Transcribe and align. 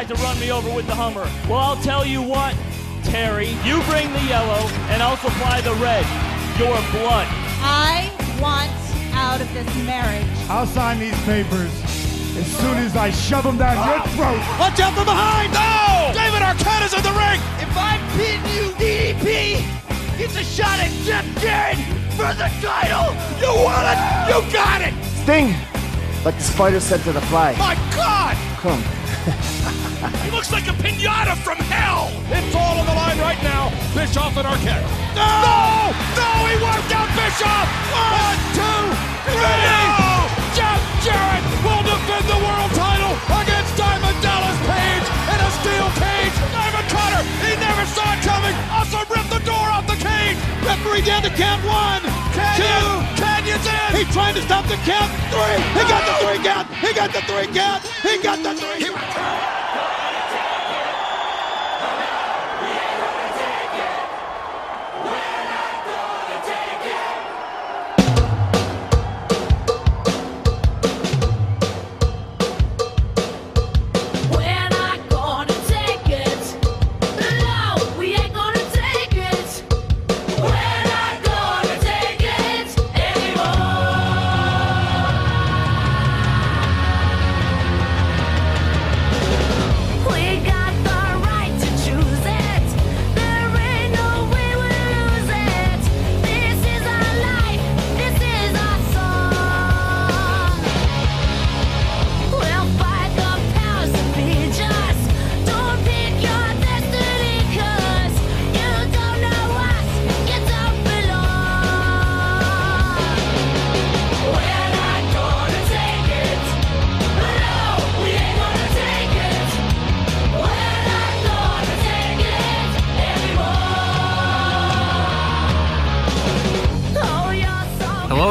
tried 0.00 0.16
to 0.16 0.22
run 0.22 0.40
me 0.40 0.50
over 0.50 0.72
with 0.74 0.86
the 0.86 0.94
Hummer. 0.94 1.28
Well, 1.48 1.58
I'll 1.58 1.82
tell 1.82 2.06
you 2.06 2.22
what, 2.22 2.56
Terry, 3.04 3.48
you 3.68 3.82
bring 3.84 4.08
the 4.12 4.24
yellow 4.24 4.64
and 4.88 5.02
I'll 5.02 5.18
supply 5.18 5.60
the 5.60 5.74
red. 5.76 6.08
Your 6.56 6.72
blood. 6.88 7.28
I 7.60 8.08
want 8.40 8.72
out 9.12 9.42
of 9.42 9.52
this 9.52 9.68
marriage. 9.84 10.24
I'll 10.48 10.66
sign 10.66 11.00
these 11.00 11.18
papers 11.24 11.68
as 12.32 12.46
soon 12.46 12.78
as 12.78 12.96
I 12.96 13.10
shove 13.10 13.44
them 13.44 13.58
down 13.58 13.76
your 13.76 14.00
throat. 14.16 14.40
Watch 14.56 14.80
out 14.80 14.94
from 14.96 15.04
behind! 15.04 15.52
No! 15.52 16.16
David 16.16 16.40
Arquette 16.40 16.86
is 16.86 16.94
in 16.96 17.02
the 17.04 17.12
ring! 17.12 17.40
If 17.60 17.76
I 17.76 18.00
pin 18.16 18.40
you, 18.56 18.72
DDP 18.80 19.60
gets 20.16 20.36
a 20.36 20.44
shot 20.44 20.80
at 20.80 20.92
Jeff 21.04 21.26
Jarrett 21.42 21.76
for 22.16 22.32
the 22.40 22.48
title! 22.64 23.12
You 23.36 23.52
want 23.52 23.84
it! 23.84 24.00
You 24.32 24.40
got 24.48 24.80
it! 24.80 24.94
Sting! 25.24 25.52
Like 26.24 26.36
the 26.36 26.44
spider 26.44 26.80
said 26.80 27.02
to 27.02 27.12
the 27.12 27.20
fly. 27.22 27.52
My 27.58 27.74
God! 27.94 28.36
Come. 28.60 28.99
He 29.20 30.30
looks 30.32 30.50
like 30.50 30.64
a 30.64 30.76
pinata 30.80 31.36
from 31.36 31.58
hell! 31.68 32.08
It's 32.32 32.56
all 32.56 32.80
on 32.80 32.86
the 32.88 32.96
line 32.96 33.18
right 33.20 33.36
now. 33.44 33.68
Bischoff 33.92 34.32
and 34.40 34.48
Arquette. 34.48 34.80
No! 35.12 35.28
No! 35.44 35.92
No! 36.16 36.28
He 36.48 36.56
worked 36.56 36.88
out 36.88 37.04
Bischoff! 37.12 37.68
One, 37.92 38.40
two, 38.56 38.80
three! 39.28 39.60
No! 39.68 40.24
Jeff 40.56 40.80
Jarrett 41.04 41.44
will 41.60 41.84
defend 41.84 42.24
the 42.32 42.40
world 42.40 42.72
title 42.72 43.12
against 43.44 43.76
Diamond 43.76 44.16
Dallas 44.24 44.56
Page 44.64 45.04
in 45.04 45.38
a 45.44 45.50
steel 45.60 45.88
cage. 46.00 46.36
Diamond 46.56 46.88
Cutter, 46.88 47.22
he 47.44 47.52
never 47.60 47.84
saw 47.92 48.08
it 48.16 48.24
coming. 48.24 48.56
Also 48.72 49.04
ripped 49.12 49.28
the 49.28 49.44
door 49.44 49.68
off 49.68 49.84
the 49.84 50.00
cage. 50.00 50.40
Referee 50.64 51.04
down 51.04 51.20
to 51.28 51.32
count 51.36 51.60
one, 51.68 52.00
two, 52.56 53.19
Kanyon's 53.50 53.66
in. 53.66 53.96
He's 53.96 54.14
trying 54.14 54.34
to 54.34 54.42
stop 54.42 54.64
the 54.66 54.76
count. 54.86 55.10
Three. 55.30 55.58
He 55.74 55.82
got 55.88 56.06
the 56.06 56.14
three 56.24 56.38
count. 56.44 56.68
He 56.76 56.94
got 56.94 57.12
the 57.12 57.20
three 57.22 57.46
count. 57.54 57.82
He 58.02 58.22
got 58.22 58.42
the 58.42 58.54
three. 58.54 58.90
We're 58.90 59.69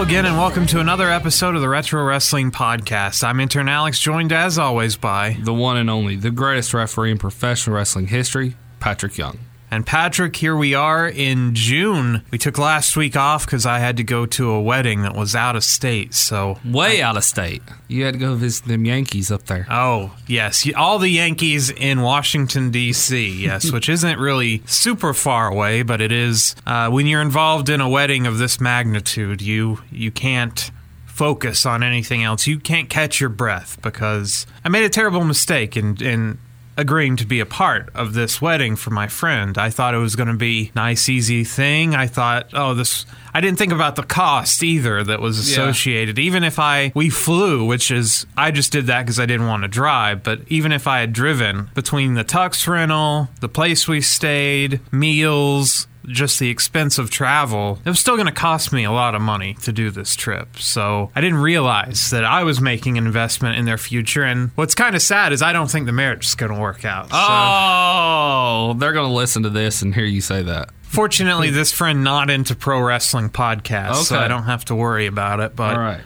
again, 0.09 0.25
and 0.25 0.37
welcome 0.39 0.65
to 0.65 0.79
another 0.79 1.07
episode 1.07 1.53
of 1.53 1.61
the 1.61 1.69
Retro 1.69 2.03
Wrestling 2.03 2.49
Podcast. 2.49 3.23
I'm 3.23 3.39
intern 3.39 3.69
Alex, 3.69 3.99
joined 3.99 4.33
as 4.33 4.57
always 4.57 4.95
by 4.95 5.37
the 5.43 5.53
one 5.53 5.77
and 5.77 5.87
only, 5.87 6.15
the 6.15 6.31
greatest 6.31 6.73
referee 6.73 7.11
in 7.11 7.19
professional 7.19 7.75
wrestling 7.75 8.07
history, 8.07 8.55
Patrick 8.79 9.19
Young. 9.19 9.37
And 9.71 9.85
Patrick. 9.85 10.35
Here 10.35 10.55
we 10.55 10.73
are 10.73 11.07
in 11.07 11.53
June. 11.55 12.23
We 12.31 12.37
took 12.37 12.57
last 12.57 12.97
week 12.97 13.15
off 13.15 13.45
because 13.45 13.65
I 13.65 13.79
had 13.79 13.97
to 13.97 14.03
go 14.03 14.25
to 14.25 14.49
a 14.51 14.61
wedding 14.61 15.01
that 15.03 15.15
was 15.15 15.35
out 15.35 15.55
of 15.55 15.63
state. 15.63 16.13
So, 16.13 16.59
Way 16.65 17.01
out 17.01 17.17
of 17.17 17.23
state. 17.23 17.61
You 17.87 18.05
had 18.05 18.13
to 18.15 18.19
go 18.19 18.35
visit 18.35 18.65
them 18.65 18.85
Yankees 18.85 19.31
up 19.31 19.45
there. 19.45 19.65
oh 19.69 20.15
yes, 20.27 20.67
all 20.75 20.99
the 20.99 21.09
Yankees 21.09 21.69
in 21.69 22.01
Washington 22.01 22.71
D.C. 22.71 23.43
Yes, 23.43 23.71
which 23.73 23.89
isn't 23.89 24.19
really 24.19 24.61
super 24.65 25.13
far 25.13 25.47
away, 25.51 25.81
but 25.83 26.01
it 26.01 26.11
is. 26.11 26.55
Uh, 26.65 26.89
when 26.89 27.07
you're 27.07 27.21
involved 27.21 27.69
in 27.69 27.81
a 27.81 27.89
wedding 27.89 28.27
of 28.27 28.37
this 28.37 28.59
magnitude, 28.59 29.41
you 29.41 29.79
you 29.91 30.11
can't 30.11 30.71
focus 31.05 31.65
on 31.65 31.83
anything 31.83 32.23
else. 32.23 32.47
You 32.47 32.59
can't 32.59 32.89
catch 32.89 33.19
your 33.19 33.29
breath 33.29 33.77
because 33.81 34.45
I 34.63 34.69
made 34.69 34.85
a 34.85 34.89
terrible 34.89 35.25
mistake 35.25 35.75
and 35.75 36.01
in 36.01 36.37
agreeing 36.79 37.17
to 37.17 37.25
be 37.25 37.41
a 37.41 37.45
part 37.45 37.89
of 37.93 38.13
this 38.13 38.41
wedding 38.41 38.77
for 38.77 38.89
my 38.89 39.07
friend. 39.07 39.57
I 39.57 39.69
thought 39.69 39.93
it 39.93 39.97
was 39.97 40.15
going 40.15 40.29
to 40.29 40.37
be 40.37 40.71
nice 40.73 41.09
easy 41.09 41.43
thing. 41.43 41.93
I 41.93 42.07
thought, 42.07 42.49
oh, 42.53 42.73
this 42.73 43.05
I 43.33 43.41
didn't 43.41 43.59
think 43.59 43.73
about 43.73 43.97
the 43.97 44.03
cost 44.03 44.63
either 44.63 45.03
that 45.03 45.19
was 45.19 45.37
associated. 45.37 46.17
Even 46.17 46.43
if 46.43 46.57
I 46.57 46.91
we 46.95 47.09
flew, 47.09 47.65
which 47.65 47.91
is 47.91 48.25
I 48.37 48.51
just 48.51 48.71
did 48.71 48.87
that 48.87 49.05
cuz 49.05 49.19
I 49.19 49.25
didn't 49.25 49.47
want 49.47 49.63
to 49.63 49.67
drive, 49.67 50.23
but 50.23 50.39
even 50.47 50.71
if 50.71 50.87
I 50.87 51.01
had 51.01 51.11
driven 51.11 51.69
between 51.75 52.13
the 52.13 52.23
tux 52.23 52.65
rental, 52.65 53.29
the 53.41 53.49
place 53.49 53.87
we 53.87 53.99
stayed, 53.99 54.79
meals, 54.91 55.87
just 56.07 56.39
the 56.39 56.49
expense 56.49 56.97
of 56.97 57.09
travel, 57.11 57.79
it 57.85 57.89
was 57.89 57.99
still 57.99 58.15
going 58.15 58.25
to 58.27 58.31
cost 58.33 58.71
me 58.73 58.83
a 58.83 58.91
lot 58.91 59.15
of 59.15 59.21
money 59.21 59.53
to 59.63 59.71
do 59.71 59.91
this 59.91 60.15
trip. 60.15 60.57
So 60.57 61.11
I 61.15 61.21
didn't 61.21 61.39
realize 61.39 62.09
that 62.11 62.23
I 62.23 62.43
was 62.43 62.59
making 62.61 62.97
an 62.97 63.05
investment 63.05 63.57
in 63.57 63.65
their 63.65 63.77
future. 63.77 64.23
And 64.23 64.51
what's 64.55 64.73
kind 64.75 64.95
of 64.95 65.01
sad 65.01 65.33
is 65.33 65.41
I 65.41 65.53
don't 65.53 65.69
think 65.69 65.85
the 65.85 65.91
marriage 65.91 66.25
is 66.25 66.35
going 66.35 66.53
to 66.53 66.59
work 66.59 66.85
out. 66.85 67.09
So 67.09 67.17
Oh, 67.17 68.73
they're 68.77 68.93
going 68.93 69.07
to 69.09 69.13
listen 69.13 69.43
to 69.43 69.49
this 69.49 69.81
and 69.81 69.93
hear 69.93 70.05
you 70.05 70.21
say 70.21 70.41
that. 70.43 70.69
fortunately, 70.83 71.49
this 71.51 71.71
friend 71.71 72.03
not 72.03 72.29
into 72.29 72.55
pro 72.55 72.79
wrestling 72.81 73.29
podcasts, 73.29 74.05
so 74.05 74.17
I 74.17 74.27
don't 74.27 74.43
have 74.43 74.65
to 74.65 74.75
worry 74.75 75.05
about 75.05 75.39
it. 75.39 75.55
But 75.55 75.75
All 75.75 75.81
right. 75.81 76.01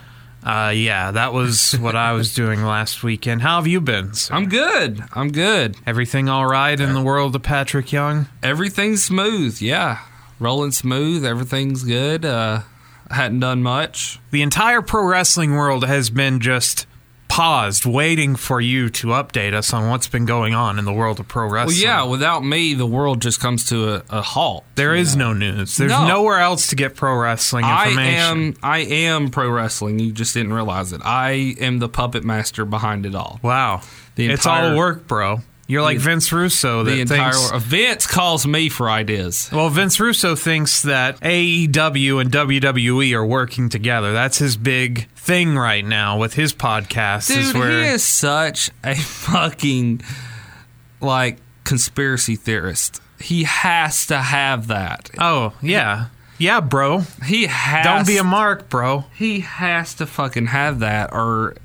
Uh, 0.46 0.72
yeah, 0.76 1.12
that 1.12 1.34
was 1.34 1.74
what 1.80 1.96
I 1.96 2.12
was 2.14 2.34
doing 2.34 2.64
last 2.64 3.04
weekend. 3.04 3.42
How 3.42 3.56
have 3.58 3.68
you 3.68 3.80
been? 3.82 4.14
sir? 4.14 4.34
I'm 4.34 4.48
good. 4.50 5.04
I'm 5.14 5.32
good. 5.32 5.78
Everything 5.86 6.30
all 6.30 6.46
right 6.48 6.80
in 6.80 6.94
the 6.94 7.02
world 7.02 7.36
of 7.36 7.44
Patrick 7.44 7.92
Young? 7.92 8.28
Everything's 8.42 9.04
smooth. 9.04 9.62
Yeah. 9.62 10.00
Rolling 10.40 10.72
smooth. 10.72 11.26
Everything's 11.26 11.84
good. 11.84 12.26
Uh, 12.26 12.62
hadn't 13.10 13.40
done 13.40 13.62
much. 13.64 14.20
the 14.32 14.42
entire 14.42 14.82
pro 14.82 15.06
wrestling 15.06 15.54
world 15.54 15.86
has 15.86 16.10
been 16.10 16.40
just 16.40 16.88
paused, 17.28 17.86
waiting 17.86 18.36
for 18.36 18.62
you 18.62 18.90
to 18.90 19.08
update 19.08 19.54
us 19.54 19.74
on 19.74 19.90
what's 19.90 20.08
been 20.08 20.26
going 20.26 20.54
on 20.54 20.78
in 20.78 20.86
the 20.86 20.94
world 20.94 21.20
of 21.20 21.28
pro 21.28 21.46
Well, 21.46 21.54
wrestling. 21.54 21.78
yeah, 21.82 22.04
without 22.04 22.44
me, 22.46 22.74
the 22.76 22.86
world 22.86 23.22
just 23.22 23.40
comes 23.40 23.66
to 23.70 23.96
a, 23.96 24.04
a 24.10 24.22
halt. 24.22 24.64
There 24.76 24.94
is 24.94 25.16
no 25.16 25.34
news. 25.34 25.78
There's 25.78 25.92
No. 25.92 26.08
nowhere 26.08 26.40
else 26.40 26.68
to 26.68 26.76
get 26.76 26.96
pro 26.96 27.16
wrestling 27.16 27.66
information. 27.66 28.00
I 28.00 28.32
am 28.32 28.56
I 28.62 28.78
am 28.80 29.30
pro 29.30 29.50
wrestling. 29.50 29.98
You 30.00 30.12
just 30.12 30.34
didn't 30.34 30.54
realize 30.54 30.94
it. 30.94 31.02
I 31.04 31.56
am 31.60 31.80
the 31.80 31.90
puppet 31.90 32.24
master 32.24 32.66
behind 32.66 33.06
it 33.06 33.16
all. 33.16 33.40
Wow. 33.42 33.82
The 34.16 34.28
it's 34.30 34.46
entire- 34.46 34.72
all 34.72 34.78
work, 34.78 35.08
bro. 35.08 35.40
You're 35.74 35.82
like 35.82 35.98
The- 35.98 36.04
Vince 36.04 36.32
Russo 36.32 36.84
that 36.84 36.92
The 36.92 37.02
entire 37.02 37.34
thinks. 37.34 37.66
Vince 37.66 38.08
calls 38.08 38.46
me 38.48 38.70
for 38.70 38.90
ideas. 38.90 39.50
Well, 39.52 39.70
Vince 39.70 40.00
Russo 40.00 40.36
thinks 40.36 40.82
that 40.84 41.20
AEW 41.22 42.22
and 42.22 42.32
WWE 42.32 43.14
are 43.14 43.26
working 43.26 43.70
together. 43.70 44.14
That's 44.14 44.38
his 44.38 44.56
big 44.56 45.10
thing 45.16 45.58
right 45.58 45.84
now 45.86 46.18
with 46.18 46.36
his 46.36 46.54
podcast. 46.54 47.30
is 47.36 47.52
Dude, 47.52 47.60
where 47.60 47.84
he 47.84 47.90
is 47.90 48.04
such 48.04 48.70
a 48.84 48.96
fucking 48.96 50.02
like 51.02 51.38
conspiracy 51.64 52.36
theorist. 52.36 53.02
He 53.20 53.44
has 53.44 54.06
to 54.08 54.18
have 54.18 54.68
that. 54.68 55.10
oh 55.18 55.54
yeah, 55.62 56.08
yeah, 56.38 56.60
bro. 56.60 57.00
He 57.26 57.48
has. 57.48 57.86
Don't 57.86 58.06
be 58.08 58.18
a 58.18 58.24
mark, 58.24 58.70
bro. 58.70 59.06
He 59.16 59.40
has 59.42 59.94
to 59.96 60.06
fucking 60.06 60.48
have 60.48 60.80
that, 60.80 61.14
or 61.14 61.56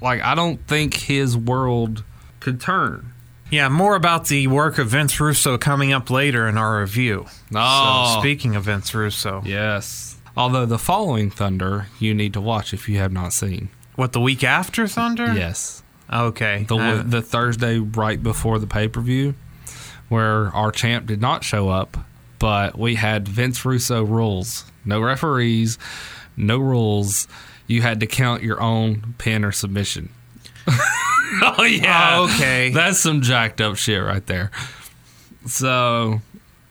like 0.00 0.20
I 0.22 0.34
don't 0.34 0.64
think 0.66 0.94
his 0.94 1.36
world 1.36 2.04
could 2.40 2.60
turn. 2.60 3.09
Yeah, 3.50 3.68
more 3.68 3.96
about 3.96 4.26
the 4.28 4.46
work 4.46 4.78
of 4.78 4.88
Vince 4.88 5.18
Russo 5.18 5.58
coming 5.58 5.92
up 5.92 6.08
later 6.10 6.46
in 6.48 6.56
our 6.56 6.80
review. 6.80 7.26
Oh. 7.54 8.12
So, 8.14 8.20
speaking 8.20 8.54
of 8.56 8.64
Vince 8.64 8.94
Russo, 8.94 9.42
Yes. 9.44 10.16
Although 10.36 10.64
the 10.66 10.78
following 10.78 11.28
Thunder 11.30 11.88
you 11.98 12.14
need 12.14 12.32
to 12.34 12.40
watch 12.40 12.72
if 12.72 12.88
you 12.88 12.98
have 12.98 13.12
not 13.12 13.32
seen. 13.32 13.68
what 13.96 14.12
the 14.12 14.20
week 14.20 14.42
after 14.44 14.86
Thunder? 14.86 15.34
Yes. 15.34 15.82
Okay. 16.12 16.64
The 16.68 16.76
Uh, 16.76 17.02
the 17.04 17.20
Thursday 17.22 17.78
right 17.78 18.22
before 18.22 18.58
the 18.58 18.66
pay 18.66 18.88
per 18.88 19.00
view, 19.00 19.34
where 20.08 20.48
our 20.54 20.70
champ 20.72 21.06
did 21.06 21.20
not 21.20 21.44
show 21.44 21.68
up, 21.68 21.96
but 22.38 22.78
we 22.78 22.94
had 22.94 23.26
Vince 23.28 23.64
Russo 23.64 24.02
rules. 24.04 24.64
No 24.84 25.00
referees, 25.00 25.76
no 26.36 26.58
rules. 26.58 27.28
You 27.66 27.82
had 27.82 28.00
to 28.00 28.06
count 28.06 28.42
your 28.42 28.60
own 28.62 29.14
pin 29.18 29.44
or 29.44 29.52
submission. 29.52 30.08
oh 30.68 31.64
yeah. 31.64 32.16
Oh, 32.18 32.24
okay. 32.24 32.70
That's 32.70 32.98
some 32.98 33.22
jacked 33.22 33.60
up 33.60 33.76
shit 33.76 34.02
right 34.02 34.24
there. 34.26 34.50
So, 35.46 36.20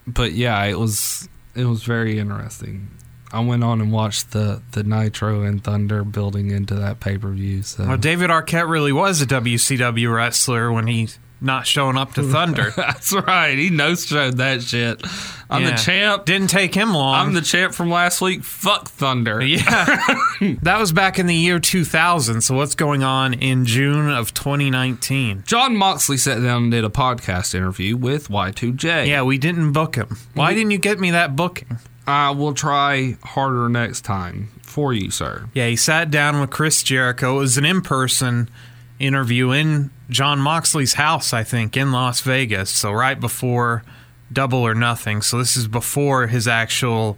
but 0.07 0.33
yeah, 0.33 0.63
it 0.65 0.77
was 0.77 1.27
it 1.55 1.65
was 1.65 1.83
very 1.83 2.19
interesting. 2.19 2.89
I 3.31 3.41
went 3.41 3.63
on 3.63 3.79
and 3.81 3.91
watched 3.91 4.31
the 4.31 4.61
the 4.71 4.83
Nitro 4.83 5.43
and 5.43 5.63
Thunder 5.63 6.03
building 6.03 6.49
into 6.51 6.75
that 6.75 6.99
pay 6.99 7.17
per 7.17 7.29
view. 7.29 7.61
So 7.63 7.85
Well, 7.87 7.97
David 7.97 8.29
Arquette 8.29 8.69
really 8.69 8.91
was 8.93 9.21
a 9.21 9.25
WCW 9.27 10.13
wrestler 10.13 10.71
when 10.71 10.87
he 10.87 11.09
not 11.41 11.65
showing 11.67 11.97
up 11.97 12.13
to 12.15 12.23
Thunder. 12.23 12.71
that's 12.75 13.13
right. 13.13 13.57
He 13.57 13.69
no 13.69 13.95
showed 13.95 14.37
that 14.37 14.61
shit. 14.63 15.01
I'm 15.49 15.63
Yeah. 15.63 15.71
the 15.71 15.77
champ. 15.77 16.25
Didn't 16.25 16.49
take 16.49 16.75
him 16.75 16.93
long. 16.93 17.15
I'm 17.15 17.33
the 17.33 17.41
champ 17.41 17.73
from 17.73 17.89
last 17.89 18.21
week. 18.21 18.43
Fuck 18.43 18.89
Thunder. 18.89 19.41
Yeah. 19.41 19.61
that 20.61 20.77
was 20.79 20.91
back 20.91 21.17
in 21.17 21.25
the 21.27 21.35
year 21.35 21.59
2000. 21.59 22.41
So 22.41 22.55
what's 22.55 22.75
going 22.75 23.03
on 23.03 23.33
in 23.33 23.65
June 23.65 24.09
of 24.09 24.33
2019? 24.33 25.43
John 25.47 25.75
Moxley 25.75 26.17
sat 26.17 26.35
down 26.41 26.63
and 26.63 26.71
did 26.71 26.83
a 26.83 26.89
podcast 26.89 27.55
interview 27.55 27.97
with 27.97 28.27
Y2J. 28.29 29.07
Yeah, 29.07 29.23
we 29.23 29.37
didn't 29.37 29.71
book 29.71 29.95
him. 29.95 30.17
Why 30.33 30.53
didn't 30.53 30.71
you 30.71 30.77
get 30.77 30.99
me 30.99 31.11
that 31.11 31.35
booking? 31.35 31.79
I 32.05 32.31
will 32.31 32.53
try 32.53 33.17
harder 33.23 33.69
next 33.69 34.01
time 34.01 34.49
for 34.63 34.93
you, 34.93 35.09
sir. 35.11 35.47
Yeah, 35.53 35.67
he 35.67 35.75
sat 35.75 36.09
down 36.11 36.39
with 36.41 36.49
Chris 36.49 36.81
Jericho. 36.83 37.37
It 37.37 37.39
was 37.39 37.57
an 37.57 37.65
in 37.65 37.81
person 37.81 38.49
interview 38.99 39.51
in 39.51 39.91
John 40.09 40.39
Moxley's 40.39 40.93
house, 40.93 41.33
I 41.33 41.43
think, 41.43 41.75
in 41.77 41.91
Las 41.91 42.21
Vegas. 42.21 42.69
So 42.69 42.91
right 42.91 43.19
before 43.19 43.83
Double 44.31 44.59
or 44.59 44.75
Nothing. 44.75 45.21
So 45.21 45.37
this 45.37 45.57
is 45.57 45.67
before 45.67 46.27
his 46.27 46.47
actual 46.47 47.17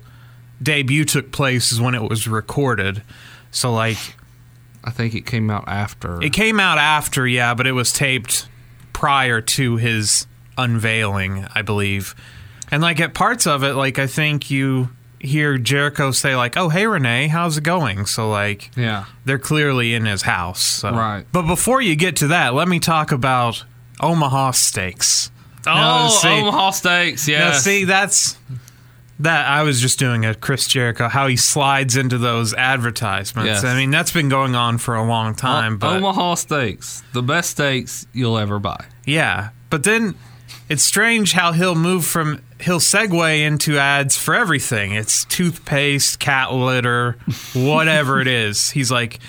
debut 0.61 1.05
took 1.05 1.31
place, 1.31 1.71
is 1.71 1.81
when 1.81 1.95
it 1.95 2.01
was 2.01 2.27
recorded. 2.27 3.03
So, 3.51 3.73
like, 3.73 3.97
I 4.83 4.91
think 4.91 5.13
it 5.13 5.25
came 5.25 5.49
out 5.49 5.65
after. 5.67 6.21
it 6.21 6.33
came 6.33 6.59
out 6.59 6.77
after, 6.77 7.27
yeah, 7.27 7.53
but 7.53 7.67
it 7.67 7.73
was 7.73 7.91
taped 7.91 8.47
prior 8.93 9.41
to 9.41 9.77
his 9.77 10.25
unveiling, 10.57 11.47
I 11.53 11.61
believe. 11.61 12.15
And, 12.69 12.81
like, 12.81 12.99
at 12.99 13.13
parts 13.13 13.45
of 13.45 13.63
it, 13.63 13.73
like, 13.73 13.99
I 13.99 14.07
think 14.07 14.49
you 14.49 14.89
hear 15.23 15.57
Jericho 15.57 16.11
say, 16.11 16.35
like, 16.35 16.57
oh, 16.57 16.69
hey, 16.69 16.85
Renee, 16.87 17.27
how's 17.27 17.57
it 17.57 17.63
going? 17.63 18.05
So, 18.05 18.29
like, 18.29 18.71
yeah. 18.75 19.05
they're 19.25 19.39
clearly 19.39 19.93
in 19.93 20.05
his 20.05 20.23
house. 20.23 20.61
so- 20.61 20.91
Right. 20.91 21.25
But 21.31 21.43
before 21.43 21.81
you 21.81 21.95
get 21.95 22.15
to 22.17 22.27
that, 22.27 22.53
let 22.53 22.67
me 22.67 22.79
talk 22.79 23.11
about 23.11 23.63
Omaha 23.99 24.51
Steaks. 24.51 25.31
Oh, 25.67 26.09
see- 26.21 26.27
Omaha 26.27 26.71
Steaks. 26.71 27.27
Yeah. 27.27 27.53
see, 27.53 27.83
that's 27.85 28.35
that. 29.19 29.47
I 29.47 29.61
was 29.61 29.79
just 29.79 29.99
doing 29.99 30.25
a 30.25 30.33
Chris 30.33 30.67
Jericho, 30.67 31.07
how 31.07 31.27
he 31.27 31.35
slides 31.37 31.95
into 31.95 32.17
those 32.17 32.53
advertisements. 32.55 33.47
Yes. 33.47 33.63
I 33.63 33.75
mean, 33.77 33.91
that's 33.91 34.11
been 34.11 34.29
going 34.29 34.55
on 34.55 34.79
for 34.79 34.95
a 34.95 35.03
long 35.03 35.35
time. 35.35 35.77
But 35.77 35.97
Omaha 35.97 36.33
Steaks, 36.35 37.03
the 37.13 37.21
best 37.21 37.51
steaks 37.51 38.07
you'll 38.13 38.37
ever 38.39 38.57
buy. 38.57 38.85
yeah, 39.05 39.49
but 39.69 39.83
then 39.83 40.15
it's 40.71 40.83
strange 40.83 41.33
how 41.33 41.51
he'll 41.51 41.75
move 41.75 42.05
from 42.05 42.41
he'll 42.61 42.79
segue 42.79 43.41
into 43.41 43.77
ads 43.77 44.17
for 44.17 44.33
everything. 44.33 44.93
It's 44.93 45.25
toothpaste, 45.25 46.17
cat 46.17 46.53
litter, 46.53 47.17
whatever 47.53 48.21
it 48.21 48.27
is. 48.27 48.69
He's 48.71 48.89
like, 48.89 49.19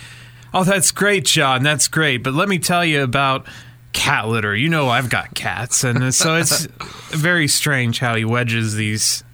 "Oh, 0.55 0.63
that's 0.63 0.93
great, 0.93 1.25
John. 1.25 1.65
That's 1.65 1.89
great." 1.89 2.19
But 2.19 2.35
let 2.35 2.49
me 2.49 2.61
tell 2.61 2.85
you 2.85 3.03
about 3.03 3.49
cat 3.93 4.29
litter. 4.29 4.55
You 4.55 4.69
know, 4.69 4.89
I've 4.89 5.11
got 5.11 5.35
cats, 5.35 5.83
and 5.83 6.15
so 6.15 6.37
it's 6.37 6.67
very 7.11 7.49
strange 7.49 7.99
how 7.99 8.15
he 8.15 8.25
wedges 8.25 8.77
these 8.77 9.25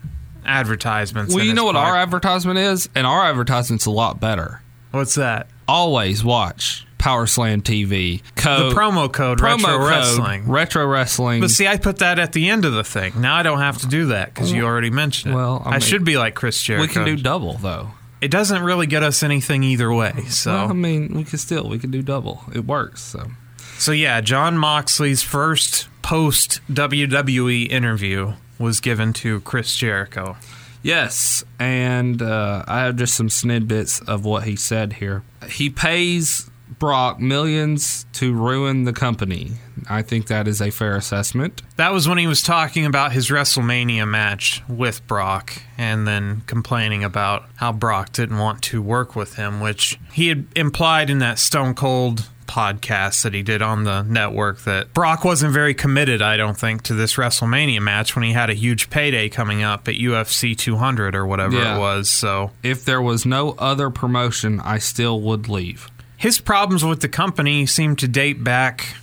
advertisements. 0.46 1.34
Well, 1.34 1.44
you 1.44 1.52
know 1.52 1.66
what 1.66 1.74
part. 1.74 1.88
our 1.88 1.96
advertisement 1.98 2.58
is, 2.58 2.88
and 2.94 3.06
our 3.06 3.22
advertisement's 3.26 3.84
a 3.84 3.90
lot 3.90 4.18
better. 4.18 4.62
What's 4.92 5.16
that? 5.16 5.46
Always 5.68 6.24
watch 6.24 6.86
Power 6.98 7.26
Slam 7.26 7.62
TV. 7.62 8.22
Code, 8.36 8.72
The 8.72 8.76
promo 8.76 9.10
code 9.12 9.38
promo 9.38 9.56
Retro 9.56 9.78
code, 9.78 9.88
Wrestling. 9.88 10.48
Retro 10.48 10.86
Wrestling. 10.86 11.40
But 11.40 11.50
see, 11.50 11.66
I 11.66 11.76
put 11.78 11.98
that 11.98 12.18
at 12.18 12.32
the 12.32 12.48
end 12.50 12.64
of 12.64 12.72
the 12.72 12.84
thing. 12.84 13.20
Now 13.20 13.36
I 13.36 13.42
don't 13.42 13.60
have 13.60 13.78
to 13.78 13.86
do 13.86 14.06
that 14.06 14.34
because 14.34 14.52
you 14.52 14.64
already 14.64 14.90
mentioned 14.90 15.32
it. 15.32 15.36
Well, 15.36 15.62
I 15.64 15.76
I, 15.76 15.78
should 15.78 16.04
be 16.04 16.16
like 16.18 16.34
Chris 16.34 16.60
Jericho. 16.62 16.82
we 16.82 16.88
can 16.92 17.04
do 17.04 17.16
double 17.22 17.54
though. 17.54 17.90
it 18.20 18.30
doesn't 18.30 18.62
really 18.62 18.86
get 18.86 19.02
us 19.02 19.22
anything 19.22 19.62
either 19.62 19.92
way. 19.92 20.12
So, 20.28 20.52
Well, 20.52 20.70
I 20.70 20.72
mean, 20.72 21.14
we 21.14 21.24
can 21.24 21.38
still 21.38 21.68
we 21.68 21.78
can 21.78 21.90
do 21.90 22.02
double. 22.02 22.42
It 22.54 22.64
works. 22.66 23.02
So 23.02 23.30
so 23.78 23.92
yeah, 23.92 24.20
John 24.20 24.58
Moxley's 24.58 25.22
first 25.22 25.88
post 26.02 26.60
WWE 26.70 27.68
interview 27.70 28.32
was 28.58 28.80
given 28.80 29.12
to 29.12 29.40
Chris 29.42 29.76
Jericho. 29.76 30.36
Yes, 30.82 31.44
and 31.58 32.22
uh, 32.22 32.64
I 32.66 32.80
have 32.84 32.96
just 32.96 33.14
some 33.14 33.28
snippets 33.28 34.00
of 34.00 34.24
what 34.24 34.44
he 34.44 34.56
said 34.56 34.94
here. 34.94 35.22
He 35.48 35.70
pays 35.70 36.47
Brock 36.78 37.20
millions 37.20 38.06
to 38.14 38.32
ruin 38.32 38.84
the 38.84 38.92
company. 38.92 39.52
I 39.88 40.02
think 40.02 40.26
that 40.26 40.46
is 40.48 40.60
a 40.60 40.70
fair 40.70 40.96
assessment. 40.96 41.62
That 41.76 41.92
was 41.92 42.08
when 42.08 42.18
he 42.18 42.26
was 42.26 42.42
talking 42.42 42.84
about 42.84 43.12
his 43.12 43.28
WrestleMania 43.30 44.06
match 44.08 44.62
with 44.68 45.06
Brock 45.06 45.62
and 45.76 46.06
then 46.06 46.42
complaining 46.46 47.04
about 47.04 47.44
how 47.56 47.72
Brock 47.72 48.12
didn't 48.12 48.38
want 48.38 48.62
to 48.64 48.82
work 48.82 49.16
with 49.16 49.34
him, 49.36 49.60
which 49.60 49.98
he 50.12 50.28
had 50.28 50.46
implied 50.54 51.10
in 51.10 51.18
that 51.20 51.38
Stone 51.38 51.74
Cold 51.74 52.28
podcast 52.46 53.22
that 53.24 53.34
he 53.34 53.42
did 53.42 53.60
on 53.60 53.84
the 53.84 54.02
network 54.02 54.60
that 54.62 54.94
Brock 54.94 55.22
wasn't 55.22 55.52
very 55.52 55.74
committed, 55.74 56.22
I 56.22 56.38
don't 56.38 56.56
think, 56.58 56.82
to 56.84 56.94
this 56.94 57.14
WrestleMania 57.16 57.80
match 57.80 58.16
when 58.16 58.22
he 58.24 58.32
had 58.32 58.48
a 58.48 58.54
huge 58.54 58.88
payday 58.88 59.28
coming 59.28 59.62
up 59.62 59.86
at 59.86 59.96
UFC 59.96 60.56
200 60.56 61.14
or 61.14 61.26
whatever 61.26 61.56
Yeah. 61.56 61.76
it 61.76 61.78
was. 61.78 62.08
So 62.10 62.52
If 62.62 62.84
there 62.86 63.02
was 63.02 63.26
no 63.26 63.50
other 63.58 63.90
promotion, 63.90 64.60
I 64.60 64.78
still 64.78 65.20
would 65.20 65.48
leave. 65.48 65.88
His 66.18 66.40
problems 66.40 66.84
with 66.84 67.00
the 67.00 67.08
company 67.08 67.64
seem 67.64 67.96
to 67.96 68.08
date 68.08 68.42
back 68.44 68.96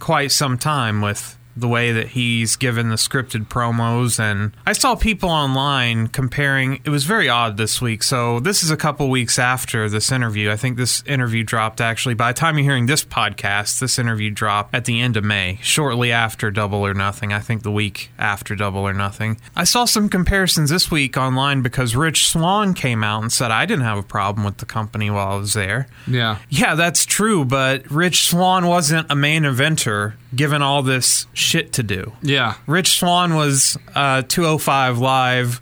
quite 0.00 0.32
some 0.32 0.58
time 0.58 1.00
with 1.00 1.38
the 1.56 1.68
way 1.68 1.92
that 1.92 2.08
he's 2.08 2.56
given 2.56 2.88
the 2.88 2.96
scripted 2.96 3.46
promos 3.46 4.18
and 4.18 4.52
I 4.66 4.72
saw 4.72 4.94
people 4.94 5.28
online 5.28 6.08
comparing 6.08 6.80
it 6.84 6.90
was 6.90 7.04
very 7.04 7.28
odd 7.28 7.56
this 7.56 7.80
week. 7.82 8.02
So 8.02 8.40
this 8.40 8.62
is 8.62 8.70
a 8.70 8.76
couple 8.76 9.08
weeks 9.10 9.38
after 9.38 9.88
this 9.88 10.12
interview. 10.12 10.50
I 10.50 10.56
think 10.56 10.76
this 10.76 11.02
interview 11.06 11.42
dropped 11.42 11.80
actually 11.80 12.14
by 12.14 12.32
the 12.32 12.38
time 12.38 12.56
you're 12.56 12.64
hearing 12.64 12.86
this 12.86 13.04
podcast, 13.04 13.80
this 13.80 13.98
interview 13.98 14.30
dropped 14.30 14.74
at 14.74 14.84
the 14.84 15.00
end 15.00 15.16
of 15.16 15.24
May, 15.24 15.58
shortly 15.62 16.12
after 16.12 16.50
Double 16.50 16.84
or 16.86 16.94
Nothing. 16.94 17.32
I 17.32 17.40
think 17.40 17.62
the 17.62 17.70
week 17.70 18.10
after 18.18 18.54
Double 18.54 18.80
or 18.80 18.94
Nothing. 18.94 19.38
I 19.56 19.64
saw 19.64 19.84
some 19.84 20.08
comparisons 20.08 20.70
this 20.70 20.90
week 20.90 21.16
online 21.16 21.62
because 21.62 21.96
Rich 21.96 22.28
Swann 22.28 22.74
came 22.74 23.02
out 23.02 23.22
and 23.22 23.32
said 23.32 23.50
I 23.50 23.66
didn't 23.66 23.84
have 23.84 23.98
a 23.98 24.02
problem 24.02 24.44
with 24.44 24.58
the 24.58 24.66
company 24.66 25.10
while 25.10 25.32
I 25.32 25.36
was 25.36 25.54
there. 25.54 25.88
Yeah. 26.06 26.38
Yeah, 26.48 26.74
that's 26.74 27.04
true, 27.04 27.44
but 27.44 27.90
Rich 27.90 28.28
Swann 28.28 28.66
wasn't 28.66 29.10
a 29.10 29.16
main 29.16 29.42
eventer 29.42 30.14
given 30.34 30.62
all 30.62 30.82
this 30.82 31.26
shit 31.32 31.72
to 31.74 31.82
do. 31.82 32.12
Yeah. 32.22 32.54
Rich 32.66 32.98
Swann 32.98 33.34
was 33.34 33.76
uh, 33.94 34.22
a 34.24 34.28
205 34.28 34.98
live 34.98 35.60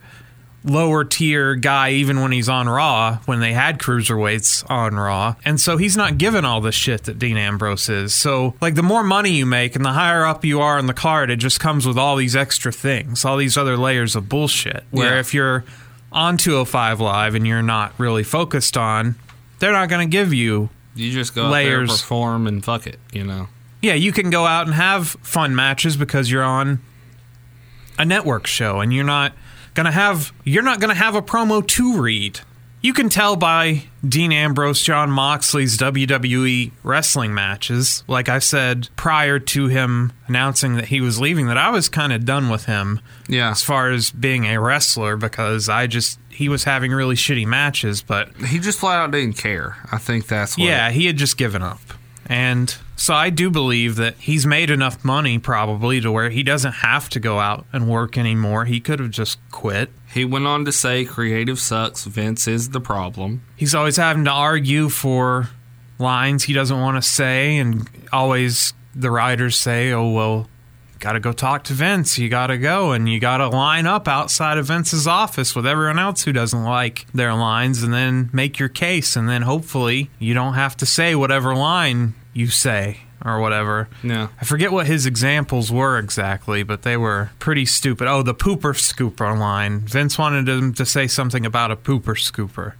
lower 0.64 1.04
tier 1.04 1.54
guy 1.54 1.90
even 1.92 2.20
when 2.20 2.32
he's 2.32 2.48
on 2.48 2.68
Raw 2.68 3.18
when 3.24 3.40
they 3.40 3.52
had 3.52 3.78
cruiserweights 3.78 4.68
on 4.68 4.96
Raw. 4.96 5.36
And 5.44 5.58
so 5.60 5.76
he's 5.76 5.96
not 5.96 6.18
given 6.18 6.44
all 6.44 6.60
the 6.60 6.72
shit 6.72 7.04
that 7.04 7.18
Dean 7.18 7.36
Ambrose 7.38 7.88
is. 7.88 8.14
So 8.14 8.54
like 8.60 8.74
the 8.74 8.82
more 8.82 9.02
money 9.04 9.30
you 9.30 9.46
make 9.46 9.76
and 9.76 9.84
the 9.84 9.92
higher 9.92 10.26
up 10.26 10.44
you 10.44 10.60
are 10.60 10.78
in 10.78 10.86
the 10.86 10.92
card, 10.94 11.30
it 11.30 11.36
just 11.36 11.60
comes 11.60 11.86
with 11.86 11.96
all 11.96 12.16
these 12.16 12.36
extra 12.36 12.72
things, 12.72 13.24
all 13.24 13.36
these 13.36 13.56
other 13.56 13.76
layers 13.78 14.16
of 14.16 14.28
bullshit. 14.28 14.84
Where 14.90 15.14
Yeah. 15.14 15.20
if 15.20 15.32
you're 15.32 15.64
on 16.12 16.36
205 16.36 17.00
live 17.00 17.34
and 17.34 17.46
you're 17.46 17.62
not 17.62 17.94
really 17.96 18.24
focused 18.24 18.76
on, 18.76 19.14
they're 19.60 19.72
not 19.72 19.88
going 19.88 20.06
to 20.06 20.10
give 20.10 20.34
you 20.34 20.68
You 20.94 21.12
just 21.12 21.34
go 21.34 21.48
Layers. 21.48 21.88
there, 21.88 21.96
perform, 21.96 22.46
and 22.46 22.62
fuck 22.64 22.86
it, 22.86 22.98
you 23.12 23.24
know? 23.24 23.48
Yeah, 23.82 23.94
you 23.94 24.12
can 24.12 24.30
go 24.30 24.46
out 24.46 24.66
and 24.66 24.74
have 24.74 25.08
fun 25.22 25.54
matches 25.54 25.96
because 25.96 26.30
you're 26.30 26.42
on 26.44 26.80
a 27.98 28.04
network 28.04 28.46
show 28.46 28.80
and 28.80 28.92
you're 28.92 29.04
not 29.04 29.32
gonna 29.74 29.92
have 29.92 30.32
you're 30.44 30.62
not 30.62 30.80
gonna 30.80 30.94
have 30.94 31.14
a 31.14 31.22
promo 31.22 31.66
to 31.66 32.00
read. 32.00 32.40
You 32.80 32.92
can 32.92 33.08
tell 33.08 33.34
by 33.34 33.84
Dean 34.08 34.30
Ambrose, 34.30 34.80
John 34.82 35.10
Moxley's 35.10 35.76
WWE 35.78 36.70
wrestling 36.84 37.34
matches, 37.34 38.04
like 38.06 38.28
I 38.28 38.38
said 38.38 38.88
prior 38.94 39.40
to 39.40 39.66
him 39.66 40.12
announcing 40.28 40.74
that 40.76 40.84
he 40.86 41.00
was 41.00 41.20
leaving, 41.20 41.48
that 41.48 41.58
I 41.58 41.70
was 41.70 41.88
kind 41.88 42.12
of 42.12 42.24
done 42.24 42.48
with 42.50 42.66
him 42.66 43.00
Yeah. 43.28 43.50
as 43.50 43.64
far 43.64 43.90
as 43.90 44.12
being 44.12 44.44
a 44.44 44.60
wrestler 44.60 45.16
because 45.16 45.68
I 45.68 45.88
just 45.88 46.20
he 46.30 46.48
was 46.48 46.62
having 46.64 46.92
really 46.92 47.16
shitty 47.16 47.46
matches, 47.46 48.00
but 48.00 48.28
He 48.46 48.60
just 48.60 48.78
flat 48.78 48.98
out 49.00 49.10
didn't 49.10 49.36
care. 49.38 49.76
I 49.90 49.98
think 49.98 50.28
that's 50.28 50.56
what. 50.56 50.64
yeah, 50.68 50.90
he 50.92 51.06
had 51.06 51.16
just 51.16 51.36
given 51.36 51.62
up. 51.62 51.80
And 52.26 52.76
so 52.98 53.14
I 53.14 53.30
do 53.30 53.48
believe 53.48 53.94
that 53.96 54.16
he's 54.16 54.44
made 54.44 54.70
enough 54.70 55.04
money 55.04 55.38
probably 55.38 56.00
to 56.00 56.10
where 56.10 56.30
he 56.30 56.42
doesn't 56.42 56.72
have 56.72 57.08
to 57.10 57.20
go 57.20 57.38
out 57.38 57.64
and 57.72 57.88
work 57.88 58.18
anymore. 58.18 58.64
He 58.64 58.80
could 58.80 58.98
have 58.98 59.12
just 59.12 59.38
quit. 59.52 59.90
He 60.12 60.24
went 60.24 60.48
on 60.48 60.64
to 60.64 60.72
say 60.72 61.04
creative 61.04 61.60
sucks, 61.60 62.04
Vince 62.04 62.48
is 62.48 62.70
the 62.70 62.80
problem. 62.80 63.44
He's 63.54 63.72
always 63.72 63.96
having 63.96 64.24
to 64.24 64.32
argue 64.32 64.88
for 64.88 65.48
lines 66.00 66.44
he 66.44 66.52
doesn't 66.52 66.78
want 66.78 67.00
to 67.00 67.08
say, 67.08 67.56
and 67.56 67.88
always 68.12 68.74
the 68.96 69.12
writers 69.12 69.54
say, 69.54 69.92
oh, 69.92 70.10
well, 70.10 70.48
got 70.98 71.12
to 71.12 71.20
go 71.20 71.32
talk 71.32 71.62
to 71.64 71.74
Vince. 71.74 72.18
You 72.18 72.28
got 72.28 72.48
to 72.48 72.58
go 72.58 72.90
and 72.90 73.08
you 73.08 73.20
got 73.20 73.36
to 73.36 73.48
line 73.48 73.86
up 73.86 74.08
outside 74.08 74.58
of 74.58 74.66
Vince's 74.66 75.06
office 75.06 75.54
with 75.54 75.68
everyone 75.68 76.00
else 76.00 76.24
who 76.24 76.32
doesn't 76.32 76.64
like 76.64 77.06
their 77.14 77.32
lines 77.32 77.84
and 77.84 77.94
then 77.94 78.28
make 78.32 78.58
your 78.58 78.68
case. 78.68 79.14
And 79.14 79.28
then 79.28 79.42
hopefully 79.42 80.10
you 80.18 80.34
don't 80.34 80.54
have 80.54 80.76
to 80.78 80.86
say 80.86 81.14
whatever 81.14 81.54
line 81.54 82.14
you 82.38 82.48
say 82.48 82.98
or 83.24 83.40
whatever. 83.40 83.88
Yeah. 84.02 84.28
I 84.40 84.44
forget 84.44 84.70
what 84.70 84.86
his 84.86 85.06
examples 85.06 85.72
were 85.72 85.98
exactly, 85.98 86.62
but 86.62 86.82
they 86.82 86.96
were 86.96 87.30
pretty 87.38 87.66
stupid. 87.66 88.06
Oh, 88.06 88.22
the 88.22 88.34
pooper 88.34 88.74
scooper 88.74 89.36
line. 89.38 89.80
Vince 89.80 90.16
wanted 90.18 90.48
him 90.48 90.72
to 90.74 90.86
say 90.86 91.08
something 91.08 91.44
about 91.44 91.70
a 91.70 91.76
pooper 91.76 92.14
scooper 92.14 92.74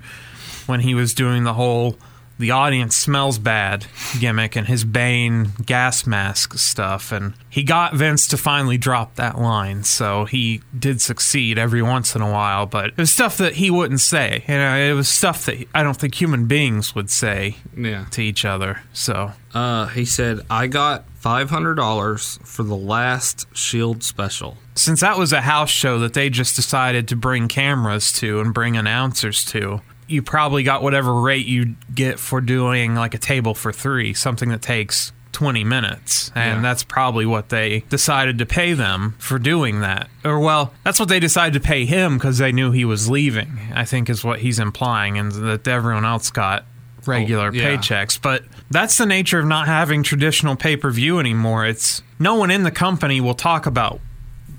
when 0.66 0.80
he 0.80 0.94
was 0.94 1.12
doing 1.12 1.44
the 1.44 1.54
whole 1.54 1.98
the 2.38 2.50
audience 2.52 2.94
smells 2.96 3.38
bad 3.38 3.86
gimmick 4.20 4.54
and 4.56 4.66
his 4.68 4.84
Bane 4.84 5.50
gas 5.66 6.06
mask 6.06 6.54
stuff. 6.58 7.10
And 7.12 7.34
he 7.50 7.62
got 7.62 7.94
Vince 7.94 8.26
to 8.28 8.36
finally 8.36 8.78
drop 8.78 9.16
that 9.16 9.38
line. 9.38 9.84
So 9.84 10.24
he 10.24 10.62
did 10.78 11.00
succeed 11.00 11.58
every 11.58 11.82
once 11.82 12.14
in 12.14 12.22
a 12.22 12.30
while, 12.30 12.66
but 12.66 12.86
it 12.90 12.96
was 12.96 13.12
stuff 13.12 13.36
that 13.38 13.54
he 13.54 13.70
wouldn't 13.70 14.00
say. 14.00 14.44
You 14.48 14.54
know, 14.54 14.76
it 14.76 14.92
was 14.92 15.08
stuff 15.08 15.46
that 15.46 15.66
I 15.74 15.82
don't 15.82 15.96
think 15.96 16.14
human 16.14 16.46
beings 16.46 16.94
would 16.94 17.10
say 17.10 17.56
Yeah. 17.76 18.04
to 18.12 18.22
each 18.22 18.44
other. 18.44 18.82
So 18.92 19.32
Uh, 19.54 19.86
he 19.86 20.04
said, 20.04 20.40
I 20.50 20.66
got 20.68 21.04
$500 21.20 22.38
for 22.46 22.62
the 22.62 22.76
last 22.76 23.46
Shield 23.52 24.02
special. 24.04 24.56
since 24.74 25.00
that 25.00 25.18
was 25.18 25.32
a 25.32 25.40
house 25.40 25.70
show 25.70 25.98
that 25.98 26.12
they 26.14 26.30
just 26.30 26.54
decided 26.54 27.08
to 27.08 27.16
bring 27.16 27.48
cameras 27.48 28.12
to 28.12 28.40
and 28.40 28.54
bring 28.54 28.76
announcers 28.76 29.44
to, 29.46 29.80
you 30.08 30.22
probably 30.22 30.62
got 30.62 30.82
whatever 30.82 31.14
rate 31.20 31.46
you 31.46 31.76
get 31.94 32.18
for 32.18 32.40
doing 32.40 32.94
like 32.94 33.14
a 33.14 33.18
table 33.18 33.54
for 33.54 33.72
three, 33.72 34.14
something 34.14 34.48
that 34.48 34.62
takes 34.62 35.12
20 35.32 35.62
minutes. 35.64 36.32
And 36.34 36.56
Yeah. 36.56 36.62
that's 36.62 36.82
probably 36.82 37.26
what 37.26 37.50
they 37.50 37.84
decided 37.90 38.38
to 38.38 38.46
pay 38.46 38.72
them 38.72 39.14
for 39.18 39.38
doing 39.38 39.80
that. 39.80 40.08
Or, 40.24 40.40
well, 40.40 40.72
that's 40.84 40.98
what 40.98 41.08
they 41.08 41.20
decided 41.20 41.60
to 41.62 41.66
pay 41.66 41.84
him 41.84 42.16
because 42.16 42.38
they 42.38 42.50
knew 42.52 42.72
he 42.72 42.84
was 42.84 43.08
leaving, 43.08 43.58
I 43.74 43.84
think 43.84 44.08
is 44.10 44.24
what 44.24 44.40
he's 44.40 44.58
implying, 44.58 45.18
and 45.18 45.30
that 45.32 45.68
everyone 45.68 46.04
else 46.04 46.30
got 46.30 46.64
regular 47.06 47.48
Oh, 47.48 47.52
yeah. 47.52 47.76
paychecks. 47.76 48.20
But 48.20 48.44
that's 48.70 48.98
the 48.98 49.06
nature 49.06 49.38
of 49.38 49.46
not 49.46 49.66
having 49.68 50.02
traditional 50.02 50.56
pay 50.56 50.76
per 50.76 50.90
view 50.90 51.20
anymore. 51.20 51.64
It's 51.66 52.02
no 52.18 52.34
one 52.34 52.50
in 52.50 52.64
the 52.64 52.70
company 52.70 53.20
will 53.20 53.34
talk 53.34 53.64
about 53.66 54.00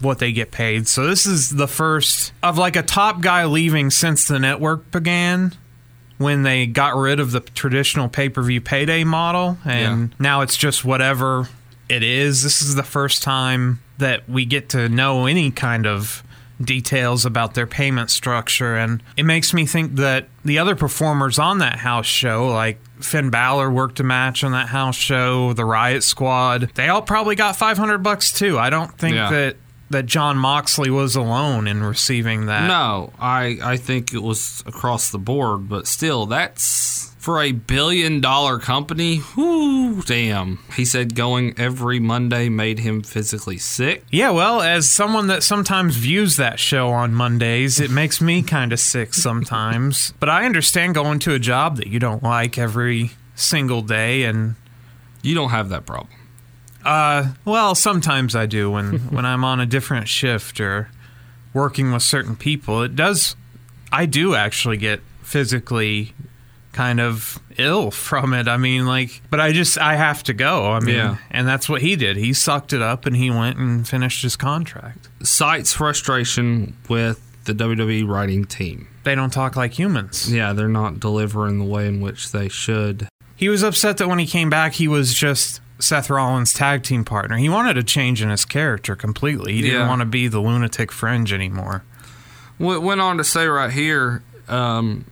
what 0.02 0.20
they 0.20 0.32
get 0.32 0.52
paid. 0.52 0.88
So 0.88 1.06
this 1.08 1.26
is 1.26 1.50
the 1.50 1.68
first 1.68 2.32
of 2.42 2.58
like 2.58 2.76
a 2.76 2.84
top 2.84 3.22
guy 3.22 3.46
leaving 3.46 3.90
since 3.90 4.28
the 4.28 4.40
network 4.40 4.92
began 4.92 5.54
when 6.18 6.44
they 6.44 6.66
got 6.66 6.96
rid 6.96 7.20
of 7.20 7.32
the 7.32 7.40
traditional 7.40 8.10
pay-per-view 8.10 8.62
payday 8.62 9.04
model 9.04 9.58
and 9.66 10.14
now 10.20 10.42
it's 10.42 10.58
just 10.58 10.84
whatever 10.84 11.48
it 11.88 12.04
is. 12.04 12.44
This 12.44 12.62
is 12.62 12.76
the 12.76 12.84
first 12.84 13.24
time 13.24 13.80
that 13.98 14.28
we 14.30 14.46
get 14.46 14.70
to 14.70 14.88
know 14.90 15.26
any 15.26 15.52
kind 15.52 15.86
of 15.86 16.24
details 16.62 17.26
about 17.26 17.54
their 17.54 17.66
payment 17.68 18.10
structure 18.12 18.76
and 18.76 19.02
it 19.16 19.24
makes 19.24 19.54
me 19.54 19.66
think 19.66 19.96
that 19.96 20.28
the 20.44 20.60
other 20.60 20.76
performers 20.76 21.40
on 21.40 21.60
that 21.60 21.80
house 21.80 22.06
show 22.06 22.48
like 22.50 22.78
Finn 23.00 23.30
Balor 23.30 23.72
worked 23.72 24.02
a 24.02 24.04
match 24.04 24.44
on 24.44 24.52
that 24.52 24.68
house 24.68 24.98
show, 24.98 25.54
the 25.54 25.64
Riot 25.64 26.04
Squad, 26.04 26.70
they 26.76 26.90
all 26.90 27.02
probably 27.02 27.36
got 27.36 27.56
500 27.56 28.00
bucks 28.00 28.34
too. 28.34 28.60
I 28.60 28.70
don't 28.70 28.92
think 28.98 29.16
Yeah. 29.16 29.30
that 29.32 29.56
that 29.90 30.06
John 30.06 30.38
Moxley 30.38 30.90
was 30.90 31.16
alone 31.16 31.68
in 31.68 31.84
receiving 31.84 32.46
that. 32.46 32.68
No, 32.68 33.12
I, 33.20 33.58
I 33.64 33.78
think 33.78 34.14
it 34.14 34.22
was 34.22 34.64
across 34.66 35.10
the 35.12 35.18
board, 35.18 35.68
but 35.68 35.88
still, 35.88 36.26
that's 36.26 37.14
for 37.18 37.42
a 37.42 37.52
billion 37.52 38.22
dollar 38.22 38.60
company. 38.60 39.22
Whoo, 39.36 40.02
damn. 40.04 40.60
He 40.76 40.86
said 40.86 41.16
going 41.16 41.54
every 41.60 42.00
Monday 42.00 42.48
made 42.50 42.80
him 42.80 43.02
physically 43.02 43.58
sick. 43.58 44.06
Yeah, 44.10 44.30
well, 44.30 44.62
as 44.62 44.90
someone 44.90 45.28
that 45.28 45.44
sometimes 45.44 45.96
views 45.98 46.38
that 46.38 46.60
show 46.60 46.90
on 46.90 47.14
Mondays, 47.14 47.80
it 47.80 47.92
makes 47.92 48.22
me 48.22 48.42
kind 48.42 48.72
of 48.72 48.80
sick 48.80 49.14
sometimes. 49.14 50.14
But 50.20 50.30
I 50.30 50.46
understand 50.46 50.96
going 50.96 51.20
to 51.20 51.34
a 51.34 51.40
job 51.40 51.78
that 51.78 51.88
you 51.88 52.00
don't 52.00 52.24
like 52.24 52.58
every 52.58 53.12
single 53.36 53.82
day 53.82 54.24
and 54.24 54.56
You 55.22 55.36
don't 55.36 55.50
have 55.50 55.70
that 55.70 55.86
problem. 55.86 56.10
Uh 56.86 57.34
well, 57.46 57.76
sometimes 57.76 58.36
I 58.36 58.46
do 58.46 58.72
when 58.72 59.00
when 59.10 59.26
I'm 59.26 59.44
on 59.44 59.60
a 59.60 59.66
different 59.66 60.08
shift 60.08 60.60
or 60.60 60.90
working 61.54 61.92
with 61.92 62.04
certain 62.04 62.36
people. 62.36 62.84
It 62.84 62.96
does 62.96 63.36
I 63.92 64.06
do 64.06 64.36
actually 64.36 64.78
get 64.78 65.02
physically 65.24 66.14
kind 66.74 67.00
of 67.00 67.40
ill 67.58 67.92
from 68.08 68.34
it. 68.34 68.48
I 68.48 68.58
mean, 68.58 68.86
like, 68.86 69.22
but 69.30 69.40
I 69.40 69.52
just 69.52 69.78
I 69.78 69.96
have 69.96 70.24
to 70.24 70.34
go. 70.34 70.72
I 70.72 70.80
mean, 70.80 70.96
Yeah. 70.96 71.18
and 71.32 71.48
that's 71.48 71.68
what 71.68 71.82
he 71.82 71.96
did. 71.96 72.18
He 72.18 72.34
sucked 72.34 72.74
it 72.74 72.82
up 72.82 73.06
and 73.06 73.16
he 73.16 73.30
went 73.30 73.58
and 73.58 73.88
finished 73.88 74.22
his 74.24 74.36
contract. 74.36 75.10
Cites 75.24 75.74
frustration 75.74 76.76
with 76.88 77.26
the 77.46 77.54
WWE 77.54 78.08
writing 78.08 78.46
team. 78.46 78.88
They 79.04 79.16
don't 79.16 79.32
talk 79.34 79.56
like 79.56 79.74
humans. 79.78 80.32
Yeah, 80.32 80.54
they're 80.54 80.68
not 80.68 81.00
delivering 81.00 81.58
the 81.58 81.66
way 81.66 81.88
in 81.88 82.00
which 82.00 82.32
they 82.32 82.48
should. 82.48 83.08
He 83.36 83.50
was 83.50 83.64
upset 83.64 83.98
that 83.98 84.08
when 84.08 84.20
he 84.20 84.28
came 84.28 84.50
back, 84.50 84.74
he 84.74 84.88
was 84.88 85.14
just 85.14 85.62
Seth 85.80 86.10
Rollins' 86.10 86.54
tag 86.54 86.84
team 86.84 87.06
partner. 87.06 87.38
He 87.38 87.50
wanted 87.50 87.78
a 87.78 87.84
change 87.84 88.22
in 88.22 88.30
his 88.30 88.46
character 88.46 88.96
completely. 88.96 89.54
He 89.54 89.62
didn't 89.62 89.82
Yeah. 89.82 89.88
want 89.88 90.02
to 90.02 90.06
be 90.06 90.28
the 90.28 90.40
lunatic 90.42 90.92
fringe 90.92 91.32
anymore. 91.34 91.84
What 92.58 92.84
went 92.84 93.00
on 93.02 93.18
to 93.18 93.24
say 93.24 93.48
right 93.48 93.72
here, 93.72 94.22
um, 94.50 95.06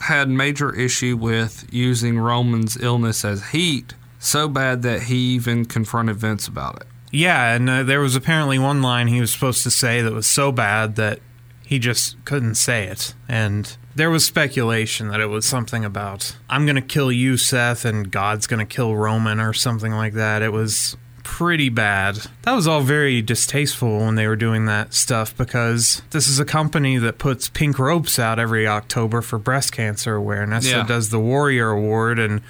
had 0.00 0.28
major 0.28 0.74
issue 0.74 1.16
with 1.16 1.66
using 1.70 2.18
Roman's 2.18 2.76
illness 2.76 3.24
as 3.24 3.50
heat 3.50 3.94
so 4.18 4.48
bad 4.48 4.82
that 4.82 5.04
he 5.04 5.16
even 5.34 5.64
confronted 5.64 6.16
Vince 6.16 6.48
about 6.48 6.76
it. 6.80 6.86
Yeah, 7.12 7.52
and 7.54 7.70
uh, 7.70 7.82
there 7.84 8.00
was 8.00 8.16
apparently 8.16 8.58
one 8.58 8.82
line 8.82 9.06
he 9.06 9.20
was 9.20 9.32
supposed 9.32 9.62
to 9.62 9.70
say 9.70 10.02
that 10.02 10.12
was 10.12 10.26
so 10.26 10.50
bad 10.50 10.96
that 10.96 11.20
he 11.64 11.78
just 11.78 12.22
couldn't 12.24 12.56
say 12.56 12.86
it. 12.88 13.14
And 13.28 13.76
there 13.94 14.10
was 14.10 14.24
speculation 14.24 15.08
that 15.08 15.20
it 15.20 15.26
was 15.26 15.46
something 15.46 15.84
about, 15.84 16.36
I'm 16.48 16.66
going 16.66 16.76
to 16.76 16.82
kill 16.82 17.12
you, 17.12 17.36
Seth, 17.36 17.84
and 17.84 18.10
God's 18.10 18.46
going 18.46 18.66
to 18.66 18.74
kill 18.74 18.96
Roman 18.96 19.40
or 19.40 19.52
something 19.52 19.92
like 19.92 20.14
that. 20.14 20.42
It 20.42 20.52
was 20.52 20.96
pretty 21.22 21.68
bad. 21.68 22.18
That 22.42 22.52
was 22.52 22.68
all 22.68 22.82
very 22.82 23.22
distasteful 23.22 24.00
when 24.00 24.14
they 24.14 24.26
were 24.26 24.36
doing 24.36 24.66
that 24.66 24.94
stuff 24.94 25.36
because 25.36 26.02
this 26.10 26.28
is 26.28 26.38
a 26.38 26.44
company 26.44 26.98
that 26.98 27.18
puts 27.18 27.48
pink 27.48 27.78
ropes 27.78 28.18
out 28.18 28.38
every 28.38 28.66
October 28.66 29.22
for 29.22 29.38
breast 29.38 29.72
cancer 29.72 30.14
awareness. 30.14 30.66
Yeah. 30.66 30.78
That 30.78 30.88
does 30.88 31.10
the 31.10 31.18
Warrior 31.18 31.70
Award 31.70 32.18
and 32.18 32.42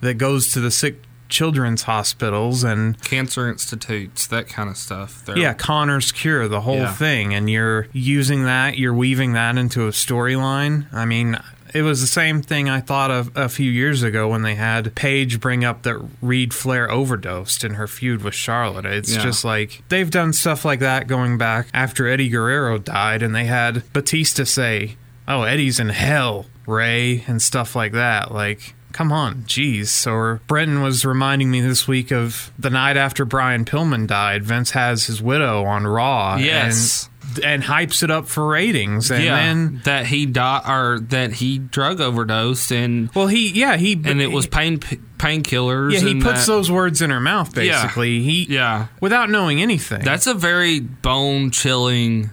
that 0.00 0.14
goes 0.14 0.50
to 0.52 0.60
the 0.60 0.70
sick 0.70 1.02
children's 1.32 1.82
hospitals 1.84 2.62
and 2.62 3.00
Cancer 3.02 3.48
institutes, 3.48 4.26
that 4.28 4.48
kind 4.48 4.68
of 4.70 4.76
stuff. 4.76 5.24
They're- 5.24 5.38
yeah, 5.38 5.54
Connor's 5.54 6.12
Cure, 6.12 6.46
the 6.46 6.60
whole 6.60 6.76
Yeah. 6.76 6.92
thing, 6.92 7.34
and 7.34 7.48
you're 7.50 7.86
using 7.92 8.44
that, 8.44 8.78
you're 8.78 8.94
weaving 8.94 9.32
that 9.32 9.56
into 9.56 9.86
a 9.88 9.90
storyline. 9.90 10.84
I 10.92 11.04
mean, 11.06 11.38
it 11.74 11.80
was 11.82 12.02
the 12.02 12.06
same 12.06 12.42
thing 12.42 12.68
I 12.68 12.80
thought 12.80 13.10
of 13.10 13.30
a 13.34 13.48
few 13.48 13.70
years 13.70 14.02
ago 14.02 14.28
when 14.28 14.42
they 14.42 14.56
had 14.56 14.94
Paige 14.94 15.40
bring 15.40 15.64
up 15.64 15.82
that 15.84 15.96
Reid 16.20 16.52
Flair 16.52 16.90
overdosed 16.90 17.64
in 17.64 17.74
her 17.74 17.86
feud 17.88 18.22
with 18.22 18.34
Charlotte. 18.34 18.84
It's 18.84 19.14
Yeah. 19.14 19.22
just 19.22 19.42
like 19.42 19.82
they've 19.88 20.10
done 20.10 20.34
stuff 20.34 20.66
like 20.66 20.80
that 20.80 21.06
going 21.08 21.38
back 21.38 21.68
after 21.72 22.06
Eddie 22.06 22.28
Guerrero 22.28 22.76
died, 22.76 23.22
and 23.22 23.34
they 23.34 23.46
had 23.46 23.82
Batista 23.94 24.44
say, 24.44 24.96
"Oh, 25.26 25.44
Eddie's 25.44 25.80
in 25.80 25.88
hell, 25.88 26.44
Ray," 26.66 27.24
and 27.26 27.40
stuff 27.40 27.74
like 27.74 27.92
that. 27.92 28.32
Like. 28.34 28.74
Come 28.92 29.10
on, 29.12 29.42
jeez. 29.44 30.06
Or 30.10 30.40
Brenton 30.46 30.82
was 30.82 31.04
reminding 31.04 31.50
me 31.50 31.60
this 31.60 31.88
week 31.88 32.10
of 32.12 32.52
the 32.58 32.70
night 32.70 32.96
after 32.96 33.24
Brian 33.24 33.64
Pillman 33.64 34.06
died. 34.06 34.44
Vince 34.44 34.72
has 34.72 35.06
his 35.06 35.22
widow 35.22 35.64
on 35.64 35.86
Raw. 35.86 36.36
Yes. 36.36 37.08
And, 37.36 37.44
and 37.44 37.62
hypes 37.62 38.02
it 38.02 38.10
up 38.10 38.26
for 38.26 38.46
ratings. 38.48 39.10
And 39.10 39.24
yeah, 39.24 39.36
then, 39.36 39.80
that 39.84 40.06
he 40.06 40.26
died 40.26 40.62
or 40.68 41.00
that 41.00 41.32
he 41.34 41.58
drug 41.58 42.00
overdosed 42.00 42.70
and 42.70 43.08
well, 43.14 43.28
he, 43.28 43.48
yeah, 43.48 43.76
he. 43.78 43.94
and 43.94 44.20
it 44.20 44.30
was 44.30 44.46
pain 44.46 44.78
painkillers. 44.78 45.92
Yeah, 45.94 46.00
he 46.00 46.20
puts 46.20 46.40
that- 46.40 46.52
those 46.52 46.70
words 46.70 47.00
in 47.00 47.08
her 47.10 47.20
mouth, 47.20 47.56
Yeah. 47.56 47.82
basically. 47.82 48.22
He, 48.22 48.44
Yeah, 48.50 48.88
without 49.00 49.30
knowing 49.30 49.62
anything. 49.62 50.02
that's 50.04 50.26
a 50.26 50.34
very 50.34 50.80
bone 50.80 51.50
chilling 51.50 52.30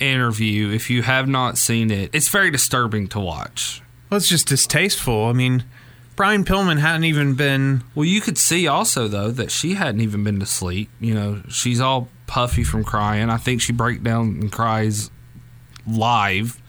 interview. 0.00 0.70
If 0.70 0.88
you 0.90 1.02
have 1.02 1.28
not 1.28 1.58
seen 1.58 1.90
it, 1.90 2.10
it's 2.14 2.28
very 2.28 2.50
disturbing 2.50 3.08
to 3.08 3.20
watch. 3.20 3.82
well, 4.08 4.16
it's 4.18 4.28
just 4.28 4.46
distasteful. 4.46 5.26
I 5.26 5.32
mean, 5.32 5.64
Brian 6.18 6.44
Pillman 6.44 6.80
hadn't 6.80 7.04
even 7.04 7.34
been. 7.34 7.84
Well, 7.94 8.04
you 8.04 8.20
could 8.20 8.38
see 8.38 8.66
also 8.66 9.06
though 9.06 9.30
that 9.30 9.52
she 9.52 9.74
hadn't 9.74 10.00
even 10.00 10.24
been 10.24 10.40
to 10.40 10.46
sleep. 10.46 10.90
You 10.98 11.14
know, 11.14 11.42
she's 11.48 11.80
all 11.80 12.08
puffy 12.26 12.64
from 12.64 12.82
crying. 12.82 13.30
I 13.30 13.36
think 13.36 13.60
she 13.60 13.72
breaks 13.72 14.02
down 14.02 14.36
and 14.40 14.50
cries 14.50 15.12
live 15.86 16.60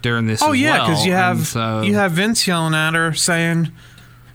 during 0.00 0.28
this. 0.28 0.42
Oh 0.42 0.52
yeah, 0.52 0.78
well. 0.78 0.88
because 0.88 1.04
you 1.04 1.12
have 1.12 1.46
so, 1.46 1.82
you 1.82 1.94
have 1.96 2.12
Vince 2.12 2.46
yelling 2.46 2.72
at 2.72 2.94
her 2.94 3.12
saying, 3.12 3.70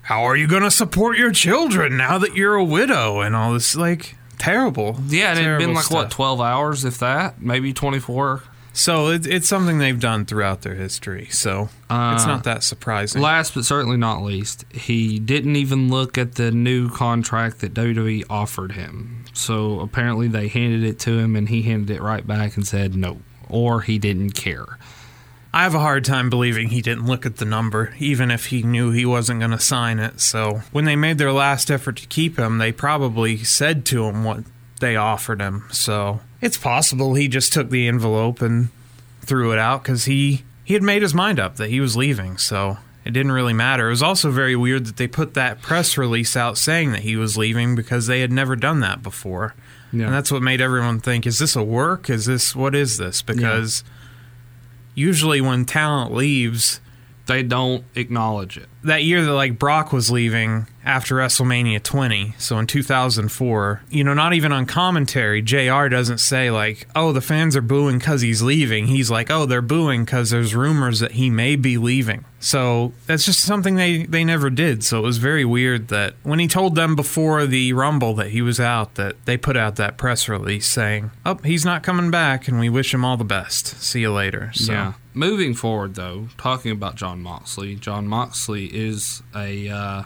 "How 0.03 0.21
are 0.25 0.35
you 0.35 0.45
going 0.47 0.61
to 0.61 0.69
support 0.69 1.17
your 1.17 1.31
children 1.31 1.97
now 1.97 2.19
that 2.19 2.35
you're 2.35 2.53
a 2.53 2.63
widow?" 2.63 3.21
and 3.21 3.35
all 3.35 3.51
this 3.51 3.75
like 3.75 4.15
terrible. 4.37 4.99
yeah, 5.07 5.31
and 5.31 5.39
it'd 5.39 5.57
been 5.57 5.73
like 5.73 5.89
what 5.89 6.11
twelve 6.11 6.39
hours, 6.39 6.85
if 6.85 6.99
that, 6.99 7.41
maybe 7.41 7.73
twenty 7.73 7.97
four. 7.97 8.43
So 8.75 9.07
it, 9.07 9.25
it's 9.25 9.47
something 9.47 9.77
they've 9.77 9.99
done 9.99 10.25
throughout 10.25 10.61
their 10.61 10.75
history. 10.75 11.27
So 11.31 11.69
it's 11.85 12.23
uh, 12.23 12.27
not 12.27 12.43
that 12.43 12.61
surprising. 12.61 13.21
Last 13.21 13.55
but 13.55 13.63
certainly 13.63 13.95
not 13.95 14.21
least, 14.21 14.65
he 14.73 15.17
didn't 15.17 15.55
even 15.55 15.89
look 15.89 16.17
at 16.17 16.35
the 16.35 16.51
new 16.51 16.89
contract 16.89 17.61
that 17.61 17.73
WWE 17.73 18.25
offered 18.29 18.73
him. 18.73 19.23
So 19.33 19.79
apparently 19.79 20.27
they 20.27 20.49
handed 20.49 20.83
it 20.83 20.99
to 20.99 21.17
him 21.17 21.37
and 21.37 21.47
he 21.47 21.61
handed 21.61 21.89
it 21.89 22.01
right 22.01 22.27
back 22.27 22.57
and 22.57 22.67
said 22.67 22.95
no, 22.95 23.19
or 23.49 23.81
he 23.81 23.97
didn't 23.97 24.31
care. 24.31 24.77
I 25.53 25.63
have 25.63 25.73
a 25.73 25.79
hard 25.79 26.03
time 26.03 26.29
believing 26.29 26.67
he 26.67 26.81
didn't 26.81 27.05
look 27.05 27.25
at 27.25 27.37
the 27.37 27.45
number, 27.45 27.93
even 27.97 28.29
if 28.29 28.47
he 28.47 28.61
knew 28.61 28.91
he 28.91 29.05
wasn't 29.05 29.39
going 29.39 29.51
to 29.51 29.59
sign 29.59 29.99
it. 29.99 30.19
So 30.19 30.63
when 30.73 30.83
they 30.83 30.97
made 30.97 31.17
their 31.17 31.31
last 31.31 31.71
effort 31.71 31.95
to 31.95 32.07
keep 32.07 32.37
him, 32.37 32.57
they 32.57 32.73
probably 32.73 33.37
said 33.37 33.85
to 33.85 34.03
him 34.03 34.25
what 34.25 34.43
they 34.79 34.95
offered 34.95 35.41
him. 35.41 35.65
So 35.71 36.19
it's 36.41 36.57
possible 36.57 37.13
he 37.15 37.27
just 37.27 37.53
took 37.53 37.69
the 37.69 37.87
envelope 37.87 38.41
and 38.41 38.69
threw 39.21 39.51
it 39.51 39.59
out 39.59 39.83
because 39.83 40.05
he 40.05 40.43
he 40.63 40.73
had 40.73 40.83
made 40.83 41.01
his 41.01 41.13
mind 41.13 41.39
up 41.39 41.55
that 41.57 41.69
he 41.69 41.79
was 41.79 41.95
leaving. 41.95 42.37
So 42.37 42.77
it 43.03 43.11
didn't 43.11 43.31
really 43.31 43.53
matter. 43.53 43.87
It 43.87 43.91
was 43.91 44.03
also 44.03 44.31
very 44.31 44.55
weird 44.55 44.85
that 44.85 44.97
they 44.97 45.07
put 45.07 45.33
that 45.35 45.61
press 45.61 45.97
release 45.97 46.35
out 46.35 46.57
saying 46.57 46.91
that 46.91 47.01
he 47.01 47.15
was 47.15 47.37
leaving 47.37 47.75
because 47.75 48.07
they 48.07 48.21
had 48.21 48.31
never 48.31 48.55
done 48.55 48.79
that 48.79 49.03
before. 49.03 49.53
Yeah. 49.93 50.05
And 50.05 50.13
that's 50.13 50.31
what 50.31 50.41
made 50.41 50.59
everyone 50.61 50.99
think, 50.99 51.25
is 51.27 51.39
this 51.39 51.55
a 51.55 51.63
work? 51.63 52.09
Is 52.09 52.25
this 52.25 52.55
what 52.55 52.73
is 52.75 52.97
this? 52.97 53.21
Because 53.21 53.83
usually 54.95 55.39
when 55.41 55.65
talent 55.65 56.13
leaves, 56.13 56.81
They 57.27 57.41
don't 57.41 57.83
acknowledge 57.95 58.57
it. 58.57 58.69
That 58.85 59.03
year 59.03 59.23
that 59.23 59.33
like 59.33 59.59
Brock 59.59 59.91
was 59.91 60.11
leaving 60.11 60.67
after 60.83 61.15
WrestleMania 61.15 61.81
20, 61.81 62.35
so 62.37 62.59
in 62.59 62.67
2004, 62.67 63.81
you 63.89 64.03
know, 64.03 64.13
not 64.13 64.33
even 64.35 64.51
on 64.51 64.67
commentary, 64.67 65.41
JR 65.41 65.87
doesn't 65.87 66.19
say 66.19 66.51
like, 66.51 66.87
"Oh, 66.95 67.11
the 67.11 67.21
fans 67.21 67.55
are 67.55 67.61
booing 67.61 67.99
cuz 67.99 68.21
he's 68.21 68.43
leaving." 68.43 68.87
He's 68.87 69.09
like, 69.09 69.31
"Oh, 69.31 69.45
they're 69.47 69.63
booing 69.63 70.05
cuz 70.05 70.29
there's 70.29 70.53
rumors 70.55 70.99
that 70.99 71.13
he 71.13 71.29
may 71.31 71.55
be 71.55 71.77
leaving." 71.79 72.23
So, 72.39 72.93
that's 73.07 73.25
just 73.25 73.39
something 73.41 73.75
they 73.75 74.03
they 74.05 74.23
never 74.23 74.51
did. 74.51 74.83
So, 74.83 74.99
it 74.99 75.01
was 75.01 75.17
very 75.17 75.43
weird 75.45 75.87
that 75.87 76.13
when 76.21 76.37
he 76.37 76.47
told 76.47 76.75
them 76.75 76.95
before 76.95 77.47
the 77.47 77.73
Rumble 77.73 78.13
that 78.15 78.29
he 78.29 78.43
was 78.43 78.59
out 78.59 78.93
that 78.95 79.15
they 79.25 79.37
put 79.37 79.57
out 79.57 79.77
that 79.77 79.97
press 79.97 80.29
release 80.29 80.67
saying, 80.67 81.09
"Oh, 81.25 81.39
he's 81.43 81.65
not 81.65 81.81
coming 81.81 82.11
back 82.11 82.47
and 82.47 82.59
we 82.59 82.69
wish 82.69 82.93
him 82.93 83.03
all 83.03 83.17
the 83.17 83.23
best. 83.23 83.81
See 83.81 84.01
you 84.01 84.11
later." 84.11 84.51
So, 84.53 84.71
Yeah. 84.71 84.93
Moving 85.17 85.53
forward, 85.53 85.95
though, 85.95 86.27
talking 86.37 86.71
about 86.71 86.95
John 86.95 87.21
Moxley, 87.23 87.75
John 87.75 88.05
Moxley 88.05 88.65
is 88.75 89.23
a 89.35 89.69
uh, 89.69 90.03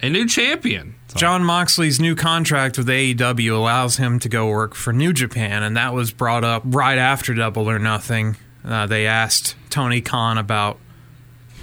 a 0.00 0.10
new 0.10 0.26
champion. 0.26 0.94
John 1.14 1.42
Moxley's 1.42 1.98
new 1.98 2.14
contract 2.14 2.78
with 2.78 2.86
AEW 2.86 3.56
allows 3.56 3.96
him 3.96 4.18
to 4.20 4.28
go 4.28 4.48
work 4.48 4.74
for 4.74 4.92
New 4.92 5.12
Japan, 5.12 5.62
and 5.62 5.76
that 5.76 5.94
was 5.94 6.12
brought 6.12 6.44
up 6.44 6.62
right 6.66 6.98
after 6.98 7.34
Double 7.34 7.68
or 7.68 7.78
Nothing. 7.78 8.36
Uh, 8.64 8.86
they 8.86 9.06
asked 9.06 9.56
Tony 9.70 10.00
Khan 10.00 10.38
about 10.38 10.78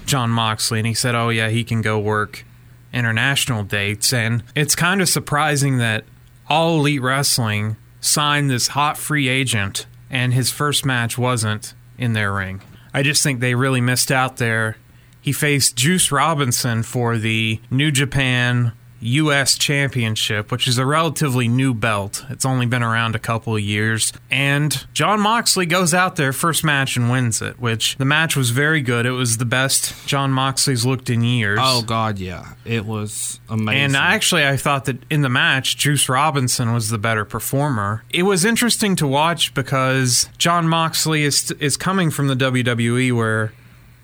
John 0.06 0.30
Moxley, 0.32 0.80
and 0.80 0.88
he 0.88 0.94
said, 0.94 1.16
"Oh 1.16 1.30
yeah, 1.30 1.50
he 1.50 1.64
can 1.64 1.82
go 1.82 2.00
work 2.00 2.44
international 2.92 3.64
dates." 3.64 4.12
And 4.12 4.44
it's 4.56 4.76
kind 4.76 5.02
of 5.02 5.10
surprising 5.10 5.78
that 5.78 6.04
All 6.50 6.80
Elite 6.80 7.02
Wrestling 7.02 7.78
signed 8.02 8.50
this 8.50 8.70
hot 8.70 8.98
free 8.98 9.28
agent, 9.28 9.86
and 10.10 10.34
his 10.34 10.52
first 10.52 10.86
match 10.86 11.18
wasn't 11.18 11.74
in 11.98 12.14
their 12.14 12.34
ring. 12.34 12.62
I 12.94 13.04
just 13.04 13.24
think 13.24 13.40
they 13.40 13.56
really 13.56 13.82
missed 13.82 14.12
out 14.12 14.38
there. 14.38 14.78
He 15.26 15.32
faced 15.32 15.76
Juice 15.76 16.12
Robinson 16.12 16.84
for 16.84 17.18
the 17.18 17.60
New 17.72 17.90
Japan 17.90 18.74
U.S. 19.00 19.58
Championship, 19.58 20.52
which 20.52 20.68
is 20.68 20.78
a 20.78 20.86
relatively 20.86 21.48
new 21.48 21.74
belt. 21.74 22.24
It's 22.30 22.46
only 22.46 22.68
been 22.68 22.84
around 22.84 23.16
a 23.16 23.20
couple 23.20 23.56
of 23.56 23.62
years. 23.64 24.14
And 24.30 24.86
John 24.94 25.20
Moxley 25.20 25.66
goes 25.66 25.96
out 25.96 26.16
there 26.16 26.32
first 26.32 26.64
match 26.64 26.96
and 26.96 27.10
wins 27.10 27.42
it, 27.42 27.60
which 27.60 27.98
the 27.98 28.06
match 28.06 28.36
was 28.36 28.52
very 28.52 28.82
good. 28.82 29.08
It 29.08 29.14
was 29.14 29.38
the 29.38 29.46
best 29.46 29.96
John 30.06 30.30
Moxley's 30.30 30.86
looked 30.86 31.10
in 31.10 31.24
years. 31.24 31.58
Oh 31.60 31.82
God, 31.82 32.20
yeah, 32.20 32.54
it 32.64 32.86
was 32.86 33.40
amazing. 33.50 33.82
And 33.82 33.96
actually, 33.96 34.46
I 34.46 34.58
thought 34.58 34.86
that 34.86 35.00
in 35.12 35.24
the 35.24 35.30
match, 35.30 35.76
Juice 35.76 36.08
Robinson 36.08 36.72
was 36.72 36.92
the 36.92 37.00
better 37.00 37.26
performer. 37.26 38.04
It 38.12 38.24
was 38.24 38.46
interesting 38.46 38.96
to 38.98 39.08
watch 39.08 39.56
because 39.56 40.30
John 40.38 40.68
Moxley 40.68 41.24
is 41.24 41.50
is 41.54 41.78
coming 41.78 42.12
from 42.12 42.28
the 42.28 42.36
WWE, 42.36 43.12
where 43.12 43.54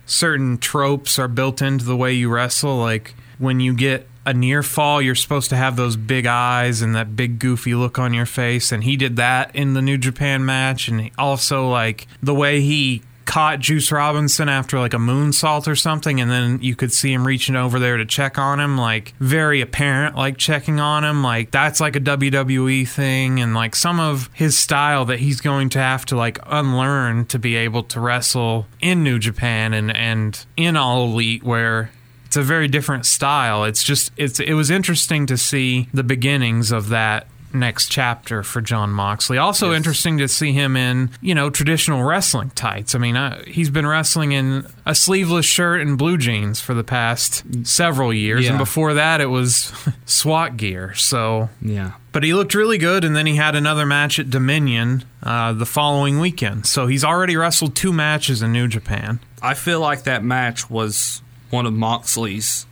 certain 0.06 0.58
tropes 0.58 1.18
are 1.20 1.28
built 1.28 1.62
into 1.62 1.86
the 1.86 1.96
way 1.96 2.14
you 2.14 2.30
wrestle. 2.30 2.78
Like 2.78 3.16
when 3.38 3.60
you 3.60 3.74
get 3.74 4.08
a 4.26 4.34
near 4.34 4.62
fall, 4.62 5.02
you're 5.02 5.16
supposed 5.16 5.50
to 5.50 5.56
have 5.56 5.76
those 5.76 5.98
big 5.98 6.26
eyes 6.26 6.82
and 6.82 6.96
that 6.96 7.16
big 7.16 7.40
goofy 7.40 7.74
look 7.74 7.98
on 7.98 8.14
your 8.14 8.26
face, 8.26 8.72
and 8.72 8.84
he 8.84 8.96
did 8.96 9.16
that 9.16 9.56
in 9.56 9.74
the 9.74 9.82
New 9.82 9.98
Japan 9.98 10.46
match, 10.46 10.88
and 10.88 11.10
also 11.18 11.68
like 11.70 12.08
the 12.22 12.36
way 12.36 12.62
he 12.62 13.02
caught 13.32 13.62
Juice 13.62 13.94
Robinson 13.94 14.50
after 14.50 14.78
like 14.78 14.94
a 14.94 14.98
moonsault 14.98 15.66
or 15.66 15.76
something, 15.78 16.20
and 16.20 16.30
then 16.30 16.60
you 16.62 16.76
could 16.76 16.92
see 16.92 17.14
him 17.14 17.26
reaching 17.26 17.56
over 17.56 17.80
there 17.80 17.96
to 17.96 18.06
check 18.06 18.38
on 18.38 18.60
him, 18.60 18.78
like 18.78 19.14
very 19.22 19.62
apparent, 19.62 20.18
like 20.18 20.36
checking 20.36 20.82
on 20.82 21.06
him. 21.06 21.24
Like 21.24 21.50
that's 21.50 21.80
like 21.80 21.96
a 21.96 22.02
WWE 22.02 22.86
thing, 22.86 23.40
and 23.40 23.54
like 23.54 23.74
some 23.74 24.02
of 24.02 24.30
his 24.34 24.58
style 24.58 25.06
that 25.06 25.20
he's 25.20 25.40
going 25.40 25.70
to 25.70 25.80
have 25.80 26.06
to 26.08 26.18
like 26.18 26.40
unlearn 26.46 27.24
to 27.28 27.40
be 27.40 27.56
able 27.56 27.84
to 27.84 28.02
wrestle 28.02 28.66
in 28.82 29.02
New 29.02 29.18
Japan 29.18 29.74
and 29.74 29.96
and 29.96 30.46
in 30.58 30.76
All 30.76 31.06
Elite, 31.06 31.42
where 31.42 31.90
it's 32.26 32.36
a 32.36 32.42
very 32.42 32.68
different 32.68 33.06
style. 33.06 33.64
It's 33.64 33.82
just 33.82 34.12
it's 34.18 34.42
it 34.42 34.56
was 34.56 34.70
interesting 34.70 35.26
to 35.28 35.38
see 35.38 35.88
the 35.94 36.04
beginnings 36.04 36.74
of 36.74 36.90
that 36.90 37.28
next 37.54 37.90
chapter 37.90 38.44
for 38.44 38.62
John 38.62 38.92
Moxley. 38.92 39.38
Also 39.38 39.74
interesting 39.74 40.18
to 40.20 40.28
see 40.28 40.52
him 40.54 40.76
in, 40.76 41.10
you 41.22 41.36
know, 41.36 41.50
traditional 41.50 42.04
wrestling 42.04 42.52
tights. 42.52 42.96
I 42.96 43.00
mean, 43.00 43.16
uh, 43.16 43.44
he's 43.46 43.70
been 43.70 43.86
wrestling 43.86 44.32
in 44.32 44.66
a 44.86 44.96
sleeveless 44.96 45.46
shirt 45.46 45.82
and 45.82 45.98
blue 45.98 46.18
jeans 46.18 46.60
for 46.60 46.74
the 46.74 46.84
past 46.84 47.44
several 47.66 48.14
years 48.14 48.48
and 48.48 48.58
before 48.58 48.94
that 48.96 49.22
it 49.22 49.28
was 49.28 49.72
SWAT 50.06 50.58
gear. 50.58 50.94
So 50.96 51.50
yeah, 51.62 51.92
but 52.12 52.24
he 52.24 52.34
looked 52.34 52.56
really 52.56 52.78
good, 52.78 53.04
and 53.06 53.16
then 53.16 53.26
he 53.26 53.36
had 53.36 53.56
another 53.56 53.86
match 53.86 54.20
at 54.20 54.30
Dominion 54.30 55.06
uh, 55.24 55.54
the 55.54 55.66
following 55.66 56.20
weekend. 56.20 56.66
So 56.66 56.88
he's 56.88 57.04
already 57.04 57.38
wrestled 57.38 57.76
two 57.76 57.94
matches 57.94 58.42
in 58.42 58.52
New 58.52 58.68
Japan. 58.68 59.20
I 59.42 59.54
feel 59.54 59.80
like 59.80 60.04
that 60.04 60.24
match 60.24 60.70
was 60.70 61.22
one 61.50 61.66
of 61.66 61.74
Moxley's 61.74 62.66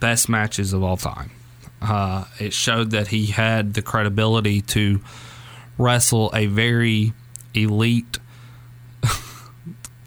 best 0.00 0.28
matches 0.28 0.72
of 0.72 0.82
all 0.82 0.96
time. 0.96 1.30
Uh, 1.80 2.24
it 2.38 2.52
showed 2.52 2.90
that 2.90 3.08
he 3.08 3.26
had 3.26 3.74
the 3.74 3.82
credibility 3.82 4.60
to 4.62 5.00
wrestle 5.78 6.30
a 6.34 6.46
very 6.46 7.12
elite, 7.54 8.18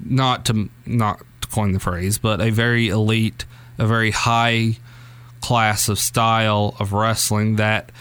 not 0.03 0.45
to 0.45 0.69
not 0.85 1.21
to 1.41 1.47
coin 1.49 1.71
the 1.73 1.79
phrase, 1.79 2.17
but 2.17 2.41
a 2.41 2.49
very 2.49 2.89
elite, 2.89 3.45
a 3.77 3.85
very 3.85 4.11
high 4.11 4.77
class 5.41 5.87
of 5.89 5.99
style 5.99 6.75
of 6.79 6.91
wrestling 6.91 7.55
that 7.55 7.91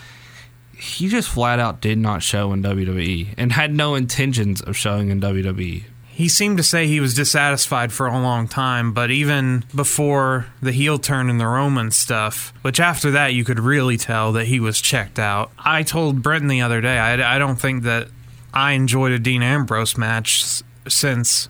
he 0.78 1.08
just 1.08 1.28
flat 1.28 1.58
out 1.58 1.80
did 1.80 1.98
not 1.98 2.22
show 2.22 2.52
in 2.52 2.62
WWE 2.62 3.34
and 3.36 3.52
had 3.52 3.74
no 3.74 3.94
intentions 3.94 4.60
of 4.60 4.76
showing 4.76 5.10
in. 5.10 5.20
WWE. 5.20 5.84
He 6.18 6.28
seemed 6.28 6.56
to 6.56 6.64
say 6.64 6.88
he 6.88 6.98
was 6.98 7.14
dissatisfied 7.14 7.92
for 7.92 8.08
a 8.08 8.20
long 8.20 8.48
time, 8.48 8.92
but 8.92 9.12
even 9.12 9.64
before 9.72 10.46
the 10.60 10.72
heel 10.72 10.98
turn 10.98 11.30
and 11.30 11.38
the 11.38 11.46
Roman 11.46 11.92
stuff, 11.92 12.52
which 12.62 12.80
after 12.80 13.12
that 13.12 13.34
you 13.34 13.44
could 13.44 13.60
really 13.60 13.96
tell 13.96 14.32
that 14.32 14.48
he 14.48 14.58
was 14.58 14.80
checked 14.80 15.20
out. 15.20 15.52
I 15.56 15.84
told 15.84 16.20
Brenton 16.20 16.48
the 16.48 16.60
other 16.60 16.80
day, 16.80 16.98
I, 16.98 17.36
I 17.36 17.38
don't 17.38 17.54
think 17.54 17.84
that 17.84 18.08
I 18.52 18.72
enjoyed 18.72 19.12
a 19.12 19.20
Dean 19.20 19.44
Ambrose 19.44 19.96
match 19.96 20.64
since 20.88 21.48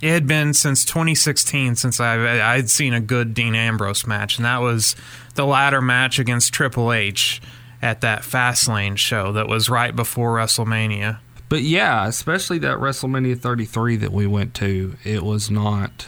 it 0.00 0.08
had 0.08 0.26
been 0.26 0.54
since 0.54 0.86
2016 0.86 1.76
since 1.76 2.00
I 2.00 2.54
I'd 2.54 2.70
seen 2.70 2.94
a 2.94 3.00
good 3.00 3.34
Dean 3.34 3.54
Ambrose 3.54 4.06
match, 4.06 4.38
and 4.38 4.46
that 4.46 4.62
was 4.62 4.96
the 5.34 5.44
latter 5.44 5.82
match 5.82 6.18
against 6.18 6.54
Triple 6.54 6.90
H 6.90 7.42
at 7.82 8.00
that 8.00 8.22
Fastlane 8.22 8.96
show 8.96 9.32
that 9.32 9.46
was 9.46 9.68
right 9.68 9.94
before 9.94 10.36
WrestleMania. 10.36 11.18
But 11.50 11.62
yeah, 11.62 12.06
especially 12.06 12.58
that 12.60 12.78
WrestleMania 12.78 13.38
33 13.38 13.96
that 13.96 14.12
we 14.12 14.26
went 14.26 14.54
to, 14.54 14.96
it 15.04 15.22
was 15.22 15.50
not 15.50 16.06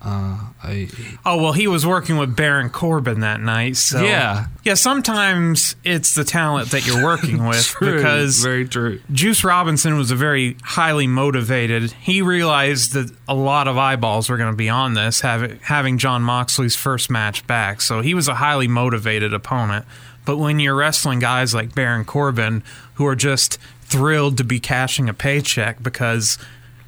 uh, 0.00 0.38
a 0.64 0.88
Oh 1.26 1.42
well, 1.42 1.52
he 1.52 1.66
was 1.66 1.84
working 1.84 2.16
with 2.18 2.34
Baron 2.36 2.70
Corbin 2.70 3.20
that 3.20 3.40
night, 3.40 3.76
so 3.76 4.02
Yeah. 4.02 4.46
yeah. 4.64 4.74
Sometimes 4.74 5.74
it's 5.84 6.14
the 6.14 6.24
talent 6.24 6.70
that 6.70 6.86
you're 6.86 7.04
working 7.04 7.44
with 7.48 7.64
True, 7.64 7.96
because 7.96 8.40
very 8.42 8.66
true. 8.66 9.00
Juice 9.12 9.42
Robinson 9.44 9.98
was 9.98 10.10
a 10.10 10.16
very 10.16 10.56
highly 10.62 11.06
motivated. 11.06 11.92
He 11.92 12.22
realized 12.22 12.92
that 12.94 13.10
a 13.28 13.34
lot 13.34 13.68
of 13.68 13.76
eyeballs 13.76 14.30
were 14.30 14.36
going 14.36 14.52
to 14.52 14.56
be 14.56 14.68
on 14.68 14.94
this, 14.94 15.20
having 15.20 15.58
having 15.64 15.98
John 15.98 16.22
Moxley's 16.22 16.76
first 16.76 17.10
match 17.10 17.46
back. 17.46 17.80
So 17.80 18.00
he 18.00 18.14
was 18.14 18.28
a 18.28 18.34
highly 18.36 18.68
motivated 18.68 19.34
opponent. 19.34 19.84
But 20.24 20.36
when 20.36 20.60
you're 20.60 20.76
wrestling 20.76 21.18
guys 21.20 21.54
like 21.54 21.74
Baron 21.74 22.04
Corbin, 22.04 22.62
who 22.94 23.06
are 23.06 23.16
just 23.16 23.58
thrilled 23.88 24.36
to 24.38 24.44
be 24.44 24.60
cashing 24.60 25.08
a 25.08 25.14
paycheck 25.14 25.82
because 25.82 26.38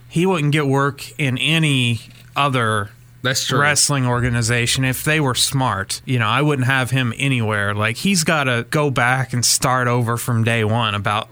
he 0.08 0.26
wouldn't 0.26 0.52
get 0.52 0.66
work 0.66 1.18
in 1.18 1.38
any 1.38 2.00
other 2.36 2.90
That's 3.22 3.46
true. 3.46 3.60
wrestling 3.60 4.06
organization 4.06 4.84
if 4.84 5.02
they 5.04 5.20
were 5.20 5.34
smart. 5.34 6.02
You 6.04 6.18
know, 6.18 6.26
I 6.28 6.42
wouldn't 6.42 6.66
have 6.66 6.90
him 6.90 7.12
anywhere. 7.16 7.74
Like 7.74 7.96
he's 7.96 8.24
got 8.24 8.44
to 8.44 8.66
go 8.70 8.90
back 8.90 9.32
and 9.32 9.44
start 9.44 9.88
over 9.88 10.16
from 10.16 10.44
day 10.44 10.64
one 10.64 10.94
about 10.94 11.28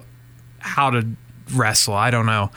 how 0.59 0.91
to 0.91 1.07
wrestle. 1.55 1.95
I 1.95 2.11
don't 2.11 2.27
know. 2.27 2.51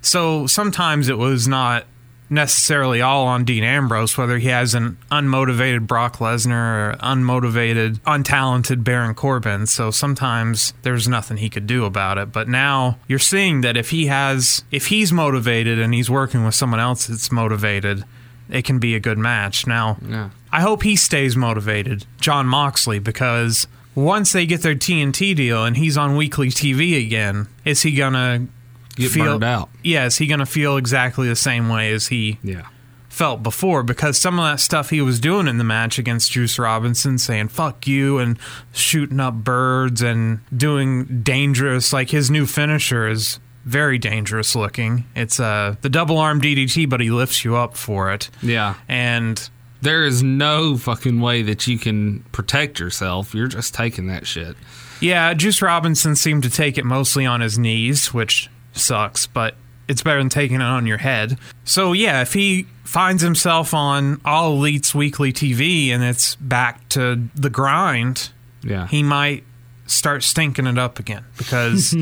So 0.00 0.46
sometimes 0.46 1.08
it 1.08 1.16
was 1.18 1.46
not 1.46 1.84
necessarily 2.32 3.00
all 3.00 3.26
on 3.26 3.44
Dean 3.44 3.62
Ambrose, 3.62 4.16
whether 4.16 4.38
he 4.38 4.48
has 4.48 4.74
an 4.74 4.96
unmotivated 5.10 5.86
Brock 5.86 6.16
Lesnar 6.16 6.94
or 6.94 6.96
unmotivated, 7.00 7.98
untalented 8.00 8.82
Baron 8.82 9.14
Corbin. 9.14 9.66
So 9.66 9.90
sometimes 9.90 10.72
there's 10.82 11.06
nothing 11.06 11.36
he 11.36 11.50
could 11.50 11.66
do 11.66 11.84
about 11.84 12.18
it. 12.18 12.32
But 12.32 12.48
now 12.48 12.98
you're 13.06 13.18
seeing 13.18 13.60
that 13.60 13.76
if 13.76 13.90
he 13.90 14.06
has, 14.06 14.64
if 14.70 14.86
he's 14.86 15.12
motivated 15.12 15.78
and 15.78 15.92
he's 15.94 16.10
working 16.10 16.44
with 16.44 16.54
someone 16.54 16.80
else 16.80 17.06
that's 17.06 17.30
motivated, 17.30 18.04
it 18.48 18.64
can 18.64 18.78
be 18.78 18.94
a 18.94 19.00
good 19.00 19.18
match. 19.18 19.66
Now, 19.66 19.98
Yeah. 20.06 20.30
I 20.50 20.60
hope 20.62 20.82
he 20.82 20.96
stays 20.96 21.36
motivated, 21.36 22.04
John 22.20 22.46
Moxley, 22.46 22.98
because 22.98 23.66
once 23.94 24.32
they 24.32 24.44
get 24.46 24.62
their 24.62 24.74
TNT 24.74 25.34
deal 25.34 25.64
and 25.64 25.76
he's 25.76 25.96
on 25.96 26.16
weekly 26.16 26.48
TV 26.50 26.98
again, 27.06 27.46
is 27.64 27.82
he 27.82 27.92
gonna 27.92 28.46
Get 28.96 29.10
feel 29.10 29.24
burned 29.24 29.44
out. 29.44 29.68
Yeah, 29.82 30.06
is 30.06 30.18
he 30.18 30.26
gonna 30.26 30.46
feel 30.46 30.76
exactly 30.76 31.28
the 31.28 31.36
same 31.36 31.68
way 31.68 31.92
as 31.92 32.08
he 32.08 32.38
Yeah. 32.42 32.62
felt 33.08 33.42
before? 33.42 33.82
Because 33.82 34.18
some 34.18 34.38
of 34.38 34.44
that 34.44 34.60
stuff 34.60 34.90
he 34.90 35.00
was 35.00 35.18
doing 35.20 35.48
in 35.48 35.58
the 35.58 35.64
match 35.64 35.98
against 35.98 36.32
Juice 36.32 36.58
Robinson, 36.58 37.18
saying 37.18 37.48
"fuck 37.48 37.86
you" 37.86 38.18
and 38.18 38.38
shooting 38.72 39.20
up 39.20 39.34
birds 39.44 40.02
and 40.02 40.40
doing 40.56 41.22
dangerous, 41.22 41.92
like 41.92 42.10
his 42.10 42.30
new 42.30 42.46
finisher 42.46 43.08
is 43.08 43.38
very 43.64 43.96
dangerous 43.96 44.56
looking. 44.56 45.04
It's 45.14 45.38
uh, 45.38 45.76
the 45.82 45.88
double 45.88 46.18
arm 46.18 46.40
DDT, 46.40 46.88
but 46.88 47.00
he 47.00 47.10
lifts 47.10 47.44
you 47.44 47.54
up 47.56 47.76
for 47.76 48.12
it. 48.12 48.28
Yeah. 48.42 48.74
And 48.88 49.48
There 49.82 50.04
is 50.04 50.22
no 50.22 50.76
fucking 50.76 51.20
way 51.20 51.42
that 51.42 51.66
you 51.66 51.76
can 51.78 52.20
protect 52.30 52.78
yourself. 52.78 53.34
You're 53.34 53.48
just 53.48 53.74
taking 53.74 54.06
that 54.06 54.26
shit. 54.28 54.56
Yeah, 55.00 55.34
Juice 55.34 55.60
Robinson 55.60 56.14
seemed 56.14 56.44
to 56.44 56.50
take 56.50 56.78
it 56.78 56.84
mostly 56.84 57.26
on 57.26 57.40
his 57.40 57.58
knees, 57.58 58.14
which 58.14 58.48
sucks, 58.72 59.26
but 59.26 59.54
it's 59.88 60.02
better 60.02 60.18
than 60.20 60.28
taking 60.28 60.56
it 60.56 60.62
on 60.62 60.86
your 60.86 60.98
head. 60.98 61.38
So, 61.64 61.92
yeah, 61.92 62.22
if 62.22 62.32
he 62.32 62.66
finds 62.84 63.22
himself 63.22 63.74
on 63.74 64.20
All 64.24 64.52
Elite's 64.54 64.94
weekly 64.94 65.32
TV 65.32 65.88
and 65.90 66.02
it's 66.02 66.34
back 66.36 66.88
to 66.90 67.28
the 67.34 67.50
grind, 67.50 68.30
Yeah. 68.62 68.86
he 68.86 69.02
might 69.02 69.44
start 69.86 70.22
stinking 70.22 70.66
it 70.66 70.78
up 70.78 70.98
again 70.98 71.24
because 71.36 71.94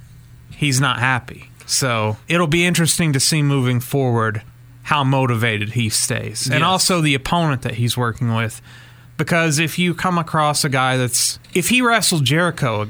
he's 0.50 0.80
not 0.80 0.98
happy. 0.98 1.50
So, 1.66 2.16
it'll 2.28 2.46
be 2.46 2.64
interesting 2.64 3.12
to 3.14 3.20
see 3.20 3.42
moving 3.42 3.80
forward 3.80 4.42
how 4.82 5.02
motivated 5.02 5.70
he 5.72 5.88
stays. 5.88 6.44
And 6.46 6.60
Yes. 6.60 6.62
also 6.62 7.00
the 7.00 7.14
opponent 7.14 7.62
that 7.62 7.74
he's 7.74 7.96
working 7.96 8.34
with. 8.34 8.60
Because 9.16 9.58
if 9.58 9.78
you 9.78 9.94
come 9.94 10.18
across 10.18 10.64
a 10.64 10.68
guy 10.68 10.96
that's. 10.96 11.38
If 11.54 11.68
he 11.68 11.80
wrestled 11.80 12.24
Jericho. 12.24 12.88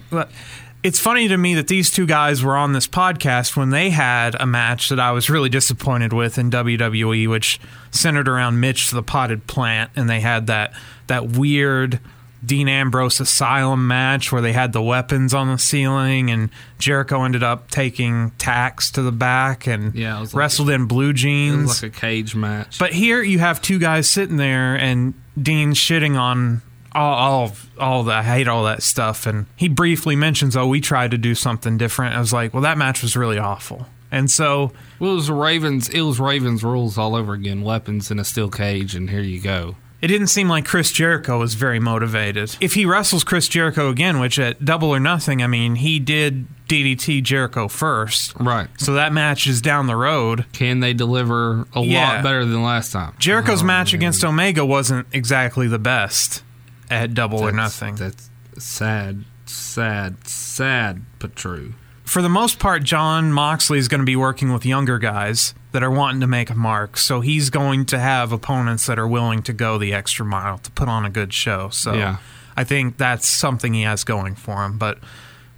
It's 0.85 1.01
funny 1.01 1.29
to 1.29 1.37
me 1.39 1.55
that 1.55 1.67
these 1.67 1.91
two 1.91 2.05
guys 2.05 2.45
were 2.45 2.57
on 2.59 2.75
this 2.75 2.87
podcast 2.87 3.57
when 3.57 3.71
they 3.71 3.89
had 3.89 4.37
a 4.39 4.45
match 4.45 4.91
that 4.91 5.01
I 5.01 5.13
was 5.13 5.31
really 5.31 5.49
disappointed 5.49 6.13
with 6.13 6.37
in 6.37 6.51
WWE, 6.51 7.27
which 7.27 7.59
centered 7.91 8.29
around 8.29 8.61
Mitch 8.61 8.91
the 8.91 9.03
Potted 9.03 9.47
Plant, 9.47 9.91
and 9.97 10.11
they 10.11 10.21
had 10.21 10.47
that 10.49 10.75
that 11.07 11.27
weird 11.31 12.01
Dean 12.45 12.69
Ambrose 12.69 13.19
Asylum 13.19 13.87
match 13.87 14.31
where 14.31 14.43
they 14.43 14.53
had 14.53 14.75
the 14.75 14.83
weapons 14.83 15.33
on 15.33 15.49
the 15.49 15.57
ceiling, 15.57 16.31
and 16.31 16.51
Jericho 16.79 17.25
ended 17.25 17.43
up 17.43 17.71
taking 17.71 18.33
tacks 18.33 18.91
to 18.91 19.01
the 19.01 19.11
back 19.13 19.67
and 19.67 19.95
Yeah, 19.95 20.19
like 20.19 20.35
wrestled 20.35 20.69
in 20.69 20.85
blue 20.85 21.15
jeans. 21.15 21.83
like 21.83 21.95
a 21.95 21.99
cage 21.99 22.35
match. 22.35 22.79
But 22.79 22.93
here 22.93 23.23
you 23.23 23.39
have 23.39 23.63
two 23.63 23.79
guys 23.79 24.07
sitting 24.11 24.37
there, 24.37 24.75
and 24.75 25.15
Dean 25.41 25.73
shitting 25.73 26.21
on 26.21 26.61
all, 26.95 27.15
all, 27.15 27.53
all 27.79 28.03
that. 28.05 28.19
I 28.21 28.23
hate 28.23 28.49
all 28.49 28.65
that 28.65 28.83
stuff. 28.83 29.27
And 29.27 29.47
he 29.57 29.69
briefly 29.69 30.17
mentions, 30.17 30.57
"Oh, 30.57 30.67
we 30.67 30.81
tried 30.81 31.11
to 31.13 31.19
do 31.19 31.35
something 31.35 31.77
different." 31.77 32.15
I 32.15 32.21
was 32.21 32.33
like, 32.33 32.53
"Well, 32.55 32.63
that 32.63 32.79
match 32.79 33.03
was 33.03 33.17
really 33.17 33.39
awful." 33.39 33.87
And 34.13 34.31
so, 34.31 34.73
well, 35.01 35.13
it 35.13 35.15
was 35.17 35.31
Ravens. 35.31 35.89
It 35.89 36.03
was 36.03 36.21
Ravens 36.21 36.63
rules 36.63 36.97
all 36.97 37.17
over 37.17 37.33
again. 37.33 37.63
Weapons 37.63 38.11
in 38.13 38.19
a 38.21 38.25
steel 38.25 38.49
cage, 38.49 38.95
and 38.95 39.11
here 39.11 39.21
you 39.23 39.41
go. 39.41 39.77
it 40.03 40.09
didn't 40.09 40.27
seem 40.27 40.51
like 40.51 40.67
Chris 40.67 40.93
Jericho 40.93 41.39
was 41.39 41.55
very 41.55 41.81
motivated. 41.81 42.55
If 42.61 42.75
he 42.75 42.85
wrestles 42.85 43.25
Chris 43.25 43.49
Jericho 43.49 43.89
again, 43.89 44.21
which 44.21 44.39
at 44.39 44.63
Double 44.63 44.91
or 44.91 45.01
Nothing, 45.01 45.43
I 45.43 45.47
mean, 45.47 45.77
he 45.77 45.99
did 45.99 46.47
DDT 46.69 47.23
Jericho 47.23 47.69
first, 47.69 48.35
Right. 48.39 48.69
so 48.77 48.93
that 48.93 49.15
match 49.15 49.47
is 49.47 49.63
down 49.63 49.87
the 49.87 49.97
road. 49.97 50.45
Can 50.53 50.81
they 50.81 50.93
deliver 50.93 51.67
a 51.75 51.81
Yeah. 51.81 52.17
lot 52.17 52.23
better 52.23 52.45
than 52.45 52.63
last 52.63 52.93
time? 52.93 53.15
Jericho's 53.19 53.63
Oh, 53.63 53.67
match 53.67 53.95
man. 53.95 54.01
against 54.01 54.23
Omega 54.25 54.63
wasn't 54.67 55.07
exactly 55.11 55.69
the 55.69 55.79
best 55.79 56.43
at 56.91 57.15
Double 57.15 57.41
or 57.41 57.53
Nothing. 57.53 57.97
That's 57.97 58.31
sad, 58.59 59.25
sad, 59.47 60.27
sad, 60.29 61.03
but 61.19 61.35
true. 61.37 61.75
for 62.05 62.23
the 62.23 62.29
most 62.29 62.59
part, 62.59 62.85
John 62.85 63.33
Moxley 63.33 63.79
is 63.79 63.89
going 63.89 64.01
to 64.01 64.05
be 64.07 64.17
working 64.17 64.53
with 64.53 64.65
younger 64.67 64.99
guys 64.99 65.55
that 65.73 65.83
are 65.83 65.91
wanting 65.91 66.21
to 66.21 66.27
make 66.27 66.51
a 66.51 66.55
mark. 66.55 66.97
So 66.97 67.21
he's 67.21 67.51
going 67.51 67.87
to 67.87 67.99
have 67.99 68.31
opponents 68.31 68.87
that 68.87 68.99
are 68.99 69.09
willing 69.09 69.43
to 69.45 69.53
go 69.53 69.77
the 69.79 69.93
extra 69.93 70.25
mile 70.25 70.59
to 70.59 70.71
put 70.71 70.89
on 70.89 71.05
a 71.05 71.11
good 71.11 71.33
show. 71.33 71.69
So 71.71 71.95
Yeah. 71.95 72.19
I 72.57 72.63
think 72.63 72.99
that's 72.99 73.27
something 73.27 73.75
he 73.75 73.83
has 73.83 74.05
going 74.05 74.37
for 74.37 74.65
him. 74.65 74.79
But 74.79 74.99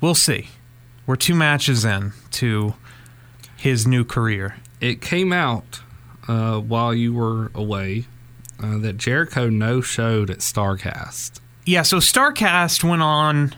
we'll 0.00 0.14
see. 0.14 0.48
We're 1.06 1.16
two 1.16 1.34
matches 1.34 1.84
in 1.84 2.12
to 2.32 2.74
his 3.56 3.86
new 3.86 4.04
career. 4.04 4.56
It 4.80 5.02
came 5.02 5.32
out 5.32 5.80
uh, 6.28 6.58
while 6.60 6.94
you 6.94 7.12
were 7.12 7.50
away 7.54 8.06
uh, 8.62 8.78
that 8.78 8.96
Jericho 8.96 9.48
no 9.48 9.80
showed 9.80 10.30
at 10.30 10.38
Starrcast. 10.38 11.40
Yeah, 11.64 11.82
so 11.82 11.98
Starrcast 11.98 12.84
went 12.84 13.02
on 13.02 13.54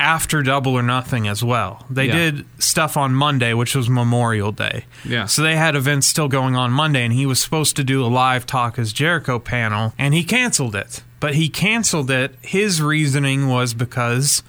after 0.00 0.42
Double 0.42 0.74
or 0.74 0.82
Nothing 0.82 1.26
as 1.26 1.42
well. 1.42 1.84
They 1.90 2.06
Yeah. 2.06 2.12
did 2.16 2.44
stuff 2.58 2.96
on 2.96 3.14
Monday, 3.14 3.52
which 3.54 3.74
was 3.74 3.88
Memorial 3.90 4.52
Day. 4.52 4.84
Yeah. 5.04 5.24
So 5.26 5.42
they 5.42 5.56
had 5.56 5.74
events 5.74 6.06
still 6.06 6.28
going 6.28 6.54
on 6.54 6.70
Monday, 6.70 7.04
and 7.04 7.12
he 7.12 7.26
was 7.26 7.40
supposed 7.40 7.74
to 7.76 7.84
do 7.84 8.04
a 8.04 8.06
live 8.06 8.46
Talk 8.46 8.78
is 8.78 8.92
Jericho 8.92 9.38
panel, 9.40 9.94
and 9.98 10.14
he 10.14 10.22
canceled 10.22 10.76
it. 10.76 11.02
But 11.20 11.34
he 11.34 11.48
canceled 11.48 12.10
it. 12.12 12.36
His 12.42 12.80
reasoning 12.80 13.48
was 13.48 13.74
because 13.74 14.44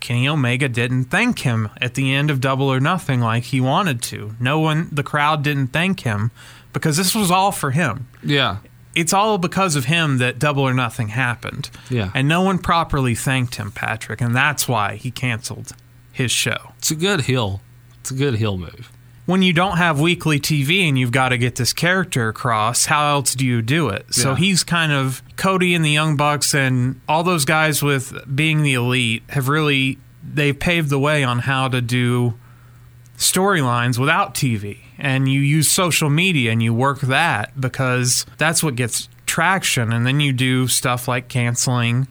Kenny 0.00 0.26
Omega 0.26 0.68
didn't 0.70 1.04
thank 1.06 1.40
him 1.40 1.68
at 1.82 1.94
the 1.94 2.14
end 2.14 2.30
of 2.30 2.40
Double 2.40 2.72
or 2.72 2.80
Nothing 2.80 3.20
like 3.20 3.44
he 3.44 3.60
wanted 3.60 4.00
to. 4.02 4.34
No 4.40 4.58
one, 4.58 4.88
the 4.90 5.02
crowd 5.02 5.42
didn't 5.42 5.68
thank 5.68 6.00
him 6.00 6.30
because 6.72 6.96
this 6.96 7.14
was 7.14 7.30
all 7.30 7.52
for 7.52 7.72
him 7.72 8.06
Yeah. 8.22 8.56
It's 8.94 9.12
all 9.12 9.38
because 9.38 9.76
of 9.76 9.86
him 9.86 10.18
that 10.18 10.38
Double 10.38 10.62
or 10.62 10.74
Nothing 10.74 11.08
happened. 11.08 11.70
Yeah. 11.90 12.10
And 12.14 12.28
no 12.28 12.42
one 12.42 12.58
properly 12.58 13.14
thanked 13.14 13.56
him, 13.56 13.70
Patrick, 13.72 14.20
and 14.20 14.34
that's 14.34 14.68
why 14.68 14.96
he 14.96 15.10
canceled 15.10 15.72
his 16.12 16.30
show. 16.30 16.72
It's 16.78 16.90
a 16.90 16.94
good 16.96 17.22
heel. 17.22 17.60
It's 18.00 18.10
a 18.10 18.14
good 18.14 18.36
heel 18.36 18.56
move. 18.58 18.90
When 19.26 19.40
you 19.40 19.54
don't 19.54 19.78
have 19.78 19.98
weekly 20.00 20.38
TV 20.38 20.86
and 20.86 20.98
you've 20.98 21.10
got 21.10 21.30
to 21.30 21.38
get 21.38 21.56
this 21.56 21.72
character 21.72 22.28
across, 22.28 22.84
how 22.86 23.08
else 23.14 23.34
do 23.34 23.46
you 23.46 23.62
do 23.62 23.88
it? 23.88 24.04
So 24.14 24.30
Yeah. 24.32 24.36
he's 24.36 24.62
kind 24.62 24.92
of 24.92 25.22
Cody 25.36 25.74
and 25.74 25.82
the 25.82 25.90
Young 25.90 26.14
Bucks 26.16 26.54
and 26.54 27.00
all 27.08 27.24
those 27.24 27.46
guys 27.46 27.82
with 27.82 28.12
being 28.36 28.62
the 28.62 28.74
elite 28.74 29.22
have 29.30 29.48
really 29.48 29.98
they've 30.22 30.58
paved 30.58 30.90
the 30.90 30.98
way 30.98 31.24
on 31.24 31.38
how 31.40 31.68
to 31.68 31.80
do 31.80 32.34
storylines 33.16 33.98
without 33.98 34.34
TV. 34.34 34.78
And 34.98 35.28
you 35.28 35.40
use 35.40 35.70
social 35.70 36.08
media 36.10 36.52
and 36.52 36.62
you 36.62 36.72
work 36.72 37.00
that 37.00 37.60
because 37.60 38.24
that's 38.38 38.62
what 38.62 38.76
gets 38.76 39.08
traction. 39.26 39.92
And 39.92 40.06
then 40.06 40.20
you 40.20 40.32
do 40.32 40.68
stuff 40.68 41.08
like 41.08 41.28
canceling 41.28 42.06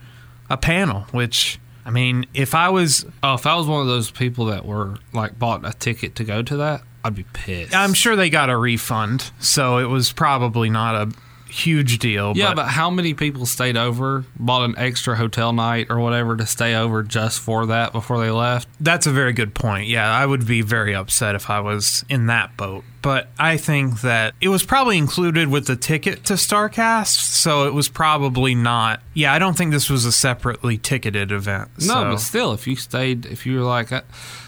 a 0.50 0.58
panel, 0.58 1.02
which, 1.12 1.60
I 1.86 1.92
mean, 1.92 2.26
if 2.34 2.54
I 2.54 2.70
was, 2.70 3.06
Oh, 3.24 3.36
if 3.36 3.46
I 3.46 3.56
was 3.56 3.68
one 3.68 3.82
of 3.82 3.88
those 3.88 4.12
people 4.12 4.46
that 4.46 4.66
were 4.66 4.98
like 5.14 5.40
bought 5.40 5.66
a 5.66 5.74
ticket 5.74 6.16
to 6.16 6.24
go 6.24 6.42
to 6.44 6.58
that, 6.58 6.82
I'd 7.06 7.16
be 7.16 7.26
pissed. 7.34 7.76
I'm 7.76 7.94
sure 7.94 8.16
they 8.16 8.30
got 8.30 8.50
a 8.50 8.58
refund. 8.58 9.32
So 9.40 9.78
it 9.78 9.86
was 9.86 10.14
probably 10.14 10.70
not 10.70 10.96
a 10.96 11.12
huge 11.54 12.00
deal. 12.00 12.34
Yeah, 12.36 12.54
but 12.54 12.68
how 12.68 12.90
many 12.90 13.14
people 13.14 13.46
stayed 13.46 13.78
over, 13.78 14.26
bought 14.38 14.64
an 14.70 14.76
extra 14.78 15.16
hotel 15.16 15.54
night 15.54 15.88
or 15.90 16.00
whatever 16.00 16.36
to 16.38 16.46
stay 16.46 16.76
over 16.76 17.04
just 17.04 17.40
for 17.40 17.68
that 17.68 17.92
before 17.92 18.20
they 18.20 18.32
left? 18.32 18.68
That's 18.80 19.06
a 19.08 19.12
very 19.12 19.34
good 19.34 19.54
point. 19.54 19.88
Yeah, 19.88 20.10
I 20.12 20.26
would 20.26 20.48
be 20.48 20.62
very 20.62 20.96
upset 20.96 21.36
if 21.36 21.50
I 21.50 21.60
was 21.60 22.04
in 22.10 22.26
that 22.28 22.58
boat. 22.58 22.84
But 23.02 23.28
I 23.38 23.58
think 23.58 24.02
that 24.02 24.34
it 24.40 24.48
was 24.48 24.64
probably 24.64 24.98
included 24.98 25.50
with 25.50 25.68
the 25.68 25.76
ticket 25.76 26.24
to 26.26 26.34
Starrcast, 26.34 27.08
so 27.18 27.68
it 27.68 27.74
was 27.74 27.90
probably 27.90 28.56
not. 28.56 29.02
Yeah, 29.14 29.34
I 29.34 29.40
don't 29.40 29.58
think 29.58 29.72
this 29.72 29.90
was 29.90 30.06
a 30.06 30.12
separately 30.12 30.78
ticketed 30.78 31.32
event. 31.32 31.70
No, 31.80 31.86
so- 31.94 32.04
but 32.12 32.18
still, 32.20 32.54
if 32.54 32.66
you 32.66 32.76
stayed, 32.78 33.26
if 33.26 33.46
you 33.46 33.58
were 33.60 33.66
like, 33.66 33.92
uh, 33.92 34.02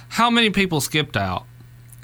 how 0.10 0.30
many 0.30 0.50
people 0.50 0.80
skipped 0.82 1.18
out? 1.18 1.46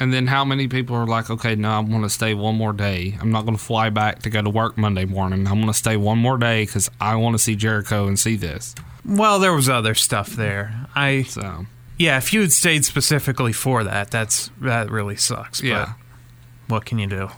And 0.02 0.12
then 0.12 0.26
how 0.26 0.44
many 0.44 0.68
people 0.68 0.96
are 0.96 1.06
like, 1.06 1.30
okay, 1.30 1.54
no, 1.54 1.70
I 1.70 1.80
want 1.80 2.04
to 2.06 2.10
stay 2.10 2.34
one 2.34 2.56
more 2.56 2.74
day. 2.74 3.16
I'm 3.22 3.32
not 3.32 3.46
going 3.46 3.56
to 3.56 3.64
fly 3.64 3.92
back 3.92 4.24
to 4.24 4.32
go 4.32 4.42
to 4.42 4.50
work 4.50 4.76
Monday 4.76 5.06
morning. 5.06 5.46
I'm 5.46 5.58
going 5.62 5.68
to 5.68 5.76
stay 5.76 5.96
one 5.96 6.18
more 6.18 6.40
day 6.40 6.64
because 6.64 6.90
I 7.00 7.18
want 7.18 7.36
to 7.36 7.38
see 7.38 7.56
Jericho 7.56 8.08
and 8.08 8.18
see 8.18 8.36
this. 8.36 8.74
well, 9.06 9.38
there 9.38 9.54
was 9.54 9.70
other 9.70 9.94
stuff 9.94 10.30
there. 10.30 10.88
I 10.96 11.22
So, 11.22 11.68
yeah, 12.00 12.18
if 12.18 12.34
you 12.34 12.42
had 12.42 12.52
stayed 12.52 12.84
specifically 12.84 13.54
for 13.54 13.84
that, 13.84 14.10
that's 14.10 14.50
that 14.60 14.90
really 14.90 15.18
sucks. 15.18 15.62
yeah. 15.62 15.94
But 16.68 16.74
what 16.74 16.86
can 16.86 16.98
you 16.98 17.06
do? 17.06 17.30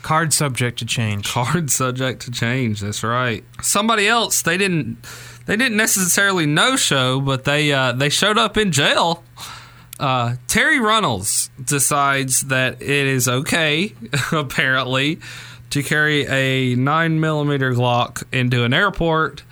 Card 0.00 0.32
subject 0.32 0.78
to 0.78 0.86
change. 0.86 1.28
Card 1.28 1.70
subject 1.70 2.22
to 2.22 2.30
change. 2.30 2.80
That's 2.80 3.02
right. 3.02 3.44
Somebody 3.60 4.08
else, 4.08 4.40
they 4.40 4.56
didn't, 4.56 5.02
they 5.44 5.56
didn't 5.58 5.76
necessarily 5.76 6.46
no 6.46 6.76
show, 6.76 7.20
but 7.20 7.44
they 7.44 7.72
uh, 7.74 7.92
they 7.92 8.08
showed 8.08 8.38
up 8.38 8.56
in 8.56 8.72
jail. 8.72 9.22
Uh, 9.98 10.36
Terri 10.46 10.80
Runnels 10.80 11.50
decides 11.62 12.42
that 12.42 12.82
it 12.82 13.06
is 13.06 13.28
okay, 13.28 13.94
apparently, 14.32 15.18
to 15.70 15.82
carry 15.82 16.26
a 16.26 16.74
9 16.74 17.20
millimeter 17.20 17.72
Glock 17.72 18.24
into 18.32 18.64
an 18.64 18.74
airport 18.74 19.42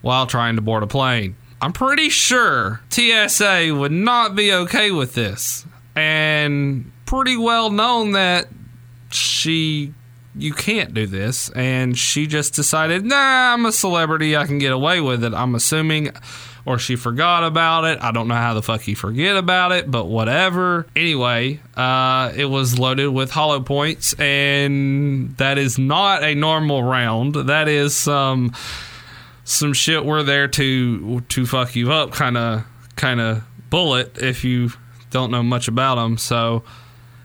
while 0.00 0.26
trying 0.26 0.56
to 0.56 0.62
board 0.62 0.82
a 0.82 0.86
plane. 0.86 1.36
I'm 1.60 1.72
pretty 1.72 2.08
sure 2.08 2.80
TSA 2.90 3.74
would 3.74 3.92
not 3.92 4.34
be 4.34 4.52
okay 4.52 4.90
with 4.90 5.14
this. 5.14 5.64
And 5.94 6.90
pretty 7.06 7.36
well 7.36 7.70
known 7.70 8.12
that 8.12 8.48
she 9.10 9.92
you 10.34 10.52
can't 10.54 10.94
do 10.94 11.06
this 11.06 11.50
and 11.50 11.98
she 11.98 12.26
just 12.26 12.54
decided 12.54 13.04
nah 13.04 13.52
i'm 13.52 13.66
a 13.66 13.72
celebrity 13.72 14.34
i 14.34 14.46
can 14.46 14.56
get 14.56 14.72
away 14.72 14.98
with 14.98 15.22
it 15.22 15.34
i'm 15.34 15.54
assuming 15.54 16.10
or 16.64 16.78
she 16.78 16.96
forgot 16.96 17.44
about 17.44 17.84
it 17.84 17.98
i 18.02 18.10
don't 18.10 18.28
know 18.28 18.34
how 18.34 18.54
the 18.54 18.62
fuck 18.62 18.86
you 18.86 18.96
forget 18.96 19.36
about 19.36 19.72
it 19.72 19.90
but 19.90 20.06
whatever 20.06 20.86
anyway 20.94 21.60
uh, 21.76 22.32
it 22.36 22.44
was 22.44 22.78
loaded 22.78 23.08
with 23.08 23.30
hollow 23.30 23.60
points 23.60 24.12
and 24.14 25.36
that 25.36 25.58
is 25.58 25.78
not 25.78 26.22
a 26.22 26.34
normal 26.34 26.82
round 26.82 27.34
that 27.34 27.68
is 27.68 27.94
some 27.96 28.52
some 29.44 29.72
shit 29.72 30.04
we're 30.04 30.22
there 30.22 30.48
to 30.48 31.20
to 31.22 31.46
fuck 31.46 31.74
you 31.74 31.92
up 31.92 32.12
kind 32.12 32.36
of 32.36 32.64
kind 32.96 33.20
of 33.20 33.42
bullet 33.70 34.18
if 34.18 34.44
you 34.44 34.70
don't 35.10 35.30
know 35.30 35.42
much 35.42 35.68
about 35.68 35.96
them 35.96 36.16
so 36.16 36.62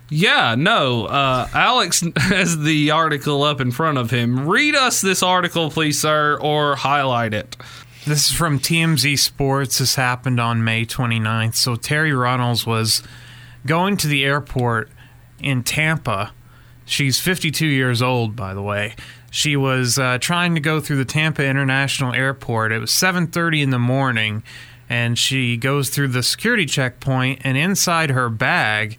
yeah, 0.09 0.55
no. 0.57 1.05
Uh, 1.05 1.47
Alex 1.53 2.03
has 2.17 2.57
the 2.59 2.91
article 2.91 3.43
up 3.43 3.59
in 3.59 3.71
front 3.71 3.97
of 3.97 4.11
him. 4.11 4.47
Read 4.47 4.75
us 4.75 5.01
this 5.01 5.21
article, 5.21 5.69
please, 5.69 5.99
sir, 5.99 6.37
or 6.39 6.75
highlight 6.75 7.33
it. 7.33 7.57
This 8.07 8.29
is 8.29 8.31
from 8.31 8.57
TMZ 8.57 9.19
Sports. 9.19 9.79
This 9.79 9.95
happened 9.95 10.39
on 10.39 10.63
May 10.63 10.85
29th. 10.85 11.55
So 11.55 11.75
Terri 11.75 12.17
Runnels 12.17 12.65
was 12.65 13.03
going 13.65 13.97
to 13.97 14.07
the 14.07 14.23
airport 14.23 14.89
in 15.41 15.61
Tampa. 15.61 16.31
She's 16.85 17.19
52 17.19 17.67
years 17.67 18.01
old, 18.01 18.33
by 18.33 18.53
the 18.53 18.61
way. 18.61 18.95
She 19.29 19.57
was 19.57 19.99
uh, 19.99 20.19
trying 20.21 20.55
to 20.55 20.61
go 20.61 20.79
through 20.79 20.95
the 20.95 21.03
Tampa 21.03 21.45
International 21.45 22.13
Airport. 22.13 22.71
It 22.71 22.79
was 22.79 22.91
7:30 22.91 23.61
in 23.61 23.69
the 23.71 23.77
morning, 23.77 24.41
and 24.89 25.19
she 25.19 25.57
goes 25.57 25.89
through 25.89 26.07
the 26.07 26.23
security 26.23 26.65
checkpoint. 26.65 27.41
And 27.43 27.57
inside 27.57 28.11
her 28.11 28.29
bag, 28.29 28.97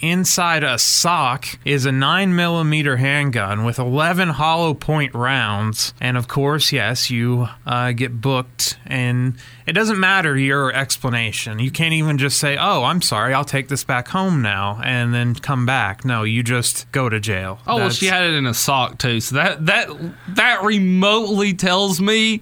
inside 0.00 0.64
a 0.64 0.78
sock, 0.78 1.46
is 1.64 1.86
a 1.86 1.92
9 1.92 2.34
millimeter 2.34 2.96
handgun 2.96 3.64
with 3.64 3.78
11 3.78 4.30
hollow 4.30 4.74
point 4.74 5.14
rounds. 5.14 5.94
And 6.00 6.16
of 6.16 6.28
course, 6.28 6.72
yes, 6.72 7.10
you 7.10 7.48
uh, 7.66 7.92
get 7.92 8.20
booked, 8.20 8.78
and 8.86 9.36
it 9.66 9.72
doesn't 9.72 10.00
matter 10.00 10.36
your 10.36 10.72
explanation. 10.72 11.58
You 11.58 11.70
can't 11.70 11.94
even 11.94 12.18
just 12.18 12.38
say, 12.38 12.56
"Oh, 12.58 12.84
I'm 12.84 13.02
sorry, 13.02 13.34
I'll 13.34 13.44
take 13.44 13.68
this 13.68 13.84
back 13.84 14.08
home 14.08 14.42
now," 14.42 14.80
and 14.82 15.14
then 15.14 15.34
come 15.34 15.66
back. 15.66 16.04
No, 16.04 16.22
you 16.24 16.42
just 16.42 16.90
go 16.92 17.08
to 17.08 17.20
jail. 17.20 17.60
Oh, 17.66 17.76
well, 17.76 17.90
she 17.90 18.06
had 18.06 18.24
it 18.24 18.34
in 18.34 18.46
a 18.46 18.54
sock 18.54 18.98
too. 18.98 19.20
So 19.20 19.36
that 19.36 19.66
that 19.66 19.88
that 20.28 20.62
remotely 20.64 21.54
tells 21.54 22.00
me 22.00 22.40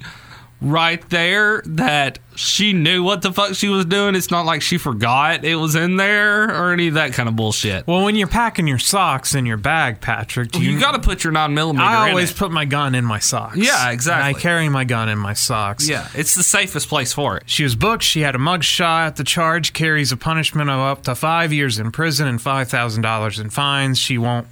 right 0.61 1.09
there 1.11 1.63
that 1.67 2.19
she 2.35 2.73
knew 2.73 3.03
what 3.05 3.23
the 3.23 3.33
fuck 3.33 3.55
she 3.55 3.69
was 3.69 3.85
doing. 3.85 4.15
It's 4.15 4.31
not 4.31 4.45
like 4.45 4.61
she 4.61 4.77
forgot 4.77 5.45
it 5.45 5.55
was 5.55 5.75
in 5.77 5.97
there 5.97 6.45
or 6.45 6.73
any 6.73 6.89
of 6.89 6.95
that 6.95 7.13
kind 7.13 7.29
of 7.29 7.37
bullshit. 7.37 7.87
Well, 7.87 8.05
when 8.05 8.17
you're 8.17 8.27
packing 8.27 8.67
your 8.67 8.79
socks 8.79 9.35
in 9.35 9.47
your 9.47 9.57
bag, 9.57 10.01
Patrick, 10.01 10.51
do 10.51 10.63
You, 10.63 10.79
got 10.81 10.93
to 10.93 10.99
put 10.99 11.23
your 11.23 11.33
nine 11.33 11.55
millimeter. 11.55 11.85
I 11.85 12.07
in 12.07 12.11
always 12.11 12.33
put 12.33 12.51
my 12.51 12.65
gun 12.65 12.95
in 12.95 13.05
my 13.05 13.19
socks. 13.19 13.57
Yeah, 13.57 13.91
exactly. 13.91 14.29
And 14.29 14.37
I 14.37 14.41
carry 14.41 14.69
my 14.69 14.85
gun 14.85 15.09
in 15.09 15.19
my 15.19 15.33
socks. 15.33 15.89
Yeah, 15.89 16.09
it's 16.15 16.35
the 16.35 16.43
safest 16.43 16.89
place 16.89 17.13
for 17.13 17.37
it. 17.37 17.45
She 17.47 17.63
was 17.63 17.77
booked. 17.77 18.03
She 18.03 18.21
had 18.23 18.35
a 18.35 18.39
mug 18.39 18.65
shot. 18.65 19.17
The 19.17 19.25
charge 19.25 19.73
carries 19.73 20.11
a 20.13 20.17
punishment 20.17 20.71
of 20.71 20.79
up 20.81 21.05
to 21.05 21.15
five 21.15 21.53
years 21.53 21.79
in 21.79 21.93
prison 21.93 22.27
and 22.27 22.41
five 22.43 22.69
thousand 22.69 23.03
dollars 23.03 23.39
in 23.39 23.51
fines. 23.51 23.99
She 23.99 24.19
won't 24.19 24.49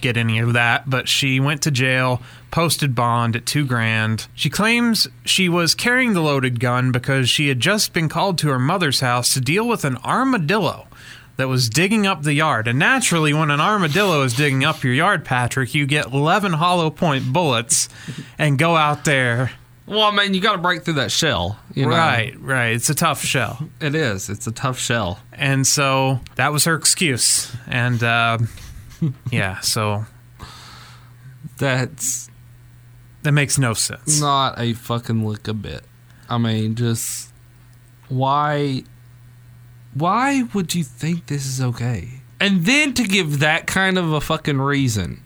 get 0.00 0.16
any 0.16 0.38
of 0.38 0.54
that, 0.54 0.88
but 0.90 1.08
she 1.08 1.40
went 1.40 1.62
to 1.62 1.70
jail, 1.70 2.20
posted 2.52 2.94
bond 2.94 3.34
at 3.34 3.46
two 3.46 3.66
grand. 3.66 4.28
She 4.36 4.48
claims 4.48 5.08
she 5.24 5.48
was 5.48 5.74
carrying 5.74 6.12
the 6.12 6.20
loaded 6.20 6.60
gun 6.60 6.92
because 6.92 7.28
she 7.28 7.48
had 7.48 7.58
just 7.58 7.92
been 7.92 8.08
called 8.08 8.38
to 8.38 8.48
her 8.50 8.58
mother's 8.60 9.00
house 9.00 9.34
to 9.34 9.40
deal 9.40 9.66
with 9.66 9.84
an 9.84 9.96
armadillo 10.04 10.86
that 11.36 11.48
was 11.48 11.68
digging 11.68 12.06
up 12.06 12.22
the 12.22 12.34
yard. 12.34 12.68
And 12.68 12.78
naturally, 12.78 13.32
when 13.32 13.50
an 13.50 13.60
armadillo 13.60 14.22
is 14.22 14.34
digging 14.34 14.64
up 14.64 14.84
your 14.84 14.92
yard, 14.92 15.24
Patrick, 15.24 15.74
you 15.74 15.86
get 15.86 16.12
11 16.12 16.52
hollow 16.52 16.90
point 16.90 17.32
bullets 17.32 17.88
and 18.38 18.58
go 18.58 18.76
out 18.76 19.04
there. 19.04 19.50
Well, 19.86 20.02
I 20.02 20.10
mean, 20.14 20.34
you 20.34 20.40
got 20.40 20.52
to 20.52 20.58
break 20.58 20.84
through 20.84 20.94
that 20.94 21.10
shell. 21.10 21.58
You 21.74 21.86
know? 21.86 21.90
Right, 21.90 22.38
right. 22.38 22.74
It's 22.74 22.90
a 22.90 22.94
tough 22.94 23.22
shell. 23.24 23.68
It 23.80 23.94
is. 23.94 24.28
It's 24.30 24.46
a 24.46 24.52
tough 24.52 24.78
shell. 24.78 25.18
And 25.32 25.66
so 25.66 26.20
that 26.36 26.52
was 26.52 26.66
her 26.66 26.74
excuse. 26.74 27.50
And 27.66 28.02
uh, 28.02 28.38
yeah, 29.30 29.60
so 29.60 30.04
That's 31.58 32.30
that 33.22 33.32
makes 33.32 33.58
no 33.58 33.74
sense. 33.74 34.20
not 34.20 34.58
a 34.58 34.72
fucking 34.74 35.24
lick 35.24 35.48
a 35.48 35.54
bit. 35.54 35.82
I 36.28 36.38
mean, 36.38 36.74
just 36.74 37.30
why? 38.08 38.84
Why 39.94 40.44
would 40.54 40.74
you 40.74 40.84
think 40.84 41.26
this 41.26 41.46
is 41.46 41.60
okay? 41.60 42.20
And 42.40 42.64
then 42.64 42.94
to 42.94 43.04
give 43.04 43.38
that 43.40 43.66
kind 43.66 43.98
of 43.98 44.12
a 44.12 44.20
fucking 44.20 44.60
reason. 44.60 45.22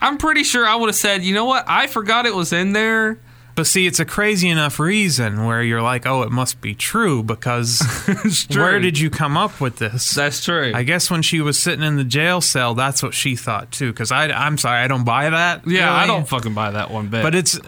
I'm 0.00 0.16
pretty 0.16 0.44
sure 0.44 0.64
I 0.64 0.76
would 0.76 0.88
have 0.88 0.96
said, 0.96 1.24
you 1.24 1.34
know 1.34 1.44
what? 1.44 1.64
I 1.68 1.88
forgot 1.88 2.24
it 2.24 2.34
was 2.34 2.52
in 2.52 2.72
there. 2.72 3.18
But 3.58 3.66
see, 3.66 3.88
it's 3.88 3.98
a 3.98 4.04
crazy 4.04 4.48
enough 4.48 4.78
reason 4.78 5.44
where 5.44 5.60
you're 5.64 5.82
like, 5.82 6.06
oh, 6.06 6.22
it 6.22 6.30
must 6.30 6.60
be 6.60 6.76
true 6.76 7.24
because 7.24 7.80
true. 8.48 8.62
where 8.62 8.78
did 8.78 9.00
you 9.00 9.10
come 9.10 9.36
up 9.36 9.60
with 9.60 9.78
this? 9.78 10.12
That's 10.12 10.44
true. 10.44 10.70
I 10.72 10.84
guess 10.84 11.10
when 11.10 11.22
she 11.22 11.40
was 11.40 11.60
sitting 11.60 11.84
in 11.84 11.96
the 11.96 12.04
jail 12.04 12.40
cell, 12.40 12.76
that's 12.76 13.02
what 13.02 13.14
she 13.14 13.34
thought 13.34 13.72
too. 13.72 13.90
Because 13.90 14.12
I'm 14.12 14.58
sorry, 14.58 14.78
I 14.78 14.86
don't 14.86 15.02
buy 15.02 15.30
that. 15.30 15.66
yeah, 15.66 15.92
I 15.92 16.06
don't 16.06 16.28
fucking 16.28 16.54
buy 16.54 16.70
that 16.70 16.92
one 16.92 17.08
bit. 17.08 17.24
But 17.24 17.34
it's 17.34 17.58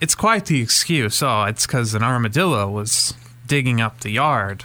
it's 0.00 0.14
quite 0.14 0.46
the 0.46 0.62
excuse. 0.62 1.20
Oh, 1.20 1.42
it's 1.42 1.66
because 1.66 1.94
an 1.94 2.04
armadillo 2.04 2.70
was 2.70 3.14
digging 3.48 3.80
up 3.80 4.02
the 4.02 4.10
yard. 4.10 4.62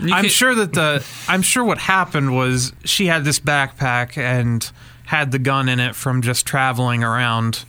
I'm 0.00 0.28
sure 0.28 0.54
that 0.54 0.72
the 0.72 1.04
I'm 1.26 1.42
sure 1.42 1.64
what 1.64 1.78
happened 1.78 2.36
was 2.36 2.72
she 2.84 3.06
had 3.06 3.24
this 3.24 3.40
backpack 3.40 4.16
and 4.16 4.70
had 5.06 5.32
the 5.32 5.40
gun 5.40 5.68
in 5.68 5.80
it 5.80 5.96
from 5.96 6.22
just 6.22 6.46
traveling 6.46 7.02
around 7.02 7.64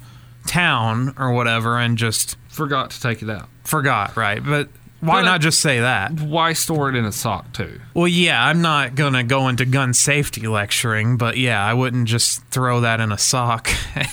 town 0.48 1.14
or 1.18 1.32
whatever 1.32 1.78
and 1.78 1.98
just 1.98 2.38
forgot 2.50 2.90
to 2.92 3.02
take 3.02 3.22
it 3.22 3.30
out. 3.30 3.48
forgot, 3.64 4.18
right? 4.18 4.44
But 4.44 4.70
why 5.00 5.22
But- 5.22 5.26
not 5.26 5.42
just 5.42 5.60
say 5.62 5.80
that? 5.82 6.14
Why 6.20 6.54
store 6.54 6.90
it 6.90 6.96
in 6.96 7.06
a 7.06 7.12
sock 7.12 7.54
too? 7.54 7.80
Well, 7.94 8.08
yeah, 8.08 8.44
I'm 8.44 8.62
not 8.64 8.96
going 8.96 9.14
to 9.14 9.22
go 9.24 9.48
into 9.48 9.66
gun 9.66 9.94
safety 9.94 10.48
lecturing, 10.48 11.18
but 11.18 11.38
yeah, 11.38 11.64
I 11.64 11.74
wouldn't 11.76 12.08
just 12.08 12.44
throw 12.48 12.82
that 12.82 13.00
in 13.00 13.12
a 13.12 13.18
sock. 13.18 13.70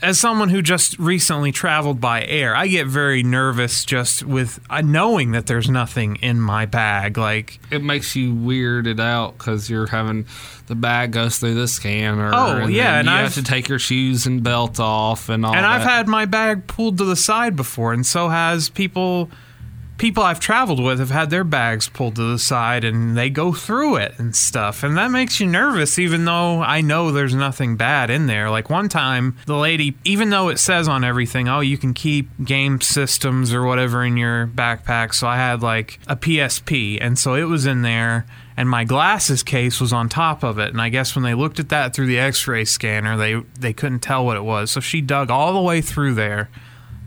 As 0.00 0.20
someone 0.20 0.48
who 0.48 0.62
just 0.62 0.98
recently 0.98 1.50
traveled 1.50 2.00
by 2.00 2.24
air, 2.24 2.54
I 2.54 2.68
get 2.68 2.86
very 2.86 3.22
nervous 3.24 3.84
just 3.84 4.22
with 4.22 4.60
uh, 4.70 4.80
knowing 4.80 5.32
that 5.32 5.46
there's 5.46 5.68
nothing 5.68 6.16
in 6.16 6.40
my 6.40 6.66
bag. 6.66 7.18
Like, 7.18 7.58
It 7.70 7.82
makes 7.82 8.14
you 8.14 8.32
weirded 8.32 9.00
out 9.00 9.36
because 9.38 9.68
you're 9.68 9.88
having 9.88 10.26
the 10.68 10.74
bag 10.76 11.10
goes 11.12 11.38
through 11.38 11.54
the 11.54 11.66
scanner. 11.66 12.30
Oh, 12.32 12.58
and 12.58 12.72
yeah, 12.72 12.98
and 13.00 13.08
you 13.08 13.12
I've- 13.14 13.22
have 13.24 13.34
to 13.34 13.42
take 13.42 13.68
your 13.68 13.78
shoes 13.80 14.26
and 14.26 14.42
belt 14.42 14.78
off 14.78 15.28
and 15.28 15.44
all. 15.44 15.54
and 15.54 15.66
I've 15.66 15.82
had 15.82 16.06
my 16.06 16.26
bag 16.26 16.66
pulled 16.68 16.98
to 16.98 17.04
the 17.04 17.16
side 17.16 17.56
before, 17.56 17.92
and 17.92 18.06
so 18.06 18.28
has 18.28 18.68
people. 18.68 19.30
People 19.98 20.22
I've 20.22 20.40
traveled 20.40 20.80
with 20.80 21.00
have 21.00 21.10
had 21.10 21.28
their 21.28 21.44
bags 21.44 21.88
pulled 21.88 22.16
to 22.16 22.30
the 22.30 22.38
side, 22.38 22.84
and 22.84 23.16
they 23.16 23.30
go 23.30 23.52
through 23.52 23.96
it 23.96 24.14
and 24.16 24.34
stuff, 24.34 24.82
and 24.84 24.96
that 24.96 25.10
makes 25.10 25.40
you 25.40 25.46
nervous. 25.46 25.98
Even 25.98 26.24
though 26.24 26.62
I 26.62 26.80
know 26.80 27.10
there's 27.10 27.34
nothing 27.34 27.76
bad 27.76 28.08
in 28.08 28.26
there. 28.26 28.48
Like 28.48 28.70
one 28.70 28.88
time, 28.88 29.36
the 29.46 29.56
lady, 29.56 29.96
even 30.04 30.30
though 30.30 30.48
it 30.48 30.58
says 30.58 30.86
on 30.86 31.02
everything, 31.02 31.48
oh, 31.48 31.60
you 31.60 31.76
can 31.76 31.94
keep 31.94 32.28
game 32.44 32.80
systems 32.80 33.52
or 33.52 33.64
whatever 33.64 34.04
in 34.04 34.16
your 34.16 34.46
backpack. 34.46 35.14
So 35.14 35.26
I 35.26 35.36
had 35.36 35.62
like 35.62 35.98
a 36.06 36.16
PSP, 36.16 36.98
and 37.00 37.18
so 37.18 37.34
it 37.34 37.44
was 37.44 37.66
in 37.66 37.82
there 37.82 38.26
and 38.56 38.68
my 38.68 38.82
glasses 38.82 39.44
case 39.44 39.80
was 39.80 39.92
on 39.92 40.08
top 40.08 40.42
of 40.42 40.58
it 40.58 40.70
and 40.70 40.82
i 40.82 40.88
guess 40.88 41.14
when 41.14 41.22
they 41.22 41.32
looked 41.32 41.60
at 41.60 41.68
that 41.68 41.94
through 41.94 42.06
the 42.06 42.18
x-ray 42.18 42.64
scanner 42.64 43.16
they 43.16 43.40
they 43.56 43.72
couldn't 43.72 44.00
tell 44.00 44.26
what 44.26 44.36
it 44.36 44.42
was 44.42 44.72
so 44.72 44.80
she 44.80 45.00
dug 45.00 45.30
all 45.30 45.52
the 45.52 45.60
way 45.60 45.80
through 45.80 46.12
there 46.12 46.50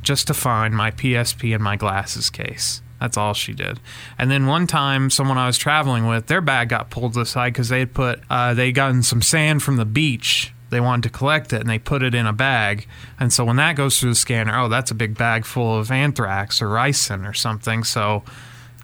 just 0.01 0.27
to 0.27 0.33
find 0.33 0.75
my 0.75 0.91
psp 0.91 1.53
and 1.53 1.63
my 1.63 1.75
glasses 1.75 2.29
case. 2.29 2.81
That's 2.99 3.17
all 3.17 3.33
she 3.33 3.53
did. 3.53 3.79
And 4.19 4.29
then 4.29 4.45
one 4.45 4.67
time 4.67 5.09
someone 5.09 5.37
i 5.37 5.47
was 5.47 5.57
traveling 5.57 6.07
with 6.07 6.27
their 6.27 6.41
bag 6.41 6.69
got 6.69 6.89
pulled 6.89 7.13
to 7.13 7.19
the 7.19 7.25
side 7.25 7.53
because 7.53 7.69
they 7.69 7.79
had 7.79 7.93
put 7.93 8.21
uh, 8.29 8.53
they 8.53 8.71
gotten 8.71 9.03
some 9.03 9.21
sand 9.21 9.63
from 9.63 9.77
the 9.77 9.85
beach. 9.85 10.53
They 10.69 10.79
wanted 10.79 11.03
to 11.03 11.09
collect 11.09 11.51
it 11.51 11.61
and 11.61 11.69
they 11.69 11.79
put 11.79 12.01
it 12.01 12.15
in 12.15 12.25
a 12.25 12.33
bag. 12.33 12.87
And 13.19 13.33
so 13.33 13.43
when 13.43 13.57
that 13.57 13.75
goes 13.75 13.99
through 13.99 14.11
the 14.11 14.15
scanner 14.15 14.57
oh 14.57 14.67
that's 14.69 14.91
a 14.91 14.95
big 14.95 15.17
bag 15.17 15.45
full 15.45 15.77
of 15.77 15.91
anthrax 15.91 16.61
or 16.61 16.67
ricin 16.67 17.27
or 17.27 17.33
something. 17.33 17.83
So 17.83 18.23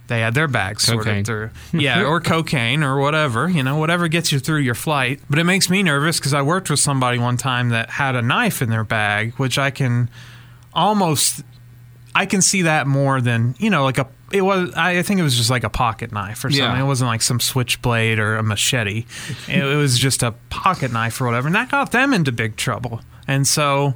they 0.07 0.21
had 0.21 0.33
their 0.33 0.47
bags 0.47 0.83
sorted 0.83 1.25
through. 1.25 1.49
Yeah, 1.73 2.05
or 2.05 2.21
cocaine 2.33 2.81
or 2.83 2.99
whatever, 2.99 3.49
you 3.49 3.61
know, 3.61 3.77
whatever 3.77 4.07
gets 4.07 4.31
you 4.31 4.39
through 4.39 4.59
your 4.59 4.75
flight. 4.75 5.21
But 5.29 5.39
it 5.39 5.43
makes 5.43 5.69
me 5.69 5.83
nervous 5.83 6.17
because 6.17 6.33
I 6.33 6.41
worked 6.41 6.69
with 6.69 6.79
somebody 6.79 7.19
one 7.19 7.37
time 7.37 7.69
that 7.69 7.89
had 7.89 8.15
a 8.15 8.21
knife 8.21 8.61
in 8.61 8.69
their 8.69 8.83
bag, 8.83 9.33
which 9.33 9.57
I 9.57 9.69
can 9.69 10.09
almost. 10.77 11.43
I 12.15 12.25
can 12.25 12.41
see 12.41 12.63
that 12.63 12.87
more 12.87 13.19
than, 13.21 13.55
you 13.59 13.69
know, 13.69 13.83
like 13.83 13.97
a 13.97 14.07
it 14.31 14.41
was. 14.41 14.73
I 14.75 15.01
think 15.03 15.19
it 15.19 15.23
was 15.23 15.35
just 15.35 15.49
like 15.49 15.63
a 15.63 15.69
pocket 15.69 16.11
knife 16.11 16.43
or 16.43 16.49
something. 16.49 16.63
Yeah. 16.63 16.79
It 16.79 16.85
wasn't 16.85 17.09
like 17.09 17.21
some 17.21 17.39
switchblade 17.39 18.19
or 18.19 18.35
a 18.35 18.43
machete. 18.43 19.05
it, 19.47 19.63
it 19.63 19.75
was 19.75 19.97
just 19.97 20.23
a 20.23 20.31
pocket 20.49 20.91
knife 20.91 21.19
or 21.21 21.25
whatever, 21.25 21.47
and 21.47 21.55
that 21.55 21.69
got 21.69 21.91
them 21.91 22.13
into 22.13 22.31
big 22.31 22.55
trouble. 22.55 23.01
And 23.27 23.47
so 23.47 23.95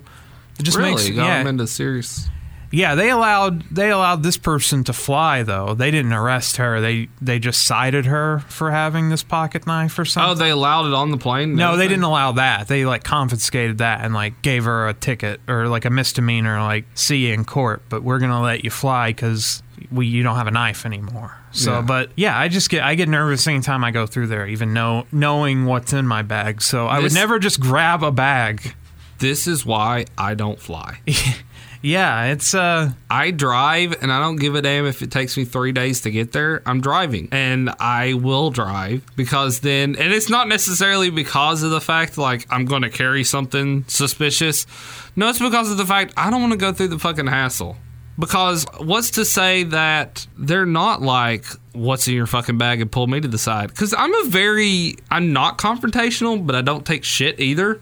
it 0.60 0.64
just 0.64 0.78
really 0.78 0.92
makes 0.92 1.08
got 1.10 1.16
yeah, 1.16 1.42
him 1.42 1.48
into 1.48 1.68
serious. 1.68 2.28
Yeah. 2.72 2.96
They 2.96 3.10
allowed 3.10 3.64
they 3.70 3.92
allowed 3.92 4.24
this 4.24 4.38
person 4.38 4.84
to 4.86 4.94
fly 4.94 5.44
though. 5.44 5.74
They 5.74 5.92
didn't 5.92 6.14
arrest 6.14 6.58
her. 6.58 6.82
They 6.82 7.10
they 7.22 7.40
just 7.40 7.66
cited 7.66 8.06
her 8.06 8.40
for 8.48 8.72
having 8.72 9.10
this 9.10 9.24
pocket 9.24 9.68
knife 9.68 9.98
or 10.00 10.04
oh, 10.04 10.06
something. 10.06 10.32
Oh, 10.32 10.36
they 10.36 10.50
allowed 10.50 10.88
it 10.88 10.94
on 10.94 11.12
the 11.12 11.18
plane. 11.18 11.56
No, 11.56 11.78
they 11.78 11.88
didn't 11.88 12.04
allow 12.04 12.34
that. 12.34 12.68
They 12.68 12.86
like 12.86 13.04
confiscated 13.04 13.80
that 13.80 14.04
and 14.04 14.14
like 14.14 14.42
gave 14.42 14.64
her 14.66 14.88
a 14.88 14.94
ticket 14.94 15.42
or 15.48 15.68
like 15.68 15.86
a 15.86 15.90
misdemeanor, 15.90 16.62
like 16.62 16.86
see 16.96 17.28
you 17.28 17.34
in 17.34 17.46
court, 17.46 17.84
but 17.90 18.04
we're 18.04 18.20
gonna 18.20 18.42
let 18.42 18.64
you 18.64 18.70
fly 18.70 19.10
because 19.10 19.62
we 19.92 20.08
you 20.08 20.24
don't 20.24 20.36
have 20.36 20.48
a 20.48 20.52
knife 20.52 20.86
anymore. 20.86 21.38
So, 21.52 21.74
Yeah. 21.74 21.82
but 21.82 22.12
yeah, 22.16 22.38
I 22.38 22.48
just 22.48 22.70
get 22.70 22.84
I 22.84 22.96
get 22.96 23.10
nervous 23.10 23.46
anytime 23.48 23.84
I 23.84 23.92
go 23.92 24.06
through 24.06 24.28
there, 24.28 24.48
even 24.48 24.74
know 24.74 25.06
knowing 25.12 25.66
what's 25.66 25.94
in 25.94 26.08
my 26.08 26.22
bag. 26.22 26.62
So 26.62 26.88
I 26.88 27.00
would 27.00 27.14
never 27.14 27.40
just 27.40 27.60
grab 27.60 28.04
a 28.04 28.12
bag. 28.12 28.74
This 29.20 29.48
is 29.48 29.66
why 29.66 30.06
I 30.18 30.34
don't 30.34 30.60
fly. 30.60 31.00
Yeah, 31.82 32.26
it's 32.26 32.54
uh 32.54 32.92
I 33.10 33.32
drive 33.32 34.02
and 34.02 34.12
I 34.12 34.20
don't 34.20 34.36
give 34.36 34.56
a 34.56 34.62
damn 34.62 34.86
if 34.86 35.02
it 35.02 35.12
takes 35.12 35.36
me 35.36 35.46
three 35.46 35.72
days 35.72 36.02
to 36.02 36.12
get 36.12 36.32
there. 36.32 36.62
I'm 36.66 36.80
driving 36.80 37.30
and 37.32 37.72
I 37.80 38.14
will 38.14 38.52
drive 38.52 39.04
because 39.16 39.62
then, 39.62 39.96
and 39.96 40.14
it's 40.14 40.30
not 40.30 40.48
necessarily 40.48 41.10
because 41.10 41.64
of 41.64 41.72
the 41.72 41.82
fact 41.82 42.18
like 42.18 42.46
I'm 42.52 42.66
going 42.66 42.84
to 42.84 42.90
carry 42.90 43.24
something 43.24 43.86
suspicious. 43.88 44.68
No, 45.16 45.30
it's 45.30 45.40
because 45.40 45.72
of 45.72 45.78
the 45.78 45.86
fact 45.86 46.14
I 46.16 46.30
don't 46.30 46.42
want 46.42 46.54
to 46.54 46.60
go 46.60 46.72
through 46.72 46.90
the 46.90 47.00
fucking 47.00 47.28
hassle. 47.28 47.78
Because 48.20 48.66
what's 48.78 49.12
to 49.12 49.26
say 49.26 49.64
that 49.64 50.28
they're 50.38 50.66
not 50.66 51.02
like, 51.02 51.46
what's 51.72 52.08
in 52.08 52.14
your 52.14 52.28
fucking 52.28 52.58
bag 52.58 52.80
and 52.82 52.92
pull 52.92 53.08
me 53.08 53.20
to 53.20 53.28
the 53.28 53.38
side? 53.40 53.70
Because 53.70 53.96
I'm 53.98 54.14
a 54.14 54.26
very, 54.26 54.98
I'm 55.10 55.34
not 55.34 55.58
confrontational, 55.58 56.46
but 56.46 56.56
I 56.56 56.62
don't 56.62 56.86
take 56.86 57.04
shit 57.04 57.40
either. 57.40 57.82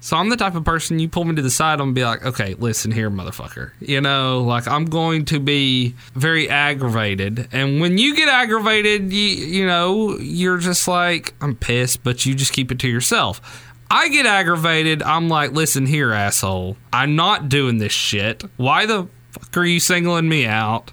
So 0.00 0.16
I'm 0.16 0.30
the 0.30 0.36
type 0.36 0.54
of 0.54 0.64
person 0.64 0.98
you 0.98 1.08
pull 1.08 1.24
me 1.24 1.34
to 1.34 1.42
the 1.42 1.50
side, 1.50 1.74
I'm 1.74 1.92
gonna 1.92 1.92
be 1.92 2.04
like, 2.04 2.24
okay, 2.24 2.54
listen 2.54 2.90
here, 2.90 3.10
motherfucker. 3.10 3.72
You 3.80 4.00
know, 4.00 4.42
like 4.42 4.66
I'm 4.66 4.86
going 4.86 5.26
to 5.26 5.38
be 5.38 5.94
very 6.14 6.48
aggravated, 6.48 7.48
and 7.52 7.80
when 7.80 7.98
you 7.98 8.16
get 8.16 8.28
aggravated, 8.28 9.12
you 9.12 9.20
you 9.20 9.66
know, 9.66 10.18
you're 10.18 10.58
just 10.58 10.88
like, 10.88 11.34
I'm 11.40 11.54
pissed, 11.54 12.02
but 12.02 12.24
you 12.24 12.34
just 12.34 12.52
keep 12.52 12.72
it 12.72 12.78
to 12.80 12.88
yourself. 12.88 13.66
I 13.90 14.08
get 14.08 14.24
aggravated. 14.24 15.02
I'm 15.02 15.28
like, 15.28 15.50
listen 15.50 15.84
here, 15.84 16.12
asshole. 16.12 16.76
I'm 16.92 17.16
not 17.16 17.48
doing 17.48 17.78
this 17.78 17.92
shit. 17.92 18.44
Why 18.56 18.86
the 18.86 19.08
fuck 19.32 19.56
are 19.56 19.64
you 19.64 19.80
singling 19.80 20.28
me 20.28 20.46
out? 20.46 20.92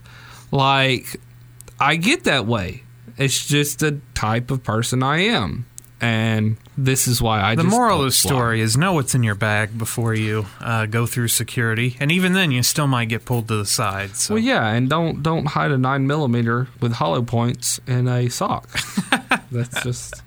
Like, 0.52 1.17
I 1.80 1.96
get 1.96 2.24
that 2.24 2.48
way. 2.48 2.84
It's 3.15 3.46
just 3.46 3.80
the 3.80 4.02
type 4.15 4.50
of 4.50 4.63
person 4.63 5.04
I 5.04 5.20
am. 5.20 5.67
And 6.02 6.58
this 6.78 7.08
is 7.08 7.22
why 7.22 7.42
I 7.42 7.56
the 7.56 7.63
just 7.63 7.76
moral 7.76 8.00
of 8.00 8.06
the 8.06 8.12
story 8.12 8.62
is 8.62 8.78
know 8.78 8.94
what's 8.94 9.16
in 9.16 9.24
your 9.24 9.36
bag 9.36 9.78
before 9.78 10.13
you 10.13 10.46
uh, 10.60 10.86
go 10.86 11.06
through 11.06 11.30
security, 11.30 11.98
and 12.00 12.12
even 12.12 12.34
then, 12.34 12.52
you 12.52 12.62
still 12.63 12.88
might 12.88 13.10
get 13.10 13.26
pulled 13.26 13.48
to 13.48 13.56
the 13.56 13.66
side. 13.66 14.16
So. 14.16 14.36
Well, 14.36 14.44
yeah, 14.44 14.68
and 14.68 14.90
don't 14.90 15.24
don't 15.24 15.48
hide 15.48 15.72
a 15.72 15.78
nine 15.78 16.06
millimeter 16.06 16.68
with 16.80 16.94
hollow 16.94 17.24
points 17.24 17.80
in 17.88 18.08
a 18.08 18.30
sock. 18.30 18.70
That's 19.52 19.84
just 19.84 20.22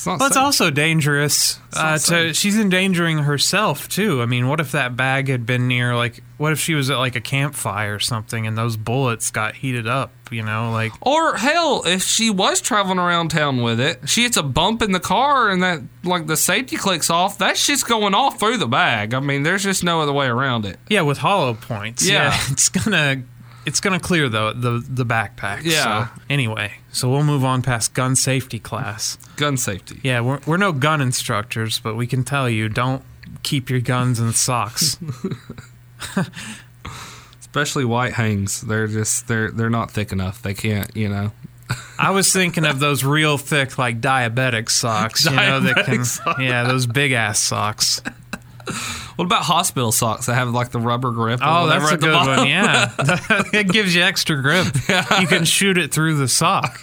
it's 0.00 0.06
not. 0.06 0.18
Well, 0.18 0.28
it's 0.28 0.36
also 0.36 0.70
dangerous. 0.70 1.58
Uh, 1.74 1.98
to, 1.98 2.32
she's 2.32 2.58
endangering 2.58 3.18
herself 3.18 3.86
too. 3.86 4.22
I 4.22 4.26
mean, 4.26 4.48
what 4.48 4.58
if 4.58 4.72
that 4.72 4.96
bag 4.96 5.28
had 5.28 5.44
been 5.44 5.68
near 5.68 5.94
like? 5.94 6.22
What 6.38 6.52
if 6.52 6.58
she 6.58 6.74
was 6.74 6.88
at 6.88 6.96
like 6.96 7.16
a 7.16 7.20
campfire 7.20 7.96
or 7.96 8.00
something, 8.00 8.46
and 8.46 8.56
those 8.56 8.78
bullets 8.78 9.30
got 9.30 9.56
heated 9.56 9.86
up? 9.86 10.10
You 10.30 10.42
know, 10.42 10.70
like 10.70 10.92
Or 11.06 11.36
hell, 11.36 11.82
if 11.84 12.02
she 12.02 12.30
was 12.30 12.62
traveling 12.62 12.98
around 12.98 13.28
town 13.28 13.62
with 13.62 13.78
it, 13.78 14.08
she 14.08 14.22
hits 14.22 14.38
a 14.38 14.42
bump 14.42 14.80
in 14.80 14.92
the 14.92 15.00
car 15.00 15.50
and 15.50 15.62
that 15.62 15.80
like 16.02 16.28
the 16.28 16.36
safety 16.36 16.76
clicks 16.76 17.10
off. 17.10 17.36
That 17.38 17.58
shit's 17.58 17.82
going 17.82 18.14
off 18.14 18.40
through 18.40 18.56
the 18.56 18.68
bag. 18.68 19.12
I 19.12 19.20
mean, 19.20 19.42
there's 19.42 19.64
just 19.64 19.84
no 19.84 20.00
other 20.00 20.12
way 20.12 20.28
around 20.28 20.64
it. 20.64 20.78
yeah, 20.88 21.02
with 21.02 21.18
hollow 21.18 21.52
points. 21.54 22.08
Yeah. 22.08 22.34
it's 22.50 22.70
gonna 22.70 23.22
it's 23.70 23.78
gonna 23.78 24.00
clear 24.00 24.28
the 24.28 24.52
the 24.52 24.84
the 24.86 25.06
backpack. 25.06 25.62
Yeah. 25.62 26.08
So, 26.08 26.22
anyway, 26.28 26.72
so 26.90 27.08
we'll 27.08 27.22
move 27.22 27.44
on 27.44 27.62
past 27.62 27.94
gun 27.94 28.16
safety 28.16 28.58
class. 28.58 29.16
Gun 29.36 29.56
safety. 29.56 30.00
Yeah, 30.02 30.22
we're 30.22 30.40
we're 30.44 30.56
no 30.56 30.72
gun 30.72 31.00
instructors, 31.00 31.78
but 31.78 31.94
we 31.94 32.08
can 32.08 32.24
tell 32.24 32.50
you 32.50 32.68
don't 32.68 33.04
keep 33.44 33.70
your 33.70 33.78
guns 33.78 34.18
in 34.18 34.32
socks. 34.32 34.98
Especially 37.40 37.84
white 37.84 38.14
Hanes. 38.14 38.60
They're 38.62 38.88
just 38.88 39.28
they're 39.28 39.52
they're 39.52 39.70
not 39.70 39.92
thick 39.92 40.10
enough. 40.10 40.42
They 40.42 40.54
can't, 40.54 40.94
you 40.96 41.08
know. 41.08 41.30
I 41.96 42.10
was 42.10 42.32
thinking 42.32 42.64
of 42.64 42.80
those 42.80 43.04
real 43.04 43.38
thick, 43.38 43.78
like 43.78 44.00
diabetic 44.00 44.68
socks. 44.68 45.24
You 45.26 45.36
know 45.36 45.60
that 45.60 45.84
can, 45.86 45.98
Diabetic 45.98 46.06
socks. 46.06 46.40
yeah, 46.40 46.64
those 46.64 46.86
big 46.88 47.12
ass 47.12 47.38
socks. 47.38 48.02
What 49.16 49.26
about 49.26 49.42
hospital 49.42 49.92
socks 49.92 50.26
that 50.26 50.34
have 50.34 50.48
like 50.50 50.70
the 50.70 50.78
rubber 50.78 51.10
grip? 51.10 51.40
Oh, 51.42 51.66
that's 51.66 51.92
a 51.92 51.98
good 51.98 52.14
one. 52.14 52.48
Yeah, 52.48 52.90
it 53.52 53.68
gives 53.68 53.94
you 53.94 54.02
extra 54.02 54.40
grip. 54.40 54.68
You 54.88 55.26
can 55.26 55.44
shoot 55.44 55.76
it 55.76 55.92
through 55.92 56.14
the 56.14 56.26
sock. 56.26 56.80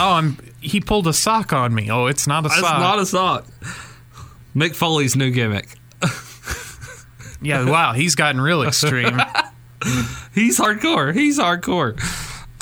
Oh, 0.00 0.12
I'm. 0.12 0.38
He 0.62 0.80
pulled 0.80 1.06
a 1.08 1.12
sock 1.12 1.52
on 1.52 1.74
me. 1.74 1.90
Oh, 1.90 2.06
it's 2.06 2.26
not 2.26 2.46
a 2.46 2.48
sock. 2.48 2.80
not 2.80 2.98
a 2.98 3.04
sock. 3.04 3.46
Mick 4.56 4.74
Foley's 4.74 5.14
new 5.14 5.30
gimmick. 5.30 5.68
yeah, 7.42 7.68
wow, 7.68 7.92
he's 7.92 8.14
gotten 8.14 8.40
real 8.40 8.62
extreme. 8.62 9.20
He's 10.34 10.58
hardcore. 10.58 11.14
He's 11.14 11.38
hardcore. 11.38 12.00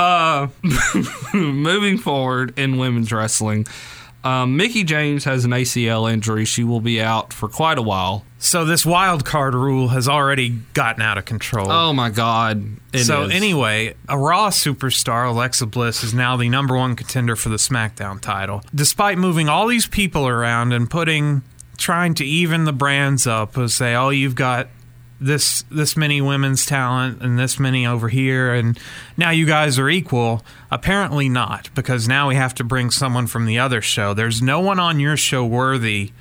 Uh, 0.01 0.49
moving 1.37 1.99
forward 1.99 2.59
in 2.59 2.79
women's 2.79 3.13
wrestling, 3.13 3.67
um, 4.23 4.57
Mickie 4.57 4.85
James 4.85 5.25
has 5.25 5.45
an 5.45 5.53
ACL 5.53 6.11
injury. 6.11 6.45
She 6.45 6.63
will 6.63 6.81
be 6.81 7.01
out 7.01 7.33
for 7.33 7.49
quite 7.49 7.79
a 7.79 7.83
while. 7.83 8.25
So 8.39 8.65
this 8.65 8.85
wild 8.85 9.25
card 9.25 9.55
rule 9.55 9.89
has 9.89 10.09
already 10.09 10.51
gotten 10.75 11.03
out 11.03 11.19
of 11.19 11.25
control. 11.25 11.71
Oh 11.71 11.93
my 11.93 12.11
God! 12.11 12.65
So 12.95 13.25
is. 13.25 13.33
anyway, 13.33 13.95
a 14.09 14.19
Raw 14.19 14.51
superstar, 14.51 15.29
Alexa 15.29 15.67
Bliss, 15.67 16.03
is 16.03 16.15
now 16.15 16.37
the 16.37 16.49
number 16.49 16.77
one 16.77 16.97
contender 16.97 17.37
for 17.37 17.49
the 17.49 17.57
SmackDown 17.57 18.21
title. 18.21 18.63
Despite 18.75 19.19
moving 19.19 19.49
all 19.49 19.67
these 19.67 19.87
people 19.87 20.27
around 20.27 20.73
and 20.73 20.91
putting, 20.91 21.43
trying 21.77 22.15
to 22.15 22.25
even 22.25 22.65
the 22.65 22.73
brands 22.73 23.27
up, 23.27 23.57
and 23.57 23.71
say, 23.71 23.95
"Oh, 23.95 24.11
you've 24.11 24.35
got 24.35 24.69
this 25.21 25.63
this 25.71 25.97
many 25.97 26.21
women's 26.21 26.65
talent 26.65 27.21
and 27.21 27.39
this 27.39 27.59
many 27.59 27.87
over 27.87 28.09
here, 28.09 28.55
and 28.55 28.79
now 29.17 29.31
you 29.31 29.47
guys 29.47 29.79
are 29.79 29.89
equal." 29.91 30.45
Apparently 30.71 31.29
not, 31.29 31.69
because 31.75 32.09
now 32.09 32.29
we 32.29 32.37
have 32.37 32.55
to 32.55 32.65
bring 32.65 32.91
someone 32.91 33.27
from 33.27 33.47
the 33.47 33.59
other 33.59 33.83
show. 33.83 34.15
There's 34.15 34.41
no 34.41 34.61
one 34.61 34.81
on 34.81 35.01
your 35.01 35.17
show 35.17 35.45
worthy 35.45 36.13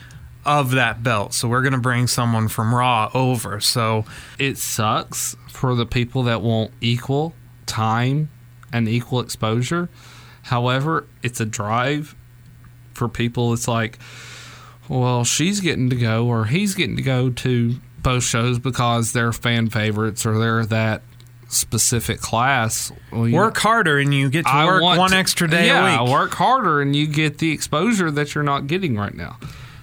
of 0.45 0.71
that 0.71 1.03
belt, 1.03 1.33
so 1.33 1.47
we're 1.47 1.61
going 1.61 1.73
to 1.73 1.79
bring 1.79 2.07
someone 2.07 2.47
from 2.47 2.73
Raw 2.73 3.11
over. 3.13 3.59
So 3.59 4.05
it 4.37 4.57
sucks 4.57 5.35
for 5.49 5.75
the 5.75 5.85
people 5.85 6.23
that 6.23 6.41
want 6.41 6.71
equal 6.81 7.33
time 7.65 8.29
and 8.73 8.87
equal 8.87 9.19
exposure. 9.19 9.89
However, 10.43 11.05
it's 11.21 11.39
a 11.39 11.45
drive 11.45 12.15
for 12.93 13.07
people. 13.07 13.53
It's 13.53 13.67
like, 13.67 13.99
well, 14.87 15.23
she's 15.23 15.59
getting 15.59 15.89
to 15.89 15.95
go 15.95 16.25
or 16.25 16.45
he's 16.45 16.73
getting 16.73 16.95
to 16.95 17.01
go 17.03 17.29
to 17.29 17.75
both 18.03 18.23
shows 18.23 18.59
because 18.59 19.13
they're 19.13 19.31
fan 19.33 19.69
favorites 19.69 20.25
or 20.25 20.37
they're 20.39 20.65
that 20.67 21.01
specific 21.47 22.19
class. 22.19 22.91
Well, 23.11 23.31
work 23.31 23.57
harder 23.57 23.97
and 23.97 24.13
you 24.13 24.29
get 24.29 24.45
to 24.45 24.51
I 24.51 24.65
work 24.65 24.83
one 24.83 25.09
to- 25.11 25.15
extra 25.17 25.47
day 25.47 25.67
yeah, 25.67 25.99
a 25.99 26.03
week. 26.03 26.11
work 26.13 26.33
harder 26.35 26.81
and 26.81 26.95
you 26.95 27.07
get 27.07 27.39
the 27.39 27.51
exposure 27.51 28.11
that 28.11 28.35
you're 28.35 28.43
not 28.43 28.67
getting 28.67 28.95
right 28.95 29.13
now. 29.13 29.37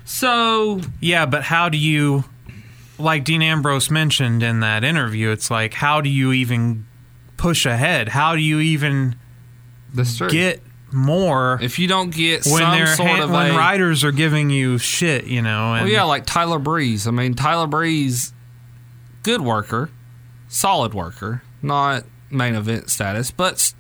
So 0.04 0.80
Yeah, 1.00 1.26
but 1.26 1.42
how 1.42 1.68
do 1.68 1.76
you, 1.78 2.24
like 2.98 3.24
Dean 3.24 3.42
Ambrose 3.42 3.90
mentioned 3.90 4.42
in 4.44 4.60
that 4.60 4.84
interview, 4.84 5.30
it's 5.30 5.50
like, 5.50 5.74
how 5.74 6.00
do 6.00 6.08
you 6.08 6.32
even 6.32 6.86
push 7.36 7.66
ahead? 7.66 8.10
How 8.10 8.36
do 8.36 8.40
you 8.40 8.60
even 8.60 9.16
get 10.30 10.62
more 10.96 11.58
if 11.62 11.78
you 11.78 11.86
don't 11.86 12.10
get 12.10 12.44
when 12.46 12.62
some 12.62 12.86
sort 12.96 13.08
ha- 13.10 13.22
of 13.24 13.30
when 13.30 13.52
a, 13.54 13.56
writers 13.56 14.02
are 14.02 14.10
giving 14.12 14.50
you 14.50 14.78
shit, 14.78 15.26
you 15.26 15.42
know? 15.42 15.74
And 15.74 15.84
Well, 15.84 15.92
yeah, 15.92 16.02
like 16.04 16.26
Tyler 16.26 16.58
Breeze. 16.58 17.06
I 17.06 17.10
mean, 17.12 17.34
Tyler 17.34 17.66
Breeze, 17.68 18.32
good 19.22 19.40
worker, 19.42 19.90
solid 20.48 20.94
worker, 20.94 21.42
not 21.62 22.04
main 22.30 22.54
event 22.54 22.90
status. 22.90 23.30
But 23.30 23.72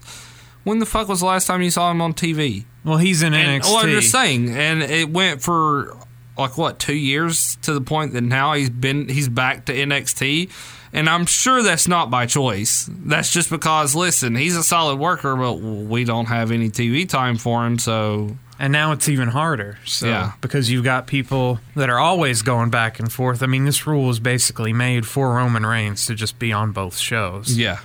when 0.64 0.78
the 0.78 0.86
fuck 0.86 1.08
was 1.08 1.20
the 1.20 1.26
last 1.26 1.46
time 1.46 1.62
you 1.62 1.70
saw 1.70 1.90
him 1.90 2.00
on 2.00 2.12
TV? 2.12 2.64
well, 2.84 2.98
he's 2.98 3.22
in 3.22 3.34
And, 3.34 3.62
NXT. 3.62 3.66
well, 3.66 3.76
I'm 3.78 3.90
just 3.90 4.12
saying, 4.12 4.50
and 4.50 4.82
it 4.82 5.10
went 5.10 5.42
for 5.42 5.96
like 6.38 6.56
what 6.58 6.78
two 6.78 6.94
years 6.94 7.56
to 7.62 7.72
the 7.72 7.80
point 7.80 8.12
that 8.12 8.20
now 8.20 8.52
he's 8.52 8.70
been 8.70 9.08
he's 9.08 9.28
back 9.28 9.64
to 9.66 9.72
NXT, 9.74 10.50
and 10.92 11.08
I'm 11.08 11.26
sure 11.26 11.62
that's 11.62 11.88
not 11.88 12.10
by 12.10 12.26
choice. 12.26 12.88
That's 12.90 13.32
just 13.32 13.50
because 13.50 13.94
listen, 13.94 14.34
he's 14.34 14.56
a 14.56 14.62
solid 14.62 14.96
worker, 14.98 15.36
but 15.36 15.54
we 15.54 16.04
don't 16.04 16.26
have 16.26 16.50
any 16.50 16.70
TV 16.70 17.08
time 17.08 17.36
for 17.38 17.66
him, 17.66 17.78
so 17.78 18.36
and 18.58 18.72
now 18.72 18.92
it's 18.92 19.08
even 19.08 19.28
harder. 19.28 19.78
So, 19.84 20.06
Yeah. 20.06 20.32
because 20.40 20.70
you've 20.70 20.84
got 20.84 21.06
people 21.06 21.60
that 21.74 21.90
are 21.90 21.98
always 21.98 22.40
going 22.40 22.70
back 22.70 22.98
and 22.98 23.12
forth. 23.12 23.42
I 23.42 23.46
mean, 23.46 23.66
this 23.66 23.86
rule 23.86 24.04
was 24.06 24.18
basically 24.18 24.72
made 24.72 25.06
for 25.06 25.34
Roman 25.34 25.66
Reigns 25.66 26.06
to 26.06 26.14
just 26.14 26.38
be 26.38 26.52
on 26.54 26.72
both 26.72 26.96
shows. 26.96 27.56
yeah. 27.56 27.78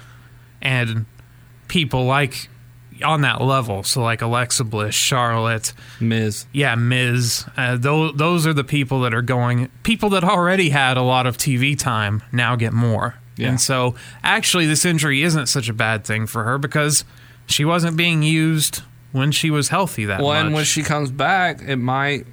and 0.62 1.06
people 1.68 2.06
like 2.06 2.50
on 3.04 3.22
that 3.22 3.42
level. 3.42 3.84
So 3.84 4.02
like 4.02 4.22
Alexa 4.22 4.64
Bliss, 4.64 4.96
Charlotte, 4.96 5.74
Miz. 6.00 6.46
yeah, 6.54 6.76
Miz. 6.76 7.46
Uh, 7.58 7.78
those 7.78 8.14
those 8.16 8.46
are 8.48 8.54
the 8.54 8.64
people 8.64 9.02
that 9.02 9.14
are 9.14 9.22
going. 9.22 9.70
People 9.84 10.10
that 10.12 10.24
already 10.24 10.70
had 10.70 10.98
a 10.98 11.02
lot 11.04 11.28
of 11.28 11.38
TV 11.38 11.78
time 11.78 12.24
now 12.32 12.56
get 12.56 12.74
more. 12.74 13.16
Yeah. 13.38 13.50
And 13.50 13.62
so 13.62 13.96
actually, 14.24 14.66
this 14.68 14.86
injury 14.86 15.24
isn't 15.24 15.48
such 15.48 15.70
a 15.70 15.74
bad 15.74 16.06
thing 16.06 16.28
for 16.28 16.44
her 16.44 16.58
because 16.58 17.04
she 17.48 17.66
wasn't 17.66 17.98
being 17.98 18.22
used 18.24 18.82
when 19.14 19.32
she 19.32 19.50
was 19.50 19.70
healthy 19.70 20.06
that 20.06 20.20
Well, 20.22 20.30
much. 20.30 20.46
and 20.46 20.54
when 20.54 20.64
she 20.66 20.84
comes 20.84 21.12
back, 21.12 21.62
it 21.62 21.76
might, 21.78 22.26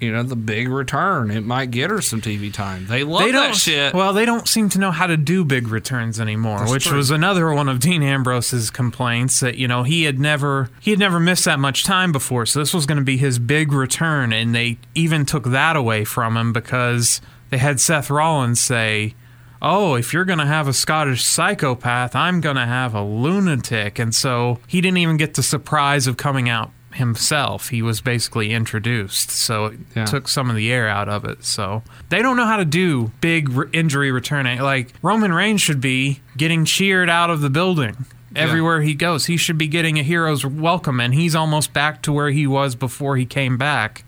you 0.00 0.10
know, 0.12 0.22
the 0.22 0.36
big 0.36 0.68
return. 0.68 1.30
It 1.30 1.44
might 1.44 1.70
get 1.70 1.90
her 1.90 2.00
some 2.00 2.20
TV 2.20 2.52
time. 2.52 2.86
They 2.86 3.04
love 3.04 3.22
they 3.22 3.32
that 3.32 3.54
shit. 3.54 3.92
Well, 3.92 4.12
they 4.12 4.24
don't 4.24 4.48
seem 4.48 4.68
to 4.70 4.78
know 4.78 4.90
how 4.90 5.06
to 5.06 5.16
do 5.16 5.44
big 5.44 5.68
returns 5.68 6.18
anymore, 6.18 6.60
That's 6.60 6.72
which 6.72 6.86
true. 6.86 6.96
was 6.96 7.10
another 7.10 7.52
one 7.52 7.68
of 7.68 7.80
Dean 7.80 8.02
Ambrose's 8.02 8.70
complaints 8.70 9.40
that 9.40 9.56
you 9.56 9.68
know 9.68 9.82
he 9.82 10.04
had 10.04 10.18
never 10.18 10.70
he 10.80 10.90
had 10.90 10.98
never 10.98 11.20
missed 11.20 11.44
that 11.44 11.60
much 11.60 11.84
time 11.84 12.12
before, 12.12 12.46
so 12.46 12.58
this 12.58 12.72
was 12.72 12.86
going 12.86 12.98
to 12.98 13.04
be 13.04 13.18
his 13.18 13.38
big 13.38 13.72
return, 13.72 14.32
and 14.32 14.54
they 14.54 14.78
even 14.94 15.26
took 15.26 15.44
that 15.44 15.76
away 15.76 16.04
from 16.04 16.36
him 16.36 16.52
because 16.52 17.20
they 17.50 17.58
had 17.58 17.78
Seth 17.80 18.10
Rollins 18.10 18.60
say. 18.60 19.14
Oh, 19.62 19.94
if 19.94 20.14
you're 20.14 20.24
going 20.24 20.38
to 20.38 20.46
have 20.46 20.68
a 20.68 20.72
Scottish 20.72 21.22
psychopath, 21.22 22.16
I'm 22.16 22.40
going 22.40 22.56
to 22.56 22.64
have 22.64 22.94
a 22.94 23.02
lunatic. 23.02 23.98
And 23.98 24.14
so 24.14 24.58
he 24.66 24.80
didn't 24.80 24.96
even 24.96 25.18
get 25.18 25.34
the 25.34 25.42
surprise 25.42 26.06
of 26.06 26.16
coming 26.16 26.48
out 26.48 26.70
himself. 26.94 27.68
He 27.68 27.82
was 27.82 28.00
basically 28.00 28.50
introduced. 28.52 29.30
So 29.30 29.66
it 29.66 29.78
Yeah. 29.94 30.04
took 30.06 30.28
some 30.28 30.50
of 30.50 30.56
the 30.56 30.72
air 30.72 30.88
out 30.88 31.08
of 31.08 31.24
it. 31.24 31.44
So 31.44 31.82
they 32.08 32.20
don't 32.22 32.36
know 32.36 32.46
how 32.46 32.56
to 32.56 32.64
do 32.64 33.12
big 33.20 33.48
re- 33.48 33.66
injury 33.72 34.10
returning. 34.10 34.60
Like 34.60 34.92
Roman 35.02 35.32
Reigns 35.32 35.60
should 35.60 35.80
be 35.80 36.20
getting 36.36 36.64
cheered 36.64 37.08
out 37.08 37.30
of 37.30 37.40
the 37.40 37.50
building 37.50 38.06
everywhere 38.34 38.82
he 38.82 38.94
goes. 38.94 39.26
He 39.26 39.36
should 39.36 39.58
be 39.58 39.66
getting 39.68 39.98
a 39.98 40.02
hero's 40.02 40.44
welcome, 40.44 41.00
and 41.00 41.14
he's 41.14 41.34
almost 41.34 41.72
back 41.72 42.02
to 42.02 42.12
where 42.12 42.30
he 42.30 42.46
was 42.46 42.74
before 42.74 43.16
he 43.16 43.24
came 43.26 43.56
back 43.56 44.04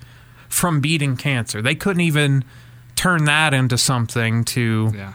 from 0.49 0.80
beating 0.80 1.16
cancer. 1.16 1.61
They 1.62 1.74
couldn't 1.74 2.03
even 2.03 2.45
turn 2.95 3.24
that 3.24 3.53
into 3.55 3.76
something 3.78 4.45
to 4.45 4.93
yeah. 4.95 5.12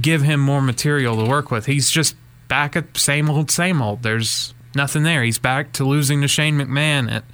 give 0.00 0.22
him 0.22 0.40
more 0.40 0.60
material 0.60 1.16
to 1.16 1.24
work 1.30 1.50
with. 1.50 1.66
He's 1.66 1.90
just 1.90 2.16
back 2.48 2.76
at 2.76 2.96
same 2.96 3.30
old, 3.30 3.50
same 3.50 3.80
old. 3.80 4.02
There's 4.02 4.52
nothing 4.74 5.02
there. 5.02 5.22
He's 5.22 5.38
back 5.38 5.72
to 5.72 5.84
losing 5.84 6.20
to 6.22 6.28
Shane 6.28 6.56
McMahon 6.58 7.10
at 7.10 7.24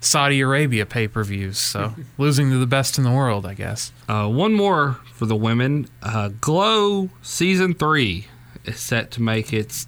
Saudi 0.00 0.40
Arabia 0.40 0.86
pay 0.86 1.08
per 1.08 1.24
views. 1.24 1.58
So 1.58 1.94
losing 2.18 2.50
to 2.50 2.58
the 2.58 2.66
best 2.66 2.98
in 2.98 3.04
the 3.04 3.10
world, 3.10 3.46
I 3.46 3.54
guess. 3.54 3.92
Uh, 4.08 4.28
one 4.28 4.52
more 4.52 4.98
for 5.12 5.26
the 5.26 5.36
women. 5.36 5.88
Uh, 6.02 6.28
Glow 6.40 7.10
season 7.22 7.74
three 7.74 8.26
is 8.64 8.78
set 8.78 9.10
to 9.12 9.22
make 9.22 9.52
its 9.52 9.86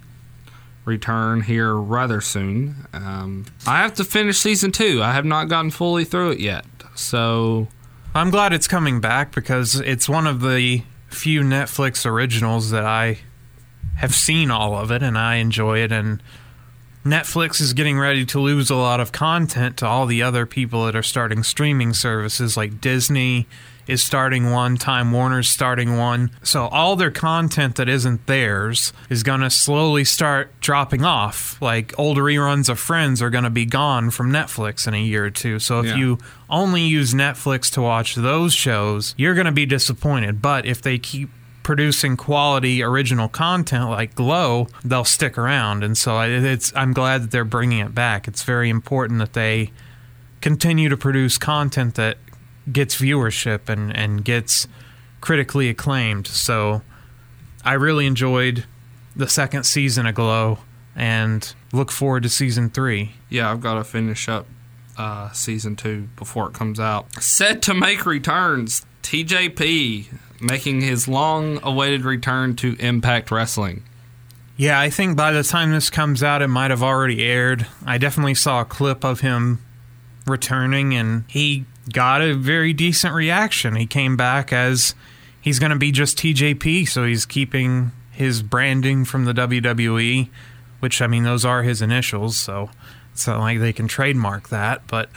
return 0.85 1.43
here 1.43 1.75
rather 1.75 2.21
soon. 2.21 2.87
Um, 2.93 3.47
I 3.67 3.79
have 3.79 3.95
to 3.95 4.05
finish 4.05 4.39
season 4.39 4.73
two. 4.73 5.03
I 5.03 5.13
have 5.13 5.25
not 5.25 5.49
gotten 5.49 5.71
fully 5.71 6.05
through 6.05 6.31
it 6.33 6.41
yet. 6.41 6.65
So 6.95 7.69
I'm 8.15 8.31
glad 8.31 8.53
it's 8.53 8.69
coming 8.69 9.01
back 9.01 9.35
because 9.35 9.81
it's 9.81 10.09
one 10.09 10.27
of 10.27 10.41
the 10.41 10.83
few 11.09 11.43
Netflix 11.43 12.07
originals 12.07 12.71
that 12.71 12.85
I 12.85 13.19
have 13.97 14.15
seen 14.15 14.51
all 14.51 14.75
of 14.75 14.91
it 14.91 15.03
and 15.03 15.19
I 15.19 15.37
enjoy 15.37 15.81
it. 15.81 15.93
And 15.93 16.23
Netflix 17.07 17.61
is 17.61 17.73
getting 17.73 17.99
ready 17.99 18.25
to 18.27 18.41
lose 18.41 18.69
a 18.69 18.75
lot 18.75 18.99
of 19.01 19.13
content 19.13 19.77
to 19.79 19.87
all 19.87 20.07
the 20.07 20.23
other 20.23 20.45
people 20.45 20.87
that 20.87 20.97
are 20.97 21.03
starting 21.03 21.43
streaming 21.45 21.95
services 21.95 22.57
like 22.57 22.81
Disney 22.81 23.47
is 23.87 24.03
starting 24.03 24.51
one, 24.51 24.77
Time 24.77 25.13
Warner's 25.13 25.49
starting 25.49 25.97
one. 25.97 26.33
So 26.43 26.67
all 26.67 26.97
their 26.97 27.13
content 27.13 27.77
that 27.77 27.89
isn't 27.89 28.27
theirs 28.27 28.93
is 29.09 29.23
going 29.23 29.43
to 29.43 29.51
slowly 29.51 30.03
start 30.03 30.51
dropping 30.61 31.05
off. 31.05 31.63
Like 31.63 31.97
old 31.97 32.19
reruns 32.19 32.69
of 32.69 32.81
Friends 32.81 33.23
are 33.23 33.31
going 33.31 33.45
to 33.45 33.51
be 33.51 33.65
gone 33.65 34.11
from 34.11 34.33
Netflix 34.33 34.89
in 34.89 34.95
a 34.95 35.01
year 35.01 35.27
or 35.27 35.31
two. 35.31 35.61
So 35.61 35.79
if 35.79 35.87
Yeah. 35.87 35.97
you 35.97 36.19
only 36.51 36.83
use 36.83 37.15
Netflix 37.15 37.71
to 37.75 37.81
watch 37.83 38.17
those 38.17 38.53
shows, 38.53 39.15
you're 39.17 39.35
going 39.35 39.47
to 39.47 39.53
be 39.53 39.67
disappointed. 39.67 40.43
But 40.43 40.67
if 40.67 40.83
they 40.83 40.99
keep 40.99 41.31
producing 41.67 42.17
quality 42.17 42.81
original 42.81 43.29
content 43.29 43.91
like 43.91 44.15
Glow, 44.15 44.69
they'll 44.85 45.03
stick 45.03 45.37
around. 45.37 45.83
And 45.83 45.99
so 45.99 46.21
it's 46.21 46.73
I'm 46.77 46.93
glad 46.93 47.25
that 47.25 47.31
they're 47.33 47.45
bringing 47.45 47.81
it 47.81 47.93
back. 47.93 48.29
It's 48.29 48.45
very 48.45 48.71
important 48.71 49.19
that 49.19 49.33
they 49.33 49.73
continue 50.41 50.89
to 50.89 50.97
produce 50.97 51.39
content 51.39 51.97
that 51.97 52.19
gets 52.71 52.95
viewership 52.95 53.69
and 53.69 53.95
and 53.97 54.25
gets 54.25 54.69
critically 55.21 55.69
acclaimed. 55.69 56.29
So 56.29 56.83
I 57.65 57.73
really 57.73 58.07
enjoyed 58.07 58.65
the 59.17 59.27
second 59.27 59.65
season 59.65 60.07
of 60.07 60.15
Glow 60.15 60.59
and 60.95 61.53
look 61.73 61.91
forward 61.91 62.23
to 62.23 62.29
season 62.29 62.71
3. 62.71 63.13
yeah, 63.29 63.51
I've 63.51 63.61
got 63.61 63.75
to 63.75 63.83
finish 63.83 64.29
up 64.29 64.47
uh, 64.97 65.33
season 65.33 65.75
two 65.75 66.09
before 66.15 66.47
it 66.47 66.55
comes 66.55 66.79
out. 66.79 67.13
Set 67.21 67.61
to 67.63 67.75
make 67.75 68.07
returns. 68.07 68.87
TJP 69.03 70.17
making 70.41 70.81
his 70.81 71.09
long-awaited 71.09 72.05
return 72.05 72.57
to 72.57 72.77
Impact 72.79 73.31
Wrestling. 73.31 73.83
Yeah, 74.57 74.81
I 74.81 74.89
think 74.89 75.17
by 75.17 75.33
the 75.33 75.43
time 75.43 75.71
this 75.71 75.91
comes 75.91 76.23
out, 76.23 76.43
it 76.43 76.49
might 76.49 76.71
have 76.71 76.83
already 76.83 77.25
aired. 77.25 77.67
I 77.85 77.99
definitely 77.99 78.35
saw 78.35 78.63
a 78.63 78.65
clip 78.65 79.05
of 79.05 79.21
him 79.21 79.61
returning, 80.27 80.95
and 80.95 81.25
he 81.29 81.67
got 81.93 82.23
a 82.23 82.35
very 82.35 82.73
decent 82.73 83.15
reaction. 83.15 83.77
He 83.77 83.87
came 83.87 84.17
back 84.17 84.53
as 84.53 84.95
he's 85.41 85.59
going 85.59 85.73
to 85.73 85.79
be 85.79 85.93
just 85.93 86.19
TJP, 86.19 86.89
so 86.89 87.05
he's 87.05 87.27
keeping 87.27 87.93
his 88.11 88.43
branding 88.43 89.05
from 89.05 89.27
the 89.27 89.35
WWE, 89.35 90.31
which, 90.81 91.03
I 91.03 91.07
mean, 91.07 91.25
those 91.25 91.45
are 91.45 91.63
his 91.63 91.83
initials, 91.83 92.37
so 92.37 92.71
it's 93.13 93.27
not 93.27 93.41
like 93.41 93.61
they 93.61 93.75
can 93.75 93.89
trademark 93.89 94.49
that. 94.49 94.87
But 94.87 95.11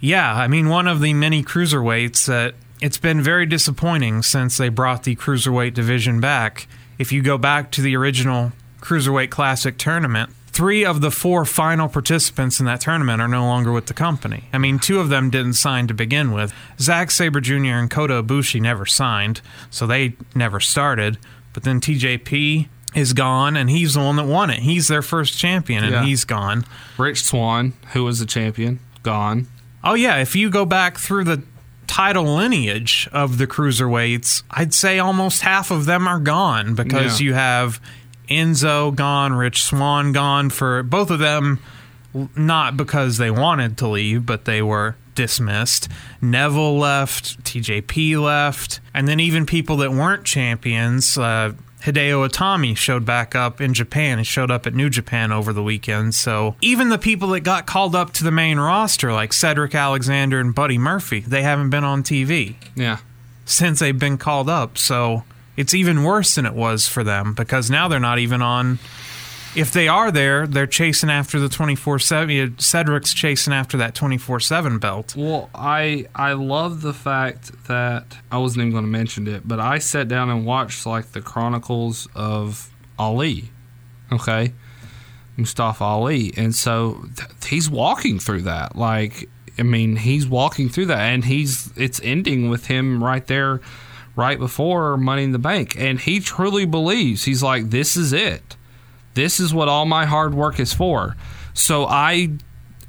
yeah, 0.00 0.34
I 0.34 0.48
mean, 0.48 0.68
one 0.68 0.86
of 0.86 1.00
the 1.00 1.14
many 1.14 1.42
cruiserweights 1.42 2.26
that 2.26 2.54
it's 2.82 2.98
been 2.98 3.22
very 3.22 3.46
disappointing 3.46 4.22
since 4.22 4.56
they 4.58 4.68
brought 4.68 5.04
the 5.04 5.16
cruiserweight 5.16 5.72
division 5.74 6.20
back. 6.20 6.66
If 6.98 7.12
you 7.12 7.22
go 7.22 7.38
back 7.38 7.70
to 7.72 7.80
the 7.82 7.96
original 7.96 8.52
Cruiserweight 8.80 9.30
Classic 9.30 9.78
tournament, 9.78 10.30
three 10.48 10.84
of 10.84 11.00
the 11.00 11.10
four 11.10 11.44
final 11.44 11.88
participants 11.88 12.60
in 12.60 12.66
that 12.66 12.80
tournament 12.80 13.22
are 13.22 13.28
no 13.28 13.44
longer 13.46 13.72
with 13.72 13.86
the 13.86 13.94
company. 13.94 14.44
I 14.52 14.58
mean, 14.58 14.78
two 14.78 15.00
of 15.00 15.08
them 15.08 15.30
didn't 15.30 15.54
sign 15.54 15.86
to 15.86 15.94
begin 15.94 16.32
with. 16.32 16.52
Zack 16.78 17.10
Sabre 17.10 17.40
Jr. 17.40 17.54
and 17.78 17.90
Kota 17.90 18.22
Ibushi 18.22 18.60
never 18.60 18.84
signed, 18.84 19.40
so 19.70 19.86
they 19.86 20.14
never 20.34 20.60
started. 20.60 21.18
But 21.52 21.62
then 21.62 21.80
TJP 21.80 22.68
is 22.94 23.12
gone, 23.14 23.56
and 23.56 23.70
he's 23.70 23.94
the 23.94 24.00
one 24.00 24.16
that 24.16 24.26
won 24.26 24.50
it. 24.50 24.58
He's 24.60 24.88
their 24.88 25.02
first 25.02 25.38
champion, 25.38 25.84
and 25.84 25.92
Yeah. 25.92 26.04
he's 26.04 26.24
gone. 26.24 26.64
Rich 26.98 27.22
Swann, 27.24 27.72
who 27.92 28.04
was 28.04 28.18
the 28.18 28.26
champion, 28.26 28.80
gone. 29.02 29.46
Oh 29.84 29.94
yeah, 29.94 30.16
if 30.18 30.36
you 30.36 30.50
go 30.50 30.64
back 30.66 30.98
through 30.98 31.24
the 31.24 31.42
title 31.92 32.24
lineage 32.36 33.06
of 33.12 33.36
the 33.38 33.46
cruiserweights, 33.46 34.42
I'd 34.50 34.72
say 34.72 34.98
almost 34.98 35.42
half 35.42 35.70
of 35.70 35.84
them 35.84 36.08
are 36.08 36.18
gone 36.18 36.74
because 36.74 37.20
Yeah. 37.20 37.24
you 37.26 37.34
have 37.34 37.80
Enzo 38.30 38.94
gone, 38.94 39.34
Rich 39.34 39.62
Swann 39.64 40.12
gone 40.12 40.48
for 40.48 40.82
both 40.82 41.10
of 41.10 41.18
them 41.18 41.58
not 42.34 42.76
because 42.76 43.18
they 43.18 43.30
wanted 43.30 43.76
to 43.78 43.88
leave, 43.88 44.24
but 44.24 44.44
they 44.46 44.62
were 44.62 44.96
dismissed. 45.14 45.88
Neville 46.22 46.78
left, 46.78 47.42
TJP 47.44 48.16
left, 48.22 48.80
and 48.94 49.06
then 49.06 49.20
even 49.20 49.44
people 49.44 49.76
that 49.78 49.92
weren't 49.92 50.24
champions, 50.24 51.18
uh, 51.18 51.52
Hideo 51.84 52.28
Itami 52.28 52.76
showed 52.76 53.04
back 53.04 53.34
up 53.34 53.60
in 53.60 53.74
Japan. 53.74 54.18
He 54.18 54.24
showed 54.24 54.50
up 54.50 54.66
at 54.66 54.74
New 54.74 54.88
Japan 54.88 55.32
over 55.32 55.52
the 55.52 55.62
weekend. 55.62 56.14
So 56.14 56.54
even 56.60 56.90
the 56.90 56.98
people 56.98 57.28
that 57.30 57.40
got 57.40 57.66
called 57.66 57.94
up 57.96 58.12
to 58.14 58.24
the 58.24 58.30
main 58.30 58.58
roster, 58.58 59.12
like 59.12 59.32
Cedric 59.32 59.74
Alexander 59.74 60.38
and 60.38 60.54
Buddy 60.54 60.78
Murphy, 60.78 61.20
they 61.20 61.42
haven't 61.42 61.70
been 61.70 61.84
on 61.84 62.02
TV 62.02 62.54
Yeah. 62.76 62.98
since 63.44 63.80
they've 63.80 63.98
been 63.98 64.16
called 64.18 64.48
up. 64.48 64.78
So 64.78 65.24
it's 65.56 65.74
even 65.74 66.04
worse 66.04 66.34
than 66.36 66.46
it 66.46 66.54
was 66.54 66.86
for 66.88 67.02
them 67.02 67.34
because 67.34 67.68
now 67.70 67.88
they're 67.88 67.98
not 68.00 68.18
even 68.20 68.40
on. 68.42 68.78
If 69.54 69.70
they 69.72 69.86
are 69.86 70.10
there, 70.10 70.46
they're 70.46 70.66
chasing 70.66 71.10
after 71.10 71.38
the 71.38 71.48
24 71.48 71.98
7. 71.98 72.58
Cedric's 72.58 73.12
chasing 73.12 73.52
after 73.52 73.76
that 73.78 73.94
24 73.94 74.40
7 74.40 74.78
belt. 74.78 75.14
Well, 75.16 75.50
I 75.54 76.06
I 76.14 76.32
love 76.32 76.80
the 76.80 76.94
fact 76.94 77.66
that 77.66 78.16
I 78.30 78.38
wasn't 78.38 78.62
even 78.62 78.72
going 78.72 78.84
to 78.84 78.90
mention 78.90 79.28
it, 79.28 79.46
but 79.46 79.60
I 79.60 79.78
sat 79.78 80.08
down 80.08 80.30
and 80.30 80.46
watched 80.46 80.86
like 80.86 81.12
the 81.12 81.20
chronicles 81.20 82.08
of 82.14 82.70
Ali. 82.98 83.50
Okay, 84.10 84.52
Mustafa 85.36 85.84
Ali, 85.84 86.32
and 86.36 86.54
so 86.54 87.04
th- 87.16 87.28
he's 87.46 87.68
walking 87.68 88.18
through 88.18 88.42
that. 88.42 88.76
Like, 88.76 89.28
I 89.58 89.62
mean, 89.62 89.96
he's 89.96 90.26
walking 90.26 90.68
through 90.70 90.86
that, 90.86 91.00
and 91.00 91.24
he's 91.26 91.72
it's 91.76 92.00
ending 92.02 92.48
with 92.48 92.66
him 92.66 93.02
right 93.04 93.26
there, 93.26 93.60
right 94.16 94.38
before 94.38 94.96
Money 94.96 95.24
in 95.24 95.32
the 95.32 95.38
Bank, 95.38 95.74
and 95.78 96.00
he 96.00 96.20
truly 96.20 96.64
believes 96.64 97.24
he's 97.24 97.42
like, 97.42 97.68
this 97.70 97.96
is 97.98 98.12
it. 98.14 98.56
This 99.14 99.40
is 99.40 99.52
what 99.52 99.68
all 99.68 99.84
my 99.84 100.06
hard 100.06 100.34
work 100.34 100.58
is 100.60 100.72
for. 100.72 101.16
So 101.54 101.84
I 101.86 102.30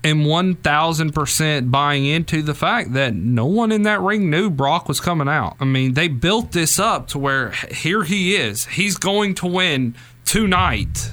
am 0.03 0.23
1000% 0.23 1.71
buying 1.71 2.05
into 2.05 2.41
the 2.41 2.53
fact 2.53 2.93
that 2.93 3.13
no 3.13 3.45
one 3.45 3.71
in 3.71 3.83
that 3.83 4.01
ring 4.01 4.29
knew 4.29 4.49
Brock 4.49 4.87
was 4.87 4.99
coming 4.99 5.27
out. 5.27 5.55
I 5.59 5.65
mean, 5.65 5.93
they 5.93 6.07
built 6.07 6.51
this 6.51 6.77
up 6.79 7.07
to 7.09 7.17
where 7.19 7.51
here 7.71 8.03
he 8.03 8.35
is. 8.35 8.65
He's 8.65 8.97
going 8.97 9.35
to 9.35 9.47
win 9.47 9.95
tonight. 10.25 11.11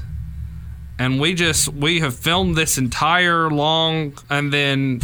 and 0.98 1.18
we 1.18 1.32
just 1.34 1.68
we 1.70 2.00
have 2.00 2.14
filmed 2.14 2.56
this 2.56 2.76
entire 2.76 3.48
long, 3.48 4.12
and 4.28 4.52
then 4.52 5.00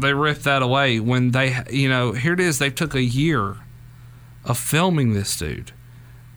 they 0.00 0.12
ripped 0.12 0.42
that 0.44 0.62
away 0.62 0.98
when 0.98 1.30
they 1.30 1.62
you 1.70 1.88
know 1.88 2.12
here 2.12 2.32
it 2.32 2.40
is 2.40 2.58
they 2.58 2.70
took 2.70 2.94
a 2.94 3.02
year 3.02 3.56
of 4.44 4.58
filming 4.58 5.12
this 5.12 5.36
dude 5.38 5.72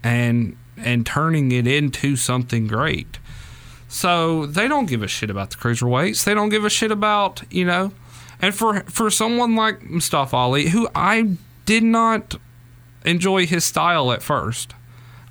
and 0.04 0.56
and 0.78 1.06
turning 1.06 1.52
it 1.52 1.68
into 1.68 2.16
something 2.16 2.68
great 2.68 3.20
so 3.88 4.46
they 4.46 4.68
don't 4.68 4.88
give 4.88 5.04
a 5.04 5.08
shit 5.08 5.30
about 5.30 5.50
the 5.52 5.58
cruiserweights 5.58 6.24
they 6.24 6.34
don't 6.34 6.50
give 6.50 6.66
a 6.66 6.70
shit 6.70 6.92
about 6.92 7.44
you 7.52 7.66
know 7.66 7.92
and 8.42 8.54
for 8.56 8.82
for 8.82 9.10
someone 9.10 9.56
like 9.56 9.84
Mustafa 9.90 10.36
Ali 10.36 10.70
who 10.70 10.90
I 10.96 11.38
did 11.66 11.84
not 11.84 12.36
enjoy 13.06 13.46
his 13.46 13.64
style 13.64 14.12
at 14.12 14.24
first 14.24 14.74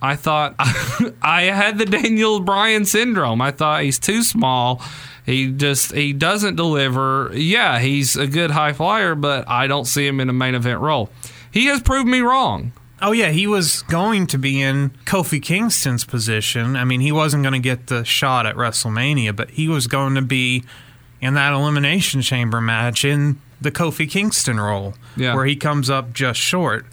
I 0.03 0.17
thought 0.17 0.57
I 1.23 1.43
had 1.45 1.79
the 1.79 1.87
Daniel 1.87 2.41
Bryan 2.41 2.85
syndrome. 2.85 3.41
I 3.41 3.53
thought 3.53 3.85
he's 3.85 4.01
too 4.01 4.25
small. 4.25 4.83
He 5.25 5.53
just 5.53 5.93
he 5.93 6.13
doesn't 6.13 6.57
deliver. 6.57 7.31
Yeah, 7.33 7.79
he's 7.79 8.17
a 8.17 8.27
good 8.27 8.51
high 8.51 8.73
flyer, 8.73 9.15
but 9.15 9.49
I 9.49 9.69
don't 9.69 9.85
see 9.85 10.05
him 10.05 10.19
in 10.19 10.29
a 10.29 10.33
main 10.33 10.57
event 10.57 10.81
role. 10.81 11.09
He 11.53 11.67
has 11.67 11.81
proved 11.81 12.09
me 12.09 12.21
wrong. 12.21 12.73
Oh 13.03 13.13
yeah, 13.13 13.31
he 13.31 13.47
was 13.49 13.83
going 13.83 14.29
to 14.29 14.39
be 14.39 14.63
in 14.63 14.91
Kofi 15.05 15.43
Kingston's 15.43 16.05
position. 16.05 16.77
I 16.77 16.85
mean, 16.85 17.01
he 17.01 17.11
wasn't 17.13 17.43
going 17.43 17.55
to 17.55 17.59
get 17.59 17.89
the 17.89 18.05
shot 18.05 18.47
at 18.47 18.55
WrestleMania, 18.57 19.35
but 19.35 19.51
he 19.51 19.69
was 19.69 19.87
going 19.89 20.15
to 20.15 20.23
be 20.23 20.63
in 21.21 21.35
that 21.35 21.53
elimination 21.53 22.23
chamber 22.23 22.61
match 22.61 23.05
in 23.05 23.41
the 23.61 23.71
Kofi 23.73 24.09
Kingston 24.09 24.59
role, 24.61 24.95
Yeah. 25.17 25.35
where 25.35 25.45
he 25.47 25.57
comes 25.57 25.91
up 25.91 26.13
just 26.13 26.39
short. 26.41 26.87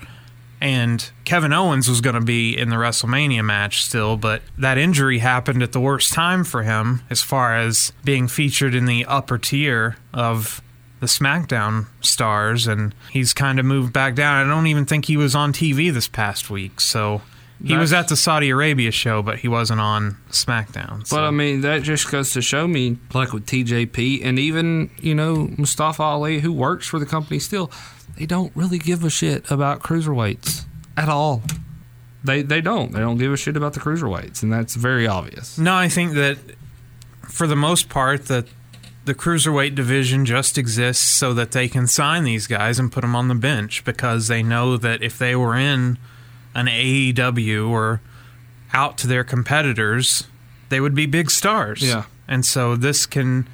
And 0.62 1.10
Kevin 1.26 1.54
Owens 1.54 1.88
was 1.88 2.02
going 2.02 2.16
to 2.16 2.22
be 2.22 2.58
in 2.58 2.70
the 2.70 2.76
WrestleMania 2.76 3.46
match 3.46 3.84
still, 3.84 4.18
but 4.18 4.42
that 4.58 4.78
injury 4.78 5.20
happened 5.20 5.64
at 5.64 5.72
the 5.72 5.80
worst 5.80 6.12
time 6.12 6.44
for 6.44 6.64
him 6.64 7.02
as 7.10 7.22
far 7.22 7.56
as 7.56 7.94
being 8.04 8.28
featured 8.28 8.76
in 8.76 8.86
the 8.86 9.06
upper 9.06 9.38
tier 9.38 9.96
of 10.14 10.62
the 11.00 11.08
SmackDown 11.08 11.88
stars, 12.02 12.68
and 12.68 12.94
he's 13.12 13.34
kind 13.34 13.60
of 13.60 13.66
moved 13.66 13.94
back 13.94 14.16
down. 14.16 14.46
I 14.46 14.50
don't 14.50 14.68
even 14.68 14.86
think 14.86 15.06
he 15.06 15.18
was 15.18 15.36
on 15.36 15.54
TV 15.54 15.94
this 15.94 16.08
past 16.08 16.50
week, 16.50 16.82
so 16.82 17.22
he 17.64 17.76
was 17.76 17.92
at 17.92 18.08
the 18.08 18.16
Saudi 18.16 18.50
Arabia 18.50 18.92
show, 18.92 19.22
but 19.22 19.40
he 19.40 19.48
wasn't 19.48 19.82
on 19.82 20.18
SmackDown. 20.30 21.06
So. 21.06 21.18
But 21.18 21.26
I 21.26 21.32
mean, 21.32 21.62
that 21.62 21.84
just 21.84 22.10
goes 22.10 22.32
to 22.32 22.42
show 22.42 22.68
me, 22.68 22.98
like 23.14 23.34
with 23.34 23.46
TJP 23.46 24.22
and 24.24 24.40
even 24.40 24.92
you 25.00 25.14
know 25.14 25.50
Mustafa 25.58 26.04
Ali, 26.04 26.40
who 26.40 26.54
works 26.54 26.88
for 26.88 27.00
the 27.00 27.06
company 27.06 27.40
still, 27.40 27.72
they 28.18 28.26
don't 28.26 28.52
really 28.56 28.78
give 28.78 29.04
a 29.04 29.10
shit 29.10 29.50
about 29.52 29.82
cruiserweights 29.82 30.66
at 30.96 31.10
all. 31.10 31.44
They 32.24 32.42
they 32.42 32.62
don't. 32.62 32.92
They 32.92 33.00
don't 33.00 33.18
give 33.18 33.34
a 33.34 33.38
shit 33.38 33.58
about 33.58 33.74
the 33.74 33.80
cruiserweights, 33.80 34.44
and 34.44 34.52
that's 34.52 34.76
very 34.76 35.08
obvious. 35.08 35.58
No, 35.58 35.76
I 35.76 35.90
think 35.90 36.14
that 36.14 36.38
for 37.24 37.46
the 37.48 37.56
most 37.56 37.90
part 37.90 38.26
that 38.28 38.48
the 39.10 39.16
cruiserweight 39.16 39.74
division 39.74 40.24
just 40.24 40.56
exists 40.56 41.04
so 41.04 41.34
that 41.34 41.52
they 41.52 41.68
can 41.68 41.88
sign 41.88 42.26
these 42.26 42.46
guys 42.46 42.78
and 42.78 42.92
put 42.92 43.02
them 43.02 43.16
on 43.16 43.28
the 43.28 43.34
bench 43.34 43.84
because 43.84 44.28
they 44.28 44.44
know 44.44 44.78
that 44.78 45.02
if 45.02 45.18
they 45.18 45.36
were 45.36 45.56
in 45.56 45.98
an 46.54 46.68
AEW 46.68 47.68
or 47.68 48.02
out 48.72 49.00
to 49.00 49.08
their 49.08 49.24
competitors, 49.24 50.28
they 50.70 50.80
would 50.80 50.94
be 50.94 51.08
big 51.08 51.32
stars. 51.32 51.82
Yeah. 51.82 52.04
And 52.28 52.46
so 52.46 52.76
this 52.76 53.08
can 53.08 53.50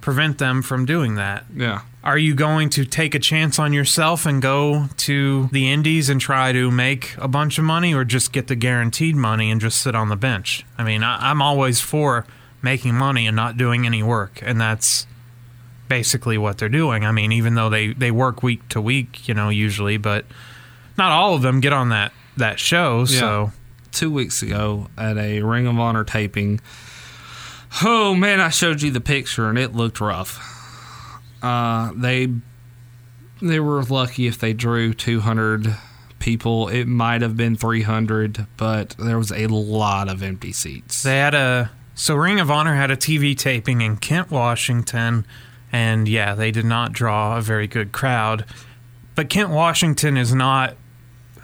prevent 0.00 0.38
them 0.38 0.62
from 0.62 0.86
doing 0.86 1.16
that. 1.16 1.44
Yeah. 1.54 1.82
Are 2.02 2.16
you 2.16 2.34
going 2.34 2.70
to 2.70 2.86
take 2.86 3.14
a 3.14 3.18
chance 3.18 3.58
on 3.58 3.74
yourself 3.74 4.24
and 4.24 4.40
go 4.40 4.86
to 4.96 5.48
the 5.52 5.70
Indies 5.70 6.08
and 6.08 6.18
try 6.18 6.52
to 6.52 6.70
make 6.70 7.14
a 7.18 7.28
bunch 7.28 7.58
of 7.58 7.64
money, 7.64 7.92
or 7.92 8.02
just 8.06 8.32
get 8.32 8.46
the 8.46 8.56
guaranteed 8.56 9.14
money 9.14 9.50
and 9.50 9.60
just 9.60 9.82
sit 9.82 9.94
on 9.94 10.08
the 10.08 10.16
bench? 10.16 10.64
I 10.78 10.84
mean, 10.84 11.02
I, 11.02 11.30
I'm 11.30 11.42
always 11.42 11.82
for 11.82 12.24
making 12.62 12.94
money 12.94 13.26
and 13.26 13.36
not 13.36 13.56
doing 13.56 13.86
any 13.86 14.02
work, 14.02 14.40
and 14.42 14.60
that's 14.60 15.06
basically 15.88 16.36
what 16.36 16.58
they're 16.58 16.68
doing. 16.68 17.04
I 17.04 17.12
mean, 17.12 17.32
even 17.32 17.54
though 17.54 17.70
they, 17.70 17.92
they 17.92 18.10
work 18.10 18.42
week 18.42 18.68
to 18.70 18.80
week, 18.80 19.28
you 19.28 19.34
know, 19.34 19.48
usually, 19.48 19.96
but 19.96 20.24
not 20.98 21.12
all 21.12 21.34
of 21.34 21.42
them 21.42 21.60
get 21.60 21.72
on 21.72 21.90
that 21.90 22.12
that 22.36 22.58
show. 22.58 23.04
So 23.04 23.52
two 23.92 24.10
weeks 24.10 24.42
ago 24.42 24.88
at 24.98 25.16
a 25.16 25.42
Ring 25.42 25.66
of 25.66 25.78
Honor 25.78 26.04
taping. 26.04 26.60
Oh 27.84 28.14
man, 28.14 28.40
I 28.40 28.50
showed 28.50 28.82
you 28.82 28.90
the 28.90 29.00
picture 29.00 29.48
and 29.48 29.58
it 29.58 29.74
looked 29.74 30.00
rough. 30.00 30.40
Uh, 31.42 31.92
they 31.94 32.28
they 33.40 33.60
were 33.60 33.82
lucky 33.84 34.26
if 34.26 34.38
they 34.38 34.52
drew 34.52 34.94
200 34.94 35.76
people. 36.18 36.68
It 36.68 36.86
might 36.86 37.22
have 37.22 37.36
been 37.36 37.56
300, 37.56 38.46
but 38.56 38.90
there 38.98 39.18
was 39.18 39.30
a 39.30 39.46
lot 39.46 40.08
of 40.08 40.22
empty 40.22 40.52
seats. 40.52 41.02
They 41.02 41.18
had 41.18 41.34
a 41.34 41.70
so 41.98 42.14
Ring 42.14 42.38
of 42.38 42.50
Honor 42.50 42.74
had 42.74 42.90
a 42.90 42.96
TV 42.96 43.36
taping 43.36 43.80
in 43.80 43.96
Kent, 43.96 44.30
Washington, 44.30 45.26
and 45.72 46.06
yeah, 46.06 46.34
they 46.34 46.50
did 46.50 46.66
not 46.66 46.92
draw 46.92 47.38
a 47.38 47.40
very 47.40 47.66
good 47.66 47.90
crowd. 47.90 48.44
But 49.14 49.30
Kent, 49.30 49.48
Washington 49.48 50.18
is 50.18 50.34
not 50.34 50.76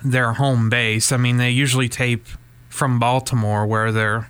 their 0.04 0.34
home 0.34 0.68
base. 0.68 1.10
I 1.10 1.16
mean, 1.16 1.38
they 1.38 1.48
usually 1.50 1.88
tape 1.88 2.26
from 2.68 2.98
Baltimore 2.98 3.66
where 3.66 3.90
they're 3.92 4.28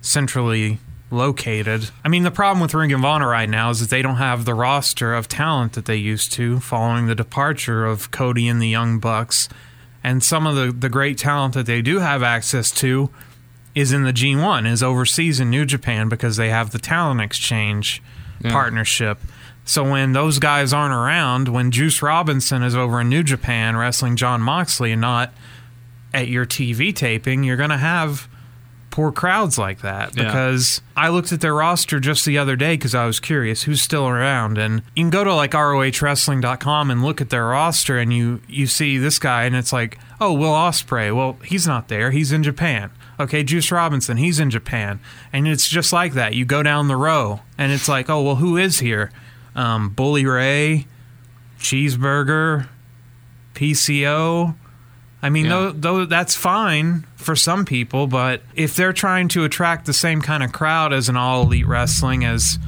centrally 0.00 0.78
located. 1.10 1.90
I 2.04 2.08
mean, 2.08 2.22
the 2.22 2.30
problem 2.30 2.60
with 2.60 2.72
Ring 2.72 2.92
of 2.92 3.04
Honor 3.04 3.28
right 3.28 3.48
now 3.48 3.70
is 3.70 3.80
that 3.80 3.90
they 3.90 4.00
don't 4.00 4.16
have 4.16 4.44
the 4.44 4.54
roster 4.54 5.12
of 5.12 5.26
talent 5.26 5.72
that 5.72 5.86
they 5.86 5.96
used 5.96 6.32
to 6.34 6.60
following 6.60 7.08
the 7.08 7.16
departure 7.16 7.84
of 7.84 8.12
Cody 8.12 8.46
and 8.46 8.62
the 8.62 8.68
Young 8.68 9.00
Bucks. 9.00 9.48
And 10.04 10.22
some 10.22 10.46
of 10.46 10.54
the, 10.54 10.70
the 10.70 10.88
great 10.88 11.18
talent 11.18 11.54
that 11.54 11.66
they 11.66 11.82
do 11.82 11.98
have 11.98 12.22
access 12.22 12.70
to 12.72 13.10
is 13.74 13.92
in 13.92 14.04
the 14.04 14.12
G1, 14.12 14.70
is 14.70 14.82
overseas 14.82 15.40
in 15.40 15.50
New 15.50 15.64
Japan 15.64 16.08
because 16.08 16.36
they 16.36 16.50
have 16.50 16.70
the 16.70 16.78
talent 16.78 17.20
exchange 17.20 18.02
partnership. 18.50 19.18
So 19.64 19.88
when 19.90 20.12
those 20.12 20.38
guys 20.38 20.72
aren't 20.72 20.92
around, 20.94 21.48
when 21.48 21.70
Juice 21.70 22.02
Robinson 22.02 22.62
is 22.62 22.76
over 22.76 23.00
in 23.00 23.08
New 23.08 23.22
Japan 23.22 23.76
wrestling 23.76 24.16
Jon 24.16 24.42
Moxley 24.42 24.92
and 24.92 25.00
not 25.00 25.32
at 26.12 26.28
your 26.28 26.44
TV 26.44 26.94
taping, 26.94 27.42
you're 27.42 27.56
going 27.56 27.70
to 27.70 27.78
have 27.78 28.28
poor 28.90 29.10
crowds 29.10 29.58
like 29.58 29.80
that 29.80 30.16
Yeah. 30.16 30.24
because 30.26 30.80
I 30.96 31.08
looked 31.08 31.32
at 31.32 31.40
their 31.40 31.54
roster 31.54 31.98
just 31.98 32.24
the 32.24 32.38
other 32.38 32.54
day 32.54 32.74
because 32.74 32.94
I 32.94 33.06
was 33.06 33.18
curious 33.18 33.62
who's 33.64 33.80
still 33.82 34.06
around. 34.06 34.58
And 34.58 34.82
you 34.94 35.02
can 35.02 35.10
go 35.10 35.24
to 35.24 35.34
like 35.34 35.50
rohwrestling.com 35.52 36.90
and 36.90 37.02
look 37.02 37.20
at 37.20 37.30
their 37.30 37.46
roster 37.46 37.98
and 37.98 38.12
you 38.12 38.40
you 38.48 38.66
see 38.66 38.98
this 38.98 39.18
guy 39.18 39.44
and 39.44 39.56
it's 39.56 39.72
like 39.72 39.98
oh 40.20 40.32
Will 40.32 40.52
Ospreay 40.52 41.14
well 41.14 41.36
he's 41.44 41.66
not 41.66 41.88
there. 41.88 42.10
He's 42.10 42.30
in 42.32 42.42
Japan 42.42 42.90
okay 43.18 43.42
Juice 43.44 43.70
Robinson 43.72 44.16
he's 44.16 44.38
in 44.40 44.50
Japan. 44.50 45.00
And 45.32 45.46
it's 45.48 45.68
just 45.68 45.92
like 45.92 46.14
that. 46.14 46.34
You 46.34 46.44
go 46.44 46.62
down 46.62 46.88
the 46.88 46.96
row 46.96 47.40
and 47.58 47.72
it's 47.72 47.88
like 47.88 48.08
oh 48.10 48.22
well 48.22 48.36
who 48.36 48.56
is 48.56 48.78
here? 48.80 49.10
Um, 49.54 49.90
Bully 49.90 50.26
Ray 50.26 50.86
Cheeseburger 51.60 52.68
PCO 53.54 54.54
I 55.22 55.30
mean, 55.30 55.46
Yeah. 55.46 55.50
though, 55.52 55.72
though 55.72 56.04
that's 56.04 56.34
fine 56.34 57.06
for 57.16 57.34
some 57.34 57.64
people, 57.64 58.06
but 58.06 58.42
if 58.54 58.76
they're 58.76 58.92
trying 58.92 59.28
to 59.28 59.44
attract 59.44 59.86
the 59.86 59.94
same 59.94 60.20
kind 60.20 60.42
of 60.42 60.52
crowd 60.52 60.92
as 60.92 61.08
an 61.08 61.16
all 61.16 61.44
elite 61.44 61.66
wrestling, 61.66 62.26
as 62.26 62.58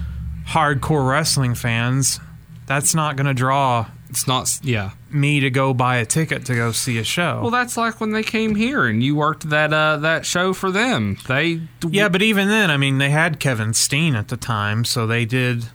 hardcore 0.48 1.06
wrestling 1.06 1.54
fans, 1.54 2.18
that's 2.64 2.94
not 2.94 3.14
going 3.16 3.26
to 3.26 3.34
draw 3.34 3.84
It's 4.08 4.26
not, 4.26 4.58
yeah. 4.62 4.90
me 5.10 5.40
to 5.40 5.50
go 5.50 5.74
buy 5.74 5.96
a 5.96 6.06
ticket 6.06 6.44
to 6.46 6.54
go 6.54 6.72
see 6.72 6.98
a 6.98 7.04
show. 7.04 7.40
Well, 7.42 7.50
that's 7.50 7.76
like 7.76 8.00
when 8.00 8.12
they 8.12 8.22
came 8.22 8.54
here 8.54 8.86
and 8.86 9.02
you 9.02 9.16
worked 9.16 9.50
that 9.50 9.72
uh, 9.72 9.96
that 9.98 10.24
show 10.24 10.52
for 10.52 10.70
them. 10.70 11.16
They 11.26 11.62
yeah, 11.88 12.08
but 12.08 12.22
even 12.22 12.48
then, 12.48 12.70
I 12.70 12.76
mean, 12.76 12.98
they 12.98 13.10
had 13.10 13.40
Kevin 13.40 13.74
Steen 13.74 14.14
at 14.14 14.28
the 14.28 14.36
time, 14.36 14.84
so 14.84 15.06
they 15.06 15.24
did. 15.24 15.66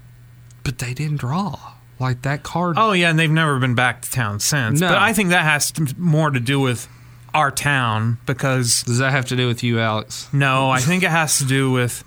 but 0.63 0.79
they 0.79 0.93
didn't 0.93 1.17
draw 1.17 1.73
like 1.99 2.21
that 2.23 2.43
card. 2.43 2.75
Oh 2.79 2.93
yeah, 2.93 3.09
and 3.09 3.19
they've 3.19 3.29
never 3.29 3.59
been 3.59 3.75
back 3.75 4.01
to 4.03 4.11
town 4.11 4.39
since. 4.39 4.79
No. 4.79 4.89
But 4.89 4.97
I 4.97 5.13
think 5.13 5.29
that 5.29 5.43
has 5.43 5.71
to, 5.73 5.93
more 5.97 6.31
to 6.31 6.39
do 6.39 6.59
with 6.59 6.87
our 7.33 7.51
town 7.51 8.17
because 8.25 8.83
Does 8.83 8.97
that 8.97 9.11
have 9.11 9.25
to 9.27 9.35
do 9.35 9.47
with 9.47 9.63
you, 9.63 9.79
Alex? 9.79 10.27
No, 10.33 10.69
I 10.69 10.79
think 10.79 11.03
it 11.03 11.11
has 11.11 11.37
to 11.37 11.45
do 11.45 11.71
with 11.71 12.03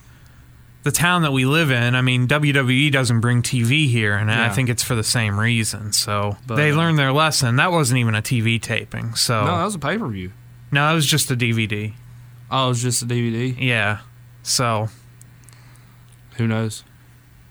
the 0.84 0.92
town 0.92 1.22
that 1.22 1.32
we 1.32 1.44
live 1.44 1.70
in. 1.70 1.94
I 1.94 2.00
mean, 2.02 2.28
WWE 2.28 2.92
doesn't 2.92 3.20
bring 3.20 3.42
TV 3.42 3.88
here, 3.88 4.14
and 4.14 4.30
I 4.30 4.48
think 4.50 4.68
it's 4.68 4.82
for 4.82 4.94
the 4.94 5.02
same 5.02 5.38
reason. 5.40 5.92
So 5.92 6.36
But, 6.46 6.56
they 6.56 6.70
uh, 6.70 6.76
learned 6.76 6.98
their 6.98 7.12
lesson. 7.12 7.56
That 7.56 7.72
wasn't 7.72 7.98
even 7.98 8.14
a 8.14 8.22
TV 8.22 8.60
taping. 8.60 9.14
So 9.14 9.44
No, 9.44 9.56
that 9.58 9.64
was 9.64 9.74
a 9.74 9.78
pay 9.78 9.98
per 9.98 10.06
view. 10.08 10.30
no, 10.70 10.90
it 10.90 10.94
was 10.94 11.06
just 11.06 11.30
a 11.30 11.36
DVD. 11.36 11.94
Oh, 12.50 12.66
it 12.66 12.68
was 12.68 12.82
just 12.82 13.02
a 13.02 13.06
DVD. 13.06 13.56
Yeah. 13.58 13.98
So 14.42 14.88
Who 16.36 16.46
knows? 16.46 16.84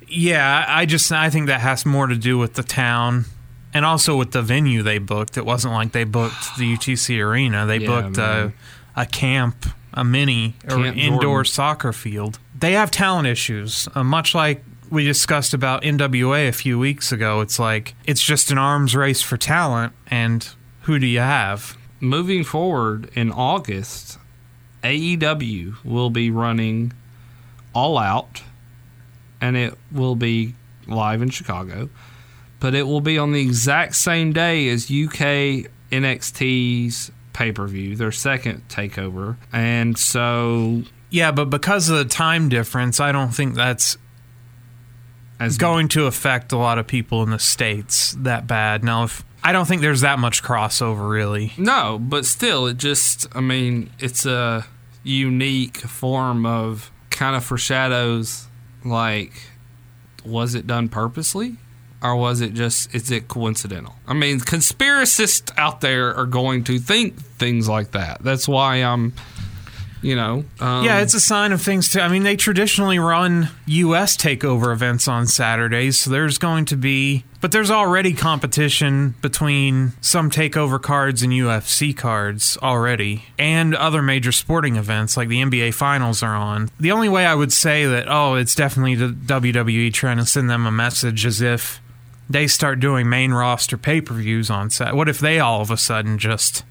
yeah, 0.08 0.66
I 0.68 0.86
just 0.86 1.12
I 1.12 1.30
think 1.30 1.48
that 1.48 1.62
has 1.62 1.86
more 1.86 2.08
to 2.08 2.16
do 2.16 2.38
with 2.38 2.54
the 2.54 2.64
town. 2.64 3.26
And 3.76 3.84
also 3.86 4.16
with 4.16 4.32
the 4.32 4.44
venue 4.44 4.84
they 4.84 5.00
booked, 5.00 5.36
it 5.38 5.46
wasn't 5.46 5.74
like 5.74 5.92
they 5.94 6.04
booked 6.04 6.56
the 6.58 6.76
UTC 6.76 7.20
arena. 7.20 7.66
They 7.66 7.78
Yeah, 7.80 7.88
booked 7.88 8.18
a, 8.20 8.54
a 8.96 9.06
camp, 9.08 9.66
a 9.94 10.04
mini 10.04 10.56
or 10.70 10.86
indoor 10.86 11.22
Jordan. 11.44 11.52
soccer 11.52 11.94
field. 11.94 12.38
They 12.64 12.72
have 12.72 12.92
talent 12.92 13.28
issues, 13.28 13.90
uh, 13.94 14.06
much 14.06 14.34
like 14.34 14.64
we 14.90 15.04
discussed 15.04 15.54
about 15.54 15.84
NWA 15.84 16.48
a 16.48 16.54
few 16.54 16.80
weeks 16.80 17.12
ago. 17.12 17.42
It's 17.42 17.60
like 17.60 17.94
it's 18.06 18.24
just 18.24 18.52
an 18.52 18.58
arms 18.58 18.96
race 18.96 19.22
for 19.22 19.36
talent, 19.36 19.92
and 20.08 20.48
who 20.84 20.98
do 20.98 21.06
you 21.06 21.20
have? 21.20 21.76
Moving 22.00 22.46
forward 22.46 23.10
in 23.16 23.34
August, 23.34 24.18
AEW 24.82 25.84
will 25.84 26.10
be 26.10 26.32
running 26.32 26.94
All 27.76 27.98
Out, 27.98 28.44
and 29.42 29.58
it 29.58 29.78
will 29.92 30.16
be 30.16 30.56
live 30.88 31.22
in 31.22 31.32
Chicago. 31.32 31.90
But 32.62 32.76
it 32.76 32.84
will 32.84 33.02
be 33.02 33.18
on 33.18 33.34
the 33.34 33.42
exact 33.42 33.94
same 33.96 34.32
day 34.32 34.70
as 34.70 34.86
UK 34.86 35.68
NXT's 35.92 37.12
pay 37.34 37.52
per 37.52 37.68
view, 37.68 37.98
their 37.98 38.14
second 38.14 38.66
takeover. 38.70 39.36
And 39.52 39.98
so, 39.98 40.84
Yeah, 41.14 41.32
but 41.32 41.52
because 41.52 41.90
of 41.90 41.98
the 42.00 42.06
time 42.06 42.50
difference, 42.50 43.00
I 43.00 43.12
don't 43.12 43.30
think 43.30 43.54
that's 43.54 44.00
as 45.40 45.60
going 45.60 45.88
to 45.90 46.08
affect 46.08 46.52
a 46.52 46.58
lot 46.58 46.80
of 46.80 46.88
people 46.88 47.22
in 47.22 47.30
the 47.30 47.38
states 47.38 48.14
that 48.18 48.48
bad. 48.48 48.84
Now, 48.84 49.04
if 49.04 49.24
I 49.44 49.52
don't 49.52 49.68
think 49.68 49.84
there's 49.84 50.02
that 50.02 50.18
much 50.18 50.42
crossover 50.42 51.08
really. 51.08 51.54
No, 51.56 52.00
but 52.02 52.26
still, 52.26 52.66
it 52.66 52.78
just, 52.78 53.28
I 53.36 53.42
mean, 53.42 53.92
it's 54.00 54.26
a 54.26 54.66
unique 55.04 55.78
form 55.78 56.48
of 56.48 56.90
kind 57.12 57.36
of 57.36 57.46
foreshadows 57.46 58.48
like, 58.84 59.34
was 60.26 60.56
it 60.56 60.66
done 60.66 60.90
purposely? 60.90 61.58
Or 62.02 62.16
was 62.16 62.42
it 62.42 62.56
just, 62.56 62.94
is 62.96 63.12
it 63.12 63.28
coincidental? 63.28 63.94
I 64.08 64.16
mean, 64.16 64.40
conspiracists 64.40 65.52
out 65.58 65.82
there 65.82 66.16
are 66.16 66.26
going 66.26 66.64
to 66.64 66.80
think 66.80 67.20
things 67.20 67.70
like 67.70 67.92
that. 67.92 68.24
That's 68.24 68.48
why 68.48 68.78
I'm, 68.78 69.14
you 70.04 70.16
know. 70.16 70.46
Um, 70.60 70.86
yeah, 70.86 71.00
it's 71.00 71.14
a 71.14 71.20
sign 71.20 71.52
of 71.52 71.62
things 71.62 71.92
too. 71.92 72.00
I 72.00 72.10
mean, 72.10 72.24
they 72.24 72.36
traditionally 72.36 73.00
run 73.00 73.50
U.S. 73.66 74.16
takeover 74.16 74.72
events 74.72 75.08
on 75.08 75.26
Saturdays, 75.26 75.98
so 75.98 76.10
there's 76.10 76.38
going 76.38 76.66
to 76.66 76.76
be, 76.76 77.24
but 77.42 77.52
there's 77.52 77.72
already 77.72 78.14
competition 78.14 79.16
between 79.22 79.94
some 80.02 80.30
takeover 80.30 80.80
cards 80.82 81.24
and 81.24 81.32
UFC 81.32 81.96
cards 81.96 82.58
already, 82.62 83.26
and 83.40 83.74
other 83.74 84.02
major 84.02 84.32
sporting 84.32 84.76
events 84.76 85.18
like 85.18 85.30
the 85.30 85.42
NBA 85.42 85.74
Finals 85.74 86.22
are 86.22 86.36
on. 86.36 86.70
The 86.80 86.92
only 86.92 87.10
way 87.10 87.26
I 87.26 87.34
would 87.34 87.54
say 87.54 87.86
that, 87.86 88.08
oh, 88.08 88.36
it's 88.36 88.54
definitely 88.54 88.96
the 88.96 89.08
WWE 89.08 89.92
trying 89.94 90.18
to 90.18 90.26
send 90.26 90.50
them 90.50 90.68
a 90.68 90.72
message 90.72 91.26
is 91.26 91.42
if 91.42 91.82
they 92.30 92.48
start 92.48 92.80
doing 92.80 93.10
main 93.10 93.32
roster 93.32 93.78
pay 93.78 94.02
per 94.02 94.14
views 94.16 94.50
on 94.50 94.70
set. 94.70 94.96
What 94.96 95.10
if 95.10 95.20
they 95.20 95.40
all 95.40 95.62
of 95.62 95.72
a 95.72 95.78
sudden 95.78 96.18
just 96.18 96.64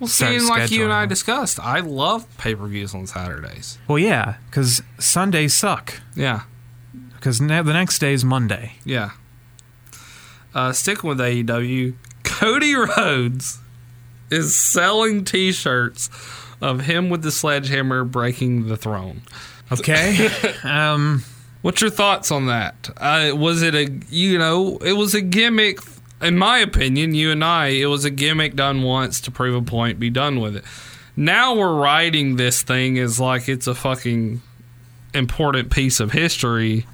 Well, 0.00 0.08
start 0.08 0.32
seeing 0.32 0.48
like 0.48 0.70
you 0.70 0.82
and 0.84 0.92
I 0.92 1.04
discussed, 1.06 1.60
I 1.60 1.80
love 1.80 2.26
pay 2.38 2.54
per 2.54 2.66
views 2.66 2.94
on 2.94 3.06
Saturdays. 3.06 3.78
Well, 3.86 3.98
yeah, 3.98 4.36
because 4.46 4.82
Sundays 4.98 5.52
suck. 5.54 6.00
Yeah, 6.16 6.42
Because 7.16 7.40
ne- 7.40 7.62
the 7.62 7.72
next 7.74 7.98
day 7.98 8.12
is 8.14 8.24
Monday. 8.24 8.72
yeah. 8.84 9.10
Uh, 10.54 10.72
sticking 10.72 11.08
with 11.08 11.18
AEW, 11.18 11.94
Cody 12.24 12.74
Rhodes 12.74 13.58
is 14.30 14.58
selling 14.58 15.24
T-shirts 15.24 16.10
of 16.60 16.80
him 16.80 17.08
with 17.08 17.22
the 17.22 17.30
sledgehammer 17.30 18.02
breaking 18.04 18.66
the 18.66 18.76
throne. 18.76 19.22
Okay. 19.70 20.28
um, 20.64 21.22
What's 21.62 21.82
your 21.82 21.90
thoughts 21.90 22.30
on 22.32 22.46
that? 22.46 22.88
Uh, 22.96 23.32
was 23.36 23.60
it 23.62 23.74
a 23.74 23.90
you 24.08 24.38
know 24.38 24.78
it 24.78 24.94
was 24.94 25.14
a 25.14 25.20
gimmick? 25.20 25.78
In 26.20 26.36
my 26.38 26.58
opinion, 26.58 27.14
you 27.14 27.30
and 27.30 27.42
I, 27.44 27.68
it 27.68 27.86
was 27.86 28.04
a 28.04 28.10
gimmick 28.10 28.54
done 28.54 28.82
once 28.82 29.20
to 29.22 29.30
prove 29.30 29.54
a 29.54 29.62
point. 29.62 29.98
Be 29.98 30.10
done 30.10 30.40
with 30.40 30.56
it. 30.56 30.64
Now 31.16 31.54
we're 31.54 31.74
writing 31.74 32.36
this 32.36 32.62
thing 32.62 32.98
as 32.98 33.18
like 33.18 33.48
it's 33.48 33.66
a 33.66 33.74
fucking 33.74 34.40
important 35.14 35.70
piece 35.70 35.98
of 36.00 36.12
history. 36.12 36.86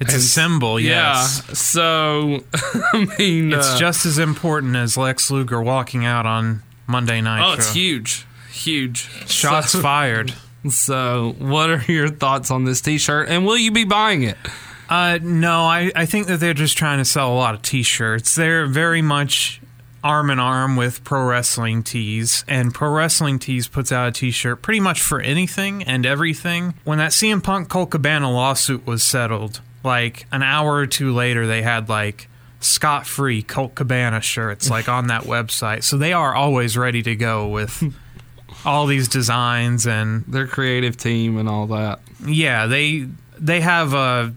it's 0.00 0.14
a 0.14 0.20
symbol, 0.20 0.78
yes. 0.80 1.42
Yeah. 1.48 1.54
So 1.54 2.44
I 2.92 3.06
mean, 3.18 3.52
It's 3.52 3.74
uh, 3.74 3.78
just 3.78 4.06
as 4.06 4.18
important 4.18 4.76
as 4.76 4.96
Lex 4.96 5.30
Luger 5.30 5.60
walking 5.62 6.04
out 6.04 6.24
on 6.26 6.62
Monday 6.86 7.20
night. 7.20 7.44
oh, 7.44 7.54
it's 7.54 7.72
huge, 7.72 8.26
huge. 8.50 9.08
Shots 9.30 9.70
So- 9.72 9.80
fired. 9.80 10.34
So, 10.68 11.36
what 11.38 11.70
are 11.70 11.80
your 11.86 12.08
thoughts 12.08 12.50
on 12.50 12.64
this 12.64 12.80
T-shirt? 12.80 13.28
And 13.28 13.46
will 13.46 13.56
you 13.56 13.70
be 13.70 13.84
buying 13.84 14.24
it? 14.24 14.36
Uh, 14.88 15.18
no, 15.22 15.62
I, 15.64 15.90
I 15.96 16.06
think 16.06 16.26
that 16.28 16.38
they're 16.40 16.54
just 16.54 16.78
trying 16.78 16.98
to 16.98 17.04
sell 17.04 17.32
a 17.32 17.34
lot 17.36 17.54
of 17.54 17.62
T-shirts. 17.62 18.34
They're 18.34 18.66
very 18.66 19.02
much 19.02 19.60
arm 20.04 20.30
in 20.30 20.38
arm 20.38 20.76
with 20.76 21.02
Pro 21.02 21.24
Wrestling 21.24 21.82
Tees, 21.82 22.44
and 22.46 22.72
Pro 22.72 22.90
Wrestling 22.90 23.38
Tees 23.40 23.66
puts 23.66 23.90
out 23.90 24.08
a 24.08 24.12
T-shirt 24.12 24.62
pretty 24.62 24.78
much 24.80 25.00
for 25.02 25.20
anything 25.20 25.82
and 25.82 26.06
everything. 26.06 26.74
When 26.84 26.98
that 26.98 27.10
CM 27.10 27.42
Punk 27.42 27.68
Colt 27.68 27.90
Cabana 27.90 28.30
lawsuit 28.30 28.86
was 28.86 29.02
settled, 29.02 29.60
like 29.82 30.26
an 30.30 30.42
hour 30.44 30.74
or 30.76 30.86
two 30.86 31.12
later, 31.12 31.46
they 31.46 31.62
had 31.62 31.88
like 31.88 32.28
scot-free 32.60 33.42
Colt 33.42 33.74
Cabana 33.74 34.20
shirts 34.20 34.70
like 34.70 34.88
on 34.88 35.08
that 35.08 35.22
website. 35.22 35.82
So 35.82 35.98
they 35.98 36.12
are 36.12 36.34
always 36.34 36.76
ready 36.76 37.02
to 37.02 37.16
go 37.16 37.48
with 37.48 37.82
all 38.64 38.86
these 38.86 39.08
designs 39.08 39.86
and 39.86 40.24
Their 40.26 40.46
creative 40.46 40.96
team 40.96 41.36
and 41.38 41.48
all 41.48 41.66
that. 41.68 41.98
yeah, 42.24 42.66
they 42.66 43.08
they 43.38 43.60
have 43.60 43.92
a. 43.92 44.32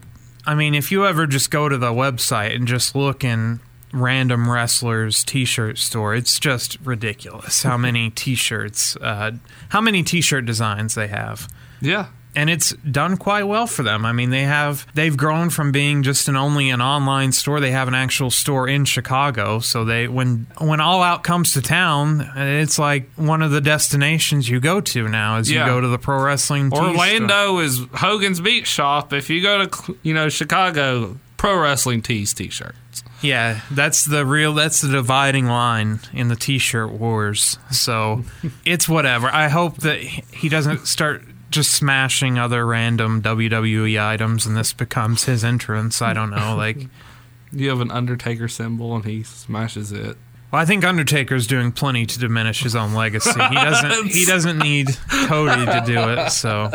I 0.50 0.56
mean, 0.56 0.74
if 0.74 0.90
you 0.90 1.06
ever 1.06 1.28
just 1.28 1.52
go 1.52 1.68
to 1.68 1.78
the 1.78 1.92
website 1.92 2.56
and 2.56 2.66
just 2.66 2.96
look 2.96 3.22
in 3.22 3.60
random 3.92 4.50
wrestlers 4.50 5.22
t-shirt 5.22 5.78
store, 5.78 6.12
it's 6.12 6.40
just 6.40 6.76
ridiculous 6.80 7.62
how 7.62 7.76
many 7.76 8.10
t-shirts, 8.16 8.96
uh, 8.96 9.30
how 9.68 9.80
many 9.80 10.02
t-shirt 10.02 10.46
designs 10.46 10.96
they 10.96 11.06
have. 11.06 11.46
Yeah, 11.80 12.06
And 12.36 12.48
it's 12.48 12.72
done 12.88 13.16
quite 13.16 13.44
well 13.44 13.66
for 13.66 13.82
them. 13.82 14.06
I 14.06 14.12
mean, 14.12 14.30
they 14.30 14.42
have 14.44 14.86
they've 14.94 15.16
grown 15.16 15.50
from 15.50 15.72
being 15.72 16.02
just 16.04 16.28
an 16.28 16.36
only 16.36 16.70
an 16.70 16.80
online 16.80 17.32
store. 17.32 17.58
They 17.60 17.72
have 17.72 17.88
an 17.88 17.94
actual 17.94 18.30
store 18.30 18.68
in 18.68 18.84
Chicago. 18.84 19.58
So 19.58 19.84
they 19.84 20.06
when 20.06 20.46
when 20.58 20.80
All 20.80 21.02
Out 21.02 21.24
comes 21.24 21.52
to 21.54 21.60
town, 21.62 22.30
it's 22.36 22.78
like 22.78 23.10
one 23.16 23.42
of 23.42 23.50
the 23.50 23.60
destinations 23.60 24.48
you 24.48 24.60
go 24.60 24.80
to 24.80 25.08
now. 25.08 25.36
As 25.38 25.50
Yeah. 25.50 25.64
you 25.66 25.72
go 25.72 25.80
to 25.80 25.88
the 25.88 25.98
pro 25.98 26.22
wrestling. 26.22 26.70
Tee 26.70 26.76
store. 26.76 26.88
Orlando 26.90 27.58
is 27.58 27.80
Hogan's 27.94 28.40
Beach 28.40 28.66
Shop. 28.68 29.12
If 29.12 29.28
you 29.28 29.42
go 29.42 29.66
to 29.66 29.98
you 30.02 30.14
know 30.14 30.28
Chicago, 30.28 31.16
Pro 31.36 31.58
Wrestling 31.58 32.02
Tees 32.02 32.32
T-shirts. 32.34 33.02
Yeah, 33.22 33.60
that's 33.70 34.04
the 34.04 34.24
real 34.24 34.54
that's 34.54 34.80
the 34.82 34.88
dividing 34.88 35.46
line 35.46 36.00
in 36.12 36.28
the 36.28 36.36
t-shirt 36.36 36.90
wars. 36.92 37.58
So 37.70 38.24
it's 38.64 38.88
whatever. 38.88 39.28
I 39.28 39.48
hope 39.48 39.78
that 39.78 40.00
he 40.00 40.48
doesn't 40.48 40.86
start 40.86 41.22
just 41.50 41.72
smashing 41.72 42.38
other 42.38 42.64
random 42.64 43.20
WWE 43.22 44.00
items 44.02 44.46
and 44.46 44.56
this 44.56 44.72
becomes 44.72 45.24
his 45.24 45.44
entrance. 45.44 46.00
I 46.00 46.12
don't 46.12 46.30
know. 46.30 46.56
Like 46.56 46.86
You 47.52 47.68
have 47.70 47.80
an 47.80 47.90
Undertaker 47.90 48.46
symbol, 48.46 48.94
and 48.94 49.04
he 49.04 49.24
smashes 49.24 49.90
it. 49.90 50.16
well, 50.52 50.62
I 50.62 50.64
think 50.64 50.84
Undertaker's 50.84 51.48
doing 51.48 51.72
plenty 51.72 52.06
to 52.06 52.18
diminish 52.18 52.62
his 52.62 52.76
own 52.76 52.94
legacy. 52.94 53.32
He 53.32 53.54
doesn't 53.54 54.06
he 54.12 54.24
doesn't 54.24 54.58
need 54.58 54.88
Cody 55.26 55.66
to 55.66 55.82
do 55.84 55.98
it. 56.10 56.30
So 56.30 56.70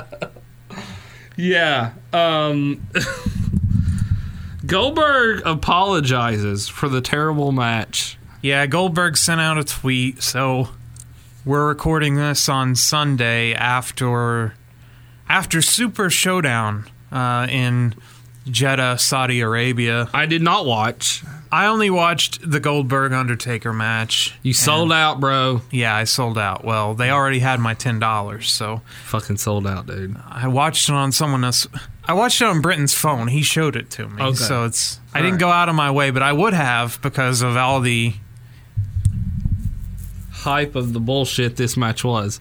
Yeah. 1.38 1.94
Um, 2.12 2.86
Goldberg 4.66 5.44
apologizes 5.46 6.68
for 6.68 6.90
the 6.90 7.02
terrible 7.02 7.52
match. 7.52 8.18
Yeah, 8.42 8.66
Goldberg 8.66 9.16
sent 9.18 9.40
out 9.42 9.58
a 9.58 9.64
tweet. 9.64 10.24
So 10.24 10.70
we're 11.46 11.68
recording 11.68 12.16
this 12.16 12.50
on 12.50 12.76
Sunday 12.76 13.54
after 13.54 14.56
after 15.28 15.62
Super 15.62 16.10
Showdown 16.10 16.86
uh, 17.12 17.48
in 17.50 17.96
Jeddah, 18.50 18.98
Saudi 19.00 19.42
Arabia. 19.42 20.08
I 20.14 20.26
did 20.28 20.42
not 20.42 20.66
watch. 20.66 21.24
I 21.52 21.68
only 21.68 21.90
watched 21.90 22.48
the 22.50 22.60
Goldberg 22.60 23.14
Undertaker 23.14 23.72
match. 23.74 24.36
You 24.44 24.54
sold 24.54 24.92
out, 24.92 25.20
bro. 25.20 25.62
Yeah, 25.72 25.96
I 25.96 26.04
sold 26.04 26.38
out. 26.38 26.64
Well, 26.66 26.94
they 26.96 27.10
already 27.10 27.40
had 27.40 27.60
my 27.60 27.74
ten 27.74 27.98
dollars, 27.98 28.52
so 28.52 28.82
Fucking 29.06 29.38
sold 29.38 29.66
out, 29.66 29.88
dude. 29.88 30.16
I 30.28 30.48
watched 30.48 30.90
it 30.90 30.94
on 30.96 31.12
someone 31.12 31.44
else. 31.44 31.66
I 32.04 32.14
watched 32.14 32.42
it 32.42 32.46
on 32.46 32.62
Britton's 32.62 32.94
phone. 32.94 33.30
He 33.30 33.42
showed 33.42 33.76
it 33.76 33.90
to 33.92 34.08
me. 34.08 34.22
Okay. 34.22 34.36
So 34.36 34.66
it's 34.66 35.00
I 35.14 35.20
All 35.20 35.24
didn't 35.24 35.36
right. 35.36 35.40
go 35.42 35.50
out 35.50 35.70
of 35.70 35.76
my 35.76 35.90
way, 35.92 36.12
but 36.12 36.22
I 36.22 36.34
would 36.34 36.54
have 36.54 37.02
because 37.02 37.42
of 37.42 37.56
all 37.58 37.80
the 37.80 38.14
Hype 40.32 40.76
of 40.76 40.94
the 40.94 41.00
bullshit 41.00 41.56
this 41.56 41.76
match 41.76 42.04
was. 42.04 42.40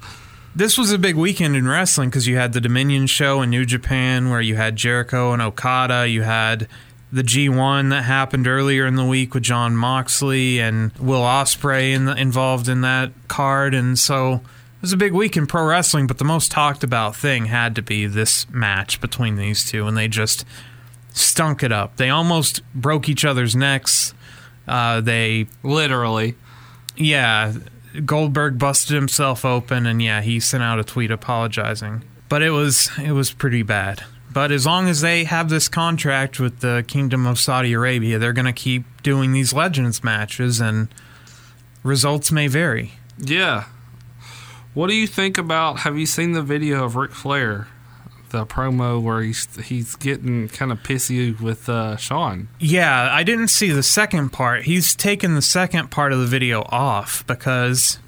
This 0.57 0.79
was 0.79 0.93
a 0.93 0.99
big 0.99 1.17
weekend 1.17 1.57
in 1.57 1.67
wrestling 1.67 2.11
because 2.11 2.29
you 2.29 2.37
had 2.37 2.53
the 2.53 2.61
Dominion 2.61 3.09
show 3.09 3.43
in 3.43 3.51
New 3.51 3.65
Japan 3.65 4.31
where 4.31 4.41
you 4.41 4.55
had 4.55 4.77
Jericho 4.77 5.33
and 5.33 5.43
Okada. 5.43 6.07
You 6.07 6.23
had 6.23 6.69
the 7.11 7.23
G1 7.23 7.91
that 7.91 8.03
happened 8.03 8.47
earlier 8.47 8.87
in 8.87 8.95
the 8.95 9.05
week 9.05 9.35
with 9.35 9.43
Jon 9.43 9.75
Moxley 9.75 10.61
and 10.61 10.93
Will 10.93 11.23
Ospreay 11.23 11.93
in 11.93 12.05
the, 12.05 12.15
involved 12.15 12.69
in 12.69 12.83
that 12.83 13.11
card. 13.27 13.75
And 13.75 13.99
so 13.99 14.35
it 14.35 14.43
was 14.81 14.93
a 14.93 14.97
big 14.97 15.13
week 15.13 15.37
in 15.37 15.49
pro 15.49 15.65
wrestling, 15.65 16.07
but 16.07 16.19
the 16.19 16.25
most 16.25 16.53
talked 16.53 16.85
about 16.85 17.17
thing 17.17 17.47
had 17.47 17.75
to 17.75 17.83
be 17.83 18.07
this 18.07 18.49
match 18.51 19.01
between 19.01 19.35
these 19.35 19.69
two. 19.69 19.89
And 19.89 19.97
they 19.97 20.07
just 20.07 20.45
stunk 21.13 21.65
it 21.65 21.73
up. 21.73 21.97
They 21.97 22.11
almost 22.11 22.63
broke 22.77 23.09
each 23.09 23.25
other's 23.25 23.57
necks. 23.57 24.15
Uh, 24.69 25.01
they 25.01 25.49
Literally. 25.65 26.37
yeah, 26.97 27.55
Goldberg 28.05 28.59
busted 28.59 28.95
himself 28.95 29.45
open, 29.45 29.87
and 29.87 30.03
yeah, 30.03 30.21
he 30.21 30.41
sent 30.41 30.63
out 30.63 30.79
a 30.79 30.85
tweet 30.85 31.11
apologizing. 31.11 32.03
But 32.29 32.43
it 32.43 32.51
was 32.51 32.91
it 32.99 33.13
was 33.13 33.33
pretty 33.33 33.63
bad. 33.63 34.05
But 34.33 34.51
as 34.51 34.67
long 34.67 34.89
as 34.89 35.01
they 35.01 35.25
have 35.25 35.49
this 35.49 35.69
contract 35.69 36.41
with 36.41 36.59
the 36.59 36.85
Kingdom 36.89 37.25
of 37.25 37.39
Saudi 37.39 37.73
Arabia, 37.73 38.19
they're 38.19 38.33
going 38.33 38.47
to 38.47 38.53
keep 38.53 39.03
doing 39.03 39.33
these 39.33 39.53
Legends 39.53 40.03
matches, 40.03 40.61
and 40.61 40.89
results 41.85 42.33
may 42.33 42.49
vary. 42.49 42.93
Yeah. 43.19 43.67
What 44.73 44.89
do 44.89 44.97
you 44.97 45.07
think 45.07 45.39
about? 45.39 45.81
Have 45.81 45.97
you 45.97 46.07
seen 46.07 46.33
the 46.33 46.43
video 46.43 46.85
of 46.85 46.97
Ric 46.97 47.13
Flair, 47.13 47.69
the 48.35 48.45
promo 48.45 49.01
where 49.01 49.23
he's 49.23 49.47
he's 49.65 49.95
getting 49.95 50.49
kind 50.49 50.73
of 50.73 50.79
pissy 50.83 51.41
with 51.41 51.69
uh, 51.69 51.97
Shawn. 51.97 52.49
Yeah, 52.59 53.09
I 53.13 53.23
didn't 53.23 53.49
see 53.49 53.71
the 53.71 53.83
second 53.83 54.31
part. 54.31 54.65
He's 54.65 54.97
taken 54.97 55.35
the 55.37 55.43
second 55.43 55.91
part 55.93 56.13
of 56.13 56.19
the 56.19 56.27
video 56.27 56.63
off 56.69 57.25
because 57.29 57.99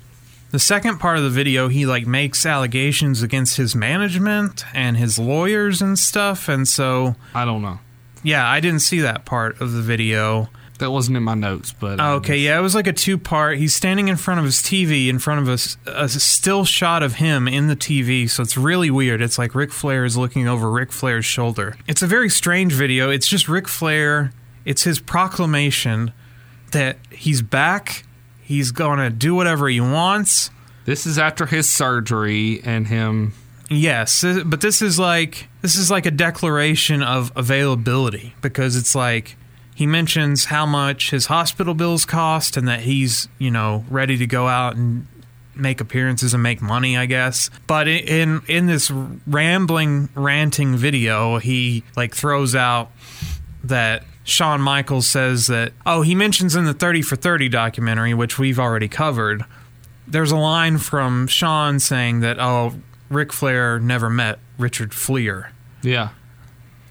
the 0.50 0.58
second 0.58 0.98
part 0.98 1.16
of 1.16 1.22
the 1.22 1.30
video 1.30 1.68
he 1.68 1.86
like 1.86 2.06
makes 2.06 2.44
allegations 2.44 3.22
against 3.22 3.56
his 3.56 3.76
management 3.76 4.64
and 4.74 4.96
his 4.96 5.16
lawyers 5.18 5.80
and 5.80 5.96
stuff 5.98 6.48
and 6.48 6.66
so 6.66 7.14
I 7.34 7.44
don't 7.44 7.62
know. 7.62 7.78
yeah, 8.24 8.48
I 8.48 8.58
didn't 8.60 8.80
see 8.80 9.00
that 9.00 9.24
part 9.24 9.60
of 9.60 9.72
the 9.72 9.82
video. 9.82 10.48
That 10.78 10.90
wasn't 10.90 11.16
in 11.16 11.22
my 11.22 11.34
notes, 11.34 11.72
but 11.72 12.00
Oh, 12.00 12.14
Okay, 12.16 12.38
yeah, 12.38 12.58
it 12.58 12.62
was 12.62 12.74
like 12.74 12.86
a 12.86 12.92
two 12.92 13.18
part. 13.18 13.58
He's 13.58 13.74
standing 13.74 14.08
in 14.08 14.16
front 14.16 14.38
of 14.40 14.44
his 14.44 14.56
TV, 14.56 15.08
in 15.08 15.18
front 15.18 15.48
of 15.48 15.76
a 15.86 16.08
still 16.08 16.64
shot 16.64 17.02
of 17.02 17.14
him 17.14 17.48
in 17.48 17.66
the 17.68 17.76
TV, 17.76 18.28
so 18.28 18.42
it's 18.42 18.56
really 18.56 18.90
weird. 18.90 19.20
It's 19.22 19.38
like 19.38 19.54
Ric 19.54 19.72
Flair 19.72 20.04
is 20.04 20.16
looking 20.16 20.46
over 20.48 20.70
Ric 20.70 20.92
Flair's 20.92 21.24
shoulder. 21.24 21.76
It's 21.88 22.02
a 22.02 22.06
very 22.06 22.28
strange 22.28 22.72
video. 22.72 23.10
It's 23.10 23.26
just 23.28 23.48
Ric 23.48 23.68
Flair, 23.68 24.32
it's 24.64 24.82
his 24.84 24.98
proclamation 25.00 26.12
that 26.72 26.98
he's 27.10 27.42
back, 27.42 28.04
he's 28.42 28.70
gonna 28.70 29.10
do 29.10 29.34
whatever 29.34 29.68
he 29.68 29.80
wants. 29.80 30.50
This 30.84 31.06
is 31.06 31.18
after 31.18 31.46
his 31.46 31.68
surgery 31.68 32.60
and 32.64 32.86
him. 32.86 33.32
Yes, 33.68 34.22
uh, 34.22 34.42
but 34.46 34.60
this 34.60 34.80
is 34.82 34.98
like 34.98 35.48
this 35.62 35.76
is 35.76 35.90
like 35.90 36.06
a 36.06 36.10
declaration 36.12 37.02
of 37.02 37.32
availability 37.34 38.34
because 38.42 38.76
it's 38.76 38.94
like 38.94 39.36
he 39.76 39.86
mentions 39.86 40.46
how 40.46 40.64
much 40.64 41.10
his 41.10 41.26
hospital 41.26 41.74
bills 41.74 42.06
cost 42.06 42.56
and 42.56 42.66
that 42.66 42.80
he's, 42.80 43.28
you 43.38 43.50
know, 43.50 43.84
ready 43.90 44.16
to 44.16 44.26
go 44.26 44.48
out 44.48 44.74
and 44.74 45.06
make 45.54 45.82
appearances 45.82 46.32
and 46.32 46.42
make 46.42 46.62
money, 46.62 46.96
I 46.96 47.04
guess. 47.04 47.50
But 47.66 47.86
in 47.86 48.40
in 48.48 48.66
this 48.66 48.90
rambling 48.90 50.08
ranting 50.14 50.76
video, 50.76 51.36
he 51.36 51.84
like 51.94 52.14
throws 52.14 52.54
out 52.54 52.90
that 53.64 54.04
Shawn 54.24 54.62
Michaels 54.62 55.06
says 55.06 55.46
that 55.48 55.74
oh, 55.84 56.00
he 56.00 56.14
mentions 56.14 56.56
in 56.56 56.64
the 56.64 56.74
30 56.74 57.02
for 57.02 57.16
30 57.16 57.50
documentary 57.50 58.14
which 58.14 58.38
we've 58.38 58.58
already 58.58 58.88
covered 58.88 59.44
there's 60.08 60.30
a 60.30 60.36
line 60.36 60.78
from 60.78 61.26
Shawn 61.26 61.80
saying 61.80 62.20
that 62.20 62.38
oh 62.38 62.74
Ric 63.10 63.32
Flair 63.32 63.78
never 63.78 64.10
met 64.10 64.38
Richard 64.58 64.90
Fliehr. 64.90 65.50
Yeah. 65.82 66.10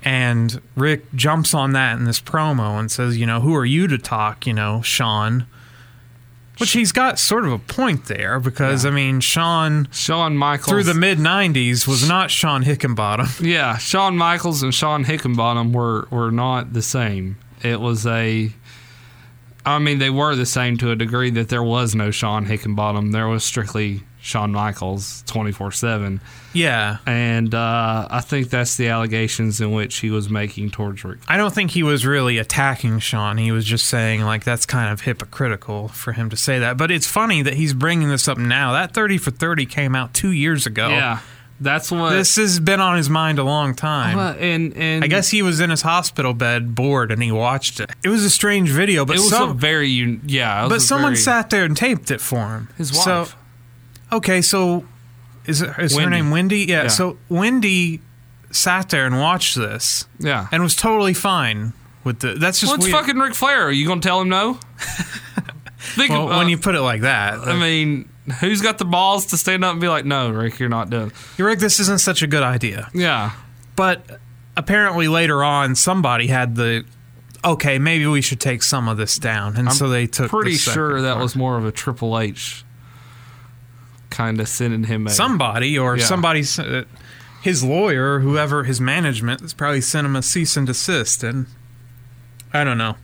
And 0.06 0.62
Ric 0.76 1.12
jumps 1.16 1.56
on 1.56 1.74
that 1.74 1.97
in 1.97 2.06
this 2.06 2.22
promo 2.22 2.80
and 2.80 2.91
says, 2.91 3.18
you 3.18 3.26
know, 3.26 3.41
who 3.41 3.56
are 3.56 3.66
you 3.66 3.88
to 3.88 3.97
talk, 3.97 4.45
you 4.45 4.53
know, 4.53 4.84
Shawn? 4.84 5.47
Which 6.58 6.72
he's 6.72 6.91
got 6.91 7.20
sort 7.20 7.43
of 7.45 7.51
a 7.51 7.58
point 7.58 8.06
there 8.06 8.39
because 8.39 8.86
I 8.86 8.89
mean 8.89 9.20
Sean 9.20 9.89
Shawn 9.91 10.38
Michaels 10.38 10.70
through 10.70 10.84
the 10.84 10.93
mid 10.93 11.18
'90s 11.18 11.86
was 11.86 12.08
not 12.08 12.32
Shawn 12.32 12.64
Hickenbottom. 12.64 13.41
Yeah, 13.45 13.78
Shawn 13.78 14.16
Michaels 14.16 14.64
and 14.64 14.74
Shawn 14.74 15.03
Hickenbottom 15.03 15.74
were 15.74 16.08
were 16.12 16.32
not 16.32 16.72
the 16.72 16.82
same. 16.82 17.36
It 17.62 17.82
was 17.82 18.06
a 18.06 18.53
I 19.66 19.80
mean, 19.80 19.97
they 19.97 20.12
were 20.12 20.36
the 20.36 20.45
same 20.45 20.78
to 20.78 20.91
a 20.91 20.95
degree 20.95 21.32
that 21.32 21.49
there 21.49 21.64
was 21.64 21.93
no 21.95 22.12
Shawn 22.12 22.45
Hickenbottom. 22.45 23.12
There 23.12 23.28
was 23.28 23.43
strictly 23.43 24.03
Shawn 24.26 24.51
Michaels 24.53 25.23
24 25.28 25.71
7. 25.71 26.19
Yeah, 26.51 26.97
And 27.05 27.53
uh, 27.53 28.07
I 28.09 28.21
think 28.21 28.49
that's 28.49 28.76
the 28.76 28.88
allegations 28.88 29.61
in 29.61 29.71
which 29.71 29.97
he 29.97 30.09
was 30.09 30.32
making 30.32 30.71
towards 30.71 31.03
Ric. 31.03 31.19
I 31.28 31.38
don't 31.38 31.53
think 31.53 31.69
he 31.69 31.84
was 31.84 32.07
really 32.07 32.39
attacking 32.39 32.99
Shawn. 32.99 33.38
He 33.38 33.51
was 33.51 33.65
just 33.65 33.86
saying 33.86 34.21
like 34.21 34.43
that's 34.43 34.65
kind 34.65 34.91
of 34.91 35.01
hypocritical 35.01 35.89
for 35.89 36.13
him 36.13 36.32
to 36.32 36.38
say 36.38 36.57
that. 36.57 36.76
But 36.76 36.89
it's 36.89 37.05
funny 37.05 37.43
that 37.43 37.53
he's 37.53 37.76
bringing 37.76 38.09
this 38.09 38.28
up 38.28 38.39
now. 38.39 38.71
That 38.73 38.95
30 38.95 39.19
for 39.19 39.30
30 39.30 39.67
came 39.67 39.95
out 39.95 40.15
2 40.15 40.32
years 40.32 40.65
ago. 40.65 40.89
Yeah, 40.89 41.19
that's 41.59 41.91
what. 41.91 42.09
This 42.13 42.36
has 42.38 42.59
been 42.59 42.80
on 42.80 42.97
his 42.97 43.11
mind 43.11 43.38
a 43.38 43.43
long 43.43 43.76
time. 43.76 44.17
Well, 44.17 44.36
and, 44.39 44.76
and 44.76 45.03
I 45.03 45.07
guess 45.07 45.30
he 45.30 45.43
was 45.43 45.59
in 45.59 45.69
his 45.69 45.84
hospital 45.84 46.34
bed 46.34 46.73
bored 46.73 47.11
and 47.11 47.21
he 47.21 47.32
watched 47.32 47.80
it. 47.80 47.91
It 48.03 48.09
was 48.09 48.23
a 48.26 48.32
strange 48.32 48.71
video, 48.71 49.05
but 49.05 49.17
it 49.17 49.19
was 49.19 49.30
some, 49.30 49.51
a 49.51 49.53
very, 49.53 49.88
yeah. 50.26 50.61
it 50.61 50.63
was 50.63 50.71
but 50.71 50.82
someone 50.82 51.11
very- 51.11 51.17
sat 51.17 51.51
there 51.51 51.63
and 51.63 51.78
taped 51.78 52.09
it 52.09 52.21
for 52.21 52.47
him. 52.55 52.69
His 52.76 52.89
So- 53.03 53.19
wife. 53.19 53.36
Okay, 54.12 54.41
so 54.41 54.86
is, 55.45 55.62
it, 55.62 55.70
is 55.80 55.93
her 55.93 56.01
Wendy. 56.01 56.16
name 56.18 56.32
Wendy? 56.32 56.60
Yeah, 56.66 56.84
Yeah. 56.84 56.88
So 56.88 57.18
Wendy 57.30 58.01
sat 58.51 58.89
there 58.89 59.06
and 59.06 59.20
watched 59.20 59.56
this 59.56 60.08
yeah. 60.20 60.47
and 60.51 60.64
was 60.64 60.76
totally 60.76 61.14
fine 61.14 61.74
with 62.03 62.20
the. 62.20 62.36
That's 62.36 62.60
just 62.60 62.72
Well, 62.72 62.76
it's 62.78 62.86
weird. 62.86 62.95
fucking 62.95 63.18
Ric 63.18 63.34
Flair. 63.34 63.68
Are 63.68 63.72
you 63.72 63.86
going 63.86 64.01
to 64.01 64.08
tell 64.08 64.22
him 64.22 64.30
no? 64.30 64.53
Think 65.78 66.12
well, 66.12 66.24
of- 66.24 66.38
when 66.38 66.47
uh, 66.47 66.49
you 66.49 66.58
put 66.58 66.76
it 66.76 66.82
like 66.82 67.01
that, 67.01 67.39
I 67.39 67.58
mean, 67.60 68.10
who's 68.39 68.62
got 68.62 68.78
the 68.78 68.86
balls 68.86 69.28
to 69.28 69.38
stand 69.38 69.64
up 69.64 69.74
and 69.74 69.82
be 69.82 69.88
like, 69.88 70.06
no, 70.06 70.30
Ric, 70.32 70.60
you're 70.60 70.70
not 70.70 70.89
doing 70.89 71.12
you're. 71.38 71.56
This 71.56 71.80
isn't 71.80 71.99
such 71.99 72.22
a 72.22 72.28
good 72.28 72.43
idea. 72.43 72.89
Yeah. 72.93 73.32
But 73.76 74.20
apparently 74.58 75.08
later 75.08 75.43
on, 75.43 75.76
somebody 75.76 76.28
had 76.28 76.56
the. 76.56 76.86
Okay, 77.43 77.78
maybe 77.78 78.08
we 78.08 78.22
should 78.22 78.39
take 78.39 78.64
some 78.64 78.88
of 78.88 78.97
this 78.97 79.20
down, 79.20 79.56
and 79.56 79.72
so 79.72 79.88
they 79.88 80.08
took. 80.08 80.32
the 80.32 80.38
Pretty 80.38 80.56
second 80.56 80.74
sure 80.74 81.01
that 81.01 81.14
part. 81.14 81.22
was 81.22 81.36
more 81.36 81.58
of 81.58 81.66
a 81.66 81.72
Triple 81.72 82.18
H 82.20 82.66
kind 84.16 84.39
of 84.39 84.47
sending 84.47 84.86
him 84.86 85.05
a. 85.07 85.09
somebody 85.09 85.78
or 85.78 85.97
Yeah. 85.97 86.05
somebody 86.05 86.43
uh, 86.59 86.84
his 87.41 87.63
lawyer 87.63 88.20
whoever 88.22 88.63
his 88.63 88.80
management 88.80 89.41
has 89.41 89.53
probably 89.53 89.82
sent 89.82 90.05
him 90.07 90.16
a 90.16 90.22
cease 90.22 90.55
and 90.57 90.66
desist 90.68 91.24
and 91.24 91.45
i 92.53 92.63
don't 92.63 92.78
know 92.78 92.95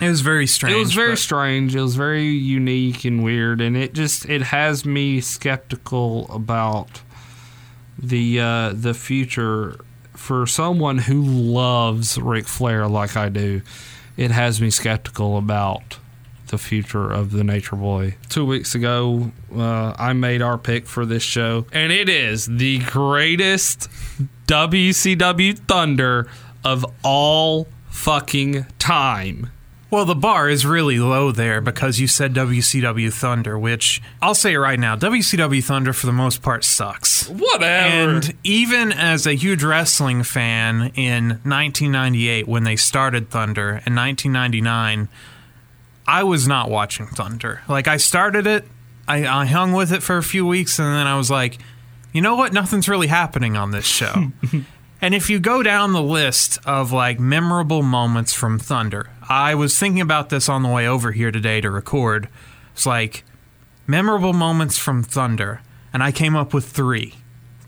it 0.00 0.08
was 0.08 0.22
very 0.22 0.46
strange 0.46 0.74
It 0.76 0.78
was 0.78 0.94
very 0.94 1.12
but- 1.12 1.18
strange. 1.18 1.74
It 1.76 1.82
was 1.82 1.94
very 1.94 2.28
unique 2.28 3.04
and 3.04 3.22
weird, 3.22 3.60
and 3.60 3.76
it 3.76 3.92
just 3.92 4.24
it 4.30 4.40
has 4.44 4.86
me 4.86 5.20
skeptical 5.20 6.26
about 6.32 7.02
the 7.98 8.40
uh, 8.40 8.72
the 8.74 8.94
future 8.94 9.78
for 10.14 10.46
someone 10.46 10.96
who 10.98 11.20
loves 11.22 12.16
Ric 12.18 12.46
Flair 12.48 12.88
like 12.88 13.14
I 13.14 13.28
do. 13.28 13.60
It 14.16 14.30
has 14.30 14.58
me 14.58 14.70
skeptical 14.70 15.36
about 15.36 15.98
the 16.50 16.58
future 16.58 17.10
of 17.10 17.32
the 17.32 17.42
Nature 17.42 17.76
Boy. 17.76 18.16
Two 18.28 18.44
weeks 18.44 18.74
ago, 18.74 19.32
uh, 19.54 19.94
I 19.98 20.12
made 20.12 20.42
our 20.42 20.58
pick 20.58 20.86
for 20.86 21.06
this 21.06 21.22
show, 21.22 21.66
and 21.72 21.92
it 21.92 22.08
is 22.08 22.46
the 22.46 22.78
greatest 22.80 23.88
WCW 24.46 25.58
Thunder 25.58 26.28
of 26.64 26.84
all 27.02 27.66
fucking 27.88 28.66
time. 28.78 29.50
well 29.90 30.04
the 30.04 30.14
bar 30.14 30.48
is 30.48 30.64
really 30.64 30.98
low 31.00 31.32
there 31.32 31.60
because 31.60 31.98
you 31.98 32.06
said 32.06 32.32
wcw 32.32 33.12
thunder 33.12 33.58
which 33.58 34.00
i'll 34.22 34.34
say 34.34 34.52
it 34.52 34.58
right 34.58 34.78
now 34.78 34.94
wcw 34.94 35.64
thunder 35.64 35.92
for 35.92 36.06
the 36.06 36.12
most 36.12 36.40
part 36.40 36.62
sucks 36.62 37.28
Whatever. 37.28 37.66
And 38.16 38.34
even 38.44 38.92
as 38.92 39.26
a 39.26 39.34
huge 39.34 39.62
wrestling 39.62 40.22
fan 40.24 40.90
in 40.94 41.28
1998, 41.44 42.48
when 42.48 42.64
they 42.64 42.76
started 42.76 43.30
Thunder, 43.30 43.82
and 43.86 43.94
1999, 43.96 45.08
I 46.10 46.24
was 46.24 46.48
not 46.48 46.68
watching 46.68 47.06
Thunder. 47.06 47.62
Like, 47.68 47.86
I 47.86 47.96
started 47.96 48.44
it, 48.44 48.66
I, 49.06 49.24
I 49.26 49.46
hung 49.46 49.72
with 49.72 49.92
it 49.92 50.02
for 50.02 50.16
a 50.16 50.24
few 50.24 50.44
weeks, 50.44 50.80
and 50.80 50.88
then 50.88 51.06
I 51.06 51.16
was 51.16 51.30
like, 51.30 51.58
you 52.12 52.20
know 52.20 52.34
what? 52.34 52.52
Nothing's 52.52 52.88
really 52.88 53.06
happening 53.06 53.56
on 53.56 53.70
this 53.70 53.84
show. 53.84 54.32
and 55.00 55.14
if 55.14 55.30
you 55.30 55.38
go 55.38 55.62
down 55.62 55.92
the 55.92 56.02
list 56.02 56.58
of 56.66 56.90
like 56.90 57.20
memorable 57.20 57.84
moments 57.84 58.32
from 58.32 58.58
Thunder, 58.58 59.08
I 59.28 59.54
was 59.54 59.78
thinking 59.78 60.00
about 60.00 60.30
this 60.30 60.48
on 60.48 60.64
the 60.64 60.68
way 60.68 60.88
over 60.88 61.12
here 61.12 61.30
today 61.30 61.60
to 61.60 61.70
record. 61.70 62.28
It's 62.72 62.86
like, 62.86 63.22
memorable 63.86 64.32
moments 64.32 64.78
from 64.78 65.04
Thunder, 65.04 65.60
and 65.92 66.02
I 66.02 66.10
came 66.10 66.34
up 66.34 66.52
with 66.52 66.66
three. 66.66 67.14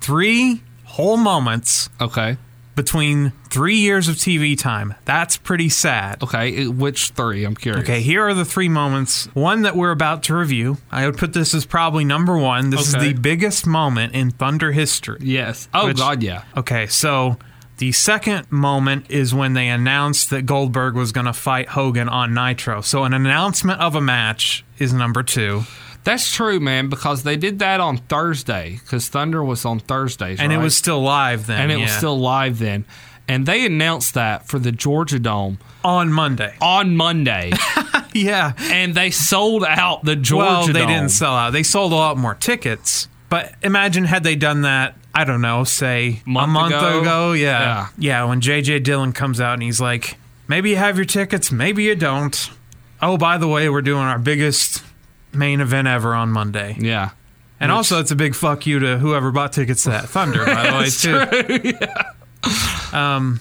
Three 0.01 0.65
whole 0.83 1.17
moments 1.17 1.91
okay. 2.01 2.39
Between 2.75 3.33
three 3.51 3.77
years 3.77 4.09
of 4.09 4.17
TV 4.17 4.59
time. 4.59 4.95
That's 5.05 5.37
pretty 5.37 5.69
sad. 5.69 6.23
Okay. 6.23 6.67
Which 6.67 7.11
three? 7.11 7.45
I'm 7.45 7.55
curious. 7.55 7.83
Okay, 7.85 8.01
here 8.01 8.23
are 8.27 8.35
the 8.35 8.45
three 8.45 8.69
moments. 8.69 9.27
One 9.35 9.63
that 9.63 9.77
we're 9.77 9.91
about 9.91 10.23
to 10.25 10.35
review. 10.37 10.79
I 10.91 11.07
would 11.07 11.19
put 11.19 11.33
this 11.35 11.53
as 11.55 11.67
probably 11.67 12.05
number 12.05 12.37
one. 12.39 12.71
This 12.71 12.95
Okay. 12.95 13.09
is 13.09 13.15
the 13.15 13.21
biggest 13.21 13.67
moment 13.67 14.15
in 14.15 14.31
Thunder 14.31 14.73
history. 14.73 15.19
Yes. 15.21 15.69
Oh 15.75 15.87
Which- 15.89 15.99
God, 15.99 16.23
yeah. 16.23 16.45
Okay, 16.57 16.87
so 16.87 17.37
the 17.79 17.93
second 17.93 18.51
moment 18.51 19.07
is 19.11 19.35
when 19.35 19.55
they 19.55 19.69
announced 19.69 20.31
that 20.31 20.47
Goldberg 20.47 20.95
was 20.95 21.13
going 21.13 21.27
to 21.27 21.33
fight 21.33 21.69
Hogan 21.71 22.09
on 22.09 22.33
Nitro. 22.33 22.81
So 22.81 23.05
an 23.05 23.13
announcement 23.13 23.81
of 23.81 23.95
a 23.95 24.01
match 24.01 24.65
is 24.79 24.93
number 24.93 25.23
two. 25.23 25.65
That's 26.05 26.33
true, 26.35 26.59
man. 26.61 26.89
Because 26.89 27.23
they 27.23 27.37
did 27.37 27.59
that 27.61 27.81
on 27.81 27.99
Thursday. 27.99 28.81
Because 28.83 29.09
Thunder 29.09 29.43
was 29.43 29.65
on 29.65 29.79
Thursdays, 29.81 30.41
And 30.41 30.53
it 30.53 30.59
was 30.59 30.77
still 30.77 31.01
live 31.03 31.47
then. 31.47 31.61
and 31.61 31.73
it 31.73 31.77
was 31.77 31.93
still 31.93 32.19
live 32.19 32.59
then. 32.59 32.85
And 33.29 33.47
they 33.47 33.65
announced 33.65 34.15
that 34.15 34.49
for 34.49 34.59
the 34.59 34.73
Georgia 34.73 35.19
Dome 35.21 35.59
on 35.85 36.13
Monday. 36.13 36.55
on 36.61 36.97
Monday, 36.97 37.53
Yeah. 38.15 38.53
and 38.59 38.95
they 38.97 39.11
sold 39.13 39.65
out 39.65 40.05
the 40.05 40.17
Georgia 40.17 40.47
well, 40.49 40.67
they 40.67 40.73
Dome. 40.81 40.89
didn't 40.89 41.09
sell 41.11 41.33
out. 41.35 41.51
They 41.53 41.63
sold 41.63 41.93
a 41.93 41.95
lot 41.95 42.19
more 42.19 42.35
tickets. 42.35 43.07
But 43.29 43.55
imagine 43.63 44.05
had 44.05 44.25
they 44.25 44.35
done 44.35 44.63
that, 44.63 44.97
I 45.15 45.23
don't 45.25 45.41
know, 45.41 45.63
say 45.65 46.21
Month 46.27 46.45
a 46.49 46.53
month 46.53 46.75
ago? 46.75 47.01
ago. 47.01 47.33
Yeah. 47.33 47.61
Yeah. 47.61 47.89
yeah. 47.97 48.25
when 48.25 48.41
JJ 48.41 48.83
Dillon 48.83 49.13
comes 49.13 49.41
out 49.41 49.55
and 49.55 49.63
he's 49.63 49.81
like, 49.81 50.17
maybe 50.49 50.71
you 50.71 50.77
have 50.77 50.97
your 50.97 51.07
tickets, 51.07 51.53
maybe 51.53 51.85
you 51.85 51.95
don't. 51.95 52.51
Oh, 53.01 53.17
by 53.17 53.39
the 53.39 53.49
way, 53.49 53.69
we're 53.69 53.83
doing 53.83 54.03
our 54.03 54.19
biggest 54.19 54.83
main 55.33 55.61
event 55.61 55.89
ever 55.89 56.15
on 56.15 56.31
Monday. 56.31 56.77
Yeah. 56.79 57.11
And 57.61 57.71
also, 57.71 58.01
it's 58.01 58.11
a 58.11 58.17
big 58.17 58.35
fuck 58.35 58.67
you 58.67 58.81
to 58.81 58.99
whoever 58.99 59.31
bought 59.31 59.53
tickets 59.53 59.85
to 59.85 59.91
that 59.91 60.09
Thunder, 60.09 60.45
by 60.45 60.71
the 60.71 60.79
way, 60.79 61.71
too. 61.71 61.79
Um, 62.93 63.41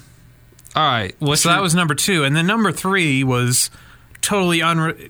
All 0.76 0.84
right. 0.88 1.16
What's 1.20 1.42
So 1.42 1.50
your- 1.50 1.58
that 1.58 1.62
was 1.62 1.76
number 1.76 1.96
two, 1.96 2.24
and 2.24 2.36
then 2.36 2.46
number 2.48 2.72
three 2.72 3.24
was 3.24 3.70
totally 4.22 4.60
unre. 4.60 5.10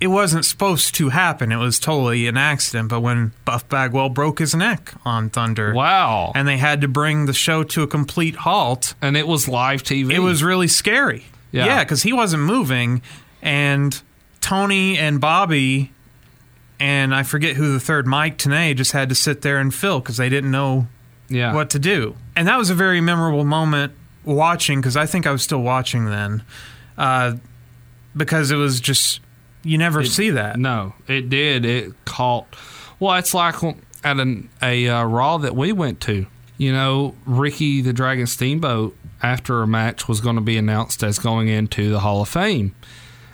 It 0.00 0.08
wasn't 0.08 0.44
supposed 0.44 0.94
to 0.96 1.10
happen. 1.10 1.52
It 1.52 1.56
was 1.56 1.78
totally 1.78 2.26
an 2.26 2.36
accident. 2.36 2.88
But 2.88 3.00
when 3.00 3.32
Buff 3.44 3.68
Bagwell 3.68 4.08
broke 4.10 4.40
his 4.40 4.54
neck 4.54 4.92
on 5.04 5.30
Thunder, 5.30 5.72
wow. 5.72 6.32
and 6.34 6.46
they 6.46 6.56
had 6.58 6.80
to 6.80 6.88
bring 6.88 7.26
the 7.26 7.32
show 7.32 7.62
to 7.62 7.82
a 7.82 7.86
complete 7.86 8.34
halt, 8.36 8.94
and 9.00 9.16
it 9.16 9.26
was 9.28 9.48
live 9.48 9.82
TV. 9.82 10.12
it 10.12 10.18
was 10.18 10.42
really 10.42 10.68
scary. 10.68 11.24
Yeah. 11.52 11.66
Yeah, 11.66 11.84
because 11.84 12.02
he 12.02 12.12
wasn't 12.12 12.42
moving, 12.42 13.00
and 13.42 14.00
Tony 14.40 14.98
and 14.98 15.20
Bobby, 15.20 15.91
and 16.82 17.14
I 17.14 17.22
forget 17.22 17.54
who 17.54 17.72
the 17.72 17.78
third 17.78 18.08
Mike 18.08 18.38
Tenay 18.38 18.74
just 18.74 18.90
had 18.90 19.08
to 19.10 19.14
sit 19.14 19.42
there 19.42 19.58
and 19.58 19.72
fill 19.72 20.00
because 20.00 20.16
they 20.16 20.28
didn't 20.28 20.50
know 20.50 20.88
yeah. 21.28 21.54
what 21.54 21.70
to 21.70 21.78
do. 21.78 22.16
And 22.34 22.48
that 22.48 22.58
was 22.58 22.70
a 22.70 22.74
very 22.74 23.00
memorable 23.00 23.44
moment 23.44 23.92
watching 24.24 24.80
because 24.80 24.96
I 24.96 25.06
think 25.06 25.24
I 25.24 25.30
was 25.30 25.44
still 25.44 25.62
watching 25.62 26.06
then, 26.06 26.42
uh, 26.98 27.36
because 28.16 28.50
it 28.50 28.56
was 28.56 28.80
just 28.80 29.20
you 29.62 29.78
never 29.78 30.04
see 30.04 30.30
that. 30.30 30.58
No, 30.58 30.94
it 31.06 31.30
did. 31.30 31.64
It 31.64 31.92
caught. 32.04 32.48
Well, 32.98 33.14
it's 33.14 33.32
like 33.32 33.62
at 34.02 34.18
an, 34.18 34.48
a 34.60 34.88
uh, 34.88 35.04
Raw 35.04 35.38
that 35.38 35.54
we 35.54 35.70
went 35.70 36.00
to. 36.00 36.26
You 36.58 36.72
know, 36.72 37.14
Ricky 37.24 37.80
the 37.80 37.92
Dragon 37.92 38.26
Steamboat, 38.26 38.96
after 39.22 39.62
a 39.62 39.68
match, 39.68 40.08
was 40.08 40.20
going 40.20 40.34
to 40.34 40.42
be 40.42 40.58
announced 40.58 41.04
as 41.04 41.20
going 41.20 41.46
into 41.46 41.90
the 41.90 42.00
Hall 42.00 42.22
of 42.22 42.28
Fame. 42.28 42.74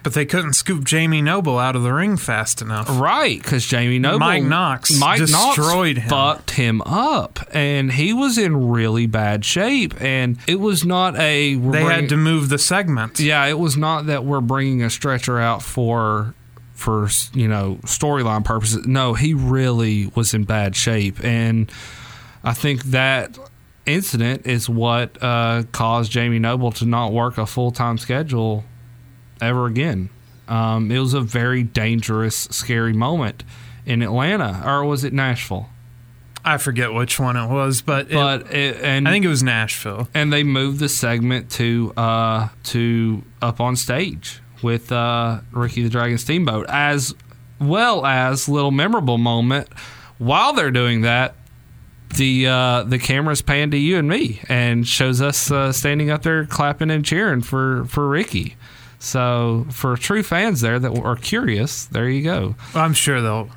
But 0.02 0.14
they 0.14 0.24
couldn't 0.24 0.52
scoop 0.54 0.84
Jamie 0.84 1.20
Noble 1.20 1.58
out 1.58 1.74
of 1.76 1.82
the 1.82 1.92
ring 1.92 2.16
fast 2.16 2.62
enough. 2.62 2.86
Right, 2.88 3.42
because 3.42 3.66
Jamie 3.66 3.98
Noble, 3.98 4.20
Mike 4.20 4.42
Knox 4.44 4.98
Mike 4.98 5.18
destroyed 5.18 5.96
Knox 5.96 6.04
him. 6.04 6.08
fucked 6.08 6.50
him 6.52 6.82
up, 6.82 7.40
and 7.52 7.92
he 7.92 8.12
was 8.12 8.38
in 8.38 8.68
really 8.70 9.06
bad 9.06 9.44
shape. 9.44 10.00
And 10.00 10.38
it 10.46 10.60
was 10.60 10.84
not 10.84 11.16
a 11.16 11.54
They 11.54 11.56
bringing- 11.56 11.88
had 11.90 12.08
to 12.10 12.16
move 12.16 12.48
the 12.48 12.58
segment. 12.58 13.18
Yeah, 13.20 13.44
it 13.46 13.58
was 13.58 13.76
not 13.76 14.06
that 14.06 14.24
we're 14.24 14.40
bringing 14.40 14.82
a 14.82 14.90
stretcher 14.90 15.38
out 15.40 15.62
for 15.62 16.34
for 16.74 17.08
you 17.34 17.48
know 17.48 17.78
storyline 17.84 18.44
purposes. 18.44 18.86
No, 18.86 19.14
he 19.14 19.34
really 19.34 20.10
was 20.14 20.32
in 20.32 20.44
bad 20.44 20.76
shape, 20.76 21.22
and 21.24 21.70
I 22.44 22.54
think 22.54 22.84
that 22.84 23.36
incident 23.84 24.46
is 24.46 24.68
what 24.68 25.20
uh, 25.22 25.64
caused 25.72 26.12
Jamie 26.12 26.38
Noble 26.38 26.70
to 26.72 26.86
not 26.86 27.12
work 27.12 27.36
a 27.36 27.46
full 27.46 27.72
time 27.72 27.98
schedule 27.98 28.64
ever 29.40 29.66
again. 29.66 30.10
Um, 30.48 30.90
it 30.90 30.98
was 30.98 31.14
a 31.14 31.20
very 31.20 31.62
dangerous, 31.62 32.48
scary 32.50 32.92
moment 32.94 33.44
in 33.84 34.02
Atlanta, 34.02 34.62
or 34.64 34.84
was 34.84 35.04
it 35.04 35.12
Nashville? 35.12 35.68
I 36.44 36.56
forget 36.56 36.92
which 36.94 37.20
one 37.20 37.36
it 37.36 37.48
was, 37.48 37.82
but, 37.82 38.06
it- 38.06 38.12
But 38.14 38.54
it, 38.54 38.76
and 38.82 39.06
I 39.06 39.10
think 39.12 39.24
it 39.24 39.28
was 39.28 39.42
Nashville. 39.42 40.08
and 40.14 40.32
they 40.32 40.44
moved 40.44 40.78
the 40.80 40.88
segment 40.88 41.50
to 41.52 41.92
uh 41.96 42.48
to 42.64 43.22
up 43.42 43.60
on 43.60 43.76
stage 43.76 44.40
with 44.62 44.90
uh 44.90 45.40
Ricky 45.52 45.82
the 45.82 45.90
Dragon 45.90 46.16
Steamboat 46.16 46.66
as 46.68 47.14
well 47.60 48.06
as 48.06 48.48
little 48.48 48.70
memorable 48.70 49.18
moment 49.18 49.68
while 50.18 50.52
they're 50.54 50.70
doing 50.70 51.02
that 51.02 51.34
the 52.16 52.46
uh 52.46 52.82
the 52.84 52.98
camera's 52.98 53.42
pan 53.42 53.70
to 53.72 53.76
you 53.76 53.98
and 53.98 54.08
me 54.08 54.40
and 54.48 54.86
shows 54.88 55.20
us 55.20 55.50
uh, 55.50 55.70
standing 55.72 56.08
up 56.08 56.22
there 56.22 56.46
clapping 56.46 56.90
and 56.90 57.04
cheering 57.04 57.42
for 57.42 57.84
for 57.86 58.08
Ricky 58.08 58.56
so 58.98 59.66
for 59.70 59.96
true 59.96 60.22
fans 60.22 60.60
there 60.60 60.78
that 60.78 60.98
are 60.98 61.16
curious 61.16 61.84
there 61.86 62.08
you 62.08 62.22
go 62.22 62.54
I'm 62.74 62.94
sure 62.94 63.20
they'll 63.20 63.50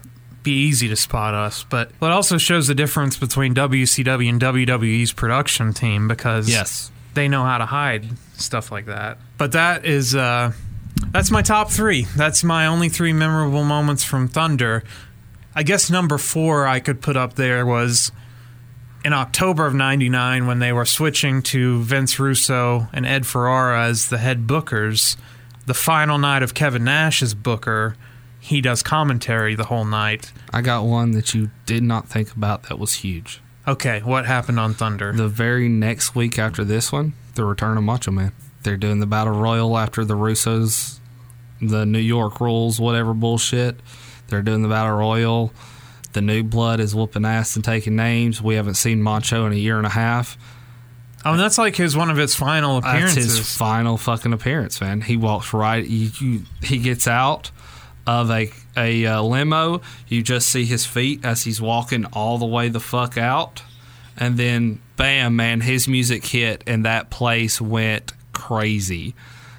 be 0.44 0.54
easy 0.54 0.88
to 0.88 0.96
spot 0.96 1.34
us, 1.34 1.64
but 1.70 1.90
it 1.90 2.04
also 2.04 2.38
shows 2.38 2.68
the 2.68 2.76
difference 2.76 3.18
between 3.18 3.54
WCW 3.54 4.30
and 4.30 4.42
WWE's 4.42 5.12
production 5.12 5.74
team 5.74 6.08
because 6.08 6.50
yes, 6.50 6.92
they 7.14 7.28
know 7.28 7.44
how 7.44 7.58
to 7.58 7.66
hide 7.66 8.06
stuff 8.34 8.72
like 8.72 8.88
that. 8.88 9.18
But 9.38 9.52
that 9.54 9.86
is 9.86 10.16
uh, 10.16 10.54
that's 11.12 11.32
my 11.32 11.42
top 11.42 11.70
three. 11.70 12.06
That's 12.16 12.44
my 12.44 12.68
only 12.68 12.90
three 12.90 13.14
memorable 13.14 13.64
moments 13.64 14.04
from 14.04 14.28
Thunder. 14.28 14.84
I 15.54 15.64
guess 15.64 15.90
number 15.90 16.18
four 16.18 16.66
I 16.66 16.80
could 16.80 17.02
put 17.02 17.18
up 17.18 17.34
there 17.34 17.66
was 17.66 18.12
in 19.04 19.14
October 19.14 19.66
of 19.66 19.74
'99 19.74 20.48
when 20.48 20.60
they 20.60 20.74
were 20.74 20.86
switching 20.86 21.42
to 21.44 21.82
Vince 21.84 22.20
Russo 22.20 22.88
and 22.94 23.06
Ed 23.06 23.26
Ferrara 23.26 23.86
as 23.86 24.10
the 24.10 24.18
head 24.18 24.48
bookers. 24.48 25.18
The 25.72 25.76
final 25.76 26.18
night 26.18 26.44
of 26.44 26.54
Kevin 26.54 26.84
Nash's 26.84 27.34
booker, 27.34 27.96
he 28.42 28.60
does 28.60 28.84
commentary 28.84 29.56
the 29.56 29.64
whole 29.64 29.86
night. 29.86 30.34
I 30.52 30.60
got 30.60 30.84
one 30.84 31.12
that 31.12 31.34
you 31.34 31.50
did 31.66 31.82
not 31.82 32.10
think 32.10 32.36
about 32.36 32.64
that 32.64 32.78
was 32.78 32.96
huge 32.96 33.40
Okay, 33.66 34.02
what 34.02 34.26
happened 34.26 34.60
on 34.60 34.74
Thunder? 34.74 35.14
The 35.14 35.30
very 35.30 35.70
next 35.70 36.14
week 36.14 36.38
after 36.38 36.66
this 36.66 36.92
one, 36.92 37.14
the 37.36 37.46
return 37.46 37.78
of 37.78 37.86
Macho 37.86 38.12
Man. 38.12 38.34
They're 38.64 38.76
doing 38.76 39.00
the 39.00 39.06
Battle 39.06 39.32
Royal 39.32 39.78
after 39.78 40.04
the 40.04 40.16
Russos, 40.16 41.00
the 41.62 41.86
New 41.86 42.00
York 42.00 42.42
rules, 42.42 42.78
whatever 42.82 43.14
bullshit. 43.14 43.80
They're 44.28 44.42
doing 44.42 44.64
the 44.64 44.68
Battle 44.68 44.98
Royal. 44.98 45.54
The 46.12 46.22
new 46.22 46.44
blood 46.44 46.82
is 46.82 46.94
whooping 46.94 47.24
ass 47.24 47.56
and 47.56 47.64
taking 47.64 47.96
names. 47.96 48.42
We 48.42 48.56
haven't 48.56 48.74
seen 48.74 49.02
Macho 49.02 49.46
in 49.46 49.54
a 49.54 49.56
year 49.56 49.78
and 49.78 49.88
a 49.88 49.92
half. 49.92 50.38
Oh, 51.24 51.32
and 51.32 51.40
that's 51.40 51.58
like 51.58 51.76
his 51.76 51.96
one 51.96 52.10
of 52.10 52.18
his 52.18 52.34
final 52.34 52.78
appearances. 52.78 53.28
That's 53.28 53.38
his 53.38 53.56
final 53.56 53.98
fucking 53.98 54.34
appearance, 54.34 54.82
man. 54.82 55.02
He 55.02 55.18
walks 55.18 55.54
right. 55.54 55.86
You, 55.86 56.10
you, 56.20 56.42
he 56.64 56.80
gets 56.80 57.08
out 57.08 57.52
of 58.08 58.32
a 58.32 58.52
a 58.76 59.06
uh, 59.06 59.22
limo. 59.22 59.82
You 60.08 60.24
just 60.24 60.50
see 60.50 60.66
his 60.66 60.86
feet 60.86 61.24
as 61.24 61.44
he's 61.44 61.62
walking 61.62 62.06
all 62.06 62.38
the 62.38 62.46
way 62.46 62.70
the 62.70 62.80
fuck 62.80 63.18
out, 63.18 63.62
and 64.18 64.38
then 64.38 64.82
bam, 64.96 65.36
man, 65.36 65.62
his 65.62 65.88
music 65.88 66.26
hit, 66.26 66.64
and 66.66 66.86
that 66.86 67.10
place 67.10 67.62
went 67.62 68.14
crazy. 68.34 69.16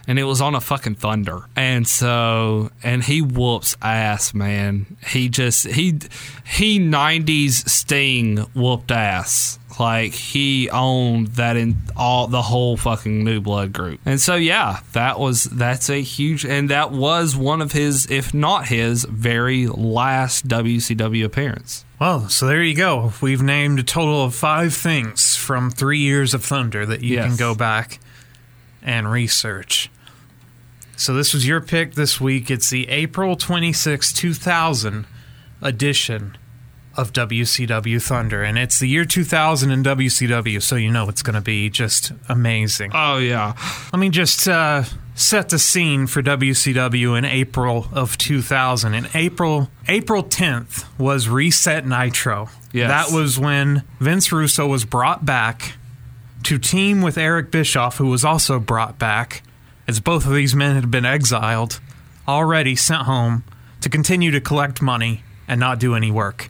And 0.08 0.18
it 0.18 0.24
was 0.24 0.40
on 0.40 0.56
a 0.56 0.60
fucking 0.60 0.96
thunder, 0.96 1.44
and 1.54 1.86
so 1.86 2.72
and 2.82 3.04
he 3.04 3.22
whoops 3.22 3.76
ass, 3.80 4.34
man. 4.34 4.96
He 5.06 5.28
just 5.28 5.68
he 5.68 6.00
he 6.44 6.80
'90s 6.80 7.68
Sting 7.68 8.38
whooped 8.52 8.90
ass 8.90 9.60
like 9.82 10.12
he 10.12 10.68
owned 10.70 11.26
that 11.42 11.56
in 11.56 11.76
all 11.96 12.26
the 12.28 12.42
whole 12.42 12.76
fucking 12.76 13.24
new 13.24 13.40
blood 13.40 13.72
group 13.72 13.98
and 14.06 14.20
so 14.20 14.34
yeah 14.36 14.80
that 14.92 15.18
was 15.18 15.44
that's 15.44 15.90
a 15.90 16.00
huge 16.02 16.44
and 16.44 16.70
that 16.70 16.90
was 16.92 17.34
one 17.36 17.60
of 17.60 17.72
his 17.72 18.10
if 18.10 18.32
not 18.32 18.68
his 18.68 19.04
very 19.04 19.66
last 19.66 20.46
wcw 20.48 21.24
appearance 21.24 21.84
Well, 22.00 22.28
so 22.28 22.46
there 22.46 22.62
you 22.62 22.74
go. 22.74 23.12
We've 23.20 23.42
named 23.42 23.78
a 23.78 23.82
total 23.84 24.24
of 24.24 24.34
five 24.34 24.74
things 24.74 25.36
from 25.36 25.70
three 25.70 26.00
years 26.00 26.34
of 26.34 26.44
Thunder 26.44 26.84
that 26.86 27.00
you 27.02 27.14
Yes. 27.14 27.26
can 27.28 27.36
go 27.36 27.54
back 27.54 28.00
and 28.82 29.10
research. 29.10 29.88
So 30.96 31.14
this 31.14 31.32
was 31.32 31.46
your 31.46 31.60
pick 31.60 31.94
this 31.94 32.20
week. 32.20 32.50
It's 32.50 32.70
the 32.70 32.88
April 32.88 33.36
26, 33.36 34.12
2000 34.12 35.06
edition 35.60 36.36
of 36.96 37.12
WCW 37.12 38.02
Thunder. 38.02 38.42
And 38.42 38.58
it's 38.58 38.78
the 38.78 38.88
year 38.88 39.04
2000 39.04 39.70
in 39.70 39.82
WCW, 39.82 40.62
so 40.62 40.76
you 40.76 40.90
know 40.90 41.08
it's 41.08 41.22
going 41.22 41.34
to 41.34 41.40
be 41.40 41.70
just 41.70 42.12
amazing. 42.28 42.90
oh 42.94 43.18
yeah 43.18 43.54
Let 43.92 43.98
me 43.98 44.08
just 44.10 44.46
uh, 44.48 44.84
set 45.14 45.48
the 45.48 45.58
scene 45.58 46.06
for 46.06 46.22
WCW 46.22 47.16
in 47.18 47.24
April 47.24 47.86
of 47.92 48.18
2000. 48.18 48.94
In 48.94 49.08
April, 49.14 49.70
April 49.88 50.22
10th 50.22 50.84
was 50.98 51.28
Reset 51.28 51.86
Nitro. 51.86 52.48
Yes. 52.72 52.88
That 52.88 53.16
was 53.16 53.38
when 53.38 53.82
Vince 54.00 54.32
Russo 54.32 54.66
was 54.66 54.84
brought 54.84 55.24
back 55.24 55.74
to 56.44 56.58
team 56.58 57.02
with 57.02 57.16
Eric 57.18 57.50
Bischoff, 57.50 57.98
who 57.98 58.08
was 58.08 58.24
also 58.24 58.58
brought 58.58 58.98
back, 58.98 59.42
as 59.86 60.00
both 60.00 60.26
of 60.26 60.34
these 60.34 60.54
men 60.54 60.74
had 60.74 60.90
been 60.90 61.04
exiled, 61.04 61.80
already 62.26 62.74
sent 62.74 63.02
home 63.02 63.44
to 63.80 63.88
continue 63.88 64.30
to 64.30 64.40
collect 64.40 64.80
money 64.80 65.22
and 65.48 65.58
not 65.60 65.78
do 65.78 65.94
any 65.94 66.10
work 66.10 66.48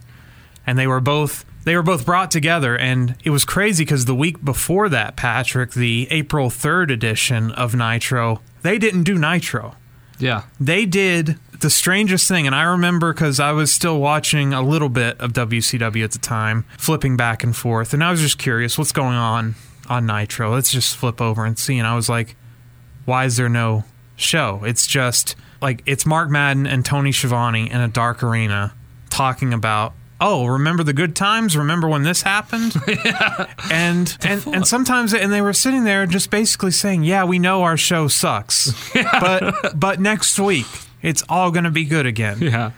and 0.65 0.77
they 0.77 0.87
were 0.87 1.01
both 1.01 1.45
they 1.63 1.75
were 1.75 1.83
both 1.83 2.05
brought 2.05 2.29
together. 2.29 2.77
And 2.77 3.15
it 3.23 3.29
was 3.29 3.45
crazy 3.45 3.85
because 3.85 4.05
the 4.05 4.15
week 4.15 4.43
before 4.43 4.89
that 4.89 5.15
patrick 5.15 5.71
the 5.71 6.07
april 6.11 6.49
3rd 6.49 6.91
edition 6.91 7.51
of 7.51 7.75
nitro 7.75 8.41
they 8.61 8.77
didn't 8.77 9.03
do 9.03 9.17
nitro. 9.17 9.75
Yeah. 10.19 10.43
They 10.59 10.85
did 10.85 11.37
the 11.59 11.69
strangest 11.69 12.27
thing. 12.27 12.45
And 12.45 12.55
i 12.55 12.63
remember 12.63 13.13
because 13.13 13.39
i 13.39 13.51
was 13.51 13.71
still 13.71 13.99
watching 13.99 14.53
a 14.53 14.61
little 14.61 14.89
bit 14.89 15.19
of 15.19 15.33
wcw 15.33 16.03
at 16.03 16.11
the 16.11 16.19
time 16.19 16.65
flipping 16.77 17.17
back 17.17 17.43
and 17.43 17.55
forth. 17.55 17.93
And 17.93 18.03
i 18.03 18.11
was 18.11 18.21
just 18.21 18.37
curious 18.37 18.77
what's 18.77 18.91
going 18.91 19.15
on 19.15 19.55
on 19.89 20.05
nitro? 20.05 20.53
Let's 20.53 20.71
just 20.71 20.95
flip 20.95 21.21
over 21.21 21.45
and 21.45 21.57
see. 21.57 21.77
And 21.77 21.87
i 21.87 21.95
was 21.95 22.09
like 22.09 22.35
why 23.05 23.25
is 23.25 23.35
there 23.35 23.49
no 23.49 23.83
show? 24.15 24.61
It's 24.63 24.87
just 24.87 25.35
like 25.61 25.81
it's 25.85 26.05
mark 26.05 26.29
madden 26.29 26.67
and 26.67 26.85
tony 26.85 27.11
Schiavone 27.11 27.71
in 27.71 27.79
a 27.79 27.87
dark 27.87 28.21
arena 28.23 28.73
talking 29.09 29.53
about 29.53 29.93
oh 30.23 30.45
remember 30.45 30.83
the 30.83 30.93
good 30.93 31.15
times? 31.15 31.55
Remember 31.55 31.87
when 31.87 32.03
this 32.03 32.23
happened? 32.23 32.75
And 33.71 34.17
and 34.21 34.45
and 34.47 34.67
sometimes 34.67 35.13
and 35.13 35.31
they 35.31 35.41
were 35.41 35.53
sitting 35.53 35.83
there 35.83 36.05
just 36.05 36.29
basically 36.29 36.71
saying 36.71 37.03
yeah 37.03 37.23
we 37.23 37.39
know 37.39 37.63
our 37.63 37.77
show 37.77 38.07
sucks 38.07 38.71
but 38.93 39.77
but 39.79 39.99
next 39.99 40.39
week 40.39 40.67
it's 41.01 41.23
all 41.27 41.51
going 41.51 41.65
to 41.65 41.71
be 41.71 41.85
good 41.85 42.05
again. 42.05 42.39
Yeah. 42.39 42.71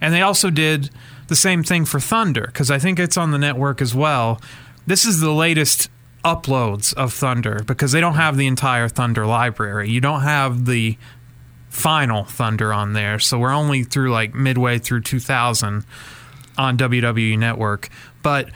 And 0.00 0.12
they 0.12 0.22
also 0.22 0.50
did 0.50 0.90
the 1.28 1.36
same 1.36 1.62
thing 1.62 1.84
for 1.84 2.00
Thunder 2.00 2.44
because 2.46 2.70
I 2.70 2.78
think 2.78 2.98
it's 2.98 3.16
on 3.16 3.30
the 3.30 3.38
network 3.38 3.80
as 3.80 3.94
well. 3.94 4.40
This 4.86 5.04
is 5.04 5.20
the 5.20 5.30
latest 5.30 5.88
uploads 6.24 6.92
of 6.94 7.12
Thunder 7.12 7.62
because 7.64 7.92
they 7.92 8.00
don't 8.00 8.14
have 8.14 8.36
the 8.36 8.46
entire 8.46 8.88
Thunder 8.88 9.26
library. 9.26 9.88
You 9.88 10.00
don't 10.00 10.22
have 10.22 10.66
the 10.66 10.98
final 11.68 12.24
Thunder 12.24 12.72
on 12.72 12.92
there. 12.92 13.18
So 13.18 13.38
we're 13.38 13.52
only 13.52 13.84
through 13.84 14.10
like 14.10 14.34
midway 14.34 14.78
through 14.78 15.02
2000 15.02 15.84
on 16.60 16.76
WWE 16.78 17.38
Network. 17.38 17.88
But 18.22 18.50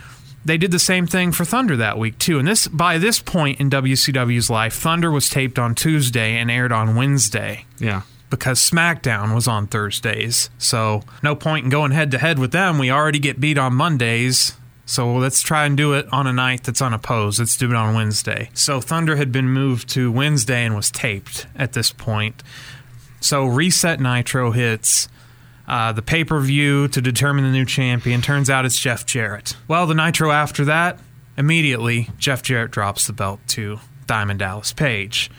they 0.45 0.59
did 0.59 0.71
the 0.71 0.79
same 0.79 1.07
thing 1.07 1.33
for 1.33 1.45
Thunder 1.45 1.77
that 1.77 1.99
week 1.99 2.19
too. 2.19 2.39
And 2.39 2.47
this 2.47 2.69
by 2.69 2.99
this 2.99 3.21
point 3.21 3.61
in 3.61 3.71
WCW's 3.71 4.51
life, 4.51 4.75
Thunder 4.75 5.11
was 5.11 5.29
taped 5.29 5.59
on 5.59 5.75
Tuesday 5.75 6.37
and 6.37 6.51
aired 6.51 6.71
on 6.73 6.97
Wednesday 6.97 7.65
Yeah. 7.79 8.03
because 8.31 8.59
SmackDown 8.61 9.35
was 9.35 9.49
on 9.49 9.67
Thursdays. 9.67 10.51
So 10.59 11.03
no 11.23 11.35
point 11.35 11.65
in 11.65 11.71
going 11.71 11.93
head 11.93 12.11
to 12.11 12.19
head 12.19 12.39
with 12.39 12.53
them. 12.53 12.79
We 12.79 12.91
already 12.91 13.19
get 13.19 13.41
beat 13.41 13.57
on 13.59 13.75
Mondays. 13.75 14.53
So 14.87 15.15
let's 15.15 15.41
try 15.41 15.65
and 15.65 15.79
do 15.79 15.95
it 15.95 16.07
on 16.13 16.27
a 16.27 16.33
night 16.33 16.65
that's 16.65 16.83
unopposed. 16.83 17.39
Let's 17.39 17.57
do 17.57 17.71
it 17.71 17.75
on 17.75 17.95
Wednesday. 17.95 18.51
So 18.53 18.83
Thunder 18.83 19.17
had 19.17 19.33
been 19.33 19.49
moved 19.49 19.89
to 19.91 20.13
Wednesday 20.13 20.63
and 20.63 20.77
was 20.77 20.91
taped 20.91 21.47
at 21.57 21.73
this 21.73 21.91
point. 21.91 22.43
So 23.21 23.47
Reset 23.47 23.99
Nitro 23.99 24.51
hits. 24.51 25.09
Uh, 25.67 25.93
the 25.93 26.03
pay 26.03 26.25
per 26.25 26.41
view 26.41 26.89
to 26.89 27.01
determine 27.01 27.45
the 27.45 27.51
new 27.51 27.65
champion 27.65 28.21
turns 28.21 28.51
out 28.51 28.65
it's 28.65 28.79
Jeff 28.79 29.07
Jarrett. 29.07 29.57
Well, 29.67 29.87
the 29.87 29.95
Nitro 29.95 30.31
after 30.31 30.65
that, 30.67 30.99
immediately 31.39 32.11
Jeff 32.19 32.43
Jarrett 32.43 32.71
drops 32.71 33.07
the 33.07 33.13
belt 33.13 33.41
to 33.49 33.81
Diamond 34.07 34.41
Dallas 34.41 34.73
Page. 34.73 35.31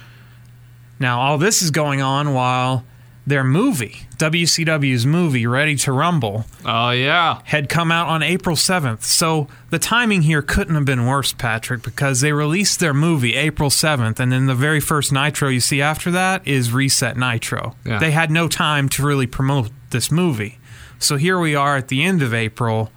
Now, 1.00 1.20
all 1.20 1.38
this 1.38 1.62
is 1.62 1.72
going 1.72 2.02
on 2.02 2.34
while 2.34 2.86
their 3.28 3.44
movie, 3.44 4.08
WCW's 4.18 5.06
movie, 5.06 5.48
Ready 5.48 5.76
to 5.78 5.92
Rumble, 5.92 6.46
Oh 6.64 6.92
yeah. 6.92 7.40
had 7.46 7.70
come 7.70 7.92
out 7.92 8.08
on 8.08 8.22
April 8.22 8.56
7th. 8.56 9.04
So 9.04 9.48
the 9.72 9.80
timing 9.80 10.22
here 10.24 10.42
couldn't 10.42 10.76
have 10.76 10.86
been 10.86 11.06
worse, 11.08 11.34
Patrick, 11.34 11.82
because 11.84 12.22
they 12.22 12.32
released 12.34 12.80
their 12.80 12.94
movie 12.94 13.34
April 13.36 13.70
7th, 13.70 14.20
and 14.20 14.32
then 14.32 14.46
the 14.46 14.56
very 14.56 14.80
first 14.80 15.12
Nitro 15.12 15.50
you 15.50 15.60
see 15.60 15.82
after 15.82 16.12
that 16.12 16.48
is 16.48 16.72
Reset 16.72 17.18
Nitro. 17.18 17.76
Yeah. 17.86 17.98
They 18.00 18.12
had 18.12 18.30
no 18.32 18.48
time 18.48 18.90
to 18.90 19.04
really 19.06 19.28
promote 19.28 19.72
this 19.90 20.12
movie. 20.12 20.60
So 21.00 21.18
here 21.18 21.40
we 21.40 21.56
are 21.56 21.76
at 21.78 21.88
the 21.90 22.04
end 22.04 22.22
of 22.22 22.34
April. 22.34 22.92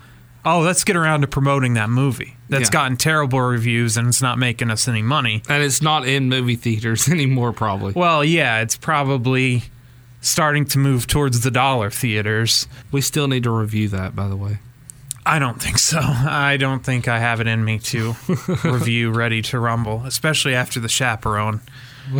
Oh, 0.44 0.60
let's 0.60 0.84
get 0.84 0.96
around 0.96 1.22
to 1.22 1.26
promoting 1.26 1.74
that 1.74 1.90
movie. 1.90 2.36
That's 2.48 2.68
Yeah. 2.68 2.72
gotten 2.72 2.96
terrible 2.96 3.40
reviews 3.40 3.96
and 3.96 4.08
it's 4.08 4.22
not 4.22 4.38
making 4.38 4.70
us 4.70 4.86
any 4.88 5.02
money. 5.02 5.42
And 5.48 5.62
it's 5.62 5.82
not 5.82 6.06
in 6.06 6.28
movie 6.28 6.56
theaters 6.56 7.08
anymore, 7.10 7.52
probably. 7.52 7.92
Well, 7.94 8.24
yeah, 8.24 8.60
it's 8.60 8.76
probably 8.76 9.64
starting 10.28 10.64
to 10.66 10.78
move 10.78 11.06
towards 11.06 11.40
the 11.40 11.50
dollar 11.50 11.90
theaters. 11.90 12.66
We 12.92 13.00
still 13.00 13.28
need 13.28 13.42
to 13.44 13.50
review 13.50 13.88
that, 13.88 14.14
by 14.14 14.28
the 14.28 14.36
way. 14.36 14.58
I 15.26 15.38
don't 15.38 15.60
think 15.60 15.78
so. 15.78 15.98
I 16.00 16.56
don't 16.58 16.82
think 16.84 17.06
I 17.06 17.18
have 17.18 17.40
it 17.40 17.46
in 17.46 17.64
me 17.64 17.78
to 17.80 18.14
review 18.64 19.10
Ready 19.10 19.42
to 19.42 19.58
Rumble, 19.58 20.04
especially 20.06 20.54
after 20.54 20.80
the 20.80 20.88
chaperone. 20.88 21.60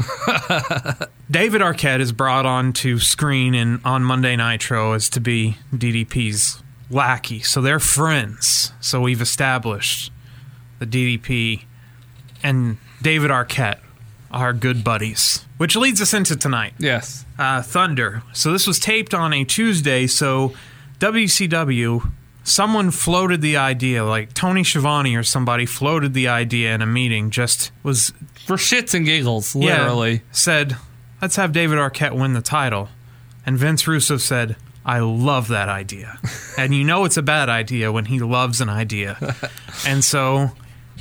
David 1.31 1.63
Arquette 1.63 2.01
is 2.01 2.13
brought 2.13 2.45
on 2.45 2.73
to 2.75 2.99
screen 2.99 3.55
in 3.55 3.81
on 3.85 4.03
Monday 4.03 4.37
Nitro 4.37 4.93
as 4.93 5.09
to 5.11 5.21
be 5.21 5.57
DDP's 5.75 6.63
lackey. 6.91 7.41
So 7.41 7.61
they're 7.63 7.81
friends. 7.81 8.73
So 8.81 9.01
we've 9.01 9.23
established 9.23 10.13
the 10.79 10.87
DDP 10.87 11.65
and 12.43 12.77
David 13.01 13.31
Arquette 13.31 13.79
are 14.31 14.53
good 14.53 14.85
buddies. 14.85 15.47
Which 15.57 15.75
leads 15.77 16.01
us 16.03 16.13
into 16.15 16.37
tonight 16.37 16.75
Yes. 16.79 17.25
Uh, 17.39 17.63
Thunder. 17.63 18.23
So 18.33 18.53
this 18.53 18.67
was 18.67 18.79
taped 18.79 19.15
on 19.15 19.33
a 19.33 19.45
Tuesday. 19.45 20.07
So 20.07 20.53
WCW, 20.99 22.13
someone 22.43 22.91
floated 22.91 23.41
the 23.41 23.57
idea, 23.57 24.05
like 24.05 24.35
Tony 24.35 24.65
Schiavone 24.65 25.15
or 25.15 25.23
somebody 25.23 25.67
floated 25.67 26.15
the 26.15 26.29
idea 26.29 26.75
in 26.75 26.83
a 26.83 26.87
meeting. 26.87 27.31
Just 27.31 27.71
was 27.83 28.13
For 28.47 28.57
shits 28.57 28.95
and 28.95 29.07
giggles, 29.07 29.55
yeah, 29.55 29.83
literally. 29.83 30.23
said, 30.33 30.77
"Let's 31.23 31.37
have 31.37 31.53
David 31.53 31.79
Arquette 31.79 32.19
win 32.19 32.33
the 32.33 32.43
title," 32.43 32.89
and 33.47 33.59
Vince 33.59 33.87
Russo 33.87 34.17
said. 34.17 34.57
I 34.87 35.01
love 35.01 35.49
that 35.49 35.69
idea. 35.69 36.19
and 36.57 36.75
you 36.75 36.83
know 36.83 37.05
it's 37.05 37.19
a 37.19 37.23
bad 37.23 37.51
idea 37.51 37.93
when 37.93 38.07
he 38.07 38.21
loves 38.21 38.63
an 38.63 38.71
idea. 38.71 39.37
and 39.87 40.03
so 40.03 40.53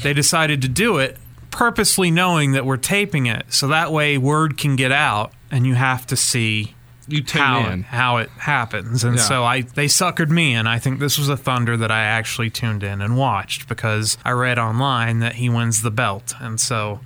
they 0.04 0.12
decided 0.12 0.62
to 0.64 0.68
do 0.68 0.98
it 0.98 1.18
purposely 1.52 2.12
knowing 2.12 2.52
that 2.52 2.66
we're 2.66 2.76
taping 2.76 3.28
it 3.28 3.46
so 3.48 3.70
that 3.70 3.94
way 3.94 4.18
word 4.18 4.58
can 4.58 4.76
get 4.76 4.92
out 4.92 5.32
and 5.52 5.66
you 5.68 5.76
have 5.76 6.06
to 6.08 6.16
see 6.16 6.76
You 7.08 7.22
tune 7.24 7.42
how 7.42 7.70
in. 7.70 7.80
it, 7.82 7.86
how 7.86 8.18
it 8.18 8.30
happens. 8.32 9.04
And 9.04 9.16
Yeah. 9.18 9.22
so 9.22 9.44
I 9.44 9.62
they 9.62 9.86
suckered 9.86 10.30
me 10.30 10.54
and 10.56 10.68
I 10.68 10.80
think 10.80 11.00
this 11.00 11.18
was 11.18 11.30
a 11.30 11.38
Thunder 11.38 11.78
that 11.78 11.92
I 11.92 12.02
actually 12.04 12.50
tuned 12.50 12.84
in 12.84 13.02
and 13.02 13.16
watched 13.18 13.68
because 13.68 14.18
I 14.26 14.32
read 14.32 14.60
online 14.60 15.20
that 15.20 15.36
he 15.36 15.50
wins 15.50 15.82
the 15.82 15.92
belt. 15.92 16.34
And 16.40 16.60
so 16.60 17.00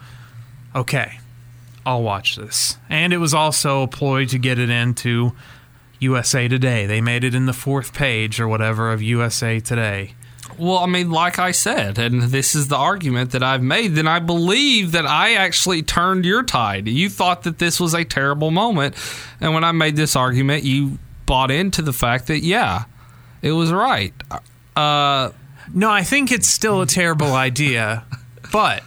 okay, 0.75 1.19
I'll 1.85 2.01
watch 2.03 2.35
this. 2.35 2.77
And 2.89 3.11
it 3.13 3.17
was 3.17 3.33
also 3.33 3.81
a 3.83 3.87
ploy 3.87 4.25
to 4.27 4.37
get 4.37 4.57
it 4.59 4.69
into 4.69 5.33
USA 5.99 6.47
Today. 6.47 6.85
They 6.87 7.01
made 7.01 7.23
it 7.23 7.35
in 7.35 7.45
the 7.45 7.53
fourth 7.53 7.93
page 7.93 8.39
or 8.39 8.47
whatever 8.47 8.91
of 8.91 9.01
USA 9.03 9.59
Today. 9.59 10.13
Well, 10.62 10.78
I 10.78 10.86
mean, 10.86 11.09
like 11.09 11.39
I 11.39 11.51
said, 11.51 11.97
and 11.97 12.22
this 12.22 12.53
is 12.53 12.68
the 12.68 12.78
argument 12.78 13.32
that 13.32 13.41
I've 13.41 13.64
made, 13.64 13.95
then 13.95 14.07
I 14.07 14.20
believe 14.20 14.91
that 14.91 15.07
I 15.07 15.34
actually 15.34 15.82
turned 15.82 16.24
your 16.24 16.43
tide. 16.43 16.88
You 16.88 17.09
thought 17.09 17.43
that 17.43 17.57
this 17.57 17.80
was 17.80 17.95
a 17.95 18.03
terrible 18.05 18.51
moment. 18.51 18.95
And 19.39 19.55
when 19.55 19.64
I 19.64 19.72
made 19.72 19.95
this 19.95 20.16
argument, 20.16 20.64
you 20.64 20.99
bought 21.26 21.49
into 21.49 21.82
the 21.82 21.93
fact 21.93 22.28
that, 22.28 22.43
yeah, 22.43 22.84
it 23.41 23.53
was 23.53 23.72
right. 23.74 24.14
Uh, 24.76 25.32
No, 25.74 25.89
I 25.89 26.03
think 26.03 26.32
it's 26.32 26.47
still 26.47 26.82
a 26.82 26.86
terrible 26.86 27.34
idea, 27.34 28.03
but 28.51 28.84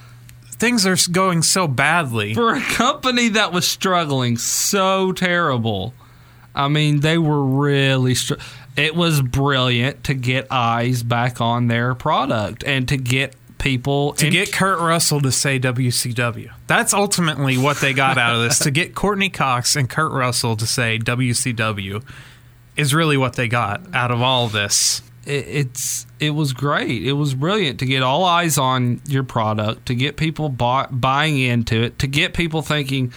things 0.53 0.87
are 0.87 0.97
going 1.11 1.43
so 1.43 1.67
badly. 1.67 2.35
for 2.35 2.55
a 2.55 2.61
company 2.61 3.31
that 3.31 3.53
was 3.53 3.67
struggling 3.67 4.37
so 4.37 5.11
terrible, 5.13 5.93
I 6.55 6.69
mean, 6.69 7.01
they 7.01 7.19
were 7.19 7.45
really. 7.45 8.15
Str- 8.15 8.35
it 8.77 8.95
was 8.97 9.23
brilliant 9.23 10.05
to 10.05 10.15
get 10.15 10.47
eyes 10.51 11.03
back 11.03 11.41
on 11.41 11.69
their 11.69 11.95
product 11.95 12.65
and 12.65 12.89
to 12.89 12.97
get 12.97 13.35
people 13.59 14.13
to 14.15 14.29
get 14.31 14.53
Kurt 14.53 14.79
Russell 14.79 15.21
to 15.23 15.33
say 15.33 15.59
WCW. 15.59 16.53
That's 16.67 16.93
ultimately 16.93 17.57
what 17.57 17.79
they 17.79 17.93
got 17.93 18.19
out 18.19 18.35
of 18.37 18.43
this. 18.43 18.59
to 18.61 18.71
get 18.71 18.95
Courteney 18.95 19.31
Cox 19.31 19.77
and 19.77 19.89
Kurt 19.89 20.13
Russell 20.13 20.57
to 20.57 20.67
say 20.67 20.99
WCW 20.99 22.05
is 22.77 22.95
really 22.95 23.17
what 23.17 23.35
they 23.37 23.49
got 23.49 23.95
out 23.95 24.11
of 24.11 24.21
all 24.21 24.49
this. 24.49 25.03
it, 25.25 25.47
it's 25.49 26.07
it 26.21 26.31
was 26.31 26.53
great. 26.53 27.07
It 27.07 27.13
was 27.13 27.35
brilliant 27.35 27.79
to 27.81 27.87
get 27.87 28.03
all 28.03 28.25
eyes 28.25 28.59
on 28.59 29.01
your 29.09 29.25
product, 29.25 29.87
to 29.87 29.95
get 29.95 30.17
people 30.17 30.49
buy, 30.49 30.87
buying 30.91 31.39
into 31.39 31.81
it, 31.83 31.99
to 32.01 32.07
get 32.07 32.35
people 32.35 32.61
thinking, 32.61 33.11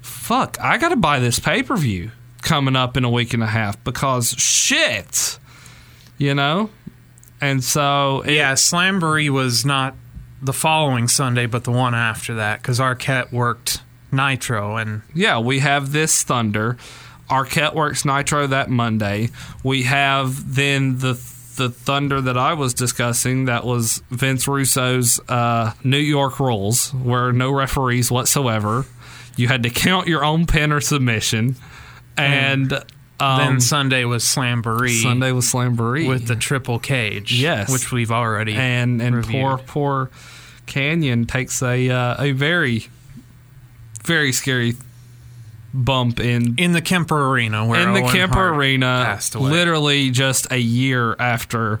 "Fuck, 0.00 0.56
I 0.60 0.78
got 0.78 0.88
to 0.88 0.96
buy 0.96 1.18
this 1.18 1.38
pay 1.38 1.62
per 1.62 1.76
view 1.76 2.10
coming 2.44 2.76
up 2.76 2.96
in 2.96 3.04
a 3.04 3.10
week 3.10 3.34
and 3.34 3.42
a 3.42 3.46
half 3.48 3.82
because 3.82 4.34
shit," 4.38 5.38
you 6.18 6.34
know. 6.34 6.70
And 7.40 7.64
so 7.64 8.22
it, 8.22 8.34
Yeah, 8.34 8.52
Slamboree 8.52 9.28
was 9.30 9.66
not 9.66 9.94
the 10.40 10.52
following 10.52 11.08
Sunday, 11.08 11.46
but 11.46 11.64
the 11.64 11.72
one 11.72 11.94
after 11.94 12.34
that 12.34 12.62
because 12.62 12.78
Arquette 12.78 13.32
worked 13.32 13.82
Nitro 14.12 14.76
and 14.76 15.02
yeah, 15.14 15.38
we 15.38 15.58
have 15.58 15.92
this 15.92 16.22
Thunder. 16.22 16.76
Arquette 17.28 17.74
works 17.74 18.04
Nitro 18.04 18.46
that 18.46 18.70
Monday. 18.70 19.30
We 19.62 19.84
have 19.84 20.54
then 20.54 20.98
the 20.98 21.14
the 21.56 21.70
Thunder 21.70 22.20
that 22.20 22.36
I 22.36 22.54
was 22.54 22.74
discussing. 22.74 23.44
That 23.46 23.64
was 23.64 24.02
Vince 24.10 24.46
Russo's 24.46 25.20
uh, 25.28 25.72
New 25.82 25.98
York 25.98 26.40
rules, 26.40 26.92
where 26.92 27.32
no 27.32 27.50
referees 27.50 28.10
whatsoever. 28.10 28.86
You 29.36 29.48
had 29.48 29.62
to 29.62 29.70
count 29.70 30.06
your 30.06 30.24
own 30.24 30.46
pin 30.46 30.72
or 30.72 30.80
submission, 30.80 31.56
and 32.16 32.72
um, 33.20 33.38
then 33.38 33.60
Sunday 33.60 34.04
was 34.04 34.24
Slamboree 34.24 35.02
Sunday 35.02 35.32
was 35.32 35.46
Slamboree 35.52 36.08
with 36.08 36.26
the 36.26 36.36
triple 36.36 36.78
cage. 36.78 37.32
Yes. 37.32 37.70
which 37.72 37.90
we've 37.92 38.10
already 38.12 38.54
and 38.54 39.00
and 39.00 39.14
reviewed. 39.16 39.42
poor 39.42 39.58
poor 39.58 40.10
Kanyon 40.66 41.26
takes 41.26 41.62
a 41.62 41.90
uh, 41.90 42.16
a 42.22 42.32
very 42.32 42.88
very 44.04 44.32
scary 44.32 44.74
bump 45.72 46.20
in 46.20 46.54
in 46.56 46.72
the 46.72 46.80
Kemper 46.82 47.30
Arena 47.30 47.66
where 47.66 47.80
in 47.80 47.94
the 47.94 48.00
Owen 48.02 48.12
Kemper 48.12 48.34
Hart 48.34 48.54
Arena, 48.56 49.18
literally 49.34 50.10
just 50.10 50.50
a 50.52 50.58
year 50.58 51.14
after 51.18 51.80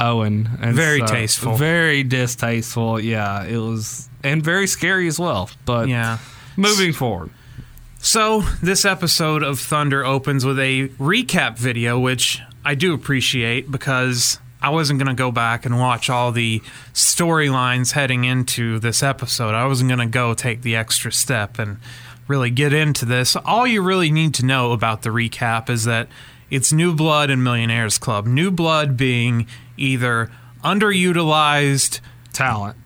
Owen. 0.00 0.50
And 0.60 0.74
Very 0.74 0.98
so- 1.00 1.06
tasteful. 1.06 1.56
very 1.56 2.02
distasteful. 2.02 2.98
Yeah, 3.00 3.44
it 3.44 3.56
was, 3.56 4.08
and 4.24 4.42
very 4.42 4.66
scary 4.66 5.06
as 5.06 5.18
well. 5.18 5.48
But 5.64 5.88
Yeah. 5.88 6.18
moving 6.56 6.92
forward, 6.92 7.30
So, 8.04 8.40
this 8.60 8.84
episode 8.84 9.44
of 9.44 9.60
Thunder 9.60 10.04
opens 10.04 10.44
with 10.44 10.58
a 10.58 10.88
recap 10.98 11.56
video, 11.56 12.00
which 12.00 12.40
I 12.64 12.74
do 12.74 12.94
appreciate 12.94 13.70
because 13.70 14.40
I 14.60 14.70
wasn't 14.70 14.98
going 14.98 15.16
to 15.16 15.18
go 15.18 15.30
back 15.30 15.64
and 15.64 15.78
watch 15.78 16.10
all 16.10 16.32
the 16.32 16.58
storylines 16.92 17.92
heading 17.92 18.24
into 18.24 18.80
this 18.80 19.04
episode. 19.04 19.54
I 19.54 19.66
wasn't 19.66 19.88
going 19.88 20.00
to 20.00 20.12
go 20.12 20.34
take 20.34 20.62
the 20.62 20.74
extra 20.74 21.12
step 21.12 21.60
and 21.60 21.76
really 22.26 22.50
get 22.50 22.72
into 22.72 23.04
this. 23.04 23.36
All 23.36 23.68
you 23.68 23.80
really 23.82 24.10
need 24.10 24.34
to 24.34 24.44
know 24.44 24.72
about 24.72 25.02
the 25.02 25.10
recap 25.10 25.70
is 25.70 25.84
that 25.84 26.08
it's 26.50 26.72
New 26.72 26.96
Blood 26.96 27.30
and 27.30 27.44
Millionaires 27.44 27.98
Club. 27.98 28.26
New 28.26 28.50
Blood 28.50 28.96
being 28.96 29.46
either 29.76 30.28
underutilized 30.64 32.00
Talent. 32.32 32.81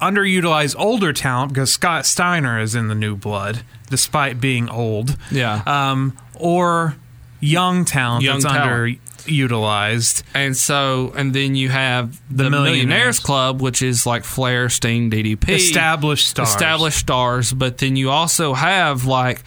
Underutilized 0.00 0.74
older 0.78 1.12
talent 1.12 1.52
because 1.52 1.72
Scott 1.72 2.06
Steiner 2.06 2.58
is 2.60 2.74
in 2.74 2.88
the 2.88 2.94
New 2.94 3.16
Blood 3.16 3.62
despite 3.88 4.40
being 4.40 4.68
old. 4.68 5.16
Yeah. 5.30 5.62
Um, 5.66 6.16
or 6.34 6.96
young 7.40 7.84
talent 7.84 8.22
Young 8.22 8.40
that's 8.40 8.52
talent. 8.54 8.98
underutilized. 9.26 10.22
And 10.34 10.56
so, 10.56 11.12
and 11.16 11.34
then 11.34 11.54
you 11.54 11.68
have 11.70 12.12
the, 12.28 12.44
The 12.44 12.50
Millionaires. 12.50 12.86
Millionaires. 12.86 13.18
Club, 13.20 13.60
which 13.60 13.82
is 13.82 14.06
like 14.06 14.24
Flair, 14.24 14.68
Sting, 14.68 15.10
DDP, 15.10 15.48
Established 15.50 16.28
stars. 16.28 16.48
established 16.50 16.98
stars. 16.98 17.52
But 17.52 17.78
then 17.78 17.96
you 17.96 18.10
also 18.10 18.54
have 18.54 19.04
like 19.06 19.42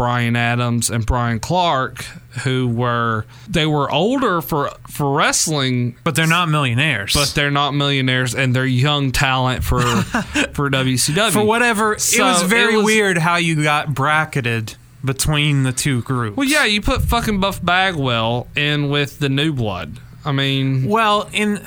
Brian 0.00 0.34
Adams 0.34 0.88
and 0.88 1.04
Brian 1.04 1.38
Clark, 1.40 2.04
who 2.44 2.66
were 2.68 3.26
they 3.46 3.66
were 3.66 3.90
older 3.90 4.40
for 4.40 4.70
for 4.88 5.12
wrestling, 5.14 5.94
But 6.04 6.14
they're 6.14 6.26
not 6.26 6.48
millionaires. 6.48 7.12
but 7.12 7.32
they're 7.34 7.50
not 7.50 7.72
millionaires, 7.74 8.34
and 8.34 8.56
they're 8.56 8.64
young 8.64 9.12
talent 9.12 9.62
for 9.62 9.80
for 10.54 10.70
WCW. 10.70 11.32
for 11.32 11.44
whatever, 11.44 11.98
So 11.98 12.24
it 12.24 12.28
was 12.30 12.42
very 12.44 12.72
it 12.72 12.76
was- 12.78 12.86
weird 12.86 13.18
how 13.18 13.36
you 13.36 13.62
got 13.62 13.92
bracketed 13.92 14.74
between 15.04 15.64
the 15.64 15.72
two 15.72 16.00
groups. 16.00 16.34
Well, 16.38 16.48
yeah, 16.48 16.64
you 16.64 16.80
put 16.80 17.02
fucking 17.02 17.38
Buff 17.38 17.62
Bagwell 17.62 18.46
in 18.56 18.88
with 18.88 19.18
the 19.18 19.28
New 19.28 19.52
Blood. 19.52 19.98
I 20.24 20.32
mean, 20.32 20.86
Well, 20.88 21.28
in 21.32 21.66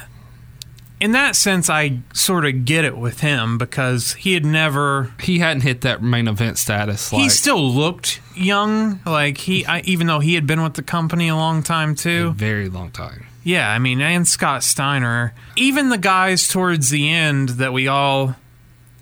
in 1.03 1.11
that 1.11 1.35
sense, 1.35 1.69
I 1.69 1.99
sort 2.13 2.45
of 2.45 2.63
get 2.63 2.85
it 2.85 2.97
with 2.97 3.19
him 3.19 3.57
because 3.57 4.13
he 4.13 4.33
had 4.35 4.45
never. 4.45 5.11
he 5.21 5.39
hadn't 5.39 5.63
hit 5.63 5.81
that 5.81 6.01
main 6.01 6.29
event 6.29 6.57
status. 6.57 7.11
Like, 7.11 7.23
he 7.23 7.29
still 7.29 7.61
looked 7.61 8.21
young, 8.35 9.01
like 9.05 9.37
he, 9.39 9.65
I, 9.65 9.81
even 9.81 10.07
though 10.07 10.21
he 10.21 10.35
had 10.35 10.47
been 10.47 10.63
with 10.63 10.75
the 10.75 10.81
company 10.81 11.27
a 11.27 11.35
long 11.35 11.61
time 11.61 11.93
too, 11.93 12.29
a 12.29 12.31
too. 12.31 12.33
very 12.33 12.69
long 12.69 12.89
time. 12.91 13.25
Yeah, 13.43 13.69
I 13.69 13.79
mean, 13.79 13.99
and 13.99 14.25
Scott 14.25 14.63
Steiner, 14.63 15.33
even 15.57 15.89
the 15.89 15.97
guys 15.97 16.47
towards 16.47 16.89
the 16.89 17.09
end 17.09 17.49
that 17.59 17.73
we 17.73 17.89
all, 17.89 18.37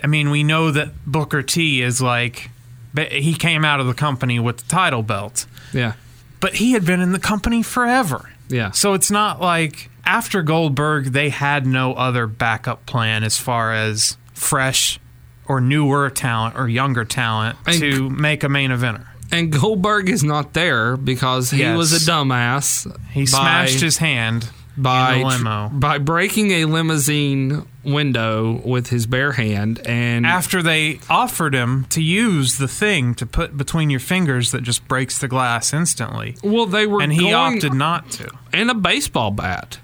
I 0.04 0.08
mean, 0.08 0.32
we 0.32 0.41
know 0.43 0.72
that 0.72 0.89
Booker 1.06 1.43
T 1.43 1.84
is 1.84 2.02
like, 2.02 2.49
he 2.97 3.36
came 3.36 3.64
out 3.64 3.80
of 3.80 3.86
the 3.86 3.93
company 3.93 4.39
with 4.39 4.58
the 4.58 4.68
title 4.68 5.04
belt, 5.04 5.45
Yeah, 5.72 5.93
but 6.39 6.56
he 6.56 6.72
had 6.72 6.84
been 6.84 6.99
in 7.02 7.12
the 7.12 7.20
company 7.20 7.62
forever. 7.62 8.32
yeah. 8.49 8.72
So 8.72 8.95
it's 8.95 9.12
not 9.12 9.39
like 9.39 9.91
after 10.06 10.41
Goldberg, 10.41 11.06
they 11.08 11.30
had 11.30 11.66
no 11.66 11.93
other 11.93 12.28
backup 12.28 12.86
plan 12.86 13.24
as 13.24 13.38
far 13.38 13.74
as 13.74 14.18
fresh 14.34 14.99
or 15.47 15.60
newer 15.62 16.10
talent 16.10 16.56
or 16.58 16.68
younger 16.70 17.06
talent 17.06 17.58
And- 17.68 17.80
to 17.80 18.10
make 18.10 18.43
a 18.43 18.49
main 18.49 18.72
eventer. 18.72 19.06
And 19.34 19.52
Goldberg 19.52 20.10
is 20.10 20.24
not 20.24 20.54
there 20.54 20.97
because 20.97 21.52
he 21.52 21.60
Yes. 21.60 21.78
was 21.78 21.93
a 21.93 22.12
dumbass. 22.12 22.86
He 23.12 23.26
smashed 23.26 23.80
his 23.80 23.97
hand 23.97 24.49
by 24.78 25.22
limo. 25.24 25.70
by 25.74 25.97
breaking 25.99 26.52
a 26.52 26.66
limousine 26.66 27.64
window 27.84 28.62
with 28.66 28.88
his 28.89 29.06
bare 29.06 29.34
hand 29.34 29.80
and 29.86 30.26
after 30.26 30.62
they 30.62 30.99
offered 31.10 31.54
him 31.54 31.86
to 31.89 32.02
use 32.02 32.58
the 32.58 32.68
thing 32.68 33.14
to 33.16 33.26
put 33.26 33.58
between 33.58 33.89
your 33.89 33.99
fingers 33.99 34.52
that 34.52 34.64
just 34.64 34.86
breaks 34.88 35.18
the 35.18 35.28
glass 35.28 35.74
instantly. 35.74 36.36
well 36.43 36.66
they 36.66 36.86
were 36.88 37.02
And 37.02 37.12
he 37.14 37.20
going 37.30 37.56
opted 37.58 37.74
not 37.74 38.12
to. 38.12 38.30
And 38.54 38.70
a 38.70 38.74
baseball 38.76 39.32
bat 39.32 39.80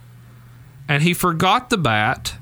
and 0.88 1.04
he 1.04 1.14
forgot 1.14 1.70
the 1.70 1.78
bat 1.78 2.36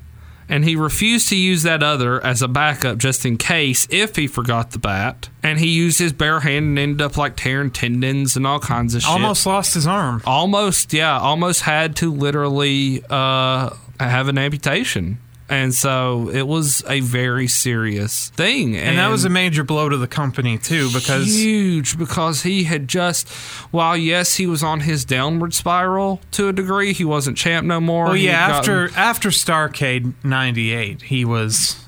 and 0.47 0.63
he 0.63 0.75
refused 0.75 1.29
to 1.29 1.35
use 1.35 1.63
that 1.63 1.81
other 1.81 2.23
as 2.23 2.41
a 2.41 2.47
backup 2.47 2.97
just 2.97 3.25
in 3.25 3.37
case 3.37 3.87
if 3.89 4.15
he 4.15 4.27
forgot 4.27 4.71
the 4.71 4.79
bat. 4.79 5.29
And 5.41 5.59
he 5.59 5.67
used 5.67 5.99
his 5.99 6.13
bare 6.13 6.41
hand 6.41 6.65
and 6.65 6.79
ended 6.79 7.01
up 7.01 7.17
like 7.17 7.35
tearing 7.35 7.71
tendons 7.71 8.35
and 8.35 8.45
all 8.45 8.59
kinds 8.59 8.93
of 8.95 9.01
shit. 9.01 9.09
Almost 9.09 9.45
lost 9.45 9.73
his 9.73 9.87
arm. 9.87 10.21
almost 10.25 10.93
yeah. 10.93 11.19
Almost 11.19 11.61
had 11.61 11.95
to 11.97 12.11
literally 12.13 13.03
uh 13.09 13.71
have 13.99 14.27
an 14.27 14.37
amputation 14.37 15.17
and 15.47 15.73
so 15.75 16.29
it 16.29 16.47
was 16.47 16.83
a 16.89 17.01
very 17.01 17.47
serious 17.47 18.29
thing. 18.29 18.75
And 18.75 18.97
that 18.97 19.09
was 19.09 19.25
a 19.25 19.29
major 19.29 19.63
blow 19.63 19.89
to 19.89 19.97
the 19.97 20.07
company 20.07 20.57
too 20.57 20.89
because 20.91 21.27
huge 21.27 21.97
because 21.97 22.41
he 22.43 22.63
had 22.63 22.87
just 22.87 23.29
while 23.71 23.95
yes 23.95 24.35
he 24.35 24.47
was 24.47 24.63
on 24.63 24.79
his 24.81 25.05
downward 25.05 25.53
spiral 25.53 26.19
to 26.31 26.47
a 26.47 26.53
degree 26.53 26.93
he 26.93 27.05
wasn't 27.05 27.37
champ 27.37 27.65
no 27.67 27.79
more. 27.79 28.05
Well, 28.05 28.15
yeah, 28.17 28.31
after 28.47 28.87
gotten- 28.87 28.97
after 28.99 29.29
Starcade 29.29 30.13
'98, 30.23 31.03
he 31.03 31.23
was, 31.25 31.85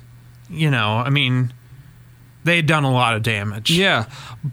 you 0.50 0.70
know, 0.70 0.98
I 0.98 1.10
mean, 1.10 1.52
they 2.44 2.58
had 2.58 2.68
done 2.68 2.84
a 2.84 2.92
lot 2.92 3.16
of 3.16 3.24
damage. 3.24 3.72
yeah 3.72 4.06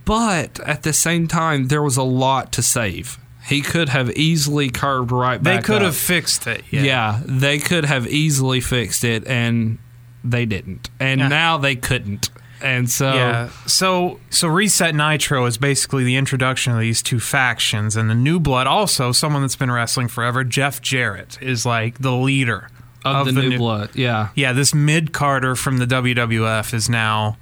but 0.04 0.58
at 0.60 0.82
the 0.82 0.92
same 0.92 1.28
time 1.28 1.68
there 1.68 1.82
was 1.82 1.96
a 1.96 2.02
lot 2.02 2.50
to 2.52 2.62
save 2.62 3.18
he 3.46 3.60
could 3.60 3.88
have 3.90 4.10
easily 4.12 4.70
curved 4.70 5.12
right 5.12 5.42
back. 5.42 5.62
they 5.62 5.66
could 5.66 5.82
up. 5.82 5.86
have 5.86 5.96
fixed 5.96 6.46
it. 6.46 6.62
Yeah. 6.70 6.82
yeah. 6.82 7.20
they 7.24 7.58
could 7.58 7.84
have 7.84 8.06
easily 8.06 8.60
fixed 8.60 9.04
it 9.04 9.26
and 9.26 9.78
they 10.22 10.46
didn't 10.46 10.88
and 10.98 11.20
Yeah. 11.20 11.28
now 11.28 11.58
they 11.58 11.76
couldn't 11.76 12.30
and 12.62 12.88
so 12.88 13.12
Yeah. 13.14 13.48
So 13.66 14.20
so 14.30 14.48
Reset 14.48 14.94
Nitro 14.94 15.44
is 15.46 15.58
basically 15.58 16.04
the 16.04 16.16
introduction 16.16 16.72
of 16.72 16.80
these 16.80 17.02
two 17.02 17.20
factions, 17.20 17.94
and 17.94 18.08
the 18.08 18.14
New 18.14 18.40
Blood 18.40 18.66
also 18.66 19.12
someone 19.12 19.42
that's 19.42 19.56
been 19.56 19.70
wrestling 19.70 20.08
forever. 20.08 20.44
Jeff 20.44 20.80
Jarrett 20.80 21.36
is 21.42 21.66
like 21.66 21.98
the 21.98 22.12
leader 22.12 22.68
of, 23.04 23.26
the, 23.26 23.32
new, 23.32 23.58
blood 23.58 23.90
yeah 23.94 24.28
Yeah, 24.34 24.54
this 24.54 24.72
mid 24.74 25.12
Carter 25.12 25.54
from 25.56 25.76
the 25.76 25.84
WWF 25.86 26.72
is 26.72 26.88
now. 26.88 27.36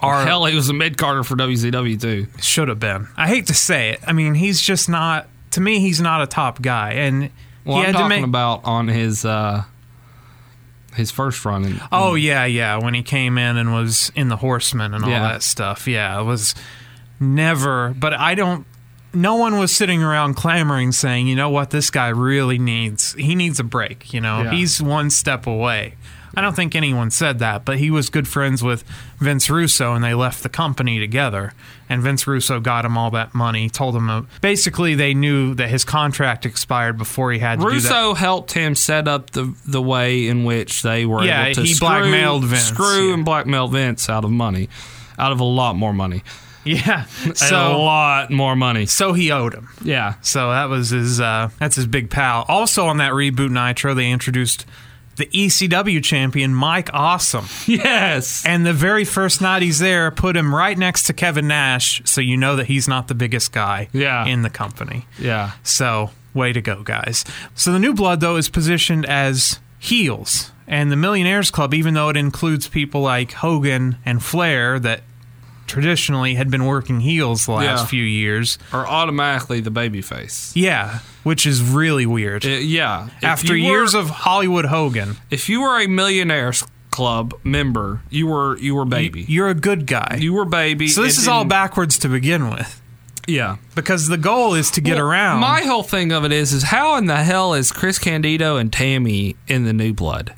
Our, 0.00 0.24
hell 0.24 0.44
he 0.44 0.54
was 0.54 0.68
a 0.68 0.72
mid-carter 0.74 1.24
for 1.24 1.34
wcw 1.34 2.00
too 2.00 2.28
should 2.40 2.68
have 2.68 2.78
been. 2.78 3.08
I 3.16 3.26
hate 3.26 3.48
to 3.48 3.54
say 3.54 3.90
it. 3.90 4.00
I 4.06 4.12
mean, 4.12 4.34
he's 4.34 4.60
just 4.62 4.88
not. 4.88 5.26
To 5.52 5.60
me, 5.60 5.80
he's 5.80 6.00
not 6.00 6.22
a 6.22 6.26
top 6.26 6.60
guy, 6.62 6.92
and 6.92 7.30
well 7.64 7.76
he 7.78 7.80
i'm 7.82 7.86
had 7.86 7.92
talking 7.92 8.08
to 8.10 8.16
make. 8.16 8.24
about 8.24 8.64
on 8.64 8.88
his 8.88 9.24
uh 9.24 9.64
his 10.94 11.10
first 11.10 11.44
run 11.44 11.64
in, 11.64 11.80
oh 11.92 12.14
yeah, 12.14 12.44
yeah. 12.44 12.76
When 12.76 12.94
he 12.94 13.02
came 13.02 13.38
in 13.38 13.56
and 13.56 13.72
was 13.72 14.10
in 14.16 14.28
the 14.28 14.36
Horsemen 14.36 14.94
and 14.94 15.04
all 15.04 15.10
Yeah. 15.10 15.20
that 15.20 15.42
stuff. 15.42 15.86
Yeah, 15.86 16.20
it 16.20 16.24
was 16.24 16.54
never. 17.20 17.94
But 17.98 18.14
I 18.14 18.34
don't. 18.34 18.66
No 19.14 19.36
one 19.36 19.58
was 19.58 19.74
sitting 19.74 20.02
around 20.02 20.34
clamoring, 20.34 20.92
saying, 20.92 21.28
"You 21.28 21.36
know 21.36 21.50
what? 21.50 21.70
This 21.70 21.90
guy 21.90 22.08
really 22.08 22.58
needs. 22.58 23.14
He 23.14 23.34
needs 23.34 23.58
a 23.60 23.64
break. 23.64 24.12
You 24.12 24.20
know, 24.20 24.42
Yeah. 24.42 24.50
he's 24.52 24.82
one 24.82 25.10
step 25.10 25.46
away." 25.46 25.94
I 26.36 26.40
don't 26.40 26.54
think 26.54 26.74
anyone 26.76 27.10
said 27.10 27.38
that, 27.38 27.64
but 27.64 27.78
he 27.78 27.90
was 27.90 28.10
good 28.10 28.28
friends 28.28 28.62
with 28.62 28.84
Vince 29.20 29.50
Russo, 29.50 29.94
and 29.94 30.04
they 30.04 30.14
left 30.14 30.42
the 30.42 30.48
company 30.48 30.98
together. 31.00 31.52
And 31.88 32.02
Vince 32.02 32.26
Russo 32.26 32.60
got 32.60 32.84
him 32.84 32.96
all 32.98 33.10
that 33.12 33.34
money. 33.34 33.68
Told 33.68 33.96
him 33.96 34.08
uh, 34.10 34.22
basically 34.40 34.94
they 34.94 35.14
knew 35.14 35.54
that 35.54 35.68
his 35.70 35.84
contract 35.84 36.46
expired 36.46 36.98
before 36.98 37.32
he 37.32 37.38
had 37.38 37.58
to 37.60 37.64
do 37.64 37.70
that. 37.70 37.74
Russo 37.74 38.14
helped 38.14 38.52
him 38.52 38.74
set 38.74 39.08
up 39.08 39.30
the 39.30 39.54
the 39.66 39.82
way 39.82 40.28
in 40.28 40.44
which 40.44 40.82
they 40.82 41.04
were 41.06 41.24
Yeah, 41.24 41.46
able 41.46 41.54
to 41.56 41.60
he 41.62 41.74
screw, 41.74 41.88
blackmailed 41.88 42.44
Vince, 42.44 42.62
screw 42.68 43.08
yeah. 43.08 43.14
and 43.14 43.24
blackmail 43.24 43.68
Vince 43.68 44.08
out 44.08 44.24
of 44.24 44.30
money, 44.30 44.68
out 45.18 45.32
of 45.32 45.40
a 45.40 45.44
lot 45.44 45.74
more 45.76 45.92
money, 45.94 46.22
Yeah, 46.64 47.04
so 47.34 47.56
a 47.56 47.76
lot 47.78 48.30
more 48.30 48.54
money. 48.54 48.84
so 48.86 49.14
he 49.14 49.30
owed 49.32 49.54
him. 49.54 49.68
Yeah, 49.82 50.14
So 50.20 50.50
that 50.50 50.68
was 50.68 50.90
his. 50.90 51.20
Uh, 51.20 51.48
that's 51.58 51.74
his 51.76 51.86
big 51.86 52.10
pal. 52.10 52.44
Also 52.48 52.86
on 52.86 52.98
that 52.98 53.12
reboot 53.12 53.50
Nitro, 53.50 53.94
they 53.94 54.10
introduced 54.10 54.66
the 55.18 55.26
ECW 55.26 56.02
champion 56.02 56.54
Mike 56.54 56.88
Awesome, 56.94 57.46
yes, 57.66 58.44
and 58.46 58.64
the 58.64 58.72
very 58.72 59.04
first 59.04 59.40
night 59.42 59.60
he's 59.62 59.78
there, 59.78 60.10
put 60.10 60.36
him 60.36 60.54
right 60.54 60.78
next 60.78 61.02
to 61.04 61.12
Kevin 61.12 61.46
Nash, 61.48 62.00
so 62.06 62.20
you 62.22 62.36
know 62.36 62.56
that 62.56 62.66
he's 62.66 62.88
not 62.88 63.08
the 63.08 63.14
biggest 63.14 63.52
guy 63.52 63.88
Yeah. 63.92 64.24
in 64.26 64.42
the 64.42 64.50
company. 64.50 65.06
yeah, 65.18 65.52
So, 65.62 66.10
way 66.32 66.52
to 66.52 66.60
go, 66.62 66.82
guys. 66.82 67.24
So, 67.54 67.72
the 67.72 67.78
New 67.78 67.92
Blood, 67.94 68.20
though, 68.20 68.36
is 68.36 68.48
positioned 68.48 69.04
as 69.06 69.60
heels. 69.78 70.52
And 70.66 70.92
the 70.92 70.96
Millionaires 70.96 71.50
Club, 71.50 71.72
even 71.72 71.94
though 71.94 72.10
it 72.10 72.16
includes 72.16 72.68
people 72.68 73.00
like 73.00 73.32
Hogan 73.32 73.96
and 74.04 74.22
Flair 74.22 74.78
that 74.80 75.00
traditionally 75.68 76.34
had 76.34 76.50
been 76.50 76.64
working 76.64 77.00
heels 77.00 77.46
the 77.46 77.52
last 77.52 77.82
Yeah. 77.82 77.86
few 77.86 78.02
years, 78.02 78.58
or 78.72 78.86
automatically 78.86 79.60
the 79.60 79.70
baby 79.70 80.02
face. 80.02 80.50
yeah, 80.56 80.98
which 81.22 81.46
is 81.46 81.62
really 81.62 82.06
weird. 82.06 82.44
Uh, 82.44 82.48
yeah, 82.48 83.08
If 83.18 83.24
After 83.24 83.56
you 83.56 83.64
years 83.70 83.94
were- 83.94 84.00
of 84.00 84.10
Hollywood 84.10 84.64
Hogan, 84.66 85.16
if 85.30 85.48
you 85.48 85.60
were 85.60 85.80
a 85.80 85.86
millionaires 85.86 86.64
club 86.90 87.34
member, 87.44 88.00
you 88.10 88.26
were 88.26 88.58
you 88.58 88.74
were 88.74 88.84
baby. 88.84 89.24
you're 89.28 89.48
a 89.48 89.54
good 89.54 89.86
guy. 89.86 90.16
You 90.20 90.32
were 90.32 90.44
baby. 90.44 90.88
so, 90.88 91.02
this 91.02 91.16
and 91.16 91.22
is 91.22 91.28
all 91.28 91.40
then- 91.42 91.48
backwards 91.48 91.98
to 91.98 92.08
begin 92.08 92.50
with. 92.50 92.80
Yeah. 93.26 93.56
Because 93.74 94.08
the 94.08 94.16
goal 94.16 94.54
is 94.54 94.70
to 94.70 94.80
get 94.80 94.96
Well, 94.96 95.04
around. 95.06 95.40
My 95.40 95.60
whole 95.60 95.82
thing 95.82 96.12
of 96.12 96.24
it 96.24 96.32
is, 96.32 96.52
is 96.54 96.62
how 96.64 96.96
in 96.96 97.04
the 97.06 97.22
hell 97.22 97.52
is 97.52 97.70
Chris 97.72 97.98
Candido 97.98 98.56
and 98.56 98.72
Tammy 98.72 99.36
in 99.46 99.64
the 99.64 99.74
New 99.74 99.92
Blood? 99.92 100.32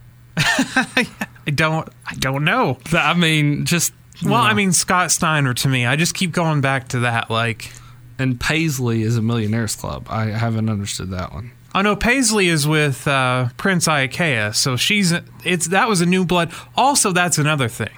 I 0.36 1.06
don't. 1.54 1.88
I 2.06 2.14
don't 2.16 2.44
know. 2.44 2.78
I 2.92 3.14
mean, 3.14 3.64
just 3.64 3.92
Well, 4.24 4.34
I 4.34 4.52
mean 4.54 4.72
Scott 4.72 5.10
Steiner 5.10 5.54
to 5.54 5.68
me. 5.68 5.86
I 5.86 5.96
just 5.96 6.14
keep 6.14 6.32
going 6.32 6.60
back 6.60 6.88
to 6.88 7.00
that. 7.00 7.30
Like, 7.30 7.72
and 8.18 8.38
Paisley 8.40 9.02
is 9.02 9.16
a 9.16 9.22
millionaires 9.22 9.76
club. 9.76 10.06
I 10.10 10.26
haven't 10.26 10.68
understood 10.68 11.10
that 11.10 11.32
one. 11.32 11.52
oh 11.74 11.82
no, 11.82 11.94
Paisley 11.94 12.48
is 12.48 12.66
with 12.66 13.06
uh, 13.06 13.48
Prince 13.56 13.86
Iaukea, 13.86 14.54
so 14.54 14.76
she's 14.76 15.12
it's 15.44 15.68
that 15.68 15.88
was 15.88 16.00
a 16.00 16.06
new 16.06 16.24
blood. 16.24 16.52
Also, 16.76 17.12
that's 17.12 17.38
another 17.38 17.68
thing. 17.68 17.90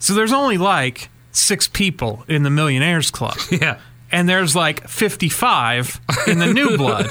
So 0.00 0.14
there's 0.14 0.32
only 0.32 0.58
like 0.58 1.08
six 1.30 1.68
people 1.68 2.24
in 2.28 2.42
the 2.42 2.50
Millionaires 2.50 3.10
Club, 3.12 3.36
Yeah. 3.50 3.78
and 4.10 4.28
there's 4.28 4.56
like 4.56 4.88
55 4.88 6.00
in 6.26 6.38
the 6.40 6.52
new 6.52 6.76
blood. 6.76 7.08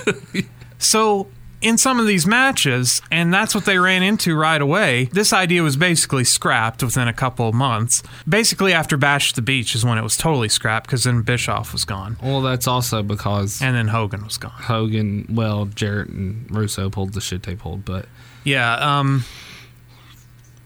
So 0.78 1.28
in 1.61 1.77
some 1.77 1.99
of 1.99 2.07
these 2.07 2.25
matches, 2.25 3.01
and 3.11 3.33
that's 3.33 3.53
what 3.53 3.65
they 3.65 3.77
ran 3.77 4.03
into 4.03 4.35
right 4.35 4.61
away. 4.61 5.05
This 5.05 5.31
idea 5.31 5.63
was 5.63 5.77
basically 5.77 6.23
scrapped 6.23 6.83
within 6.83 7.07
a 7.07 7.13
couple 7.13 7.47
of 7.47 7.55
months. 7.55 8.03
Basically, 8.27 8.73
after 8.73 8.97
Bash 8.97 9.33
the 9.33 9.41
Beach 9.41 9.75
is 9.75 9.85
when 9.85 9.97
it 9.97 10.01
was 10.03 10.17
totally 10.17 10.49
scrapped 10.49 10.88
because 10.88 11.03
then 11.03 11.21
Bischoff 11.21 11.73
was 11.73 11.85
gone 11.85 12.17
Well, 12.21 12.41
that's 12.41 12.67
also 12.67 13.03
because 13.03 13.61
and 13.61 13.75
then 13.75 13.88
Hogan 13.89 14.23
was 14.23 14.38
gone. 14.38 14.51
Hogan, 14.51 15.27
well, 15.29 15.65
Jarrett 15.65 16.09
and 16.09 16.49
Russo 16.49 16.89
pulled 16.89 17.13
the 17.13 17.21
shit 17.21 17.43
they 17.43 17.55
pulled, 17.55 17.85
but 17.85 18.07
Yeah. 18.43 18.73
Um, 18.75 19.23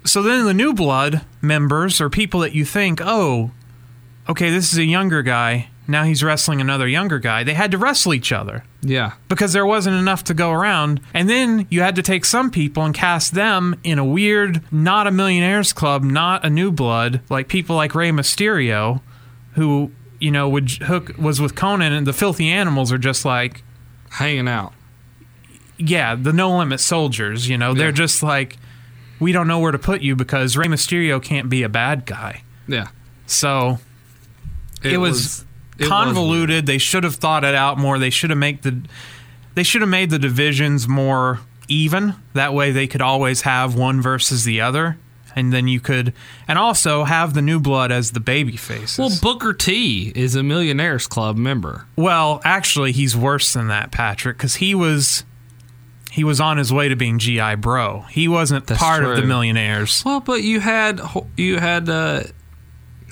so 0.05 0.21
then 0.21 0.45
the 0.45 0.53
new 0.53 0.73
blood 0.73 1.21
members 1.41 1.99
are 1.99 2.09
people 2.09 2.39
that 2.41 2.53
you 2.53 2.63
think, 2.63 3.01
oh, 3.03 3.51
okay, 4.29 4.49
this 4.49 4.71
is 4.71 4.77
a 4.77 4.85
younger 4.85 5.21
guy. 5.23 5.69
Now 5.87 6.03
he's 6.03 6.23
wrestling 6.23 6.61
another 6.61 6.87
younger 6.87 7.19
guy. 7.19 7.43
They 7.43 7.53
had 7.53 7.71
to 7.71 7.77
wrestle 7.77 8.13
each 8.13 8.31
other 8.31 8.63
yeah, 8.81 9.13
because 9.29 9.53
there 9.53 9.65
wasn't 9.65 9.95
enough 9.97 10.23
to 10.25 10.33
go 10.33 10.51
around. 10.51 10.99
And 11.13 11.29
then 11.29 11.67
you 11.69 11.81
had 11.81 11.95
to 11.95 12.01
take 12.01 12.25
some 12.25 12.49
people 12.49 12.83
and 12.83 12.93
cast 12.93 13.33
them 13.33 13.79
in 13.83 13.99
a 13.99 14.05
weird, 14.05 14.61
not 14.71 15.07
a 15.07 15.11
millionaires 15.11 15.73
club, 15.73 16.03
not 16.03 16.43
a 16.45 16.49
new 16.49 16.71
blood, 16.71 17.21
like 17.29 17.47
people 17.47 17.75
like 17.75 17.93
Rey 17.93 18.09
Mysterio, 18.09 19.01
who 19.53 19.91
you 20.19 20.31
know 20.31 20.49
would 20.49 20.69
hook 20.71 21.11
was 21.17 21.39
with 21.39 21.55
Konnan, 21.55 21.95
and 21.95 22.07
the 22.07 22.13
Filthy 22.13 22.49
Animals 22.49 22.91
are 22.91 22.97
just 22.97 23.25
like 23.25 23.63
hanging 24.11 24.47
out. 24.47 24.73
yeah, 25.77 26.15
the 26.15 26.31
no 26.33 26.57
limit 26.57 26.79
soldiers, 26.79 27.49
you 27.49 27.57
know, 27.57 27.73
they're 27.73 27.91
just 27.91 28.23
like, 28.23 28.57
we 29.19 29.31
don't 29.31 29.47
know 29.47 29.59
where 29.59 29.71
to 29.71 29.79
put 29.79 30.01
you 30.01 30.15
because 30.15 30.55
Rey 30.57 30.67
Mysterio 30.67 31.21
can't 31.21 31.49
be 31.49 31.63
a 31.63 31.69
bad 31.69 32.05
guy. 32.05 32.43
Yeah, 32.67 32.87
So 33.27 33.79
it, 34.83 34.97
was, 34.97 35.44
it 35.77 35.87
convoluted. 35.87 36.65
they 36.65 36.77
should 36.77 37.03
have 37.03 37.15
thought 37.15 37.43
it 37.43 37.55
out 37.55 37.77
more. 37.77 37.99
They 37.99 38.09
should 38.09 38.29
have 38.29 38.39
made 38.39 38.61
the 38.63 38.81
they 39.55 39.63
should 39.63 39.81
have 39.81 39.89
made 39.89 40.09
the 40.09 40.19
divisions 40.19 40.87
more 40.87 41.39
even. 41.67 42.15
That 42.33 42.53
way 42.53 42.71
they 42.71 42.87
could 42.87 43.01
always 43.01 43.41
have 43.41 43.75
one 43.75 44.01
versus 44.01 44.43
the 44.43 44.61
other. 44.61 44.97
And 45.37 45.51
then 45.51 45.67
you 45.67 45.81
could 45.81 46.13
and 46.47 46.57
also 46.57 47.03
have 47.03 47.33
the 47.33 47.41
new 47.41 47.59
blood 47.59 47.91
as 47.91 48.11
the 48.11 48.21
baby 48.21 48.55
faces. 48.55 48.97
Well, 48.97 49.11
Booker 49.21 49.53
T 49.53 50.13
is 50.15 50.35
a 50.35 50.43
Millionaires 50.43 51.07
Club 51.07 51.35
member. 51.35 51.85
Well, 51.97 52.39
actually, 52.45 52.93
he's 52.93 53.17
worse 53.17 53.51
than 53.51 53.67
that, 53.67 53.91
Patrick, 53.91 54.37
because 54.37 54.55
he 54.55 54.73
was 54.73 55.25
he 56.09 56.23
was 56.23 56.39
on 56.39 56.55
his 56.57 56.71
way 56.71 56.87
to 56.87 56.95
being 56.95 57.19
GI 57.19 57.55
Bro. 57.55 58.05
He 58.11 58.29
wasn't 58.29 58.67
That's 58.67 58.79
part 58.81 59.03
of 59.03 59.17
the 59.17 59.23
millionaires. 59.23 60.01
Well, 60.05 60.21
but 60.21 60.41
you 60.41 60.61
had 60.61 61.01
you 61.35 61.59
had 61.59 61.89
uh, 61.89 62.23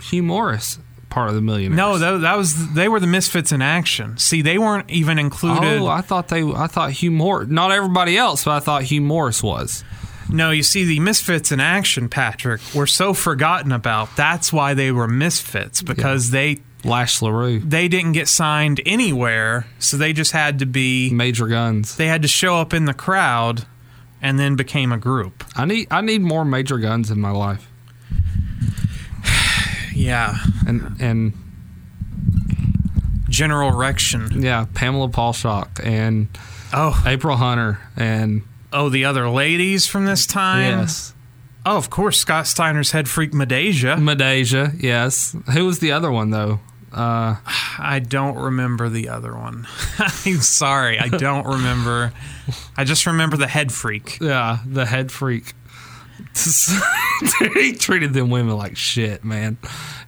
Hugh 0.02 0.23
Morris 0.23 0.80
part 1.14 1.30
of 1.30 1.35
the 1.35 1.41
Millionaires. 1.41 1.77
No, 1.77 1.98
that, 1.99 2.22
that 2.22 2.38
was 2.38 2.73
they 2.73 2.90
were 2.90 2.99
the 2.99 3.07
misfits 3.07 3.52
in 3.52 3.61
action. 3.61 4.18
See, 4.18 4.41
they 4.41 4.57
weren't 4.57 4.90
even 4.90 5.19
included. 5.19 5.81
Oh, 5.81 5.88
I 5.88 6.02
thought 6.02 6.27
they. 6.27 6.41
I 6.44 6.65
thought 6.65 6.91
Hugh 6.91 7.11
Morris. 7.11 7.49
Not 7.49 7.72
everybody 7.72 8.18
else, 8.18 8.45
but 8.45 8.52
I 8.52 8.60
thought 8.60 8.84
Hugh 8.84 9.02
Morris 9.02 9.44
was. 9.44 9.84
no, 10.30 10.49
you 10.49 10.64
see, 10.64 10.85
the 10.85 10.99
misfits 10.99 11.52
in 11.52 11.60
action, 11.60 12.10
Patrick, 12.10 12.61
were 12.73 12.88
so 12.88 13.14
forgotten 13.14 13.72
about. 13.72 14.15
That's 14.15 14.52
why 14.52 14.73
they 14.73 14.91
were 14.91 15.07
misfits 15.07 15.84
because 15.84 16.31
they 16.31 16.61
Lash 16.84 17.19
LeRoux, 17.19 17.61
they 17.69 17.88
didn't 17.88 18.14
get 18.14 18.27
signed 18.27 18.81
anywhere, 18.85 19.68
so 19.80 19.95
they 19.98 20.14
just 20.14 20.31
had 20.31 20.60
to 20.60 20.65
be 20.65 21.11
Major 21.11 21.48
Guns. 21.48 21.95
they 21.95 22.07
had 22.07 22.23
to 22.23 22.27
show 22.27 22.56
up 22.57 22.73
in 22.73 22.85
the 22.85 22.94
crowd, 22.94 23.68
and 24.19 24.40
then 24.40 24.56
became 24.56 24.91
a 24.91 24.98
group. 24.98 25.44
I 25.56 25.65
need. 25.65 25.88
I 25.91 26.02
need 26.02 26.22
more 26.22 26.44
Major 26.44 26.80
Guns 26.80 27.11
in 27.11 27.22
my 27.22 27.31
life. 27.31 27.69
Yeah, 29.95 30.36
And 30.68 30.95
and 30.99 31.34
General 33.30 33.70
Erection. 33.74 34.41
yeah, 34.41 34.65
Pamela 34.74 35.10
Paulshock 35.10 35.84
and 35.84 36.28
Oh, 36.74 37.02
April 37.06 37.38
Hunter 37.38 37.80
and 37.95 38.41
oh, 38.72 38.90
the 38.90 39.06
other 39.06 39.30
ladies 39.30 39.86
from 39.88 40.06
this 40.06 40.26
time. 40.26 40.80
yes, 40.80 41.14
Oh, 41.65 41.78
of 41.78 41.90
course, 41.90 42.20
Scott 42.20 42.45
Steiner's 42.48 42.91
head 42.91 43.07
freak 43.07 43.32
Midajah. 43.32 43.98
Midajah. 43.98 44.82
Yes. 44.84 45.36
Who 45.53 45.65
was 45.65 45.80
the 45.80 45.91
other 45.94 46.11
one 46.11 46.30
though? 46.32 46.60
Uh, 46.91 47.38
I 47.80 47.99
don't 48.06 48.36
remember 48.38 48.88
the 48.90 49.10
other 49.10 49.34
one. 49.36 49.65
I'm 49.98 50.41
sorry, 50.41 50.99
I 50.99 51.07
don't 51.07 51.45
remember. 51.48 52.11
I 52.78 52.84
just 52.84 53.06
remember 53.07 53.36
the 53.38 53.48
head 53.48 53.72
freak. 53.72 54.18
yeah, 54.22 54.60
the 54.65 54.86
head 54.86 55.11
freak. 55.11 55.53
he 57.56 57.74
treated 57.74 58.14
them 58.14 58.30
women 58.30 58.56
like 58.58 58.76
shit, 58.78 59.24
man. 59.24 59.58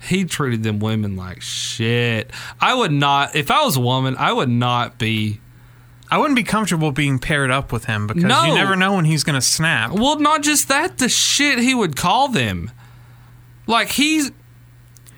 He 0.08 0.26
treated 0.26 0.64
them 0.64 0.80
women 0.80 1.16
like 1.16 1.42
shit. 1.42 2.32
I 2.60 2.74
would 2.74 2.92
not, 2.92 3.36
if 3.36 3.52
I 3.52 3.64
was 3.64 3.78
a 3.78 3.82
woman, 3.82 4.16
I 4.18 4.32
would 4.34 4.50
not 4.50 4.98
be. 4.98 5.40
I 6.12 6.20
wouldn't 6.20 6.36
be 6.36 6.44
comfortable 6.44 6.92
being 6.92 7.18
paired 7.18 7.50
up 7.50 7.72
with 7.72 7.86
him 7.86 8.06
because 8.06 8.24
No. 8.24 8.44
you 8.44 8.54
never 8.54 8.76
know 8.76 8.94
when 8.94 9.06
he's 9.06 9.24
going 9.24 9.34
to 9.34 9.42
snap. 9.42 9.92
Well, 9.92 10.20
not 10.20 10.44
just 10.44 10.68
that, 10.68 11.00
the 11.00 11.10
shit 11.10 11.58
he 11.58 11.74
would 11.74 11.96
call 11.96 12.28
them. 12.28 12.70
Like 13.66 13.90
he's 13.90 14.32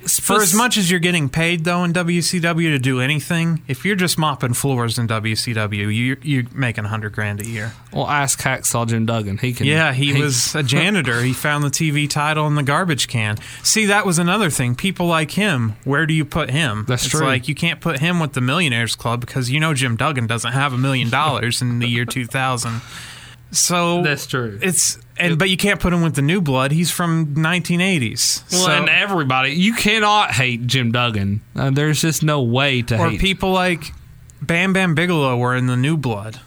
For 0.07 0.41
as 0.41 0.53
much 0.53 0.77
as 0.77 0.89
you're 0.89 0.99
getting 0.99 1.29
paid 1.29 1.63
though 1.63 1.83
in 1.83 1.93
WCW 1.93 2.73
to 2.73 2.79
do 2.79 2.99
anything, 3.01 3.61
if 3.67 3.85
you're 3.85 3.95
just 3.95 4.17
mopping 4.17 4.53
floors 4.53 4.97
in 4.97 5.07
WCW, 5.07 5.93
you 5.93 6.17
you're 6.21 6.43
making 6.53 6.85
a 6.85 6.87
hundred 6.87 7.13
grand 7.13 7.41
a 7.41 7.47
year. 7.47 7.73
Well, 7.91 8.07
ask 8.07 8.39
Hacksaw 8.39 8.87
Jim 8.87 9.05
Duggan. 9.05 9.37
He 9.37 9.53
can. 9.53 9.65
Yeah, 9.65 9.93
he, 9.93 10.19
was 10.21 10.55
a 10.55 10.63
janitor. 10.63 11.21
he 11.21 11.33
found 11.33 11.63
the 11.63 11.69
TV 11.69 12.09
title 12.09 12.47
in 12.47 12.55
the 12.55 12.63
garbage 12.63 13.07
can. 13.07 13.37
See, 13.63 13.85
that 13.87 14.05
was 14.05 14.19
another 14.19 14.49
thing. 14.49 14.75
People 14.75 15.07
like 15.07 15.31
him, 15.31 15.75
where 15.83 16.05
do 16.05 16.13
you 16.13 16.25
put 16.25 16.49
him? 16.49 16.85
That's 16.87 17.05
it's 17.05 17.11
true. 17.11 17.25
like 17.25 17.47
you 17.47 17.55
can't 17.55 17.81
put 17.81 17.99
him 17.99 18.19
with 18.19 18.33
the 18.33 18.41
Millionaires 18.41 18.95
Club 18.95 19.21
because 19.21 19.49
you 19.49 19.59
know 19.59 19.73
Jim 19.73 19.95
Duggan 19.95 20.27
doesn't 20.27 20.53
have 20.53 20.73
a 20.73 20.77
million 20.77 21.09
dollars 21.09 21.61
in 21.61 21.79
the 21.79 21.87
year 21.87 22.05
2000. 22.05 22.81
So 23.51 24.03
That's 24.03 24.27
true. 24.27 24.59
It's 24.61 24.99
and 25.19 25.37
but 25.39 25.49
you 25.49 25.57
can't 25.57 25.79
put 25.79 25.93
him 25.93 26.01
with 26.01 26.15
the 26.15 26.21
new 26.21 26.41
blood. 26.41 26.71
He's 26.71 26.91
from 26.91 27.35
1980s. 27.35 28.51
Well, 28.51 28.65
so, 28.65 28.71
and 28.71 28.89
everybody, 28.89 29.51
you 29.51 29.73
cannot 29.73 30.31
hate 30.31 30.67
Jim 30.67 30.91
Duggan. 30.91 31.41
Uh, 31.55 31.69
there's 31.71 32.01
just 32.01 32.23
no 32.23 32.41
way 32.41 32.81
to 32.83 32.97
or 32.99 33.09
hate. 33.11 33.19
people 33.21 33.51
like 33.51 33.93
Bam 34.41 34.73
Bam 34.73 34.95
Bigelow 34.95 35.37
were 35.37 35.55
in 35.55 35.67
the 35.67 35.77
new 35.77 35.97
blood. 35.97 36.39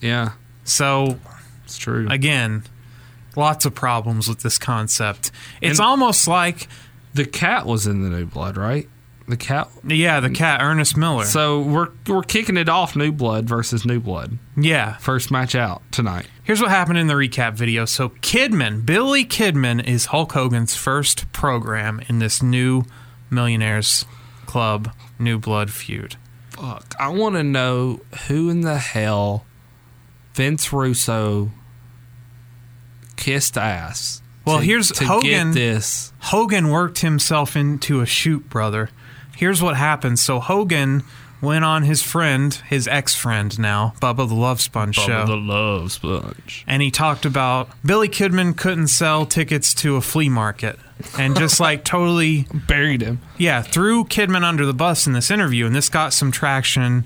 yeah, 0.00 0.32
So 0.64 1.18
it's 1.64 1.78
true. 1.78 2.08
again, 2.10 2.64
lots 3.36 3.64
of 3.64 3.74
problems 3.74 4.28
with 4.28 4.40
this 4.40 4.58
concept. 4.58 5.30
It's 5.60 5.78
And- 5.78 5.86
almost 5.86 6.26
like 6.26 6.68
the 7.14 7.24
cat 7.24 7.66
was 7.66 7.86
in 7.86 8.02
the 8.02 8.10
new 8.10 8.26
blood, 8.26 8.56
right? 8.56 8.88
The 9.28 9.36
cat. 9.36 9.68
yeah, 9.86 10.18
the 10.18 10.30
cat 10.30 10.60
Ernest 10.60 10.96
Miller. 10.96 11.24
So 11.24 11.60
we're 11.60 11.90
we're 12.08 12.22
kicking 12.22 12.56
it 12.56 12.68
off. 12.68 12.96
New 12.96 13.12
blood 13.12 13.48
versus 13.48 13.84
new 13.86 14.00
blood. 14.00 14.38
yeah. 14.56 14.96
First 14.96 15.30
match 15.30 15.54
out 15.54 15.82
tonight. 15.92 16.26
Here's 16.50 16.60
what 16.60 16.70
happened 16.70 16.98
in 16.98 17.06
the 17.06 17.14
recap 17.14 17.52
video. 17.52 17.84
So 17.84 18.08
Kidman, 18.08 18.84
Billy 18.84 19.24
Kidman 19.24 19.86
is 19.86 20.06
Hulk 20.06 20.32
Hogan's 20.32 20.74
first 20.74 21.30
program 21.30 22.02
in 22.08 22.18
this 22.18 22.42
new 22.42 22.82
Millionaires 23.30 24.04
Club 24.46 24.92
New 25.16 25.38
Blood 25.38 25.70
feud. 25.70 26.16
Fuck. 26.48 26.96
I 26.98 27.06
want 27.06 27.36
to 27.36 27.44
know 27.44 28.00
who 28.26 28.50
in 28.50 28.62
the 28.62 28.78
hell 28.78 29.46
Vince 30.34 30.72
Russo 30.72 31.52
kissed 33.14 33.56
ass. 33.56 34.20
Well, 34.44 34.58
to- 34.58 34.64
here's 34.64 34.90
to 34.90 35.04
Hogan- 35.04 35.52
get 35.52 35.54
this. 35.54 36.12
Hogan 36.18 36.70
worked 36.70 36.98
himself 36.98 37.54
into 37.54 38.00
a 38.00 38.06
shoot, 38.06 38.48
brother. 38.50 38.90
Here's 39.36 39.62
what 39.62 39.76
happened. 39.76 40.18
So 40.18 40.40
Hogan 40.40 41.04
went 41.40 41.64
on 41.64 41.82
his 41.84 42.02
friend, 42.02 42.52
his 42.68 42.86
ex-friend 42.88 43.58
now, 43.58 43.94
Bubba 44.00 44.28
the 44.28 44.34
Love 44.34 44.60
Sponge 44.60 44.94
show. 44.96 45.24
the 45.26 45.36
love 45.36 45.92
sponge. 45.92 46.64
and 46.66 46.82
he 46.82 46.90
talked 46.90 47.24
about 47.24 47.68
Billy 47.84 48.08
Kidman 48.08 48.56
couldn't 48.56 48.88
sell 48.88 49.24
tickets 49.26 49.72
to 49.74 49.96
a 49.96 50.00
flea 50.00 50.28
market 50.28 50.78
and 51.18 51.36
just 51.36 51.58
like 51.66 51.84
totally 51.84 52.46
Buried 52.52 53.00
him. 53.02 53.20
yeah 53.38 53.62
threw 53.62 54.04
Kidman 54.04 54.42
under 54.44 54.66
the 54.66 54.74
bus 54.74 55.06
in 55.06 55.12
this 55.14 55.30
interview 55.30 55.66
and 55.66 55.74
this 55.74 55.88
got 55.88 56.12
some 56.12 56.30
traction 56.30 57.04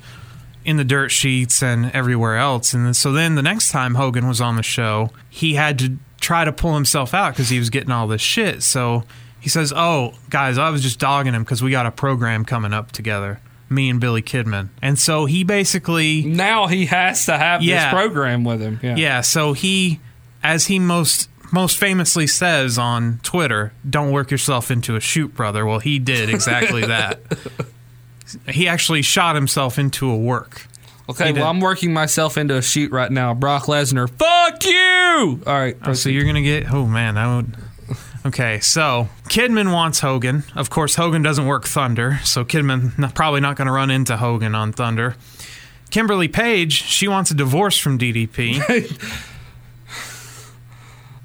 in 0.65 0.77
the 0.79 0.85
dirt 0.85 1.11
sheets 1.11 1.63
and 1.63 1.91
everywhere 1.93 2.37
else 2.37 2.73
and 2.75 2.97
so 2.97 3.13
then 3.13 3.35
the 3.37 3.43
next 3.43 3.71
time 3.71 3.95
Hogan 3.95 4.27
was 4.27 4.41
on 4.41 4.57
the 4.57 4.63
show 4.63 5.11
he 5.31 5.55
had 5.55 5.79
to 5.79 5.97
try 6.21 6.45
to 6.45 6.53
pull 6.53 6.75
himself 6.75 7.13
out 7.15 7.35
because 7.35 7.51
he 7.51 7.59
was 7.59 7.69
getting 7.71 7.91
all 7.91 8.07
this 8.09 8.23
shit 8.23 8.63
so 8.63 9.05
he 9.39 9.49
says 9.51 9.73
oh 9.77 10.15
guys 10.31 10.57
I 10.59 10.71
was 10.71 10.83
just 10.83 10.99
dogging 10.99 11.35
him 11.35 11.45
because 11.45 11.63
we 11.63 11.71
got 11.71 11.85
a 11.87 11.91
program 11.93 12.45
coming 12.47 12.73
up 12.73 12.91
together 12.93 13.41
me 13.71 13.89
and 13.91 14.01
Billy 14.01 14.23
Kidman 14.23 14.69
and 14.83 14.99
so 14.99 15.25
he 15.27 15.43
basically 15.45 16.23
Now 16.25 16.67
he 16.67 16.87
has 16.87 17.27
to 17.27 17.37
have 17.39 17.63
Yeah. 17.63 17.87
this 17.87 17.93
program 17.95 18.45
with 18.45 18.61
him. 18.61 18.79
Yeah. 18.83 18.97
yeah, 18.97 19.21
so 19.23 19.53
he, 19.53 20.01
as 20.43 20.67
he 20.67 20.79
most 20.79 21.29
most 21.53 21.79
famously 21.79 22.27
says 22.27 22.79
on 22.79 23.21
Twitter, 23.23 23.73
"Don't 23.89 24.11
work 24.11 24.31
yourself 24.31 24.71
into 24.71 24.97
a 24.97 25.01
shoot, 25.01 25.35
brother." 25.35 25.65
Well, 25.65 25.79
he 25.79 25.99
did 25.99 26.29
exactly 26.29 26.83
that. 26.87 27.21
He 28.49 28.67
actually 28.69 29.03
shot 29.03 29.35
himself 29.37 29.79
into 29.79 30.11
a 30.11 30.17
work. 30.17 30.67
Okay, 31.09 31.27
He 31.27 31.33
well, 31.33 31.43
did. 31.43 31.49
I'm 31.49 31.61
working 31.61 31.93
myself 31.93 32.37
into 32.39 32.57
a 32.57 32.63
shoot 32.63 32.91
right 32.91 33.11
now. 33.13 33.35
Brock 33.35 33.65
Lesnar, 33.65 34.09
fuck 34.09 34.65
you! 34.65 35.43
All 35.47 35.55
right, 35.55 35.77
Oh, 35.85 35.93
so 35.93 36.09
you're 36.09 36.25
gonna 36.25 36.43
get? 36.43 36.73
Oh 36.73 36.87
man, 36.87 37.17
I 37.19 37.37
would. 37.37 37.55
Okay, 38.27 38.59
so 38.61 39.09
Kidman 39.25 39.71
wants 39.73 40.01
Hogan. 40.01 40.45
Of 40.55 40.71
course, 40.71 40.95
Hogan 40.95 41.21
doesn't 41.23 41.47
work 41.47 41.67
Thunder, 41.67 42.21
so 42.25 42.45
Kidman 42.45 43.15
probably 43.15 43.41
not 43.41 43.57
going 43.57 43.67
to 43.67 43.73
run 43.73 43.91
into 43.91 44.17
Hogan 44.17 44.55
on 44.55 44.73
Thunder. 44.73 45.17
Kimberly 45.91 46.29
Page, 46.29 46.73
she 46.73 47.07
wants 47.07 47.31
a 47.31 47.35
divorce 47.35 47.79
from 47.79 47.99
DDP. 47.99 49.31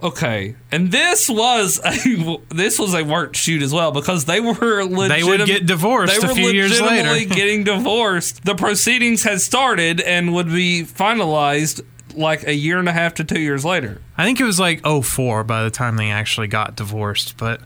Okay, 0.02 0.56
and 0.72 0.92
this 0.92 1.30
was 1.30 1.82
a 1.84 2.38
this 2.56 2.80
was 2.80 2.94
a 2.94 3.04
work 3.04 3.36
shoot 3.36 3.62
as 3.62 3.74
well 3.74 3.92
because 3.92 4.24
they 4.26 4.40
were 4.40 4.86
legit. 4.86 5.10
They 5.10 5.24
would 5.24 5.46
get 5.46 5.66
divorced 5.66 6.22
They 6.22 6.26
a 6.26 6.34
few 6.34 6.52
years 6.52 6.80
later. 6.80 7.34
getting 7.34 7.66
divorced. 7.66 8.46
The 8.46 8.56
proceedings 8.56 9.24
had 9.24 9.42
started 9.42 10.00
and 10.00 10.34
would 10.34 10.48
be 10.48 10.84
finalized 10.84 11.82
like 12.16 12.44
a 12.48 12.54
year 12.54 12.80
and 12.80 12.90
a 12.90 12.94
half 12.94 13.14
to 13.16 13.24
two 13.24 13.40
years 13.40 13.64
later. 13.66 14.02
I 14.18 14.26
think 14.26 14.40
it 14.40 14.44
was 14.46 14.60
like 14.60 14.82
04 14.86 15.44
by 15.44 15.64
the 15.64 15.70
time 15.72 15.98
they 15.98 16.12
actually 16.12 16.48
got 16.48 16.76
divorced, 16.76 17.38
but 17.38 17.62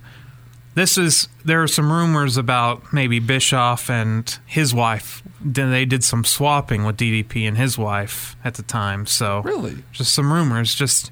this 0.75 0.97
is 0.97 1.27
there 1.45 1.61
are 1.61 1.67
some 1.67 1.91
rumors 1.91 2.35
about 2.37 2.91
maybe 2.93 3.19
Bischoff 3.19 3.89
and 3.89 4.37
his 4.45 4.73
wife. 4.73 5.21
Then 5.39 5.69
they 5.71 5.85
did 5.85 6.03
some 6.03 6.23
swapping 6.25 6.83
with 6.83 6.97
DDP 6.97 7.47
and 7.47 7.57
his 7.57 7.77
wife 7.77 8.35
at 8.43 8.55
the 8.55 8.63
time. 8.63 9.05
So 9.05 9.41
Really? 9.41 9.83
just 9.91 10.13
some 10.13 10.33
rumors. 10.33 10.73
Just 10.73 11.11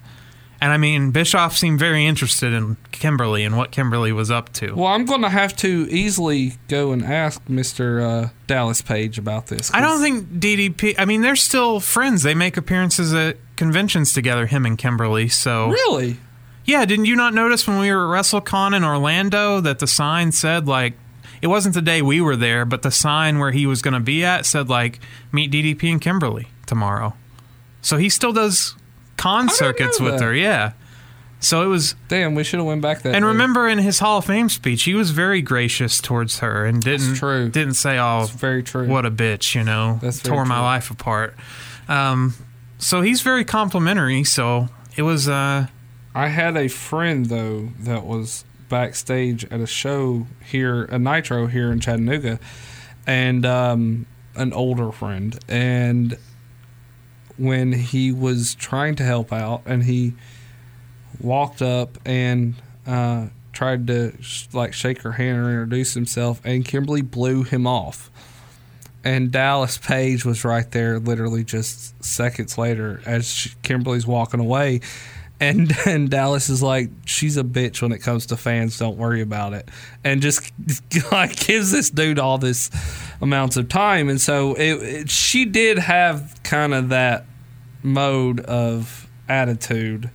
and 0.62 0.72
I 0.72 0.78
mean 0.78 1.10
Bischoff 1.12 1.58
seemed 1.58 1.80
very 1.80 2.06
interested 2.06 2.54
in 2.54 2.78
Kimberly 2.92 3.44
and 3.44 3.58
what 3.58 3.72
Kimberly 3.72 4.12
was 4.12 4.30
up 4.30 4.54
to. 4.54 4.76
Well, 4.76 4.88
I'm 4.88 5.06
going 5.06 5.24
to 5.24 5.30
have 5.30 5.56
to 5.58 5.88
easily 5.90 6.54
go 6.68 6.92
and 6.92 7.04
ask 7.04 7.42
Mister 7.50 8.00
uh, 8.00 8.30
Dallas 8.46 8.82
Page 8.82 9.18
about 9.18 9.48
this. 9.48 9.74
I 9.74 9.82
don't 9.82 10.00
think 10.00 10.28
DDP. 10.40 10.96
I 10.98 11.06
mean, 11.06 11.22
they're 11.22 11.36
still 11.36 11.80
friends. 11.80 12.22
They 12.22 12.36
make 12.36 12.56
appearances 12.56 13.14
at 13.14 13.38
conventions 13.56 14.14
together, 14.14 14.46
him 14.46 14.66
and 14.66 14.78
Kimberly. 14.78 15.28
So 15.28 15.70
really. 15.70 16.18
Yeah, 16.64 16.86
didn't 16.86 17.06
you 17.06 17.16
not 17.16 17.34
notice 17.34 17.68
when 17.68 17.80
we 17.80 17.92
were 17.92 18.16
at 18.16 18.22
WrestleCon 18.22 18.76
in 18.78 18.84
Orlando 18.84 19.62
that 19.62 19.80
the 19.80 19.88
sign 19.88 20.32
said 20.32 20.68
like 20.68 20.94
it 21.42 21.48
wasn't 21.48 21.74
the 21.74 21.82
day 21.82 22.04
we 22.04 22.22
were 22.22 22.36
there, 22.36 22.66
but 22.66 22.84
the 22.84 22.92
sign 22.92 23.40
where 23.40 23.52
he 23.52 23.66
was 23.66 23.82
going 23.82 23.96
to 23.96 24.00
be 24.00 24.24
at 24.24 24.46
said 24.46 24.70
like 24.70 25.00
meet 25.32 25.52
DDP 25.52 25.92
and 25.92 26.00
Kimberly 26.00 26.50
tomorrow. 26.68 27.16
So 27.82 27.98
he 27.98 28.10
still 28.10 28.32
does 28.32 28.76
con 29.22 29.50
circuits 29.50 30.00
with 30.00 30.20
that. 30.20 30.24
her, 30.24 30.34
yeah. 30.34 30.74
So 31.40 31.64
it 31.64 31.68
was 31.68 31.96
Damn, 32.08 32.36
we 32.36 32.44
should 32.44 32.60
have 32.60 32.68
went 32.68 32.82
back 32.82 33.02
that. 33.02 33.16
and 33.16 33.24
day. 33.24 33.28
remember 33.28 33.68
in 33.68 33.80
his 33.80 33.98
Hall 34.00 34.20
of 34.20 34.26
Fame 34.26 34.48
speech, 34.48 34.84
he 34.84 34.94
was 34.94 35.10
very 35.10 35.42
gracious 35.42 36.00
towards 36.00 36.40
her 36.40 36.66
and 36.66 36.82
didn't 36.82 37.16
true. 37.16 37.50
didn't 37.50 37.74
say 37.74 37.98
oh 37.98 38.28
very 38.32 38.62
true. 38.62 38.88
what 38.88 39.06
a 39.06 39.12
bitch, 39.12 39.56
you 39.56 39.64
know, 39.64 40.00
That's 40.02 40.22
tore 40.22 40.46
my 40.46 40.60
life 40.60 40.92
apart. 40.92 41.36
Um, 41.88 42.36
so 42.78 43.02
he's 43.02 43.22
very 43.22 43.44
complimentary. 43.44 44.24
So 44.24 44.70
it 44.96 45.02
was 45.02 45.28
uh, 45.28 45.68
I 46.14 46.28
had 46.28 46.56
a 46.58 46.68
friend 46.68 47.26
though 47.26 47.70
that 47.80 48.06
was 48.06 48.46
backstage 48.70 49.44
at 49.46 49.60
a 49.60 49.68
show 49.68 50.28
here, 50.46 50.84
a 50.86 51.00
Nitro 51.00 51.48
here 51.48 51.72
in 51.72 51.80
Chattanooga, 51.80 52.40
and 53.08 53.46
um, 53.48 54.06
an 54.36 54.54
older 54.54 54.92
friend. 54.92 55.38
And 55.48 56.18
when 57.38 57.74
he 57.74 58.12
was 58.12 58.56
trying 58.56 58.96
to 58.96 59.04
help 59.04 59.32
out, 59.32 59.62
and 59.66 59.84
he 59.84 60.14
walked 61.20 61.62
up 61.62 61.98
and 62.06 62.56
uh, 62.88 63.28
tried 63.54 63.88
to 63.88 64.14
sh- 64.22 64.48
like 64.54 64.74
shake 64.74 65.02
her 65.02 65.14
hand 65.14 65.38
or 65.38 65.50
introduce 65.50 65.94
himself, 65.94 66.42
and 66.44 66.66
Kimberly 66.66 67.02
blew 67.02 67.44
him 67.44 67.68
off. 67.68 68.10
And 69.04 69.32
Dallas 69.32 69.80
Page 69.80 70.26
was 70.26 70.46
right 70.46 70.70
there, 70.72 71.00
literally 71.00 71.44
just 71.44 72.04
seconds 72.04 72.58
later, 72.58 73.02
as 73.06 73.28
she, 73.28 73.52
Kimberly's 73.64 74.06
walking 74.06 74.40
away. 74.40 74.82
And, 75.42 75.76
and 75.86 76.10
Dallas 76.10 76.50
is 76.50 76.64
like, 76.64 76.90
she's 77.06 77.36
a 77.36 77.44
bitch 77.44 77.82
when 77.82 77.92
it 77.92 78.00
comes 78.00 78.28
to 78.28 78.38
fans. 78.38 78.78
Don't 78.78 78.98
worry 78.98 79.22
about 79.22 79.54
it. 79.54 79.68
And 80.04 80.22
just 80.22 80.52
like 81.12 81.36
gives 81.36 81.72
this 81.72 81.90
dude 81.90 82.20
all 82.20 82.38
this 82.38 82.70
amounts 83.20 83.58
of 83.58 83.68
time. 83.68 84.08
And 84.08 84.22
so 84.22 84.54
it, 84.54 84.74
it, 84.84 85.10
she 85.10 85.44
did 85.44 85.80
have 85.80 86.40
kind 86.44 86.74
of 86.74 86.90
that 86.90 87.26
mode 87.84 88.40
of 88.42 89.10
attitude 89.28 90.12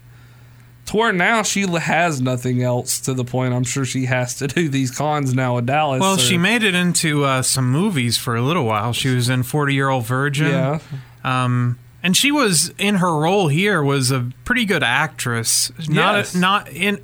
to 0.86 0.96
where 0.96 1.12
now 1.12 1.42
she 1.42 1.66
has 1.66 2.20
nothing 2.20 2.62
else 2.62 3.00
to 3.00 3.12
the 3.12 3.24
point 3.24 3.52
I'm 3.52 3.64
sure 3.64 3.84
she 3.84 4.04
has 4.06 4.36
to 4.36 4.46
do 4.46 4.68
these 4.68 4.90
cons 4.90 5.34
now 5.34 5.56
with 5.56 5.66
Dallas. 5.66 6.00
Well, 6.00 6.14
or- 6.14 6.18
she 6.18 6.38
made 6.38 6.62
it 6.62 6.74
into 6.74 7.24
uh, 7.24 7.42
some 7.42 7.70
movies 7.70 8.16
for 8.16 8.36
a 8.36 8.42
little 8.42 8.64
while. 8.64 8.92
She 8.92 9.12
was 9.12 9.28
in 9.28 9.42
Forty 9.42 9.74
Year 9.74 9.88
Old 9.88 10.06
Virgin. 10.06 10.48
Yeah. 10.48 10.78
Um, 11.24 11.78
and 12.06 12.16
she 12.16 12.30
was 12.30 12.72
in 12.78 12.94
her 12.94 13.12
role 13.18 13.48
here 13.48 13.82
was 13.82 14.12
a 14.12 14.30
pretty 14.44 14.64
good 14.64 14.84
actress. 14.84 15.72
Not 15.88 16.14
Yes. 16.14 16.34
not 16.36 16.68
in 16.68 17.00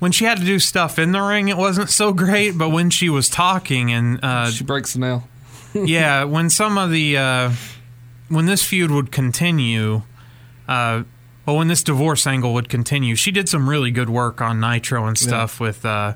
when 0.00 0.10
she 0.10 0.24
had 0.24 0.38
to 0.38 0.44
do 0.44 0.58
stuff 0.58 0.98
in 0.98 1.12
the 1.12 1.22
ring, 1.22 1.46
it 1.48 1.56
wasn't 1.56 1.88
so 1.88 2.12
great. 2.12 2.58
But 2.58 2.70
when 2.70 2.90
she 2.90 3.08
was 3.08 3.28
talking 3.28 3.92
and 3.92 4.18
uh, 4.24 4.50
she 4.50 4.64
breaks 4.64 4.94
the 4.94 4.98
nail. 4.98 5.28
yeah, 5.72 6.24
when 6.24 6.50
some 6.50 6.76
of 6.78 6.90
the 6.90 7.16
uh, 7.16 7.52
when 8.28 8.46
this 8.46 8.64
feud 8.64 8.90
would 8.90 9.12
continue, 9.12 10.02
uh, 10.66 11.04
well, 11.46 11.56
when 11.56 11.68
this 11.68 11.84
divorce 11.84 12.26
angle 12.26 12.52
would 12.54 12.68
continue, 12.68 13.14
she 13.14 13.30
did 13.30 13.48
some 13.48 13.70
really 13.70 13.92
good 13.92 14.10
work 14.10 14.40
on 14.40 14.58
Nitro 14.58 15.06
and 15.06 15.16
stuff 15.16 15.60
with 15.60 15.86
uh, 15.86 16.14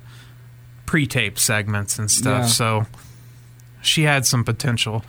pre-tape 0.86 1.38
segments 1.38 2.00
and 2.00 2.10
stuff. 2.10 2.40
Yeah. 2.42 2.46
So 2.46 2.86
she 3.80 4.02
had 4.02 4.26
some 4.26 4.42
potential. 4.42 5.04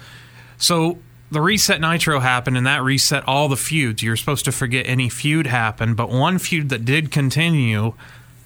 So 0.58 1.00
the 1.32 1.42
reset 1.42 1.80
Nitro 1.80 2.20
happened, 2.20 2.58
and 2.58 2.66
that 2.66 2.82
reset 2.84 3.24
all 3.28 3.48
the 3.48 3.58
feuds. 3.58 4.02
You're 4.02 4.16
supposed 4.16 4.46
to 4.46 4.52
forget 4.52 4.88
any 4.88 5.10
feud 5.10 5.48
happened, 5.48 5.96
but 5.96 6.10
one 6.10 6.40
feud 6.40 6.70
that 6.70 6.86
did 6.86 7.12
continue 7.12 7.94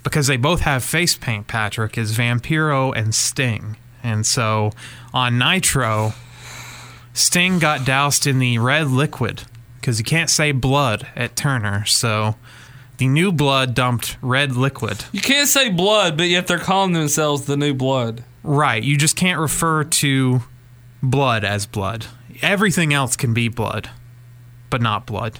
because 0.04 0.28
they 0.28 0.38
both 0.38 0.62
have 0.62 0.84
face 0.84 1.16
paint. 1.16 1.48
Patrick 1.48 1.98
is 1.98 2.18
Vampiro 2.18 2.96
and 2.96 3.16
Sting, 3.16 3.78
and 4.04 4.26
so 4.26 4.72
on 5.14 5.38
Nitro, 5.38 6.14
Sting 7.14 7.60
got 7.60 7.86
doused 7.86 8.28
in 8.28 8.40
the 8.40 8.58
red 8.58 8.88
liquid 8.88 9.44
because 9.80 10.00
you 10.00 10.06
can't 10.06 10.30
say 10.30 10.52
blood 10.52 11.08
at 11.16 11.36
Turner, 11.36 11.86
so. 11.86 12.36
The 13.00 13.08
new 13.08 13.32
blood 13.32 13.74
dumped 13.74 14.18
red 14.22 14.56
liquid. 14.56 15.06
You 15.12 15.20
can't 15.20 15.48
say 15.50 15.70
blood, 15.70 16.16
but 16.16 16.28
yet 16.28 16.46
they're 16.46 16.60
calling 16.60 16.94
themselves 16.94 17.46
the 17.46 17.58
new 17.58 17.74
blood. 17.74 18.24
Right. 18.44 18.84
You 18.84 18.98
just 18.98 19.16
can't 19.16 19.40
refer 19.40 19.84
to 19.84 20.44
blood 21.02 21.44
as 21.44 21.66
blood. 21.66 22.06
Everything 22.44 22.94
else 22.94 23.16
can 23.16 23.34
be 23.34 23.48
blood, 23.48 23.90
but 24.70 24.82
not 24.82 25.06
blood. 25.06 25.40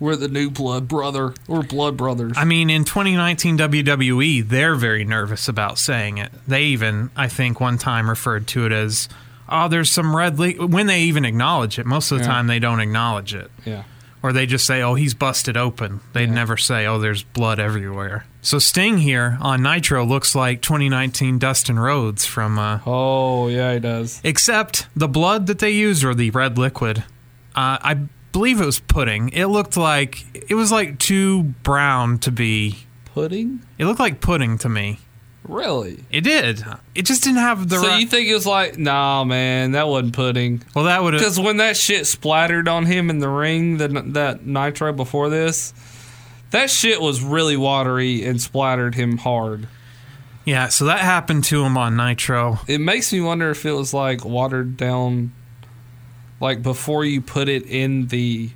We're 0.00 0.16
the 0.16 0.28
new 0.28 0.48
blood 0.50 0.86
brother. 0.88 1.34
We're 1.48 1.62
blood 1.62 1.96
brothers. 1.96 2.34
I 2.36 2.44
mean, 2.44 2.70
in 2.70 2.84
2019 2.84 3.58
WWE, 3.58 4.48
they're 4.48 4.76
very 4.76 5.04
nervous 5.04 5.48
about 5.48 5.76
saying 5.78 6.18
it. 6.18 6.30
They 6.46 6.64
even, 6.66 7.10
I 7.16 7.26
think, 7.28 7.60
one 7.60 7.78
time 7.78 8.08
referred 8.08 8.46
to 8.48 8.64
it 8.66 8.72
as, 8.72 9.08
oh, 9.48 9.66
there's 9.68 9.90
some 9.90 10.14
red. 10.14 10.38
When 10.38 10.86
they 10.86 11.00
even 11.02 11.24
acknowledge 11.24 11.78
it, 11.80 11.86
most 11.86 12.12
of 12.12 12.18
the 12.18 12.24
Yeah. 12.24 12.30
time 12.30 12.46
they 12.46 12.60
don't 12.60 12.80
acknowledge 12.80 13.34
it. 13.34 13.50
yeah. 13.64 13.82
Or 14.22 14.32
they 14.32 14.46
just 14.46 14.66
say, 14.66 14.82
oh, 14.82 14.94
he's 14.94 15.14
busted 15.14 15.56
open. 15.56 16.00
They'd 16.12 16.30
never 16.30 16.56
say, 16.56 16.86
oh, 16.86 16.98
there's 16.98 17.22
blood 17.22 17.60
everywhere. 17.60 18.24
So 18.48 18.58
Sting 18.58 18.96
here 18.96 19.36
on 19.42 19.62
Nitro 19.62 20.06
looks 20.06 20.34
like 20.34 20.62
2019 20.62 21.38
Dustin 21.38 21.78
Rhodes 21.78 22.24
from 22.24 22.58
uh, 22.58 22.80
Oh, 22.86 23.48
yeah, 23.48 23.74
he 23.74 23.78
does. 23.78 24.22
except 24.24 24.86
the 24.96 25.06
blood 25.06 25.48
that 25.48 25.58
they 25.58 25.72
used 25.72 26.02
or 26.02 26.14
the 26.14 26.30
red 26.30 26.56
liquid. 26.56 27.04
Uh, 27.54 27.76
I 27.82 28.08
believe 28.32 28.58
it 28.58 28.64
was 28.64 28.80
pudding. 28.80 29.28
It 29.34 29.48
looked 29.48 29.76
like 29.76 30.24
it 30.48 30.54
was 30.54 30.72
like 30.72 30.98
too 30.98 31.42
brown 31.42 32.20
to 32.20 32.30
be. 32.30 32.86
Pudding? 33.04 33.66
It 33.76 33.84
looked 33.84 34.00
like 34.00 34.22
pudding 34.22 34.56
to 34.56 34.70
me. 34.70 35.00
Really? 35.44 36.04
It 36.10 36.22
did. 36.22 36.64
It 36.94 37.02
just 37.02 37.24
didn't 37.24 37.40
have 37.40 37.68
the 37.68 37.76
so 37.76 37.88
right. 37.88 38.00
you 38.00 38.06
think 38.06 38.28
it 38.28 38.34
was 38.34 38.46
like, 38.46 38.78
nah, 38.78 39.24
man, 39.24 39.72
that 39.72 39.88
wasn't 39.88 40.14
pudding. 40.14 40.62
well, 40.74 40.86
that 40.86 41.02
would 41.02 41.12
have. 41.12 41.20
Because 41.20 41.38
when 41.38 41.58
that 41.58 41.76
shit 41.76 42.06
splattered 42.06 42.66
on 42.66 42.86
him 42.86 43.10
in 43.10 43.18
the 43.18 43.28
ring, 43.28 43.76
the, 43.76 43.88
that 43.88 44.46
nitro 44.46 44.94
before 44.94 45.28
this, 45.28 45.74
that 46.50 46.70
shit 46.70 47.00
was 47.00 47.22
really 47.22 47.56
watery 47.56 48.24
and 48.24 48.40
splattered 48.40 48.94
him 48.94 49.18
hard. 49.18 49.68
Yeah, 50.44 50.68
so 50.68 50.86
that 50.86 51.00
happened 51.00 51.44
to 51.44 51.62
him 51.62 51.76
on 51.76 51.96
Nitro. 51.96 52.60
It 52.66 52.80
makes 52.80 53.12
me 53.12 53.20
wonder 53.20 53.50
if 53.50 53.66
it 53.66 53.72
was 53.72 53.92
like 53.92 54.24
watered 54.24 54.78
down, 54.78 55.32
like 56.40 56.62
before 56.62 57.04
you 57.04 57.20
put 57.20 57.48
it 57.48 57.66
in 57.66 58.06
the 58.06 58.50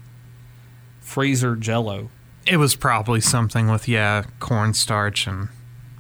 freezer 1.00 1.54
jello. 1.54 2.08
It 2.46 2.56
was 2.56 2.74
probably 2.74 3.20
something 3.20 3.68
with 3.68 3.88
yeah, 3.88 4.24
cornstarch 4.40 5.26
and 5.26 5.48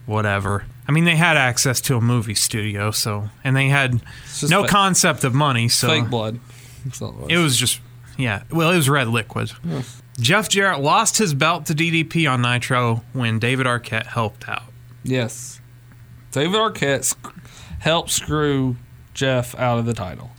whatever. 0.06 0.64
I 0.88 0.92
mean, 0.92 1.04
they 1.04 1.16
had 1.16 1.36
access 1.36 1.80
to 1.82 1.96
a 1.96 2.00
movie 2.00 2.34
studio, 2.34 2.90
so 2.90 3.28
and 3.44 3.54
they 3.54 3.68
had 3.68 4.02
no 4.48 4.62
fa- 4.62 4.68
concept 4.68 5.24
of 5.24 5.34
money, 5.34 5.68
so 5.68 5.88
fake 5.88 6.08
blood. 6.08 6.40
It 6.84 7.00
was. 7.00 7.26
It 7.28 7.36
was 7.36 7.56
just, 7.56 7.80
yeah. 8.16 8.42
Well, 8.50 8.70
it 8.70 8.76
was 8.76 8.88
red 8.88 9.08
liquid. 9.08 9.52
Jeff 10.20 10.48
Jarrett 10.48 10.80
lost 10.80 11.18
his 11.18 11.34
belt 11.34 11.66
to 11.66 11.74
DDP 11.74 12.30
on 12.30 12.42
Nitro 12.42 13.02
when 13.12 13.38
David 13.38 13.66
Arquette 13.66 14.06
helped 14.06 14.48
out. 14.48 14.64
Yes. 15.02 15.60
David 16.30 16.56
Arquette 16.56 17.04
sc- 17.04 17.34
helped 17.80 18.10
screw 18.10 18.76
Jeff 19.14 19.54
out 19.58 19.78
of 19.78 19.86
the 19.86 19.94
title. 19.94 20.30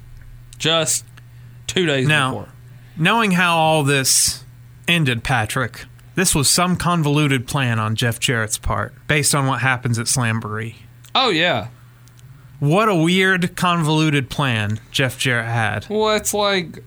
Just 0.58 1.06
two 1.68 1.86
days 1.86 2.08
Now- 2.08 2.32
before. 2.32 2.50
Knowing 2.96 3.32
how 3.32 3.58
all 3.58 3.84
this 3.84 4.44
ended, 4.88 5.24
Patrick, 5.24 5.86
this 6.14 6.36
was 6.36 6.48
some 6.48 6.76
convoluted 6.76 7.48
plan 7.48 7.80
on 7.80 7.96
Jeff 7.96 8.20
Jarrett's 8.20 8.60
part, 8.60 8.94
based 9.08 9.34
on 9.34 9.48
what 9.48 9.62
happens 9.62 9.98
at 9.98 10.06
Slamboree. 10.06 10.76
Oh 11.16 11.30
yeah. 11.30 11.70
What 12.60 12.88
a 12.90 12.96
weird, 12.96 13.56
convoluted 13.56 14.30
plan 14.30 14.80
Jeff 14.92 15.18
Jarrett 15.18 15.48
had. 15.48 15.88
Well, 15.90 16.16
it's 16.16 16.34
like 16.36 16.84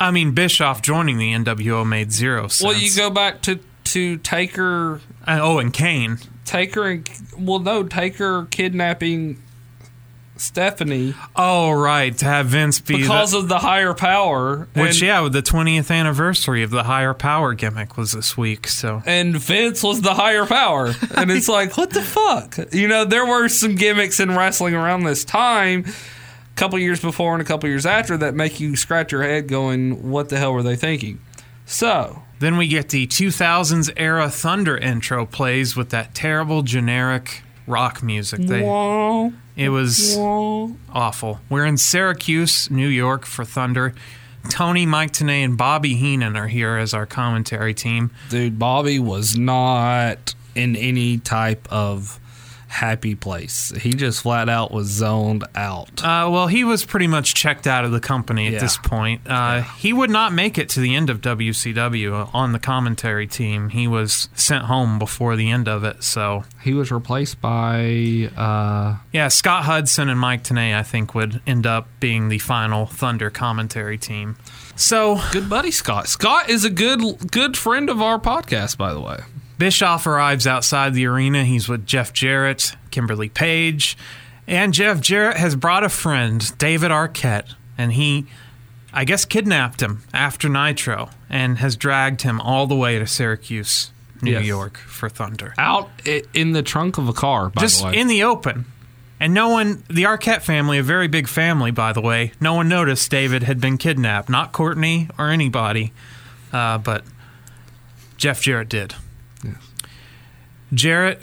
I 0.00 0.10
mean, 0.10 0.32
Bischoff 0.32 0.82
joining 0.82 1.18
the 1.18 1.32
NWO 1.32 1.86
made 1.86 2.10
zero 2.10 2.48
sense. 2.48 2.62
well, 2.62 2.76
you 2.76 2.90
go 2.96 3.10
back 3.10 3.42
to 3.42 3.60
to 3.84 4.16
Taker, 4.18 5.00
Uh, 5.26 5.38
oh, 5.42 5.58
and 5.58 5.72
Kane. 5.72 6.18
Taker, 6.44 6.86
and 6.88 7.08
well, 7.38 7.58
no, 7.58 7.82
Taker 7.84 8.46
kidnapping 8.50 9.42
Stephanie 10.36 11.14
Oh, 11.36 11.70
right, 11.72 12.16
to 12.16 12.24
have 12.24 12.46
Vince 12.46 12.80
be 12.80 12.96
because 12.96 13.32
the, 13.32 13.38
of 13.38 13.48
the 13.48 13.58
higher 13.58 13.92
power. 13.92 14.68
which, 14.74 14.92
and, 14.92 15.00
yeah, 15.02 15.28
the 15.28 15.42
20th 15.42 15.90
anniversary 15.90 16.62
of 16.62 16.70
the 16.70 16.84
higher 16.84 17.12
power 17.12 17.52
gimmick 17.52 17.96
was 17.98 18.12
this 18.12 18.36
week. 18.38 18.66
So 18.68 19.02
and 19.04 19.36
Vince 19.36 19.82
was 19.82 20.00
the 20.00 20.14
higher 20.14 20.46
power. 20.46 20.94
And 21.14 21.30
it's 21.30 21.48
like, 21.48 21.76
what 21.76 21.90
the 21.90 22.00
fuck? 22.02 22.56
You 22.72 22.88
know, 22.88 23.04
there 23.04 23.26
were 23.26 23.48
some 23.48 23.74
gimmicks 23.74 24.18
in 24.18 24.34
wrestling 24.34 24.74
around 24.74 25.02
this 25.04 25.24
time, 25.24 25.84
couple 26.60 26.78
years 26.78 27.00
before 27.00 27.32
and 27.32 27.40
a 27.40 27.44
couple 27.44 27.68
years 27.68 27.86
after, 27.86 28.16
that 28.18 28.34
make 28.34 28.60
you 28.60 28.76
scratch 28.76 29.12
your 29.12 29.22
head 29.22 29.48
going, 29.48 30.10
what 30.10 30.28
the 30.28 30.36
hell 30.36 30.52
were 30.52 30.62
they 30.62 30.76
thinking? 30.76 31.18
So, 31.64 32.22
then 32.38 32.58
we 32.58 32.68
get 32.68 32.90
the 32.90 33.06
2000s 33.06 33.90
era 33.96 34.28
Thunder 34.28 34.76
intro 34.76 35.24
plays 35.24 35.74
with 35.74 35.88
that 35.90 36.14
terrible 36.14 36.62
generic 36.62 37.42
rock 37.66 38.02
music. 38.02 38.40
They, 38.40 38.62
it 39.56 39.70
was 39.70 40.16
awful. 40.92 41.40
We're 41.48 41.64
in 41.64 41.78
Syracuse, 41.78 42.70
New 42.70 42.88
York 42.88 43.24
for 43.24 43.44
Thunder. 43.44 43.94
Tony, 44.50 44.84
Mike 44.84 45.12
Tenay, 45.12 45.44
and 45.44 45.56
Bobby 45.56 45.94
Heenan 45.94 46.36
are 46.36 46.48
here 46.48 46.76
as 46.76 46.92
our 46.92 47.06
commentary 47.06 47.72
team. 47.72 48.10
dude, 48.28 48.58
Bobby 48.58 48.98
was 48.98 49.36
not 49.36 50.34
in 50.54 50.76
any 50.76 51.18
type 51.18 51.66
of 51.70 52.19
happy 52.70 53.14
place. 53.16 53.72
He 53.80 53.90
just 53.90 54.22
flat 54.22 54.48
out 54.48 54.70
was 54.70 54.86
zoned 54.86 55.44
out. 55.56 56.02
Uh, 56.04 56.28
well, 56.30 56.46
he 56.46 56.62
was 56.62 56.84
pretty 56.84 57.08
much 57.08 57.34
checked 57.34 57.66
out 57.66 57.84
of 57.84 57.90
the 57.90 57.98
company 58.00 58.46
at 58.46 58.52
Yeah. 58.54 58.58
this 58.60 58.76
point. 58.78 59.22
Uh, 59.28 59.62
He 59.62 59.92
would 59.92 60.08
not 60.10 60.32
make 60.32 60.56
it 60.56 60.68
to 60.70 60.80
the 60.80 60.94
end 60.94 61.10
of 61.10 61.20
WCW 61.20 62.30
on 62.32 62.52
the 62.52 62.58
commentary 62.60 63.26
team. 63.26 63.70
He 63.70 63.88
was 63.88 64.28
sent 64.34 64.64
home 64.66 64.98
before 65.00 65.34
the 65.36 65.50
end 65.50 65.68
of 65.68 65.82
it. 65.84 66.04
So, 66.04 66.44
He 66.62 66.72
was 66.72 66.92
replaced 66.92 67.40
by 67.40 68.30
uh, 68.36 68.96
yeah, 69.12 69.28
Scott 69.28 69.64
Hudson 69.64 70.08
and 70.08 70.20
Mike 70.20 70.44
Tenay, 70.44 70.74
I 70.74 70.82
think, 70.84 71.14
would 71.14 71.40
end 71.46 71.66
up 71.66 71.88
being 71.98 72.28
the 72.28 72.38
final 72.38 72.86
Thunder 72.86 73.30
commentary 73.30 73.98
team. 73.98 74.36
So, 74.76 75.20
good 75.32 75.50
buddy 75.50 75.70
Scott. 75.72 76.08
Scott 76.08 76.48
is 76.48 76.64
a 76.64 76.70
good 76.70 77.30
good 77.30 77.56
friend 77.56 77.90
of 77.90 78.00
our 78.00 78.18
podcast, 78.18 78.78
by 78.78 78.94
the 78.94 79.00
way. 79.00 79.18
Bischoff 79.60 80.06
arrives 80.06 80.46
outside 80.46 80.94
the 80.94 81.04
arena. 81.04 81.44
He's 81.44 81.68
with 81.68 81.84
Jeff 81.86 82.14
Jarrett, 82.14 82.74
Kimberly 82.90 83.28
Page, 83.28 83.94
and 84.48 84.72
Jeff 84.72 85.00
Jarrett 85.02 85.36
has 85.36 85.54
brought 85.54 85.84
a 85.84 85.90
friend, 85.90 86.56
David 86.56 86.90
Arquette, 86.90 87.54
and 87.76 87.92
he, 87.92 88.26
I 88.90 89.04
guess, 89.04 89.26
kidnapped 89.26 89.82
him 89.82 90.02
after 90.14 90.48
Nitro 90.48 91.10
and 91.28 91.58
has 91.58 91.76
dragged 91.76 92.22
him 92.22 92.40
all 92.40 92.66
the 92.66 92.74
way 92.74 92.98
to 92.98 93.06
Syracuse, 93.06 93.90
New 94.22 94.32
Yes. 94.32 94.46
York, 94.46 94.78
for 94.78 95.10
Thunder. 95.10 95.52
Out 95.58 95.90
in 96.32 96.52
the 96.52 96.62
trunk 96.62 96.96
of 96.96 97.06
a 97.06 97.12
car, 97.12 97.50
by 97.50 97.60
Just 97.60 97.80
the 97.82 97.88
way. 97.88 97.96
in 97.98 98.08
the 98.08 98.22
open. 98.22 98.64
And 99.20 99.34
no 99.34 99.50
one, 99.50 99.84
the 99.90 100.04
Arquette 100.04 100.40
family, 100.40 100.78
a 100.78 100.82
very 100.82 101.06
big 101.06 101.28
family, 101.28 101.70
by 101.70 101.92
the 101.92 102.00
way, 102.00 102.32
no 102.40 102.54
one 102.54 102.66
noticed 102.70 103.10
David 103.10 103.42
had 103.42 103.60
been 103.60 103.76
kidnapped. 103.76 104.30
Not 104.30 104.52
Courteney 104.52 105.10
or 105.18 105.28
anybody, 105.28 105.92
uh, 106.50 106.78
but 106.78 107.04
Jeff 108.16 108.40
Jarrett 108.40 108.70
did. 108.70 108.94
Jarrett 110.72 111.20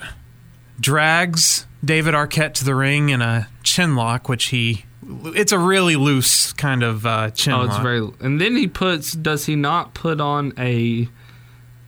drags 0.79 1.65
David 1.83 2.13
Arquette 2.13 2.53
to 2.55 2.65
the 2.65 2.75
ring 2.75 3.09
in 3.09 3.21
a 3.21 3.47
chin 3.63 3.95
lock, 3.95 4.29
which 4.29 4.45
he. 4.45 4.85
It's 5.09 5.51
a 5.51 5.59
really 5.59 5.95
loose 5.95 6.51
kind 6.53 6.83
of 6.83 7.05
uh, 7.05 7.29
chin 7.31 7.53
oh, 7.53 7.59
lock. 7.59 7.67
it's 7.67 7.77
very. 7.77 8.09
And 8.19 8.41
then 8.41 8.55
he 8.55 8.67
puts. 8.67 9.13
Does 9.13 9.45
he 9.45 9.55
not 9.55 9.93
put 9.93 10.19
on 10.19 10.53
a 10.57 11.07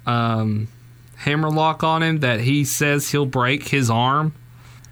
um, 0.05 0.67
hammerlock 1.17 1.83
on 1.83 2.03
him 2.03 2.19
that 2.19 2.39
he 2.41 2.63
says 2.63 3.11
he'll 3.11 3.25
break 3.25 3.67
his 3.67 3.89
arm 3.89 4.33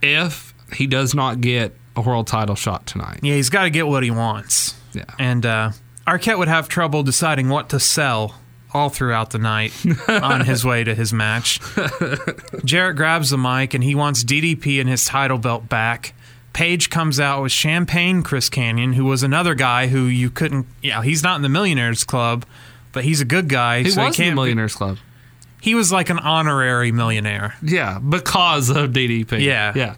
if 0.02 0.54
he 0.74 0.88
does 0.88 1.14
not 1.16 1.42
get 1.42 1.74
a 1.96 2.02
world 2.02 2.28
title 2.28 2.56
shot 2.56 2.86
tonight? 2.86 3.20
yeah, 3.24 3.36
he's 3.36 3.50
got 3.50 3.64
to 3.64 3.70
get 3.70 3.88
what 3.88 4.04
he 4.04 4.12
wants. 4.12 4.76
Yeah. 4.94 5.06
And 5.20 5.46
uh, 5.46 5.72
Arquette 6.06 6.38
would 6.38 6.48
have 6.48 6.68
trouble 6.68 7.04
deciding 7.04 7.50
what 7.50 7.70
to 7.70 7.80
sell 7.80 8.36
all 8.78 8.90
throughout 8.90 9.32
the 9.32 9.40
night 9.40 9.74
on 10.08 10.46
his 10.46 10.64
way 10.64 10.84
to 10.84 10.94
his 10.96 11.12
match. 11.12 11.60
Jarrett 12.64 12.96
grabs 12.96 13.32
the 13.32 13.38
mic 13.38 13.74
and 13.74 13.84
he 13.84 13.96
wants 13.96 14.24
DDP 14.24 14.80
and 14.80 14.90
his 14.90 15.04
title 15.06 15.38
belt 15.38 15.68
back. 15.68 16.14
Page 16.54 16.90
comes 16.90 17.20
out 17.20 17.44
with 17.44 17.52
Champagne 17.52 18.24
Chris 18.24 18.50
Kanyon, 18.50 18.94
who 18.94 19.06
was 19.06 19.22
another 19.24 19.54
guy 19.54 19.88
who 19.88 20.06
you 20.06 20.30
couldn't. 20.30 20.66
Yeah, 20.82 21.04
he's 21.04 21.22
not 21.22 21.36
in 21.36 21.42
the 21.44 21.50
Millionaires 21.50 22.04
Club, 22.04 22.46
but 22.94 23.04
he's 23.04 23.22
a 23.22 23.26
good 23.26 23.48
guy. 23.50 23.84
He 23.84 23.90
so 23.92 24.06
was 24.06 24.16
he 24.18 24.24
in 24.24 24.30
the 24.30 24.32
be- 24.32 24.36
Millionaires 24.36 24.76
Club. 24.76 24.98
He 25.62 25.76
was 25.76 25.92
like 25.92 26.10
an 26.10 26.20
honorary 26.20 26.92
millionaire. 26.92 27.56
Yeah, 27.62 28.00
because 28.00 28.70
of 28.70 28.92
DDP. 28.92 29.42
Yeah. 29.42 29.74
Yeah. 29.76 29.96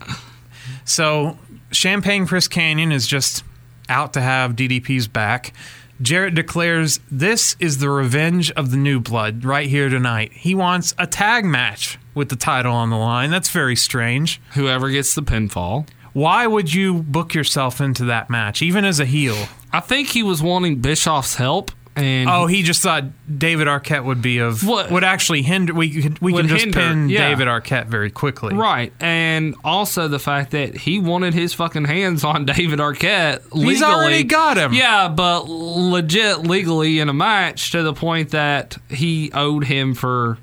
So 0.85 1.37
Champagne 1.71 2.25
Chris 2.25 2.47
Kanyon 2.47 2.91
is 2.91 3.07
just 3.07 3.43
out 3.87 4.13
to 4.13 4.21
have 4.21 4.53
DDP's 4.55 5.07
back. 5.07 5.53
Jarrett 6.01 6.33
declares 6.33 7.01
this 7.11 7.57
is 7.59 7.79
the 7.79 7.89
revenge 7.89 8.51
of 8.51 8.71
the 8.71 8.77
new 8.77 9.01
blood 9.01 9.43
right 9.43 9.67
here 9.67 9.89
tonight. 9.89 10.31
He 10.31 10.55
wants 10.55 10.95
a 10.97 11.05
tag 11.05 11.43
match 11.43 11.99
with 12.13 12.29
the 12.29 12.37
title 12.37 12.73
on 12.73 12.89
the 12.89 12.97
line. 12.97 13.31
That's 13.31 13.49
very 13.49 13.75
strange. 13.75 14.41
Whoever 14.53 14.89
gets 14.89 15.13
the 15.13 15.21
pinfall. 15.21 15.89
Why 16.13 16.47
would 16.47 16.73
you 16.73 17.03
book 17.03 17.33
yourself 17.33 17.81
into 17.81 18.05
that 18.05 18.29
match, 18.29 18.61
even 18.61 18.85
as 18.85 18.99
a 19.01 19.05
heel? 19.05 19.49
I 19.73 19.81
think 19.81 20.07
he 20.09 20.23
was 20.23 20.41
wanting 20.41 20.81
Bischoff's 20.81 21.35
help. 21.35 21.71
And 22.03 22.29
Oh, 22.29 22.45
he 22.47 22.63
just 22.63 22.81
thought 22.81 23.03
David 23.37 23.67
Arquette 23.67 24.03
would 24.05 24.21
be 24.21 24.39
of 24.39 24.65
What- 24.65 24.91
would 24.91 25.03
actually 25.03 25.41
hinder. 25.41 25.73
We 25.73 26.01
could, 26.01 26.19
we 26.19 26.33
can 26.33 26.47
just 26.47 26.65
hinder, 26.65 26.79
pin 26.79 27.09
yeah. 27.09 27.27
David 27.29 27.47
Arquette 27.47 27.87
very 27.87 28.09
quickly. 28.09 28.55
Right, 28.55 28.91
and 28.99 29.55
also 29.63 30.07
the 30.07 30.19
fact 30.19 30.51
that 30.51 30.75
he 30.75 30.99
wanted 30.99 31.33
his 31.33 31.53
fucking 31.53 31.85
hands 31.85 32.23
on 32.23 32.45
David 32.57 32.79
Arquette. 32.79 33.43
Legally. 33.51 33.73
He's 33.73 33.83
already 33.83 34.23
got 34.23 34.57
him. 34.57 34.73
Yeah, 34.73 35.07
but 35.09 35.43
legit 35.47 36.39
legally 36.39 36.99
in 36.99 37.09
a 37.09 37.13
match 37.13 37.71
to 37.71 37.83
the 37.83 37.93
point 37.93 38.29
that 38.31 38.77
he 38.89 39.31
owed 39.33 39.65
him 39.65 39.93
for 39.93 40.37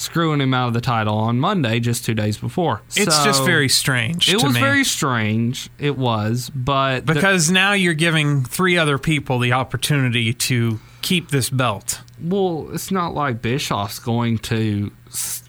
screwing 0.00 0.40
him 0.40 0.54
out 0.54 0.68
of 0.68 0.74
the 0.74 0.80
title 0.80 1.16
on 1.16 1.38
Monday, 1.38 1.78
just 1.80 2.04
two 2.04 2.14
days 2.14 2.38
before. 2.38 2.80
It's 2.96 3.16
So, 3.16 3.24
just 3.24 3.44
very 3.44 3.68
strange. 3.68 4.28
It 4.28 4.42
was 4.42 4.54
me. 4.54 4.60
very 4.60 4.84
strange. 4.84 5.68
It 5.78 5.96
was, 5.98 6.50
but 6.54 7.06
the- 7.06 7.14
because 7.14 7.50
now 7.50 7.72
you're 7.72 7.94
giving 7.94 8.44
three 8.44 8.76
other 8.78 8.98
people 8.98 9.38
the 9.38 9.52
opportunity 9.52 10.32
to 10.32 10.80
keep 11.02 11.30
this 11.30 11.50
belt. 11.50 12.00
well, 12.22 12.68
it's 12.72 12.90
not 12.90 13.14
like 13.14 13.40
Bischoff's 13.40 13.98
going 13.98 14.38
to, 14.38 14.90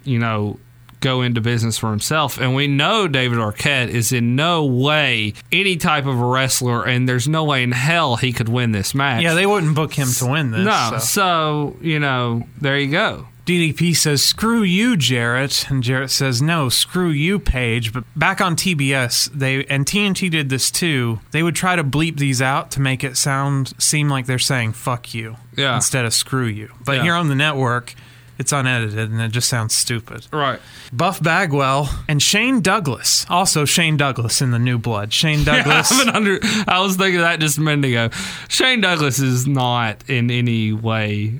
you 0.03 0.19
know. 0.19 0.59
Go 0.99 1.23
into 1.23 1.41
business 1.41 1.79
for 1.79 1.89
himself, 1.89 2.39
and 2.39 2.53
we 2.53 2.67
know 2.67 3.07
David 3.07 3.39
Arquette 3.39 3.87
is 3.87 4.11
in 4.11 4.35
no 4.35 4.63
way 4.63 5.33
any 5.51 5.75
type 5.75 6.05
of 6.05 6.19
a 6.21 6.23
wrestler, 6.23 6.85
and 6.85 7.09
there's 7.09 7.27
no 7.27 7.43
way 7.43 7.63
in 7.63 7.71
hell 7.71 8.17
he 8.17 8.31
could 8.31 8.47
win 8.47 8.71
this 8.71 8.93
match. 8.93 9.23
Yeah, 9.23 9.33
they 9.33 9.47
wouldn't 9.47 9.73
book 9.73 9.93
him 9.95 10.07
to 10.19 10.27
win 10.27 10.51
this. 10.51 10.63
no. 10.63 10.89
so. 10.91 10.97
So 10.99 11.77
you 11.81 11.97
know, 11.99 12.43
there 12.59 12.77
you 12.77 12.91
go. 12.91 13.25
DDP 13.51 13.93
says, 13.95 14.23
"Screw 14.23 14.63
you, 14.63 14.95
Jarrett," 14.95 15.65
and 15.69 15.83
Jarrett 15.83 16.11
says, 16.11 16.41
"No, 16.41 16.69
screw 16.69 17.09
you, 17.09 17.37
Page." 17.37 17.91
But 17.91 18.05
back 18.15 18.39
on 18.39 18.55
TBS, 18.55 19.29
they 19.33 19.65
and 19.65 19.85
TNT 19.85 20.29
did 20.29 20.47
this 20.49 20.71
too. 20.71 21.19
They 21.31 21.43
would 21.43 21.55
try 21.55 21.75
to 21.75 21.83
bleep 21.83 22.17
these 22.17 22.41
out 22.41 22.71
to 22.71 22.79
make 22.81 23.03
it 23.03 23.17
sound 23.17 23.73
seem 23.77 24.07
like 24.09 24.25
they're 24.25 24.39
saying 24.39 24.73
"fuck 24.73 25.13
you" 25.13 25.35
Yeah. 25.57 25.75
instead 25.75 26.05
of 26.05 26.13
"screw 26.13 26.45
you." 26.45 26.69
But 26.85 26.97
Yeah. 26.97 27.03
here 27.03 27.15
on 27.15 27.27
the 27.27 27.35
network, 27.35 27.93
it's 28.41 28.51
unedited 28.51 29.09
and 29.11 29.21
it 29.21 29.29
just 29.31 29.47
sounds 29.47 29.73
stupid. 29.73 30.27
Right. 30.33 30.59
Buff 30.91 31.23
Bagwell 31.23 31.89
and 32.09 32.21
Shane 32.21 32.59
Douglas, 32.59 33.25
also 33.29 33.63
Shane 33.63 33.95
Douglas 33.95 34.41
in 34.41 34.51
the 34.51 34.59
New 34.59 34.77
Blood. 34.77 35.13
Shane 35.13 35.43
Douglas. 35.45 35.91
I, 35.91 36.11
under, 36.13 36.39
I 36.67 36.81
was 36.81 36.97
thinking 36.97 37.21
that 37.21 37.39
just 37.39 37.57
a 37.57 37.61
minute 37.61 37.87
ago. 37.87 38.09
Shane 38.49 38.81
Douglas 38.81 39.19
is 39.19 39.47
not 39.47 40.09
in 40.09 40.29
any 40.29 40.73
way. 40.73 41.39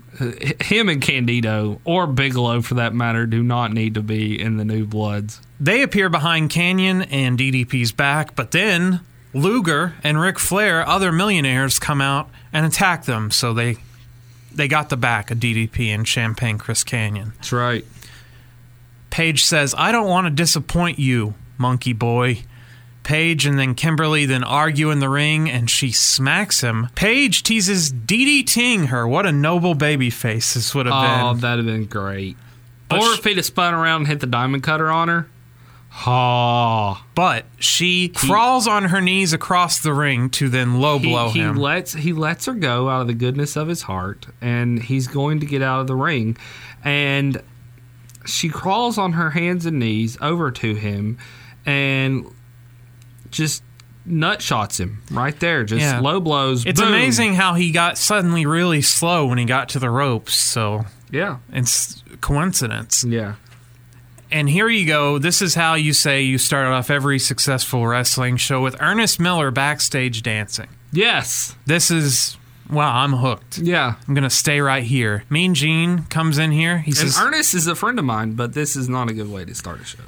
Him 0.62 0.88
and 0.88 1.02
Candido, 1.02 1.82
or 1.84 2.08
Bigelow 2.08 2.62
for 2.62 2.76
that 2.76 2.94
matter, 2.94 3.26
do 3.26 3.44
not 3.44 3.74
need 3.74 3.96
to 3.96 4.02
be 4.02 4.40
in 4.40 4.58
the 4.58 4.66
New 4.66 4.86
Bloods. 4.86 5.42
They 5.60 5.82
appear 5.82 6.10
behind 6.10 6.50
Kanyon 6.52 7.02
and 7.12 7.38
DDP's 7.38 7.92
back, 7.92 8.36
but 8.36 8.52
then 8.52 9.02
Luger 9.34 9.96
and 10.04 10.20
Ric 10.20 10.40
Flair, 10.40 10.88
other 10.88 11.12
millionaires, 11.12 11.80
come 11.80 12.02
out 12.02 12.30
and 12.54 12.66
attack 12.66 13.06
them. 13.06 13.32
So 13.32 13.54
they 13.54 13.78
they 14.54 14.68
got 14.68 14.90
the 14.90 14.98
back 14.98 15.32
of 15.32 15.40
DDP 15.40 15.94
and 15.94 16.08
Champagne 16.08 16.58
Chris 16.58 16.84
Kanyon. 16.84 17.34
That's 17.38 17.52
right. 17.52 17.86
Page 19.10 19.44
says, 19.44 19.76
"I 19.78 19.92
don't 19.92 20.08
want 20.08 20.28
to 20.28 20.32
disappoint 20.32 21.00
you, 21.00 21.34
monkey 21.58 21.94
boy." 21.94 22.44
Page 23.04 23.48
and 23.48 23.58
then 23.58 23.74
Kimberly 23.74 24.26
then 24.28 24.44
argue 24.44 24.92
in 24.92 25.00
the 25.00 25.10
ring 25.10 25.50
and 25.50 25.70
she 25.72 25.92
smacks 25.92 26.62
him. 26.62 26.88
Page 26.94 27.42
teases 27.42 27.92
DDTing 27.92 28.88
her. 28.90 29.08
What 29.08 29.26
a 29.26 29.32
noble 29.32 29.74
baby 29.74 30.12
face 30.12 30.54
this 30.54 30.76
would 30.76 30.86
have 30.86 30.94
Oh, 30.96 31.02
been. 31.02 31.20
Oh, 31.26 31.34
that'd 31.34 31.66
have 31.66 31.74
been 31.76 31.86
great. 31.88 32.38
But 32.90 33.02
or 33.02 33.14
if 33.14 33.24
he'd 33.24 33.38
have 33.38 33.46
spun 33.46 33.74
around 33.74 34.02
and 34.02 34.08
hit 34.08 34.20
the 34.20 34.28
diamond 34.28 34.62
cutter 34.62 34.92
on 34.92 35.08
her. 35.08 35.28
Ha. 35.94 37.04
But 37.16 37.46
she 37.60 38.08
crawls 38.10 38.66
on 38.68 38.86
her 38.86 39.02
knees 39.02 39.34
across 39.34 39.80
the 39.80 39.94
ring 39.94 40.30
to 40.32 40.48
then 40.50 40.80
low 40.80 40.98
He, 40.98 41.10
blow 41.10 41.30
he 41.30 41.40
him. 41.42 41.58
lets 41.58 41.94
he 41.94 42.14
lets 42.14 42.46
her 42.46 42.54
go 42.54 42.90
out 42.90 43.02
of 43.02 43.08
the 43.08 43.14
goodness 43.14 43.56
of 43.58 43.68
his 43.68 43.84
heart, 43.84 44.26
and 44.40 44.82
he's 44.82 45.08
going 45.08 45.42
to 45.42 45.46
get 45.46 45.62
out 45.62 45.82
of 45.82 45.88
the 45.88 45.96
ring, 45.96 46.38
and 46.84 47.42
she 48.26 48.48
crawls 48.50 48.98
on 48.98 49.14
her 49.14 49.32
hands 49.32 49.66
and 49.66 49.80
knees 49.80 50.18
over 50.22 50.50
to 50.52 50.76
him, 50.76 51.18
and 51.66 52.26
just 53.30 53.62
nut 54.06 54.42
shots 54.42 54.80
him 54.80 55.04
right 55.12 55.40
there. 55.42 55.64
Just 55.66 55.82
Yeah. 55.82 56.00
low 56.00 56.20
blows. 56.22 56.66
it's 56.66 56.80
boom. 56.80 56.90
amazing 56.90 57.36
how 57.36 57.54
he 57.56 57.70
got 57.72 57.98
suddenly 57.98 58.46
really 58.46 58.82
slow 58.82 59.26
when 59.26 59.38
he 59.38 59.46
got 59.46 59.70
to 59.70 59.80
the 59.80 59.90
ropes. 59.90 60.34
So 60.36 60.86
Yeah. 61.12 61.38
it's 61.52 62.02
coincidence. 62.22 63.04
Yeah. 63.08 63.34
And 64.32 64.50
here 64.50 64.70
you 64.70 64.86
go. 64.86 65.18
This 65.20 65.42
is 65.42 65.56
how 65.56 65.74
you 65.74 65.94
say 65.94 66.22
you 66.22 66.38
started 66.38 66.70
off 66.72 66.90
every 66.90 67.20
successful 67.20 67.86
wrestling 67.86 68.38
show 68.38 68.62
with 68.62 68.76
Ernest 68.80 69.20
Miller 69.20 69.52
backstage 69.52 70.24
dancing. 70.24 70.70
Yes. 70.94 71.56
This 71.66 71.92
is 71.92 72.38
wow, 72.70 72.96
I'm 73.04 73.14
hooked. 73.14 73.58
Yeah. 73.58 73.96
I'm 74.08 74.14
gonna 74.14 74.30
stay 74.30 74.62
right 74.62 74.84
here. 74.84 75.26
Mean 75.30 75.54
Gene 75.54 76.04
comes 76.06 76.38
in 76.38 76.52
here. 76.52 76.78
He 76.80 76.92
And 76.92 76.98
says 76.98 77.20
Ernest 77.20 77.54
is 77.54 77.68
a 77.68 77.76
friend 77.76 78.00
of 78.00 78.06
mine, 78.06 78.34
but 78.34 78.54
this 78.54 78.76
is 78.78 78.88
not 78.88 79.10
a 79.10 79.14
good 79.14 79.30
way 79.30 79.44
to 79.46 79.54
start 79.54 79.82
a 79.82 79.86
show. 79.86 80.00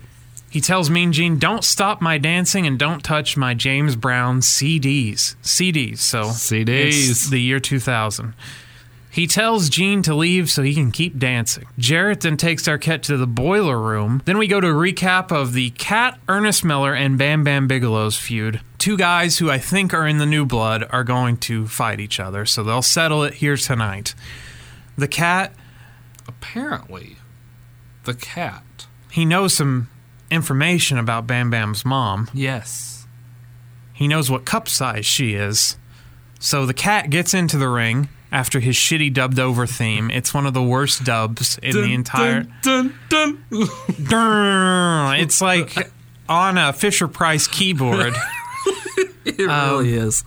he 0.49 0.61
tells 0.61 0.89
Mean 0.89 1.11
Gene, 1.11 1.37
"Don't 1.39 1.63
stop 1.63 1.99
my 2.01 2.17
dancing 2.17 2.65
and 2.67 2.77
don't 2.79 3.03
touch 3.03 3.35
my 3.35 3.53
James 3.53 3.95
Brown 3.97 4.39
CDs." 4.39 5.35
CDs. 5.43 5.97
So 5.99 6.25
CDs. 6.29 7.29
The 7.29 7.39
year 7.41 7.59
2000. 7.59 8.33
He 9.13 9.27
tells 9.27 9.69
Gene 9.69 10.01
to 10.03 10.15
leave 10.15 10.49
so 10.49 10.63
he 10.63 10.73
can 10.73 10.91
keep 10.91 11.19
dancing. 11.19 11.67
Jarrett 11.77 12.21
then 12.21 12.35
takes 12.35 12.63
Arquette 12.67 13.03
to 13.03 13.15
the 13.15 13.27
boiler 13.27 13.79
room. 13.79 14.23
Then 14.25 14.39
we 14.39 14.47
go 14.47 14.59
to 14.59 14.67
a 14.67 14.73
recap 14.73 15.31
of 15.31 15.53
the 15.53 15.69
Cat, 15.69 16.19
Ernest 16.27 16.65
Miller, 16.65 16.95
and 16.95 17.15
Bam 17.15 17.43
Bam 17.43 17.67
Bigelow's 17.67 18.17
feud. 18.17 18.61
Two 18.79 18.97
guys 18.97 19.37
who 19.37 19.51
I 19.51 19.59
think 19.59 19.93
are 19.93 20.07
in 20.07 20.17
the 20.17 20.25
new 20.25 20.47
blood 20.47 20.87
are 20.89 21.03
going 21.03 21.37
to 21.37 21.67
fight 21.67 21.99
each 21.99 22.19
other, 22.19 22.43
so 22.47 22.63
they'll 22.63 22.81
settle 22.81 23.23
it 23.23 23.35
here 23.35 23.55
tonight. 23.55 24.15
The 24.97 25.07
Cat, 25.07 25.53
Apparently, 26.27 27.17
the 28.05 28.15
cat. 28.15 28.87
he 29.11 29.25
knows 29.25 29.53
some 29.53 29.89
information 30.31 30.97
about 30.97 31.27
Bam 31.27 31.51
Bam's 31.51 31.85
mom. 31.85 32.29
Yes. 32.33 33.05
He 33.93 34.07
knows 34.07 34.31
what 34.31 34.43
cup 34.45 34.67
size 34.67 35.05
she 35.05 35.35
is. 35.35 35.77
So 36.39 36.65
the 36.65 36.73
cat 36.73 37.11
gets 37.11 37.33
into 37.35 37.57
the 37.57 37.69
ring 37.69 38.09
after 38.33 38.59
his 38.59 38.75
shitty 38.75 39.13
dubbed 39.13 39.39
over 39.39 39.65
theme. 39.65 40.09
It's 40.11 40.33
one 40.33 40.45
of 40.45 40.53
the 40.53 40.61
worst 40.63 41.05
dubs 41.05 41.57
in 41.63 41.71
the 41.73 41.93
entire. 41.93 42.47
Dun, 42.63 42.93
dun, 43.07 43.43
dun. 44.09 45.19
It's 45.19 45.41
like 45.41 45.91
on 46.27 46.57
a 46.57 46.73
Fisher 46.73 47.07
Price 47.07 47.47
keyboard. 47.47 48.13
It 49.25 49.37
really 49.39 49.97
Um, 49.99 50.07
is. 50.07 50.25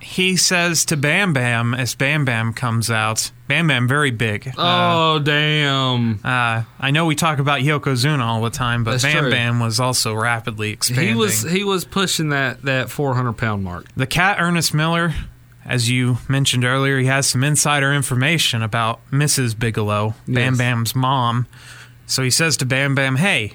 He 0.00 0.36
says 0.36 0.84
to 0.86 0.96
Bam 0.96 1.32
Bam 1.32 1.74
as 1.74 1.96
Bam 1.96 2.24
Bam 2.24 2.52
comes 2.52 2.88
out. 2.88 3.32
Bam 3.48 3.66
Bam, 3.66 3.88
very 3.88 4.12
big. 4.12 4.52
Oh 4.56 5.18
damn! 5.18 6.20
Uh, 6.24 6.62
I 6.78 6.90
know 6.92 7.06
we 7.06 7.16
talk 7.16 7.40
about 7.40 7.62
Yokozuna 7.62 8.20
all 8.22 8.40
the 8.42 8.50
time, 8.50 8.84
but 8.84 8.92
That's 8.92 9.02
Bam 9.02 9.22
true. 9.24 9.30
Bam 9.32 9.58
was 9.58 9.80
also 9.80 10.14
rapidly 10.14 10.70
expanding. 10.70 11.08
He 11.08 11.14
was 11.14 11.42
he 11.42 11.64
was 11.64 11.84
pushing 11.84 12.28
that 12.28 12.62
that 12.62 12.90
four 12.90 13.14
hundred 13.14 13.32
pound 13.38 13.64
mark. 13.64 13.86
The 13.96 14.06
cat, 14.06 14.36
Ernest 14.38 14.72
Miller, 14.72 15.14
as 15.64 15.90
you 15.90 16.18
mentioned 16.28 16.64
earlier, 16.64 16.98
he 16.98 17.06
has 17.06 17.26
some 17.26 17.44
insider 17.44 17.92
information 17.92 18.62
about 18.62 19.00
Mrs. 19.10 19.58
Bigelow, 19.58 20.14
Bam 20.26 20.54
Yes. 20.54 20.58
Bam's 20.58 20.94
mom. 20.96 21.46
So 22.06 22.22
he 22.22 22.30
says 22.30 22.56
to 22.58 22.66
Bam 22.66 22.94
Bam, 22.94 23.16
hey, 23.16 23.54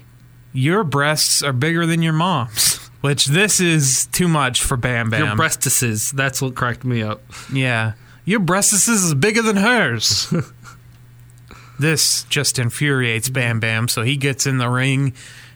your 0.52 0.84
breasts 0.84 1.42
are 1.42 1.52
bigger 1.52 1.86
than 1.86 2.02
your 2.02 2.12
mom's. 2.14 2.76
Which 3.00 3.26
this 3.26 3.60
is 3.60 4.06
too 4.06 4.26
much 4.26 4.62
for 4.62 4.76
Bam 4.76 5.10
Bam. 5.10 5.24
Your 5.24 5.36
breastises. 5.36 6.10
That's 6.12 6.42
what 6.42 6.54
cracked 6.56 6.84
me 6.84 7.02
up. 7.02 7.22
yeah. 7.52 7.92
Your 8.24 8.40
breastises 8.40 9.04
is 9.06 9.14
bigger 9.14 9.40
than 9.40 9.56
hers. 9.56 10.32
this 11.78 12.24
just 12.24 12.58
infuriates 12.58 13.28
Bam 13.28 13.60
Bam, 13.60 13.88
so 13.88 14.02
he 14.02 14.16
gets 14.16 14.46
in 14.46 14.58
the 14.58 14.68
ring 14.68 15.12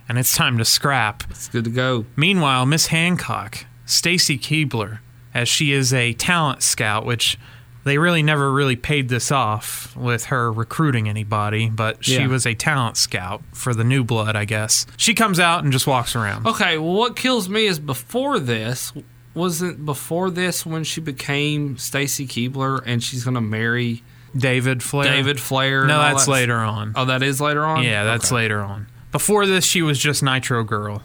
and 0.08 0.18
it's 0.18 0.34
time 0.36 0.58
to 0.58 0.64
scrap. 0.64 1.24
It's 1.30 1.48
good 1.48 1.64
to 1.64 1.70
go. 1.70 2.06
Meanwhile, 2.16 2.66
Miss 2.66 2.86
Hancock, 2.86 3.66
Stacy 3.86 4.38
Keibler, 4.38 5.00
as 5.34 5.48
she 5.48 5.72
is 5.72 5.92
a 5.92 6.12
talent 6.14 6.62
scout, 6.62 7.04
which 7.06 7.38
they 7.84 7.98
really 7.98 8.22
never 8.22 8.52
really 8.52 8.76
paid 8.76 9.08
this 9.08 9.32
off 9.32 9.96
with 9.96 10.26
her 10.26 10.52
recruiting 10.52 11.08
anybody, 11.08 11.68
but 11.68 12.04
she 12.04 12.14
Yeah. 12.18 12.26
was 12.28 12.46
a 12.46 12.54
talent 12.54 12.96
scout 12.96 13.42
for 13.52 13.74
the 13.74 13.82
new 13.82 14.04
blood, 14.04 14.36
I 14.36 14.44
guess. 14.44 14.86
She 14.96 15.14
comes 15.14 15.40
out 15.40 15.64
and 15.64 15.72
just 15.72 15.86
walks 15.86 16.14
around. 16.14 16.46
Okay, 16.46 16.78
well, 16.78 16.92
what 16.92 17.16
kills 17.16 17.48
me 17.48 17.66
is 17.66 17.78
before 17.80 18.38
this 18.38 18.92
wasn't 19.34 19.84
before 19.84 20.30
this 20.30 20.64
when 20.66 20.84
she 20.84 21.00
became 21.00 21.76
Stacy 21.78 22.26
Keibler 22.26 22.80
and 22.84 23.02
she's 23.02 23.24
gonna 23.24 23.40
marry 23.40 24.02
David 24.36 24.82
Flair. 24.82 25.04
David 25.10 25.40
Flair. 25.40 25.84
No, 25.86 25.98
that's 25.98 26.26
that- 26.26 26.30
later 26.30 26.58
on. 26.58 26.92
Oh, 26.94 27.06
that 27.06 27.22
is 27.22 27.40
later 27.40 27.64
on. 27.64 27.82
Yeah, 27.82 28.04
that's 28.04 28.26
Okay. 28.26 28.36
later 28.36 28.60
on. 28.60 28.86
Before 29.10 29.44
this, 29.46 29.64
she 29.64 29.82
was 29.82 29.98
just 29.98 30.22
Nitro 30.22 30.62
Girl, 30.64 31.02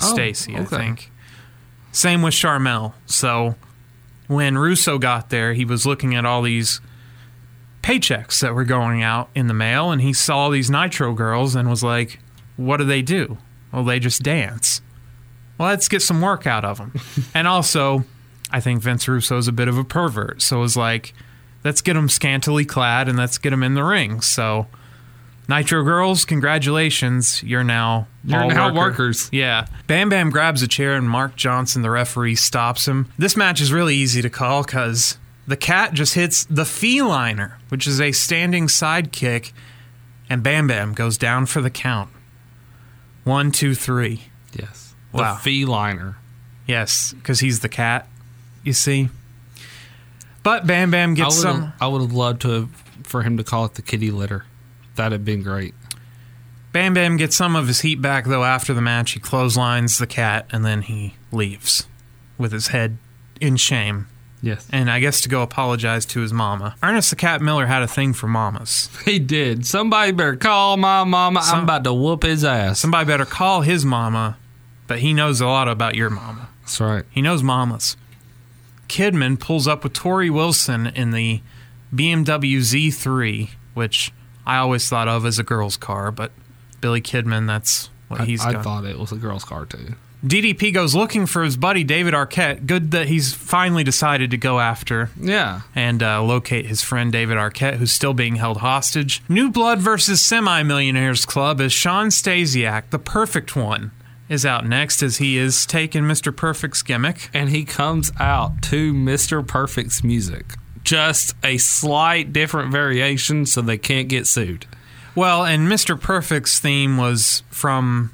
Oh, 0.00 0.12
Stacy, 0.12 0.56
I 0.56 0.64
think. 0.64 1.10
Same 1.94 2.22
with 2.22 2.34
Charmel. 2.34 2.92
So 3.06 3.54
when 4.26 4.58
Russo 4.58 4.98
got 4.98 5.30
there, 5.30 5.54
he 5.54 5.64
was 5.64 5.86
looking 5.86 6.16
at 6.16 6.26
all 6.26 6.42
these 6.42 6.80
paychecks 7.82 8.40
that 8.40 8.52
were 8.52 8.64
going 8.64 9.04
out 9.04 9.30
in 9.32 9.46
the 9.46 9.54
mail, 9.54 9.92
and 9.92 10.02
he 10.02 10.12
saw 10.12 10.48
these 10.48 10.68
Nitro 10.68 11.14
girls 11.14 11.54
and 11.54 11.70
was 11.70 11.84
like, 11.84 12.18
"What 12.56 12.78
do 12.78 12.84
they 12.84 13.00
do? 13.00 13.38
Well, 13.70 13.84
they 13.84 14.00
just 14.00 14.24
dance. 14.24 14.82
Well, 15.56 15.68
let's 15.68 15.86
get 15.86 16.02
some 16.02 16.20
work 16.20 16.48
out 16.48 16.64
of 16.64 16.78
them." 16.78 16.94
and 17.34 17.46
also, 17.46 18.04
I 18.50 18.58
think 18.58 18.82
Vince 18.82 19.06
Russo's 19.06 19.46
a 19.46 19.52
bit 19.52 19.68
of 19.68 19.78
a 19.78 19.84
pervert, 19.84 20.42
so 20.42 20.58
it 20.58 20.62
was 20.62 20.76
like, 20.76 21.14
"Let's 21.62 21.80
get 21.80 21.94
them 21.94 22.08
scantily 22.08 22.64
clad 22.64 23.08
and 23.08 23.16
let's 23.16 23.38
get 23.38 23.50
them 23.50 23.62
in 23.62 23.74
the 23.74 23.84
ring." 23.84 24.20
So. 24.20 24.66
Nitro 25.48 25.82
Girls, 25.82 26.24
congratulations. 26.24 27.42
You're 27.42 27.64
now 27.64 28.06
You're 28.24 28.42
all 28.42 28.48
now 28.48 28.66
worker. 28.68 28.76
workers. 28.76 29.28
Yeah. 29.30 29.66
Bam 29.86 30.08
Bam 30.08 30.30
grabs 30.30 30.62
a 30.62 30.68
chair 30.68 30.94
and 30.94 31.08
Mark 31.08 31.36
Johnson, 31.36 31.82
the 31.82 31.90
referee, 31.90 32.36
stops 32.36 32.88
him. 32.88 33.08
This 33.18 33.36
match 33.36 33.60
is 33.60 33.72
really 33.72 33.94
easy 33.94 34.22
to 34.22 34.30
call 34.30 34.62
because 34.62 35.18
the 35.46 35.56
cat 35.56 35.92
just 35.92 36.14
hits 36.14 36.44
the 36.46 36.62
feliner, 36.62 37.54
which 37.68 37.86
is 37.86 38.00
a 38.00 38.12
standing 38.12 38.68
side 38.68 39.12
kick, 39.12 39.52
and 40.30 40.42
Bam 40.42 40.66
Bam 40.66 40.94
goes 40.94 41.18
down 41.18 41.44
for 41.46 41.60
the 41.60 41.70
count. 41.70 42.10
One, 43.24 43.52
two, 43.52 43.74
three. 43.74 44.22
Yes. 44.58 44.94
Wow. 45.12 45.38
The 45.42 45.64
feliner. 45.66 46.14
Yes, 46.66 47.12
because 47.12 47.40
he's 47.40 47.60
the 47.60 47.68
cat, 47.68 48.08
you 48.62 48.72
see. 48.72 49.10
But 50.42 50.66
Bam 50.66 50.90
Bam 50.90 51.12
I 51.12 51.14
gets 51.14 51.36
would 51.36 51.42
some. 51.42 51.72
I 51.80 51.86
would 51.88 52.00
have 52.00 52.12
loved 52.12 52.40
to 52.42 52.48
have, 52.48 52.70
for 53.02 53.22
him 53.22 53.36
to 53.36 53.44
call 53.44 53.66
it 53.66 53.74
the 53.74 53.82
kitty 53.82 54.10
litter. 54.10 54.46
That'd 54.96 55.12
have 55.12 55.24
been 55.24 55.42
great. 55.42 55.74
Bam 56.72 56.94
Bam 56.94 57.16
gets 57.16 57.36
some 57.36 57.54
of 57.54 57.68
his 57.68 57.80
heat 57.82 58.00
back 58.02 58.24
though 58.26 58.44
after 58.44 58.74
the 58.74 58.80
match. 58.82 59.12
He 59.12 59.20
clotheslines 59.20 59.98
the 59.98 60.06
cat 60.06 60.46
and 60.50 60.64
then 60.64 60.82
he 60.82 61.14
leaves 61.30 61.86
with 62.38 62.52
his 62.52 62.68
head 62.68 62.98
in 63.40 63.56
shame. 63.56 64.08
Yes. 64.42 64.66
And 64.72 64.90
I 64.90 65.00
guess 65.00 65.20
to 65.22 65.28
go 65.28 65.40
apologize 65.42 66.04
to 66.06 66.20
his 66.20 66.32
mama. 66.32 66.74
Ernest 66.82 67.08
the 67.10 67.16
Cat 67.16 67.40
Miller 67.40 67.64
had 67.66 67.82
a 67.82 67.86
thing 67.86 68.12
for 68.12 68.26
mamas. 68.26 68.90
He 69.04 69.18
did. 69.18 69.64
Somebody 69.64 70.12
better 70.12 70.36
call 70.36 70.76
my 70.76 71.04
mama. 71.04 71.42
Some- 71.42 71.58
I'm 71.58 71.64
about 71.64 71.84
to 71.84 71.94
whoop 71.94 72.24
his 72.24 72.44
ass. 72.44 72.80
Somebody 72.80 73.06
better 73.06 73.24
call 73.24 73.62
his 73.62 73.84
mama, 73.86 74.36
but 74.86 74.98
he 74.98 75.14
knows 75.14 75.40
a 75.40 75.46
lot 75.46 75.68
about 75.68 75.94
your 75.94 76.10
mama. 76.10 76.48
That's 76.60 76.78
right. 76.80 77.04
He 77.10 77.22
knows 77.22 77.42
mamas. 77.42 77.96
Kidman 78.88 79.38
pulls 79.40 79.66
up 79.66 79.82
with 79.82 79.92
Torrie 79.94 80.30
Wilson 80.30 80.86
in 80.88 81.12
the 81.12 81.40
BMW 81.94 82.58
Z3, 82.58 83.50
which 83.72 84.12
I 84.46 84.56
always 84.58 84.88
thought 84.88 85.08
of 85.08 85.24
as 85.26 85.38
a 85.38 85.42
girl's 85.42 85.76
car, 85.76 86.10
but 86.10 86.30
Billy 86.80 87.00
Kidman, 87.00 87.46
that's 87.46 87.88
what 88.08 88.20
I, 88.20 88.24
he's 88.26 88.44
I 88.44 88.52
got. 88.52 88.64
thought 88.64 88.84
it 88.84 88.98
was 88.98 89.12
a 89.12 89.16
girl's 89.16 89.44
car 89.44 89.64
too. 89.66 89.94
DDP 90.24 90.72
goes 90.72 90.94
looking 90.94 91.26
for 91.26 91.42
his 91.44 91.56
buddy 91.58 91.84
David 91.84 92.14
Arquette. 92.14 92.64
Good 92.66 92.92
that 92.92 93.08
he's 93.08 93.34
finally 93.34 93.84
decided 93.84 94.30
to 94.30 94.38
go 94.38 94.58
after 94.58 95.10
Yeah. 95.20 95.60
and 95.74 96.02
uh, 96.02 96.22
locate 96.22 96.64
his 96.64 96.82
friend 96.82 97.12
David 97.12 97.36
Arquette, 97.36 97.74
who's 97.74 97.92
still 97.92 98.14
being 98.14 98.36
held 98.36 98.58
hostage. 98.58 99.22
New 99.28 99.50
Blood 99.50 99.80
versus 99.80 100.24
Semi 100.24 100.62
Millionaires 100.62 101.26
Club 101.26 101.60
as 101.60 101.74
Shawn 101.74 102.08
Stasiak, 102.08 102.84
the 102.88 102.98
perfect 102.98 103.54
one, 103.54 103.90
is 104.30 104.46
out 104.46 104.66
next 104.66 105.02
as 105.02 105.18
he 105.18 105.36
is 105.36 105.66
taking 105.66 106.04
Mr. 106.04 106.34
Perfect's 106.34 106.82
gimmick. 106.82 107.28
And 107.34 107.50
he 107.50 107.66
comes 107.66 108.10
out 108.18 108.62
to 108.62 108.94
Mr. 108.94 109.46
Perfect's 109.46 110.02
music. 110.02 110.54
Just 110.84 111.34
a 111.42 111.56
slight 111.58 112.32
different 112.32 112.70
variation 112.70 113.46
so 113.46 113.60
they 113.62 113.78
can't 113.78 114.08
get 114.08 114.26
sued. 114.26 114.66
Well, 115.16 115.44
and 115.44 115.66
Mr. 115.68 116.00
Perfect's 116.00 116.58
theme 116.60 116.96
was 116.96 117.42
from. 117.50 118.10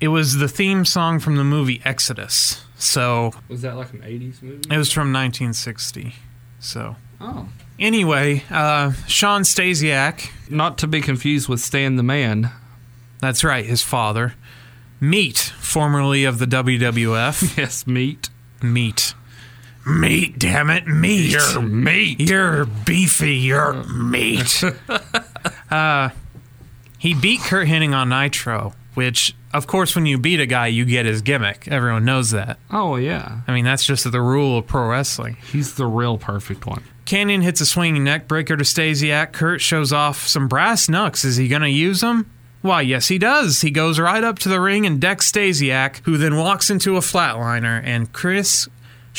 It 0.00 0.08
was 0.08 0.36
the 0.36 0.48
theme 0.48 0.84
song 0.84 1.18
from 1.18 1.36
the 1.36 1.44
movie 1.44 1.80
Exodus. 1.84 2.64
So 2.76 3.32
Was 3.48 3.60
that 3.62 3.76
like 3.76 3.92
an 3.92 4.00
80s 4.00 4.40
movie? 4.42 4.62
it 4.70 4.78
was 4.78 4.90
from 4.90 5.12
1960. 5.12 6.14
So 6.58 6.96
Oh. 7.20 7.48
Anyway, 7.78 8.42
uh, 8.50 8.92
Shawn 9.06 9.42
Stasiak, 9.42 10.30
Not 10.48 10.78
to 10.78 10.86
be 10.86 11.02
confused 11.02 11.48
with 11.48 11.60
Stan 11.60 11.96
the 11.96 12.02
Man. 12.02 12.50
that's 13.20 13.44
right, 13.44 13.64
his 13.66 13.82
father, 13.82 14.34
Meat, 15.00 15.52
formerly 15.60 16.24
of 16.24 16.38
the 16.38 16.46
WWF, 16.46 17.56
Yes, 17.58 17.86
meat. 17.86 18.30
Meat. 18.62 19.14
Meat, 19.86 20.38
damn 20.38 20.70
it, 20.70 20.86
meat. 20.86 21.32
You're 21.32 21.62
meat. 21.62 22.20
You're 22.20 22.66
beefy, 22.66 23.34
you're 23.34 23.82
meat. 23.84 24.62
uh, 25.70 26.10
he 26.98 27.14
beat 27.14 27.40
Curt 27.40 27.66
Hennig 27.66 27.94
on 27.94 28.10
Nitro, 28.10 28.74
which, 28.94 29.34
of 29.54 29.66
course, 29.66 29.96
when 29.96 30.04
you 30.04 30.18
beat 30.18 30.38
a 30.38 30.46
guy, 30.46 30.66
you 30.66 30.84
get 30.84 31.06
his 31.06 31.22
gimmick. 31.22 31.66
Everyone 31.68 32.04
knows 32.04 32.30
that. 32.30 32.58
Oh, 32.70 32.96
yeah. 32.96 33.40
I 33.48 33.54
mean, 33.54 33.64
that's 33.64 33.84
just 33.84 34.10
the 34.10 34.20
rule 34.20 34.58
of 34.58 34.66
pro 34.66 34.88
wrestling. 34.88 35.36
He's 35.50 35.74
the 35.74 35.86
real 35.86 36.18
perfect 36.18 36.66
one. 36.66 36.84
Kanyon 37.06 37.42
hits 37.42 37.60
a 37.60 37.66
swinging 37.66 38.04
neck 38.04 38.28
breaker 38.28 38.56
to 38.56 38.64
Stasiak. 38.64 39.32
Curt 39.32 39.60
shows 39.60 39.92
off 39.92 40.28
some 40.28 40.46
brass 40.46 40.88
knucks. 40.88 41.24
Is 41.24 41.36
he 41.36 41.48
going 41.48 41.62
to 41.62 41.70
use 41.70 42.02
them? 42.02 42.30
Why, 42.62 42.82
yes, 42.82 43.08
he 43.08 43.18
does. 43.18 43.62
He 43.62 43.70
goes 43.70 43.98
right 43.98 44.22
up 44.22 44.38
to 44.40 44.50
the 44.50 44.60
ring 44.60 44.84
and 44.84 45.00
decks 45.00 45.32
Stasiak, 45.32 46.02
who 46.04 46.18
then 46.18 46.36
walks 46.36 46.68
into 46.68 46.96
a 46.96 47.00
flatliner, 47.00 47.80
and 47.82 48.12
Chris, 48.12 48.68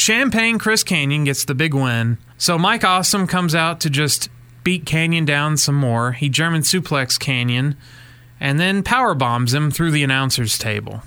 Champagne 0.02 0.58
Chris 0.58 0.84
Kanyon, 0.84 1.26
gets 1.26 1.46
the 1.46 1.54
big 1.54 1.76
win. 1.76 2.18
So 2.40 2.58
Mike 2.58 2.84
Awesome 2.84 3.28
comes 3.28 3.54
out 3.54 3.80
to 3.82 3.90
just 3.92 4.30
beat 4.64 4.84
Kanyon 4.84 5.26
down 5.26 5.58
some 5.58 5.76
more. 5.76 6.14
He 6.14 6.28
German 6.28 6.64
suplex 6.64 7.20
Kanyon, 7.20 7.76
and 8.40 8.60
then 8.60 8.82
power 8.82 9.14
bombs 9.14 9.54
him 9.54 9.70
through 9.70 9.92
the 9.92 10.04
announcer's 10.04 10.58
table. 10.58 11.04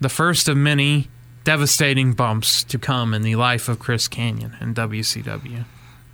The 0.00 0.08
first 0.08 0.48
of 0.48 0.56
many 0.56 1.08
devastating 1.44 2.14
bumps 2.14 2.64
to 2.64 2.78
come 2.78 3.12
in 3.12 3.20
the 3.20 3.36
life 3.36 3.68
of 3.68 3.78
Chris 3.78 4.08
Kanyon 4.08 4.56
in 4.58 4.72
WCW. 4.74 5.66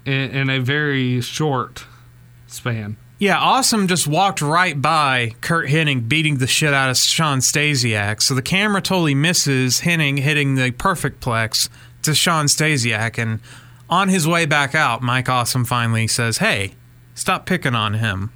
In, 0.04 0.12
in 0.12 0.50
a 0.50 0.58
very 0.58 1.20
short 1.20 1.84
span. 2.48 2.96
Yeah, 3.20 3.38
Awesome 3.38 3.86
just 3.86 4.08
walked 4.08 4.42
right 4.42 4.82
by 4.82 5.36
Curt 5.42 5.68
Hennig 5.68 6.08
beating 6.08 6.38
the 6.38 6.48
shit 6.48 6.74
out 6.74 6.90
of 6.90 6.96
Shawn 6.96 7.38
Stasiak. 7.38 8.20
So 8.20 8.34
the 8.34 8.42
camera 8.42 8.82
totally 8.82 9.14
misses 9.14 9.82
Hennig 9.82 10.18
hitting 10.18 10.56
the 10.56 10.72
perfect 10.72 11.20
plex 11.20 11.68
to 12.06 12.14
Shawn 12.14 12.46
Stasiak. 12.46 13.18
And 13.18 13.40
on 13.88 14.08
his 14.08 14.26
way 14.26 14.46
back 14.46 14.74
out, 14.74 15.02
Mike 15.02 15.28
Awesome 15.28 15.64
finally 15.64 16.06
says, 16.08 16.38
Hey, 16.38 16.72
stop 17.14 17.46
picking 17.46 17.74
on 17.74 17.94
him. 17.94 18.32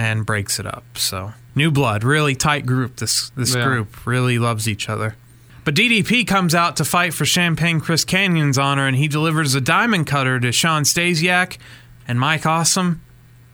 And 0.00 0.24
breaks 0.24 0.60
it 0.60 0.66
up. 0.66 0.84
So 0.96 1.32
new 1.56 1.72
blood, 1.72 2.04
really 2.04 2.36
tight 2.36 2.64
group. 2.64 2.96
This 2.96 3.30
this 3.30 3.54
Yeah. 3.56 3.64
group 3.64 4.06
really 4.06 4.38
loves 4.38 4.68
each 4.68 4.88
other. 4.88 5.16
But 5.64 5.74
DDP 5.74 6.24
comes 6.24 6.54
out 6.54 6.76
to 6.76 6.84
fight 6.84 7.12
for 7.12 7.26
Champagne 7.26 7.80
Chris 7.80 8.04
Kanyon's 8.04 8.56
honor, 8.56 8.86
and 8.86 8.96
he 8.96 9.08
delivers 9.08 9.54
a 9.56 9.60
diamond 9.60 10.06
cutter 10.06 10.38
to 10.38 10.52
Shawn 10.52 10.84
Stasiak. 10.84 11.58
And 12.06 12.18
Mike 12.20 12.46
Awesome, 12.46 13.02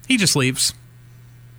he 0.06 0.18
just 0.18 0.36
leaves. 0.36 0.74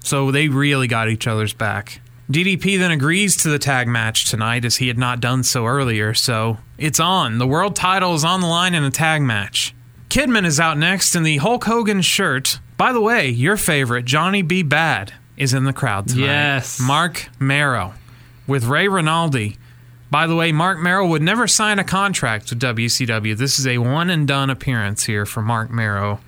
So 0.01 0.29
they 0.31 0.47
really 0.49 0.87
got 0.87 1.09
each 1.09 1.25
other's 1.25 1.51
back. 1.53 1.99
DDP 2.29 2.79
then 2.79 2.91
agrees 2.91 3.37
to 3.37 3.49
the 3.49 3.59
tag 3.59 3.87
match 3.87 4.29
tonight 4.29 4.65
as 4.65 4.77
he 4.77 4.87
had 4.87 4.97
not 4.97 5.19
done 5.19 5.43
so 5.43 5.65
earlier, 5.67 6.13
so 6.13 6.57
it's 6.77 6.99
on. 6.99 7.37
The 7.37 7.45
world 7.47 7.75
title 7.75 8.15
is 8.15 8.23
on 8.23 8.41
the 8.41 8.47
line 8.47 8.73
in 8.73 8.83
a 8.83 8.89
tag 8.89 9.21
match. 9.21 9.75
Kidman 10.09 10.45
is 10.45 10.59
out 10.59 10.77
next 10.77 11.15
in 11.15 11.23
the 11.23 11.37
Hulk 11.37 11.65
Hogan 11.65 12.01
shirt. 12.01 12.59
By 12.77 12.93
the 12.93 13.01
way, 13.01 13.29
your 13.29 13.57
favorite, 13.57 14.05
Johnny 14.05 14.41
B. 14.41 14.63
Badd, 14.63 15.11
is 15.37 15.53
in 15.53 15.65
the 15.65 15.73
crowd 15.73 16.07
tonight. 16.07 16.25
Yes. 16.25 16.79
Marc 16.79 17.29
Mero 17.39 17.93
with 18.47 18.65
Ray 18.65 18.87
Rinaldi. 18.87 19.57
By 20.09 20.27
the 20.27 20.35
way, 20.35 20.51
Marc 20.51 20.79
Mero 20.79 21.05
would 21.05 21.21
never 21.21 21.47
sign 21.47 21.77
a 21.77 21.83
contract 21.83 22.49
with 22.49 22.59
WCW. 22.59 23.37
This 23.37 23.59
is 23.59 23.67
a 23.67 23.77
one 23.79 24.09
and 24.09 24.27
done 24.27 24.49
appearance 24.49 25.03
here 25.05 25.25
for 25.25 25.41
Marc 25.41 25.69
Mero 25.69 26.21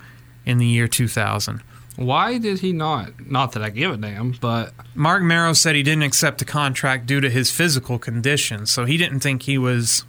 in 0.44 0.58
the 0.58 0.66
year 0.66 0.86
2000. 0.88 1.62
Why 1.98 2.38
did 2.38 2.60
he 2.60 2.72
not? 2.72 3.28
Not 3.28 3.52
that 3.52 3.62
I 3.62 3.70
give 3.70 3.92
a 3.92 3.96
damn, 3.96 4.30
but 4.40 4.72
Marc 4.94 5.22
Mero 5.22 5.52
said 5.52 5.74
he 5.74 5.82
didn't 5.82 6.04
accept 6.04 6.38
the 6.38 6.44
contract 6.44 7.06
due 7.06 7.20
to 7.20 7.28
his 7.28 7.50
physical 7.50 7.98
condition, 7.98 8.66
so 8.66 8.84
he 8.84 8.96
didn't 8.96 9.20
think 9.20 9.42
he 9.42 9.58
was 9.58 10.04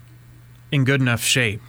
in 0.72 0.84
good 0.84 1.02
enough 1.02 1.22
shape. 1.24 1.64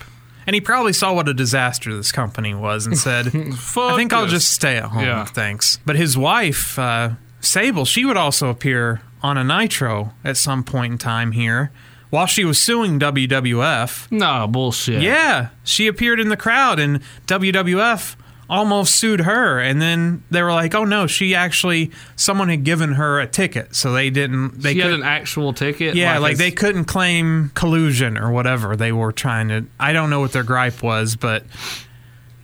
And 0.47 0.53
he 0.55 0.61
probably 0.61 0.93
saw 0.93 1.13
what 1.15 1.29
a 1.29 1.35
disaster 1.35 1.95
this 1.97 2.13
company 2.13 2.55
was 2.55 2.85
and 2.87 2.99
said, 2.99 3.27
I 3.77 3.97
think 3.97 4.13
I'll 4.13 4.25
this." 4.25 4.33
just 4.33 4.53
stay 4.53 4.77
at 4.77 4.85
home, 4.85 5.05
Yeah. 5.05 5.25
thanks. 5.25 5.79
But 5.87 5.97
his 5.97 6.19
wife, 6.19 6.79
uh, 6.79 7.11
Sable, 7.41 7.85
she 7.87 8.05
would 8.05 8.17
also 8.19 8.49
appear 8.51 9.01
on 9.23 9.39
a 9.39 9.45
Nitro 9.45 10.13
at 10.23 10.37
some 10.37 10.63
point 10.65 10.93
in 10.93 10.99
time 10.99 11.33
here 11.33 11.71
while 12.11 12.27
she 12.27 12.45
was 12.45 12.61
suing 12.61 12.99
WWF. 12.99 14.11
no 14.11 14.47
bullshit. 14.47 15.01
Yeah, 15.03 15.49
she 15.65 15.87
appeared 15.87 16.21
in 16.21 16.29
the 16.29 16.37
crowd, 16.37 16.79
and 16.79 17.01
WWF 17.27 18.17
almost 18.51 18.97
sued 18.97 19.21
her. 19.21 19.59
And 19.61 19.81
then 19.81 20.23
they 20.31 20.43
were 20.43 20.53
like, 20.53 20.75
"Oh 20.75 20.85
no, 20.85 21.07
she 21.07 21.35
actually 21.35 21.91
someone 22.17 22.49
had 22.51 22.65
given 22.65 22.93
her 22.93 23.21
a 23.21 23.27
ticket, 23.27 23.75
so 23.75 23.93
they 23.93 24.11
didn't. 24.11 24.61
They 24.61 24.75
she 24.75 24.81
had 24.81 24.93
an 24.93 25.03
actual 25.03 25.55
ticket. 25.55 25.95
yeah, 25.95 26.19
like, 26.19 26.33
it's- 26.35 26.39
they 26.39 26.51
couldn't 26.51 26.85
claim 26.85 27.51
collusion 27.55 28.19
or 28.19 28.31
whatever 28.31 28.77
they 28.77 28.93
were 28.93 29.13
trying 29.13 29.49
to. 29.49 29.65
I 29.79 29.93
don't 29.95 30.11
know 30.11 30.21
what 30.21 30.33
their 30.33 30.43
gripe 30.45 30.83
was, 30.83 31.17
but." 31.17 31.45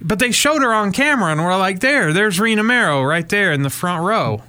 But 0.00 0.18
they 0.18 0.30
showed 0.30 0.60
her 0.62 0.72
on 0.74 0.92
camera 0.92 1.32
and 1.32 1.42
we're 1.42 1.56
like, 1.56 1.80
there, 1.80 2.12
there's 2.12 2.38
Rena 2.38 2.62
Mero 2.62 3.02
right 3.02 3.26
there 3.28 3.50
in 3.50 3.62
the 3.62 3.70
front 3.70 4.04
row. 4.04 4.42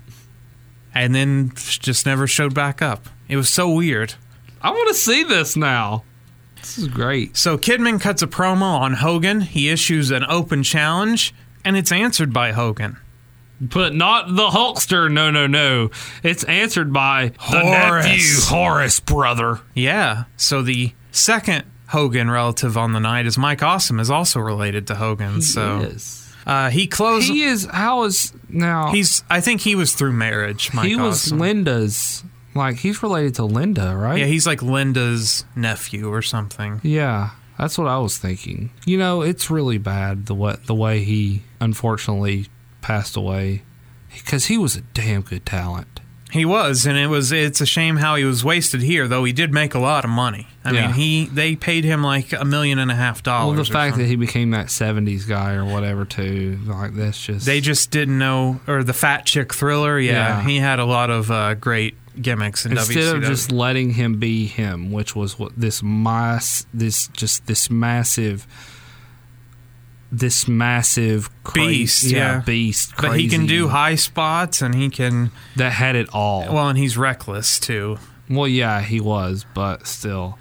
And 0.94 1.16
then 1.16 1.52
just 1.56 2.06
never 2.06 2.28
showed 2.28 2.54
back 2.54 2.82
up. 2.82 3.08
It 3.30 3.38
was 3.38 3.50
so 3.50 3.70
weird. 3.72 4.16
I 4.62 4.72
want 4.72 4.90
to 4.90 4.94
see 4.94 5.24
this 5.24 5.56
now. 5.56 6.04
This 6.58 6.78
is 6.78 6.90
great. 6.90 7.38
So 7.38 7.58
Kidman 7.58 8.02
cuts 8.02 8.22
a 8.22 8.28
promo 8.28 8.64
on 8.80 8.96
Hogan. 8.96 9.40
He 9.40 9.70
issues 9.70 10.12
an 10.12 10.26
open 10.28 10.64
challenge, 10.64 11.34
and 11.68 11.78
it's 11.78 11.92
answered 11.92 12.32
by 12.34 12.52
Hogan. 12.54 12.98
But 13.60 13.94
not 13.96 14.36
the 14.36 14.48
Hulkster. 14.50 15.12
No, 15.12 15.32
no, 15.32 15.48
no. 15.48 15.90
It's 16.24 16.44
answered 16.44 16.94
by 16.94 17.30
the 17.52 17.60
Horace. 17.62 18.06
nephew, 18.06 18.42
Horace, 18.56 19.00
brother. 19.00 19.62
Yeah. 19.74 20.26
So 20.36 20.62
the 20.62 20.94
second 21.12 21.64
Hogan 21.88 22.30
relative 22.30 22.78
on 22.78 22.94
the 22.94 23.00
night 23.00 23.26
is 23.26 23.38
Mike 23.38 23.64
Awesome, 23.64 24.00
is 24.00 24.12
also 24.12 24.40
related 24.40 24.86
to 24.88 24.96
Hogan. 24.96 25.42
So 25.42 25.80
Yes. 25.82 26.32
uh, 26.46 26.70
he 26.70 26.86
closed. 26.86 27.28
He 27.30 27.44
is. 27.44 27.66
How 27.66 28.04
is 28.04 28.32
now? 28.48 28.92
he's. 28.92 29.24
I 29.30 29.42
think 29.42 29.62
he 29.62 29.74
was 29.74 29.94
through 29.94 30.14
marriage. 30.14 30.72
Mike 30.74 30.88
he 30.88 30.96
was 30.96 31.26
Awesome. 31.28 31.40
Linda's. 31.40 32.24
Like 32.54 32.78
he's 32.78 33.02
related 33.04 33.36
to 33.36 33.46
Linda, 33.46 33.96
right? 33.96 34.20
Yeah, 34.20 34.26
he's 34.26 34.46
like 34.48 34.62
Linda's 34.64 35.46
nephew 35.56 36.12
or 36.12 36.22
something. 36.24 36.80
Yeah, 36.84 37.32
that's 37.58 37.78
what 37.78 37.88
I 37.88 37.98
was 38.00 38.18
thinking. 38.18 38.72
You 38.86 38.98
know, 38.98 39.22
it's 39.22 39.50
really 39.50 39.78
bad 39.80 40.26
the 40.28 40.36
way 40.36 40.56
the 40.66 40.74
way 40.76 41.04
he 41.04 41.44
unfortunately 41.60 42.48
passed 42.82 43.16
away 43.16 43.64
because 44.14 44.46
he 44.46 44.58
was 44.58 44.76
a 44.76 44.82
damn 44.82 45.22
good 45.22 45.46
talent. 45.46 46.00
He 46.32 46.44
was, 46.44 46.86
and 46.86 46.98
it 46.98 47.08
was. 47.08 47.32
It's 47.32 47.62
a 47.62 47.66
shame 47.66 47.96
how 47.98 48.16
he 48.18 48.26
was 48.26 48.44
wasted 48.44 48.82
here, 48.82 49.08
though. 49.08 49.24
He 49.24 49.32
did 49.32 49.54
make 49.54 49.74
a 49.74 49.80
lot 49.80 50.04
of 50.04 50.10
money. 50.10 50.48
I 50.66 50.72
Yeah. 50.72 50.88
mean, 50.88 50.96
he 50.96 51.26
they 51.28 51.56
paid 51.56 51.86
him 51.86 52.04
like 52.04 52.34
a 52.34 52.44
million 52.44 52.80
and 52.80 52.92
a 52.92 52.96
half 52.96 53.24
dollars. 53.24 53.56
Well, 53.56 53.64
the 53.64 53.72
fact 53.72 53.92
something. 53.94 54.04
that 54.06 54.10
he 54.10 54.18
became 54.18 54.52
that 54.52 54.66
'70s 54.68 55.26
guy 55.26 55.54
or 55.54 55.64
whatever 55.64 56.04
too, 56.04 56.60
like 56.66 56.96
that's 56.96 57.24
just 57.24 57.46
They 57.46 57.62
just 57.62 57.92
didn't 57.92 58.18
know, 58.18 58.60
or 58.68 58.84
the 58.84 58.92
Fat 58.94 59.26
Chick 59.26 59.54
Thriller. 59.54 59.98
Yeah, 60.00 60.12
Yeah. 60.42 60.44
he 60.44 60.58
had 60.60 60.80
a 60.80 60.86
lot 60.86 61.10
of 61.10 61.32
uh, 61.32 61.54
great 61.54 61.96
gimmicks 62.22 62.66
in 62.66 62.74
instead 62.74 62.98
WCW. 62.98 63.18
of 63.20 63.24
just 63.24 63.52
letting 63.54 63.92
him 63.92 64.20
be 64.20 64.48
him, 64.48 64.92
which 64.92 65.16
was 65.16 65.40
what 65.40 65.54
this 65.58 65.82
mass, 65.82 66.66
this 66.74 67.08
just 67.08 67.48
this 67.48 67.70
massive, 67.70 68.46
this 70.12 70.48
massive 70.48 71.30
cra- 71.44 71.68
Beast, 71.68 72.04
yeah. 72.06 72.42
beast. 72.46 72.94
but 73.00 73.20
he 73.20 73.28
can 73.28 73.46
do 73.46 73.68
high 73.68 73.96
spots, 73.96 74.62
and 74.62 74.74
he 74.76 74.90
can. 74.90 75.32
that 75.56 75.74
had 75.74 75.96
it 75.96 76.08
all. 76.14 76.42
Well, 76.54 76.70
and 76.70 76.78
he's 76.78 76.98
reckless 76.98 77.60
too. 77.60 77.98
well, 78.30 78.48
yeah, 78.48 78.82
he 78.82 79.00
was, 79.02 79.46
but 79.54 79.86
still. 79.88 80.38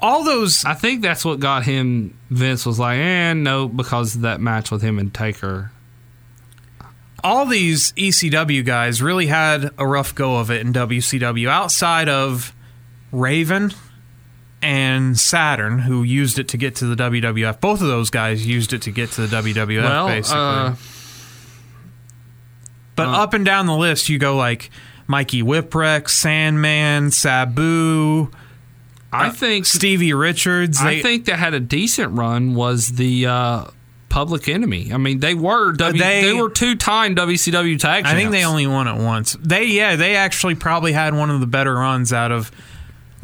All 0.00 0.24
those. 0.24 0.64
I 0.64 0.74
think 0.74 1.02
that's 1.02 1.24
what 1.24 1.40
got 1.40 1.64
him. 1.64 2.18
Vince 2.30 2.66
was 2.66 2.78
like, 2.78 2.98
"Eh, 2.98 3.32
no," 3.34 3.68
because 3.68 4.16
of 4.16 4.20
that 4.22 4.40
match 4.40 4.70
with 4.70 4.82
him 4.82 4.98
and 4.98 5.12
Taker. 5.14 5.70
all 7.22 7.46
these 7.46 7.92
ECW 7.92 8.62
guys 8.64 9.00
really 9.00 9.26
had 9.28 9.70
a 9.78 9.86
rough 9.86 10.14
go 10.14 10.36
of 10.36 10.50
it 10.50 10.60
in 10.60 10.72
WCW 10.74 11.48
outside 11.48 12.06
of 12.08 12.54
Raven 13.12 13.72
and 14.64 15.18
Saturn, 15.18 15.80
who 15.80 16.02
used 16.02 16.38
it 16.38 16.48
to 16.48 16.56
get 16.56 16.74
to 16.76 16.86
the 16.86 16.96
WWF. 16.96 17.60
Both 17.60 17.80
of 17.82 17.86
those 17.88 18.10
guys 18.10 18.46
used 18.46 18.72
it 18.72 18.82
to 18.82 18.90
get 18.90 19.10
to 19.12 19.26
the 19.26 19.36
WWF, 19.36 19.82
well, 19.82 20.06
basically. 20.08 20.38
uh, 20.40 20.74
but 22.96 23.08
uh, 23.08 23.22
up 23.22 23.34
and 23.34 23.44
down 23.44 23.66
the 23.66 23.76
list, 23.76 24.08
you 24.08 24.18
go 24.18 24.36
like 24.36 24.70
Mikey 25.06 25.42
Whipwreck, 25.42 26.08
Sandman, 26.08 27.10
Sabu, 27.10 28.30
I 29.12 29.30
think 29.30 29.66
Stevie 29.66 30.12
Richards. 30.14 30.80
I 30.80 31.00
think 31.02 31.26
that 31.26 31.38
had 31.38 31.54
a 31.54 31.60
decent 31.60 32.16
run 32.16 32.54
was 32.54 32.88
the 32.92 33.26
uh, 33.26 33.64
Public 34.08 34.48
Enemy. 34.48 34.92
I 34.92 34.96
mean, 34.96 35.20
they 35.20 35.34
were 35.34 35.72
w, 35.72 35.98
they- 35.98 36.22
they, 36.22 36.32
were 36.32 36.50
two 36.50 36.74
time 36.76 37.14
WCW 37.14 37.78
tag. 37.78 38.06
I 38.06 38.14
think 38.14 38.30
they 38.32 38.44
only 38.44 38.66
won 38.66 38.88
it 38.88 39.00
once. 39.02 39.36
They 39.40 39.66
yeah, 39.66 39.96
they 39.96 40.16
actually 40.16 40.54
probably 40.56 40.92
had 40.92 41.14
one 41.14 41.30
of 41.30 41.40
the 41.40 41.46
better 41.46 41.74
runs 41.74 42.12
out 42.12 42.32
of 42.32 42.50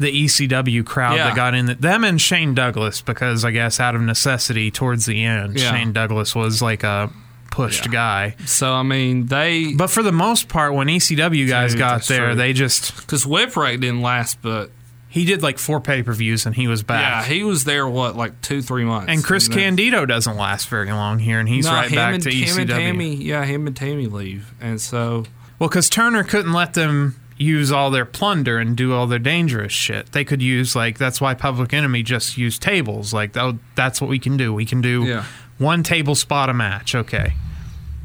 the 0.01 0.11
ECW 0.25 0.83
crowd 0.85 1.15
Yeah. 1.15 1.25
that 1.29 1.35
got 1.35 1.53
in. 1.55 1.77
Them 1.79 2.03
and 2.03 2.19
Shane 2.19 2.53
Douglas, 2.53 3.01
because 3.01 3.45
I 3.45 3.51
guess 3.51 3.79
out 3.79 3.95
of 3.95 4.01
necessity 4.01 4.69
towards 4.71 5.05
the 5.05 5.23
end, 5.23 5.57
Yeah. 5.59 5.71
Shane 5.71 5.93
Douglas 5.93 6.35
was 6.35 6.61
like 6.61 6.83
a 6.83 7.09
pushed 7.51 7.85
Yeah. 7.85 7.91
guy. 7.91 8.35
So 8.45 8.73
I 8.73 8.83
mean, 8.83 9.27
they 9.27 9.73
But 9.73 9.89
for 9.89 10.03
the 10.03 10.11
most 10.11 10.47
part, 10.49 10.73
when 10.73 10.87
ECW 10.89 11.47
guys 11.47 11.71
Dude, 11.71 11.79
got 11.79 12.03
there, 12.07 12.27
true. 12.27 12.35
they 12.35 12.53
just 12.53 12.95
because 12.97 13.25
Whipwreck 13.25 13.79
didn't 13.81 14.01
last, 14.01 14.41
but 14.41 14.71
he 15.09 15.25
did 15.25 15.43
like 15.43 15.59
four 15.59 15.81
pay 15.81 16.01
per 16.01 16.13
views 16.13 16.45
and 16.45 16.55
he 16.55 16.67
was 16.69 16.83
back. 16.83 17.01
yeah, 17.27 17.33
he 17.33 17.43
was 17.43 17.65
there 17.65 17.85
what 17.87 18.15
like 18.15 18.39
two 18.41 18.61
three 18.61 18.85
months. 18.85 19.07
and 19.09 19.21
Chris 19.23 19.49
then- 19.49 19.57
Candido 19.57 20.05
doesn't 20.05 20.37
last 20.37 20.69
very 20.69 20.91
long 20.91 21.19
here, 21.19 21.39
and 21.39 21.49
he's 21.49 21.65
No, 21.65 21.73
right 21.73 21.93
back 21.93 22.13
and, 22.13 22.23
to 22.23 22.29
him 22.31 22.47
ECW. 22.47 22.59
and 22.61 22.69
Tammy, 22.69 23.15
yeah, 23.15 23.43
him 23.45 23.67
and 23.67 23.75
Tammy 23.75 24.07
leave, 24.07 24.53
and 24.61 24.79
so 24.79 25.25
Well, 25.59 25.67
because 25.69 25.89
Turner 25.89 26.23
couldn't 26.23 26.53
let 26.53 26.73
them 26.73 27.15
use 27.41 27.71
all 27.71 27.89
their 27.91 28.05
plunder 28.05 28.57
and 28.59 28.75
do 28.75 28.93
all 28.93 29.07
their 29.07 29.19
dangerous 29.19 29.73
shit. 29.73 30.11
They 30.11 30.23
could 30.23 30.41
use 30.41 30.75
like 30.75 30.97
that's 30.97 31.19
why 31.19 31.33
Public 31.33 31.73
Enemy 31.73 32.03
just 32.03 32.37
used 32.37 32.61
tables. 32.61 33.13
Like 33.13 33.35
oh, 33.37 33.57
that's 33.75 33.99
what 33.99 34.09
we 34.09 34.19
can 34.19 34.37
do. 34.37 34.53
We 34.53 34.65
can 34.65 34.81
do 34.81 35.03
Yeah. 35.03 35.25
one 35.57 35.83
table 35.83 36.15
spot 36.15 36.49
a 36.49 36.53
match. 36.53 36.93
Okay, 36.95 37.33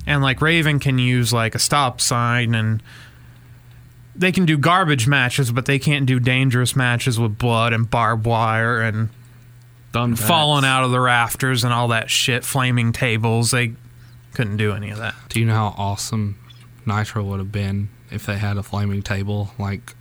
and 0.07 0.23
like 0.23 0.41
Raven 0.41 0.79
can 0.81 0.99
use 0.99 1.33
like 1.33 1.55
a 1.55 1.59
stop 1.59 2.01
sign 2.01 2.55
and. 2.55 2.83
They 4.19 4.33
can 4.33 4.47
do 4.47 4.57
garbage 4.57 5.07
matches, 5.07 5.53
but 5.53 5.67
they 5.67 5.79
can't 5.79 6.07
do 6.07 6.19
dangerous 6.19 6.75
matches 6.75 7.21
with 7.21 7.37
blood 7.37 7.75
and 7.75 7.91
barbed 7.91 8.25
wire 8.25 8.81
and 8.81 9.11
done 9.93 10.17
falling 10.17 10.65
out 10.65 10.85
of 10.85 10.91
the 10.91 11.01
rafters 11.01 11.65
and 11.65 11.73
all 11.75 11.89
that 11.89 12.09
shit, 12.09 12.43
flaming 12.43 12.93
tables. 12.93 13.51
They 13.51 13.75
couldn't 14.33 14.57
do 14.57 14.73
any 14.73 14.89
of 14.89 14.97
that. 14.97 15.15
Do 15.29 15.39
you 15.39 15.45
know 15.45 15.53
how 15.55 15.75
awesome 15.77 16.39
Nitro 16.87 17.25
would 17.25 17.41
have 17.41 17.53
been 17.53 17.91
if 18.11 18.27
they 18.27 18.37
had 18.37 18.57
a 18.57 18.63
flaming 18.63 19.03
table 19.03 19.51
like 19.59 19.95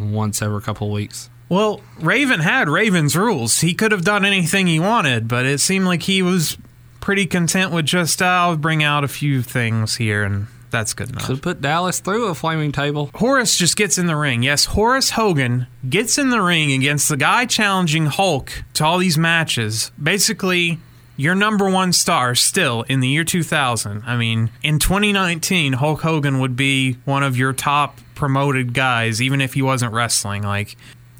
once 0.00 0.42
every 0.42 0.60
couple 0.62 0.90
weeks? 0.90 1.30
Well, 1.48 1.80
Raven 2.00 2.40
had 2.40 2.68
Raven's 2.68 3.16
rules. 3.16 3.60
He 3.60 3.74
could 3.74 3.92
have 3.92 4.04
done 4.04 4.24
anything 4.24 4.66
he 4.66 4.80
wanted, 4.80 5.28
but 5.28 5.46
it 5.46 5.60
seemed 5.60 5.84
like 5.84 6.02
he 6.02 6.22
was 6.22 6.56
pretty 7.00 7.26
content 7.26 7.70
with 7.70 7.84
just, 7.84 8.22
uh, 8.22 8.24
I'll 8.24 8.56
bring 8.56 8.82
out 8.82 9.04
a 9.04 9.08
few 9.08 9.42
things 9.42 9.96
here, 9.96 10.24
and 10.24 10.46
that's 10.70 10.94
good 10.94 11.10
enough. 11.10 11.26
Could 11.26 11.42
put 11.42 11.60
Dallas 11.60 12.00
through 12.00 12.28
a 12.28 12.34
flaming 12.34 12.72
table. 12.72 13.10
Horace 13.14 13.56
just 13.56 13.76
gets 13.76 13.98
in 13.98 14.06
the 14.06 14.16
ring. 14.16 14.42
Yes, 14.42 14.64
Horace 14.64 15.10
Hogan 15.10 15.66
gets 15.88 16.18
in 16.18 16.30
the 16.30 16.40
ring 16.40 16.72
against 16.72 17.08
the 17.08 17.16
guy 17.16 17.44
challenging 17.44 18.06
Hulk 18.06 18.64
to 18.74 18.84
all 18.84 18.98
these 18.98 19.18
matches. 19.18 19.92
Basically, 20.02 20.80
your 21.16 21.34
number 21.34 21.68
one 21.68 21.92
star 21.92 22.34
still 22.34 22.82
in 22.82 23.00
the 23.00 23.08
year 23.08 23.24
2000. 23.24 24.02
I 24.04 24.16
mean, 24.16 24.50
in 24.62 24.78
2019, 24.78 25.74
Hulk 25.74 26.00
Hogan 26.00 26.40
would 26.40 26.56
be 26.56 26.94
one 27.04 27.22
of 27.22 27.36
your 27.36 27.52
top 27.52 27.98
promoted 28.14 28.74
guys, 28.74 29.22
even 29.22 29.40
if 29.40 29.54
he 29.54 29.62
wasn't 29.62 29.92
wrestling. 29.92 30.42
Like, 30.42 30.76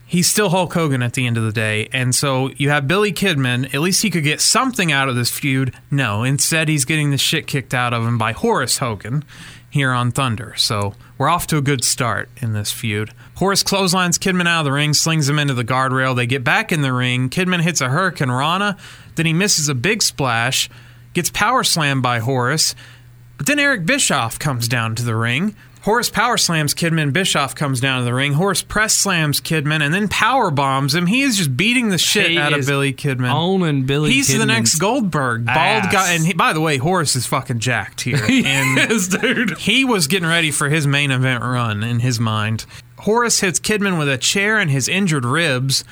he's 0.06 0.30
still 0.30 0.50
Hulk 0.50 0.72
Hogan 0.72 1.02
at 1.02 1.14
the 1.14 1.26
end 1.26 1.36
of 1.36 1.44
the 1.44 1.52
day. 1.52 1.88
And 1.92 2.14
so 2.14 2.50
you 2.56 2.70
have 2.70 2.88
Billy 2.88 3.12
Kidman. 3.12 3.72
At 3.74 3.80
least 3.80 4.02
he 4.02 4.10
could 4.10 4.24
get 4.24 4.40
something 4.40 4.90
out 4.92 5.08
of 5.08 5.16
this 5.16 5.30
feud. 5.30 5.74
No, 5.90 6.22
instead, 6.22 6.68
he's 6.68 6.84
getting 6.84 7.10
the 7.10 7.18
shit 7.18 7.46
kicked 7.46 7.74
out 7.74 7.92
of 7.92 8.04
him 8.04 8.18
by 8.18 8.32
Horace 8.32 8.78
Hogan 8.78 9.24
here 9.70 9.90
on 9.90 10.12
Thunder. 10.12 10.54
So 10.56 10.94
we're 11.18 11.28
off 11.28 11.48
to 11.48 11.56
a 11.56 11.60
good 11.60 11.82
start 11.82 12.28
in 12.36 12.52
this 12.52 12.70
feud. 12.70 13.12
Horace 13.36 13.64
clotheslines 13.64 14.18
Kidman 14.18 14.46
out 14.46 14.60
of 14.60 14.64
the 14.66 14.72
ring, 14.72 14.94
slings 14.94 15.28
him 15.28 15.38
into 15.38 15.54
the 15.54 15.64
guardrail. 15.64 16.14
They 16.14 16.26
get 16.26 16.44
back 16.44 16.70
in 16.70 16.82
the 16.82 16.92
ring. 16.92 17.28
Kidman 17.28 17.60
hits 17.60 17.80
a 17.80 17.88
Hurricane 17.88 18.30
Rana. 18.30 18.76
Then 19.16 19.26
he 19.26 19.32
misses 19.32 19.68
a 19.68 19.74
big 19.74 20.02
splash, 20.02 20.68
gets 21.12 21.30
power 21.30 21.62
slammed 21.64 22.02
by 22.02 22.18
Horace. 22.18 22.74
But 23.36 23.46
then 23.46 23.58
Eric 23.58 23.84
Bischoff 23.86 24.38
comes 24.38 24.68
down 24.68 24.94
to 24.96 25.02
the 25.02 25.16
ring. 25.16 25.54
Horace 25.82 26.08
power 26.08 26.38
slams 26.38 26.72
Kidman. 26.72 27.12
Bischoff 27.12 27.54
comes 27.54 27.78
down 27.78 27.98
to 27.98 28.04
the 28.06 28.14
ring. 28.14 28.32
Horace 28.32 28.62
press 28.62 28.96
slams 28.96 29.38
Kidman 29.38 29.82
and 29.82 29.92
then 29.92 30.08
power 30.08 30.50
bombs 30.50 30.94
him. 30.94 31.06
He 31.06 31.20
is 31.20 31.36
just 31.36 31.58
beating 31.58 31.90
the 31.90 31.98
shit 31.98 32.30
He 32.30 32.38
out 32.38 32.54
of 32.54 32.64
Billy 32.64 32.94
Kidman. 32.94 33.30
Owning 33.30 33.84
Billy 33.84 34.10
He's 34.10 34.28
the 34.38 34.46
next 34.46 34.78
Goldberg, 34.78 35.44
bald 35.44 35.56
ass. 35.58 35.92
guy. 35.92 36.12
And 36.14 36.24
he, 36.24 36.32
by 36.32 36.54
the 36.54 36.60
way, 36.62 36.78
Horace 36.78 37.14
is 37.16 37.26
fucking 37.26 37.58
jacked 37.58 38.00
here. 38.00 38.16
And 38.24 38.76
Yes, 38.78 39.08
dude. 39.08 39.58
he 39.58 39.84
was 39.84 40.06
getting 40.06 40.28
ready 40.28 40.50
for 40.50 40.70
his 40.70 40.86
main 40.86 41.10
event 41.10 41.42
run 41.44 41.82
in 41.82 42.00
his 42.00 42.18
mind. 42.18 42.64
Horace 43.00 43.40
hits 43.40 43.60
Kidman 43.60 43.98
with 43.98 44.08
a 44.08 44.16
chair 44.16 44.58
in 44.58 44.70
his 44.70 44.88
injured 44.88 45.26
ribs 45.26 45.84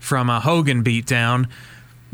from 0.00 0.28
a 0.28 0.40
Hogan 0.40 0.84
beatdown. 0.84 1.48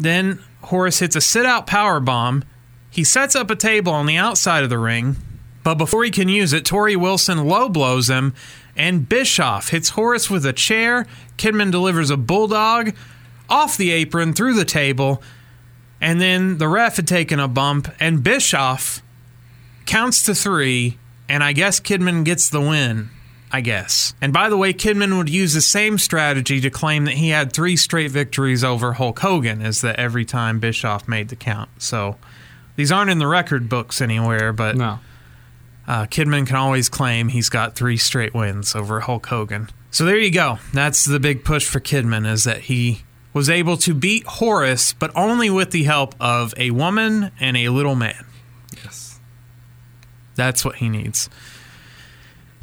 Then 0.01 0.39
Horace 0.63 1.01
hits 1.01 1.17
a 1.17 1.21
sit 1.21 1.45
out 1.45 1.67
power 1.67 2.01
bomb. 2.01 2.45
He 2.91 3.05
sets 3.05 3.37
up 3.37 3.51
a 3.51 3.57
table 3.57 3.93
on 3.93 4.07
the 4.07 4.17
outside 4.17 4.65
of 4.65 4.71
the 4.71 4.79
ring, 4.79 5.17
but 5.63 5.75
before 5.75 6.05
he 6.05 6.11
can 6.11 6.29
use 6.29 6.53
it, 6.53 6.65
Torrie 6.65 6.97
Wilson 6.97 7.47
low 7.47 7.69
blows 7.69 8.09
him, 8.09 8.35
and 8.75 9.09
Bischoff 9.09 9.69
hits 9.69 9.91
Horace 9.91 10.31
with 10.31 10.45
a 10.47 10.53
chair. 10.53 11.07
Kidman 11.37 11.71
delivers 11.71 12.11
a 12.11 12.17
bulldog 12.17 12.95
off 13.49 13.77
the 13.77 13.91
apron 13.91 14.33
through 14.33 14.55
the 14.55 14.65
table, 14.65 15.23
and 16.01 16.21
then 16.21 16.59
the 16.59 16.69
ref 16.69 16.97
had 16.97 17.07
taken 17.07 17.39
a 17.39 17.47
bump, 17.47 17.89
and 18.01 18.25
Bischoff 18.25 19.03
counts 19.87 20.23
to 20.25 20.35
three, 20.35 20.99
and 21.29 21.45
I 21.45 21.53
guess 21.53 21.79
Kidman 21.79 22.25
gets 22.25 22.49
the 22.49 22.61
win. 22.61 23.11
I 23.53 23.61
guess. 23.63 24.15
And 24.21 24.33
by 24.33 24.49
the 24.49 24.57
way, 24.57 24.73
Kidman 24.73 25.17
would 25.19 25.29
use 25.29 25.55
the 25.55 25.61
same 25.61 25.99
strategy 25.99 26.61
to 26.61 26.71
claim 26.71 27.05
that 27.07 27.15
he 27.15 27.31
had 27.31 27.53
three 27.53 27.77
straight 27.77 28.11
victories 28.11 28.63
over 28.63 28.93
Hulk 28.93 29.19
Hogan, 29.19 29.61
as 29.63 29.81
that 29.81 29.97
every 29.99 30.25
time 30.25 30.61
Bischoff 30.61 31.09
made 31.09 31.29
the 31.31 31.37
count. 31.37 31.69
So 31.79 32.17
these 32.77 32.93
aren't 32.93 33.11
in 33.11 33.19
the 33.19 33.27
record 33.27 33.69
books 33.69 34.01
anywhere, 34.01 34.53
but 34.53 34.77
No. 34.77 35.01
uh, 35.89 36.07
Kidman 36.07 36.47
can 36.47 36.57
always 36.57 36.89
claim 36.89 37.29
he's 37.29 37.49
got 37.49 37.75
three 37.75 37.97
straight 37.97 38.35
wins 38.35 38.77
over 38.77 39.01
Hulk 39.01 39.27
Hogan. 39.27 39.69
So 39.91 40.05
there 40.05 40.19
you 40.19 40.31
go. 40.31 40.59
That's 40.73 41.05
the 41.05 41.19
big 41.19 41.45
push 41.45 41.67
for 41.67 41.81
Kidman 41.81 42.31
is 42.31 42.45
that 42.45 42.63
he 42.63 43.03
was 43.33 43.51
able 43.51 43.77
to 43.79 43.95
beat 43.95 44.25
Horace, 44.27 44.93
but 44.93 45.11
only 45.17 45.51
with 45.51 45.73
the 45.73 45.83
help 45.85 46.15
of 46.21 46.55
a 46.57 46.71
woman 46.71 47.33
and 47.41 47.57
a 47.57 47.69
little 47.71 47.97
man. 47.97 48.25
Yes. 48.85 49.19
That's 50.37 50.65
what 50.65 50.77
he 50.77 50.89
needs. 50.89 51.29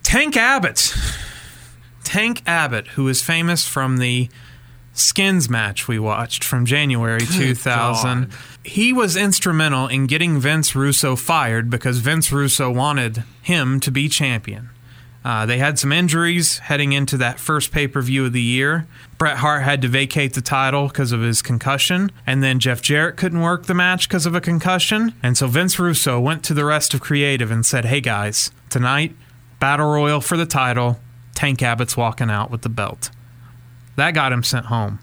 Tank 0.07 0.37
Abbott. 0.37 0.95
Tank 2.05 2.41
Abbott, 2.47 2.87
who 2.87 3.09
is 3.09 3.21
famous 3.21 3.67
from 3.67 3.97
the 3.97 4.29
Skins 4.93 5.49
match 5.49 5.89
we 5.89 5.99
watched 5.99 6.45
from 6.45 6.65
January 6.65 7.19
2000. 7.19 8.31
He 8.63 8.93
was 8.93 9.17
instrumental 9.17 9.89
in 9.89 10.07
getting 10.07 10.39
Vince 10.39 10.77
Russo 10.77 11.17
fired 11.17 11.69
because 11.69 11.97
Vince 11.97 12.31
Russo 12.31 12.71
wanted 12.71 13.25
him 13.41 13.81
to 13.81 13.91
be 13.91 14.07
champion. 14.07 14.69
Uh, 15.25 15.45
they 15.45 15.57
had 15.57 15.77
some 15.77 15.91
injuries 15.91 16.59
heading 16.59 16.93
into 16.93 17.17
that 17.17 17.37
first 17.37 17.73
pay 17.73 17.85
per 17.85 18.01
view 18.01 18.27
of 18.27 18.31
the 18.31 18.41
year. 18.41 18.87
Bret 19.17 19.35
Hart 19.35 19.63
had 19.63 19.81
to 19.81 19.89
vacate 19.89 20.35
the 20.35 20.41
title 20.41 20.87
because 20.87 21.11
of 21.11 21.19
his 21.19 21.41
concussion, 21.41 22.13
and 22.25 22.41
then 22.41 22.59
Jeff 22.59 22.81
Jarrett 22.81 23.17
couldn't 23.17 23.41
work 23.41 23.65
the 23.65 23.73
match 23.73 24.07
because 24.07 24.25
of 24.25 24.33
a 24.33 24.39
concussion. 24.39 25.13
And 25.21 25.37
so 25.37 25.47
Vince 25.47 25.77
Russo 25.77 26.17
went 26.17 26.45
to 26.45 26.53
the 26.53 26.63
rest 26.63 26.93
of 26.93 27.01
Creative 27.01 27.51
and 27.51 27.65
said, 27.65 27.83
Hey 27.83 27.99
guys, 27.99 28.51
tonight, 28.69 29.13
Battle 29.59 29.87
Royal 29.87 30.21
for 30.21 30.37
the 30.37 30.45
title. 30.45 30.99
Tank 31.35 31.61
Abbott's 31.61 31.95
walking 31.95 32.29
out 32.29 32.49
with 32.49 32.61
the 32.61 32.69
belt. 32.69 33.11
That 33.95 34.11
got 34.13 34.31
him 34.31 34.43
sent 34.43 34.67
home. 34.67 34.99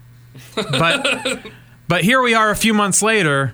But 0.55 1.39
but 1.87 2.03
here 2.03 2.21
we 2.21 2.33
are 2.33 2.49
a 2.51 2.55
few 2.55 2.73
months 2.73 3.01
later, 3.01 3.53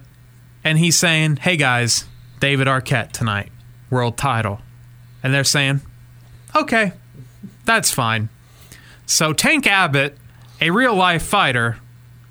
and 0.64 0.78
he's 0.78 0.98
saying, 0.98 1.38
"Hey 1.38 1.58
guys, 1.58 2.06
David 2.40 2.68
Arquette 2.68 3.12
tonight, 3.12 3.52
world 3.90 4.18
title," 4.18 4.62
and 5.22 5.34
they're 5.34 5.44
saying, 5.44 5.82
"Okay, 6.56 6.94
that's 7.66 7.92
fine." 7.92 8.30
So 9.06 9.34
Tank 9.34 9.68
Abbott, 9.68 10.18
a 10.60 10.70
real 10.72 10.96
life 10.96 11.24
fighter, 11.24 11.78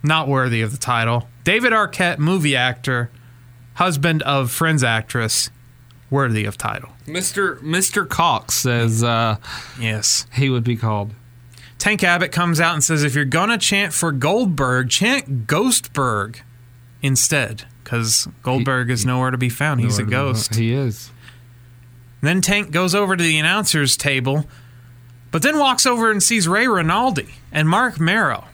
not 0.03 0.29
worthy 0.29 0.63
of 0.63 0.73
the 0.73 0.79
title. 0.79 1.29
David 1.45 1.73
Arquette, 1.73 2.19
movie 2.19 2.57
actor, 2.57 3.11
husband 3.75 4.23
of 4.23 4.51
Friends 4.51 4.83
actress, 4.83 5.51
worthy 6.11 6.45
of 6.45 6.59
title. 6.59 6.91
Mr. 7.07 7.59
Mr. 7.61 8.09
Cox 8.09 8.55
says 8.55 9.03
uh, 9.05 9.37
Yes. 9.79 10.27
he 10.33 10.51
would 10.51 10.65
be 10.65 10.77
called. 10.77 11.13
Tank 11.79 12.05
Abbott 12.05 12.31
comes 12.33 12.61
out 12.61 12.75
and 12.75 12.85
says, 12.85 13.03
if 13.05 13.15
you're 13.15 13.25
gonna 13.25 13.57
chant 13.57 13.93
for 13.95 14.13
Goldberg, 14.13 14.91
chant 14.91 15.47
Ghostberg 15.47 16.41
instead, 17.01 17.65
because 17.83 18.29
Goldberg 18.43 18.91
is 18.91 19.07
nowhere 19.07 19.31
to 19.31 19.39
be 19.39 19.49
found. 19.49 19.81
He's 19.81 19.99
a 19.99 20.03
ghost. 20.05 20.55
He 20.57 20.75
is. 20.75 21.11
Then 22.21 22.43
Tank 22.43 22.71
goes 22.71 22.95
over 22.95 23.17
to 23.17 23.23
the 23.25 23.39
announcer's 23.39 23.97
table, 23.97 24.45
but 25.31 25.41
then 25.41 25.59
walks 25.59 25.87
over 25.87 26.11
and 26.11 26.23
sees 26.23 26.47
Ray 26.47 26.67
Rinaldi 26.69 27.29
and 27.51 27.67
Marc 27.67 27.99
Mero. 27.99 28.45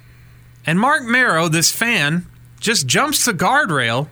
And 0.65 0.79
Marc 0.79 1.03
Mero, 1.03 1.49
this 1.49 1.73
fan, 1.73 2.27
just 2.61 2.87
jumps 2.87 3.25
the 3.25 3.33
guardrail, 3.33 4.09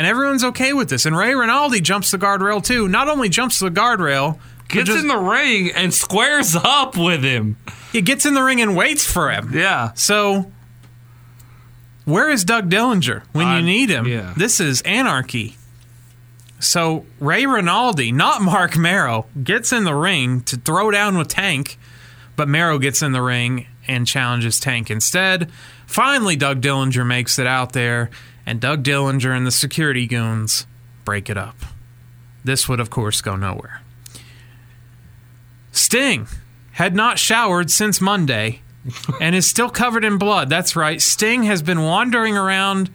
and 0.00 0.06
everyone's 0.06 0.42
okay 0.44 0.72
with 0.72 0.88
this. 0.88 1.04
And 1.04 1.14
Ray 1.14 1.34
Rinaldi 1.34 1.82
jumps 1.82 2.10
the 2.10 2.16
guardrail 2.16 2.64
too. 2.64 2.88
Not 2.88 3.06
only 3.06 3.28
jumps 3.28 3.58
the 3.58 3.68
guardrail, 3.68 4.38
Gets 4.68 4.86
just- 4.86 4.98
in 5.02 5.08
the 5.08 5.18
ring 5.18 5.70
and 5.74 5.92
squares 5.92 6.56
up 6.56 6.96
with 6.96 7.22
him. 7.22 7.58
he 7.92 8.00
gets 8.00 8.24
in 8.24 8.32
the 8.32 8.42
ring 8.42 8.62
and 8.62 8.74
waits 8.74 9.04
for 9.04 9.30
him. 9.30 9.50
Yeah. 9.52 9.90
So, 9.94 10.50
where 12.04 12.30
is 12.30 12.44
Doug 12.44 12.70
Dillinger 12.70 13.22
when 13.32 13.48
you 13.56 13.62
need 13.62 13.90
him? 13.90 14.06
yeah. 14.06 14.32
This 14.36 14.58
is 14.60 14.80
anarchy. 14.82 15.56
So, 16.58 17.04
Ray 17.18 17.46
Rinaldi, 17.46 18.12
not 18.12 18.42
Marc 18.42 18.76
Mero, 18.76 19.26
gets 19.42 19.72
in 19.72 19.84
the 19.84 19.94
ring 19.94 20.40
to 20.42 20.56
throw 20.56 20.90
down 20.90 21.16
with 21.18 21.28
Tank, 21.28 21.78
but 22.36 22.48
Mero 22.48 22.78
gets 22.78 23.02
in 23.02 23.12
the 23.12 23.22
ring 23.22 23.66
and 23.86 24.06
challenges 24.06 24.58
Tank 24.60 24.90
instead. 24.90 25.50
Finally, 25.86 26.36
Doug 26.36 26.60
Dillinger 26.60 27.06
makes 27.06 27.38
it 27.38 27.46
out 27.46 27.72
there, 27.72 28.08
and 28.50 28.60
Doug 28.60 28.82
Dillinger 28.82 29.34
and 29.34 29.46
the 29.46 29.52
security 29.52 30.08
goons 30.08 30.66
break 31.04 31.30
it 31.30 31.38
up. 31.38 31.54
This 32.42 32.68
would, 32.68 32.80
of 32.80 32.90
course, 32.90 33.20
go 33.20 33.36
nowhere. 33.36 33.80
Sting 35.70 36.26
had 36.72 36.96
not 36.96 37.16
showered 37.16 37.70
since 37.70 38.00
Monday 38.00 38.62
and 39.20 39.36
is 39.36 39.46
still 39.46 39.70
covered 39.70 40.04
in 40.04 40.18
blood. 40.18 40.50
That's 40.50 40.74
right. 40.74 41.00
Sting 41.00 41.44
has 41.44 41.62
been 41.62 41.82
wandering 41.82 42.36
around 42.36 42.90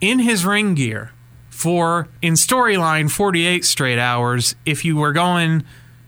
in 0.00 0.20
his 0.20 0.46
ring 0.46 0.76
gear 0.76 1.10
for, 1.50 2.06
in 2.22 2.34
storyline, 2.34 3.10
48 3.10 3.64
straight 3.64 3.98
hours. 3.98 4.54
If 4.64 4.84
you 4.84 4.94
were 4.94 5.12
going 5.12 5.64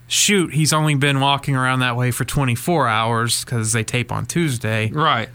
shoot, 0.07 0.55
he's 0.55 0.73
only 0.73 0.95
been 0.95 1.19
walking 1.19 1.57
around 1.57 1.81
that 1.81 1.97
way 1.97 2.13
for 2.13 2.25
24 2.25 2.87
hours 2.87 3.45
because 3.45 3.73
they 3.73 3.83
tape 3.83 4.13
on 4.13 4.27
Tuesday. 4.27 4.93
Right. 4.93 5.29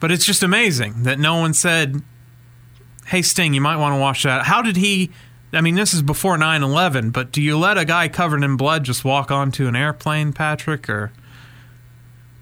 But 0.00 0.10
it's 0.10 0.24
just 0.24 0.42
amazing 0.42 1.02
that 1.04 1.18
no 1.18 1.36
one 1.36 1.52
said, 1.54 2.02
hey, 3.06 3.22
Sting, 3.22 3.54
you 3.54 3.60
might 3.60 3.76
want 3.76 3.94
to 3.94 4.00
wash 4.00 4.22
that. 4.24 4.46
How 4.46 4.62
did 4.62 4.76
he. 4.76 5.10
I 5.52 5.60
mean, 5.60 5.74
this 5.74 5.92
is 5.92 6.00
before 6.02 6.38
9 6.38 6.62
11, 6.62 7.10
but 7.10 7.32
do 7.32 7.42
you 7.42 7.58
let 7.58 7.76
a 7.76 7.84
guy 7.84 8.08
covered 8.08 8.44
in 8.44 8.56
blood 8.56 8.84
just 8.84 9.04
walk 9.04 9.30
onto 9.32 9.66
an 9.66 9.74
airplane, 9.74 10.32
Patrick, 10.32 10.88
or 10.88 11.10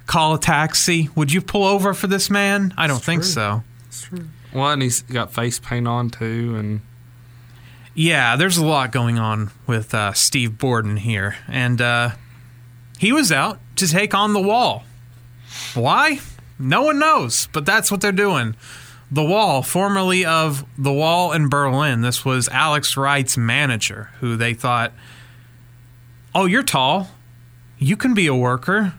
call 0.06 0.35
a 0.35 0.39
taxi? 0.39 1.09
Would 1.14 1.32
you 1.32 1.40
pull 1.40 1.64
over 1.64 1.94
for 1.94 2.06
this 2.06 2.28
man? 2.28 2.74
I 2.76 2.86
don't 2.86 3.02
think 3.02 3.24
so. 3.24 3.62
It's 3.86 4.02
true. 4.02 4.28
Well, 4.52 4.70
and 4.70 4.82
he's 4.82 5.02
got 5.02 5.32
face 5.32 5.59
paint 5.59 5.89
on 5.89 6.10
too, 6.10 6.55
and 6.56 6.80
Yeah, 7.94 8.36
there's 8.36 8.59
a 8.59 8.64
lot 8.64 8.93
going 8.93 9.18
on 9.18 9.51
with 9.66 9.94
uh, 9.94 10.12
Steve 10.12 10.59
Borden 10.59 10.98
here. 10.98 11.36
And 11.48 11.80
uh, 11.80 12.10
he 12.98 13.10
was 13.12 13.32
out 13.32 13.59
to 13.76 13.89
take 13.89 14.14
on 14.14 14.35
the 14.35 14.40
wall. 14.40 14.85
Why? 15.74 16.20
No 16.59 16.82
one 16.82 16.98
knows, 16.98 17.48
but 17.52 17.64
that's 17.64 17.90
what 17.90 18.01
they're 18.01 18.12
doing. 18.12 18.56
The 19.10 19.24
Wall, 19.24 19.62
formerly 19.62 20.24
of 20.24 20.66
The 20.76 20.93
Wall 20.93 21.32
in 21.32 21.48
Berlin, 21.48 22.02
this 22.02 22.24
was 22.24 22.48
Alex 22.48 22.97
Wright's 22.97 23.36
manager, 23.39 24.10
who 24.20 24.36
they 24.36 24.52
thought, 24.55 24.93
oh, 26.35 26.44
you're 26.47 26.62
tall. 26.62 27.09
You 27.78 27.97
can 27.97 28.12
be 28.12 28.26
a 28.26 28.35
worker. 28.35 28.94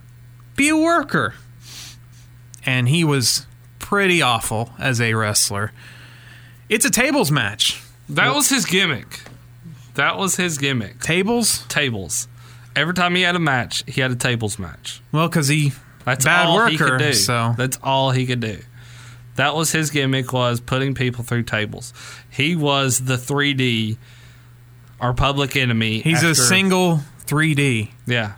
Be 0.56 0.70
a 0.70 0.78
worker. 0.78 1.36
And 2.66 2.90
he 2.90 3.04
was 3.04 3.46
pretty 3.78 4.22
awful 4.22 4.72
as 4.80 5.00
a 5.00 5.14
wrestler. 5.14 5.72
It's 6.70 6.86
a 6.86 6.90
tables 6.92 7.32
match. 7.32 7.82
that 8.10 8.34
was 8.34 8.50
his 8.50 8.66
gimmick. 8.66 9.22
That 9.96 10.18
was 10.18 10.38
his 10.38 10.58
gimmick. 10.58 11.02
Tables? 11.02 11.66
Tables. 11.68 12.28
Every 12.76 12.94
time 12.94 13.16
he 13.16 13.24
had 13.24 13.36
a 13.36 13.40
match, 13.40 13.84
he 13.88 14.02
had 14.02 14.12
a 14.12 14.16
tables 14.16 14.58
match. 14.58 15.02
Well, 15.12 15.28
because 15.28 15.50
he 15.50 15.74
That's 16.06 16.26
bad 16.26 16.48
all 16.48 16.56
worker. 16.56 16.72
he 16.72 16.78
could 16.78 16.98
do. 17.00 17.14
So 17.14 17.54
That's 17.58 17.78
all 17.84 18.12
he 18.12 18.26
could 18.26 18.40
do. 18.40 18.60
That 19.36 19.56
was 19.56 19.72
his 19.72 19.90
gimmick 19.90 20.34
was 20.34 20.60
putting 20.60 20.94
people 20.96 21.24
through 21.24 21.44
tables. 21.44 21.94
He 22.30 22.56
was 22.56 23.06
the 23.06 23.16
3D, 23.16 23.98
our 25.00 25.14
public 25.14 25.56
enemy. 25.56 26.02
he's 26.02 26.24
a 26.24 26.36
single 26.36 27.02
3D. 27.26 27.92
Yeah. 28.06 28.34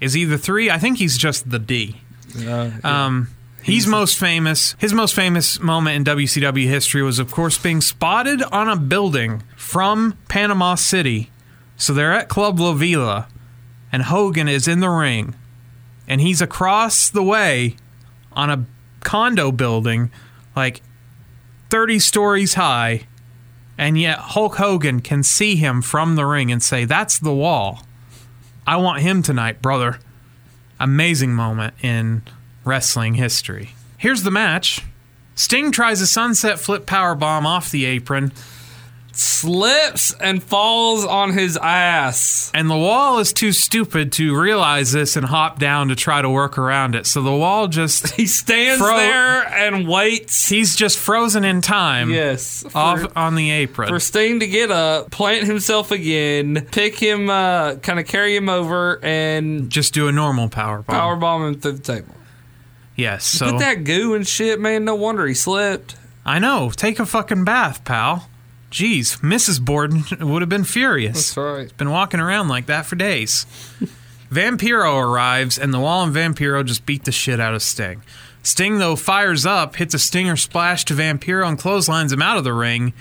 Is 0.00 0.12
he 0.14 0.24
the 0.24 0.38
three? 0.38 0.70
I 0.70 0.78
think 0.78 0.98
he's 0.98 1.16
just 1.18 1.50
the 1.50 1.58
D. 1.58 2.00
Uh, 2.38 2.70
Um, 2.84 3.28
he's 3.62 3.86
most 3.86 4.18
famous. 4.18 4.74
His 4.78 4.92
most 4.92 5.14
famous 5.14 5.58
moment 5.60 5.96
in 5.96 6.16
WCW 6.16 6.66
history 6.68 7.02
was, 7.02 7.18
of 7.18 7.30
course, 7.30 7.56
being 7.58 7.80
spotted 7.80 8.42
on 8.42 8.68
a 8.68 8.76
building 8.76 9.42
from 9.56 10.16
Panama 10.28 10.74
City. 10.74 11.30
So 11.76 11.92
they're 11.92 12.12
at 12.12 12.28
Club 12.28 12.58
La 12.60 12.72
Vela, 12.72 13.28
and 13.92 14.04
Hogan 14.04 14.48
is 14.48 14.68
in 14.68 14.80
the 14.80 14.88
ring, 14.90 15.34
and 16.08 16.20
he's 16.20 16.40
across 16.40 17.08
the 17.08 17.22
way 17.22 17.76
on 18.32 18.50
a 18.50 18.66
condo 19.00 19.52
building, 19.52 20.10
like 20.54 20.82
30 21.70 21.98
stories 21.98 22.54
high, 22.54 23.06
and 23.78 23.98
yet 23.98 24.18
Hulk 24.18 24.56
Hogan 24.56 25.00
can 25.00 25.22
see 25.22 25.56
him 25.56 25.82
from 25.82 26.16
the 26.16 26.24
ring 26.24 26.50
and 26.50 26.62
say, 26.62 26.84
That's 26.84 27.18
the 27.18 27.34
wall. 27.34 27.82
I 28.66 28.76
want 28.76 29.02
him 29.02 29.22
tonight, 29.22 29.62
brother. 29.62 29.98
Amazing 30.80 31.34
moment 31.34 31.74
in 31.82 32.22
wrestling 32.64 33.14
history. 33.14 33.70
Here's 33.96 34.22
the 34.22 34.30
match. 34.30 34.82
Sting 35.34 35.70
tries 35.70 36.00
a 36.00 36.06
sunset 36.06 36.58
flip 36.58 36.86
power 36.86 37.14
bomb 37.14 37.46
off 37.46 37.70
the 37.70 37.84
apron, 37.84 38.32
slips 39.18 40.12
and 40.20 40.42
falls 40.42 41.04
on 41.04 41.32
his 41.32 41.56
ass. 41.56 42.50
and 42.54 42.68
the 42.70 42.76
wall 42.76 43.18
is 43.18 43.32
too 43.32 43.52
stupid 43.52 44.12
to 44.12 44.38
realize 44.38 44.92
this 44.92 45.16
and 45.16 45.26
hop 45.26 45.58
down 45.58 45.88
to 45.88 45.96
try 45.96 46.20
to 46.22 46.28
work 46.30 46.58
around 46.58 46.94
it. 46.94 47.06
So 47.06 47.22
the 47.22 47.32
wall 47.34 47.68
just 47.68 48.08
He 48.16 48.26
stands 48.26 48.80
Fro- 48.80 48.96
there 48.96 49.42
and 49.48 49.88
waits. 49.88 50.48
he's 50.48 50.76
just 50.76 50.98
frozen 50.98 51.44
in 51.44 51.60
time 51.60 52.10
Yes. 52.10 52.62
For, 52.68 52.76
off 52.78 53.16
on 53.16 53.34
the 53.34 53.50
apron. 53.50 53.88
for 53.88 53.98
Sting 54.00 54.40
to 54.40 54.46
get 54.46 54.70
up, 54.70 55.10
plant 55.10 55.46
himself 55.46 55.90
again, 55.90 56.66
pick 56.72 56.96
him, 56.98 57.30
uh, 57.30 57.76
kind 57.76 57.98
of 57.98 58.06
carry 58.06 58.36
him 58.36 58.48
over, 58.48 58.98
and 59.02 59.70
just 59.70 59.94
do 59.94 60.08
a 60.08 60.12
normal 60.12 60.48
power 60.48 60.82
bomb. 60.82 60.96
power 60.96 61.16
bomb 61.16 61.42
him 61.46 61.60
through 61.60 61.72
the 61.72 61.82
table. 61.82 62.14
yes. 62.96 63.24
So 63.24 63.50
Put 63.52 63.60
that 63.60 63.84
goo 63.84 64.14
and 64.14 64.26
shit, 64.26 64.60
man. 64.60 64.84
No 64.84 64.94
wonder 64.94 65.26
he 65.26 65.34
slipped. 65.34 65.96
I 66.24 66.38
know. 66.38 66.70
Take 66.74 66.98
a 66.98 67.06
fucking 67.06 67.44
bath, 67.44 67.84
pal. 67.84 68.28
Jeez, 68.76 69.18
Mrs. 69.20 69.64
Borden 69.64 70.04
would 70.20 70.42
have 70.42 70.50
been 70.50 70.62
furious. 70.62 71.32
That's 71.34 71.36
right. 71.38 71.76
Been 71.78 71.88
walking 71.88 72.20
around 72.20 72.48
like 72.48 72.66
that 72.66 72.84
for 72.84 72.94
days. 72.94 73.46
Vampiro 74.30 75.02
arrives, 75.02 75.58
and 75.58 75.72
the 75.72 75.80
Wall 75.80 76.02
and 76.02 76.14
Vampiro 76.14 76.62
just 76.62 76.84
beat 76.84 77.04
the 77.04 77.12
shit 77.12 77.40
out 77.40 77.54
of 77.54 77.62
Sting. 77.62 78.02
Sting, 78.42 78.76
though, 78.76 78.94
fires 78.94 79.46
up, 79.46 79.76
hits 79.76 79.94
a 79.94 79.98
stinger 79.98 80.36
splash 80.36 80.84
to 80.84 80.94
Vampiro, 80.94 81.48
and 81.48 81.58
clotheslines 81.58 82.12
him 82.12 82.20
out 82.20 82.36
of 82.36 82.44
the 82.44 82.52
ring, 82.52 82.92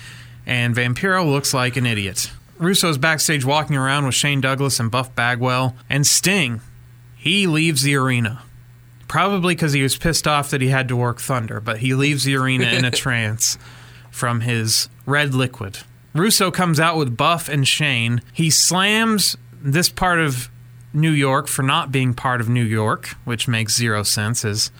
and 0.46 0.74
Vampiro 0.74 1.30
looks 1.30 1.54
like 1.54 1.76
an 1.76 1.86
idiot. 1.86 2.32
Russo's 2.58 2.98
backstage 2.98 3.44
walking 3.44 3.76
around 3.76 4.06
with 4.06 4.16
Shane 4.16 4.40
Douglas 4.40 4.80
and 4.80 4.90
Buff 4.90 5.14
Bagwell, 5.14 5.76
and 5.90 6.08
Sting, 6.08 6.62
he 7.18 7.48
leaves 7.48 7.82
the 7.82 7.96
arena. 7.96 8.44
Probably 9.10 9.56
because 9.56 9.74
he 9.74 9.84
was 9.84 9.98
pissed 9.98 10.26
off 10.26 10.52
that 10.52 10.62
he 10.62 10.70
had 10.70 10.88
to 10.88 10.96
work 10.96 11.20
Thunder, 11.20 11.60
but 11.60 11.80
he 11.80 11.94
leaves 11.94 12.24
the 12.24 12.38
arena 12.38 12.68
in 12.68 12.86
a 12.86 12.92
trance 12.92 13.58
from 14.16 14.40
his 14.42 14.88
red 15.06 15.36
liquid. 15.36 15.80
Russo 16.14 16.50
comes 16.50 16.80
out 16.80 16.96
with 16.96 17.18
Buff 17.18 17.50
and 17.50 17.68
Shane. 17.68 18.22
He 18.32 18.50
slams 18.50 19.36
this 19.62 19.90
part 19.90 20.20
of 20.20 20.50
New 20.94 21.12
York 21.12 21.48
for 21.48 21.62
not 21.64 21.92
being 21.92 22.14
part 22.14 22.40
of 22.40 22.48
New 22.48 22.64
York, 22.64 23.10
which 23.26 23.50
makes 23.50 23.76
zero 23.76 24.04
sense. 24.04 24.46
As 24.46 24.72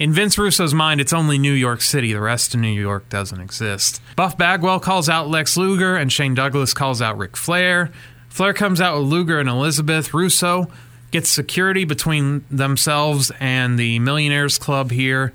in 0.00 0.12
Vince 0.12 0.36
Russo's 0.36 0.74
mind, 0.74 1.00
it's 1.00 1.12
only 1.12 1.38
New 1.38 1.52
York 1.52 1.80
City. 1.80 2.12
The 2.12 2.20
rest 2.20 2.54
of 2.54 2.60
New 2.60 2.68
York 2.68 3.08
doesn't 3.08 3.40
exist. 3.40 4.02
Buff 4.16 4.36
Bagwell 4.36 4.80
calls 4.80 5.08
out 5.08 5.28
Lex 5.28 5.56
Luger, 5.56 5.94
and 5.94 6.12
Shane 6.12 6.34
Douglas 6.34 6.74
calls 6.74 7.00
out 7.00 7.16
Ric 7.16 7.36
Flair. 7.36 7.92
Flair 8.28 8.52
comes 8.52 8.80
out 8.80 8.98
with 8.98 9.06
Luger 9.06 9.38
and 9.38 9.48
Elizabeth. 9.48 10.12
Russo 10.12 10.66
gets 11.12 11.30
security 11.30 11.84
between 11.84 12.44
themselves 12.50 13.30
and 13.38 13.78
the 13.78 14.00
Millionaires 14.00 14.58
Club 14.58 14.90
here. 14.90 15.32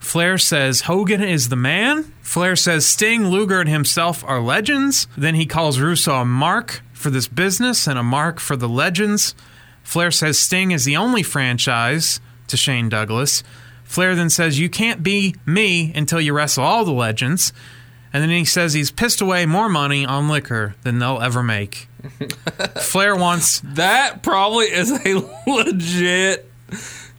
Flair 0.00 0.38
says 0.38 0.82
Hogan 0.82 1.22
is 1.22 1.50
the 1.50 1.56
man. 1.56 2.04
Flair 2.22 2.56
says 2.56 2.86
Sting, 2.86 3.28
Luger, 3.28 3.60
and 3.60 3.68
himself 3.68 4.24
are 4.24 4.40
legends. 4.40 5.06
Then 5.16 5.34
he 5.36 5.46
calls 5.46 5.78
Russo 5.78 6.14
a 6.14 6.24
mark 6.24 6.82
for 6.92 7.10
this 7.10 7.28
business 7.28 7.86
and 7.86 7.98
a 7.98 8.02
mark 8.02 8.40
for 8.40 8.56
the 8.56 8.68
legends. 8.68 9.34
Flair 9.82 10.10
says 10.10 10.38
Sting 10.38 10.70
is 10.70 10.84
the 10.84 10.96
only 10.96 11.22
franchise 11.22 12.18
to 12.48 12.56
Shane 12.56 12.88
Douglas. 12.88 13.42
Flair 13.84 14.14
then 14.14 14.30
says, 14.30 14.58
You 14.58 14.70
can't 14.70 15.02
be 15.02 15.34
me 15.44 15.92
until 15.94 16.20
you 16.20 16.32
wrestle 16.32 16.64
all 16.64 16.84
the 16.84 16.92
legends. 16.92 17.52
And 18.12 18.22
then 18.22 18.30
he 18.30 18.44
says 18.44 18.72
he's 18.72 18.90
pissed 18.90 19.20
away 19.20 19.46
more 19.46 19.68
money 19.68 20.04
on 20.04 20.28
liquor 20.28 20.74
than 20.82 20.98
they'll 20.98 21.20
ever 21.20 21.42
make. 21.42 21.88
Flair 22.80 23.14
wants 23.14 23.60
That 23.60 24.22
probably 24.22 24.66
is 24.66 24.90
a 24.90 25.30
legit 25.46 26.50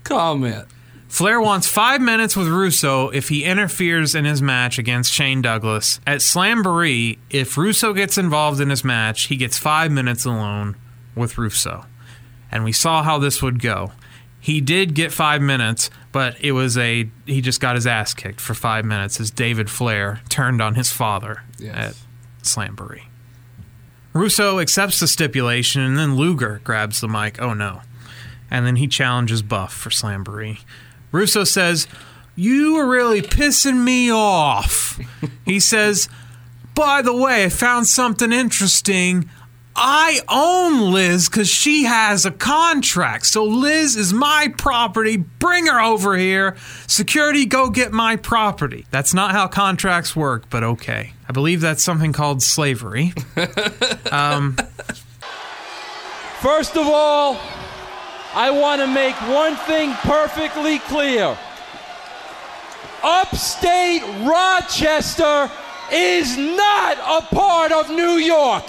comment. 0.03 0.67
Flair 1.11 1.41
wants 1.41 1.67
five 1.67 1.99
minutes 1.99 2.37
with 2.37 2.47
Russo 2.47 3.09
if 3.09 3.27
he 3.27 3.43
interferes 3.43 4.15
in 4.15 4.23
his 4.23 4.41
match 4.41 4.79
against 4.79 5.11
Shane 5.11 5.41
Douglas. 5.41 5.99
At 6.07 6.21
Slamboree, 6.21 7.19
if 7.29 7.57
Russo 7.57 7.91
gets 7.91 8.17
involved 8.17 8.61
in 8.61 8.69
his 8.69 8.85
match, 8.85 9.23
he 9.23 9.35
gets 9.35 9.57
five 9.57 9.91
minutes 9.91 10.23
alone 10.23 10.77
with 11.13 11.37
Russo. 11.37 11.85
And 12.49 12.63
we 12.63 12.71
saw 12.71 13.03
how 13.03 13.19
this 13.19 13.41
would 13.41 13.61
go. 13.61 13.91
He 14.39 14.61
did 14.61 14.93
get 14.95 15.11
five 15.11 15.41
minutes, 15.41 15.89
but 16.13 16.37
it 16.39 16.53
was 16.53 16.77
a 16.77 17.09
he 17.25 17.41
just 17.41 17.59
got 17.59 17.75
his 17.75 17.85
ass 17.85 18.13
kicked 18.13 18.39
for 18.39 18.53
five 18.53 18.85
minutes 18.85 19.19
as 19.19 19.31
David 19.31 19.69
Flair 19.69 20.21
turned 20.29 20.61
on 20.61 20.75
his 20.75 20.91
father 20.93 21.43
Yes. 21.59 21.75
at 21.75 21.95
Slamboree. 22.41 23.03
Russo 24.13 24.59
accepts 24.59 25.01
the 25.01 25.07
stipulation, 25.09 25.81
and 25.81 25.97
then 25.97 26.15
Luger 26.15 26.61
grabs 26.63 27.01
the 27.01 27.09
mic. 27.09 27.41
Oh 27.41 27.53
no. 27.53 27.81
And 28.49 28.65
then 28.65 28.77
he 28.77 28.87
challenges 28.87 29.41
Buff 29.41 29.73
for 29.73 29.89
Slamboree. 29.89 30.59
Russo 31.11 31.43
says, 31.43 31.87
You 32.35 32.77
are 32.77 32.87
really 32.87 33.21
pissing 33.21 33.83
me 33.83 34.11
off. 34.11 34.99
he 35.45 35.59
says, 35.59 36.09
By 36.75 37.01
the 37.01 37.15
way, 37.15 37.45
I 37.45 37.49
found 37.49 37.87
something 37.87 38.31
interesting. 38.31 39.29
I 39.73 40.19
own 40.27 40.91
Liz 40.91 41.29
because 41.29 41.47
she 41.47 41.85
has 41.85 42.25
a 42.25 42.31
contract. 42.31 43.25
So 43.25 43.45
Liz 43.45 43.95
is 43.95 44.11
my 44.11 44.53
property. 44.57 45.15
Bring 45.15 45.67
her 45.67 45.79
over 45.79 46.17
here. 46.17 46.57
Security, 46.87 47.45
go 47.45 47.69
get 47.69 47.93
my 47.93 48.17
property. 48.17 48.85
That's 48.91 49.13
not 49.13 49.31
how 49.31 49.47
contracts 49.47 50.13
work, 50.13 50.49
but 50.49 50.63
okay. 50.63 51.13
I 51.29 51.31
believe 51.31 51.61
that's 51.61 51.81
something 51.83 52.11
called 52.11 52.43
slavery. 52.43 53.13
um, 54.11 54.57
First 56.41 56.75
of 56.75 56.87
all, 56.87 57.39
I 58.33 58.49
want 58.49 58.79
to 58.81 58.87
make 58.87 59.15
one 59.27 59.55
thing 59.55 59.93
perfectly 60.03 60.79
clear. 60.79 61.37
Upstate 63.03 64.01
Rochester 64.25 65.51
is 65.91 66.37
not 66.37 66.97
a 66.97 67.25
part 67.35 67.71
of 67.71 67.89
New 67.89 68.17
York. 68.17 68.63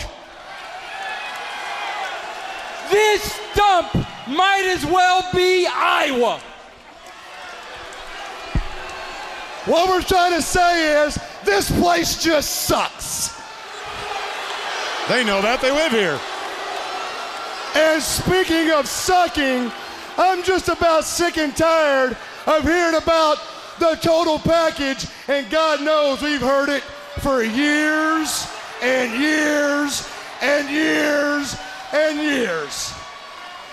This 2.91 3.41
dump 3.55 3.95
might 4.27 4.65
as 4.67 4.85
well 4.85 5.29
be 5.33 5.67
Iowa. 5.67 6.41
What 9.67 9.89
we're 9.89 10.03
trying 10.03 10.33
to 10.33 10.43
say 10.43 11.07
is 11.07 11.19
this 11.45 11.71
place 11.71 12.21
just 12.21 12.63
sucks. 12.63 13.41
They 15.09 15.25
know 15.25 15.41
that. 15.41 15.61
They 15.61 15.71
live 15.71 15.93
here. 15.93 16.19
And 17.75 18.03
speaking 18.03 18.71
of 18.71 18.87
sucking, 18.87 19.73
I'm 20.19 20.43
just 20.43 20.69
about 20.69 21.05
sick 21.05 21.39
and 21.39 21.57
tired 21.57 22.17
of 22.47 22.63
hearing 22.65 22.97
about 22.97 23.39
the 23.79 23.95
total 23.97 24.39
package, 24.39 25.07
and 25.29 25.49
God 25.51 25.81
knows 25.81 26.21
we've 26.23 26.41
heard 26.41 26.69
it 26.69 26.83
for 27.21 27.43
years 27.43 28.47
and 28.83 29.19
years 29.19 30.09
and 30.43 30.69
years 30.69 31.57
and 31.93 32.19
years. 32.19 32.93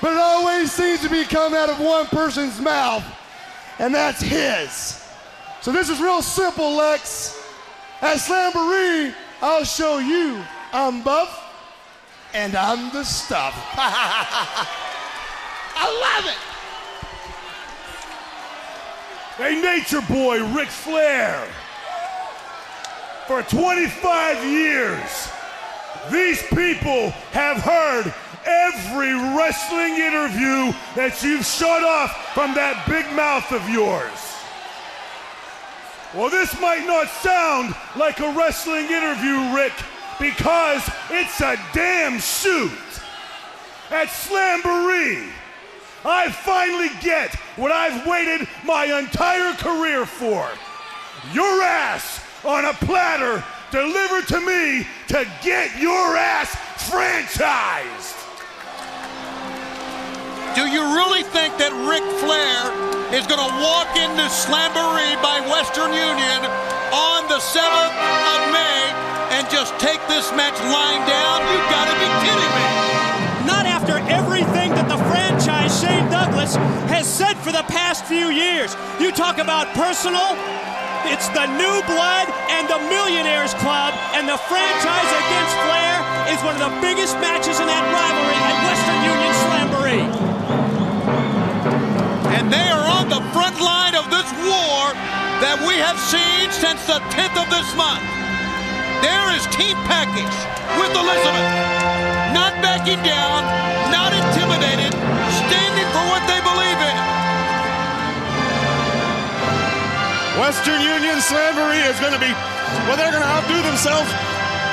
But 0.02 0.14
it 0.14 0.20
always 0.20 0.72
seems 0.72 1.02
to 1.02 1.10
be 1.10 1.26
coming 1.26 1.60
out 1.60 1.70
of 1.70 1.80
one 1.80 2.06
person's 2.08 2.60
mouth, 2.62 3.04
and 3.80 3.94
that's 3.94 4.22
his. 4.22 5.04
So 5.62 5.74
this 5.74 5.90
is 5.90 6.00
real 6.00 6.22
simple, 6.22 6.76
Lex. 6.76 7.38
At 8.02 8.18
Slamboree, 8.18 9.14
I'll 9.42 9.66
show 9.66 9.98
you 9.98 10.42
I'm 10.72 11.04
buff 11.04 11.49
and 12.34 12.56
I'm 12.56 12.92
the 12.94 13.04
stuff. 13.04 13.54
I 15.76 15.86
love 15.86 16.26
it. 16.26 16.38
Hey, 19.38 19.62
Nature 19.62 20.02
Boy, 20.02 20.44
Ric 20.54 20.70
Flair. 20.70 21.48
For 23.28 23.42
25 23.44 24.44
years, 24.46 25.30
these 26.12 26.42
people 26.48 27.12
have 27.32 27.58
heard 27.58 28.14
every 28.46 29.14
wrestling 29.38 29.96
interview 29.96 30.74
that 30.96 31.22
you've 31.24 31.46
shut 31.46 31.84
off 31.84 32.34
from 32.34 32.54
that 32.56 32.86
big 32.88 33.06
mouth 33.16 33.52
of 33.52 33.68
yours. 33.70 34.12
Well, 36.16 36.30
this 36.30 36.60
might 36.60 36.88
not 36.88 37.08
sound 37.08 37.76
like 37.96 38.20
a 38.20 38.34
wrestling 38.34 38.86
interview, 38.86 39.56
Rick, 39.56 39.74
because 40.20 40.88
it's 41.10 41.42
a 41.42 41.58
damn 41.74 42.20
shoot. 42.20 42.72
At 43.90 44.08
Slamboree, 44.08 45.30
I 46.06 46.30
finally 46.32 46.90
get 47.02 47.34
what 47.56 47.72
I've 47.72 48.06
waited 48.06 48.48
my 48.64 48.86
entire 48.86 49.54
career 49.56 50.06
for. 50.06 50.48
Your 51.34 51.62
ass 51.64 52.24
on 52.46 52.66
a 52.66 52.74
platter 52.74 53.44
delivered 53.72 54.28
to 54.28 54.40
me 54.42 54.88
to 55.08 55.26
get 55.44 55.78
your 55.80 56.16
ass 56.16 56.56
franchised. 56.90 58.16
Do 60.56 60.68
you 60.68 60.82
really 60.96 61.24
think 61.24 61.58
that 61.58 61.74
Ric 61.90 62.04
Flair 62.22 62.90
is 63.14 63.26
going 63.26 63.42
to 63.42 63.54
walk 63.62 63.90
into 63.98 64.26
Slamboree 64.30 65.18
by 65.22 65.42
Western 65.50 65.94
Union 65.94 66.46
on 66.94 67.28
the 67.28 67.42
7th 67.42 67.96
of 67.98 68.54
May 68.54 69.19
and 69.30 69.50
just 69.50 69.78
take 69.80 70.02
this 70.08 70.32
match 70.34 70.58
lying 70.70 71.04
down? 71.06 71.38
You've 71.50 71.70
got 71.70 71.86
to 71.86 71.96
be 72.02 72.10
kidding 72.26 72.52
me. 72.58 72.66
Not 73.46 73.66
after 73.66 73.98
everything 74.10 74.74
that 74.74 74.90
the 74.90 74.98
franchise 75.10 75.74
Shane 75.80 76.10
Douglas 76.10 76.56
has 76.90 77.06
said 77.06 77.38
for 77.40 77.52
the 77.52 77.64
past 77.70 78.06
few 78.06 78.30
years. 78.30 78.76
You 79.00 79.12
talk 79.12 79.38
about 79.38 79.70
personal, 79.78 80.34
it's 81.08 81.30
the 81.34 81.48
new 81.58 81.78
blood 81.88 82.28
and 82.54 82.68
the 82.70 82.78
Millionaires 82.90 83.54
Club, 83.62 83.94
and 84.14 84.28
the 84.28 84.38
franchise 84.50 85.12
against 85.14 85.56
Flair 85.66 85.96
is 86.30 86.40
one 86.46 86.54
of 86.58 86.64
the 86.66 86.74
biggest 86.82 87.16
matches 87.18 87.58
in 87.58 87.66
that 87.66 87.86
rivalry 87.90 88.38
at 88.38 88.56
Western 88.68 89.02
Union 89.08 89.34
Slamboree. 89.46 90.08
And 92.38 92.54
they 92.54 92.68
are 92.70 92.86
on 92.86 93.10
the 93.10 93.22
front 93.34 93.58
line 93.62 93.96
of 93.96 94.06
this 94.14 94.30
war 94.46 94.94
that 95.42 95.58
we 95.66 95.80
have 95.80 95.98
seen 95.98 96.52
since 96.52 96.84
the 96.86 97.00
10th 97.16 97.40
of 97.42 97.48
this 97.50 97.70
month. 97.80 98.29
There 99.02 99.36
is 99.36 99.48
Team 99.56 99.76
Package 99.88 100.36
with 100.76 100.92
Elizabeth. 100.92 101.50
Not 102.36 102.54
backing 102.62 103.02
down, 103.04 103.44
not 103.92 104.12
intimidated, 104.12 104.92
standing 105.48 105.88
for 105.96 106.04
what 106.12 106.24
they 106.28 106.40
believe 106.44 106.80
in. 106.80 106.98
Western 110.40 110.82
Union 110.82 111.18
Slamboree 111.20 111.84
is 111.90 112.00
going 112.00 112.14
to 112.14 112.20
be, 112.20 112.32
well, 112.88 112.98
they're 112.98 113.12
going 113.12 113.24
to 113.24 113.30
outdo 113.30 113.62
themselves 113.64 114.10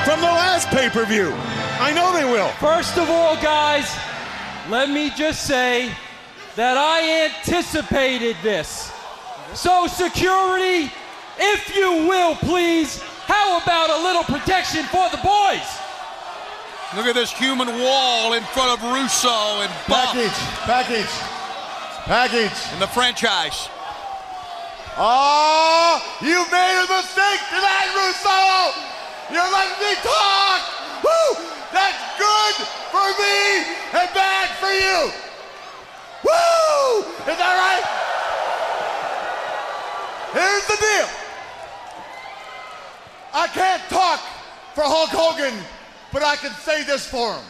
from 0.04 0.20
the 0.20 0.26
last 0.26 0.68
pay 0.68 0.88
per 0.88 1.04
view. 1.04 1.32
I 1.78 1.92
know 1.92 2.12
they 2.12 2.24
will. 2.24 2.48
First 2.60 2.96
of 2.96 3.10
all, 3.10 3.34
guys, 3.42 3.90
let 4.70 4.88
me 4.88 5.10
just 5.10 5.46
say 5.46 5.92
that 6.54 6.76
I 6.76 7.26
anticipated 7.26 8.36
this. 8.42 8.92
So, 9.54 9.86
security, 9.86 10.90
if 11.38 11.76
you 11.76 12.06
will, 12.08 12.34
please, 12.36 13.02
how 13.26 13.58
about 13.60 13.90
a 13.90 14.02
little 14.02 14.24
protection 14.24 14.84
for 14.86 15.10
the 15.10 15.18
boys? 15.18 15.66
Look 16.94 17.06
at 17.06 17.14
this 17.14 17.32
human 17.32 17.68
wall 17.82 18.32
in 18.34 18.42
front 18.54 18.70
of 18.70 18.82
Russo 18.82 19.60
and 19.60 19.72
Buff. 19.88 20.14
Package, 20.14 20.38
package, 20.64 21.14
package. 22.06 22.58
And 22.72 22.80
the 22.80 22.86
franchise. 22.86 23.68
Oh, 24.96 26.00
you 26.22 26.40
made 26.48 26.76
a 26.80 26.88
mistake 26.88 27.42
tonight, 27.52 27.90
Russo! 27.92 28.72
You're 29.28 29.50
letting 29.52 29.76
me 29.82 29.92
talk! 30.00 30.62
Woo! 31.04 31.42
That's 31.68 32.00
good 32.16 32.54
for 32.94 33.04
me 33.20 33.66
and 33.92 34.08
bad 34.14 34.48
for 34.56 34.72
you! 34.72 35.12
Woo! 36.24 37.04
Is 37.28 37.36
that 37.36 37.54
right? 37.60 37.84
Here's 40.32 40.66
the 40.66 40.78
deal. 40.80 41.25
I 43.36 43.48
can't 43.48 43.82
talk 43.90 44.20
for 44.72 44.80
Hulk 44.80 45.10
Hogan, 45.12 45.52
but 46.10 46.22
I 46.22 46.36
can 46.36 46.52
say 46.64 46.84
this 46.84 47.04
for 47.04 47.34
him. 47.34 47.44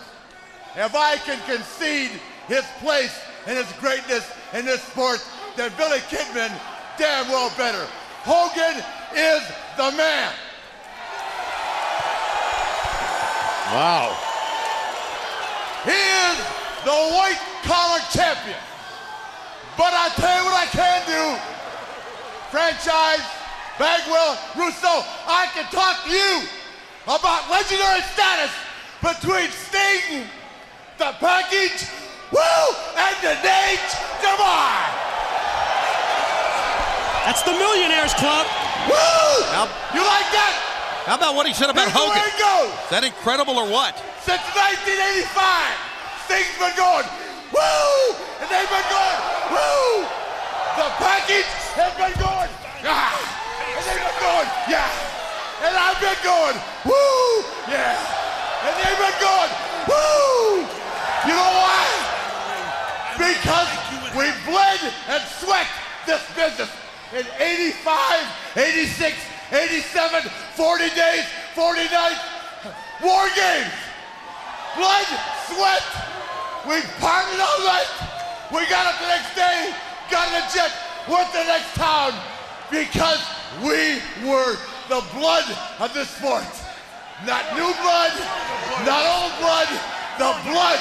If 0.74 0.96
I 0.96 1.14
can 1.22 1.38
concede 1.46 2.10
his 2.48 2.66
place 2.82 3.14
and 3.46 3.56
his 3.56 3.70
greatness 3.78 4.26
in 4.52 4.66
this 4.66 4.82
sport, 4.82 5.22
then 5.54 5.70
Billy 5.78 6.02
Kidman 6.10 6.50
damn 6.98 7.28
well 7.28 7.54
better. 7.56 7.86
Hogan 8.26 8.82
is 9.14 9.46
the 9.78 9.94
man. 9.96 10.34
Wow. 13.70 14.10
He 15.86 15.94
is 15.94 16.36
the 16.82 16.98
white 17.14 17.38
collar 17.62 18.02
champion. 18.10 18.58
But 19.78 19.94
I 19.94 20.10
tell 20.18 20.34
you 20.34 20.50
what 20.50 20.58
I 20.58 20.66
can 20.66 21.00
do. 21.06 21.24
Franchise, 22.50 23.45
Bagwell, 23.78 24.40
Russo, 24.56 25.04
I 25.28 25.52
can 25.52 25.68
talk 25.68 26.00
to 26.04 26.10
you 26.10 26.48
about 27.04 27.44
legendary 27.52 28.00
status 28.08 28.48
between 29.04 29.52
Sting, 29.52 30.24
the 30.96 31.12
package, 31.20 31.84
woo, 32.32 32.64
and 32.96 33.14
the 33.20 33.36
Nate 33.44 33.92
Demar. 34.24 34.80
That's 37.28 37.44
the 37.44 37.52
Millionaires 37.52 38.14
Club. 38.16 38.48
Woo! 38.88 39.44
you 39.92 40.00
like 40.00 40.28
that? 40.32 40.56
How 41.04 41.20
about 41.20 41.34
what 41.36 41.46
he 41.46 41.52
said 41.52 41.68
about 41.68 41.92
the 41.92 41.94
Hogan? 41.94 42.16
it 42.16 42.32
goes. 42.40 42.72
Is 42.72 42.90
that 42.90 43.04
incredible 43.04 43.60
or 43.60 43.68
what? 43.68 43.92
Since 44.24 44.40
1985, 44.56 45.28
Sting's 46.24 46.56
been 46.56 46.72
going, 46.80 47.04
woo! 47.52 48.16
And 48.40 48.48
they've 48.48 48.72
been 48.72 48.88
going, 48.88 49.20
woo! 49.52 50.08
The 50.80 50.88
package 50.96 51.50
has 51.76 51.92
been 52.00 52.16
going, 52.16 52.50
ah! 52.88 53.45
They've 53.86 54.02
been 54.02 54.18
going, 54.18 54.50
yeah! 54.66 54.90
And 55.62 55.70
I've 55.78 56.00
been 56.02 56.18
going, 56.26 56.58
woo! 56.82 57.46
Yeah! 57.70 57.94
And 58.66 58.74
they've 58.82 58.98
been 58.98 59.18
going, 59.22 59.50
woo! 59.86 60.66
You 61.22 61.34
know 61.38 61.52
why? 61.54 61.86
Because 63.14 63.70
we 64.18 64.26
bled 64.42 64.82
and 65.06 65.22
sweat 65.38 65.70
this 66.04 66.22
business 66.34 66.70
in 67.14 67.24
85, 67.38 68.26
86, 68.56 69.14
87, 69.52 70.22
40 70.58 70.88
days, 70.90 71.24
40 71.54 71.84
nights, 71.86 72.20
war 73.02 73.28
games. 73.38 73.70
blood, 74.74 75.06
sweat. 75.46 75.86
We 76.66 76.82
partied 76.98 77.38
all 77.38 77.60
night. 77.62 77.90
We 78.50 78.66
got 78.66 78.86
up 78.86 78.98
the 79.00 79.06
next 79.06 79.34
day, 79.34 79.72
got 80.10 80.26
in 80.28 80.42
a 80.42 80.46
jet, 80.50 80.72
went 81.08 81.30
to 81.30 81.38
the 81.38 81.44
next 81.44 81.74
town 81.74 82.12
because 82.70 83.22
we 83.62 84.00
were 84.28 84.56
the 84.88 85.02
blood 85.14 85.44
of 85.80 85.92
the 85.94 86.04
sport. 86.04 86.44
Not 87.24 87.44
new 87.56 87.72
blood, 87.80 88.12
not 88.84 89.02
old 89.06 89.32
blood, 89.40 89.68
the 90.18 90.32
blood. 90.50 90.80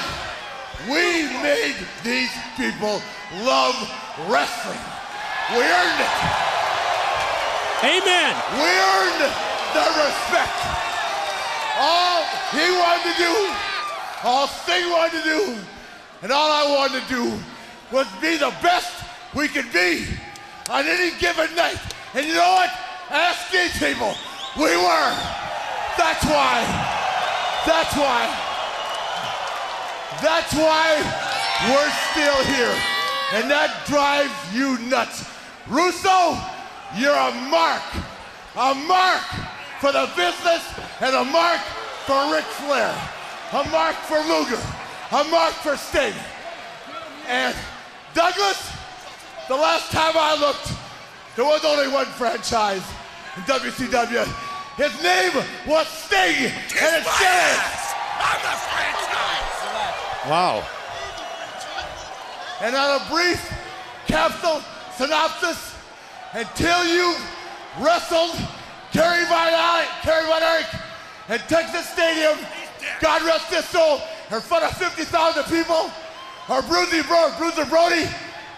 We 0.84 1.24
made 1.42 1.76
these 2.04 2.30
people 2.56 3.00
love 3.42 3.76
wrestling. 4.28 4.80
We 5.52 5.62
earned 5.62 6.00
it. 6.00 6.16
Amen. 7.84 8.34
We 8.60 8.68
earned 8.68 9.32
the 9.72 9.86
respect. 10.04 10.58
All 11.78 12.24
he 12.52 12.70
wanted 12.72 13.12
to 13.12 13.18
do, 13.18 13.54
all 14.24 14.46
Sting 14.48 14.90
wanted 14.90 15.22
to 15.22 15.24
do, 15.24 15.56
and 16.22 16.32
all 16.32 16.50
I 16.50 16.76
wanted 16.76 17.02
to 17.02 17.08
do 17.08 17.38
was 17.92 18.06
be 18.20 18.36
the 18.36 18.52
best 18.62 18.92
we 19.34 19.48
could 19.48 19.70
be 19.72 20.06
on 20.70 20.86
any 20.86 21.16
given 21.18 21.54
night. 21.54 21.78
And 22.16 22.24
you 22.24 22.32
know 22.32 22.54
what? 22.54 22.70
Ask 23.10 23.52
these 23.52 23.76
people. 23.76 24.16
We 24.56 24.72
were. 24.72 25.12
That's 26.00 26.24
why. 26.24 26.64
That's 27.66 27.94
why. 27.94 28.24
That's 30.24 30.54
why 30.54 30.96
we're 31.68 31.92
still 32.08 32.40
here. 32.56 32.72
And 33.34 33.50
that 33.50 33.84
drives 33.84 34.32
you 34.54 34.78
nuts. 34.88 35.28
Russo, 35.68 36.40
you're 36.96 37.12
a 37.12 37.32
mark. 37.52 37.84
A 38.56 38.72
mark 38.88 39.20
for 39.80 39.92
the 39.92 40.08
business 40.16 40.64
and 41.02 41.14
a 41.14 41.24
mark 41.24 41.60
for 42.08 42.32
Ric 42.32 42.48
Flair. 42.64 42.96
A 43.52 43.68
mark 43.68 43.94
for 44.08 44.16
Luger. 44.24 44.62
A 45.12 45.22
mark 45.24 45.52
for 45.52 45.76
Sting. 45.76 46.14
And 47.28 47.54
Douglas, 48.14 48.72
the 49.48 49.56
last 49.56 49.92
time 49.92 50.14
I 50.16 50.34
looked, 50.40 50.72
there 51.36 51.44
was 51.44 51.64
only 51.64 51.88
one 51.88 52.06
franchise 52.06 52.82
in 53.36 53.42
WCW. 53.42 54.24
His 54.76 55.02
name 55.02 55.32
was 55.66 55.86
Sting, 55.86 56.50
and 56.50 56.96
it 56.96 57.04
still 57.04 57.28
is. 57.28 57.86
I'm 58.18 58.40
the 58.40 58.56
franchise. 58.64 59.46
Wow. 60.28 60.66
And 62.60 62.74
on 62.74 63.00
a 63.00 63.04
brief 63.10 63.52
capsule 64.06 64.62
synopsis, 64.96 65.74
until 66.32 66.86
you 66.86 67.16
wrestled 67.80 68.34
Kerry 68.92 69.24
Von 69.26 69.52
Erich, 69.52 69.88
Kerry 70.02 70.26
Von 70.26 70.42
Erich 70.42 70.66
in 71.28 71.38
Texas 71.48 71.88
Stadium, 71.90 72.38
God 73.00 73.22
rest 73.22 73.52
his 73.52 73.64
soul, 73.66 74.00
in 74.30 74.40
front 74.40 74.64
of 74.64 74.76
50,000 74.76 75.44
people, 75.44 75.90
or 76.48 76.62
Bruiser, 76.62 77.02
Bro, 77.04 77.34
Bruiser 77.38 77.66
Brody, 77.66 78.08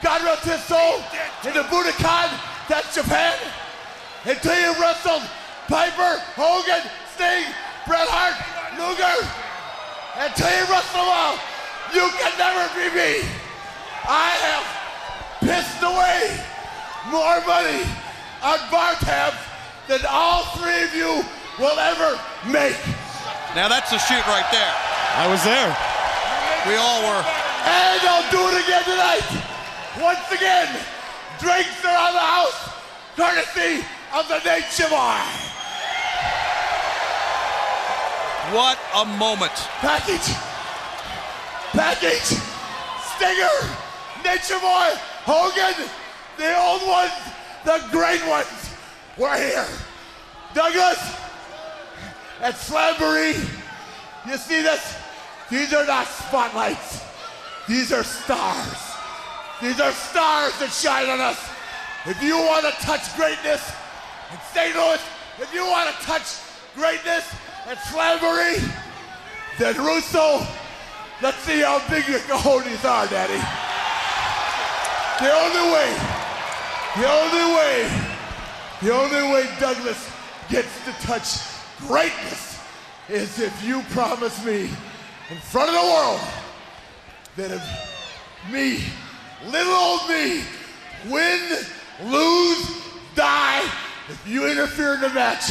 God 0.02 0.22
rest 0.22 0.44
his 0.44 0.62
soul, 0.64 1.02
in 1.44 1.54
the 1.54 1.62
Budokan, 1.64 2.30
that's 2.68 2.94
Japan, 2.94 3.34
until 4.24 4.54
you 4.60 4.76
wrestled 4.80 5.22
Piper, 5.68 6.20
Hogan, 6.36 6.84
Sting, 7.16 7.48
Bret 7.88 8.08
Hart, 8.08 8.36
Luger, 8.76 9.16
until 10.20 10.52
you 10.52 10.64
wrestle 10.68 11.00
them 11.00 11.08
all, 11.08 11.36
you 11.96 12.04
can 12.20 12.32
never 12.36 12.68
be 12.76 12.86
me. 12.92 13.12
I 14.04 14.36
have 14.44 14.66
pissed 15.40 15.80
away 15.80 16.36
more 17.08 17.40
money 17.48 17.88
on 18.44 18.60
bar 18.70 18.94
tabs 19.00 19.40
than 19.88 20.04
all 20.08 20.44
three 20.60 20.84
of 20.84 20.92
you 20.92 21.24
will 21.58 21.78
ever 21.80 22.20
make. 22.52 22.76
Now 23.56 23.68
that's 23.68 23.92
a 23.92 23.98
shoot 23.98 24.24
right 24.28 24.46
there. 24.52 24.74
I 25.16 25.24
was 25.26 25.40
there. 25.44 25.72
We 26.68 26.76
all 26.76 27.00
were. 27.00 27.24
And 27.64 28.00
I'll 28.04 28.28
do 28.28 28.44
it 28.52 28.60
again 28.60 28.84
tonight. 28.84 29.24
Once 30.00 30.28
again, 30.30 30.68
drinks 31.38 31.84
are 31.84 31.96
on 31.96 32.12
the 32.14 32.20
house, 32.20 32.70
courtesy 33.16 33.84
of 34.14 34.28
the 34.28 34.38
Nature 34.44 34.88
Boy. 34.88 35.18
What 38.54 38.78
a 38.94 39.04
moment. 39.04 39.52
Package. 39.80 40.34
Package. 41.72 42.40
Stinger. 43.16 43.56
Nature 44.24 44.58
Boy. 44.60 44.88
Hogan. 45.28 45.88
The 46.38 46.56
old 46.58 46.88
ones. 46.88 47.12
The 47.64 47.84
great 47.90 48.26
ones. 48.26 48.74
We're 49.18 49.36
here. 49.36 49.66
Douglas. 50.54 50.98
At 52.40 52.54
Slamboree. 52.54 53.36
You 54.26 54.36
see 54.38 54.62
this? 54.62 54.96
These 55.50 55.74
are 55.74 55.86
not 55.86 56.06
spotlights. 56.06 57.04
These 57.68 57.92
are 57.92 58.04
stars. 58.04 58.87
These 59.60 59.80
are 59.80 59.90
stars 59.90 60.56
that 60.60 60.70
shine 60.70 61.08
on 61.08 61.20
us. 61.20 61.50
If 62.06 62.22
you 62.22 62.38
want 62.38 62.64
to 62.64 62.72
touch 62.86 63.14
greatness 63.16 63.60
in 64.30 64.38
St. 64.54 64.74
Louis, 64.74 65.02
if 65.40 65.52
you 65.52 65.66
want 65.66 65.90
to 65.90 66.06
touch 66.06 66.38
greatness 66.76 67.26
at 67.66 67.78
Slamboree, 67.90 68.62
then 69.58 69.76
Russo, 69.84 70.46
let's 71.20 71.38
see 71.38 71.60
how 71.60 71.82
big 71.90 72.06
your 72.06 72.20
cojones 72.20 72.84
are, 72.84 73.08
Daddy. 73.08 73.42
The 75.18 75.32
only 75.34 75.72
way, 75.74 75.90
the 76.96 77.08
only 77.10 77.46
way, 77.58 77.90
the 78.80 78.94
only 78.94 79.32
way 79.34 79.50
Douglas 79.58 80.08
gets 80.48 80.84
to 80.84 80.92
touch 81.04 81.42
greatness 81.78 82.60
is 83.08 83.40
if 83.40 83.64
you 83.64 83.82
promise 83.90 84.44
me 84.44 84.70
in 85.30 85.36
front 85.50 85.68
of 85.68 85.74
the 85.74 85.90
world 85.90 86.20
that 87.34 87.50
if 87.50 88.52
me, 88.52 88.84
little 89.50 89.72
old 89.72 90.08
me, 90.08 90.42
win, 91.08 91.58
lose, 92.04 92.82
die, 93.14 93.62
if 94.08 94.22
you 94.26 94.46
interfere 94.50 94.94
in 94.94 95.00
the 95.00 95.10
match, 95.10 95.50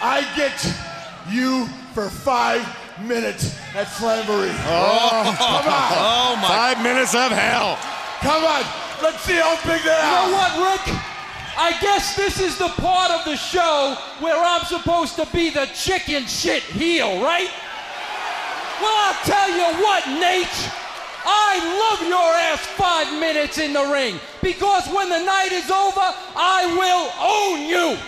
I 0.00 0.26
get 0.36 0.54
you 1.30 1.66
for 1.94 2.08
five 2.10 2.62
minutes 3.02 3.56
at 3.74 3.86
Slamboree. 3.88 4.54
Oh. 4.66 5.34
come 5.38 5.72
on. 5.72 5.92
Oh, 6.00 6.36
my- 6.40 6.48
Five 6.48 6.82
minutes 6.82 7.14
of 7.14 7.30
hell. 7.32 7.76
Come 8.20 8.44
on. 8.44 8.62
Let's 9.02 9.20
see 9.22 9.34
how 9.34 9.54
big 9.66 9.82
they 9.82 9.88
You 9.90 9.94
are. 9.94 10.30
know 10.30 10.32
what, 10.36 10.72
Rick? 10.72 10.94
I 11.60 11.76
guess 11.80 12.14
this 12.16 12.40
is 12.40 12.56
the 12.58 12.68
part 12.68 13.10
of 13.10 13.24
the 13.24 13.36
show 13.36 13.96
where 14.20 14.36
I'm 14.38 14.64
supposed 14.64 15.16
to 15.16 15.26
be 15.32 15.50
the 15.50 15.66
chicken 15.74 16.26
shit 16.26 16.62
heel, 16.62 17.20
right? 17.22 17.48
Well, 18.80 18.94
I'll 18.94 19.24
tell 19.24 19.50
you 19.50 19.82
what, 19.82 20.06
Nate. 20.20 20.70
I 21.28 21.60
love 21.76 22.08
your 22.08 22.30
ass 22.48 22.64
five 22.80 23.20
minutes 23.20 23.58
in 23.58 23.74
the 23.74 23.84
ring 23.84 24.18
because 24.42 24.88
when 24.88 25.10
the 25.10 25.20
night 25.20 25.52
is 25.52 25.70
over, 25.70 26.08
I 26.32 26.64
will 26.72 27.04
own 27.20 27.68
you. 27.68 28.00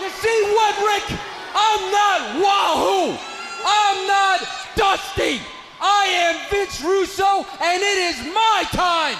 You 0.00 0.08
see 0.16 0.38
what, 0.56 0.72
Rick? 0.80 1.04
I'm 1.52 1.82
not 1.92 2.20
Wahoo. 2.40 3.18
I'm 3.60 4.06
not 4.08 4.48
Dusty. 4.74 5.44
I 5.80 6.04
am 6.24 6.36
Vince 6.48 6.80
Russo, 6.80 7.44
and 7.60 7.82
it 7.82 7.98
is 8.08 8.32
my 8.32 8.64
time. 8.72 9.16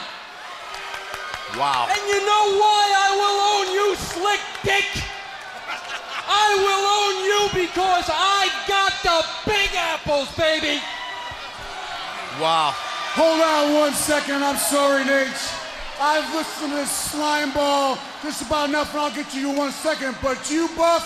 Wow. 1.59 1.89
And 1.91 2.01
you 2.09 2.21
know 2.25 2.45
why 2.57 2.85
I 2.97 3.11
will 3.21 3.39
own 3.53 3.67
you, 3.77 3.97
slick 3.97 4.41
dick? 4.63 4.89
I 6.33 6.49
will 6.65 6.85
own 6.97 7.17
you 7.29 7.67
because 7.67 8.09
I 8.09 8.49
got 8.69 8.93
the 9.03 9.51
big 9.51 9.75
apples, 9.77 10.31
baby. 10.37 10.81
Wow. 12.41 12.73
Hold 13.21 13.45
on 13.45 13.75
one 13.77 13.93
second. 13.93 14.41
I'm 14.41 14.57
sorry, 14.57 15.05
Nate. 15.05 15.29
I've 16.01 16.25
listened 16.33 16.73
to 16.73 16.77
this 16.81 16.89
slime 16.89 17.53
ball 17.53 17.99
just 18.23 18.41
about 18.41 18.71
enough, 18.71 18.97
and 18.97 19.01
I'll 19.05 19.13
get 19.13 19.29
to 19.37 19.39
you 19.39 19.51
in 19.51 19.57
one 19.57 19.73
second. 19.73 20.17
But 20.23 20.51
you, 20.51 20.65
Buff, 20.73 21.05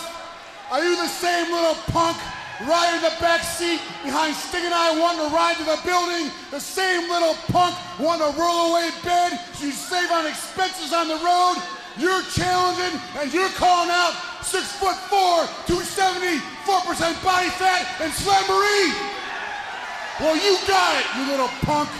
are 0.71 0.79
you 0.79 0.95
the 0.95 1.11
same 1.11 1.51
little 1.51 1.75
punk 1.91 2.15
riding 2.63 3.03
the 3.03 3.11
back 3.19 3.43
seat 3.43 3.83
behind 4.07 4.31
Sting 4.33 4.63
and 4.63 4.73
I 4.73 4.95
wanting 4.95 5.27
to 5.27 5.35
ride 5.35 5.59
to 5.59 5.67
the 5.67 5.75
building? 5.83 6.31
The 6.55 6.63
same 6.63 7.11
little 7.11 7.35
punk 7.51 7.75
wanting 7.99 8.31
to 8.31 8.39
roll 8.39 8.71
away 8.71 8.95
bed 9.03 9.35
so 9.59 9.65
you 9.65 9.75
save 9.75 10.07
on 10.15 10.25
expenses 10.25 10.93
on 10.93 11.11
the 11.11 11.19
road? 11.19 11.59
You're 11.99 12.23
challenging 12.31 12.95
and 13.19 13.27
you're 13.33 13.51
calling 13.59 13.91
out 13.91 14.15
six 14.39 14.71
foot 14.79 14.95
four, 15.11 15.51
270, 15.67 16.39
4% 16.63 16.79
body 17.27 17.51
fat, 17.59 17.83
and 17.99 18.07
Slamboree. 18.15 19.24
Well, 20.15 20.39
you 20.39 20.55
got 20.63 20.95
it, 20.95 21.05
you 21.19 21.27
little 21.27 21.51
punk. 21.67 21.91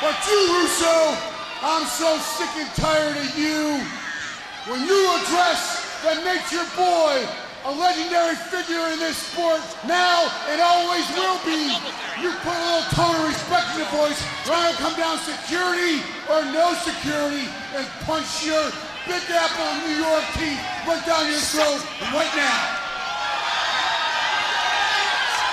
But 0.00 0.16
you, 0.24 0.40
Russo, 0.48 1.12
I'm 1.60 1.84
so 1.84 2.16
sick 2.16 2.48
and 2.56 2.72
tired 2.72 3.20
of 3.20 3.36
you. 3.36 3.84
When 4.64 4.80
you 4.88 5.00
address 5.20 5.84
the 6.00 6.24
nature 6.24 6.64
boy, 6.72 7.28
a 7.68 7.72
legendary 7.76 8.32
figure 8.48 8.80
in 8.96 8.98
this 8.98 9.18
sport, 9.28 9.60
now 9.84 10.32
and 10.48 10.56
always 10.62 11.04
will 11.12 11.36
be, 11.44 11.68
you 12.24 12.32
put 12.40 12.56
a 12.56 12.64
little 12.64 12.88
tone 12.96 13.12
of 13.20 13.28
respect 13.28 13.76
in 13.76 13.84
your 13.84 13.92
voice, 13.92 14.24
or 14.48 14.56
I'll 14.56 14.72
come 14.80 14.96
down 14.96 15.20
security 15.20 16.00
or 16.32 16.40
no 16.48 16.72
security 16.80 17.44
and 17.76 17.84
punch 18.08 18.40
your 18.40 18.72
big 19.04 19.20
apple 19.28 19.68
New 19.84 20.00
York 20.00 20.24
teeth 20.32 20.64
right 20.88 21.04
down 21.04 21.28
your 21.28 21.44
throat 21.44 21.84
right 22.08 22.32
now. 22.32 22.88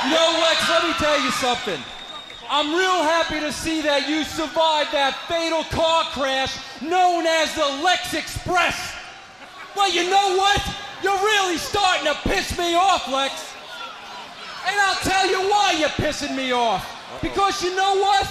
You 0.06 0.12
know, 0.12 0.38
Lex, 0.40 0.70
let 0.70 0.84
me 0.84 0.94
tell 0.94 1.20
you 1.20 1.32
something. 1.32 1.82
I'm 2.48 2.76
real 2.76 3.02
happy 3.02 3.40
to 3.40 3.52
see 3.52 3.82
that 3.82 4.08
you 4.08 4.24
survived 4.24 4.94
that 4.94 5.18
fatal 5.28 5.64
car 5.74 6.04
crash 6.14 6.56
known 6.80 7.26
as 7.26 7.56
the 7.56 7.66
Lex 7.82 8.14
Express. 8.14 8.94
Well, 9.76 9.90
you 9.90 10.08
know 10.08 10.38
what? 10.38 10.62
You're 11.02 11.18
really 11.18 11.58
starting 11.58 12.06
to 12.06 12.14
piss 12.22 12.56
me 12.56 12.76
off, 12.76 13.10
Lex. 13.12 13.34
And 14.68 14.80
I'll 14.80 15.02
tell 15.02 15.28
you 15.28 15.50
why 15.50 15.76
you're 15.80 15.90
pissing 15.90 16.36
me 16.36 16.52
off. 16.52 16.86
Because 17.22 17.64
you 17.64 17.76
know 17.76 17.96
what? 17.98 18.30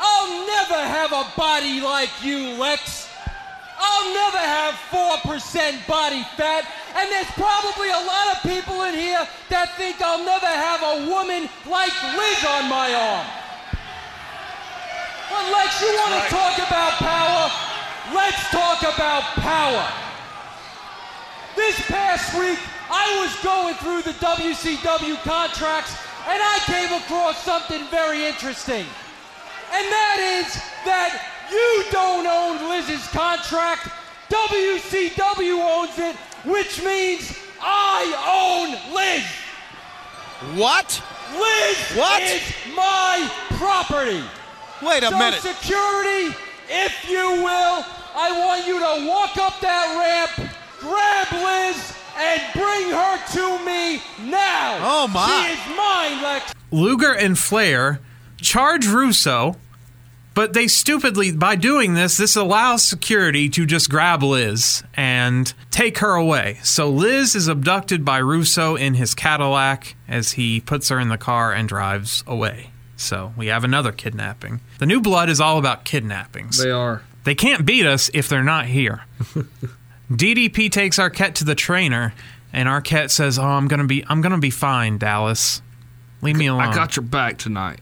I'll 0.00 0.46
never 0.46 0.80
have 0.88 1.12
a 1.12 1.30
body 1.36 1.82
like 1.82 2.10
you, 2.22 2.56
Lex. 2.58 3.03
I'll 3.78 4.14
never 4.14 4.38
have 4.38 4.74
4% 4.90 5.86
body 5.86 6.22
fat, 6.36 6.64
and 6.94 7.10
there's 7.10 7.30
probably 7.34 7.90
a 7.90 8.02
lot 8.06 8.36
of 8.36 8.42
people 8.42 8.82
in 8.84 8.94
here 8.94 9.26
that 9.50 9.74
think 9.76 10.00
I'll 10.00 10.24
never 10.24 10.46
have 10.46 10.80
a 10.82 11.10
woman 11.10 11.48
like 11.66 11.94
Liz 12.14 12.40
on 12.46 12.70
my 12.70 12.94
arm. 12.94 13.26
But 15.30 15.44
Lex, 15.50 15.82
you 15.82 15.90
want 15.98 16.14
to 16.22 16.24
talk 16.30 16.54
about 16.62 16.92
power? 17.02 17.50
Let's 18.14 18.42
talk 18.50 18.82
about 18.82 19.22
power. 19.42 19.84
This 21.56 21.80
past 21.86 22.38
week, 22.38 22.58
I 22.90 23.06
was 23.18 23.32
going 23.42 23.74
through 23.82 24.02
the 24.02 24.16
WCW 24.20 25.16
contracts, 25.22 25.96
and 26.28 26.38
I 26.40 26.58
came 26.66 26.92
across 26.92 27.42
something 27.42 27.86
very 27.90 28.24
interesting. 28.24 28.86
And 29.72 29.84
that 29.90 30.18
is 30.20 30.54
that 30.84 31.33
you 31.50 31.84
don't 31.90 32.26
own 32.26 32.68
Liz's 32.68 33.06
contract. 33.08 33.88
WCW 34.28 35.58
owns 35.60 35.98
it, 35.98 36.16
which 36.44 36.82
means 36.84 37.38
I 37.60 38.04
own 38.26 38.94
Liz. 38.94 39.24
What? 40.58 41.02
Liz 41.32 41.98
What? 41.98 42.22
is 42.22 42.42
my 42.76 43.30
property. 43.50 44.22
Wait 44.82 45.02
a 45.02 45.08
so 45.10 45.18
minute. 45.18 45.40
security, 45.40 46.34
if 46.68 47.08
you 47.08 47.42
will, 47.42 47.84
I 48.16 48.30
want 48.38 48.66
you 48.66 48.78
to 48.78 49.08
walk 49.08 49.36
up 49.38 49.60
that 49.60 50.26
ramp, 50.36 50.50
grab 50.80 51.32
Liz, 51.32 51.94
and 52.18 52.42
bring 52.52 52.90
her 52.90 53.18
to 53.34 53.64
me 53.64 54.02
now. 54.30 54.78
Oh, 54.80 55.08
my. 55.08 55.26
She 55.46 55.52
is 55.52 55.76
mine, 55.76 56.22
Lex. 56.22 56.54
Luger 56.70 57.12
and 57.12 57.38
Flair 57.38 58.00
charge 58.40 58.86
Russo, 58.86 59.56
but 60.34 60.52
they 60.52 60.66
stupidly, 60.66 61.32
by 61.32 61.54
doing 61.54 61.94
this, 61.94 62.16
this 62.16 62.34
allows 62.36 62.82
security 62.82 63.48
to 63.50 63.64
just 63.64 63.88
grab 63.88 64.22
Liz 64.22 64.82
and 64.94 65.52
take 65.70 65.98
her 65.98 66.14
away. 66.14 66.58
So 66.62 66.90
Liz 66.90 67.34
is 67.34 67.48
abducted 67.48 68.04
by 68.04 68.18
Russo 68.18 68.74
in 68.74 68.94
his 68.94 69.14
Cadillac 69.14 69.94
as 70.08 70.32
he 70.32 70.60
puts 70.60 70.88
her 70.88 70.98
in 70.98 71.08
the 71.08 71.18
car 71.18 71.52
and 71.52 71.68
drives 71.68 72.24
away. 72.26 72.70
So 72.96 73.32
we 73.36 73.46
have 73.46 73.64
another 73.64 73.92
kidnapping. 73.92 74.60
The 74.78 74.86
new 74.86 75.00
blood 75.00 75.28
is 75.28 75.40
all 75.40 75.58
about 75.58 75.84
kidnappings. 75.84 76.62
They 76.62 76.70
are. 76.70 77.02
They 77.24 77.34
can't 77.34 77.64
beat 77.64 77.86
us 77.86 78.10
if 78.12 78.28
they're 78.28 78.42
not 78.44 78.66
here. 78.66 79.02
DDP 80.10 80.70
takes 80.70 80.98
Arquette 80.98 81.34
to 81.34 81.44
the 81.44 81.54
trainer, 81.54 82.12
and 82.52 82.68
Arquette 82.68 83.10
says, 83.10 83.38
"Oh, 83.38 83.44
I'm 83.44 83.68
gonna 83.68 83.86
be, 83.86 84.04
I'm 84.06 84.20
gonna 84.20 84.38
be 84.38 84.50
fine, 84.50 84.98
Dallas. 84.98 85.62
Leave 86.20 86.36
me 86.36 86.46
alone." 86.46 86.62
I 86.62 86.74
got 86.74 86.96
your 86.96 87.04
back 87.04 87.38
tonight. 87.38 87.80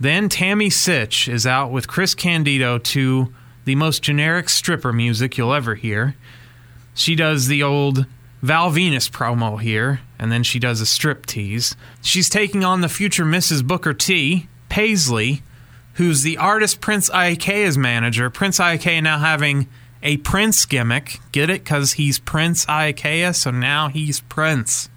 Then 0.00 0.28
Tammy 0.28 0.68
Sytch 0.68 1.32
is 1.32 1.46
out 1.46 1.72
with 1.72 1.88
Chris 1.88 2.14
Candido 2.14 2.78
to 2.78 3.32
the 3.64 3.74
most 3.74 4.02
generic 4.02 4.48
stripper 4.48 4.92
music 4.92 5.36
you'll 5.36 5.52
ever 5.52 5.74
hear. 5.74 6.14
She 6.94 7.14
does 7.14 7.48
the 7.48 7.62
old 7.62 8.06
Val 8.40 8.70
Venis 8.70 9.10
promo 9.10 9.60
here, 9.60 10.00
and 10.18 10.30
then 10.30 10.44
she 10.44 10.58
does 10.60 10.80
a 10.80 10.86
strip 10.86 11.26
tease. 11.26 11.74
She's 12.00 12.28
taking 12.28 12.64
on 12.64 12.80
the 12.80 12.88
future 12.88 13.24
Mrs. 13.24 13.66
Booker 13.66 13.92
T, 13.92 14.48
Paisley, 14.68 15.42
who's 15.94 16.22
the 16.22 16.38
artist 16.38 16.80
Prince 16.80 17.10
Iaukea's 17.10 17.76
manager. 17.76 18.30
Prince 18.30 18.58
Iaukea 18.60 19.02
now 19.02 19.18
having 19.18 19.66
a 20.00 20.18
Prince 20.18 20.64
gimmick. 20.64 21.18
Get 21.32 21.50
it? 21.50 21.64
Because 21.64 21.94
he's 21.94 22.20
Prince 22.20 22.64
Iaukea, 22.66 23.34
so 23.34 23.50
now 23.50 23.88
he's 23.88 24.20
Prince. 24.20 24.88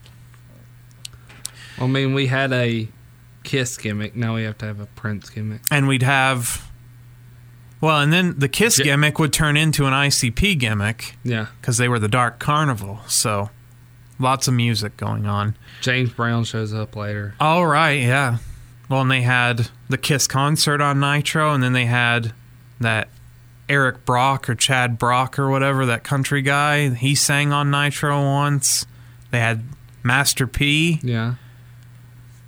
I 1.80 1.88
mean, 1.88 2.14
we 2.14 2.28
had 2.28 2.54
a 2.54 2.88
Kiss 3.44 3.78
gimmick. 3.78 4.16
Now 4.16 4.36
we 4.36 4.44
have 4.44 4.58
to 4.60 4.66
have 4.66 4.80
a 4.80 4.86
Prince 4.86 5.30
gimmick. 5.30 5.62
and 5.72 5.88
we'd 5.88 6.04
have 6.04 6.68
well 7.80 8.00
and 8.00 8.14
then 8.14 8.36
the 8.38 8.48
kiss 8.48 8.78
Ja- 8.78 8.86
gimmick 8.86 9.18
would 9.20 9.34
turn 9.34 9.58
into 9.58 9.86
an 9.88 9.94
icp 9.94 10.58
gimmick 10.60 11.16
Yeah. 11.24 11.48
because 11.60 11.78
they 11.78 11.88
were 11.88 11.98
the 12.00 12.08
dark 12.08 12.38
carnival 12.40 13.00
so 13.08 13.50
lots 14.20 14.48
of 14.48 14.54
music 14.54 14.98
going 14.98 15.26
on 15.26 15.56
James 15.82 16.12
Brown 16.12 16.44
shows 16.44 16.74
up 16.74 16.96
later. 16.96 17.34
all 17.40 17.66
right 17.66 18.00
yeah 18.02 18.38
well 18.88 19.02
and 19.02 19.10
they 19.10 19.22
had 19.24 19.70
the 19.90 19.98
kiss 19.98 20.28
concert 20.28 20.80
on 20.82 21.00
nitro 21.00 21.54
and 21.54 21.64
then 21.64 21.74
they 21.74 21.88
had 21.88 22.34
that 22.80 23.10
eric 23.68 24.06
brock 24.06 24.48
or 24.50 24.54
chad 24.54 25.00
brock 25.00 25.40
or 25.40 25.50
whatever 25.50 25.86
that 25.88 26.04
country 26.04 26.44
guy 26.44 26.90
he 26.90 27.16
sang 27.16 27.52
on 27.52 27.72
nitro 27.72 28.22
once 28.22 28.86
they 29.32 29.40
had 29.40 29.64
master 30.04 30.46
p 30.46 31.00
Yeah. 31.02 31.36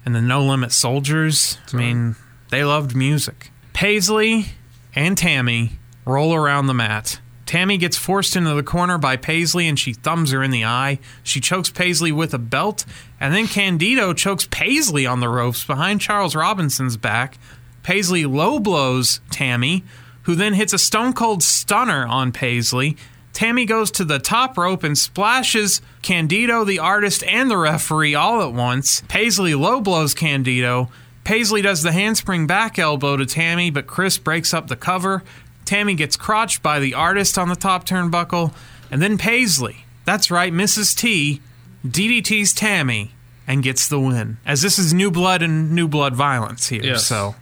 And 0.06 0.16
the 0.16 0.22
No 0.22 0.44
Limit 0.44 0.72
Soldiers. 0.72 1.58
I 1.72 1.78
mean, 1.78 2.16
they 2.50 2.64
loved 2.64 2.96
music. 2.96 3.52
Paisley 3.74 4.48
and 4.96 5.18
Tammy 5.18 5.80
roll 6.06 6.34
around 6.34 6.68
the 6.68 6.74
mat. 6.74 7.20
Tammy 7.46 7.78
gets 7.78 7.98
forced 7.98 8.36
into 8.36 8.54
the 8.54 8.64
corner 8.64 8.98
by 8.98 9.18
Paisley 9.18 9.68
and 9.68 9.78
she 9.78 9.94
thumbs 9.94 10.32
her 10.32 10.42
in 10.42 10.52
the 10.52 10.66
eye. 10.66 11.00
She 11.24 11.40
chokes 11.40 11.70
Paisley 11.70 12.12
with 12.12 12.34
a 12.34 12.40
belt, 12.40 12.86
and 13.20 13.34
then 13.34 13.48
Candido 13.48 14.14
chokes 14.14 14.48
Paisley 14.50 15.06
on 15.06 15.20
the 15.20 15.30
ropes 15.30 15.64
behind 15.66 16.02
Charles 16.02 16.36
Robinson's 16.36 16.98
back. 16.98 17.38
Paisley 17.84 18.26
low 18.26 18.60
blows 18.60 19.20
Tammy, 19.30 19.84
who 20.24 20.36
then 20.36 20.54
hits 20.54 20.74
a 20.74 20.78
stone 20.78 21.14
cold 21.14 21.44
stunner 21.44 22.08
on 22.08 22.32
Paisley. 22.32 22.98
Tammy 23.34 23.66
goes 23.66 23.90
to 23.92 24.06
the 24.06 24.20
top 24.20 24.58
rope 24.58 24.84
and 24.84 24.98
splashes 24.98 25.82
Candido, 26.04 26.64
the 26.64 26.80
artist, 26.80 27.24
and 27.24 27.50
the 27.50 27.58
referee 27.58 28.14
all 28.16 28.42
at 28.42 28.54
once. 28.54 29.02
Paisley 29.08 29.56
low 29.56 29.82
blows 29.82 30.14
Candido. 30.14 30.90
Paisley 31.24 31.62
does 31.62 31.82
the 31.84 31.92
handspring 31.92 32.46
back 32.48 32.78
elbow 32.78 33.18
to 33.18 33.26
Tammy, 33.26 33.72
but 33.72 33.88
Chris 33.88 34.18
breaks 34.18 34.54
up 34.54 34.68
the 34.68 34.76
cover. 34.76 35.24
Tammy 35.66 35.96
gets 35.96 36.16
crotched 36.16 36.62
by 36.62 36.80
the 36.80 36.94
artist 36.94 37.38
on 37.38 37.50
the 37.50 37.56
top 37.56 37.86
turnbuckle, 37.88 38.54
and 38.92 39.02
then 39.02 39.18
Paisley, 39.18 39.86
that's 40.06 40.30
right, 40.30 40.54
Mrs. 40.54 40.96
T, 40.96 41.42
DDT's 41.88 42.54
Tammy 42.54 43.12
and 43.48 43.64
gets 43.64 43.88
the 43.88 44.00
win. 44.00 44.38
As 44.46 44.62
this 44.62 44.78
is 44.78 44.94
new 44.94 45.10
blood 45.12 45.42
and 45.42 45.72
new 45.72 45.88
blood 45.88 46.16
violence 46.16 46.68
here, 46.68 46.84
Yes. 46.84 47.06
so 47.08 47.36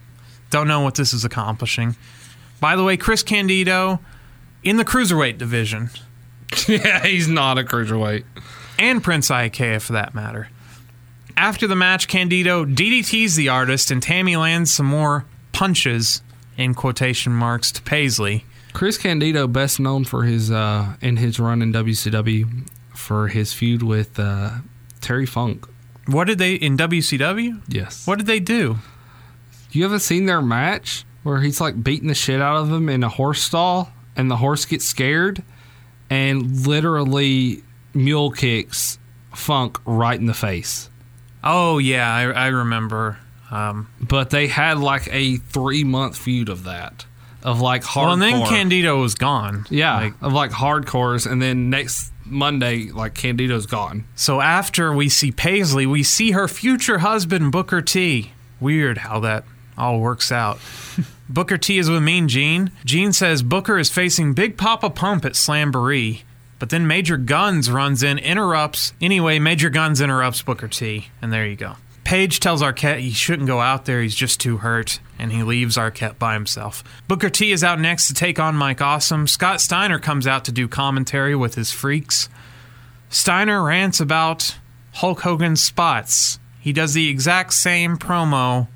don't 0.49 0.67
know 0.67 0.81
what 0.81 0.95
this 0.95 1.13
is 1.13 1.25
accomplishing. 1.25 1.95
By 2.59 2.75
the 2.75 2.83
way, 2.83 2.97
Chris 2.97 3.23
Candido 3.23 3.99
in 4.63 4.77
the 4.77 4.85
cruiserweight 4.85 5.37
division 5.37 5.89
yeah, 6.67 7.05
he's 7.05 7.27
not 7.27 7.57
a 7.57 7.63
cruiserweight. 7.63 8.23
and 8.77 9.01
Prince 9.01 9.29
Iaukea 9.29 9.81
for 9.81 9.93
that 9.93 10.13
matter. 10.13 10.49
After 11.37 11.65
the 11.65 11.77
match, 11.77 12.07
Candido 12.09 12.65
DDTs 12.65 13.35
the 13.35 13.47
artist, 13.47 13.89
and 13.89 14.03
Tammy 14.03 14.35
lands 14.35 14.71
some 14.73 14.85
more 14.85 15.25
punches 15.53 16.21
in 16.57 16.73
quotation 16.73 17.31
marks 17.31 17.71
to 17.71 17.81
Paisley. 17.81 18.43
Chris 18.73 18.97
Candido, 18.97 19.47
best 19.47 19.79
known 19.79 20.03
for 20.03 20.23
his 20.23 20.51
uh, 20.51 20.95
in 21.01 21.17
his 21.17 21.39
run 21.39 21.61
in 21.61 21.71
WCW 21.71 22.67
for 22.95 23.29
his 23.29 23.53
feud 23.53 23.81
with 23.81 24.19
uh, 24.19 24.51
Terry 24.99 25.25
Funk. 25.25 25.67
What 26.07 26.27
did 26.27 26.37
they 26.37 26.55
in 26.55 26.77
WCW? 26.77 27.61
Yes. 27.69 28.05
What 28.05 28.17
did 28.17 28.27
they 28.27 28.39
do? 28.39 28.79
You 29.71 29.83
haven't 29.83 29.99
seen 30.01 30.25
their 30.25 30.41
match 30.41 31.05
where 31.23 31.39
he's 31.41 31.61
like 31.61 31.81
beating 31.81 32.09
the 32.09 32.13
shit 32.15 32.41
out 32.41 32.57
of 32.57 32.69
him 32.71 32.89
in 32.89 33.03
a 33.03 33.09
horse 33.09 33.41
stall, 33.41 33.91
and 34.15 34.29
the 34.29 34.37
horse 34.37 34.65
gets 34.65 34.85
scared, 34.85 35.43
and 36.09 36.65
literally 36.67 37.63
mule 37.93 38.31
kicks 38.31 38.97
Funk 39.33 39.79
right 39.85 40.19
in 40.19 40.25
the 40.25 40.33
face. 40.33 40.89
Oh 41.43 41.77
yeah, 41.77 42.13
I, 42.13 42.23
I 42.31 42.47
remember. 42.47 43.17
Um, 43.49 43.89
But 44.01 44.29
they 44.29 44.47
had 44.47 44.77
like 44.77 45.07
a 45.11 45.37
three 45.37 45.83
month 45.83 46.17
feud 46.17 46.49
of 46.49 46.63
that, 46.65 47.05
of 47.43 47.59
like 47.61 47.83
hardcore. 47.83 47.95
well, 48.03 48.13
and 48.13 48.21
then 48.21 48.45
Candido 48.47 48.99
was 49.01 49.15
gone. 49.15 49.65
yeah, 49.69 49.95
Like, 49.95 50.13
of 50.21 50.33
like 50.33 50.51
hardcores, 50.51 51.29
and 51.29 51.41
then 51.41 51.69
next 51.69 52.11
Monday, 52.25 52.91
like 52.91 53.13
Candido's 53.13 53.65
gone. 53.65 54.05
so 54.15 54.39
after 54.41 54.93
we 54.93 55.09
see 55.09 55.31
Paisley, 55.31 55.85
we 55.85 56.03
see 56.03 56.31
her 56.31 56.47
future 56.47 56.99
husband 56.99 57.51
Booker 57.51 57.81
T. 57.81 58.31
Weird 58.59 58.99
how 58.99 59.19
that 59.21 59.43
all 59.77 59.99
works 59.99 60.31
out. 60.31 60.59
Booker 61.31 61.57
T 61.57 61.77
is 61.77 61.89
with 61.89 62.03
Mean 62.03 62.27
Gene. 62.27 62.71
Gene 62.83 63.13
says 63.13 63.41
Booker 63.41 63.79
is 63.79 63.89
facing 63.89 64.33
Big 64.33 64.57
Papa 64.57 64.89
Pump 64.89 65.23
at 65.23 65.31
Slamboree, 65.31 66.23
but 66.59 66.71
then 66.71 66.85
Major 66.85 67.15
Guns 67.15 67.71
runs 67.71 68.03
in, 68.03 68.17
interrupts. 68.17 68.91
Anyway, 68.99 69.39
Major 69.39 69.69
Guns 69.69 70.01
interrupts 70.01 70.41
Booker 70.41 70.67
T, 70.67 71.07
and 71.21 71.31
there 71.31 71.47
you 71.47 71.55
go. 71.55 71.75
Page 72.03 72.41
tells 72.41 72.61
Arquette 72.61 72.99
he 72.99 73.11
shouldn't 73.11 73.47
go 73.47 73.61
out 73.61 73.85
there, 73.85 74.01
he's 74.01 74.13
just 74.13 74.41
too 74.41 74.57
hurt, 74.57 74.99
and 75.17 75.31
he 75.31 75.41
leaves 75.41 75.77
Arquette 75.77 76.19
by 76.19 76.33
himself. 76.33 76.83
Booker 77.07 77.29
T 77.29 77.53
is 77.53 77.63
out 77.63 77.79
next 77.79 78.07
to 78.07 78.13
take 78.13 78.37
on 78.37 78.53
Mike 78.53 78.81
Awesome. 78.81 79.25
Scott 79.25 79.61
Steiner 79.61 79.99
comes 79.99 80.27
out 80.27 80.43
to 80.43 80.51
do 80.51 80.67
commentary 80.67 81.33
with 81.33 81.55
his 81.55 81.71
freaks. 81.71 82.27
Steiner 83.09 83.63
rants 83.63 84.01
about 84.01 84.57
Hulk 84.95 85.21
Hogan's 85.21 85.63
spots 85.63 86.39
he 86.61 86.71
does 86.71 86.93
the 86.93 87.09
exact 87.09 87.53
same 87.53 87.97
promo 87.97 88.67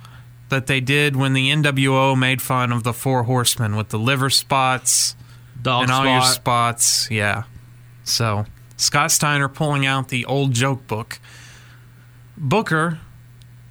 that 0.55 0.67
they 0.67 0.79
did 0.79 1.17
when 1.17 1.33
the 1.33 1.49
NWO 1.49 2.17
made 2.17 2.41
fun 2.41 2.71
of 2.71 2.83
the 2.83 2.93
Four 2.93 3.23
Horsemen 3.23 3.75
with 3.75 3.89
the 3.89 3.99
liver 3.99 4.29
spots 4.29 5.15
Dog 5.61 5.83
and 5.83 5.91
all 5.91 6.05
your 6.05 6.21
spots. 6.21 7.09
Yeah. 7.11 7.43
So 8.05 8.45
Scott 8.77 9.11
Steiner 9.11 9.49
pulling 9.49 9.85
out 9.85 10.07
the 10.07 10.25
old 10.25 10.53
joke 10.53 10.87
book. 10.87 11.19
Booker 12.37 12.99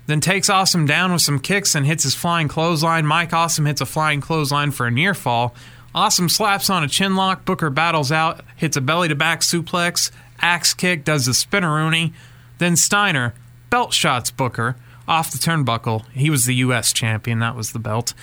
then 0.07 0.21
takes 0.21 0.51
Awesome 0.51 0.85
down 0.85 1.13
with 1.13 1.23
some 1.23 1.39
kicks 1.39 1.75
and 1.75 1.87
hits 1.87 2.05
his 2.05 2.15
flying 2.15 2.49
clothesline. 2.49 3.07
Mike 3.07 3.33
Awesome 3.33 3.65
hits 3.65 3.81
a 3.81 3.87
flying 3.87 4.21
clothesline 4.21 4.71
for 4.71 4.87
a 4.87 4.91
near 4.91 5.15
fall. 5.15 5.55
Awesome 5.95 6.29
slaps 6.29 6.69
on 6.69 6.85
a 6.85 6.89
chin 6.89 7.17
lock. 7.17 7.47
Booker 7.47 7.71
battles 7.71 8.13
out, 8.13 8.45
hits 8.57 8.77
a 8.77 8.83
belly 8.83 9.09
to 9.09 9.15
back 9.15 9.41
suplex, 9.41 10.11
axe 10.39 10.75
kick, 10.75 11.05
does 11.05 11.25
the 11.25 11.33
spinneroonie. 11.33 12.13
Then 12.59 12.77
Steiner 12.77 13.33
belt 13.71 13.95
shots 13.95 14.31
Booker 14.31 14.77
off 15.09 15.31
the 15.31 15.39
turnbuckle. 15.39 16.07
He 16.13 16.31
was 16.31 16.45
the 16.45 16.55
U.S. 16.57 16.93
champion. 16.93 17.39
That 17.41 17.57
was 17.57 17.73
the 17.73 17.79
belt. 17.79 18.15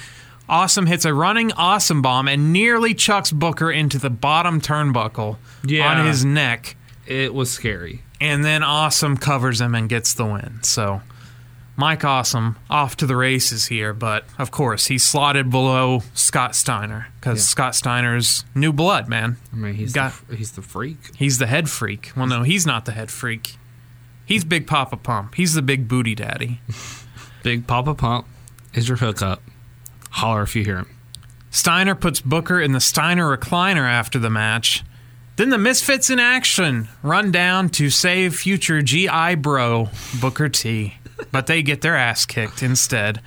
Awesome 0.50 0.86
hits 0.88 1.06
a 1.06 1.14
running 1.14 1.52
awesome 1.54 2.02
bomb 2.02 2.28
and 2.28 2.52
nearly 2.52 2.94
chucks 2.94 3.32
Booker 3.32 3.72
into 3.72 3.98
the 3.98 4.10
bottom 4.10 4.60
turnbuckle 4.60 5.38
Yeah. 5.64 5.88
on 5.88 6.06
his 6.06 6.26
neck. 6.26 6.76
It 7.08 7.34
was 7.34 7.52
scary. 7.52 8.02
And 8.20 8.44
then 8.44 8.62
Awesome 8.64 9.18
covers 9.18 9.62
him 9.62 9.74
and 9.76 9.88
gets 9.88 10.14
the 10.14 10.26
win. 10.26 10.60
So 10.64 11.02
Mike 11.78 12.04
Awesome 12.04 12.58
off 12.70 12.98
to 12.98 13.06
the 13.06 13.16
races 13.16 13.68
here, 13.68 13.94
but 13.94 14.26
of 14.38 14.52
course 14.52 14.88
he's 14.88 15.04
slotted 15.04 15.50
below 15.50 16.04
Scott 16.14 16.54
Steiner 16.56 17.08
because 17.20 17.40
Yeah. 17.40 17.44
Scott 17.46 17.76
Steiner's 17.76 18.44
new 18.54 18.74
blood, 18.74 19.08
man. 19.08 19.38
I 19.54 19.56
mean, 19.56 19.74
he's 19.76 19.94
got 19.94 20.14
the, 20.28 20.36
he's 20.36 20.52
the 20.52 20.62
freak. 20.62 20.98
he's 21.16 21.38
the 21.38 21.48
head 21.48 21.70
freak. 21.70 22.12
Well, 22.16 22.28
no, 22.28 22.44
he's 22.44 22.66
not 22.68 22.84
the 22.86 22.92
head 22.92 23.10
freak. 23.10 23.56
He's 24.32 24.46
Big 24.46 24.66
Papa 24.66 24.96
Pump. 24.96 25.36
He's 25.36 25.56
the 25.56 25.62
big 25.62 25.90
booty 25.90 26.16
daddy. 26.16 26.62
Big 27.44 27.68
Papa 27.68 27.94
Pump 27.94 28.26
is 28.74 28.88
your 28.88 28.96
hookup. 28.96 29.42
Holler 30.10 30.44
if 30.44 30.56
you 30.56 30.64
hear 30.64 30.78
him. 30.78 30.98
Steiner 31.50 31.96
puts 31.96 32.22
Booker 32.22 32.62
in 32.62 32.72
the 32.72 32.80
Steiner 32.80 33.36
recliner 33.36 33.86
after 33.86 34.20
the 34.20 34.30
match. 34.30 34.86
Then 35.36 35.50
the 35.50 35.58
Misfits 35.58 36.10
in 36.10 36.18
action 36.18 36.88
run 37.04 37.34
down 37.34 37.68
to 37.72 37.90
save 37.90 38.34
future 38.38 38.82
GI 38.82 39.36
bro 39.36 39.90
Booker 40.22 40.48
T, 40.48 40.94
but 41.34 41.48
they 41.48 41.62
get 41.62 41.82
their 41.82 41.98
ass 41.98 42.26
kicked 42.26 42.64
instead. 42.64 43.20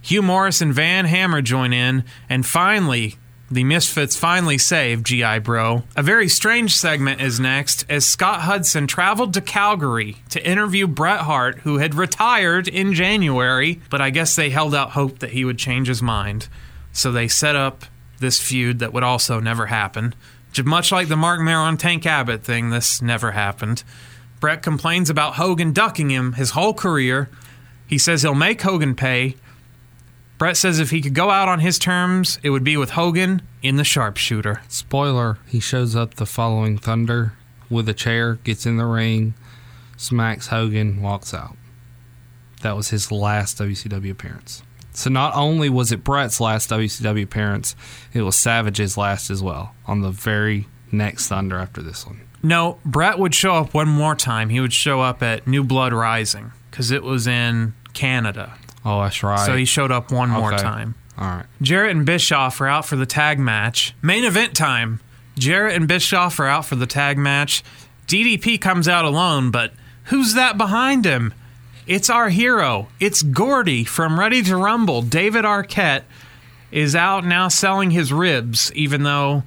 Hugh 0.00 0.22
Morrus 0.22 0.62
and 0.62 0.72
Van 0.72 1.06
Hammer 1.06 1.42
join 1.42 1.72
in, 1.72 2.04
and 2.28 2.46
finally, 2.46 3.16
the 3.52 3.64
Misfits 3.64 4.16
finally 4.16 4.56
save 4.56 5.04
GI 5.04 5.40
Bro. 5.40 5.82
A 5.94 6.02
very 6.02 6.26
strange 6.26 6.74
segment 6.74 7.20
is 7.20 7.38
next 7.38 7.84
as 7.86 8.06
Scott 8.06 8.40
Hudson 8.40 8.86
traveled 8.86 9.34
to 9.34 9.42
Calgary 9.42 10.16
to 10.30 10.44
interview 10.46 10.86
Bret 10.86 11.20
Hart, 11.20 11.58
who 11.58 11.76
had 11.76 11.94
retired 11.94 12.66
in 12.66 12.94
January, 12.94 13.82
but 13.90 14.00
I 14.00 14.08
guess 14.08 14.34
they 14.34 14.48
held 14.48 14.74
out 14.74 14.92
hope 14.92 15.18
that 15.18 15.32
he 15.32 15.44
would 15.44 15.58
change 15.58 15.88
his 15.88 16.00
mind. 16.00 16.48
So 16.92 17.12
they 17.12 17.28
set 17.28 17.54
up 17.54 17.84
this 18.20 18.40
feud 18.40 18.78
that 18.78 18.94
would 18.94 19.02
also 19.02 19.38
never 19.38 19.66
happen. 19.66 20.14
Much 20.64 20.90
like 20.90 21.08
the 21.08 21.16
Mark 21.16 21.40
Maron 21.40 21.76
Tank 21.76 22.06
Abbott 22.06 22.44
thing, 22.44 22.70
this 22.70 23.02
never 23.02 23.32
happened. 23.32 23.84
Bret 24.40 24.62
complains 24.62 25.10
about 25.10 25.34
Hogan 25.34 25.72
ducking 25.72 26.10
him 26.10 26.34
his 26.34 26.52
whole 26.52 26.72
career. 26.72 27.28
He 27.86 27.98
says 27.98 28.22
he'll 28.22 28.34
make 28.34 28.62
Hogan 28.62 28.94
pay. 28.94 29.36
Brett 30.42 30.56
says 30.56 30.80
if 30.80 30.90
he 30.90 31.00
could 31.00 31.14
go 31.14 31.30
out 31.30 31.46
on 31.46 31.60
his 31.60 31.78
terms, 31.78 32.40
it 32.42 32.50
would 32.50 32.64
be 32.64 32.76
with 32.76 32.90
Hogan 32.90 33.42
in 33.62 33.76
the 33.76 33.84
sharpshooter. 33.84 34.60
Spoiler: 34.66 35.38
He 35.46 35.60
shows 35.60 35.94
up 35.94 36.14
the 36.14 36.26
following 36.26 36.78
Thunder 36.78 37.34
with 37.70 37.88
a 37.88 37.94
chair, 37.94 38.34
gets 38.42 38.66
in 38.66 38.76
the 38.76 38.84
ring, 38.84 39.34
smacks 39.96 40.48
Hogan, 40.48 41.00
walks 41.00 41.32
out. 41.32 41.56
That 42.62 42.74
was 42.74 42.88
his 42.88 43.12
last 43.12 43.56
WCW 43.58 44.10
appearance. 44.10 44.64
So 44.90 45.10
not 45.10 45.32
only 45.36 45.70
was 45.70 45.92
it 45.92 46.02
Brett's 46.02 46.40
last 46.40 46.70
WCW 46.70 47.22
appearance, 47.22 47.76
it 48.12 48.22
was 48.22 48.36
Savage's 48.36 48.96
last 48.96 49.30
as 49.30 49.44
well 49.44 49.76
on 49.86 50.00
the 50.00 50.10
very 50.10 50.66
next 50.90 51.28
Thunder 51.28 51.56
after 51.56 51.80
this 51.82 52.04
one. 52.04 52.20
No, 52.42 52.80
Brett 52.84 53.20
would 53.20 53.36
show 53.36 53.54
up 53.54 53.74
one 53.74 53.88
more 53.88 54.16
time. 54.16 54.48
He 54.48 54.58
would 54.58 54.72
show 54.72 55.02
up 55.02 55.22
at 55.22 55.46
New 55.46 55.62
Blood 55.62 55.92
Rising 55.92 56.50
because 56.68 56.90
it 56.90 57.04
was 57.04 57.28
in 57.28 57.74
Canada. 57.94 58.58
Oh, 58.84 59.02
that's 59.02 59.22
right. 59.22 59.44
So 59.46 59.56
he 59.56 59.64
showed 59.64 59.92
up 59.92 60.10
one 60.10 60.30
more 60.30 60.52
Okay. 60.52 60.62
time. 60.62 60.94
All 61.18 61.28
right. 61.28 61.46
Jarrett 61.60 61.94
and 61.96 62.04
Bischoff 62.06 62.60
are 62.60 62.66
out 62.66 62.86
for 62.86 62.96
the 62.96 63.06
tag 63.06 63.38
match. 63.38 63.94
Main 64.02 64.24
event 64.24 64.54
time. 64.56 65.00
Jarrett 65.38 65.76
and 65.76 65.86
Bischoff 65.86 66.38
are 66.40 66.46
out 66.46 66.66
for 66.66 66.76
the 66.76 66.86
tag 66.86 67.16
match. 67.18 67.62
DDP 68.06 68.58
comes 68.60 68.88
out 68.88 69.04
alone, 69.04 69.50
but 69.50 69.72
who's 70.04 70.34
that 70.34 70.58
behind 70.58 71.04
him? 71.04 71.32
It's 71.86 72.10
our 72.10 72.28
hero. 72.28 72.88
It's 73.00 73.22
Gordy 73.22 73.84
from 73.84 74.18
Ready 74.18 74.42
to 74.42 74.56
Rumble. 74.56 75.02
David 75.02 75.44
Arquette 75.44 76.02
is 76.70 76.94
out 76.96 77.24
now 77.24 77.48
selling 77.48 77.90
his 77.90 78.12
ribs, 78.12 78.72
even 78.74 79.02
though 79.02 79.42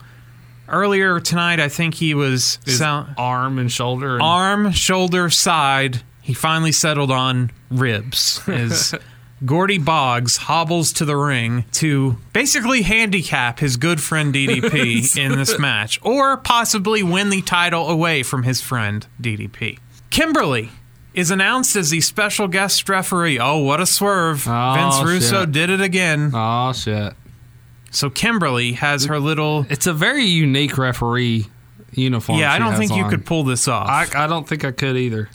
earlier 0.67 1.19
tonight 1.19 1.59
I 1.59 1.69
think 1.69 1.95
he 1.95 2.13
was 2.13 2.59
His 2.65 2.77
sell- 2.79 3.07
arm 3.17 3.57
and 3.59 3.71
shoulder. 3.71 4.13
And 4.15 4.21
arm, 4.23 4.71
shoulder, 4.71 5.29
side. 5.29 6.01
He 6.21 6.33
finally 6.33 6.71
settled 6.71 7.11
on 7.11 7.51
ribs. 7.69 8.41
As 8.47 8.93
Gordy 9.45 9.77
Boggs 9.77 10.37
hobbles 10.37 10.91
to 10.93 11.05
the 11.05 11.15
ring 11.15 11.65
to 11.73 12.17
basically 12.33 12.81
handicap 12.81 13.59
his 13.59 13.77
good 13.77 14.01
friend 14.01 14.33
DDP 14.33 15.17
in 15.23 15.37
this 15.37 15.59
match, 15.59 15.99
or 16.01 16.37
possibly 16.37 17.03
win 17.03 17.29
the 17.29 17.41
title 17.41 17.89
away 17.89 18.23
from 18.23 18.43
his 18.43 18.61
friend 18.61 19.05
DDP. 19.21 19.79
Kimberly 20.09 20.71
is 21.13 21.31
announced 21.31 21.75
as 21.75 21.89
the 21.89 22.01
special 22.01 22.47
guest 22.47 22.89
referee. 22.89 23.39
Oh, 23.39 23.59
what 23.59 23.79
a 23.79 23.85
swerve! 23.85 24.47
Oh, 24.47 24.73
Vince 24.75 25.03
Russo 25.07 25.41
shit. 25.41 25.51
did 25.51 25.69
it 25.69 25.81
again. 25.81 26.31
Oh 26.33 26.73
shit! 26.73 27.13
So 27.91 28.09
Kimberly 28.09 28.73
has 28.73 29.05
her 29.05 29.19
little. 29.19 29.65
It's 29.69 29.87
a 29.87 29.93
very 29.93 30.25
unique 30.25 30.77
referee 30.77 31.47
uniform. 31.91 32.39
Yeah, 32.39 32.51
I 32.51 32.59
don't 32.59 32.75
think 32.75 32.95
you 32.95 33.07
could 33.07 33.25
pull 33.25 33.43
this 33.43 33.67
off. 33.67 33.87
I, 33.87 34.23
I 34.23 34.27
don't 34.27 34.47
think 34.47 34.65
I 34.65 34.71
could 34.71 34.97
either. 34.97 35.29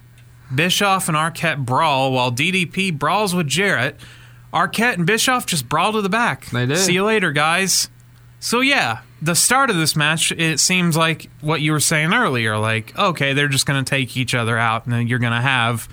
Bischoff 0.55 1.09
and 1.09 1.17
Arquette 1.17 1.65
brawl 1.65 2.13
while 2.13 2.33
DDP 2.33 2.97
brawls 2.97 3.35
with 3.35 3.47
Jarrett. 3.47 3.99
Arquette 4.53 4.95
and 4.95 5.07
Bischoff 5.07 5.47
just 5.47 5.69
brawl 5.69 5.93
to 5.93 6.03
the 6.03 6.09
back. 6.09 6.47
They 6.47 6.67
did. 6.67 6.79
See 6.79 6.95
you 6.95 7.05
later, 7.05 7.33
guys. 7.33 7.89
So 8.41 8.61
yeah, 8.61 9.01
the 9.23 9.35
start 9.35 9.71
of 9.71 9.77
this 9.77 9.95
match, 9.95 10.33
it 10.33 10.59
seems 10.59 10.97
like 10.97 11.31
what 11.41 11.61
you 11.61 11.73
were 11.73 11.81
saying 11.81 12.13
earlier. 12.13 12.57
Like, 12.57 12.99
okay, 12.99 13.33
they're 13.33 13.49
just 13.49 13.67
going 13.67 13.83
to 13.85 13.89
take 13.89 14.17
each 14.17 14.35
other 14.35 14.59
out, 14.59 14.85
and 14.87 14.93
then 14.93 15.07
you're 15.07 15.19
going 15.19 15.33
to 15.33 15.41
have 15.41 15.89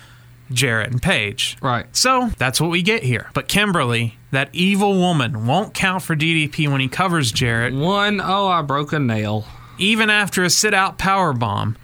Jarrett 0.51 0.91
and 0.91 1.01
Page. 1.01 1.57
Right. 1.61 1.85
So 1.95 2.31
that's 2.37 2.61
what 2.61 2.69
we 2.69 2.81
get 2.81 3.03
here. 3.03 3.29
But 3.33 3.47
Kimberly, 3.47 4.17
that 4.31 4.49
evil 4.53 4.97
woman, 4.97 5.45
won't 5.45 5.73
count 5.73 6.03
for 6.03 6.15
DDP 6.15 6.71
when 6.71 6.81
he 6.81 6.87
covers 6.87 7.31
Jarrett. 7.31 7.73
One, 7.73 8.21
oh, 8.21 8.47
I 8.47 8.61
broke 8.61 8.93
a 8.93 8.99
nail. 8.99 9.45
Even 9.77 10.09
after 10.09 10.43
a 10.43 10.49
sit 10.49 10.73
out 10.73 10.97
power 10.97 11.33
bomb. 11.33 11.77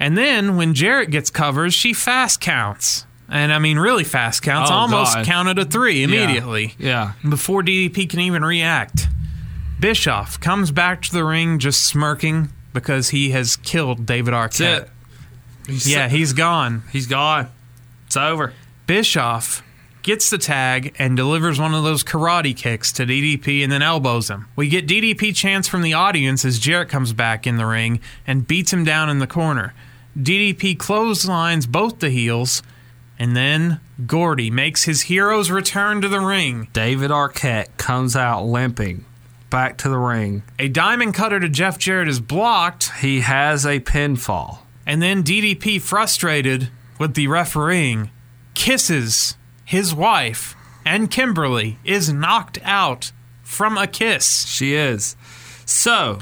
And 0.00 0.16
then 0.18 0.56
when 0.56 0.74
Jarrett 0.74 1.10
gets 1.10 1.30
covers, 1.30 1.74
she 1.74 1.92
fast 1.92 2.40
counts. 2.40 3.06
And 3.28 3.52
I 3.52 3.58
mean, 3.60 3.78
really 3.78 4.02
fast 4.02 4.42
counts. 4.42 4.70
Oh, 4.70 4.74
almost 4.74 5.14
God. 5.14 5.26
counted 5.26 5.58
a 5.60 5.64
three 5.64 6.02
immediately. 6.02 6.74
Yeah. 6.78 7.12
Before 7.28 7.62
DDP 7.62 8.08
can 8.10 8.18
even 8.20 8.44
react. 8.44 9.06
Bischoff 9.78 10.40
comes 10.40 10.70
back 10.72 11.02
to 11.02 11.12
the 11.12 11.24
ring 11.24 11.58
just 11.58 11.84
smirking 11.86 12.48
because 12.72 13.10
he 13.10 13.30
has 13.30 13.56
killed 13.56 14.04
David 14.06 14.34
Arquette. 14.34 14.58
That's 14.58 14.84
it. 14.84 14.90
He's- 15.66 15.86
Yeah, 15.86 16.08
he's 16.08 16.32
gone. 16.32 16.82
He's 16.92 17.06
gone. 17.06 17.48
It's 18.06 18.16
over. 18.16 18.52
Bischoff 18.86 19.62
gets 20.02 20.30
the 20.30 20.38
tag 20.38 20.94
and 20.98 21.16
delivers 21.16 21.60
one 21.60 21.74
of 21.74 21.84
those 21.84 22.02
karate 22.02 22.56
kicks 22.56 22.90
to 22.92 23.04
DDP 23.06 23.62
and 23.62 23.70
then 23.70 23.82
elbows 23.82 24.28
him. 24.28 24.46
We 24.56 24.68
get 24.68 24.86
DDP 24.88 25.32
chants 25.34 25.68
from 25.68 25.82
the 25.82 25.92
audience 25.94 26.44
as 26.44 26.58
Jarrett 26.58 26.88
comes 26.88 27.12
back 27.12 27.46
in 27.46 27.56
the 27.56 27.66
ring 27.66 28.00
and 28.26 28.46
beats 28.46 28.72
him 28.72 28.82
down 28.82 29.08
in 29.10 29.18
the 29.18 29.26
corner. 29.26 29.72
DDP 30.18 30.76
clotheslines 30.78 31.66
both 31.66 31.98
the 32.00 32.10
heels, 32.10 32.62
and 33.18 33.36
then 33.36 33.80
Gordy 34.06 34.50
makes 34.50 34.84
his 34.84 35.02
hero's 35.02 35.50
return 35.50 36.00
to 36.00 36.08
the 36.08 36.20
ring. 36.20 36.68
David 36.72 37.10
Arquette 37.10 37.76
comes 37.76 38.16
out 38.16 38.44
limping 38.44 39.04
back 39.50 39.76
to 39.78 39.88
the 39.88 39.98
ring. 39.98 40.42
A 40.58 40.68
diamond 40.68 41.14
cutter 41.14 41.40
to 41.40 41.48
Jeff 41.48 41.76
Jarrett 41.78 42.08
is 42.08 42.20
blocked, 42.20 42.90
He 43.00 43.20
has 43.20 43.66
a 43.66 43.80
pinfall. 43.80 44.58
and 44.86 45.02
then 45.02 45.22
DDP, 45.22 45.80
frustrated 45.80 46.68
with 46.98 47.14
the 47.14 47.26
refereeing, 47.28 48.10
kisses 48.54 49.36
his 49.64 49.94
wife, 49.94 50.54
and 50.84 51.10
Kimberly 51.10 51.78
is 51.84 52.12
knocked 52.12 52.58
out 52.62 53.12
from 53.42 53.76
a 53.76 53.86
kiss. 53.86 54.46
She 54.46 54.74
is. 54.74 55.16
So, 55.66 56.20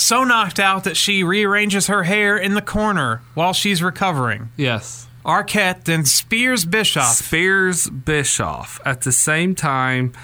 So 0.00 0.24
knocked 0.24 0.58
out 0.58 0.84
that 0.84 0.96
she 0.96 1.22
rearranges 1.22 1.86
her 1.88 2.04
hair 2.04 2.36
in 2.38 2.54
the 2.54 2.62
corner 2.62 3.20
while 3.34 3.52
she's 3.52 3.82
recovering. 3.82 4.50
yes. 4.56 5.06
Arquette 5.26 5.84
then 5.84 6.06
spears 6.06 6.64
Bischoff. 6.64 7.14
Spears 7.16 7.90
Bischoff 7.90 8.80
at 8.86 9.02
the 9.02 9.12
same 9.12 9.54
time 9.54 10.14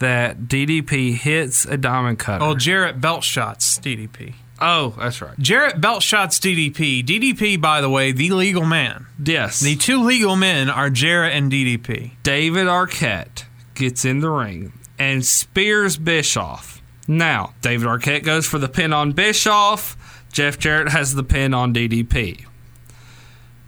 that 0.00 0.40
DDP 0.42 1.14
hits 1.14 1.64
a 1.64 1.78
diamond 1.78 2.18
cutter. 2.18 2.44
Oh, 2.44 2.54
Jarrett 2.54 3.00
belt 3.00 3.24
shots 3.24 3.78
DDP. 3.78 4.34
Oh, 4.60 4.94
that's 4.98 5.22
right. 5.22 5.36
Jarrett 5.38 5.80
belt 5.80 6.02
shots 6.02 6.38
DDP. 6.38 7.02
DDP, 7.02 7.58
by 7.58 7.80
the 7.80 7.88
way, 7.88 8.12
the 8.12 8.30
legal 8.32 8.66
man. 8.66 9.06
Yes. 9.24 9.60
The 9.60 9.76
two 9.76 10.02
legal 10.04 10.36
men 10.36 10.68
are 10.68 10.90
Jarrett 10.90 11.32
and 11.32 11.50
DDP. 11.50 12.12
David 12.22 12.66
Arquette 12.66 13.44
gets 13.74 14.04
in 14.04 14.20
the 14.20 14.28
ring 14.30 14.74
and 14.98 15.24
spears 15.24 15.96
Bischoff. 15.96 16.73
Now, 17.06 17.54
David 17.60 17.86
Arquette 17.86 18.24
goes 18.24 18.46
for 18.46 18.58
the 18.58 18.68
pin 18.68 18.92
on 18.92 19.12
Bischoff. 19.12 19.96
Jeff 20.32 20.58
Jarrett 20.58 20.88
has 20.88 21.14
the 21.14 21.22
pin 21.22 21.54
on 21.54 21.74
DDP. 21.74 22.46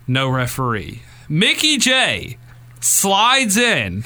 No 0.07 0.29
referee. 0.29 1.03
Mickie 1.29 1.77
Jay 1.79 2.39
slides 2.81 3.57
in, 3.57 4.05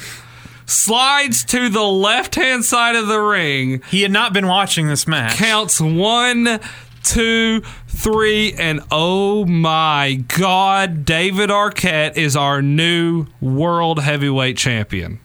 slides 0.66 1.44
to 1.44 1.68
the 1.68 1.84
left 1.84 2.34
hand 2.34 2.64
side 2.64 2.96
of 2.96 3.06
the 3.06 3.20
ring. 3.20 3.82
He 3.90 4.02
had 4.02 4.10
not 4.10 4.32
been 4.32 4.46
watching 4.46 4.88
this 4.88 5.06
match. 5.06 5.36
Counts 5.36 5.80
one, 5.80 6.60
two, 7.02 7.60
three, 7.86 8.52
and 8.54 8.80
oh 8.90 9.44
my 9.44 10.24
God, 10.38 11.04
David 11.04 11.50
Arquette 11.50 12.16
is 12.16 12.36
our 12.36 12.62
new 12.62 13.26
world 13.40 14.00
heavyweight 14.00 14.56
champion. 14.56 15.20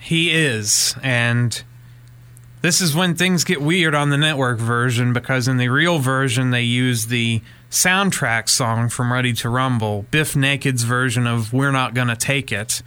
He 0.00 0.30
is, 0.32 0.94
and 1.02 1.62
this 2.66 2.80
is 2.80 2.96
when 2.96 3.14
things 3.14 3.44
get 3.44 3.62
weird 3.62 3.94
on 3.94 4.10
the 4.10 4.16
network 4.18 4.58
version 4.58 5.12
because 5.12 5.46
in 5.46 5.56
the 5.56 5.68
real 5.68 6.00
version 6.00 6.50
they 6.50 6.62
use 6.62 7.06
the 7.06 7.40
soundtrack 7.70 8.48
song 8.48 8.88
from 8.88 9.12
Ready 9.12 9.32
to 9.34 9.48
Rumble. 9.48 10.04
Bif 10.10 10.34
Naked's 10.34 10.82
version 10.82 11.28
of 11.28 11.52
"We're 11.52 11.70
Not 11.70 11.94
Gonna 11.94 12.16
Take 12.16 12.50
It" 12.50 12.82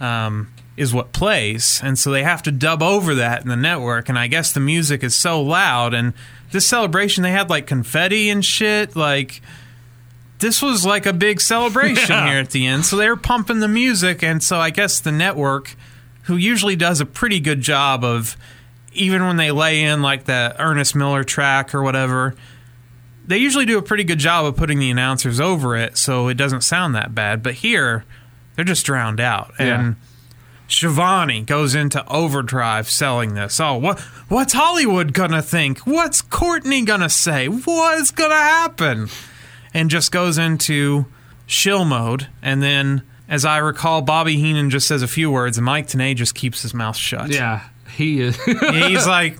um, 0.00 0.50
is 0.74 0.94
what 0.94 1.12
plays, 1.12 1.82
and 1.84 1.98
so 1.98 2.10
they 2.10 2.22
have 2.22 2.42
to 2.44 2.50
dub 2.50 2.82
over 2.82 3.14
that 3.16 3.42
in 3.42 3.48
the 3.48 3.56
network. 3.56 4.08
And 4.08 4.18
I 4.18 4.26
guess 4.26 4.52
the 4.52 4.60
music 4.60 5.04
is 5.04 5.14
so 5.14 5.42
loud, 5.42 5.92
and 5.92 6.14
this 6.50 6.66
celebration 6.66 7.22
they 7.22 7.30
had 7.30 7.50
like 7.50 7.66
confetti 7.66 8.30
and 8.30 8.42
shit, 8.42 8.96
like. 8.96 9.42
This 10.38 10.62
was 10.62 10.86
like 10.86 11.04
a 11.04 11.12
big 11.12 11.38
celebration 11.38 12.06
Yeah. 12.08 12.30
here 12.30 12.38
at 12.38 12.48
the 12.52 12.66
end. 12.66 12.86
So 12.86 12.96
they 12.96 13.10
were 13.10 13.16
pumping 13.18 13.60
the 13.60 13.68
music, 13.68 14.22
and 14.22 14.42
so 14.42 14.58
I 14.58 14.70
guess 14.70 14.98
the 14.98 15.12
network, 15.12 15.76
who 16.22 16.36
usually 16.38 16.76
does 16.76 16.98
a 16.98 17.04
pretty 17.04 17.40
good 17.40 17.60
job 17.60 18.02
of 18.02 18.38
even 18.92 19.26
when 19.26 19.36
they 19.36 19.50
lay 19.50 19.82
in 19.82 20.02
like 20.02 20.24
the 20.24 20.54
Ernest 20.58 20.94
Miller 20.94 21.24
track 21.24 21.74
or 21.74 21.82
whatever, 21.82 22.34
they 23.26 23.38
usually 23.38 23.66
do 23.66 23.78
a 23.78 23.82
pretty 23.82 24.04
good 24.04 24.18
job 24.18 24.44
of 24.44 24.56
putting 24.56 24.78
the 24.78 24.90
announcers 24.90 25.40
over 25.40 25.76
it 25.76 25.96
so 25.96 26.28
it 26.28 26.34
doesn't 26.34 26.62
sound 26.62 26.94
that 26.94 27.14
bad. 27.14 27.42
But 27.42 27.54
here, 27.54 28.04
they're 28.56 28.64
just 28.64 28.84
drowned 28.84 29.20
out. 29.20 29.52
And 29.58 29.96
Schiavone 30.66 31.42
goes 31.42 31.74
into 31.74 32.06
overdrive 32.08 32.88
selling 32.88 33.34
this. 33.34 33.60
Oh, 33.60 33.76
what 33.76 34.00
what's 34.28 34.52
Hollywood 34.52 35.12
gonna 35.12 35.42
think? 35.42 35.80
What's 35.80 36.22
Courteney 36.22 36.84
gonna 36.84 37.08
say? 37.08 37.48
What's 37.48 38.10
gonna 38.10 38.34
happen? 38.34 39.08
And 39.72 39.90
just 39.90 40.10
goes 40.12 40.38
into 40.38 41.06
shill 41.46 41.84
mode. 41.84 42.28
And 42.42 42.62
then, 42.62 43.02
as 43.28 43.44
I 43.44 43.58
recall, 43.58 44.02
Bobby 44.02 44.36
Heenan 44.36 44.70
just 44.70 44.86
says 44.88 45.02
a 45.02 45.08
few 45.08 45.30
words, 45.30 45.58
and 45.58 45.64
Mike 45.64 45.86
Tenay 45.86 46.14
just 46.14 46.34
keeps 46.34 46.62
his 46.62 46.74
mouth 46.74 46.96
shut. 46.96 47.30
Yeah, 47.30 47.62
he 47.96 48.20
is. 48.20 48.36
he's 48.44 49.06
like 49.06 49.38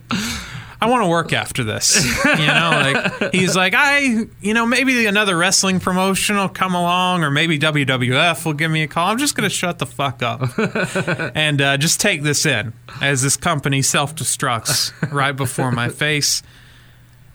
I 0.83 0.89
want 0.89 1.05
to 1.05 1.11
work 1.11 1.33
after 1.33 1.63
this. 1.63 2.07
You 2.31 2.47
know, 2.47 2.71
like 2.71 3.35
he's 3.35 3.57
like 3.57 3.75
I, 3.77 4.27
you 4.41 4.55
know, 4.55 4.65
maybe 4.65 5.05
another 5.07 5.37
wrestling 5.37 5.81
promotion 5.81 6.37
will 6.37 6.49
come 6.49 6.75
along, 6.75 7.23
or 7.23 7.31
maybe 7.31 7.59
WWF 7.59 8.47
will 8.47 8.55
give 8.55 8.71
me 8.71 8.83
a 8.83 8.89
call. 8.89 9.09
I'm 9.09 9.19
just 9.19 9.35
gonna 9.35 9.51
shut 9.51 9.79
the 9.79 9.87
fuck 9.87 10.23
up 10.23 10.43
and 11.37 11.61
uh, 11.61 11.77
just 11.77 12.01
take 12.01 12.23
this 12.23 12.47
in 12.47 12.73
as 13.03 13.21
this 13.23 13.37
company 13.37 13.83
self 13.83 14.15
destructs 14.15 14.93
right 15.13 15.33
before 15.33 15.71
my 15.73 15.89
face. 15.89 16.43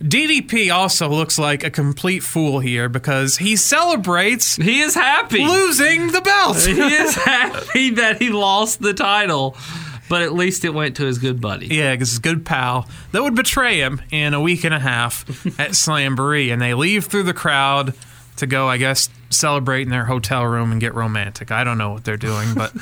DDP 0.02 0.74
also 0.74 1.10
looks 1.10 1.40
like 1.40 1.64
a 1.64 1.70
complete 1.70 2.22
fool 2.22 2.60
here 2.60 2.90
because 2.90 3.38
he 3.38 3.56
celebrates. 3.56 4.56
He 4.56 4.82
is 4.82 4.94
happy 4.94 5.46
losing 5.46 6.12
the 6.12 6.22
belt. 6.22 6.58
he 6.58 6.80
is 6.80 7.16
happy 7.16 7.92
that 7.92 8.22
he 8.22 8.30
lost 8.30 8.82
the 8.82 8.94
title, 8.94 9.56
but 10.10 10.22
at 10.22 10.34
least 10.34 10.66
it 10.66 10.74
went 10.74 10.96
to 10.98 11.06
his 11.06 11.18
good 11.18 11.42
buddy. 11.42 11.68
Yeah, 11.68 11.94
because 11.94 12.10
his 12.10 12.20
good 12.20 12.46
pal 12.46 12.88
that 13.12 13.22
would 13.24 13.36
betray 13.36 13.80
him 13.80 14.02
in 14.12 14.34
a 14.34 14.42
week 14.42 14.64
and 14.64 14.74
a 14.74 14.80
half 14.80 15.28
at 15.60 15.72
Slamboree, 15.72 16.52
and 16.52 16.62
they 16.62 16.74
leave 16.74 17.06
through 17.06 17.24
the 17.24 17.34
crowd 17.34 17.94
to 18.38 18.48
go, 18.48 18.68
I 18.68 18.78
guess, 18.78 19.10
celebrate 19.30 19.84
in 19.84 19.90
their 19.90 20.06
hotel 20.06 20.44
room 20.46 20.72
and 20.72 20.80
get 20.80 20.94
romantic. 20.94 21.52
I 21.52 21.64
don't 21.64 21.78
know 21.78 21.92
what 21.92 22.04
they're 22.04 22.18
doing, 22.18 22.54
but 22.54 22.74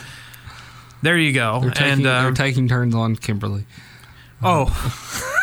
there 1.01 1.17
you 1.17 1.31
go. 1.31 1.59
They're 1.61 1.71
taking, 1.71 1.91
and 1.91 2.07
uh, 2.07 2.21
they're 2.23 2.31
taking 2.31 2.67
turns 2.67 2.95
on 2.95 3.15
Kimberly. 3.15 3.65
oh. 4.41 4.69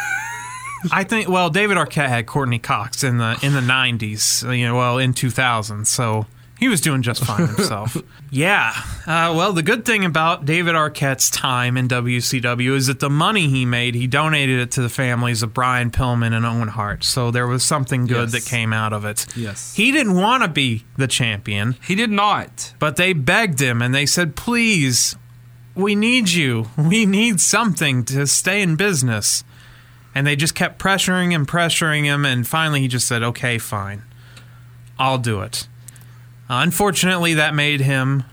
I 0.90 1.04
think 1.04 1.28
well, 1.28 1.50
David 1.50 1.76
Arquette 1.76 2.08
had 2.08 2.24
Courteney 2.24 2.58
Cox 2.58 3.04
in 3.04 3.18
the 3.18 3.38
in 3.42 3.52
the 3.52 3.60
'90s, 3.60 4.56
you 4.56 4.66
know, 4.66 4.76
well 4.76 4.96
in 4.96 5.12
2000, 5.12 5.86
so 5.86 6.24
he 6.60 6.68
was 6.68 6.80
doing 6.80 7.02
just 7.02 7.24
fine 7.24 7.46
himself. 7.56 7.96
yeah, 8.30 8.72
uh, 9.06 9.34
well, 9.36 9.52
the 9.52 9.62
good 9.64 9.84
thing 9.84 10.04
about 10.04 10.44
David 10.44 10.76
Arquette's 10.76 11.28
time 11.30 11.76
in 11.76 11.88
WCW 11.88 12.76
is 12.76 12.86
that 12.86 13.00
the 13.00 13.10
money 13.10 13.48
he 13.48 13.64
made, 13.64 13.96
he 13.96 14.06
donated 14.06 14.60
it 14.60 14.70
to 14.72 14.82
the 14.82 14.88
families 14.88 15.42
of 15.42 15.52
Brian 15.52 15.90
Pillman 15.90 16.32
and 16.32 16.46
Owen 16.46 16.68
Hart, 16.68 17.02
so 17.02 17.30
there 17.32 17.46
was 17.48 17.64
something 17.64 18.06
good 18.06 18.30
Yes. 18.30 18.32
that 18.32 18.44
came 18.48 18.72
out 18.72 18.92
of 18.92 19.04
it. 19.04 19.26
Yes. 19.34 19.74
He 19.74 19.90
didn't 19.90 20.14
want 20.14 20.42
to 20.44 20.48
be 20.48 20.84
the 20.96 21.08
champion. 21.08 21.76
He 21.84 21.96
did 21.96 22.10
not. 22.10 22.74
But 22.78 22.94
they 22.96 23.12
begged 23.14 23.60
him 23.60 23.82
and 23.82 23.92
they 23.94 24.06
said, 24.06 24.36
please, 24.36 25.16
we 25.74 25.94
need 25.94 26.28
you. 26.28 26.68
We 26.76 27.06
need 27.06 27.40
something 27.40 28.04
to 28.06 28.26
stay 28.26 28.60
in 28.62 28.76
business. 28.76 29.42
And 30.14 30.26
they 30.26 30.34
just 30.36 30.54
kept 30.56 30.78
pressuring 30.80 31.30
him, 31.30 31.46
pressuring 31.46 32.02
him, 32.04 32.24
and 32.26 32.46
finally 32.46 32.80
he 32.80 32.88
just 32.88 33.06
said, 33.08 33.22
okay, 33.22 33.58
fine. 33.58 34.02
I'll 34.98 35.18
do 35.18 35.40
it. 35.40 35.68
Uh, 36.50 36.62
unfortunately, 36.64 37.34
that 37.34 37.54
made 37.54 37.80
him 37.80 38.24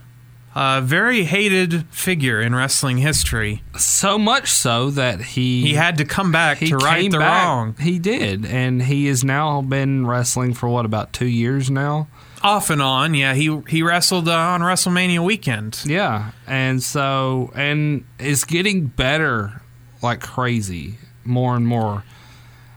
a 0.56 0.80
very 0.82 1.22
hated 1.22 1.86
figure 1.90 2.40
in 2.40 2.52
wrestling 2.52 2.98
history. 2.98 3.62
So 3.76 4.18
much 4.18 4.48
so 4.48 4.90
that 4.90 5.20
he 5.20 5.62
He 5.62 5.74
had 5.74 5.98
to 5.98 6.04
come 6.04 6.32
back 6.32 6.58
to 6.58 6.76
right 6.78 7.08
the 7.08 7.18
back. 7.18 7.44
wrong. 7.46 7.76
He 7.78 8.00
did, 8.00 8.44
and 8.44 8.82
he 8.82 9.06
has 9.06 9.22
now 9.22 9.62
been 9.62 10.04
wrestling 10.04 10.54
for 10.54 10.68
what 10.68 10.84
about 10.84 11.12
two 11.12 11.28
years 11.28 11.70
now. 11.70 12.08
Off 12.42 12.70
and 12.70 12.82
on, 12.82 13.14
yeah. 13.14 13.34
He 13.34 13.60
he 13.68 13.82
wrestled 13.84 14.28
uh, 14.28 14.32
on 14.32 14.62
WrestleMania 14.62 15.24
weekend. 15.24 15.80
Yeah, 15.86 16.32
and 16.46 16.82
so 16.82 17.52
and 17.54 18.04
is 18.18 18.42
getting 18.44 18.86
better 18.86 19.62
like 20.02 20.20
crazy, 20.20 20.98
more 21.24 21.54
and 21.54 21.68
more. 21.68 22.02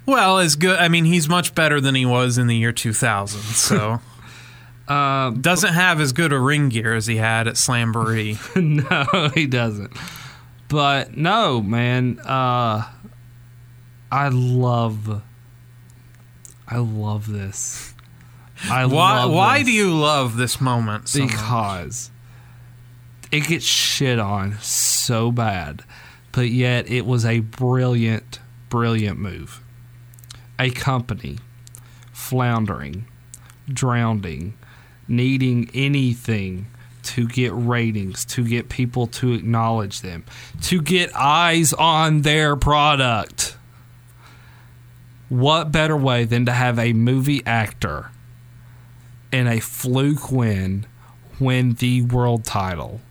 Well, 0.05 0.39
as 0.39 0.55
good. 0.55 0.77
I 0.79 0.87
mean, 0.87 1.05
he's 1.05 1.29
much 1.29 1.55
better 1.55 1.79
than 1.81 1.95
he 1.95 2.05
was 2.05 2.37
in 2.37 2.45
the 2.47 2.55
year 2.57 2.71
2000. 2.71 3.39
So 3.41 4.01
Uh, 4.91 5.29
doesn't 5.29 5.73
have 5.73 6.01
as 6.01 6.11
good 6.11 6.33
a 6.33 6.39
ring 6.39 6.67
gear 6.67 6.93
as 6.93 7.07
he 7.07 7.15
had 7.15 7.47
at 7.47 7.53
Slamboree. 7.55 8.37
no, 8.55 9.29
he 9.29 9.47
doesn't. 9.47 9.93
But 10.67 11.15
no, 11.15 11.61
man. 11.61 12.19
Uh, 12.19 12.89
I 14.11 14.27
love. 14.27 15.21
I 16.67 16.77
love 16.77 17.31
this. 17.31 17.93
I 18.69 18.85
why? 18.85 19.23
love 19.23 19.31
Why 19.31 19.59
this 19.59 19.67
do 19.67 19.71
you 19.71 19.97
love 19.97 20.35
this 20.35 20.59
moment? 20.59 21.07
So 21.07 21.19
much? 21.19 21.31
because 21.31 22.11
it 23.31 23.47
gets 23.47 23.65
shit 23.65 24.19
on 24.19 24.57
so 24.59 25.31
bad, 25.31 25.83
but 26.33 26.49
yet 26.49 26.89
it 26.89 27.05
was 27.05 27.23
a 27.23 27.39
brilliant, 27.39 28.39
brilliant 28.69 29.19
move. 29.19 29.61
A 30.59 30.69
company 30.69 31.37
floundering, 32.11 33.05
drowning, 33.69 34.55
needing 35.11 35.69
anything 35.73 36.67
to 37.03 37.27
get 37.27 37.51
ratings, 37.53 38.25
to 38.25 38.47
get 38.47 38.69
people 38.69 39.07
to 39.07 39.33
acknowledge 39.33 40.01
them, 40.01 40.23
to 40.61 40.81
get 40.81 41.15
eyes 41.15 41.73
on 41.73 42.21
their 42.21 42.55
product. 42.55 43.57
What 45.29 45.71
better 45.71 45.97
way 45.97 46.25
than 46.25 46.45
to 46.45 46.51
have 46.51 46.77
a 46.77 46.93
movie 46.93 47.41
actor 47.45 48.11
in 49.31 49.47
a 49.47 49.59
fluke 49.59 50.31
win 50.31 50.85
win 51.39 51.73
the 51.73 52.03
world 52.03 52.45
title? 52.45 53.01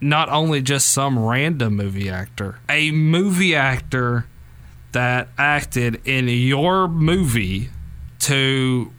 Not 0.00 0.28
only 0.28 0.60
just 0.60 0.92
some 0.92 1.18
random 1.18 1.76
movie 1.76 2.10
actor, 2.10 2.58
a 2.68 2.90
movie 2.90 3.54
actor 3.54 4.26
that 4.92 5.28
acted 5.38 6.00
in 6.06 6.28
your 6.28 6.88
movie 6.88 7.70
to 8.20 8.92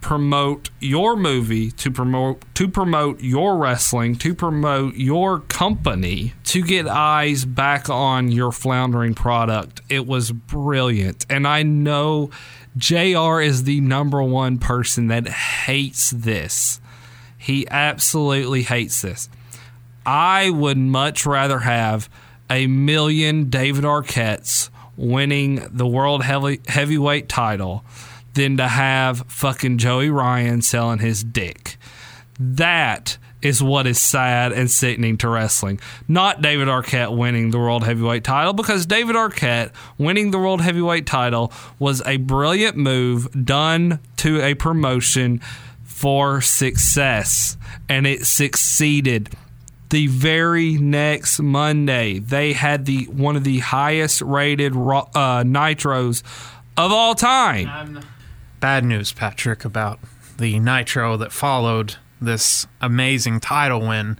promote 0.00 0.70
your 0.80 1.16
movie 1.16 1.70
to 1.70 1.90
promote 1.90 2.42
to 2.54 2.68
promote 2.68 3.20
your 3.20 3.56
wrestling 3.56 4.16
to 4.16 4.34
promote 4.34 4.94
your 4.94 5.40
company 5.40 6.32
to 6.44 6.62
get 6.62 6.88
eyes 6.88 7.44
back 7.44 7.90
on 7.90 8.32
your 8.32 8.50
floundering 8.50 9.14
product. 9.14 9.80
It 9.88 10.06
was 10.06 10.32
brilliant. 10.32 11.26
And 11.28 11.46
i 11.46 11.62
know 11.62 12.30
jr 12.76 13.40
is 13.40 13.64
the 13.64 13.80
number 13.80 14.22
one 14.22 14.58
person 14.58 15.08
that 15.08 15.28
hates 15.28 16.10
this. 16.10 16.80
He 17.36 17.66
absolutely 17.68 18.62
hates 18.62 19.02
this. 19.02 19.28
I 20.04 20.50
would 20.50 20.78
much 20.78 21.26
rather 21.26 21.60
have 21.60 22.08
a 22.48 22.66
million 22.66 23.50
david 23.50 23.84
arquettes 23.84 24.70
winning 24.96 25.66
the 25.70 25.86
world 25.86 26.22
heavy, 26.22 26.60
heavyweight 26.68 27.28
title 27.28 27.84
than 28.34 28.56
to 28.56 28.68
have 28.68 29.24
fucking 29.28 29.78
Joey 29.78 30.10
Ryan 30.10 30.62
selling 30.62 30.98
his 30.98 31.24
dick. 31.24 31.76
That 32.38 33.18
is 33.42 33.62
what 33.62 33.86
is 33.86 33.98
sad 33.98 34.52
and 34.52 34.70
sickening 34.70 35.16
to 35.18 35.28
wrestling. 35.28 35.80
Not 36.08 36.42
David 36.42 36.68
Arquette 36.68 37.16
winning 37.16 37.50
the 37.50 37.58
world 37.58 37.84
heavyweight 37.84 38.24
title 38.24 38.52
because 38.52 38.86
David 38.86 39.16
Arquette 39.16 39.72
winning 39.98 40.30
the 40.30 40.38
world 40.38 40.60
heavyweight 40.60 41.06
title 41.06 41.52
was 41.78 42.02
a 42.06 42.18
brilliant 42.18 42.76
move 42.76 43.28
done 43.44 44.00
to 44.18 44.40
a 44.42 44.54
promotion 44.54 45.40
for 45.84 46.40
success 46.40 47.56
and 47.88 48.06
it 48.06 48.26
succeeded. 48.26 49.30
The 49.90 50.06
very 50.06 50.74
next 50.74 51.40
Monday, 51.40 52.20
they 52.20 52.52
had 52.52 52.84
the 52.84 53.06
one 53.06 53.36
of 53.36 53.42
the 53.42 53.58
highest 53.58 54.22
rated 54.22 54.72
uh, 54.72 55.42
nitros 55.42 56.22
of 56.76 56.92
all 56.92 57.14
time. 57.14 58.00
Bad 58.60 58.84
news, 58.84 59.12
Patrick, 59.12 59.64
about 59.64 59.98
the 60.36 60.58
Nitro 60.58 61.16
that 61.16 61.32
followed 61.32 61.96
this 62.20 62.66
amazing 62.80 63.40
title 63.40 63.80
win. 63.80 64.18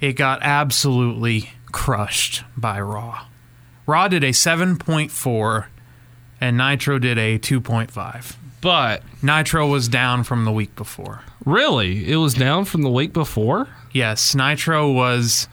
It 0.00 0.12
got 0.12 0.42
absolutely 0.42 1.50
crushed 1.72 2.44
by 2.56 2.80
Raw. 2.80 3.26
Raw 3.86 4.08
did 4.08 4.24
a 4.24 4.30
7.4 4.30 5.66
and 6.40 6.56
Nitro 6.56 6.98
did 6.98 7.18
a 7.18 7.38
2.5. 7.38 8.36
But 8.60 9.02
Nitro 9.22 9.66
was 9.66 9.88
down 9.88 10.24
from 10.24 10.44
the 10.44 10.52
week 10.52 10.74
before. 10.76 11.22
Really? 11.44 12.10
It 12.10 12.16
was 12.16 12.34
down 12.34 12.64
from 12.64 12.82
the 12.82 12.90
week 12.90 13.12
before? 13.12 13.68
Yes, 13.92 14.34
Nitro 14.34 14.90
was 14.90 15.48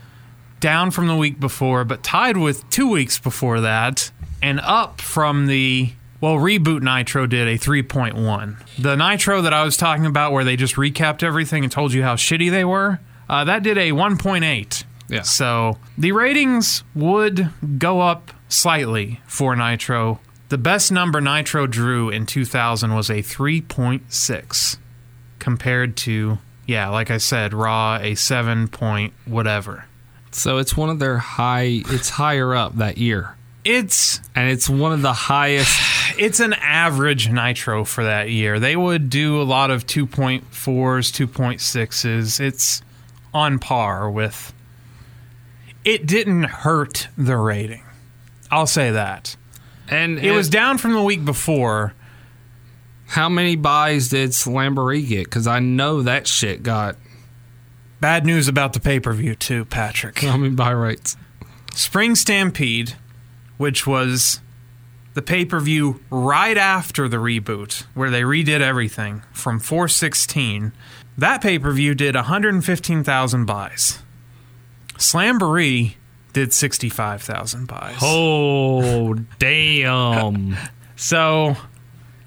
down 0.60 0.91
from 0.91 1.08
the 1.08 1.16
week 1.16 1.40
before, 1.40 1.84
but 1.84 2.04
tied 2.04 2.38
with 2.38 2.68
two 2.70 2.90
weeks 2.90 3.20
before 3.20 3.62
that, 3.62 4.12
and 4.41 4.60
up 4.62 5.02
from 5.02 5.48
the. 5.48 5.94
Well, 6.24 6.38
Reboot 6.38 6.82
Nitro 6.82 7.28
did 7.28 7.50
a 7.50 7.58
3.1. 7.58 8.56
The 8.82 8.95
Nitro 8.95 9.41
that 9.41 9.52
I 9.52 9.66
was 9.66 9.76
talking 9.76 10.06
about, 10.06 10.32
where 10.32 10.45
they 10.45 10.56
just 10.56 10.76
recapped 10.76 11.22
everything 11.22 11.64
and 11.64 11.70
told 11.70 11.91
you 11.91 12.02
how 12.02 12.16
shitty 12.16 12.50
they 12.50 12.64
were, 12.64 13.02
uh, 13.28 13.44
that 13.44 13.62
did 13.62 13.78
a 13.78 13.91
1.8. 13.91 14.84
Yeah. 15.10 15.24
So 15.24 15.80
the 15.98 16.14
ratings 16.14 16.86
would 16.95 17.50
go 17.78 18.00
up 18.00 18.32
slightly 18.48 19.20
for 19.28 19.54
Nitro. 19.58 20.22
The 20.48 20.58
best 20.58 20.94
number 20.94 21.20
Nitro 21.20 21.68
drew 21.68 22.10
in 22.10 22.26
2000 22.26 22.95
was 22.95 23.10
a 23.10 23.16
3.6 23.16 24.78
compared 25.40 25.98
to, 25.98 26.38
yeah, 26.66 26.88
like 26.88 27.12
I 27.12 27.18
said, 27.18 27.54
Raw, 27.54 27.98
a 28.02 28.16
7 28.16 28.70
point 28.70 29.12
whatever. 29.26 29.88
So 30.32 30.60
it's 30.60 30.78
one 30.78 30.90
of 30.90 31.00
their 31.00 31.18
high. 31.18 31.82
It's 31.88 32.12
higher 32.12 32.56
up 32.56 32.78
that 32.78 32.98
year. 32.98 33.36
It's 33.66 34.22
and 34.36 34.50
it's 34.50 34.70
one 34.70 34.94
of 34.94 35.02
the 35.02 35.14
highest. 35.14 35.93
It's 36.18 36.40
an 36.40 36.53
average 36.53 37.30
Nitro 37.30 37.84
for 37.84 38.03
that 38.03 38.30
year. 38.30 38.60
They 38.60 38.76
would 38.76 39.10
do 39.10 39.41
a 39.41 39.44
lot 39.44 39.72
of 39.72 39.85
2.4s, 39.85 40.44
2.6s. 40.48 42.40
It's 42.40 42.81
on 43.34 43.60
par 43.60 44.10
with. 44.10 44.53
It 45.84 46.06
didn't 46.06 46.44
hurt 46.44 47.10
the 47.18 47.38
rating. 47.38 47.84
I'll 48.49 48.68
say 48.68 48.91
that. 48.91 49.35
And 49.90 50.19
It 50.19 50.31
was 50.31 50.49
down 50.49 50.77
from 50.77 50.94
the 50.94 51.02
week 51.02 51.26
before. 51.26 51.94
How 53.07 53.30
many 53.30 53.56
buys 53.56 54.10
did 54.10 54.31
Slamboree 54.31 55.07
get? 55.07 55.26
Because 55.26 55.45
I 55.45 55.60
know 55.60 56.02
that 56.03 56.27
shit 56.27 56.64
got. 56.64 56.95
Bad 57.99 58.26
news 58.26 58.48
about 58.48 58.73
the 58.73 58.80
pay 58.80 58.99
per 58.99 59.14
view, 59.14 59.35
too, 59.35 59.65
Patrick. 59.65 60.19
How 60.19 60.38
many 60.38 60.53
buy 60.56 60.72
rates? 60.72 61.15
Spring 61.73 62.15
Stampede, 62.15 62.95
which 63.57 63.85
was 63.88 64.40
the 65.14 65.22
pay 65.22 65.45
per 65.45 65.60
view 65.60 66.02
right 66.10 66.57
after 66.57 67.07
the 67.07 67.18
reboot, 67.18 67.85
where 67.94 68.10
they 68.10 68.22
redid 68.22 68.61
everything 68.61 69.23
from 69.31 69.60
416, 69.60 70.73
that 71.18 71.41
pay 71.41 71.60
per 71.60 71.72
view 71.72 71.94
did 71.95 72.15
115,000 72.15 73.45
buys. 73.45 73.99
Slamboree 74.95 75.95
did 76.34 76.52
65,000 76.53 77.68
buys. 77.68 77.98
Oh, 78.02 79.14
damn. 79.40 80.56
So, 80.95 81.57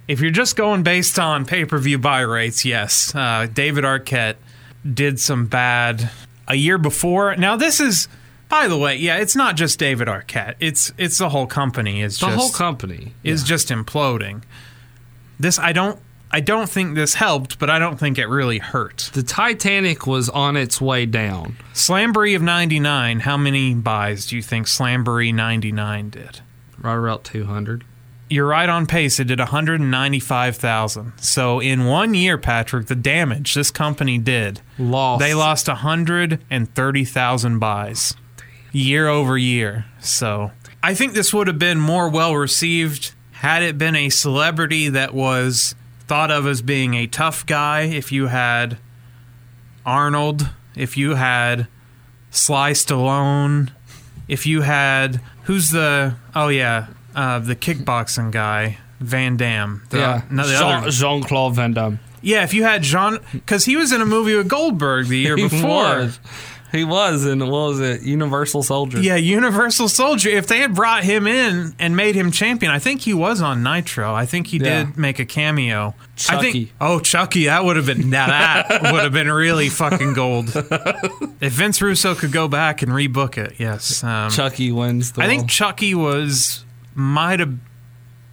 if 0.09 0.21
you're 0.21 0.33
just 0.33 0.57
going 0.57 0.83
based 0.83 1.19
on 1.19 1.47
pay 1.47 1.65
per 1.65 1.79
view 1.79 1.99
buy 1.99 2.21
rates, 2.21 2.65
yes, 2.65 3.15
uh, 3.15 3.47
David 3.51 3.85
Arquette 3.85 4.37
did 4.93 5.19
some 5.21 5.47
bad 5.47 6.11
a 6.49 6.57
year 6.57 6.77
before. 6.77 7.37
Now, 7.37 7.57
this 7.57 7.81
is, 7.81 8.09
by 8.49 8.69
the 8.69 8.77
way, 8.79 8.97
yeah, 8.97 9.17
it's 9.17 9.35
not 9.35 9.57
just 9.57 9.79
David 9.79 10.09
Arquette. 10.09 10.55
It's 10.61 10.93
it's 10.97 11.19
the 11.19 11.31
whole 11.31 11.47
company 11.47 12.03
is 12.03 12.19
The 12.19 12.27
just 12.27 12.39
whole 12.39 12.51
company 12.51 13.15
is 13.25 13.43
just 13.43 13.69
imploding. 13.69 14.43
This 15.39 15.59
I 15.59 15.73
don't 15.73 15.99
I 16.31 16.41
don't 16.41 16.69
think 16.69 16.95
this 16.95 17.15
helped, 17.15 17.59
but 17.59 17.71
I 17.71 17.79
don't 17.79 17.99
think 17.99 18.19
it 18.19 18.27
really 18.27 18.59
hurt. 18.59 19.11
The 19.15 19.23
Titanic 19.23 20.07
was 20.07 20.29
on 20.29 20.57
its 20.57 20.81
way 20.81 21.07
down. 21.07 21.57
Slamboree 21.73 22.35
of 22.37 22.43
99, 22.43 23.21
how 23.21 23.37
many 23.37 23.75
buys 23.75 24.27
do 24.27 24.37
you 24.37 24.43
think 24.43 24.67
Slamboree 24.67 25.33
99 25.33 26.11
did? 26.11 26.41
Right 26.79 26.95
around 26.95 27.23
200. 27.25 27.85
You're 28.29 28.47
right 28.47 28.69
on 28.69 28.87
pace. 28.87 29.21
It 29.21 29.29
did 29.29 29.39
195,000. 29.39 31.13
So 31.19 31.61
in 31.61 31.85
one 31.87 32.13
year, 32.15 32.37
Patrick, 32.37 32.89
the 32.89 32.97
damage 32.97 33.55
this 33.55 33.71
company 33.71 34.19
did, 34.19 34.61
lost. 34.81 35.21
They 35.21 35.33
lost 35.33 35.69
130,000 35.69 37.59
buys 37.61 38.15
year 38.77 39.09
over 39.09 39.39
year. 39.39 39.87
So 40.01 40.51
I 40.83 40.95
think 40.95 41.15
this 41.15 41.33
would 41.33 41.47
have 41.47 41.59
been 41.59 41.81
more 41.81 42.09
well 42.09 42.35
received 42.37 43.13
had 43.33 43.63
it 43.63 43.77
been 43.79 43.97
a 43.97 44.09
celebrity 44.09 44.89
that 44.89 45.15
was 45.15 45.75
thought 46.07 46.31
of 46.31 46.47
as 46.47 46.63
being 46.63 46.95
a 46.95 47.07
tough 47.07 47.45
guy. 47.47 47.83
If 47.83 48.13
you 48.13 48.27
had 48.29 48.79
Arnold, 49.85 50.49
if 50.75 50.97
you 50.97 51.15
had 51.15 51.69
Sly 52.31 52.73
Stallone, 52.73 53.71
if 54.29 54.47
you 54.47 54.63
had 54.63 55.21
who's 55.45 55.71
the 55.71 56.17
oh 56.35 56.49
yeah 56.49 56.89
uh, 57.15 57.39
the 57.39 57.57
kickboxing 57.57 58.31
guy 58.31 58.79
Van 59.01 59.37
Damme. 59.37 59.83
The, 59.91 59.99
yeah. 59.99 60.23
no, 60.31 60.47
the 60.47 60.53
Jean, 60.55 60.75
other- 60.83 60.91
Jean-Claude 60.91 61.55
Van 61.55 61.73
Damme. 61.75 61.99
yeah, 62.23 62.45
if 62.45 62.55
you 62.55 62.63
had 62.65 62.83
Jean, 62.83 63.19
because 63.33 63.65
he 63.67 63.77
was 63.77 63.93
in 63.93 64.01
a 64.01 64.07
movie 64.07 64.35
with 64.35 64.49
Goldberg 64.49 65.07
the 65.09 65.19
year 65.19 65.37
before. 65.49 66.11
He 66.77 66.85
was 66.85 67.27
in, 67.27 67.41
what 67.41 67.51
was 67.51 67.81
it, 67.81 68.03
Universal 68.03 68.63
Soldier. 68.63 69.01
Yeah, 69.01 69.17
Universal 69.17 69.89
Soldier. 69.89 70.29
If 70.29 70.47
they 70.47 70.59
had 70.59 70.75
brought 70.75 71.03
him 71.05 71.27
in 71.27 71.75
and 71.79 71.97
made 71.97 72.15
him 72.15 72.31
champion, 72.31 72.71
I 72.71 72.79
think 72.79 73.01
he 73.01 73.15
was 73.15 73.41
on 73.43 73.63
Nitro. 73.63 74.15
I 74.15 74.27
think 74.27 74.49
he 74.49 74.59
Yeah. 74.59 74.85
did 74.85 74.97
make 74.97 75.19
a 75.19 75.25
cameo. 75.25 75.95
I 76.29 76.41
think. 76.41 76.73
Oh, 76.81 77.01
Chucky, 77.01 77.47
that 77.47 77.65
would 77.65 77.77
have 77.77 77.87
been 77.87 78.09
now 78.11 78.27
that 78.27 78.83
would 78.93 79.03
have 79.03 79.13
been 79.13 79.31
really 79.31 79.69
fucking 79.69 80.13
gold. 80.15 80.49
If 81.39 81.53
Vince 81.53 81.83
Russo 81.83 82.15
could 82.15 82.33
go 82.33 82.49
back 82.49 82.81
and 82.83 82.91
rebook 82.93 83.37
it, 83.37 83.55
yes. 83.59 84.03
Um, 84.03 84.31
Chucky 84.31 84.73
wins 84.73 85.13
the 85.13 85.23
I 85.23 85.27
think. 85.27 85.51
Chucky 85.51 85.95
was 85.95 86.65
might 86.95 87.41
have 87.41 87.55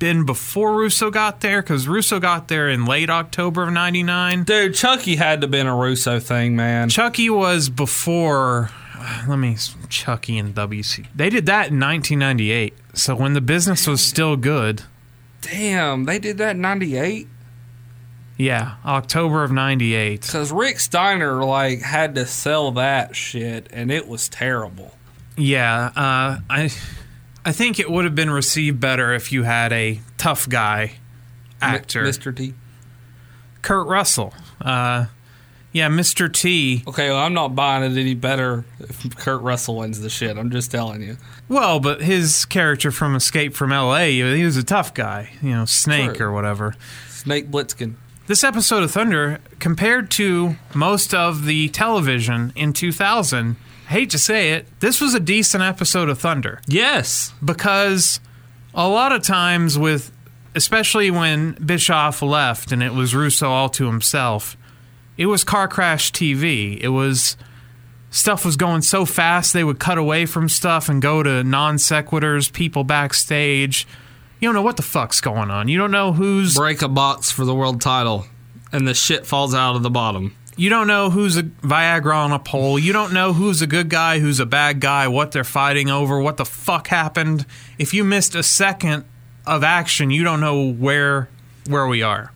been 0.04 0.26
before 0.26 0.76
Russo 0.76 1.10
got 1.10 1.40
there 1.40 1.62
because 1.62 1.88
Russo 1.88 2.20
got 2.20 2.50
there 2.50 2.70
in 2.70 2.84
late 2.84 3.10
October 3.10 3.64
of 3.64 3.72
'99. 3.72 4.44
Dude, 4.44 4.76
Chucky 4.76 5.16
had 5.16 5.40
to 5.40 5.46
have 5.46 5.52
been 5.52 5.66
a 5.66 5.74
Russo 5.74 6.20
thing, 6.20 6.58
man. 6.58 6.90
Chucky 6.90 7.30
was 7.30 7.70
before. 7.70 8.70
Let 9.26 9.38
me. 9.38 9.56
Chucky 9.88 10.38
and 10.38 10.54
WC. 10.54 11.08
They 11.16 11.30
did 11.30 11.46
that 11.46 11.70
in 11.70 11.80
1998. 11.80 12.74
So 12.94 13.16
when 13.16 13.32
the 13.32 13.40
business 13.40 13.88
was 13.88 14.02
still 14.02 14.36
good. 14.36 14.84
Damn, 15.40 16.04
they 16.04 16.20
did 16.20 16.38
that 16.38 16.58
in 16.58 16.62
98? 16.62 17.28
Yeah, 18.36 18.76
October 18.86 19.46
of 19.46 19.54
98. 19.54 20.22
Because 20.22 20.52
Rick 20.52 20.82
Steiner, 20.82 21.46
like, 21.46 21.82
had 21.82 22.16
to 22.16 22.26
sell 22.26 22.72
that 22.72 23.16
shit, 23.16 23.68
and 23.72 23.90
it 23.92 24.08
was 24.08 24.28
terrible. 24.28 24.96
Yeah, 25.38 25.92
uh, 25.96 26.40
I, 26.50 26.72
I 27.46 27.52
think 27.52 27.80
it 27.80 27.92
would 27.92 28.06
have 28.06 28.16
been 28.16 28.30
received 28.30 28.80
better 28.80 29.14
if 29.14 29.32
you 29.32 29.44
had 29.44 29.74
a 29.74 30.00
tough 30.18 30.48
guy 30.48 30.94
actor, 31.62 32.04
Mr. 32.04 32.36
T. 32.36 32.54
Kurt 33.62 33.88
Russell. 33.88 34.34
Uh, 34.62 35.06
yeah, 35.74 35.90
Mr. 35.90 36.32
T. 36.32 36.84
Okay, 36.88 37.10
well, 37.10 37.18
I'm 37.18 37.34
not 37.34 37.56
buying 37.56 37.84
it 37.84 38.00
any 38.00 38.14
better 38.14 38.64
if 38.80 39.18
Kurt 39.18 39.42
Russell 39.42 39.78
wins 39.78 40.00
the 40.00 40.10
shit. 40.10 40.38
I'm 40.38 40.52
just 40.52 40.70
telling 40.70 41.02
you. 41.02 41.18
Well, 41.50 41.80
but 41.80 42.02
his 42.02 42.46
character 42.46 42.92
from 42.92 43.16
Escape 43.16 43.56
from 43.56 43.74
L.A. 43.74 44.12
He 44.12 44.46
was 44.46 44.56
a 44.56 44.64
tough 44.64 44.94
guy, 44.94 45.32
you 45.42 45.50
know, 45.52 45.66
Snake 45.66 46.16
True. 46.16 46.28
or 46.28 46.32
whatever. 46.32 46.76
Snake 47.10 47.50
Plissken. 47.50 47.96
This 48.28 48.44
episode 48.44 48.84
of 48.84 48.92
Thunder, 48.92 49.40
compared 49.60 50.10
to 50.12 50.56
most 50.74 51.14
of 51.14 51.46
the 51.46 51.68
television 51.70 52.54
in 52.56 52.72
2000, 52.72 53.56
I 53.56 53.56
hate 53.94 54.10
to 54.10 54.18
say 54.18 54.54
it, 54.54 54.66
this 54.80 55.00
was 55.00 55.14
a 55.14 55.20
decent 55.20 55.64
episode 55.64 56.10
of 56.10 56.20
Thunder. 56.20 56.60
Yes. 56.68 57.32
Because 57.44 58.20
a 58.74 58.88
lot 58.90 59.12
of 59.12 59.22
times, 59.22 59.78
with 59.78 60.12
especially 60.56 61.12
when 61.12 61.54
Bischoff 61.54 62.22
left 62.22 62.72
and 62.72 62.82
it 62.82 62.94
was 62.94 63.14
Russo 63.16 63.50
all 63.50 63.70
to 63.70 63.86
himself, 63.86 64.58
it 65.16 65.28
was 65.28 65.44
car 65.44 65.68
crash 65.68 66.12
TV. 66.12 66.80
It 66.82 66.90
was 66.90 67.38
stuff 68.10 68.44
was 68.46 68.58
going 68.58 68.82
so 68.82 69.06
fast 69.06 69.54
they 69.54 69.64
would 69.64 69.80
cut 69.80 70.00
away 70.00 70.26
from 70.26 70.50
stuff 70.50 70.90
and 70.90 71.00
go 71.00 71.22
to 71.22 71.44
non 71.44 71.76
sequiturs, 71.76 72.52
people 72.52 72.84
backstage. 72.84 73.88
You 74.40 74.48
don't 74.48 74.56
know 74.56 74.64
what 74.64 74.78
the 74.78 74.84
fuck's 74.84 75.22
going 75.22 75.52
on. 75.52 75.68
You 75.68 75.78
don't 75.78 75.92
know 75.92 76.14
who's 76.14 76.56
break 76.56 76.82
a 76.82 76.90
box 76.90 77.32
for 77.32 77.46
the 77.46 77.54
world 77.56 77.80
title, 77.80 78.26
and 78.72 78.88
the 78.88 78.96
shit 78.96 79.28
falls 79.28 79.54
out 79.54 79.76
of 79.76 79.84
the 79.84 79.92
bottom. 79.92 80.36
You 80.56 80.70
don't 80.70 80.88
know 80.88 81.10
who's 81.10 81.38
a 81.38 81.44
Viagra 81.44 82.16
on 82.16 82.32
a 82.32 82.40
pole. 82.40 82.78
You 82.78 82.94
don't 82.94 83.14
know 83.14 83.34
who's 83.34 83.62
a 83.62 83.68
good 83.68 83.90
guy, 83.90 84.20
who's 84.20 84.40
a 84.40 84.46
bad 84.46 84.80
guy, 84.80 85.08
what 85.08 85.32
they're 85.32 85.44
fighting 85.44 85.90
over, 85.90 86.20
what 86.20 86.38
the 86.38 86.46
fuck 86.46 86.88
happened. 86.88 87.46
If 87.80 87.94
you 87.94 88.04
missed 88.04 88.36
a 88.36 88.44
second 88.44 89.06
of 89.48 89.64
action, 89.64 90.12
you 90.12 90.24
don't 90.24 90.40
know 90.40 90.72
where 90.72 91.30
where 91.68 91.88
we 91.88 92.04
are. 92.04 92.32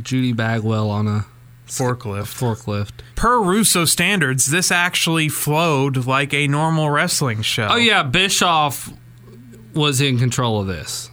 Judy 0.00 0.32
Bagwell 0.32 0.90
on 0.90 1.06
a 1.06 1.26
forklift. 1.66 2.34
Forklift. 2.34 2.90
Per 3.14 3.40
Russo 3.40 3.84
standards, 3.84 4.46
this 4.46 4.70
actually 4.70 5.28
flowed 5.28 6.06
like 6.06 6.34
a 6.34 6.48
normal 6.48 6.90
wrestling 6.90 7.42
show. 7.42 7.68
Oh 7.70 7.76
yeah, 7.76 8.02
Bischoff 8.02 8.92
was 9.74 10.00
in 10.00 10.18
control 10.18 10.60
of 10.60 10.66
this. 10.66 11.10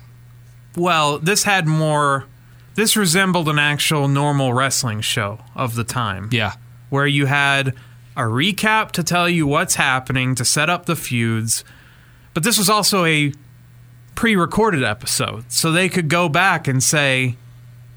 Well, 0.76 1.20
this 1.20 1.44
had 1.44 1.68
more. 1.68 2.26
This 2.76 2.96
resembled 2.96 3.50
an 3.50 3.60
actual 3.60 4.08
normal 4.08 4.54
wrestling 4.54 5.02
show 5.02 5.40
of 5.56 5.76
the 5.76 5.84
time. 5.84 6.30
Yeah. 6.32 6.54
Where 6.90 7.08
you 7.08 7.26
had 7.26 7.76
a 8.16 8.24
recap 8.24 8.92
to 8.92 9.04
tell 9.04 9.30
you 9.30 9.48
what's 9.48 9.76
happening, 9.76 10.36
to 10.36 10.46
set 10.46 10.70
up 10.70 10.86
the 10.86 10.96
feuds. 10.96 11.64
But 12.34 12.44
this 12.44 12.58
was 12.58 12.70
also 12.70 13.06
a 13.06 13.34
pre 14.16 14.36
recorded 14.36 14.84
episode. 14.84 15.52
So 15.52 15.72
they 15.72 15.90
could 15.90 16.10
go 16.10 16.30
back 16.30 16.68
and 16.68 16.82
say, 16.84 17.38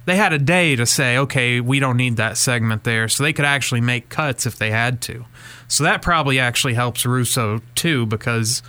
they 0.04 0.16
had 0.16 0.32
a 0.32 0.38
day 0.38 0.74
to 0.76 0.86
say, 0.86 1.16
okay, 1.18 1.60
we 1.60 1.78
don't 1.78 1.96
need 1.96 2.16
that 2.16 2.36
segment 2.36 2.84
there. 2.84 3.08
So 3.08 3.22
they 3.22 3.32
could 3.32 3.44
actually 3.44 3.80
make 3.80 4.08
cuts 4.08 4.46
if 4.46 4.56
they 4.56 4.70
had 4.70 5.00
to. 5.02 5.24
So 5.68 5.84
that 5.84 6.02
probably 6.02 6.38
actually 6.38 6.74
helps 6.74 7.06
Russo 7.06 7.60
too, 7.74 8.06
because 8.06 8.62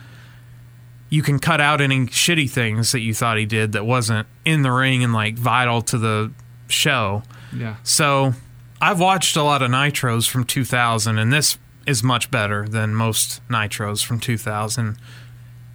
you 1.14 1.22
can 1.22 1.38
cut 1.38 1.62
out 1.62 1.80
any 1.80 2.08
shitty 2.08 2.50
things 2.50 2.92
that 2.92 3.02
you 3.02 3.14
thought 3.14 3.38
he 3.38 3.46
did 3.46 3.74
that 3.74 3.86
wasn't 3.86 4.28
in 4.46 4.64
the 4.64 4.72
ring 4.72 5.04
and 5.04 5.14
like 5.14 5.38
vital 5.38 5.80
to 5.80 6.00
the 6.00 6.32
show. 6.68 7.22
Yeah. 7.56 7.76
So 7.84 8.34
I've 8.82 9.00
watched 9.00 9.36
a 9.36 9.44
lot 9.44 9.62
of 9.62 9.70
Nitros 9.70 10.28
from 10.28 10.44
2000, 10.44 11.20
and 11.20 11.32
this 11.32 11.60
is 11.86 12.02
much 12.02 12.32
better 12.32 12.68
than 12.68 12.96
most 12.96 13.48
Nitros 13.48 14.04
from 14.04 14.20
2000. 14.20 14.98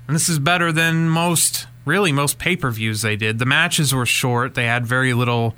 And 0.09 0.17
this 0.17 0.29
is 0.29 0.41
better 0.41 0.73
than 0.73 1.09
most, 1.09 1.69
really, 1.85 2.11
most 2.11 2.41
pay 2.41 2.57
per 2.57 2.73
views 2.73 3.03
they 3.03 3.15
did. 3.15 3.39
The 3.39 3.47
matches 3.47 3.95
were 3.95 4.07
short, 4.07 4.57
they 4.57 4.67
had 4.67 4.87
very 4.87 5.15
little 5.15 5.55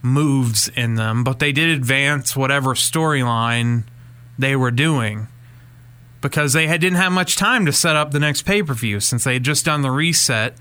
moves 0.00 0.70
in 0.70 0.94
them, 0.94 1.24
but 1.24 1.40
they 1.40 1.52
did 1.52 1.68
advance 1.68 2.34
whatever 2.34 2.70
storyline 2.70 3.84
they 4.38 4.56
were 4.56 4.70
doing 4.70 5.28
because 6.20 6.52
they 6.52 6.66
had, 6.66 6.80
didn't 6.80 6.96
have 6.98 7.12
much 7.12 7.36
time 7.36 7.64
to 7.66 7.72
set 7.72 7.96
up 7.96 8.10
the 8.10 8.18
next 8.20 8.42
pay 8.42 8.62
per 8.62 8.74
view 8.74 9.00
since 9.00 9.24
they 9.24 9.34
had 9.34 9.42
just 9.44 9.64
done 9.64 9.82
the 9.82 9.90
reset. 9.90 10.54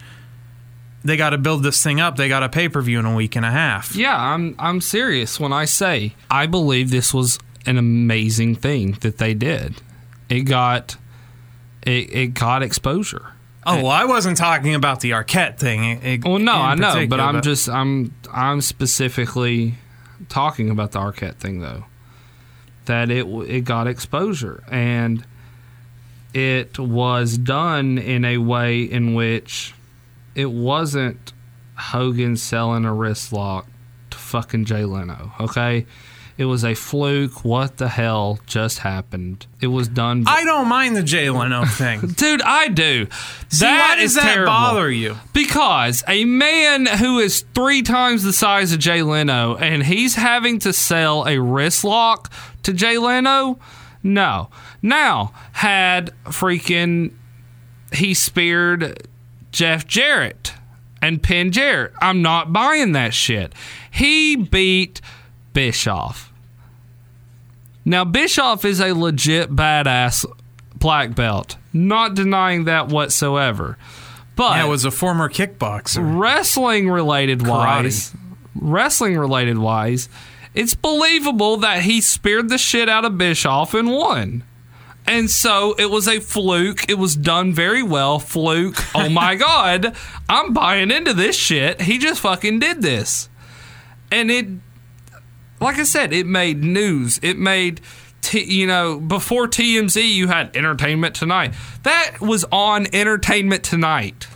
They 1.03 1.15
got 1.15 1.29
to 1.29 1.37
build 1.37 1.63
this 1.63 1.81
thing 1.81 1.99
up. 2.01 2.15
They 2.17 2.27
got 2.27 2.43
a 2.43 2.49
pay 2.49 2.67
per 2.69 2.81
view 2.81 2.99
in 2.99 3.05
a 3.05 3.15
week 3.15 3.35
and 3.35 3.45
a 3.45 3.51
half. 3.51 3.95
Yeah, 3.95 4.15
I'm 4.19 4.55
I'm 4.59 4.81
serious 4.81 5.39
when 5.39 5.53
I 5.53 5.65
say 5.65 6.15
I 6.29 6.47
believe 6.47 6.89
this 6.91 7.13
was 7.13 7.39
an 7.65 7.77
amazing 7.77 8.55
thing 8.55 8.93
that 9.01 9.17
they 9.17 9.33
did. 9.33 9.81
It 10.29 10.41
got 10.41 10.97
it, 11.83 12.13
it 12.13 12.27
got 12.33 12.63
exposure. 12.63 13.33
Oh, 13.65 13.77
well, 13.83 13.87
I 13.91 14.05
wasn't 14.05 14.37
talking 14.37 14.75
about 14.75 15.01
the 15.01 15.11
Arquette 15.11 15.57
thing. 15.59 15.83
It- 16.01 16.23
Well, 16.23 16.39
no, 16.39 16.53
I 16.53 16.75
know, 16.75 17.05
but 17.07 17.19
I'm 17.19 17.41
just 17.41 17.69
I'm 17.69 18.13
I'm 18.33 18.61
specifically 18.61 19.75
talking 20.29 20.69
about 20.69 20.91
the 20.93 20.99
Arquette 20.99 21.35
thing 21.35 21.59
though. 21.61 21.85
That 22.85 23.11
it 23.11 23.25
it 23.47 23.61
got 23.65 23.87
exposure 23.87 24.63
and 24.69 25.25
it 26.37 26.77
was 26.77 27.35
done 27.35 27.97
in 27.97 28.23
a 28.23 28.37
way 28.37 28.83
in 28.83 29.15
which 29.15 29.73
it 30.35 30.51
wasn't 30.51 31.33
Hogan 31.75 32.37
selling 32.37 32.85
a 32.85 32.93
wrist 32.93 33.33
lock 33.33 33.65
to 34.11 34.17
fucking 34.19 34.65
Jay 34.65 34.85
Leno. 34.85 35.31
Okay, 35.39 35.87
it 36.37 36.45
was 36.45 36.63
a 36.63 36.75
fluke. 36.75 37.43
What 37.43 37.77
the 37.77 37.87
hell 37.87 38.37
just 38.45 38.77
happened? 38.79 39.47
It 39.61 39.67
was 39.67 39.87
done. 39.87 40.25
I 40.27 40.43
don't 40.43 40.67
mind 40.67 40.95
the 40.95 41.01
Jay 41.01 41.31
Leno 41.31 41.65
thing. 41.65 42.01
Dude, 42.01 42.43
I 42.43 42.67
do. 42.67 43.07
See, 43.49 43.65
that 43.65 43.95
why 43.95 43.95
does 43.95 44.11
is 44.11 44.15
that 44.17 44.33
terrible. 44.35 44.51
bother 44.51 44.91
you? 44.91 45.15
Because 45.33 46.03
a 46.07 46.23
man 46.25 46.85
who 46.85 47.17
is 47.17 47.43
three 47.55 47.81
times 47.81 48.21
the 48.23 48.31
size 48.33 48.71
of 48.73 48.77
Jay 48.77 49.01
Leno 49.01 49.55
and 49.55 49.81
he's 49.83 50.13
having 50.13 50.59
to 50.59 50.71
sell 50.71 51.25
a 51.27 51.39
wrist 51.39 51.83
lock 51.83 52.31
to 52.61 52.73
Jay 52.73 52.99
Leno? 52.99 53.57
No. 54.03 54.49
Now, 54.81 55.33
had 55.53 56.11
freaking 56.25 57.13
he 57.93 58.13
speared 58.13 59.07
Jeff 59.51 59.87
Jarrett 59.87 60.53
and 61.01 61.21
pinned 61.21 61.53
Jarrett. 61.53 61.93
I'm 62.01 62.21
not 62.21 62.51
buying 62.51 62.91
that 62.93 63.13
shit. 63.13 63.53
He 63.89 64.35
beat 64.35 65.01
Bischoff. 65.53 66.31
Now, 67.85 68.03
Bischoff 68.03 68.65
is 68.65 68.81
a 68.81 68.93
legit 68.93 69.55
badass 69.55 70.25
black 70.75 71.15
belt. 71.15 71.55
Not 71.71 72.15
denying 72.15 72.65
that 72.65 72.89
whatsoever. 72.89 73.77
But 74.35 74.57
Yeah, 74.57 74.65
it 74.65 74.69
was 74.69 74.85
a 74.85 74.91
former 74.91 75.29
kickboxer. 75.29 76.19
wrestling 76.19 76.89
related 76.89 77.47
wise, 77.47 78.13
wrestling 78.53 79.17
related 79.17 79.57
wise, 79.57 80.09
it's 80.53 80.75
believable 80.75 81.57
that 81.57 81.83
he 81.83 82.01
speared 82.01 82.49
the 82.49 82.57
shit 82.57 82.89
out 82.89 83.05
of 83.05 83.17
Bischoff 83.17 83.73
and 83.73 83.89
won. 83.91 84.43
And 85.07 85.29
so 85.29 85.73
it 85.79 85.89
was 85.89 86.07
a 86.07 86.19
fluke. 86.19 86.89
It 86.89 86.97
was 86.97 87.15
done 87.15 87.53
very 87.53 87.81
well. 87.81 88.19
Fluke. 88.19 88.75
Oh 88.93 89.07
my 89.09 89.35
God. 89.47 89.95
I'm 90.27 90.53
buying 90.53 90.91
into 90.91 91.13
this 91.13 91.35
shit. 91.37 91.81
He 91.81 91.97
just 91.97 92.19
fucking 92.21 92.59
did 92.59 92.81
this. 92.81 93.29
And 94.11 94.29
it, 94.29 94.47
like 95.61 95.77
I 95.77 95.83
said, 95.83 96.11
it 96.13 96.25
made 96.25 96.63
news. 96.63 97.19
It 97.23 97.37
made, 97.37 97.81
t- 98.21 98.43
you 98.43 98.67
know, 98.67 98.99
before 98.99 99.47
TMZ, 99.47 100.07
you 100.13 100.27
had 100.27 100.55
Entertainment 100.55 101.15
Tonight. 101.15 101.53
That 101.83 102.17
was 102.19 102.45
on 102.51 102.87
Entertainment 102.93 103.63
Tonight. 103.63 104.27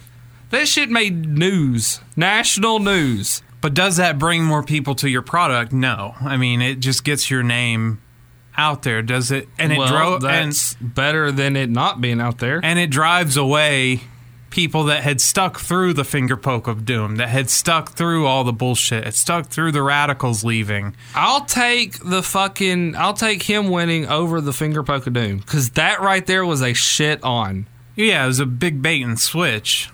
That 0.51 0.67
shit 0.67 0.89
made 0.89 1.27
news, 1.27 2.01
national 2.15 2.79
news. 2.79 3.41
But 3.61 3.73
does 3.73 3.97
that 3.97 4.17
bring 4.17 4.43
more 4.43 4.63
people 4.63 4.95
to 4.95 5.09
your 5.09 5.21
product? 5.21 5.71
No. 5.71 6.15
I 6.19 6.35
mean, 6.35 6.61
it 6.61 6.79
just 6.79 7.03
gets 7.03 7.29
your 7.29 7.43
name 7.43 8.01
out 8.57 8.83
there. 8.83 9.01
Does 9.01 9.31
it? 9.31 9.47
And 9.57 9.71
it 9.71 9.77
well, 9.77 9.87
drove. 9.87 10.25
And, 10.25 10.55
better 10.81 11.31
than 11.31 11.55
it 11.55 11.69
not 11.69 12.01
being 12.01 12.21
out 12.21 12.39
there. 12.39 12.59
and 12.63 12.79
it 12.79 12.89
drives 12.89 13.37
away 13.37 14.01
people 14.51 14.83
that 14.83 15.01
had 15.01 15.19
stuck 15.19 15.59
through 15.59 15.93
the 15.93 16.03
finger 16.03 16.37
poke 16.37 16.67
of 16.67 16.85
doom, 16.85 17.15
that 17.15 17.29
had 17.29 17.49
stuck 17.49 17.93
through 17.93 18.27
all 18.27 18.43
the 18.43 18.53
bullshit, 18.53 19.05
had 19.05 19.15
stuck 19.15 19.47
through 19.47 19.71
the 19.71 19.81
radicals 19.81 20.43
leaving. 20.43 20.95
I'll 21.15 21.45
take 21.45 21.97
the 22.03 22.21
fucking. 22.21 22.95
I'll 22.95 23.13
take 23.13 23.43
him 23.43 23.69
winning 23.69 24.07
over 24.07 24.39
the 24.39 24.53
finger 24.53 24.83
poke 24.83 25.07
of 25.07 25.13
doom 25.13 25.37
because 25.37 25.71
that 25.71 26.01
right 26.01 26.25
there 26.25 26.45
was 26.45 26.61
a 26.61 26.73
shit 26.73 27.23
on. 27.23 27.67
Yeah, 27.95 28.23
it 28.23 28.27
was 28.27 28.39
a 28.39 28.45
big 28.45 28.81
bait 28.81 29.01
and 29.01 29.19
switch. 29.19 29.89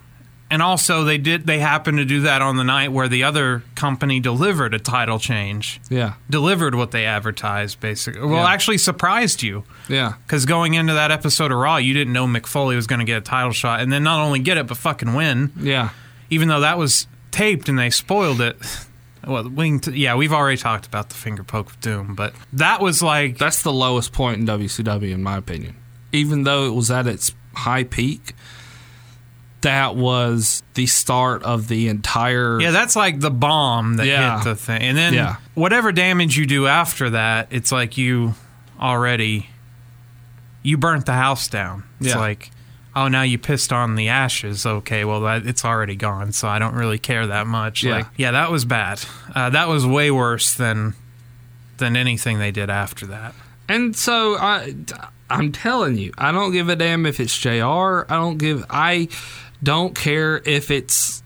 And 0.50 0.61
also 0.61 1.03
they 1.03 1.17
did 1.17 1.45
they 1.45 1.59
happened 1.59 1.98
to 1.98 2.06
do 2.06 2.22
that 2.22 2.42
on 2.42 2.56
the 2.56 2.64
night 2.64 2.92
where 2.93 3.08
the 3.09 3.24
other 3.24 3.64
company 3.76 4.19
delivered 4.22 4.74
a 4.74 4.80
title 4.80 5.19
change. 5.19 5.82
Yeah, 5.90 6.14
Delivered 6.30 6.74
what 6.74 6.92
they 6.92 7.06
advertised 7.06 7.80
basically. 7.82 8.22
Well, 8.22 8.43
Yeah. 8.45 8.50
actually 8.50 8.77
surprised 8.77 9.43
you. 9.43 9.64
yeah. 9.90 10.14
Cuz 10.27 10.45
going 10.45 10.74
into 10.74 10.93
that 10.93 11.11
episode 11.11 11.51
of 11.51 11.58
Raw, 11.58 11.76
you 11.77 11.93
didn't 11.93 12.14
know 12.14 12.26
Mick 12.26 12.45
Foley 12.48 12.76
was 12.77 12.88
going 12.88 13.00
to 13.00 13.06
get 13.06 13.17
a 13.17 13.22
title 13.22 13.51
shot 13.51 13.82
and 13.82 13.92
then 13.92 14.03
not 14.03 14.19
only 14.22 14.40
get 14.40 14.56
it 14.58 14.67
but 14.67 14.77
fucking 14.77 15.14
win. 15.14 15.51
Yeah. 15.59 15.90
Even 16.30 16.48
though 16.48 16.61
that 16.61 16.77
was 16.77 17.08
taped 17.32 17.67
and 17.67 17.77
they 17.77 17.90
spoiled 17.90 18.40
it. 18.42 18.58
Well, 19.27 19.50
we 19.50 19.67
can 19.72 19.80
t- 19.80 19.92
yeah, 19.92 20.16
we've 20.16 20.32
already 20.32 20.56
talked 20.56 20.85
about 20.85 21.09
the 21.09 21.16
finger 21.16 21.43
poke 21.43 21.69
of 21.72 21.82
doom, 21.82 22.16
but 22.16 22.34
that 22.53 22.80
was 22.80 23.03
like 23.03 23.38
That's 23.38 23.61
the 23.61 23.74
lowest 23.74 24.14
point 24.14 24.40
in 24.40 24.45
WCW, 24.48 25.11
in 25.11 25.22
my 25.22 25.35
opinion. 25.35 25.76
Even 26.14 26.43
though 26.43 26.66
it 26.67 26.74
was 26.74 26.90
at 26.90 27.08
its 27.08 27.34
high 27.53 27.84
peak, 27.84 28.34
that 29.68 29.98
was 29.98 30.64
the 30.76 30.86
start 30.86 31.44
of 31.44 31.68
the 31.68 31.90
entire. 31.90 32.58
Yeah, 32.62 32.72
that's 32.72 32.96
like 32.96 33.20
the 33.20 33.30
bomb 33.30 33.98
that 33.98 34.08
Yeah. 34.08 34.38
hit 34.38 34.46
the 34.46 34.56
thing. 34.56 34.82
And 34.82 34.98
then 34.98 35.14
Yeah. 35.14 35.36
whatever 35.56 35.92
damage 35.92 36.38
you 36.38 36.46
do 36.46 36.68
after 36.68 37.10
that, 37.10 37.50
it's 37.52 37.70
like 37.72 37.98
you 37.98 38.34
already 38.82 39.50
you 40.64 40.78
burnt 40.78 41.06
the 41.06 41.14
house 41.14 41.48
down. 41.50 41.84
It's 42.00 42.10
Yeah. 42.10 42.18
like 42.18 42.52
oh, 42.96 43.08
now 43.08 43.22
you 43.22 43.38
pissed 43.38 43.72
on 43.74 43.94
the 43.96 44.08
ashes. 44.10 44.66
Okay, 44.66 45.04
well 45.06 45.20
that 45.22 45.46
it's 45.46 45.64
already 45.66 45.96
gone, 45.96 46.32
so 46.32 46.48
I 46.48 46.60
don't 46.60 46.74
really 46.74 46.98
care 46.98 47.28
that 47.28 47.46
much. 47.46 47.84
Yeah. 47.84 47.98
Like 47.98 48.06
yeah, 48.16 48.32
that 48.32 48.50
was 48.52 48.64
bad. 48.66 49.02
Uh, 49.36 49.50
that 49.50 49.68
was 49.68 49.86
way 49.86 50.10
worse 50.12 50.54
than 50.54 50.94
than 51.78 51.96
anything 51.98 52.40
they 52.40 52.52
did 52.52 52.70
after 52.70 53.06
that. 53.08 53.36
And 53.70 53.96
so 53.98 54.38
I, 54.38 54.74
I'm 55.30 55.52
telling 55.52 55.98
you, 55.98 56.14
I 56.18 56.32
don't 56.32 56.54
give 56.54 56.70
a 56.70 56.76
damn 56.78 57.06
if 57.06 57.20
it's 57.20 57.38
Jr. 57.38 58.06
I 58.10 58.16
don't 58.16 58.38
give. 58.38 58.64
I 58.70 59.10
don't 59.64 59.95
care 59.95 60.42
if 60.45 60.72
it's 60.72 61.24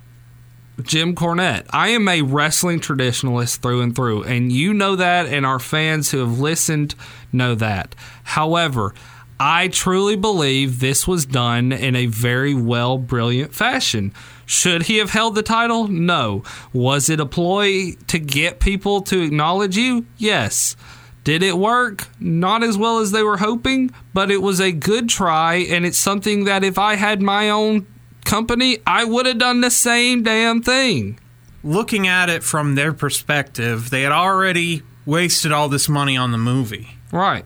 Jim 0.81 1.15
Cornette. 1.15 1.65
I 1.71 1.89
am 1.89 2.07
a 2.07 2.21
wrestling 2.21 2.79
traditionalist 2.79 3.57
through 3.57 3.81
and 3.81 3.95
through, 3.95 4.23
and 4.23 4.51
you 4.51 4.73
know 4.73 4.95
that, 4.95 5.27
and 5.27 5.45
our 5.45 5.59
fans 5.59 6.11
who 6.11 6.19
have 6.19 6.39
listened 6.39 6.95
know 7.31 7.55
that. 7.55 7.95
However, 8.23 8.93
I 9.39 9.69
truly 9.69 10.15
believe 10.15 10.79
this 10.79 11.07
was 11.07 11.25
done 11.25 11.71
in 11.71 11.95
a 11.95 12.05
very 12.05 12.53
well, 12.53 12.97
brilliant 12.97 13.55
fashion. 13.55 14.13
Should 14.45 14.83
he 14.83 14.97
have 14.97 15.09
held 15.09 15.35
the 15.35 15.43
title? 15.43 15.87
No. 15.87 16.43
Was 16.73 17.09
it 17.09 17.19
a 17.19 17.25
ploy 17.25 17.93
to 18.07 18.19
get 18.19 18.59
people 18.59 19.01
to 19.03 19.21
acknowledge 19.21 19.77
you? 19.77 20.05
Yes. 20.17 20.75
Did 21.23 21.43
it 21.43 21.57
work? 21.57 22.07
Not 22.19 22.63
as 22.63 22.77
well 22.77 22.99
as 22.99 23.11
they 23.11 23.23
were 23.23 23.37
hoping, 23.37 23.91
but 24.13 24.29
it 24.31 24.41
was 24.41 24.59
a 24.59 24.71
good 24.71 25.09
try, 25.09 25.55
and 25.55 25.85
it's 25.85 25.97
something 25.97 26.45
that 26.45 26.63
if 26.63 26.77
I 26.77 26.95
had 26.95 27.21
my 27.21 27.49
own 27.49 27.87
company, 28.25 28.77
I 28.85 29.03
would 29.03 29.25
have 29.25 29.37
done 29.37 29.61
the 29.61 29.71
same 29.71 30.23
damn 30.23 30.61
thing. 30.61 31.19
Looking 31.63 32.07
at 32.07 32.29
it 32.29 32.43
from 32.43 32.75
their 32.75 32.93
perspective, 32.93 33.89
they 33.89 34.01
had 34.01 34.11
already 34.11 34.83
wasted 35.05 35.51
all 35.51 35.69
this 35.69 35.87
money 35.87 36.17
on 36.17 36.31
the 36.31 36.37
movie. 36.37 36.97
Right. 37.11 37.45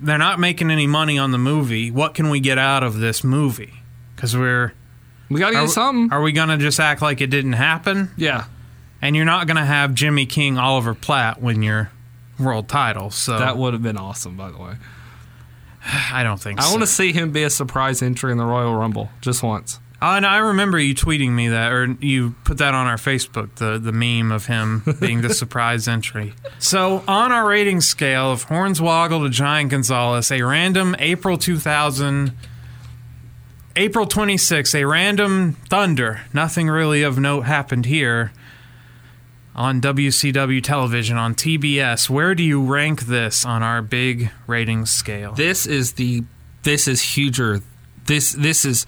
They're 0.00 0.18
not 0.18 0.38
making 0.38 0.70
any 0.70 0.86
money 0.86 1.18
on 1.18 1.30
the 1.30 1.38
movie. 1.38 1.90
What 1.90 2.14
can 2.14 2.30
we 2.30 2.40
get 2.40 2.58
out 2.58 2.82
of 2.82 2.98
this 2.98 3.22
movie? 3.22 3.74
Because 4.14 4.36
we're 4.36 4.72
we 5.28 5.40
gotta 5.40 5.54
get 5.54 5.64
are, 5.64 5.68
something. 5.68 6.12
Are 6.12 6.22
we 6.22 6.32
gonna 6.32 6.56
just 6.56 6.80
act 6.80 7.02
like 7.02 7.20
it 7.20 7.28
didn't 7.28 7.52
happen? 7.52 8.10
Yeah. 8.16 8.46
And 9.02 9.14
you're 9.14 9.26
not 9.26 9.46
gonna 9.46 9.66
have 9.66 9.94
Jimmy 9.94 10.26
King, 10.26 10.58
Oliver 10.58 10.94
Platt 10.94 11.42
win 11.42 11.62
your 11.62 11.90
world 12.38 12.68
title. 12.68 13.10
So 13.10 13.38
That 13.38 13.58
would 13.58 13.74
have 13.74 13.82
been 13.82 13.98
awesome, 13.98 14.36
by 14.36 14.50
the 14.50 14.58
way. 14.58 14.74
I 16.12 16.22
don't 16.22 16.40
think 16.40 16.60
so. 16.60 16.64
I 16.64 16.68
so. 16.68 16.72
want 16.72 16.82
to 16.82 16.86
see 16.86 17.12
him 17.12 17.30
be 17.30 17.42
a 17.42 17.50
surprise 17.50 18.02
entry 18.02 18.32
in 18.32 18.38
the 18.38 18.44
Royal 18.44 18.74
Rumble 18.74 19.10
just 19.20 19.42
once. 19.42 19.78
Oh, 20.02 20.16
and 20.16 20.24
I 20.24 20.38
remember 20.38 20.78
you 20.78 20.94
tweeting 20.94 21.32
me 21.32 21.48
that, 21.48 21.72
or 21.72 21.84
you 22.00 22.34
put 22.44 22.58
that 22.58 22.72
on 22.72 22.86
our 22.86 22.96
Facebook, 22.96 23.54
the 23.56 23.78
the 23.78 23.92
meme 23.92 24.32
of 24.32 24.46
him 24.46 24.82
being 24.98 25.20
the 25.20 25.34
surprise 25.34 25.86
entry. 25.86 26.32
So 26.58 27.04
on 27.06 27.32
our 27.32 27.46
rating 27.46 27.82
scale 27.82 28.32
of 28.32 28.46
Hornswoggle 28.46 29.24
to 29.24 29.28
Giant 29.30 29.70
Gonzalez, 29.70 30.30
a 30.30 30.40
random 30.40 30.96
April 30.98 31.36
2000, 31.36 32.32
April 33.76 34.06
26, 34.06 34.74
a 34.74 34.84
random 34.84 35.52
Thunder. 35.68 36.22
Nothing 36.32 36.68
really 36.68 37.02
of 37.02 37.18
note 37.18 37.42
happened 37.42 37.84
here 37.84 38.32
on 39.54 39.82
WCW 39.82 40.62
television 40.62 41.18
on 41.18 41.34
TBS. 41.34 42.08
Where 42.08 42.34
do 42.34 42.42
you 42.42 42.62
rank 42.62 43.02
this 43.02 43.44
on 43.44 43.62
our 43.62 43.82
big 43.82 44.30
rating 44.46 44.86
scale? 44.86 45.34
This 45.34 45.66
is 45.66 45.92
the 45.92 46.24
this 46.62 46.88
is 46.88 47.02
huger. 47.02 47.60
This 48.06 48.32
this 48.32 48.64
is 48.64 48.86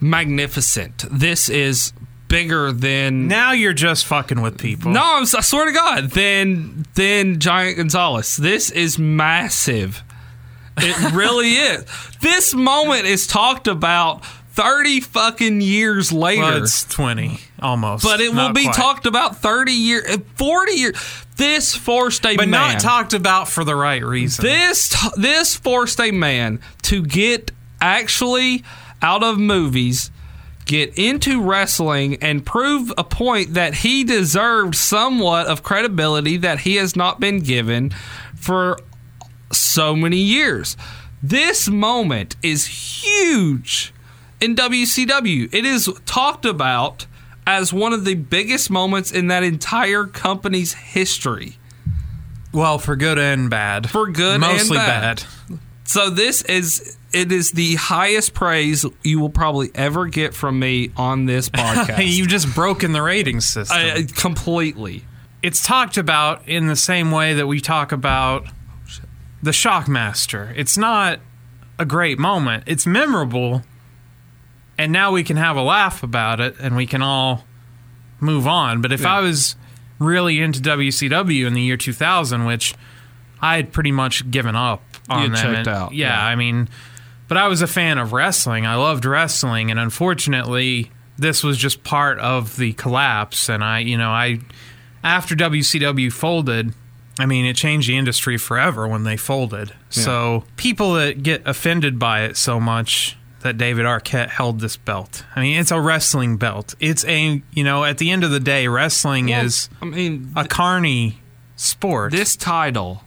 magnificent. 0.00 1.04
This 1.10 1.48
is 1.48 1.92
bigger 2.28 2.72
than 2.72 3.26
Now 3.28 3.52
you're 3.52 3.72
just 3.72 4.06
fucking 4.06 4.40
with 4.40 4.58
people. 4.58 4.92
No, 4.92 5.02
I'm, 5.02 5.22
I 5.22 5.40
swear 5.40 5.66
to 5.66 5.72
God, 5.72 6.10
than 6.10 6.86
than 6.94 7.38
Giant 7.40 7.76
Gonzalez. 7.76 8.36
This 8.36 8.70
is 8.70 8.98
massive. 8.98 10.02
It 10.78 11.12
really 11.14 11.50
is. 11.50 11.84
This 12.20 12.54
moment 12.54 13.06
is 13.06 13.26
talked 13.26 13.66
about 13.68 14.24
thirty 14.24 15.00
fucking 15.00 15.60
years 15.60 16.12
later. 16.12 16.42
Well, 16.42 16.62
it's 16.62 16.84
20 16.84 17.38
almost. 17.60 18.04
but 18.04 18.20
it 18.20 18.32
will 18.32 18.52
be 18.52 18.64
quite. 18.64 18.74
talked 18.74 19.06
about 19.06 19.36
30 19.36 19.72
years, 19.72 20.04
uh, 20.08 20.18
40 20.36 20.72
years. 20.72 21.26
This 21.36 21.74
forced 21.74 22.24
a 22.26 22.36
but 22.36 22.48
man. 22.48 22.74
not 22.74 22.80
talked 22.80 23.14
about 23.14 23.48
for 23.48 23.64
the 23.64 23.74
right 23.74 24.04
reason. 24.04 24.44
This 24.44 24.94
this 25.16 25.56
forced 25.56 26.00
a 26.00 26.10
man 26.10 26.60
to 26.82 27.02
get 27.02 27.50
actually 27.80 28.62
out 29.02 29.22
of 29.22 29.38
movies, 29.38 30.10
get 30.66 30.96
into 30.98 31.42
wrestling, 31.42 32.16
and 32.22 32.44
prove 32.44 32.92
a 32.96 33.04
point 33.04 33.54
that 33.54 33.74
he 33.76 34.04
deserved 34.04 34.74
somewhat 34.74 35.46
of 35.46 35.62
credibility 35.62 36.36
that 36.36 36.60
he 36.60 36.76
has 36.76 36.94
not 36.94 37.20
been 37.20 37.40
given 37.40 37.90
for 38.34 38.78
so 39.52 39.96
many 39.96 40.18
years. 40.18 40.76
This 41.22 41.68
moment 41.68 42.36
is 42.42 43.02
huge 43.02 43.92
in 44.40 44.56
WCW. 44.56 45.52
It 45.52 45.64
is 45.64 45.90
talked 46.06 46.44
about 46.44 47.06
as 47.46 47.72
one 47.72 47.92
of 47.92 48.04
the 48.04 48.14
biggest 48.14 48.70
moments 48.70 49.12
in 49.12 49.26
that 49.26 49.42
entire 49.42 50.04
company's 50.04 50.74
history. 50.74 51.58
Well, 52.52 52.78
for 52.78 52.96
good 52.96 53.18
and 53.18 53.50
bad. 53.50 53.90
For 53.90 54.10
good 54.10 54.40
Mostly 54.40 54.78
and 54.78 54.86
bad. 54.86 55.24
So 55.84 56.10
this 56.10 56.42
is 56.42 56.96
it 57.12 57.32
is 57.32 57.50
the 57.52 57.74
highest 57.76 58.34
praise 58.34 58.84
you 59.02 59.18
will 59.20 59.30
probably 59.30 59.70
ever 59.74 60.06
get 60.06 60.34
from 60.34 60.58
me 60.58 60.90
on 60.96 61.26
this 61.26 61.48
podcast. 61.50 62.06
You've 62.06 62.28
just 62.28 62.54
broken 62.54 62.92
the 62.92 63.02
rating 63.02 63.40
system. 63.40 63.76
I- 63.78 64.06
completely. 64.16 65.04
it's 65.42 65.66
talked 65.66 65.96
about 65.96 66.46
in 66.48 66.66
the 66.66 66.76
same 66.76 67.10
way 67.10 67.34
that 67.34 67.46
we 67.46 67.60
talk 67.60 67.92
about 67.92 68.46
the 69.42 69.50
Shockmaster. 69.52 70.52
It's 70.56 70.76
not 70.78 71.18
a 71.78 71.84
great 71.86 72.18
moment. 72.18 72.64
It's 72.66 72.86
memorable, 72.86 73.62
and 74.78 74.92
now 74.92 75.12
we 75.12 75.24
can 75.24 75.36
have 75.38 75.56
a 75.56 75.62
laugh 75.62 76.02
about 76.02 76.40
it, 76.40 76.56
and 76.60 76.76
we 76.76 76.86
can 76.86 77.02
all 77.02 77.44
move 78.20 78.46
on. 78.46 78.82
But 78.82 78.92
if 78.92 79.00
Yeah. 79.00 79.16
I 79.16 79.20
was 79.20 79.56
really 79.98 80.40
into 80.40 80.60
WCW 80.60 81.46
in 81.46 81.54
the 81.54 81.62
year 81.62 81.76
2000, 81.78 82.44
which 82.44 82.74
I 83.40 83.56
had 83.56 83.72
pretty 83.72 83.92
much 83.92 84.30
given 84.30 84.54
up 84.56 84.82
on 85.08 85.22
You 85.22 85.28
them, 85.30 85.36
checked 85.36 85.58
and- 85.66 85.68
out, 85.68 85.92
Yeah, 85.94 86.08
yeah. 86.08 86.24
I 86.24 86.34
mean, 86.36 86.68
but 87.30 87.36
I 87.38 87.46
was 87.46 87.62
a 87.62 87.68
fan 87.68 87.96
of 87.98 88.12
wrestling. 88.12 88.66
I 88.66 88.74
loved 88.74 89.04
wrestling, 89.04 89.70
and 89.70 89.78
unfortunately, 89.78 90.90
this 91.16 91.44
was 91.44 91.56
just 91.56 91.84
part 91.84 92.18
of 92.18 92.56
the 92.56 92.72
collapse. 92.72 93.48
And 93.48 93.62
I, 93.62 93.78
you 93.78 93.96
know, 93.96 94.10
I 94.10 94.40
after 95.04 95.36
WCW 95.36 96.12
folded, 96.12 96.74
I 97.20 97.26
mean, 97.26 97.44
it 97.46 97.54
changed 97.54 97.88
the 97.88 97.96
industry 97.96 98.36
forever 98.36 98.88
when 98.88 99.04
they 99.04 99.16
folded. 99.16 99.72
So 99.90 100.42
people 100.56 100.94
that 100.94 101.22
get 101.22 101.46
offended 101.46 102.00
by 102.00 102.22
it 102.22 102.36
so 102.36 102.58
much 102.58 103.16
that 103.42 103.56
David 103.56 103.86
Arquette 103.86 104.30
held 104.30 104.58
this 104.58 104.76
belt. 104.76 105.24
I 105.36 105.40
mean, 105.40 105.60
it's 105.60 105.70
a 105.70 105.80
wrestling 105.80 106.36
belt. 106.36 106.74
It's 106.80 107.04
a, 107.04 107.40
you 107.52 107.62
know, 107.62 107.84
at 107.84 107.98
the 107.98 108.10
end 108.10 108.24
of 108.24 108.32
the 108.32 108.40
day, 108.40 108.66
wrestling 108.66 109.28
Well, 109.28 109.44
is 109.44 109.70
I 109.80 109.84
mean, 109.84 110.32
a 110.34 110.48
carny 110.48 111.20
sport. 111.54 112.10
this 112.10 112.34
title 112.34 113.04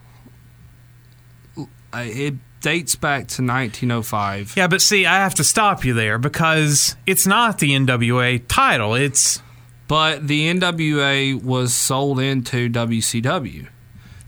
it 1.94 2.36
dates 2.64 2.96
back 2.96 3.28
to 3.28 3.44
1905. 3.44 4.54
Yeah, 4.58 4.66
but 4.68 4.82
see, 4.82 5.06
I 5.06 5.18
have 5.18 5.36
to 5.36 5.44
stop 5.44 5.86
you 5.86 5.94
there 5.94 6.18
because 6.18 6.96
it's 7.06 7.28
not 7.28 7.60
the 7.60 7.72
NWA 7.76 8.42
title. 8.48 8.96
It's 8.96 9.44
But 9.88 10.28
the 10.28 10.48
NWA 10.52 11.44
was 11.44 11.76
sold 11.76 12.20
into 12.20 12.70
WCW. 12.70 13.68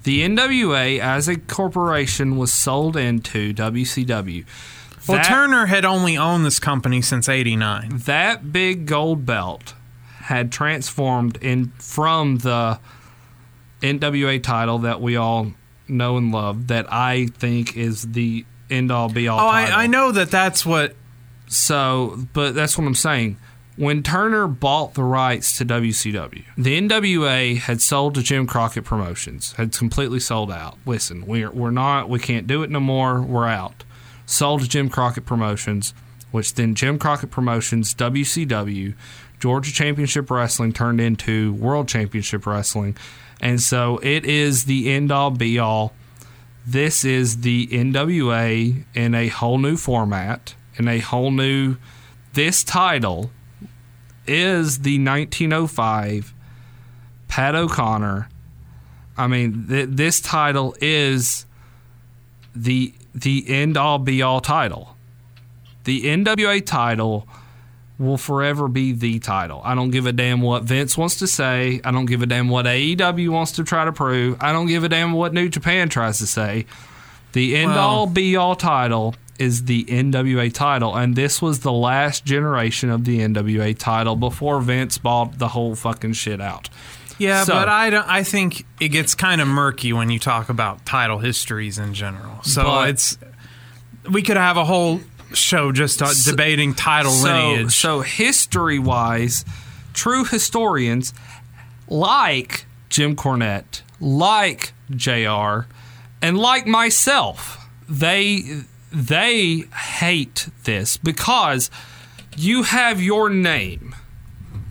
The 0.04 0.22
NWA 0.22 1.00
as 1.00 1.28
a 1.28 1.38
corporation 1.38 2.38
was 2.38 2.54
sold 2.54 2.96
into 2.96 3.54
WCW. 3.54 4.46
well, 5.08 5.18
That- 5.18 5.26
Turner 5.28 5.66
had 5.68 5.84
only 5.86 6.16
owned 6.18 6.46
this 6.46 6.60
company 6.60 7.02
since 7.02 7.28
'89. 7.28 8.02
that 8.06 8.52
big 8.52 8.86
gold 8.86 9.26
belt 9.26 9.74
had 10.24 10.52
transformed 10.52 11.38
in 11.42 11.72
from 11.80 12.40
the 12.40 12.80
NWA 13.82 14.40
title 14.42 14.80
that 14.80 15.02
we 15.02 15.16
all 15.16 15.54
know 15.88 16.18
and 16.18 16.32
love 16.32 16.68
that 16.68 16.92
I 16.92 17.28
think 17.28 17.76
is 17.78 18.04
the 18.12 18.46
end 18.70 18.92
all 18.92 19.10
be 19.10 19.28
all 19.28 19.40
Oh. 19.40 19.48
I, 19.48 19.84
I 19.84 19.88
know 19.88 20.12
that 20.12 20.32
that's 20.32 20.66
what. 20.66 20.96
So, 21.48 22.26
but 22.34 22.56
that's 22.56 22.78
what 22.78 22.88
I'm 22.88 22.96
saying. 22.96 23.38
When 23.78 24.04
Turner 24.04 24.48
bought 24.48 24.94
the 24.94 25.04
rights 25.04 25.58
to 25.58 25.66
WCW, 25.66 26.44
the 26.58 26.80
NWA 26.80 27.58
had 27.58 27.82
sold 27.82 28.16
to 28.16 28.24
Jim 28.24 28.48
Crockett 28.48 28.86
Promotions, 28.86 29.52
had 29.54 29.74
completely 29.74 30.20
sold 30.20 30.50
out. 30.52 30.78
Listen, 30.86 31.26
we're 31.26 31.52
we're 31.52 31.72
not, 31.72 32.10
we 32.10 32.20
can't 32.20 32.48
do 32.48 32.64
it 32.64 32.70
no 32.70 32.80
more. 32.80 33.22
We're 33.22 33.48
out. 33.48 33.84
Sold 34.26 34.62
to 34.62 34.70
Jim 34.70 34.90
Crockett 34.90 35.26
Promotions, 35.26 35.94
which 36.32 36.56
then 36.56 36.74
Jim 36.74 36.98
Crockett 36.98 37.32
Promotions, 37.32 37.94
WCW, 37.94 38.96
Georgia 39.40 39.72
Championship 39.72 40.32
Wrestling 40.32 40.74
turned 40.74 41.00
into 41.02 41.54
World 41.54 41.88
Championship 41.88 42.48
Wrestling, 42.48 42.96
and 43.42 43.62
so 43.62 44.00
it 44.00 44.26
is 44.26 44.66
the 44.66 44.92
end 44.92 45.12
all 45.12 45.32
be 45.32 45.60
all. 45.60 45.94
This 46.66 47.06
is 47.06 47.42
the 47.42 47.68
NWA 47.68 48.86
in 48.94 49.14
a 49.14 49.28
whole 49.28 49.58
new 49.58 49.78
format, 49.78 50.56
in 50.78 50.88
a 50.88 51.00
whole 51.00 51.32
new. 51.32 51.78
This 52.34 52.64
title 52.64 53.32
is 54.26 54.80
the 54.80 54.98
1905 55.00 56.34
Pat 57.28 57.56
O'Connor. 57.56 58.30
I 59.18 59.28
mean, 59.28 59.68
th- 59.68 59.90
this 59.92 60.20
title 60.20 60.76
is 60.82 61.46
the 62.56 62.94
the 63.14 63.46
end 63.48 63.78
all 63.78 64.00
be 64.00 64.22
all 64.22 64.42
title. 64.42 64.96
The 65.84 66.02
NWA 66.04 66.66
title 66.66 67.28
will 67.98 68.18
forever 68.18 68.68
be 68.68 68.92
the 68.92 69.20
title. 69.20 69.62
I 69.64 69.74
don't 69.76 69.90
give 69.92 70.06
a 70.06 70.12
damn 70.12 70.42
what 70.42 70.64
Vince 70.64 70.98
wants 70.98 71.16
to 71.20 71.28
say. 71.28 71.80
I 71.84 71.92
don't 71.92 72.06
give 72.06 72.22
a 72.22 72.26
damn 72.26 72.50
what 72.50 72.66
AEW 72.66 73.30
wants 73.30 73.54
to 73.54 73.64
try 73.64 73.86
to 73.86 73.94
prove. 73.94 74.38
I 74.42 74.52
don't 74.52 74.68
give 74.68 74.84
a 74.84 74.90
damn 74.90 75.14
what 75.14 75.34
New 75.34 75.48
Japan 75.50 75.88
tries 75.90 76.18
to 76.20 76.28
say. 76.28 76.66
The 77.32 77.56
end 77.56 77.72
Well- 77.72 77.80
all 77.90 78.08
be 78.08 78.36
all 78.36 78.56
title 78.56 79.16
is 79.40 79.66
the 79.66 79.86
NWA 79.90 80.50
title, 80.50 80.96
and 80.96 81.16
this 81.16 81.42
was 81.42 81.60
the 81.60 81.72
last 81.72 82.24
generation 82.26 82.90
of 82.90 83.04
the 83.06 83.20
NWA 83.22 83.74
title 83.74 84.16
before 84.16 84.62
Vince 84.62 84.98
bought 84.98 85.40
the 85.40 85.50
whole 85.50 85.76
fucking 85.76 86.14
shit 86.14 86.40
out. 86.40 86.70
Yeah, 87.18 87.44
So- 87.46 87.54
but 87.54 87.68
I 87.70 87.90
don't. 87.90 88.08
I 88.10 88.24
think 88.24 88.66
it 88.80 88.90
gets 88.90 89.16
kind 89.16 89.40
of 89.42 89.48
murky 89.48 89.94
when 89.94 90.10
you 90.10 90.20
talk 90.20 90.50
about 90.50 90.86
title 90.86 91.20
histories 91.20 91.78
in 91.78 91.94
general. 91.94 92.40
So 92.44 92.64
But- 92.64 92.90
it's 92.90 93.18
we 94.10 94.22
could 94.22 94.38
have 94.38 94.56
a 94.58 94.66
whole 94.66 95.02
show 95.36 95.72
just 95.72 96.02
uh, 96.02 96.08
So- 96.08 96.32
debating 96.32 96.74
title 96.74 97.12
so, 97.12 97.28
lineage. 97.28 97.74
So 97.76 98.02
history 98.02 98.80
wise, 98.80 99.46
true 99.94 100.26
historians 100.26 101.14
like 101.88 102.66
Jim 102.90 103.16
Cornette, 103.16 103.82
like 104.00 104.74
JR, 104.90 105.68
and 106.22 106.38
like 106.38 106.66
myself, 106.66 107.68
they 107.88 108.64
they 108.92 109.64
hate 110.00 110.48
this 110.64 110.98
because 110.98 111.70
you 112.38 112.64
have 112.64 113.02
your 113.02 113.30
name 113.30 113.94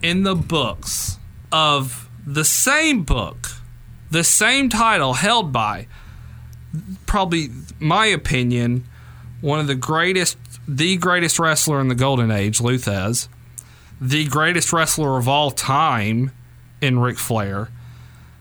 in 0.02 0.22
the 0.22 0.34
books 0.34 1.18
of 1.52 2.08
the 2.26 2.44
same 2.44 3.02
book, 3.04 3.48
the 4.10 4.24
same 4.24 4.68
title 4.68 5.14
held 5.14 5.52
by 5.52 5.86
probably 7.06 7.50
my 7.78 8.06
opinion, 8.06 8.84
one 9.40 9.60
of 9.60 9.66
the 9.66 9.74
greatest, 9.74 10.36
the 10.66 10.96
greatest 10.96 11.38
wrestler 11.38 11.80
in 11.80 11.88
the 11.88 11.94
golden 11.94 12.30
age, 12.30 12.60
Lou 12.60 12.76
Thesz, 12.76 13.28
the 14.00 14.26
greatest 14.26 14.72
wrestler 14.72 15.18
of 15.18 15.28
all 15.28 15.50
time 15.50 16.30
in 16.80 16.98
Ric 16.98 17.18
Flair, 17.18 17.68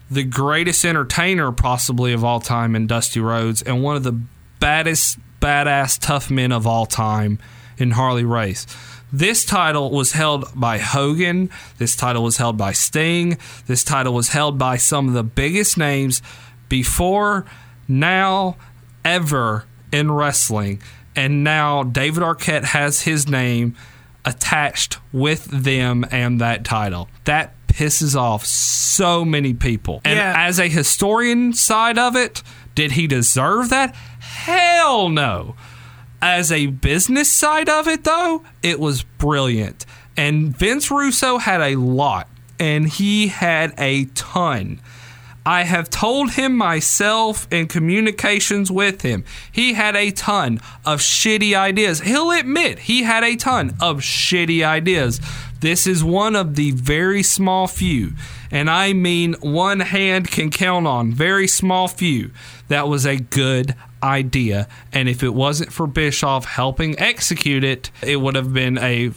the 0.09 0.23
greatest 0.23 0.85
entertainer 0.85 1.51
possibly 1.51 2.13
of 2.13 2.23
all 2.23 2.39
time 2.39 2.75
in 2.75 2.87
Dusty 2.87 3.19
Rhodes, 3.19 3.61
and 3.61 3.83
one 3.83 3.95
of 3.95 4.03
the 4.03 4.19
baddest, 4.59 5.17
badass 5.41 5.99
tough 5.99 6.31
men 6.31 6.51
of 6.51 6.65
all 6.65 6.85
time 6.85 7.39
in 7.77 7.91
Harley 7.91 8.23
Race. 8.23 8.65
This 9.11 9.45
title 9.45 9.91
was 9.91 10.13
held 10.13 10.45
by 10.55 10.79
Hogan. 10.79 11.51
This 11.77 11.95
title 11.95 12.23
was 12.23 12.37
held 12.37 12.57
by 12.57 12.71
Sting. 12.71 13.37
This 13.67 13.83
title 13.83 14.13
was 14.13 14.29
held 14.29 14.57
by 14.57 14.77
some 14.77 15.07
of 15.07 15.13
the 15.13 15.23
biggest 15.23 15.77
names 15.77 16.21
before, 16.67 17.45
now, 17.87 18.57
ever 19.05 19.65
in 19.91 20.11
wrestling. 20.11 20.81
And 21.15 21.43
now 21.43 21.83
David 21.83 22.23
Arquette 22.23 22.63
has 22.65 23.01
his 23.01 23.27
name 23.27 23.75
attached 24.25 24.97
with 25.11 25.45
them 25.45 26.05
and 26.11 26.39
that 26.41 26.63
title. 26.63 27.09
That 27.25 27.53
pisses 27.67 28.15
off 28.15 28.45
so 28.45 29.25
many 29.25 29.53
people. 29.53 30.01
And 30.05 30.17
Yeah. 30.17 30.33
as 30.37 30.59
a 30.59 30.67
historian 30.69 31.53
side 31.53 31.97
of 31.97 32.15
it, 32.15 32.41
did 32.75 32.93
he 32.93 33.07
deserve 33.07 33.69
that? 33.69 33.95
Hell 34.19 35.09
no. 35.09 35.55
As 36.21 36.51
a 36.51 36.67
business 36.67 37.31
side 37.31 37.67
of 37.69 37.87
it, 37.87 38.03
though, 38.05 38.43
it 38.61 38.79
was 38.79 39.03
brilliant. 39.17 39.85
And 40.15 40.55
Vince 40.57 40.89
Russo 40.89 41.37
had 41.39 41.59
a 41.61 41.75
lot, 41.75 42.29
and 42.59 42.87
he 42.87 43.27
had 43.27 43.73
a 43.77 44.05
ton. 44.15 44.79
I 45.45 45.63
have 45.63 45.89
told 45.89 46.31
him 46.31 46.55
myself 46.55 47.47
in 47.51 47.67
communications 47.67 48.71
with 48.71 49.01
him. 49.01 49.25
He 49.51 49.73
had 49.73 49.95
a 49.95 50.11
ton 50.11 50.59
of 50.85 51.01
shitty 51.01 51.53
ideas. 51.53 52.01
He'll 52.01 52.31
admit 52.31 52.79
he 52.79 53.03
had 53.03 53.23
a 53.23 53.35
ton 53.35 53.75
of 53.81 53.99
shitty 53.99 54.65
ideas. 54.65 55.19
This 55.59 55.87
is 55.87 56.03
one 56.03 56.35
of 56.35 56.55
the 56.55 56.71
very 56.71 57.23
small 57.23 57.67
few, 57.67 58.13
and 58.51 58.69
I 58.69 58.91
mean 58.91 59.33
one 59.39 59.79
hand 59.79 60.29
can 60.29 60.51
count 60.51 60.87
on, 60.87 61.13
very 61.13 61.47
small 61.47 61.87
few. 61.87 62.31
That 62.67 62.89
was 62.89 63.05
a 63.05 63.15
good 63.15 63.73
idea. 64.03 64.67
And 64.91 65.07
if 65.07 65.23
it 65.23 65.33
wasn't 65.33 65.71
for 65.71 65.87
Bischoff 65.87 66.43
helping 66.43 66.99
execute 66.99 67.63
it, 67.63 67.91
it 68.01 68.17
would 68.17 68.35
have 68.35 68.53
been 68.53 68.77
a 68.77 69.11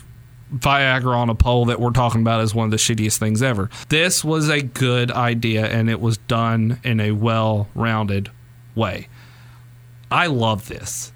Viagra 0.54 1.16
on 1.16 1.28
a 1.28 1.34
pole 1.34 1.64
that 1.66 1.80
we're 1.80 1.90
talking 1.90 2.20
about 2.20 2.40
as 2.40 2.54
one 2.54 2.64
of 2.66 2.70
the 2.70 2.76
shittiest 2.76 3.18
things 3.18 3.42
ever. 3.42 3.68
This 3.88 4.24
was 4.24 4.48
a 4.48 4.62
good 4.62 5.10
idea 5.10 5.66
and 5.66 5.90
it 5.90 6.00
was 6.00 6.18
done 6.18 6.80
in 6.84 7.00
a 7.00 7.12
well 7.12 7.68
rounded 7.74 8.30
way. 8.74 9.08
I 10.10 10.26
love 10.26 10.68
this. 10.68 11.12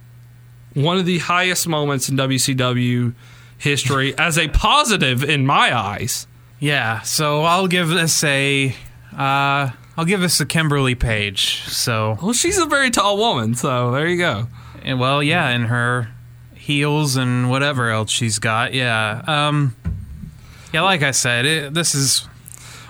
One 0.74 0.98
of 0.98 1.06
the 1.06 1.18
highest 1.18 1.68
moments 1.68 2.08
in 2.08 2.16
WCW 2.16 3.14
history 3.58 4.14
as 4.18 4.38
a 4.38 4.48
positive 4.48 5.22
in 5.22 5.46
my 5.46 5.76
eyes. 5.76 6.26
yeah, 6.58 7.00
so 7.02 7.42
I'll 7.42 7.68
give 7.68 7.88
this 7.88 8.22
a. 8.24 8.74
Uh, 9.16 9.70
I'll 9.96 10.04
give 10.04 10.20
this 10.20 10.40
a 10.40 10.46
Kimberly 10.46 10.94
Page. 10.94 11.62
So 11.64 12.16
Well, 12.22 12.32
she's 12.32 12.58
a 12.58 12.66
very 12.66 12.90
tall 12.90 13.16
woman, 13.18 13.54
so 13.54 13.90
there 13.90 14.06
you 14.06 14.16
go. 14.16 14.48
And 14.82 14.98
well, 14.98 15.22
yeah, 15.22 15.48
and 15.48 15.66
her 15.66 16.08
heels 16.70 17.16
and 17.16 17.50
whatever 17.50 17.90
else 17.90 18.10
she's 18.10 18.38
got. 18.38 18.72
Yeah. 18.74 19.22
Um 19.26 19.74
Yeah, 20.72 20.82
like 20.82 21.02
I 21.02 21.10
said, 21.10 21.44
it, 21.46 21.74
this 21.74 21.94
is 21.94 22.28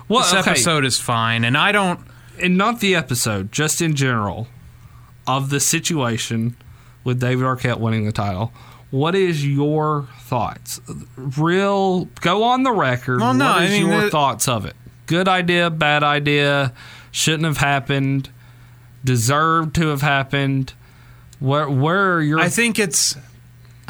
Well, 0.07 0.21
this 0.21 0.33
okay. 0.33 0.51
episode 0.51 0.85
is 0.85 0.99
fine 0.99 1.43
and 1.43 1.57
I 1.57 1.71
don't 1.71 1.99
and 2.39 2.57
not 2.57 2.79
the 2.79 2.95
episode, 2.95 3.51
just 3.51 3.81
in 3.81 3.95
general, 3.95 4.47
of 5.27 5.49
the 5.49 5.59
situation 5.59 6.55
with 7.03 7.19
David 7.19 7.43
Arquette 7.45 7.79
winning 7.79 8.05
the 8.05 8.11
title. 8.11 8.51
What 8.91 9.15
is 9.15 9.45
your 9.47 10.07
thoughts? 10.21 10.81
Real, 11.15 12.05
go 12.21 12.43
on 12.43 12.63
the 12.63 12.71
record. 12.71 13.19
Well, 13.21 13.33
no, 13.33 13.45
what 13.53 13.63
is 13.63 13.71
I 13.71 13.73
mean, 13.79 13.87
your 13.87 14.01
the- 14.01 14.09
thoughts 14.09 14.47
of 14.47 14.65
it? 14.65 14.75
Good 15.07 15.27
idea, 15.27 15.69
bad 15.69 16.03
idea, 16.03 16.73
shouldn't 17.11 17.43
have 17.45 17.57
happened, 17.57 18.29
deserved 19.03 19.75
to 19.75 19.87
have 19.87 20.01
happened. 20.01 20.73
Where, 21.39 21.69
where 21.69 22.15
are 22.15 22.21
your? 22.21 22.39
I 22.39 22.49
think 22.49 22.79
it's 22.79 23.15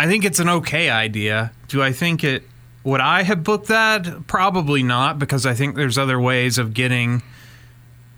I 0.02 0.08
think 0.08 0.26
it's 0.26 0.40
an 0.40 0.50
okay 0.50 0.90
idea. 0.90 1.52
Do 1.68 1.84
I 1.84 1.92
think 1.92 2.24
it 2.24 2.42
would 2.84 3.02
I 3.02 3.22
have 3.22 3.44
booked 3.44 3.68
that? 3.68 4.26
Probably 4.26 4.82
not 4.82 5.20
because 5.20 5.46
I 5.46 5.54
think 5.54 5.76
there's 5.76 5.96
other 5.96 6.20
ways 6.20 6.58
of 6.58 6.74
getting 6.74 7.22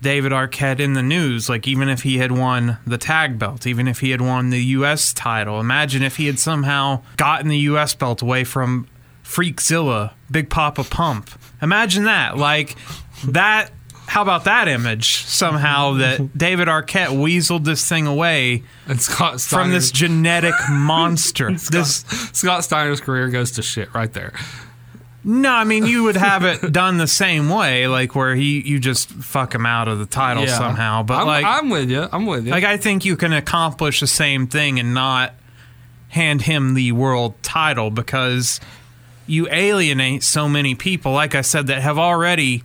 David 0.02 0.32
Arquette 0.32 0.80
in 0.80 0.94
the 0.94 1.03
news. 1.03 1.50
Like 1.50 1.68
even 1.68 1.90
if 1.90 2.03
he 2.03 2.20
had 2.20 2.32
won 2.32 2.78
the 2.88 2.98
tag 2.98 3.38
belt, 3.38 3.68
even 3.68 3.90
if 3.90 4.00
he 4.00 4.12
had 4.12 4.22
won 4.22 4.50
the 4.50 4.64
US 4.78 5.12
title. 5.12 5.60
Imagine 5.60 6.03
if 6.03 6.16
he 6.16 6.28
had 6.28 6.40
somehow 6.40 7.02
gotten 7.18 7.50
the 7.50 7.60
US 7.60 7.94
belt 7.94 8.22
away 8.22 8.45
from 8.45 8.88
Freakzilla, 9.22 10.14
Big 10.32 10.50
Papa 10.50 10.86
Pump. 10.86 11.32
Imagine 11.62 12.06
that. 12.06 12.38
Like 12.38 12.78
that 13.28 13.72
how 14.07 14.22
about 14.22 14.43
that 14.43 14.67
image 14.67 15.23
somehow 15.25 15.93
that 15.98 16.38
David 16.38 16.67
Arquette 16.67 17.09
weaseled 17.09 17.64
this 17.64 17.88
thing 17.88 18.06
away 18.07 18.64
Scott 18.98 19.41
from 19.41 19.72
this 19.72 19.91
genetic 19.91 20.53
monster. 20.69 21.51
this 21.51 21.98
Scott 22.33 22.64
Steiner's 22.64 23.01
career 23.01 23.30
goes 23.30 23.51
to 23.51 23.61
shit 23.61 23.93
right 23.93 24.11
there. 24.14 24.33
no, 25.23 25.49
I 25.51 25.64
mean 25.64 25.85
you 25.85 26.03
would 26.03 26.17
have 26.17 26.43
it 26.43 26.72
done 26.73 26.98
the 26.98 27.07
same 27.07 27.49
way, 27.49 27.88
like 27.88 28.14
where 28.15 28.35
he 28.35 28.61
you 28.61 28.80
just 28.80 29.09
fuck 29.09 29.56
him 29.56 29.65
out 29.65 29.88
of 29.88 29.99
the 29.99 30.06
title 30.06 30.43
Yeah. 30.43 30.57
somehow. 30.57 31.03
But 31.03 31.22
I'm, 31.22 31.27
like 31.27 31.45
I'm 31.45 31.69
with 31.69 31.90
you. 31.90 32.07
I'm 32.11 32.25
with 32.25 32.45
you. 32.45 32.51
like 32.51 32.64
I 32.65 32.77
think 32.77 33.06
you 33.06 33.15
can 33.15 33.33
accomplish 33.33 33.99
the 33.99 34.07
same 34.07 34.48
thing 34.48 34.80
and 34.80 34.93
not 34.93 35.33
hand 36.09 36.43
him 36.43 36.73
the 36.75 36.91
world 36.91 37.33
title 37.41 37.90
because 37.90 38.59
you 39.25 39.48
alienate 39.49 40.22
so 40.22 40.48
many 40.49 40.75
people. 40.75 41.14
Like 41.14 41.33
I 41.33 41.41
said, 41.41 41.67
that 41.67 41.82
have 41.82 41.98
already. 41.98 42.61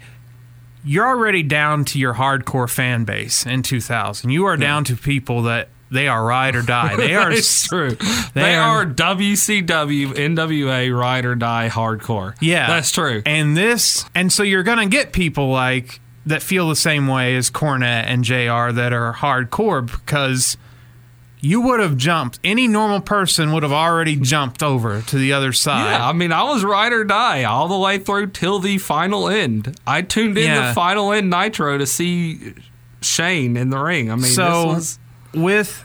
You're 0.89 1.07
already 1.07 1.43
down 1.43 1.85
to 1.87 1.99
your 1.99 2.15
hardcore 2.15 2.69
fan 2.69 3.05
base 3.05 3.45
in 3.47 3.63
2000. 3.63 4.31
You 4.31 4.47
are 4.47 4.57
down 4.57 4.85
to 4.85 4.97
people 4.97 5.43
that 5.43 5.69
they 5.91 6.09
are 6.09 6.25
ride 6.25 6.57
or 6.57 6.63
die. 6.63 6.97
They 6.97 7.15
are 7.15 7.31
it's 7.33 7.67
true. 7.69 7.91
they 7.91 8.29
They, 8.35 8.55
are- 8.57 8.81
are, 8.83 8.87
WCW, 8.87 10.15
NWA, 10.15 10.99
ride 10.99 11.25
or 11.25 11.35
die 11.35 11.69
hardcore. 11.69 12.35
Yeah. 12.41 12.67
That's 12.67 12.91
true. 12.93 13.23
And 13.27 13.57
this, 13.57 14.05
and 14.15 14.33
so 14.33 14.43
you're 14.43 14.63
going 14.63 14.79
to 14.79 14.87
get 14.87 15.13
people 15.13 15.51
like 15.51 16.01
that 16.27 16.43
feel 16.43 16.69
the 16.69 16.77
same 16.77 17.07
way 17.07 17.37
as 17.37 17.51
Cornette 17.51 18.05
and 18.07 18.25
JR 18.25 18.73
that 18.73 18.93
are 18.93 19.15
hardcore 19.15 19.87
because 19.91 20.57
you 21.41 21.61
would 21.61 21.81
have 21.81 21.97
jumped. 21.97 22.39
Any 22.43 22.67
normal 22.69 23.01
person 23.01 23.53
would 23.53 23.63
have 23.63 23.73
already 23.73 24.17
jumped 24.17 24.63
over 24.63 25.03
to 25.03 25.17
the 25.19 25.33
other 25.33 25.53
side. 25.53 25.93
Yeah, 25.93 26.09
I 26.09 26.13
mean, 26.13 26.33
I 26.33 26.43
was 26.45 26.65
ride 26.65 26.93
or 26.93 27.05
die 27.05 27.45
all 27.45 27.69
the 27.69 27.79
way 27.79 27.99
through 27.99 28.29
till 28.29 28.59
the 28.59 28.79
final 28.79 29.29
end. 29.29 29.79
I 29.87 30.03
tuned 30.03 30.37
in 30.39 30.45
Yeah. 30.45 30.69
to 30.69 30.75
final 30.75 31.13
end 31.13 31.31
Nitro 31.31 31.79
to 31.79 31.87
see 31.87 32.55
Shane 33.01 33.57
in 33.57 33.71
the 33.71 33.79
ring. 33.79 34.11
I 34.11 34.17
mean, 34.17 34.25
so 34.25 34.75
this 34.75 34.75
was 34.75 34.99
with 35.35 35.85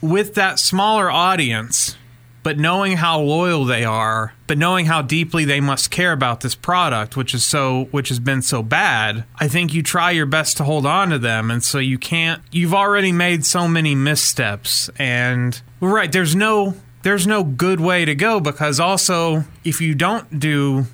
with 0.00 0.34
that 0.34 0.58
smaller 0.58 1.10
audience 1.10 1.96
but 2.42 2.58
knowing 2.58 2.96
how 2.96 3.20
loyal 3.20 3.64
they 3.64 3.84
are 3.84 4.34
but 4.46 4.58
knowing 4.58 4.86
how 4.86 5.02
deeply 5.02 5.44
they 5.44 5.60
must 5.60 5.90
care 5.90 6.12
about 6.12 6.40
this 6.40 6.54
product 6.54 7.16
which 7.16 7.34
is 7.34 7.44
so 7.44 7.84
which 7.90 8.08
has 8.08 8.18
been 8.18 8.42
so 8.42 8.62
bad 8.62 9.24
i 9.36 9.48
think 9.48 9.72
you 9.72 9.82
try 9.82 10.10
your 10.10 10.26
best 10.26 10.56
to 10.56 10.64
hold 10.64 10.86
on 10.86 11.10
to 11.10 11.18
them 11.18 11.50
and 11.50 11.62
so 11.62 11.78
you 11.78 11.98
can't 11.98 12.42
you've 12.50 12.74
already 12.74 13.12
made 13.12 13.44
so 13.44 13.66
many 13.66 13.94
missteps 13.94 14.90
and 14.98 15.62
right 15.80 16.12
there's 16.12 16.34
no 16.36 16.74
there's 17.02 17.26
no 17.26 17.42
good 17.42 17.80
way 17.80 18.04
to 18.04 18.14
go 18.14 18.40
because 18.40 18.78
also 18.78 19.44
if 19.64 19.80
you 19.80 19.94
don't 19.94 20.38
do 20.38 20.86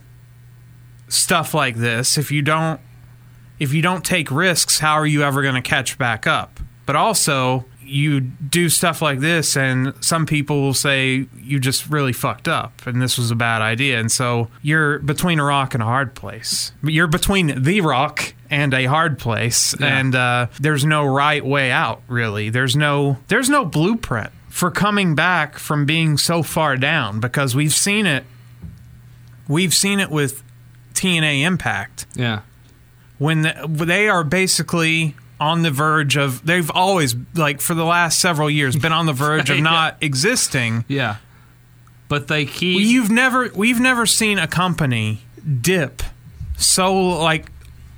stuff 1.08 1.54
like 1.54 1.76
this 1.76 2.18
if 2.18 2.30
you 2.30 2.42
don't 2.42 2.80
if 3.58 3.74
you 3.74 3.82
don't 3.82 4.04
take 4.04 4.30
risks, 4.30 4.78
how 4.78 4.94
are 4.94 5.06
you 5.06 5.22
ever 5.22 5.42
going 5.42 5.54
to 5.54 5.62
catch 5.62 5.98
back 5.98 6.26
up? 6.26 6.60
But 6.86 6.96
also, 6.96 7.64
you 7.88 8.20
do 8.20 8.68
stuff 8.68 9.00
like 9.02 9.20
this, 9.20 9.56
and 9.56 9.92
some 10.00 10.26
people 10.26 10.60
will 10.60 10.74
say 10.74 11.26
you 11.42 11.58
just 11.58 11.88
really 11.88 12.12
fucked 12.12 12.46
up, 12.48 12.86
and 12.86 13.00
this 13.02 13.16
was 13.18 13.30
a 13.30 13.34
bad 13.34 13.62
idea, 13.62 13.98
and 13.98 14.12
so 14.12 14.48
you're 14.62 14.98
between 15.00 15.38
a 15.40 15.44
rock 15.44 15.74
and 15.74 15.82
a 15.82 15.86
hard 15.86 16.14
place. 16.14 16.72
You're 16.82 17.06
between 17.06 17.62
the 17.62 17.80
rock 17.80 18.34
and 18.50 18.72
a 18.74 18.84
hard 18.84 19.18
place, 19.18 19.74
Yeah. 19.80 19.98
and 19.98 20.14
uh, 20.14 20.46
there's 20.60 20.84
no 20.84 21.04
right 21.06 21.44
way 21.44 21.70
out. 21.70 22.02
Really, 22.08 22.50
there's 22.50 22.76
no 22.76 23.18
there's 23.28 23.48
no 23.50 23.64
blueprint 23.64 24.30
for 24.48 24.70
coming 24.70 25.14
back 25.14 25.58
from 25.58 25.86
being 25.86 26.16
so 26.18 26.42
far 26.42 26.76
down 26.76 27.20
because 27.20 27.54
we've 27.56 27.74
seen 27.74 28.06
it. 28.06 28.24
We've 29.48 29.72
seen 29.74 29.98
it 30.00 30.10
with 30.10 30.42
TNA 30.94 31.42
Impact 31.42 32.06
Yeah. 32.14 32.40
when 33.18 33.42
the, 33.42 33.66
they 33.68 34.08
are 34.08 34.24
basically 34.24 35.14
on 35.40 35.62
the 35.62 35.70
verge 35.70 36.16
of 36.16 36.44
they've 36.44 36.70
always 36.72 37.14
like 37.34 37.60
for 37.60 37.74
the 37.74 37.84
last 37.84 38.18
several 38.18 38.50
years 38.50 38.74
been 38.76 38.92
on 38.92 39.06
the 39.06 39.12
verge 39.26 39.50
of 39.50 39.56
Yeah. 39.56 39.62
not 39.62 39.96
existing 40.00 40.84
Yeah. 40.88 41.16
But 42.08 42.26
they 42.28 42.46
keep. 42.46 42.80
you've 42.80 43.10
never 43.10 43.50
we've 43.54 43.78
never 43.80 44.06
seen 44.06 44.38
a 44.38 44.46
company 44.48 45.20
dip 45.60 46.02
so 46.56 46.94
like 47.20 47.46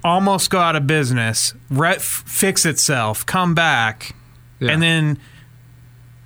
almost 0.05 0.51
go 0.51 0.59
out 0.59 0.77
of 0.77 0.87
business 0.87 1.55
re- 1.71 1.95
f- 1.97 2.25
fix 2.27 2.67
itself 2.67 3.25
come 3.25 3.55
back 3.55 4.15
and 4.61 4.83
then 4.83 5.19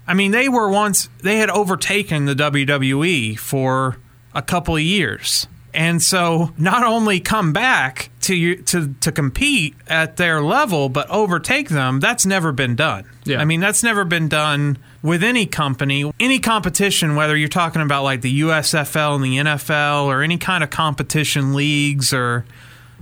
i 0.08 0.14
mean 0.14 0.30
they 0.32 0.48
were 0.48 0.68
once 0.68 1.08
they 1.22 1.36
had 1.38 1.50
overtaken 1.50 2.24
the 2.24 2.34
wwe 2.34 3.38
for 3.38 3.96
a 4.34 4.42
couple 4.42 4.74
of 4.76 4.82
years 4.82 5.46
and 5.72 6.00
so 6.02 6.52
not 6.58 6.82
only 6.84 7.20
come 7.20 7.52
back 7.52 8.10
to 8.24 8.34
you 8.34 8.56
to 8.56 8.94
to 9.00 9.10
compete 9.12 9.74
at 9.86 10.16
their 10.16 10.40
level 10.42 10.88
but 10.88 11.08
overtake 11.10 11.68
them 11.68 12.00
that's 12.00 12.24
never 12.26 12.52
been 12.52 12.74
done 12.74 13.04
Yeah. 13.24 13.40
i 13.40 13.44
mean 13.44 13.60
that's 13.60 13.82
never 13.82 14.04
been 14.04 14.28
done 14.28 14.78
with 15.02 15.22
any 15.22 15.46
company 15.46 16.10
any 16.18 16.38
competition 16.38 17.16
whether 17.16 17.36
you're 17.36 17.48
talking 17.48 17.82
about 17.82 18.02
like 18.02 18.20
the 18.22 18.40
usfl 18.40 19.14
and 19.14 19.24
the 19.24 19.36
nfl 19.38 20.04
or 20.06 20.22
any 20.22 20.38
kind 20.38 20.64
of 20.64 20.70
competition 20.70 21.54
leagues 21.54 22.12
or 22.12 22.44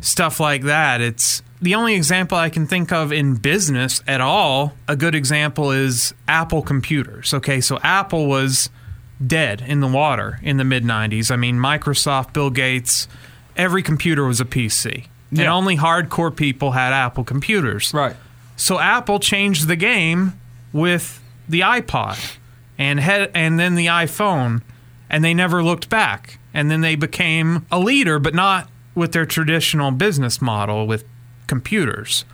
stuff 0.00 0.40
like 0.40 0.62
that 0.62 1.00
it's 1.00 1.42
the 1.60 1.76
only 1.76 1.94
example 1.94 2.36
I 2.36 2.50
can 2.50 2.66
think 2.66 2.90
of 2.90 3.12
in 3.12 3.36
business 3.36 4.02
at 4.08 4.20
all, 4.20 4.72
a 4.88 4.96
good 4.96 5.14
example 5.14 5.70
is 5.70 6.12
Apple 6.26 6.60
computers. 6.60 7.32
Okay, 7.32 7.60
so 7.60 7.78
Apple 7.84 8.26
was 8.26 8.68
dead 9.24 9.60
in 9.64 9.78
the 9.78 9.86
water 9.86 10.40
in 10.42 10.56
the 10.56 10.64
mid 10.64 10.82
90s. 10.82 11.30
I 11.30 11.36
mean, 11.36 11.58
Microsoft, 11.58 12.32
Bill 12.32 12.50
Gates, 12.50 13.06
every 13.56 13.80
computer 13.84 14.24
was 14.24 14.40
a 14.40 14.44
PC. 14.44 15.06
And 15.40 15.48
only 15.48 15.76
hardcore 15.76 16.34
people 16.34 16.72
had 16.72 16.92
Apple 16.92 17.24
computers. 17.24 17.92
Right. 17.94 18.16
So 18.56 18.78
Apple 18.78 19.18
changed 19.18 19.66
the 19.66 19.76
game 19.76 20.38
with 20.72 21.20
the 21.48 21.60
iPod 21.60 22.36
and 22.78 23.00
had, 23.00 23.30
and 23.34 23.58
then 23.58 23.74
the 23.74 23.86
iPhone 23.86 24.62
and 25.12 25.22
they 25.22 25.34
never 25.34 25.62
looked 25.62 25.88
back. 25.88 26.38
And 26.54 26.70
then 26.70 26.80
they 26.80 26.96
became 26.96 27.66
a 27.70 27.78
leader 27.78 28.18
but 28.18 28.34
not 28.34 28.68
with 28.94 29.12
their 29.12 29.26
traditional 29.26 29.90
business 29.90 30.42
model 30.42 30.86
with 30.86 31.04
computers. 31.46 32.24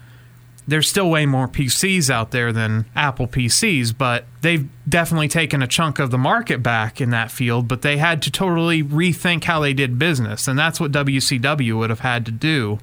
There's 0.67 0.89
still 0.89 1.09
way 1.09 1.25
more 1.25 1.49
PCs 1.49 2.11
out 2.11 2.31
there 2.31 2.53
than 2.53 2.85
Apple 2.95 3.27
PCs, 3.27 3.97
but 3.97 4.27
they've 4.43 4.69
definitely 4.87 5.29
taken 5.29 5.63
a 5.63 5.67
chunk 5.67 5.99
of 5.99 6.11
the 6.11 6.19
market 6.19 6.63
back 6.63 7.01
in 7.01 7.09
that 7.11 7.31
field, 7.31 7.69
but 7.69 7.81
they 7.81 7.97
had 7.97 8.21
to 8.23 8.31
totally 8.31 8.83
rethink 8.83 9.45
how 9.45 9.61
they 9.61 9.73
did 9.73 9.99
business, 9.99 10.47
and 10.47 10.59
that's 10.59 10.79
what 10.79 10.93
WCW 10.93 11.79
would 11.79 11.89
have 11.89 12.01
had 12.01 12.27
to 12.27 12.33
do. 12.33 12.81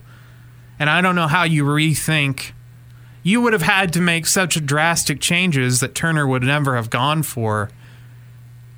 And 0.80 0.90
I 0.90 1.02
don't 1.02 1.16
know 1.16 1.28
how 1.28 1.44
you 1.44 1.64
rethink 1.64 2.52
you 3.26 3.42
would 3.42 3.54
have 3.54 3.64
had 3.64 3.92
to 3.92 4.00
make 4.00 4.28
such 4.28 4.64
drastic 4.68 5.20
changes 5.20 5.80
that 5.80 5.96
Turner 5.96 6.28
would 6.28 6.44
never 6.44 6.76
have 6.76 6.92
gone 6.92 7.24
for. 7.24 7.72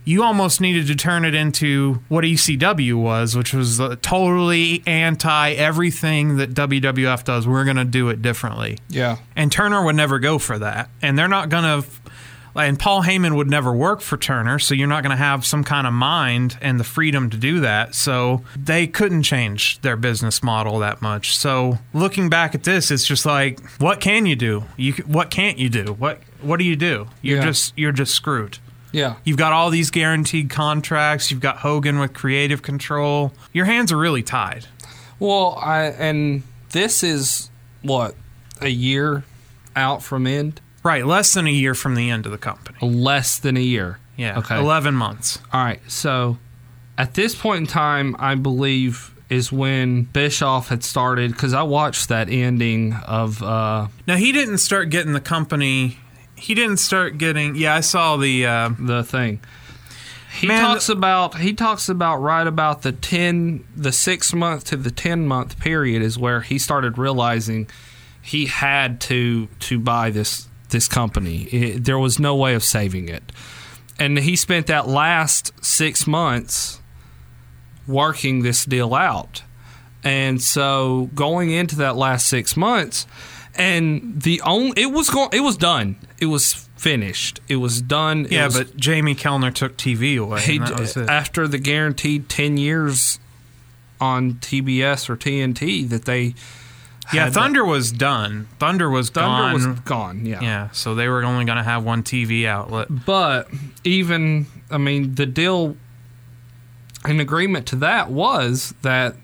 You 0.06 0.24
almost 0.24 0.62
needed 0.62 0.88
to 0.88 0.96
turn 0.96 1.26
it 1.26 1.36
into 1.36 2.02
what 2.08 2.24
ECW 2.24 2.94
was, 2.94 3.36
which 3.36 3.54
was 3.54 3.82
totally 4.02 4.84
anti 4.88 5.52
everything 5.52 6.38
that 6.38 6.54
WWF 6.54 7.26
does. 7.26 7.46
We're 7.46 7.66
going 7.66 7.76
to 7.76 7.84
do 7.84 8.08
it 8.08 8.22
differently. 8.22 8.78
Yeah. 8.88 9.18
And 9.36 9.52
Turner 9.52 9.84
would 9.84 9.98
never 9.98 10.18
go 10.18 10.40
for 10.40 10.58
that. 10.58 10.90
And 11.02 11.20
they're 11.20 11.28
not 11.28 11.50
going 11.50 11.84
to. 11.84 11.90
And 12.58 12.80
Paul 12.80 13.04
Heyman 13.04 13.36
would 13.36 13.50
never 13.50 13.72
work 13.72 14.02
for 14.02 14.18
Turner, 14.18 14.58
so 14.60 14.74
you're 14.74 14.88
not 14.88 15.04
going 15.04 15.12
to 15.12 15.16
have 15.24 15.46
some 15.46 15.64
kind 15.64 15.86
of 15.86 15.94
mind 15.94 16.58
and 16.62 16.80
the 16.80 16.84
freedom 16.84 17.30
to 17.30 17.38
do 17.38 17.60
that. 17.62 17.94
So 17.96 18.42
they 18.58 18.88
couldn't 18.88 19.24
change 19.24 19.80
their 19.82 19.96
business 19.96 20.42
model 20.42 20.80
that 20.80 21.02
much. 21.02 21.36
So 21.38 21.78
looking 21.94 22.30
back 22.30 22.56
at 22.56 22.64
this, 22.64 22.90
it's 22.92 23.06
just 23.06 23.26
like, 23.26 23.60
what 23.80 24.00
can 24.02 24.26
you 24.26 24.36
do? 24.36 24.64
You 24.76 24.94
what 25.06 25.30
can't 25.30 25.58
you 25.58 25.70
do? 25.70 25.94
What 25.94 26.20
what 26.42 26.58
do 26.58 26.66
you 26.66 26.76
do? 26.76 27.08
You're 27.22 27.38
Yeah. 27.38 27.46
just 27.46 27.74
you're 27.78 27.92
just 27.92 28.14
screwed. 28.14 28.58
Yeah. 28.92 29.16
You've 29.24 29.38
got 29.38 29.54
all 29.54 29.70
these 29.70 29.92
guaranteed 29.92 30.50
contracts. 30.50 31.30
You've 31.30 31.42
got 31.42 31.58
Hogan 31.58 32.00
with 32.00 32.14
creative 32.14 32.62
control. 32.62 33.34
Your 33.54 33.66
hands 33.66 33.92
are 33.92 33.98
really 33.98 34.24
tied. 34.24 34.66
Well, 35.20 35.60
I 35.62 35.86
and 35.86 36.44
this 36.72 37.04
is 37.04 37.50
what 37.82 38.16
a 38.62 38.70
year 38.70 39.24
out 39.76 40.02
from 40.02 40.26
end. 40.26 40.62
Right, 40.84 41.06
less 41.06 41.34
than 41.34 41.48
a 41.48 41.52
year 41.52 41.74
from 41.76 41.96
the 41.96 42.10
end 42.10 42.26
of 42.26 42.32
the 42.32 42.38
company. 42.38 42.78
Less 42.82 43.40
than 43.40 43.58
a 43.58 43.62
year. 43.62 44.00
Yeah, 44.16 44.40
Okay. 44.40 44.58
11 44.58 44.96
months. 44.96 45.40
All 45.54 45.64
right. 45.64 45.82
So 45.88 46.38
at 46.98 47.14
this 47.14 47.36
point 47.36 47.62
in 47.62 47.68
time, 47.68 48.16
I 48.20 48.36
believe 48.36 49.14
is 49.30 49.52
when 49.52 50.04
Bischoff 50.04 50.70
had 50.70 50.84
started 50.84 51.32
because 51.34 51.54
I 51.54 51.62
watched 51.64 52.08
that 52.10 52.30
ending 52.30 52.94
of. 52.94 53.44
uh 53.44 53.88
Now 54.08 54.16
he 54.16 54.32
didn't 54.32 54.60
start 54.60 54.90
getting 54.90 55.12
the 55.14 55.20
company. 55.20 56.00
He 56.36 56.54
didn't 56.56 56.78
start 56.78 57.18
getting. 57.18 57.56
Yeah, 57.56 57.76
I 57.76 57.82
saw 57.82 58.16
the 58.18 58.46
uh, 58.46 58.70
the 58.80 59.04
thing. 59.04 59.42
He 60.40 60.48
Man, 60.48 60.64
talks 60.64 60.88
about 60.88 61.38
he 61.40 61.54
talks 61.54 61.90
about 61.90 62.18
right 62.18 62.46
about 62.48 62.84
the 62.84 62.92
ten 62.94 63.66
the 63.76 63.92
six 63.92 64.34
month 64.34 64.66
to 64.66 64.78
the 64.78 64.92
ten 64.92 65.26
month 65.28 65.60
period 65.60 66.02
is 66.02 66.18
where 66.18 66.42
he 66.42 66.58
started 66.60 66.98
realizing 66.98 67.68
he 68.22 68.46
had 68.46 69.02
to 69.02 69.48
to 69.62 69.80
buy 69.80 70.10
this 70.12 70.48
this 70.70 70.88
company. 70.88 71.44
It, 71.44 71.84
there 71.86 72.00
was 72.00 72.20
no 72.20 72.36
way 72.36 72.56
of 72.56 72.64
saving 72.64 73.10
it, 73.10 73.32
and 74.00 74.18
he 74.20 74.36
spent 74.36 74.68
that 74.68 74.88
last 74.88 75.52
six 75.64 76.06
months 76.08 76.80
working 77.88 78.42
this 78.44 78.66
deal 78.66 78.94
out. 78.94 79.44
And 80.04 80.42
so 80.42 81.10
going 81.16 81.52
into 81.52 81.76
that 81.78 81.96
last 81.96 82.28
six 82.28 82.56
months, 82.56 83.08
and 83.56 84.22
the 84.22 84.42
only 84.42 84.82
it 84.82 84.92
was 84.92 85.10
going 85.10 85.30
it 85.34 85.42
was 85.42 85.58
done. 85.58 85.98
It 86.20 86.28
was 86.28 86.54
finished. 86.78 87.40
It 87.48 87.56
was 87.58 87.82
done. 87.82 88.26
It 88.26 88.32
Yeah, 88.34 88.46
was- 88.46 88.58
but 88.58 88.78
Jamie 88.78 89.16
Kellner 89.16 89.52
took 89.52 89.78
TV 89.78 90.18
away. 90.22 90.42
he, 90.42 90.58
and 90.58 90.68
that 90.68 90.80
was 90.80 90.96
it. 90.96 91.10
after 91.10 91.48
the 91.48 91.58
guaranteed 91.58 92.30
10 92.30 92.58
years 92.58 93.20
on 94.00 94.36
TBS 94.36 95.10
or 95.10 95.18
TNT 95.18 95.90
that 95.90 96.06
they 96.06 96.36
yeah, 97.14 97.30
Thunder 97.30 97.64
was 97.64 97.92
done. 97.92 98.48
Thunder 98.60 98.90
was 98.90 99.10
Thunder 99.10 99.30
gone. 99.30 99.54
was 99.54 99.80
gone, 99.82 100.26
yeah. 100.26 100.42
Yeah, 100.42 100.70
so 100.72 100.96
they 100.96 101.08
were 101.08 101.24
only 101.24 101.46
going 101.46 101.58
to 101.58 101.64
have 101.64 101.84
one 101.84 102.04
TV 102.04 102.46
outlet. 102.46 102.88
But 103.06 103.50
even, 103.84 104.46
I 104.70 104.78
mean, 104.78 105.16
the 105.16 105.26
deal, 105.26 105.78
an 107.06 107.20
agreement 107.20 107.68
to 107.68 107.78
that 107.78 108.10
was 108.12 108.74
that 108.82 109.16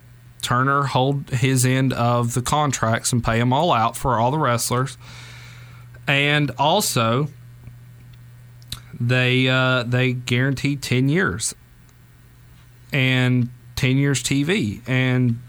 Turner 0.41 0.83
hold 0.83 1.29
his 1.29 1.65
end 1.65 1.93
of 1.93 2.33
the 2.33 2.41
contracts 2.41 3.11
and 3.11 3.23
pay 3.23 3.39
them 3.39 3.51
all 3.53 3.71
out 3.71 3.97
for 3.97 4.19
all 4.19 4.31
the 4.31 4.39
wrestlers, 4.39 4.97
and 6.07 6.51
also 6.57 7.27
they 8.99 9.47
uh, 9.47 9.83
they 9.83 10.13
guaranteed 10.13 10.81
ten 10.81 11.09
years 11.09 11.55
and 12.91 13.49
ten 13.75 13.97
years 13.97 14.21
TV 14.21 14.81
and 14.87 15.39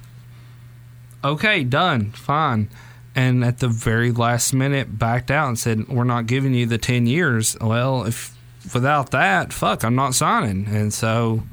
okay, 1.24 1.64
done, 1.64 2.12
fine. 2.12 2.68
And 3.14 3.44
at 3.44 3.58
the 3.60 3.68
very 3.68 4.12
last 4.12 4.52
minute, 4.52 4.98
backed 4.98 5.30
out 5.30 5.48
and 5.48 5.58
said, 5.58 5.88
"We're 5.88 6.04
not 6.04 6.26
giving 6.26 6.52
you 6.54 6.66
the 6.66 6.78
ten 6.78 7.06
years." 7.06 7.56
Well, 7.60 8.04
if 8.04 8.36
without 8.72 9.10
that, 9.12 9.52
fuck, 9.52 9.84
I'm 9.84 9.94
not 9.94 10.14
signing. 10.14 10.66
And 10.66 10.92
so 10.92 11.44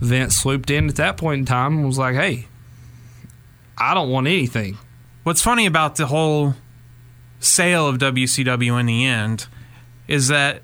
Vince 0.00 0.36
swooped 0.36 0.70
in 0.70 0.88
at 0.88 0.96
that 0.96 1.16
point 1.16 1.40
in 1.40 1.44
time 1.46 1.78
and 1.78 1.86
was 1.86 1.98
like, 1.98 2.14
"Hey, 2.14 2.46
I 3.78 3.94
don't 3.94 4.10
want 4.10 4.26
anything." 4.26 4.78
What's 5.22 5.40
funny 5.40 5.64
about 5.64 5.96
the 5.96 6.06
whole 6.06 6.54
sale 7.40 7.88
of 7.88 7.98
WCW 7.98 8.78
in 8.78 8.86
the 8.86 9.06
end 9.06 9.46
is 10.06 10.28
that 10.28 10.62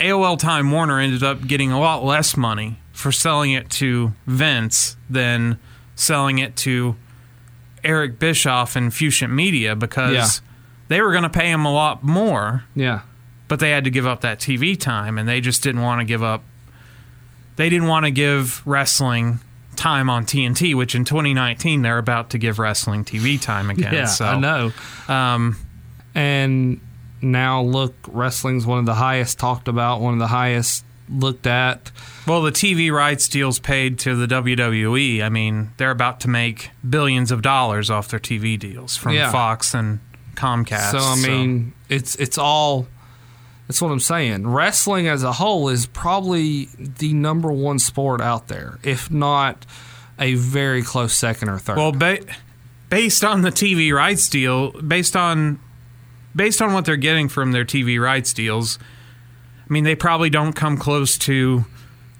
AOL 0.00 0.38
Time 0.38 0.70
Warner 0.70 0.98
ended 0.98 1.22
up 1.22 1.46
getting 1.46 1.70
a 1.70 1.78
lot 1.78 2.02
less 2.02 2.36
money 2.36 2.78
for 2.92 3.12
selling 3.12 3.52
it 3.52 3.68
to 3.70 4.12
Vince 4.26 4.96
than 5.10 5.58
selling 5.94 6.38
it 6.38 6.56
to 6.56 6.96
Eric 7.84 8.18
Bischoff 8.18 8.76
and 8.76 8.92
Fusion 8.92 9.34
Media 9.34 9.74
because 9.76 10.12
Yeah. 10.14 10.28
they 10.88 11.00
were 11.00 11.10
going 11.10 11.22
to 11.24 11.28
pay 11.30 11.50
him 11.50 11.64
a 11.64 11.72
lot 11.72 12.02
more. 12.02 12.64
Yeah. 12.74 13.00
But 13.48 13.58
they 13.60 13.70
had 13.70 13.84
to 13.84 13.90
give 13.90 14.06
up 14.06 14.20
that 14.20 14.38
TV 14.38 14.78
time 14.78 15.18
and 15.18 15.28
they 15.28 15.40
just 15.40 15.62
didn't 15.62 15.82
want 15.82 16.00
to 16.00 16.04
give 16.04 16.22
up 16.22 16.42
they 17.56 17.68
didn't 17.68 17.88
want 17.88 18.06
to 18.06 18.10
give 18.10 18.62
wrestling 18.66 19.38
time 19.76 20.08
on 20.08 20.24
TNT, 20.24 20.74
which 20.74 20.94
in 20.94 21.04
2019 21.04 21.82
they're 21.82 21.98
about 21.98 22.30
to 22.30 22.38
give 22.38 22.58
wrestling 22.58 23.04
TV 23.04 23.38
time 23.40 23.68
again. 23.74 23.92
Yeah, 23.92 24.04
so 24.06 24.24
I 24.24 24.38
know. 24.38 24.72
Um, 25.08 25.56
and 26.14 26.80
now 27.20 27.60
look, 27.62 27.94
wrestling's 28.08 28.64
one 28.64 28.78
of 28.78 28.86
the 28.86 28.94
highest 28.94 29.38
talked 29.38 29.68
about, 29.68 30.00
one 30.00 30.14
of 30.14 30.20
the 30.20 30.28
highest 30.28 30.84
looked 31.10 31.46
at. 31.46 31.90
Well, 32.26 32.42
the 32.42 32.52
TV 32.52 32.92
rights 32.92 33.28
deals 33.28 33.58
paid 33.58 33.98
to 34.00 34.14
the 34.14 34.26
WWE, 34.26 35.22
I 35.22 35.28
mean, 35.28 35.70
they're 35.76 35.90
about 35.90 36.20
to 36.20 36.28
make 36.28 36.70
billions 36.88 37.30
of 37.32 37.42
dollars 37.42 37.90
off 37.90 38.08
their 38.08 38.20
TV 38.20 38.58
deals 38.58 38.96
from 38.96 39.14
Yeah. 39.14 39.30
Fox 39.32 39.74
and 39.74 40.00
Comcast. 40.36 40.92
So 40.92 40.98
I 40.98 41.16
mean, 41.16 41.72
it's 41.88 42.14
it's 42.16 42.38
all. 42.38 42.86
That's 43.66 43.80
what 43.80 43.92
I'm 43.92 44.00
saying. 44.00 44.48
Wrestling 44.48 45.06
as 45.06 45.22
a 45.22 45.32
whole 45.32 45.68
is 45.68 45.86
probably 45.86 46.68
the 46.78 47.12
number 47.12 47.52
one 47.52 47.78
sport 47.78 48.20
out 48.20 48.48
there, 48.48 48.78
if 48.82 49.10
not 49.12 49.64
a 50.18 50.34
very 50.34 50.82
close 50.82 51.12
second 51.14 51.48
or 51.50 51.58
third. 51.58 51.76
Well, 51.76 51.92
ba- 51.92 52.18
based 52.88 53.22
on 53.22 53.42
the 53.42 53.50
TV 53.50 53.92
rights 53.94 54.28
deal, 54.28 54.72
based 54.72 55.14
on 55.14 55.60
based 56.34 56.60
on 56.62 56.72
what 56.72 56.84
they're 56.84 56.96
getting 56.96 57.28
from 57.28 57.52
their 57.52 57.64
TV 57.64 58.00
rights 58.00 58.32
deals, 58.32 58.78
I 59.70 59.72
mean, 59.72 59.84
they 59.84 59.94
probably 59.94 60.30
don't 60.30 60.52
come 60.52 60.76
close 60.76 61.16
to 61.18 61.64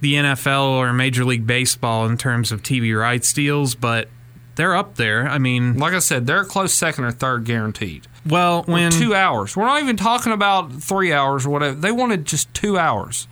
the 0.01 0.15
NFL 0.15 0.69
or 0.79 0.93
Major 0.93 1.25
League 1.25 1.47
Baseball 1.47 2.07
in 2.07 2.17
terms 2.17 2.53
of 2.53 2.63
TV 2.63 2.97
rights 2.99 3.33
deals, 3.33 3.75
but 3.75 4.09
they're 4.55 4.77
up 4.77 4.95
there. 4.95 5.27
I 5.29 5.39
mean, 5.39 5.77
like 5.77 5.93
I 5.93 5.99
said, 5.99 6.27
they're 6.27 6.43
a 6.43 6.47
close 6.47 6.73
second 6.73 7.05
or 7.05 7.11
third 7.11 7.45
guaranteed. 7.45 8.07
Well, 8.25 8.63
when 8.65 8.93
two 8.93 9.15
hours, 9.15 9.57
we're 9.57 9.67
not 9.67 9.83
even 9.83 9.97
talking 9.97 10.33
about 10.33 10.73
three 10.83 11.13
hours 11.13 11.45
or 11.45 11.51
whatever. 11.51 11.75
They 11.75 11.91
wanted 11.93 12.25
just 12.25 12.53
two 12.55 12.79
hours. 12.79 13.27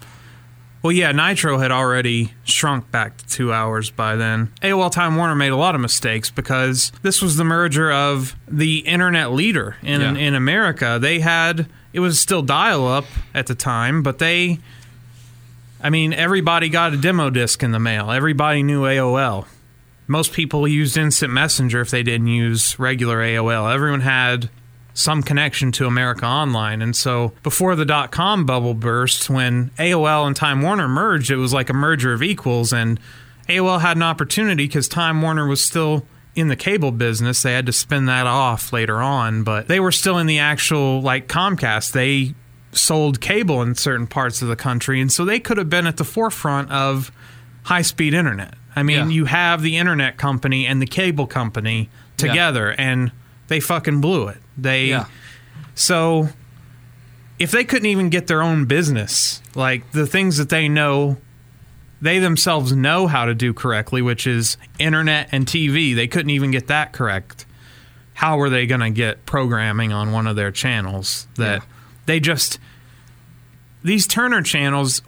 Well, 0.82 0.92
yeah, 0.92 1.10
Nitro 1.12 1.58
had 1.58 1.72
already 1.72 2.32
shrunk 2.44 2.90
back 2.90 3.16
to 3.18 3.26
two 3.26 3.52
hours 3.52 3.90
by 3.90 4.16
then. 4.16 4.52
AOL 4.62 4.90
Time 4.92 5.16
Warner 5.16 5.34
made 5.34 5.50
a 5.52 5.56
lot 5.56 5.74
of 5.74 5.80
mistakes 5.80 6.30
because 6.30 6.92
this 7.02 7.20
was 7.20 7.36
the 7.36 7.44
merger 7.44 7.90
of 7.90 8.36
the 8.47 8.78
internet 8.80 9.32
leader 9.32 9.76
in 9.82 10.00
Yeah. 10.00 10.14
in 10.14 10.34
America. 10.34 10.98
They 11.00 11.18
had 11.20 11.66
it 11.99 12.01
was 12.01 12.20
still 12.20 12.43
dial 12.43 12.86
up 12.86 13.07
at 13.35 13.49
the 13.49 13.57
time, 13.57 14.05
but 14.05 14.20
they, 14.20 14.60
I 15.83 15.91
mean, 15.91 16.12
everybody 16.12 16.68
got 16.68 16.94
a 16.94 16.97
demo 16.97 17.28
disc 17.28 17.60
in 17.60 17.73
the 17.73 17.81
mail. 17.81 18.12
Everybody 18.12 18.62
knew 18.62 18.83
AOL. 18.83 19.49
Most 20.07 20.33
people 20.33 20.68
used 20.68 20.97
Instant 20.97 21.33
Messenger 21.33 21.81
if 21.81 21.91
they 21.91 22.05
didn't 22.05 22.28
use 22.28 22.78
regular 22.78 23.18
AOL. 23.18 23.75
Everyone 23.75 24.02
had 24.02 24.49
some 24.94 25.25
connection 25.25 25.73
to 25.73 25.86
America 25.86 26.25
Online. 26.25 26.83
And 26.83 26.94
so 26.94 27.33
before 27.43 27.75
the 27.75 27.85
dot 27.85 28.12
com 28.12 28.47
bubble 28.47 28.75
burst, 28.75 29.28
when 29.28 29.70
AOL 29.70 30.25
and 30.25 30.36
Time 30.36 30.62
Warner 30.62 30.86
merged, 30.86 31.33
it 31.33 31.36
was 31.36 31.52
like 31.52 31.68
a 31.68 31.75
merger 31.75 32.12
of 32.12 32.23
equals. 32.23 32.73
And 32.73 33.01
AOL 33.49 33.81
had 33.81 33.97
an 33.97 34.05
opportunity 34.05 34.68
because 34.68 34.86
Time 34.86 35.20
Warner 35.20 35.49
was 35.49 35.60
still 35.65 36.07
in 36.39 36.49
the 36.49 36.57
cable 36.57 36.92
business. 36.92 37.42
They 37.42 37.52
had 37.52 37.67
to 37.67 37.73
spin 37.73 38.07
that 38.07 38.26
off 38.26 38.73
later 38.73 39.00
on, 39.02 39.42
but 39.44 39.68
they 39.68 39.81
were 39.81 39.92
still 39.92 40.18
in 40.18 40.26
the 40.26 40.39
actual, 40.39 41.00
like 41.02 41.26
Comcast. 41.28 41.92
They 41.92 42.34
sold 42.73 43.20
cable 43.20 43.62
in 43.62 43.75
certain 43.75 44.07
parts 44.07 44.41
of 44.42 44.49
the 44.49 44.57
country. 44.57 45.00
And 45.00 45.10
so 45.10 45.25
they 45.25 45.41
could 45.41 45.57
have 45.58 45.68
been 45.70 45.86
at 45.86 45.97
the 45.97 46.05
forefront 46.05 46.70
of 46.70 47.10
high 47.65 47.83
speed 47.83 48.15
internet. 48.15 48.55
I 48.76 48.83
mean, 48.83 49.10
you 49.10 49.25
have 49.25 49.62
the 49.62 49.76
internet 49.76 50.17
company 50.18 50.67
and 50.67 50.81
the 50.81 50.86
cable 50.86 51.26
company 51.26 51.89
Yeah. 52.18 52.28
together, 52.28 52.70
and 52.78 53.10
they 53.49 53.58
fucking 53.60 54.00
blew 54.00 54.28
it. 54.28 54.39
They 54.57 55.00
so 55.75 56.28
if 57.39 57.50
they 57.50 57.65
couldn't 57.65 57.86
even 57.86 58.08
get 58.10 58.26
their 58.26 58.42
own 58.42 58.65
business, 58.67 59.41
like 59.55 59.91
the 59.92 60.07
things 60.07 60.36
that 60.39 60.49
they 60.49 60.68
know, 60.68 61.17
they 62.01 62.18
themselves 62.18 62.73
know 62.73 63.07
how 63.07 63.25
to 63.25 63.35
do 63.35 63.52
correctly, 63.52 64.02
which 64.02 64.27
is 64.27 64.57
internet 64.78 65.28
and 65.33 65.47
TV. 65.47 65.94
They 65.94 66.07
couldn't 66.07 66.31
even 66.31 66.51
get 66.51 66.68
that 66.68 66.93
correct. 66.93 67.47
How 68.15 68.36
were 68.36 68.51
they 68.51 68.67
going 68.67 68.81
to 68.81 68.91
get 68.91 69.27
programming 69.27 69.93
on 69.93 70.12
one 70.12 70.27
of 70.27 70.36
their 70.36 70.51
channels 70.51 71.28
that 71.36 71.62
they 72.07 72.20
just 72.20 72.59
these 73.83 74.07
Turner 74.07 74.43
channels 74.43 75.02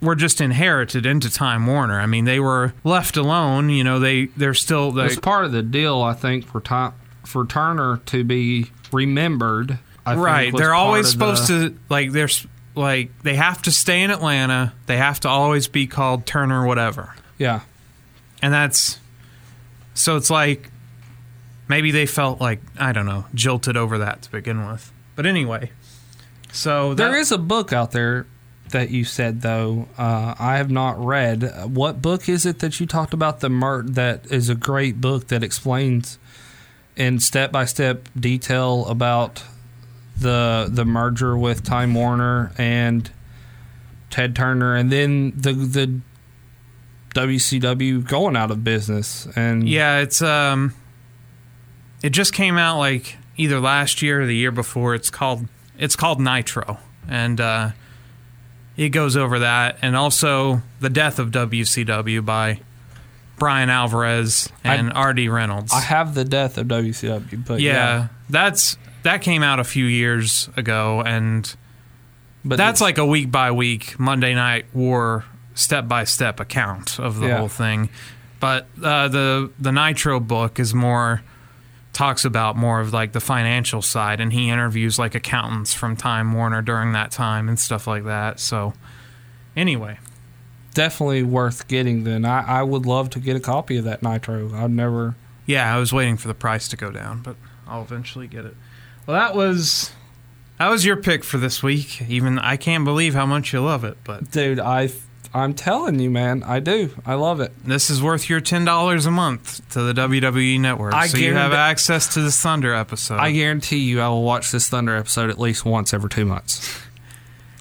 were 0.00 0.14
just 0.14 0.40
inherited 0.40 1.06
into 1.06 1.30
Time 1.30 1.66
Warner. 1.66 1.98
I 2.00 2.06
mean, 2.06 2.24
they 2.24 2.40
were 2.40 2.74
left 2.84 3.16
alone. 3.16 3.70
You 3.70 3.84
know, 3.84 3.98
they 3.98 4.26
they're 4.26 4.54
still 4.54 4.92
they, 4.92 5.06
It's 5.06 5.18
part 5.18 5.44
of 5.44 5.52
the 5.52 5.62
deal, 5.62 6.02
I 6.02 6.14
think, 6.14 6.46
for 6.46 6.60
time 6.60 6.94
for 7.24 7.46
Turner 7.46 7.98
to 8.06 8.24
be 8.24 8.70
remembered. 8.92 9.78
I 10.04 10.14
right. 10.14 10.56
They're 10.56 10.74
always 10.74 11.10
supposed 11.10 11.48
the- 11.48 11.70
to 11.70 11.78
like 11.88 12.12
they're 12.12 12.24
s- 12.24 12.46
like 12.76 13.10
they 13.22 13.34
have 13.34 13.62
to 13.62 13.72
stay 13.72 14.02
in 14.02 14.10
Atlanta. 14.10 14.74
They 14.86 14.98
have 14.98 15.20
to 15.20 15.28
always 15.28 15.66
be 15.66 15.86
called 15.86 16.26
Turner 16.26 16.66
whatever. 16.66 17.14
Yeah. 17.38 17.60
And 18.42 18.52
that's 18.52 18.98
so 19.94 20.16
it's 20.16 20.30
like 20.30 20.70
maybe 21.68 21.90
they 21.90 22.06
felt 22.06 22.40
like 22.40 22.60
I 22.78 22.92
don't 22.92 23.06
know, 23.06 23.24
jilted 23.34 23.76
over 23.76 23.98
that 23.98 24.22
to 24.22 24.30
begin 24.30 24.66
with. 24.68 24.92
But 25.14 25.26
anyway, 25.26 25.70
so 26.52 26.94
that, 26.94 27.02
There 27.02 27.18
is 27.18 27.32
a 27.32 27.38
book 27.38 27.72
out 27.72 27.92
there 27.92 28.26
that 28.70 28.90
you 28.90 29.04
said 29.04 29.40
though 29.42 29.88
uh, 29.96 30.34
I 30.38 30.58
have 30.58 30.70
not 30.70 31.02
read. 31.02 31.50
What 31.66 32.02
book 32.02 32.28
is 32.28 32.44
it 32.44 32.58
that 32.58 32.78
you 32.78 32.86
talked 32.86 33.14
about? 33.14 33.40
The 33.40 33.48
mer- 33.48 33.82
that 33.82 34.30
is 34.30 34.48
a 34.48 34.54
great 34.54 35.00
book 35.00 35.28
that 35.28 35.42
explains 35.42 36.18
in 36.96 37.20
step 37.20 37.52
by 37.52 37.64
step 37.64 38.08
detail 38.18 38.84
about 38.86 39.42
the 40.18 40.68
the 40.70 40.84
merger 40.84 41.36
with 41.36 41.62
Time 41.64 41.94
Warner 41.94 42.52
and 42.58 43.10
Ted 44.10 44.34
Turner, 44.34 44.74
and 44.74 44.90
then 44.90 45.32
the 45.36 45.52
the 45.52 46.00
WCW 47.14 48.06
going 48.06 48.36
out 48.36 48.50
of 48.50 48.62
business. 48.62 49.26
And 49.36 49.68
Yeah, 49.68 49.98
it's 50.00 50.20
um 50.22 50.74
it 52.02 52.10
just 52.10 52.32
came 52.32 52.58
out 52.58 52.78
like 52.78 53.16
either 53.36 53.58
last 53.60 54.02
year 54.02 54.22
or 54.22 54.26
the 54.26 54.36
year 54.36 54.52
before. 54.52 54.94
It's 54.94 55.10
called 55.10 55.46
it's 55.78 55.96
called 55.96 56.20
Nitro. 56.20 56.78
And 57.08 57.40
uh 57.40 57.70
it 58.76 58.90
goes 58.90 59.16
over 59.16 59.38
that 59.38 59.78
and 59.80 59.96
also 59.96 60.60
The 60.80 60.90
Death 60.90 61.18
of 61.18 61.30
WCW 61.30 62.22
by 62.24 62.60
Bryan 63.38 63.70
Alvarez 63.70 64.50
and 64.64 64.92
R.D. 64.92 65.28
Reynolds. 65.28 65.72
I 65.72 65.80
have 65.80 66.14
the 66.14 66.24
death 66.24 66.56
of 66.58 66.66
WCW, 66.68 67.46
but 67.46 67.60
yeah, 67.60 67.72
yeah, 67.72 68.08
that's 68.30 68.76
that 69.06 69.22
came 69.22 69.42
out 69.42 69.58
a 69.60 69.64
few 69.64 69.84
years 69.86 70.48
ago 70.56 71.00
and 71.04 71.54
But 72.44 72.56
that's 72.56 72.80
like 72.80 72.98
a 72.98 73.06
week 73.06 73.30
by 73.30 73.50
week 73.50 73.98
Monday 73.98 74.34
Night 74.34 74.66
War 74.74 75.24
step 75.54 75.88
by 75.88 76.04
step 76.04 76.38
account 76.40 76.98
of 77.00 77.18
the 77.18 77.28
Yeah. 77.28 77.38
whole 77.38 77.48
thing. 77.48 77.88
But 78.40 78.66
uh, 78.82 79.08
the 79.08 79.50
the 79.58 79.72
Nitro 79.72 80.20
book 80.20 80.58
is 80.60 80.74
more 80.74 81.22
talks 81.92 82.26
about 82.26 82.56
more 82.56 82.80
of 82.80 82.92
like 82.92 83.12
the 83.12 83.20
financial 83.20 83.80
side, 83.80 84.20
and 84.20 84.30
he 84.32 84.50
interviews 84.50 84.98
like 84.98 85.14
accountants 85.14 85.72
from 85.72 85.96
Time 85.96 86.32
Warner 86.34 86.60
during 86.60 86.92
that 86.92 87.10
time 87.10 87.48
and 87.48 87.58
stuff 87.58 87.86
like 87.86 88.04
that. 88.04 88.38
So 88.38 88.74
anyway, 89.56 89.98
definitely 90.74 91.22
worth 91.22 91.66
getting. 91.68 92.04
Then 92.04 92.24
I, 92.26 92.58
I 92.60 92.62
would 92.62 92.84
love 92.84 93.08
to 93.10 93.18
get 93.18 93.34
a 93.36 93.40
copy 93.40 93.78
of 93.78 93.84
that 93.84 94.02
Nitro. 94.02 94.54
I've 94.54 94.70
never. 94.70 95.14
yeah, 95.46 95.74
I 95.74 95.78
was 95.78 95.92
waiting 95.92 96.18
for 96.18 96.28
the 96.28 96.34
price 96.34 96.68
to 96.68 96.76
go 96.76 96.90
down, 96.90 97.22
but 97.22 97.36
I'll 97.66 97.82
eventually 97.82 98.26
get 98.28 98.44
it. 98.44 98.56
Well, 99.06 99.16
that 99.16 99.34
was 99.34 99.92
that 100.58 100.68
was 100.68 100.84
your 100.84 100.96
pick 100.96 101.24
for 101.24 101.38
this 101.38 101.62
week. 101.62 102.02
Even 102.08 102.38
I 102.38 102.56
can't 102.56 102.84
believe 102.84 103.14
how 103.14 103.26
much 103.26 103.52
you 103.52 103.60
love 103.60 103.84
it, 103.84 103.98
but 104.04 104.30
dude, 104.30 104.58
I 104.58 104.90
I'm 105.34 105.52
telling 105.52 105.98
you, 106.00 106.10
man, 106.10 106.42
I 106.42 106.60
do. 106.60 106.90
I 107.04 107.14
love 107.14 107.40
it. 107.40 107.52
This 107.62 107.90
is 107.90 108.02
worth 108.02 108.30
your 108.30 108.40
ten 108.40 108.64
dollars 108.64 109.06
a 109.06 109.10
month 109.10 109.68
to 109.70 109.82
the 109.82 109.92
WWE 109.92 110.58
Network, 110.58 110.94
I 110.94 111.08
so 111.08 111.18
you 111.18 111.34
have 111.34 111.52
access 111.52 112.14
to 112.14 112.22
this 112.22 112.40
Thunder 112.40 112.72
episode. 112.74 113.18
I 113.18 113.32
guarantee 113.32 113.78
you, 113.78 114.00
I 114.00 114.08
will 114.08 114.22
watch 114.22 114.50
this 114.50 114.68
Thunder 114.68 114.96
episode 114.96 115.30
at 115.30 115.38
least 115.38 115.64
once 115.64 115.92
every 115.92 116.08
two 116.10 116.24
months. 116.24 116.80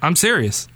I'm 0.02 0.16
serious. 0.16 0.68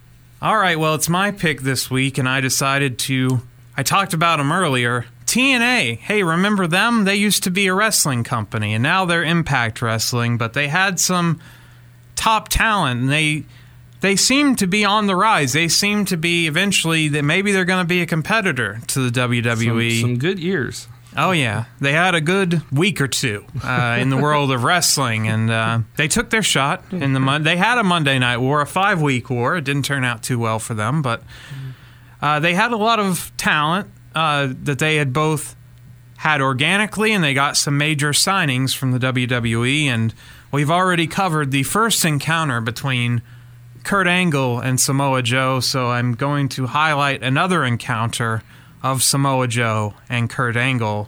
All 0.41 0.57
right, 0.57 0.77
well, 0.77 0.95
it's 0.95 1.09
my 1.09 1.31
pick 1.31 1.61
this 1.61 1.89
week, 1.89 2.17
and 2.17 2.27
I 2.27 2.41
decided 2.41 2.99
to. 2.99 3.41
I 3.77 3.83
talked 3.83 4.13
about 4.13 4.37
them 4.37 4.51
earlier. 4.51 5.05
TNA. 5.29 5.99
Hey, 5.99 6.23
remember 6.23 6.65
them? 6.65 7.05
They 7.05 7.15
used 7.15 7.43
to 7.43 7.51
be 7.51 7.67
a 7.67 7.73
wrestling 7.73 8.23
company, 8.23 8.73
and 8.73 8.81
now 8.81 9.05
they're 9.05 9.23
Impact 9.23 9.79
Wrestling, 9.81 10.37
but 10.39 10.53
they 10.53 10.67
had 10.69 10.99
some 10.99 11.39
top 12.15 12.49
talent, 12.49 13.01
and 13.01 13.11
they 13.11 13.43
they 14.01 14.15
seem 14.15 14.55
to 14.55 14.65
be 14.65 14.83
on 14.83 15.05
the 15.05 15.15
rise. 15.15 15.53
They 15.53 15.67
seem 15.67 16.05
to 16.05 16.17
be 16.17 16.47
eventually 16.47 17.09
that 17.09 17.23
maybe 17.23 17.51
they're 17.51 17.65
going 17.65 17.83
to 17.83 17.87
be 17.87 18.01
a 18.01 18.05
competitor 18.07 18.79
to 18.87 19.09
the 19.09 19.19
WWE. 19.19 20.01
Some, 20.01 20.09
some 20.11 20.17
good 20.17 20.39
years. 20.39 20.87
Oh 21.15 21.29
yeah, 21.31 21.65
they 21.79 21.93
had 21.93 22.15
a 22.15 22.21
good 22.21 22.63
week 22.71 22.99
or 22.99 23.07
two 23.07 23.45
uh, 23.63 23.97
in 23.99 24.09
the 24.09 24.17
world 24.17 24.51
of 24.51 24.63
wrestling, 24.63 25.27
and 25.27 25.51
uh, 25.51 25.79
they 25.95 26.07
took 26.07 26.31
their 26.31 26.43
shot 26.43 26.83
in 26.91 27.13
the 27.13 27.19
mon- 27.19 27.43
They 27.43 27.57
had 27.57 27.77
a 27.77 27.83
Monday 27.83 28.17
Night 28.17 28.37
War, 28.37 28.61
a 28.61 28.65
five-week 28.67 29.29
war. 29.29 29.57
It 29.57 29.63
didn't 29.63 29.85
turn 29.85 30.03
out 30.03 30.23
too 30.23 30.39
well 30.39 30.57
for 30.57 30.73
them, 30.73 31.01
but 31.03 31.21
uh, 32.21 32.39
they 32.39 32.53
had 32.55 32.71
a 32.71 32.77
lot 32.77 32.99
of 32.99 33.31
talent 33.37 33.89
uh, 34.15 34.53
that 34.63 34.79
they 34.79 34.97
had 34.97 35.13
both 35.13 35.55
had 36.17 36.41
organically, 36.41 37.13
and 37.13 37.23
they 37.23 37.33
got 37.33 37.55
some 37.55 37.77
major 37.77 38.09
signings 38.09 38.75
from 38.75 38.91
the 38.91 38.99
WWE. 38.99 39.85
And 39.85 40.13
we've 40.51 40.69
already 40.69 41.07
covered 41.07 41.51
the 41.51 41.63
first 41.63 42.03
encounter 42.03 42.59
between 42.59 43.21
Kurt 43.83 44.07
Angle 44.07 44.59
and 44.59 44.79
Samoa 44.79 45.23
Joe, 45.23 45.59
so 45.61 45.87
I'm 45.87 46.13
going 46.13 46.49
to 46.49 46.67
highlight 46.67 47.23
another 47.23 47.63
encounter 47.63 48.43
of 48.83 49.01
Samoa 49.01 49.47
Joe 49.47 49.93
and 50.09 50.29
Kurt 50.29 50.57
Angle. 50.57 51.07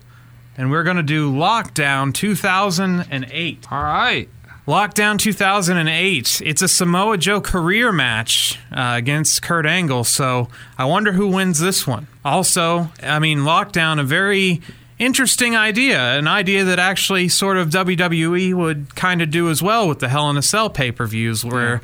And 0.58 0.72
we're 0.72 0.84
going 0.84 0.98
to 0.98 1.04
do 1.04 1.32
Lockdown 1.32 2.14
2008. 2.14 3.68
All 3.72 3.84
right. 3.84 4.30
Lockdown 4.68 5.18
2008. 5.18 6.42
It's 6.46 6.62
a 6.62 6.68
Samoa 6.68 7.18
Joe 7.18 7.42
career 7.42 7.92
match 7.92 8.60
uh, 8.72 8.94
against 8.96 9.42
Kurt 9.42 9.66
Angle, 9.66 10.04
so 10.04 10.50
I 10.78 10.86
wonder 10.86 11.14
who 11.14 11.28
wins 11.28 11.60
this 11.60 11.88
one. 11.88 12.06
Also, 12.24 12.90
I 13.02 13.18
mean, 13.18 13.40
Lockdown, 13.40 14.00
a 14.00 14.04
very 14.04 14.62
interesting 15.00 15.56
idea, 15.56 16.00
an 16.16 16.28
idea 16.28 16.64
that 16.64 16.78
actually 16.78 17.28
sort 17.28 17.58
of 17.58 17.70
WWE 17.70 18.54
would 18.54 18.96
kind 18.96 19.24
of 19.24 19.32
do 19.32 19.50
as 19.50 19.64
well 19.64 19.88
with 19.88 19.98
the 19.98 20.10
Hell 20.10 20.30
in 20.30 20.38
a 20.38 20.44
Cell 20.44 20.70
pay 20.70 20.92
per 20.92 21.08
views, 21.08 21.44
where 21.44 21.82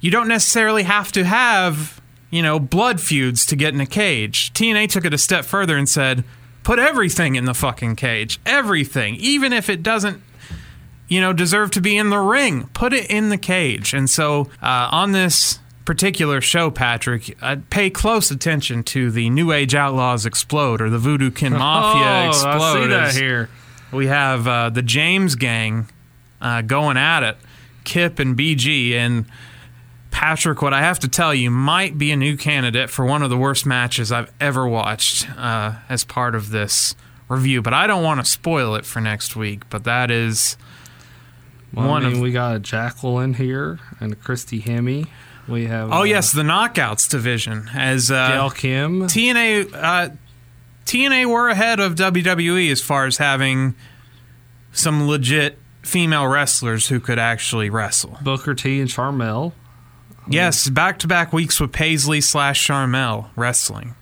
you 0.00 0.10
don't 0.10 0.28
necessarily 0.28 0.84
have 0.84 1.12
to 1.12 1.24
have, 1.24 2.00
you 2.30 2.42
know, 2.42 2.58
blood 2.58 2.98
feuds 2.98 3.44
to 3.44 3.56
get 3.56 3.74
in 3.74 3.80
a 3.82 3.86
cage. 3.86 4.54
TNA 4.54 4.88
took 4.88 5.04
it 5.04 5.12
a 5.12 5.18
step 5.18 5.44
further 5.44 5.76
and 5.76 5.86
said, 5.86 6.24
put 6.62 6.78
everything 6.78 7.36
in 7.36 7.44
the 7.44 7.54
fucking 7.54 7.94
cage. 7.94 8.40
Everything. 8.46 9.16
Even 9.16 9.52
if 9.52 9.68
it 9.68 9.82
doesn't 9.82 10.20
you 11.08 11.20
know, 11.20 11.32
deserve 11.32 11.70
to 11.72 11.80
be 11.80 11.96
in 11.96 12.10
the 12.10 12.18
ring. 12.18 12.68
Put 12.74 12.92
it 12.92 13.10
in 13.10 13.28
the 13.28 13.38
cage. 13.38 13.94
And 13.94 14.08
so 14.10 14.48
uh, 14.62 14.88
on 14.90 15.12
this 15.12 15.58
particular 15.84 16.40
show, 16.40 16.70
Patrick, 16.70 17.36
uh, 17.40 17.56
pay 17.70 17.90
close 17.90 18.30
attention 18.30 18.82
to 18.84 19.10
the 19.10 19.30
New 19.30 19.52
Age 19.52 19.74
Outlaws 19.74 20.26
explode 20.26 20.80
or 20.80 20.90
the 20.90 20.98
Voodoo 20.98 21.30
Kin 21.30 21.52
Mafia 21.58 22.26
Oh, 22.26 22.28
explode. 22.28 22.52
I 22.54 22.82
see 22.82 22.88
that 22.88 23.14
here. 23.14 23.48
We 23.92 24.08
have 24.08 24.48
uh, 24.48 24.70
the 24.70 24.82
James 24.82 25.36
Gang 25.36 25.88
uh, 26.40 26.62
going 26.62 26.96
at 26.96 27.22
it, 27.22 27.36
Kip 27.84 28.18
and 28.18 28.36
BG. 28.36 28.92
And 28.94 29.26
Patrick, 30.10 30.60
what 30.60 30.74
I 30.74 30.80
have 30.80 30.98
to 31.00 31.08
tell 31.08 31.32
you, 31.32 31.50
might 31.52 31.96
be 31.98 32.10
a 32.10 32.16
new 32.16 32.36
candidate 32.36 32.90
for 32.90 33.04
one 33.04 33.22
of 33.22 33.30
the 33.30 33.36
worst 33.36 33.64
matches 33.64 34.10
I've 34.10 34.32
ever 34.40 34.66
watched 34.66 35.28
uh, 35.38 35.74
as 35.88 36.02
part 36.02 36.34
of 36.34 36.50
this 36.50 36.96
review. 37.28 37.62
But 37.62 37.74
I 37.74 37.86
don't 37.86 38.02
want 38.02 38.18
to 38.24 38.26
spoil 38.30 38.74
it 38.74 38.84
for 38.84 39.00
next 39.00 39.36
week. 39.36 39.68
But 39.70 39.84
that 39.84 40.10
is 40.10 40.56
Well, 41.76 41.88
one 41.88 42.04
I 42.04 42.08
mean, 42.08 42.16
of 42.16 42.22
we 42.22 42.32
got 42.32 42.56
a 42.56 42.58
Jacqueline 42.58 43.34
here 43.34 43.78
and 44.00 44.12
a 44.12 44.16
Christy 44.16 44.60
Hemme. 44.60 45.06
We 45.46 45.66
have 45.66 45.92
Oh 45.92 46.00
uh, 46.00 46.02
yes, 46.02 46.32
the 46.32 46.42
knockouts 46.42 47.08
division 47.08 47.70
as 47.74 48.10
uh, 48.10 48.28
Gail 48.28 48.50
Kim. 48.50 49.02
TNA. 49.02 49.72
Uh, 49.72 50.08
TNA 50.86 51.26
were 51.26 51.48
ahead 51.48 51.78
of 51.80 51.94
WWE 51.96 52.70
as 52.72 52.80
far 52.80 53.06
as 53.06 53.18
having 53.18 53.74
some 54.72 55.06
legit 55.08 55.58
female 55.82 56.26
wrestlers 56.26 56.88
who 56.88 56.98
could 57.00 57.18
actually 57.18 57.70
wrestle. 57.70 58.18
Booker 58.22 58.54
T 58.54 58.80
and 58.80 58.88
Sharmell. 58.88 59.52
Yes, 60.28 60.68
back 60.68 60.98
to 61.00 61.06
back 61.06 61.32
weeks 61.32 61.60
with 61.60 61.72
Paisley 61.72 62.20
slash 62.20 62.66
Sharmell 62.66 63.28
wrestling. 63.36 63.94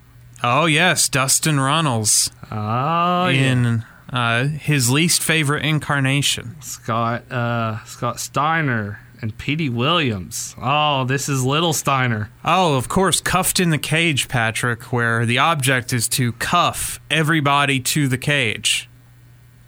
Oh 0.43 0.67
yes, 0.67 1.09
Dustin 1.09 1.59
Runnels 1.61 2.31
Oh, 2.51 3.29
in 3.29 3.85
uh, 4.15 4.45
his 4.47 4.91
least 4.91 5.23
favorite 5.23 5.65
incarnation. 5.65 6.55
Scott 6.63 7.31
uh, 7.31 7.85
Scott 7.85 8.21
Steiner 8.21 9.01
and 9.21 9.37
Petey 9.37 9.69
Williams. 9.69 10.55
Oh, 10.61 11.05
this 11.05 11.29
is 11.29 11.45
Little 11.45 11.73
Steiner. 11.73 12.31
Oh, 12.45 12.77
of 12.77 12.89
course, 12.89 13.21
cuffed 13.21 13.59
in 13.59 13.71
the 13.71 13.79
cage, 13.79 14.29
Patrick, 14.29 14.93
where 14.93 15.27
the 15.27 15.39
object 15.39 15.93
is 15.93 16.09
to 16.11 16.33
cuff 16.33 17.01
everybody 17.11 17.81
to 17.81 18.07
the 18.07 18.19
cage. 18.19 18.89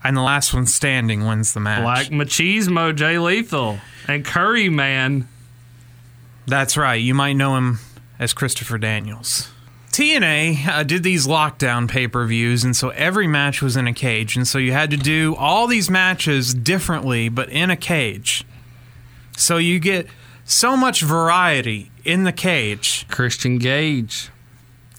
And 0.05 0.16
the 0.16 0.20
last 0.23 0.55
one 0.55 0.66
standing 0.66 1.26
wins 1.26 1.52
the 1.52 1.60
match. 1.60 1.83
Black 1.83 2.07
Machismo, 2.07 2.94
Jay 2.94 3.18
Lethal, 3.18 3.78
and 4.07 4.25
Curry 4.25 4.68
Man. 4.68 5.26
That's 6.47 6.76
right. 6.76 6.94
You 6.94 7.15
might 7.15 7.33
know 7.33 7.57
him 7.57 7.81
as 8.20 8.33
Christopher 8.33 8.78
Daniels. 8.78 9.50
TNA 9.97 10.68
uh, 10.68 10.83
did 10.83 11.02
these 11.02 11.26
lockdown 11.26 11.89
pay 11.89 12.07
per 12.07 12.26
views, 12.26 12.65
and 12.65 12.76
so 12.76 12.91
every 12.91 13.26
match 13.26 13.62
was 13.62 13.78
in 13.78 13.86
a 13.86 13.94
cage. 13.94 14.36
And 14.36 14.47
so 14.47 14.58
you 14.58 14.73
had 14.73 14.91
to 14.91 14.99
do 14.99 15.34
all 15.36 15.66
these 15.66 15.89
matches 15.89 16.52
differently, 16.52 17.31
but 17.31 17.49
in 17.49 17.70
a 17.70 17.76
cage. 17.76 18.44
So 19.39 19.57
you 19.57 19.78
get 19.78 20.07
so 20.44 20.76
much 20.76 21.00
variety 21.00 21.91
in 22.05 22.25
the 22.25 22.33
cage. 22.33 23.07
Christian 23.08 23.58
Cage, 23.58 24.28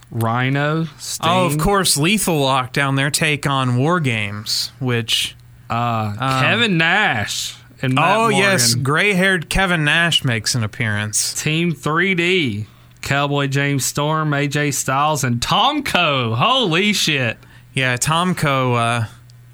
Rhino, 0.09 0.85
Sting. 0.97 1.29
Oh, 1.29 1.45
of 1.45 1.59
course, 1.59 1.95
Lethal 1.95 2.41
Lockdown, 2.41 2.95
their 2.95 3.11
take 3.11 3.45
on 3.45 3.77
War 3.77 3.99
Games, 3.99 4.71
which. 4.79 5.35
Uh, 5.69 6.41
Kevin 6.41 6.79
Nash. 6.79 7.55
And 7.83 7.93
Matt 7.93 8.17
oh, 8.17 8.29
yes. 8.29 8.73
Gray 8.73 9.13
haired 9.13 9.47
Kevin 9.47 9.85
Nash 9.85 10.23
makes 10.23 10.55
an 10.55 10.63
appearance. 10.63 11.39
Team 11.39 11.71
3D. 11.71 12.65
Cowboy 13.07 13.47
James 13.47 13.85
Storm, 13.85 14.31
AJ 14.31 14.73
Styles, 14.73 15.23
and 15.23 15.39
Tomko. 15.39 16.35
Holy 16.35 16.91
shit. 16.91 17.37
Yeah, 17.73 17.95
Tomko, 17.95 18.75
uh, 18.75 19.07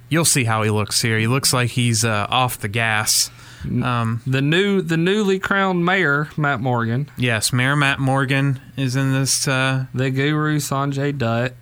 you'll 0.09 0.25
see 0.25 0.43
how 0.43 0.63
he 0.63 0.71
looks 0.71 1.03
here. 1.03 1.19
He 1.19 1.27
looks 1.27 1.53
like 1.53 1.69
he's 1.69 2.03
uh, 2.03 2.25
off 2.31 2.57
the 2.57 2.67
gas. 2.67 3.29
Um, 3.63 4.23
the 4.25 4.41
new, 4.41 4.81
the 4.81 4.97
newly 4.97 5.37
crowned 5.37 5.85
mayor, 5.85 6.29
Matt 6.35 6.61
Morgan. 6.61 7.11
Yes, 7.15 7.53
Mayor 7.53 7.75
Matt 7.75 7.99
Morgan 7.99 8.59
is 8.75 8.95
in 8.95 9.13
this. 9.13 9.47
Uh, 9.47 9.85
the 9.93 10.09
Guru 10.09 10.57
Sanjay 10.57 11.15
Dutt. 11.15 11.53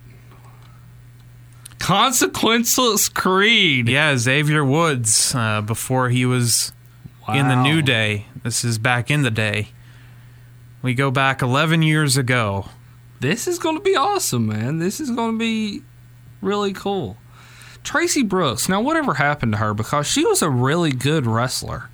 Consequences 1.78 3.10
Creed. 3.10 3.90
Yeah, 3.90 4.16
Xavier 4.16 4.64
Woods 4.64 5.34
uh, 5.34 5.60
before 5.60 6.08
he 6.08 6.24
was 6.24 6.72
in 7.28 7.48
the 7.48 7.62
New 7.62 7.82
Day. 7.82 8.24
This 8.42 8.64
is 8.64 8.78
back 8.78 9.10
in 9.10 9.20
the 9.22 9.30
day. 9.30 9.68
We 10.82 10.94
go 10.94 11.10
back 11.12 11.42
11 11.42 11.82
years 11.82 12.16
ago. 12.16 12.66
This 13.20 13.46
is 13.46 13.60
going 13.60 13.76
to 13.76 13.82
be 13.82 13.94
awesome, 13.94 14.48
man. 14.48 14.78
This 14.78 14.98
is 14.98 15.10
going 15.12 15.32
to 15.32 15.38
be 15.38 15.82
really 16.40 16.72
cool. 16.72 17.16
Traci 17.84 18.28
Brooks. 18.28 18.68
Now, 18.68 18.80
whatever 18.80 19.14
happened 19.14 19.52
to 19.52 19.58
her? 19.58 19.74
Because 19.74 20.08
she 20.08 20.24
was 20.24 20.42
a 20.42 20.50
really 20.50 20.90
good 20.90 21.26
wrestler. 21.26 21.88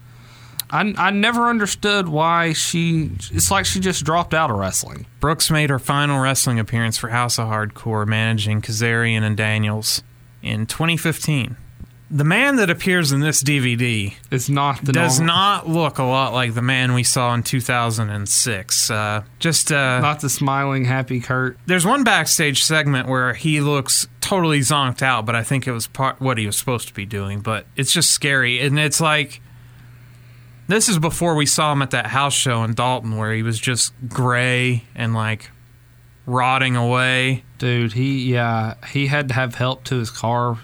I, 0.70 0.94
I 0.96 1.10
never 1.10 1.48
understood 1.48 2.08
why 2.08 2.52
she. 2.52 3.10
It's 3.30 3.50
like 3.50 3.66
she 3.66 3.80
just 3.80 4.04
dropped 4.04 4.34
out 4.34 4.50
of 4.50 4.58
wrestling. 4.58 5.06
Brooks 5.20 5.50
made 5.50 5.70
her 5.70 5.78
final 5.78 6.20
wrestling 6.20 6.58
appearance 6.58 6.98
for 6.98 7.08
House 7.08 7.38
of 7.38 7.48
Hardcore, 7.48 8.06
managing 8.06 8.60
Kazarian 8.60 9.22
and 9.22 9.36
Daniels 9.36 10.02
in 10.42 10.66
2015. 10.66 11.56
The 12.10 12.24
man 12.24 12.56
that 12.56 12.70
appears 12.70 13.12
in 13.12 13.20
this 13.20 13.42
DVD 13.42 14.14
is 14.30 14.48
not 14.48 14.82
the 14.82 14.92
does 14.92 15.20
normal- 15.20 15.34
not 15.34 15.68
look 15.68 15.98
a 15.98 16.04
lot 16.04 16.32
like 16.32 16.54
the 16.54 16.62
man 16.62 16.94
we 16.94 17.02
saw 17.02 17.34
in 17.34 17.42
2006. 17.42 18.90
Uh, 18.90 19.24
just 19.38 19.70
uh, 19.70 20.00
not 20.00 20.20
the 20.20 20.30
smiling, 20.30 20.86
happy 20.86 21.20
Kurt. 21.20 21.58
There's 21.66 21.84
one 21.84 22.04
backstage 22.04 22.64
segment 22.64 23.08
where 23.08 23.34
he 23.34 23.60
looks 23.60 24.08
totally 24.22 24.60
zonked 24.60 25.02
out, 25.02 25.26
but 25.26 25.34
I 25.34 25.42
think 25.42 25.66
it 25.66 25.72
was 25.72 25.86
part 25.86 26.18
what 26.18 26.38
he 26.38 26.46
was 26.46 26.56
supposed 26.56 26.88
to 26.88 26.94
be 26.94 27.04
doing. 27.04 27.40
But 27.40 27.66
it's 27.76 27.92
just 27.92 28.10
scary, 28.10 28.60
and 28.60 28.78
it's 28.78 29.02
like 29.02 29.42
this 30.66 30.88
is 30.88 30.98
before 30.98 31.34
we 31.34 31.44
saw 31.44 31.72
him 31.72 31.82
at 31.82 31.90
that 31.90 32.06
house 32.06 32.34
show 32.34 32.64
in 32.64 32.72
Dalton, 32.72 33.18
where 33.18 33.34
he 33.34 33.42
was 33.42 33.58
just 33.58 33.92
gray 34.08 34.84
and 34.94 35.12
like 35.12 35.50
rotting 36.24 36.74
away. 36.74 37.44
Dude, 37.58 37.92
he 37.92 38.32
yeah, 38.32 38.74
he 38.92 39.08
had 39.08 39.28
to 39.28 39.34
have 39.34 39.56
help 39.56 39.84
to 39.84 39.96
his 39.96 40.10
car 40.10 40.58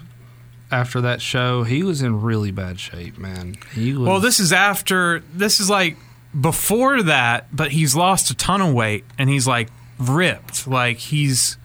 after 0.75 1.01
that 1.01 1.21
show. 1.21 1.63
He 1.63 1.83
was 1.83 2.01
in 2.01 2.21
really 2.21 2.51
bad 2.51 2.79
shape, 2.79 3.17
man. 3.17 3.55
He 3.73 3.93
was 3.93 4.07
Well, 4.07 4.19
this 4.19 4.39
is 4.39 4.51
after. 4.53 5.23
This 5.33 5.59
is 5.59 5.69
like 5.69 5.97
before 6.39 7.01
that, 7.03 7.55
but 7.55 7.71
he's 7.71 7.95
lost 7.95 8.29
a 8.29 8.35
ton 8.35 8.61
of 8.61 8.73
weight 8.73 9.05
and 9.17 9.29
he's 9.29 9.47
like 9.47 9.69
ripped. 9.97 10.67
Like 10.67 10.97
he's 10.97 11.57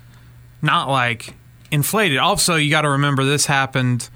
not 0.62 0.88
like 0.88 1.34
inflated. 1.70 2.18
Also, 2.18 2.56
you 2.56 2.70
got 2.70 2.82
to 2.82 2.90
remember 2.90 3.24
this 3.24 3.46
happened. 3.46 4.08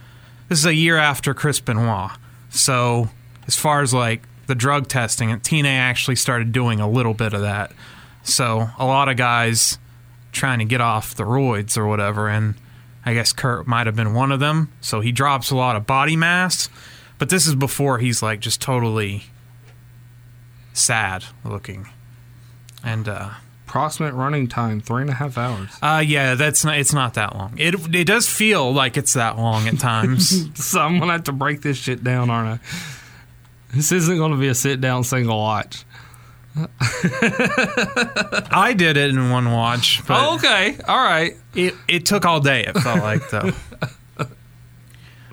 This 0.49 0.61
is 0.61 0.67
a 0.67 0.75
year 0.75 0.97
after 0.97 1.35
Chris 1.35 1.61
Benoit. 1.61 2.13
So, 2.51 3.11
as 3.47 3.57
far 3.57 3.83
as 3.83 3.93
like 3.93 4.23
the 4.47 4.55
drug 4.55 4.89
testing, 4.89 5.31
TNA 5.31 5.77
actually 5.77 6.17
started 6.17 6.53
doing 6.53 6.81
a 6.81 6.89
little 6.89 7.15
bit 7.15 7.33
of 7.33 7.41
that. 7.41 7.73
So, 8.23 8.69
a 8.79 8.87
lot 8.87 9.09
of 9.09 9.17
guys 9.17 9.79
trying 10.33 10.61
to 10.61 10.65
get 10.65 10.81
off 10.81 11.15
the 11.15 11.25
roids 11.25 11.77
or 11.77 11.87
whatever, 11.87 12.29
and 12.29 12.55
I 13.07 13.15
guess 13.15 13.33
Kurt 13.33 13.67
might 13.67 13.87
have 13.87 13.97
been 13.97 14.15
one 14.15 14.33
of 14.33 14.41
them. 14.41 14.73
So 14.81 15.01
he 15.01 15.13
drops 15.13 15.51
a 15.51 15.57
lot 15.57 15.77
of 15.77 15.87
body 15.87 16.17
mass, 16.17 16.69
but 17.19 17.29
this 17.29 17.47
is 17.47 17.55
before 17.55 17.99
he's 17.99 18.23
like 18.23 18.41
just 18.41 18.61
totally 18.63 19.25
sad 20.73 21.25
looking. 21.45 21.89
And 22.83 23.09
uh 23.09 23.31
approximate 23.67 24.15
running 24.15 24.47
time 24.47 24.81
three 24.81 25.03
and 25.03 25.11
a 25.11 25.15
half 25.15 25.37
hours. 25.37 25.71
uh 25.83 26.03
yeah, 26.05 26.35
that's 26.35 26.65
not 26.65 26.79
it's 26.79 26.93
not 26.93 27.15
that 27.15 27.35
long. 27.35 27.55
It 27.59 27.75
it 27.95 28.07
does 28.07 28.29
feel 28.29 28.73
like 28.73 28.97
it's 28.97 29.15
that 29.15 29.37
long 29.37 29.67
at 29.69 29.79
times. 29.79 30.49
so 30.67 30.81
I'm 30.81 30.99
gonna 30.99 31.13
have 31.13 31.25
to 31.25 31.33
break 31.33 31.63
this 31.63 31.77
shit 31.77 32.03
down, 32.05 32.31
aren't 32.31 32.61
I? 32.61 32.67
This 33.75 33.91
isn't 33.91 34.19
gonna 34.19 34.37
be 34.37 34.49
a 34.49 34.55
sit 34.55 34.81
down 34.81 35.05
single 35.05 35.39
watch. 35.39 35.85
I 38.51 38.75
did 38.77 38.97
it 38.97 39.11
in 39.11 39.31
one 39.31 39.51
watch. 39.51 40.03
Oh, 40.09 40.37
okay, 40.37 40.77
all 40.87 40.97
right. 41.03 41.37
It 41.55 41.75
it 41.89 42.07
took 42.07 42.25
all 42.25 42.41
day. 42.41 42.65
It 42.65 42.79
felt 42.79 43.01
like 43.01 43.29
though. 43.31 43.51
well, 44.19 44.29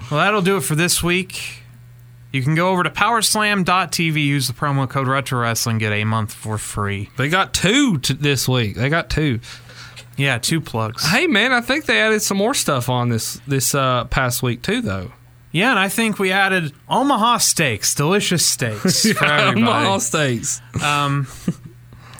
that'll 0.09 0.41
do 0.41 0.57
it 0.57 0.61
for 0.61 0.75
this 0.75 1.03
week. 1.03 1.59
You 2.31 2.41
can 2.41 2.55
go 2.55 2.69
over 2.69 2.83
to 2.83 2.89
powerslam.tv, 2.89 4.23
use 4.23 4.47
the 4.47 4.53
promo 4.53 4.89
code 4.89 5.07
Retro 5.07 5.41
Wrestling, 5.41 5.77
get 5.79 5.91
a 5.91 6.05
month 6.05 6.33
for 6.33 6.57
free. 6.57 7.09
They 7.17 7.27
got 7.27 7.53
two 7.53 7.97
t- 7.99 8.13
this 8.13 8.47
week. 8.47 8.75
They 8.75 8.87
got 8.89 9.09
two. 9.09 9.41
Yeah, 10.17 10.37
two 10.37 10.61
plugs. 10.61 11.05
Hey 11.05 11.27
man, 11.27 11.51
I 11.51 11.61
think 11.61 11.85
they 11.85 11.99
added 11.99 12.21
some 12.21 12.37
more 12.37 12.53
stuff 12.53 12.89
on 12.89 13.09
this 13.09 13.41
this 13.47 13.75
uh, 13.75 14.05
past 14.05 14.41
week 14.41 14.61
too, 14.61 14.81
though. 14.81 15.11
Yeah, 15.51 15.71
and 15.71 15.79
I 15.79 15.89
think 15.89 16.17
we 16.17 16.31
added 16.31 16.71
Omaha 16.87 17.37
steaks, 17.39 17.93
delicious 17.93 18.45
steaks 18.45 19.11
for 19.13 19.25
everybody. 19.25 19.61
Omaha 19.61 19.97
steaks. 19.97 20.61
Um, 20.81 21.27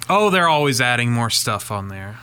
oh, 0.10 0.30
they're 0.30 0.50
always 0.50 0.82
adding 0.82 1.12
more 1.12 1.30
stuff 1.30 1.72
on 1.72 1.88
there. 1.88 2.18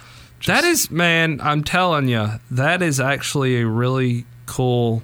that 0.47 0.65
is, 0.65 0.91
man, 0.91 1.41
I'm 1.43 1.65
telling 1.65 2.09
you, 2.09 2.29
that 2.51 2.83
is 2.83 3.01
actually 3.01 3.61
a 3.61 3.67
really 3.67 4.27
cool 4.47 5.03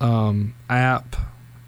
um, 0.00 0.54
app. 0.68 1.16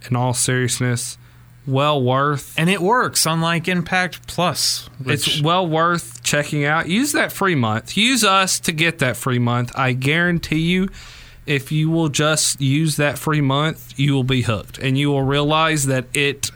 In 0.09 0.15
all 0.15 0.35
seriousness, 0.35 1.19
well 1.67 2.01
worth. 2.01 2.55
And 2.57 2.71
it 2.71 2.81
works, 2.81 3.27
unlike 3.27 3.67
Impact 3.67 4.27
Plus. 4.29 4.89
It's 5.05 5.43
well 5.43 5.67
worth 5.67 6.23
checking 6.23 6.65
out. 6.65 6.89
Use 6.89 7.11
that 7.13 7.33
free 7.33 7.57
month. 7.57 7.97
Use 7.97 8.23
us 8.23 8.61
to 8.61 8.73
get 8.73 9.01
that 9.01 9.17
free 9.17 9.41
month. 9.41 9.73
I 9.75 9.95
guarantee 9.95 10.61
you, 10.61 10.89
if 11.47 11.71
you 11.71 11.91
will 11.91 12.09
just 12.09 12.61
use 12.61 12.97
that 12.97 13.19
free 13.19 13.41
month, 13.41 13.99
you 13.99 14.13
will 14.13 14.25
be 14.25 14.43
hooked. 14.43 14.79
And 14.79 14.99
you 14.99 15.11
will 15.11 15.23
realize 15.23 15.87
that 15.87 16.07
it 16.15 16.51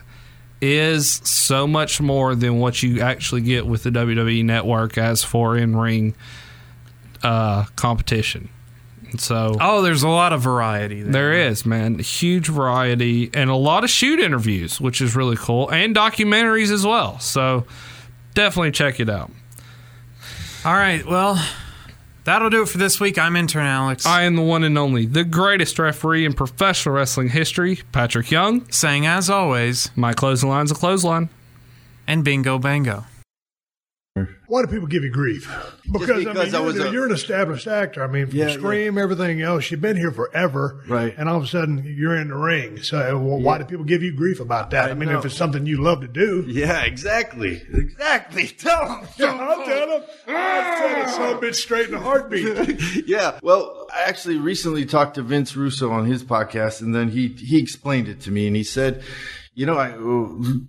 is 0.61 1.21
so 1.23 1.65
much 1.65 1.99
more 1.99 2.35
than 2.35 2.59
what 2.59 2.83
you 2.83 3.01
actually 3.01 3.41
get 3.41 3.65
with 3.65 3.83
the 3.83 3.89
WWE 3.89 4.45
network 4.45 4.97
as 4.97 5.23
for 5.23 5.57
in 5.57 5.75
ring 5.75 6.13
uh, 7.23 7.65
competition. 7.75 8.49
So 9.17 9.57
oh, 9.59 9.81
there's 9.81 10.03
a 10.03 10.09
lot 10.09 10.31
of 10.31 10.41
variety 10.41 11.01
there. 11.01 11.11
there 11.11 11.33
is, 11.33 11.65
man. 11.65 11.99
Huge 11.99 12.47
variety 12.47 13.29
and 13.33 13.49
a 13.49 13.55
lot 13.55 13.83
of 13.83 13.89
shoot 13.89 14.19
interviews, 14.19 14.79
which 14.79 15.01
is 15.01 15.15
really 15.15 15.35
cool, 15.35 15.69
and 15.69 15.95
documentaries 15.95 16.71
as 16.71 16.85
well. 16.85 17.19
So 17.19 17.65
definitely 18.33 18.71
check 18.71 18.99
it 18.99 19.09
out. 19.09 19.31
All 20.63 20.73
right, 20.73 21.05
well, 21.05 21.43
that'll 22.23 22.49
do 22.49 22.63
it 22.63 22.69
for 22.69 22.77
this 22.77 22.99
week. 22.99 23.17
I'm 23.17 23.35
intern 23.35 23.65
Alex. 23.65 24.05
I 24.05 24.23
am 24.23 24.35
the 24.35 24.41
one 24.41 24.63
and 24.63 24.77
only, 24.77 25.05
the 25.05 25.23
greatest 25.23 25.79
referee 25.79 26.25
in 26.25 26.33
professional 26.33 26.95
wrestling 26.95 27.29
history, 27.29 27.79
Patrick 27.91 28.31
Young. 28.31 28.69
Saying, 28.71 29.05
as 29.05 29.29
always, 29.29 29.89
my 29.95 30.13
closing 30.13 30.49
line's 30.49 30.71
a 30.71 30.75
clothesline. 30.75 31.29
And 32.07 32.23
bingo 32.23 32.57
bango. 32.57 33.05
Why 34.47 34.61
do 34.61 34.67
people 34.67 34.87
give 34.87 35.05
you 35.05 35.09
grief? 35.09 35.49
Because, 35.89 36.27
I 36.27 36.33
mean, 36.33 36.37
I 36.37 36.43
you're, 36.43 36.85
a- 36.87 36.91
you're 36.91 37.05
an 37.05 37.13
established 37.13 37.65
actor. 37.65 38.03
I 38.03 38.07
mean, 38.07 38.27
from 38.27 38.39
Yeah, 38.39 38.49
Scream, 38.49 38.97
everything 38.97 39.41
else, 39.41 39.71
you've 39.71 39.79
been 39.79 39.95
here 39.95 40.11
forever, 40.11 40.83
Right. 40.85 41.13
And 41.17 41.29
all 41.29 41.37
of 41.37 41.43
a 41.43 41.47
sudden, 41.47 41.81
you're 41.85 42.17
in 42.17 42.27
the 42.27 42.35
ring. 42.35 42.83
So, 42.83 42.97
uh, 42.97 43.17
well, 43.17 43.39
why 43.39 43.57
do 43.57 43.63
people 43.63 43.85
give 43.85 44.03
you 44.03 44.13
grief 44.13 44.41
about 44.41 44.71
that? 44.71 44.91
I, 44.91 44.95
mean, 44.95 45.07
know. 45.07 45.19
if 45.19 45.23
it's 45.25 45.37
something 45.37 45.65
you 45.65 45.81
love 45.81 46.01
to 46.01 46.09
do, 46.09 46.43
Yeah, 46.45 46.81
exactly. 46.83 47.61
Exactly. 47.73 48.47
Tell 48.57 48.97
him. 48.97 49.07
yeah, 49.15 49.27
I'll 49.39 49.65
tell 49.65 49.87
them. 49.87 50.03
I 50.27 50.77
said 50.77 51.01
it 51.03 51.09
so 51.11 51.39
bitch 51.39 51.55
straight 51.55 51.87
in 51.87 51.93
a 51.95 51.99
heartbeat. 52.01 53.05
yeah. 53.07 53.39
Well, 53.41 53.87
I 53.95 54.03
actually 54.09 54.39
recently 54.39 54.85
talked 54.85 55.15
to 55.15 55.21
Vince 55.21 55.55
Russo 55.55 55.89
on 55.89 56.05
his 56.05 56.21
podcast, 56.21 56.81
and 56.81 56.93
then 56.93 57.09
he 57.11 57.29
he 57.29 57.59
explained 57.61 58.09
it 58.09 58.19
to 58.21 58.31
me, 58.31 58.45
and 58.47 58.57
he 58.57 58.63
said, 58.65 59.03
you 59.53 59.65
know, 59.65 59.77
I, 59.77 59.89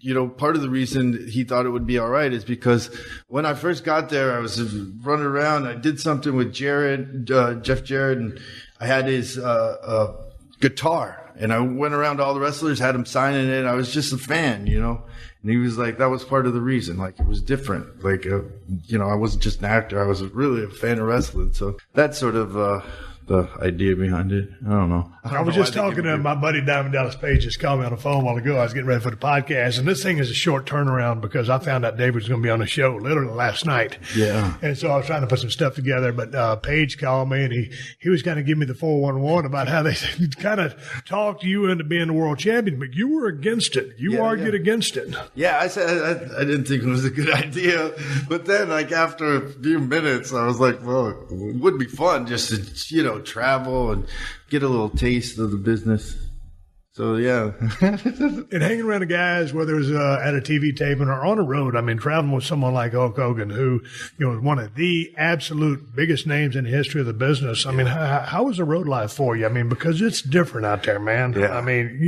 you 0.01 0.13
know, 0.13 0.29
part 0.29 0.57
of 0.57 0.63
the 0.63 0.69
reason 0.69 1.29
he 1.29 1.45
thought 1.45 1.67
it 1.67 1.71
would 1.71 1.87
be 1.87 1.99
all 1.99 2.09
right 2.09 2.33
is 2.33 2.45
because 2.45 2.91
when 3.29 3.47
I 3.47 3.55
first 3.55 3.85
got 3.85 4.09
there, 4.09 4.37
I 4.37 4.41
was 4.41 4.61
running 4.61 5.25
around. 5.25 5.67
I 5.67 5.75
did 5.75 6.01
something 6.01 6.35
with 6.35 6.53
Jarrett, 6.53 7.31
uh, 7.31 7.55
Jeff 7.55 7.85
Jarrett, 7.85 8.19
and 8.19 8.41
I 8.81 8.87
had 8.87 9.07
his 9.07 9.39
uh, 9.39 9.77
uh, 9.83 10.17
guitar, 10.61 11.33
and 11.37 11.53
I 11.53 11.61
went 11.61 11.95
around 11.95 12.17
to 12.17 12.25
all 12.25 12.35
the 12.35 12.41
wrestlers, 12.41 12.81
had 12.81 12.95
him 12.95 13.07
signing 13.07 13.49
it. 13.49 13.67
I 13.67 13.75
was 13.75 13.93
just 13.93 14.13
a 14.13 14.19
fan, 14.19 14.67
you 14.67 14.81
know. 14.81 15.03
And 15.43 15.51
he 15.51 15.57
was 15.57 15.79
like, 15.79 15.99
that 15.99 16.11
was 16.11 16.25
part 16.25 16.47
of 16.47 16.55
the 16.55 16.61
reason. 16.61 16.99
Like, 16.99 17.19
it 17.19 17.27
was 17.27 17.41
different. 17.41 18.05
Like, 18.05 18.27
uh, 18.27 18.43
you 18.87 18.99
know, 18.99 19.09
I 19.09 19.15
wasn't 19.15 19.43
just 19.43 19.59
an 19.61 19.65
actor. 19.67 20.03
I 20.03 20.07
was 20.07 20.23
really 20.23 20.65
a 20.65 20.69
fan 20.69 20.99
of 20.99 21.07
wrestling. 21.07 21.53
So 21.53 21.79
that's 21.95 22.19
sort 22.19 22.37
of, 22.37 22.57
uh, 22.57 22.81
the 23.27 23.49
idea 23.61 23.97
behind 23.97 24.33
it. 24.33 24.49
I 24.67 24.71
don't 24.71 24.89
know. 24.89 25.13
I, 25.25 25.35
don't 25.35 25.47
was 25.47 25.55
just 25.55 25.73
talking 25.73 26.03
to 26.03 26.19
my 26.19 26.35
buddy 26.35 26.61
Diamond 26.61 26.95
Dallas 26.95 27.15
Page. 27.15 27.43
Just 27.43 27.61
called 27.61 27.79
me 27.79 27.87
on 27.87 27.93
the 27.93 27.97
phone 27.97 28.23
a 28.23 28.25
while 28.25 28.37
ago. 28.37 28.57
I 28.57 28.65
was 28.65 28.73
getting 28.73 28.89
ready 28.89 29.01
for 29.01 29.11
the 29.11 29.17
podcast, 29.17 29.79
and 29.79 29.87
this 29.87 30.03
thing 30.03 30.19
is 30.19 30.31
a 30.31 30.35
short 30.35 30.67
turnaround 30.67 31.21
because 31.21 31.49
I 31.49 31.61
found 31.61 31.85
out 31.85 31.97
David 31.97 32.17
was 32.17 32.29
going 32.29 32.41
to 32.41 32.45
be 32.45 32.51
on 32.51 32.59
the 32.59 32.67
show 32.67 32.97
literally 32.97 33.33
last 33.33 33.65
night. 33.65 33.99
Yeah. 34.17 34.55
And 34.63 34.77
so 34.77 34.91
I 34.91 34.97
was 34.97 35.07
trying 35.07 35.21
to 35.21 35.29
put 35.29 35.39
some 35.39 35.51
stuff 35.51 35.77
together, 35.77 36.13
but 36.13 36.35
uh, 36.35 36.57
Page 36.57 36.99
called 36.99 37.31
me 37.31 37.45
and 37.45 37.53
he, 37.53 37.73
he 38.01 38.09
was 38.09 38.23
going 38.23 38.37
to 38.37 38.43
give 38.43 38.59
me 38.59 38.67
the 38.67 38.75
411 38.75 39.47
about 39.47 39.69
how 39.69 39.83
they 39.85 39.95
kind 40.41 40.61
of 40.61 40.75
talked 41.05 41.45
you 41.45 41.67
into 41.67 41.85
being 41.85 42.09
the 42.09 42.13
world 42.15 42.41
champion, 42.41 42.81
but 42.81 42.93
you 42.95 43.09
were 43.15 43.29
against 43.29 43.77
it. 43.77 43.95
You 43.99 44.15
Yeah, 44.15 44.23
argued 44.23 44.55
yeah. 44.55 44.61
against 44.61 44.97
it. 44.97 45.15
Yeah, 45.37 45.59
I 45.61 45.69
said 45.69 45.89
I, 46.33 46.41
I 46.41 46.45
didn't 46.45 46.65
think 46.65 46.83
it 46.83 46.89
was 46.89 47.05
a 47.05 47.11
good 47.11 47.31
idea, 47.33 47.93
but 48.29 48.47
then 48.47 48.71
like 48.71 48.91
after 48.91 49.37
a 49.37 49.49
few 49.53 49.79
minutes, 49.79 50.33
I 50.33 50.47
was 50.47 50.59
like, 50.59 50.85
well, 50.85 51.11
it 51.31 51.61
would 51.61 51.79
be 51.79 51.87
fun 51.87 52.27
just 52.27 52.49
to 52.49 52.95
you 52.95 53.05
know 53.05 53.21
travel 53.21 53.93
and 53.93 54.07
get 54.53 54.63
a 54.63 54.69
little 54.69 54.91
taste 54.91 55.39
of 55.39 55.51
the 55.51 55.57
business. 55.57 56.22
So 56.95 57.17
yeah, 57.17 57.53
And 57.81 58.63
hanging 58.63 58.83
around 58.83 59.01
the 59.01 59.07
guys, 59.07 59.55
whether 59.55 59.79
it's 59.79 59.89
uh, 59.89 60.21
at 60.23 60.35
a 60.35 60.43
TV 60.43 60.77
taping 60.77 61.09
or 61.09 61.25
on 61.25 61.39
the 61.39 61.43
road, 61.43 61.75
I 61.75 61.81
mean, 61.81 61.97
traveling 61.97 62.33
with 62.35 62.45
someone 62.45 62.75
like 62.75 62.93
Hulk 62.93 63.17
Hogan, 63.17 63.49
who, 63.49 63.81
you 64.19 64.27
know, 64.27 64.37
is 64.37 64.43
one 64.43 64.59
of 64.59 64.75
the 64.75 65.11
absolute 65.17 65.97
biggest 65.97 66.27
names 66.27 66.55
in 66.55 66.65
the 66.65 66.71
history 66.71 67.01
of 67.01 67.07
the 67.07 67.15
business. 67.15 67.65
I 67.65 67.73
mean, 67.73 67.87
how, 67.87 68.21
how 68.21 68.43
was 68.43 68.59
the 68.59 68.65
road 68.65 68.87
life 68.87 69.11
for 69.11 69.35
you? 69.35 69.47
I 69.47 69.49
mean, 69.49 69.71
because 69.71 70.03
it's 70.03 70.21
different 70.21 70.67
out 70.67 70.83
there, 70.83 71.01
man. 71.01 71.33
Yeah. 71.33 71.57
I 71.57 71.63
mean, 71.63 71.99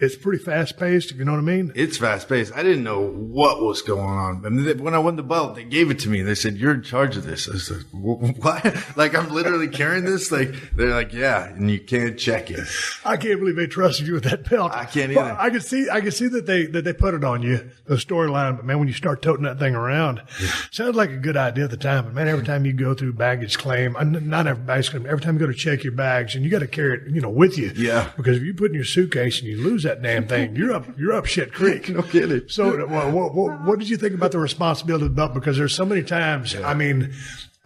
it's 0.00 0.14
pretty 0.14 0.42
fast 0.44 0.78
paced, 0.78 1.10
If 1.10 1.16
you 1.16 1.24
know 1.24 1.32
what 1.32 1.38
I 1.38 1.42
mean? 1.42 1.72
it's 1.74 1.98
fast 1.98 2.28
paced. 2.28 2.54
I 2.54 2.62
didn't 2.62 2.84
know 2.84 3.00
what 3.00 3.60
was 3.60 3.82
going 3.82 4.00
on. 4.06 4.46
I 4.46 4.50
mean, 4.50 4.78
when 4.84 4.94
I 4.94 4.98
won 5.00 5.16
the 5.16 5.24
belt, 5.24 5.56
they 5.56 5.64
gave 5.64 5.90
it 5.90 5.98
to 6.00 6.08
me. 6.08 6.22
They 6.22 6.36
said, 6.36 6.56
"You're 6.56 6.74
in 6.74 6.82
charge 6.82 7.16
of 7.16 7.24
this." 7.24 7.48
I 7.48 7.74
like, 7.74 7.86
"What? 8.38 8.76
like 8.96 9.16
I'm 9.16 9.30
literally 9.30 9.66
carrying 9.66 10.04
this?" 10.04 10.30
Like 10.30 10.52
they're 10.76 10.94
like, 10.94 11.12
"Yeah," 11.12 11.48
and 11.48 11.68
you 11.68 11.80
can't 11.80 12.16
check 12.16 12.52
it. 12.52 12.68
I 13.04 13.16
can't 13.16 13.40
believe 13.40 13.56
they 13.56 13.66
trusted 13.66 14.06
you 14.06 14.14
with 14.14 14.27
that 14.30 14.48
belt. 14.48 14.72
I 14.72 14.84
can't 14.84 15.12
either. 15.12 15.36
I 15.38 15.50
could 15.50 15.62
see, 15.62 15.88
I 15.90 16.00
could 16.00 16.14
see 16.14 16.28
that 16.28 16.46
they 16.46 16.66
that 16.66 16.84
they 16.84 16.92
put 16.92 17.14
it 17.14 17.24
on 17.24 17.42
you, 17.42 17.70
the 17.86 17.96
storyline. 17.96 18.56
But 18.56 18.64
man, 18.64 18.78
when 18.78 18.88
you 18.88 18.94
start 18.94 19.22
toting 19.22 19.44
that 19.44 19.58
thing 19.58 19.74
around, 19.74 20.22
sounds 20.70 20.96
like 20.96 21.10
a 21.10 21.16
good 21.16 21.36
idea 21.36 21.64
at 21.64 21.70
the 21.70 21.76
time. 21.76 22.04
But 22.04 22.14
man, 22.14 22.28
every 22.28 22.44
time 22.44 22.64
you 22.64 22.72
go 22.72 22.94
through 22.94 23.14
baggage 23.14 23.58
claim, 23.58 23.96
uh, 23.96 24.04
not 24.04 24.46
every 24.46 24.62
baggage 24.62 24.90
claim, 24.90 25.06
every 25.06 25.20
time 25.20 25.34
you 25.34 25.40
go 25.40 25.46
to 25.46 25.54
check 25.54 25.84
your 25.84 25.92
bags, 25.92 26.34
and 26.34 26.44
you 26.44 26.50
got 26.50 26.60
to 26.60 26.66
carry 26.66 26.98
it, 26.98 27.14
you 27.14 27.20
know, 27.20 27.30
with 27.30 27.58
you. 27.58 27.72
Yeah. 27.76 28.10
Because 28.16 28.36
if 28.36 28.42
you 28.42 28.54
put 28.54 28.70
in 28.70 28.74
your 28.74 28.84
suitcase 28.84 29.40
and 29.40 29.48
you 29.48 29.62
lose 29.62 29.82
that 29.82 30.02
damn 30.02 30.26
thing, 30.26 30.56
you're 30.56 30.72
up, 30.72 30.86
you're 30.98 31.12
up 31.12 31.26
shit 31.26 31.52
creek. 31.52 31.88
no 31.88 32.02
kidding. 32.02 32.48
So, 32.48 32.86
what, 32.86 33.12
what, 33.12 33.34
what, 33.34 33.64
what 33.64 33.78
did 33.78 33.88
you 33.88 33.96
think 33.96 34.14
about 34.14 34.32
the 34.32 34.38
responsibility 34.38 35.06
of 35.06 35.10
the 35.10 35.16
belt? 35.16 35.34
Because 35.34 35.56
there's 35.56 35.74
so 35.74 35.84
many 35.84 36.02
times, 36.02 36.54
I 36.54 36.74
mean, 36.74 37.12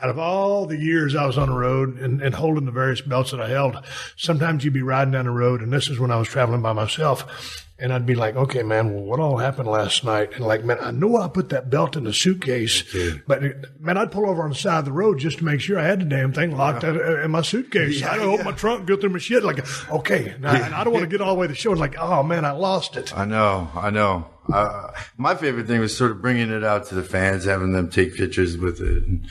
out 0.03 0.11
of 0.11 0.19
all 0.19 0.67
the 0.67 0.77
years 0.77 1.15
I 1.15 1.27
was 1.27 1.39
on 1.39 1.49
the 1.49 1.55
road 1.55 1.99
and, 1.99 2.21
and 2.21 2.35
holding 2.35 2.65
the 2.65 2.73
various 2.73 3.01
belts 3.01 3.31
that 3.31 3.41
I 3.41 3.49
held, 3.49 3.77
sometimes 4.17 4.65
you'd 4.65 4.75
be 4.75 4.83
riding 4.83 5.13
down 5.13 5.27
the 5.27 5.31
road, 5.31 5.63
and 5.63 5.73
this 5.73 5.89
is 5.89 5.99
when 6.01 6.11
I 6.11 6.17
was 6.17 6.29
traveling 6.29 6.61
by 6.61 6.73
myself. 6.73 7.65
And 7.79 7.93
I'd 7.93 8.07
be 8.07 8.15
like, 8.15 8.37
okay, 8.37 8.63
man, 8.63 8.95
well, 8.95 9.03
what 9.03 9.19
all 9.19 9.39
happened 9.39 9.67
last 9.67 10.05
night? 10.05 10.35
And 10.37 10.45
like, 10.45 10.65
man, 10.65 10.79
I 10.81 10.93
know 10.93 11.17
I 11.17 11.27
put 11.27 11.49
that 11.49 11.69
belt 11.69 11.97
in 11.97 12.05
the 12.05 12.13
suitcase, 12.13 12.85
but 13.27 13.43
man, 13.81 13.97
I'd 13.97 14.13
pull 14.13 14.29
over 14.29 14.45
on 14.45 14.51
the 14.51 14.55
side 14.55 14.81
of 14.81 14.85
the 14.85 14.93
road 14.93 15.19
just 15.19 15.39
to 15.39 15.45
make 15.45 15.61
sure 15.61 15.81
I 15.81 15.85
had 15.85 16.01
the 16.01 16.05
damn 16.05 16.33
thing 16.33 16.57
locked 16.57 16.85
uh, 16.85 17.23
in 17.23 17.33
my 17.33 17.43
suitcase. 17.43 18.01
Yeah, 18.01 18.13
I'd 18.13 18.21
open 18.21 18.39
yeah. 18.39 18.53
my 18.53 18.53
trunk, 18.53 18.87
go 18.87 18.97
through 18.97 19.11
my 19.11 19.19
shit, 19.19 19.43
like, 19.43 19.67
okay, 19.91 20.37
now, 20.39 20.55
and 20.55 20.75
I 20.75 20.85
don't 20.85 20.93
want 20.93 21.05
to 21.05 21.11
get 21.11 21.21
all 21.21 21.35
the 21.35 21.41
way 21.41 21.47
to 21.49 21.53
the 21.53 21.59
show. 21.59 21.73
and 21.73 21.81
Like, 21.81 21.97
oh 21.99 22.23
man, 22.23 22.45
I 22.45 22.53
lost 22.53 22.97
it. 22.97 23.17
I 23.19 23.25
know, 23.25 23.69
I 23.75 23.91
know. 23.91 24.27
Uh, 24.53 24.93
my 25.17 25.35
favorite 25.35 25.67
thing 25.67 25.81
was 25.81 25.97
sort 25.97 26.13
of 26.13 26.23
bringing 26.23 26.51
it 26.51 26.63
out 26.63 26.87
to 26.87 26.95
the 26.95 27.03
fans, 27.03 27.45
having 27.47 27.73
them 27.73 27.91
take 27.91 28.15
pictures 28.17 28.57
with 28.57 28.81
it. 28.81 29.05
And, 29.05 29.27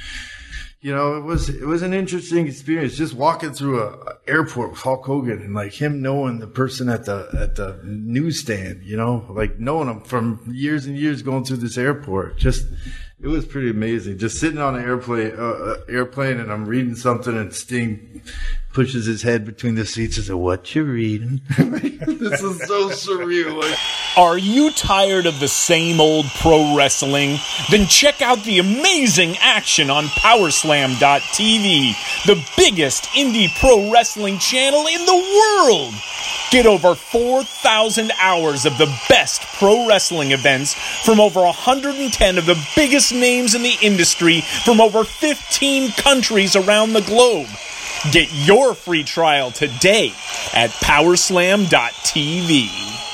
you 0.82 0.95
know, 0.95 1.16
it 1.16 1.22
was 1.22 1.48
it 1.48 1.66
was 1.66 1.84
an 1.84 1.93
interesting 1.93 2.48
experience. 2.48 2.95
Just 2.95 3.14
walking 3.14 3.53
through 3.53 3.84
a, 3.84 3.92
a 3.92 4.18
airport 4.27 4.72
with 4.72 4.80
Hulk 4.80 5.06
Hogan 5.06 5.40
and 5.40 5.53
like 5.53 5.74
him 5.74 6.01
knowing 6.01 6.40
the 6.40 6.48
person 6.48 6.90
at 6.90 7.06
the 7.06 7.30
at 7.40 7.56
the 7.56 7.80
newsstand. 7.84 8.82
You 8.84 8.98
know, 8.98 9.27
like 9.30 9.60
knowing 9.60 9.90
him 9.90 10.01
from 10.01 10.42
years 10.51 10.88
and 10.88 10.98
years 10.98 11.22
going 11.22 11.45
through 11.45 11.58
this 11.58 11.77
airport. 11.77 12.38
Just 12.38 12.66
it 13.24 13.27
was 13.27 13.45
pretty 13.45 13.69
amazing. 13.69 14.17
Just 14.17 14.40
sitting 14.40 14.58
on 14.58 14.75
an 14.75 14.83
airplane, 14.83 15.33
uh, 15.38 15.43
uh, 15.43 15.75
airplane, 15.88 16.40
and 16.40 16.51
I'm 16.51 16.66
reading 16.66 16.95
something, 16.95 17.38
and 17.38 17.53
Sting 17.53 18.24
pushes 18.74 19.06
his 19.06 19.22
head 19.22 19.45
between 19.45 19.75
the 19.75 19.85
seats 19.85 20.17
and 20.17 20.25
says, 20.25 20.35
"What 20.35 20.74
you 20.74 20.83
reading?" 20.83 21.41
this 21.58 22.41
is 22.41 22.67
so 22.67 22.90
surreal. 22.90 23.61
Are 24.17 24.38
you 24.38 24.72
tired 24.72 25.27
of 25.27 25.40
the 25.40 25.48
same 25.48 26.01
old 26.01 26.25
pro 26.40 26.75
wrestling? 26.75 27.38
Then 27.69 27.88
check 27.88 28.22
out 28.22 28.43
the 28.43 28.59
amazing 28.59 29.38
action 29.40 29.90
on 29.90 30.06
Powerslam.tv, 30.06 32.25
the 32.25 32.43
biggest 32.58 33.03
indie 33.11 33.53
pro 33.59 33.91
wrestling 33.91 34.40
channel 34.40 34.88
in 34.88 35.06
the 35.06 35.14
world. 35.14 35.93
Get 36.51 36.66
over 36.66 36.95
4,000 36.95 38.11
hours 38.19 38.66
of 38.66 38.77
the 38.77 38.93
best 39.08 39.41
pro 39.58 39.88
wrestling 39.88 40.32
events 40.32 40.74
from 41.06 41.22
over 41.22 41.40
110 41.40 42.38
of 42.38 42.45
the 42.45 42.61
biggest 43.11 43.22
names 43.22 43.56
in 43.56 43.64
the 43.64 43.75
industry 43.81 44.41
from 44.41 44.81
over 44.81 45.03
15 45.03 45.91
countries 45.91 46.56
around 46.56 46.93
the 46.93 47.01
globe. 47.01 47.48
Get 48.11 48.30
your 48.33 48.73
free 48.73 49.03
trial 49.03 49.51
today 49.51 50.14
at 50.53 50.72
Powerslam.tv. 50.72 53.10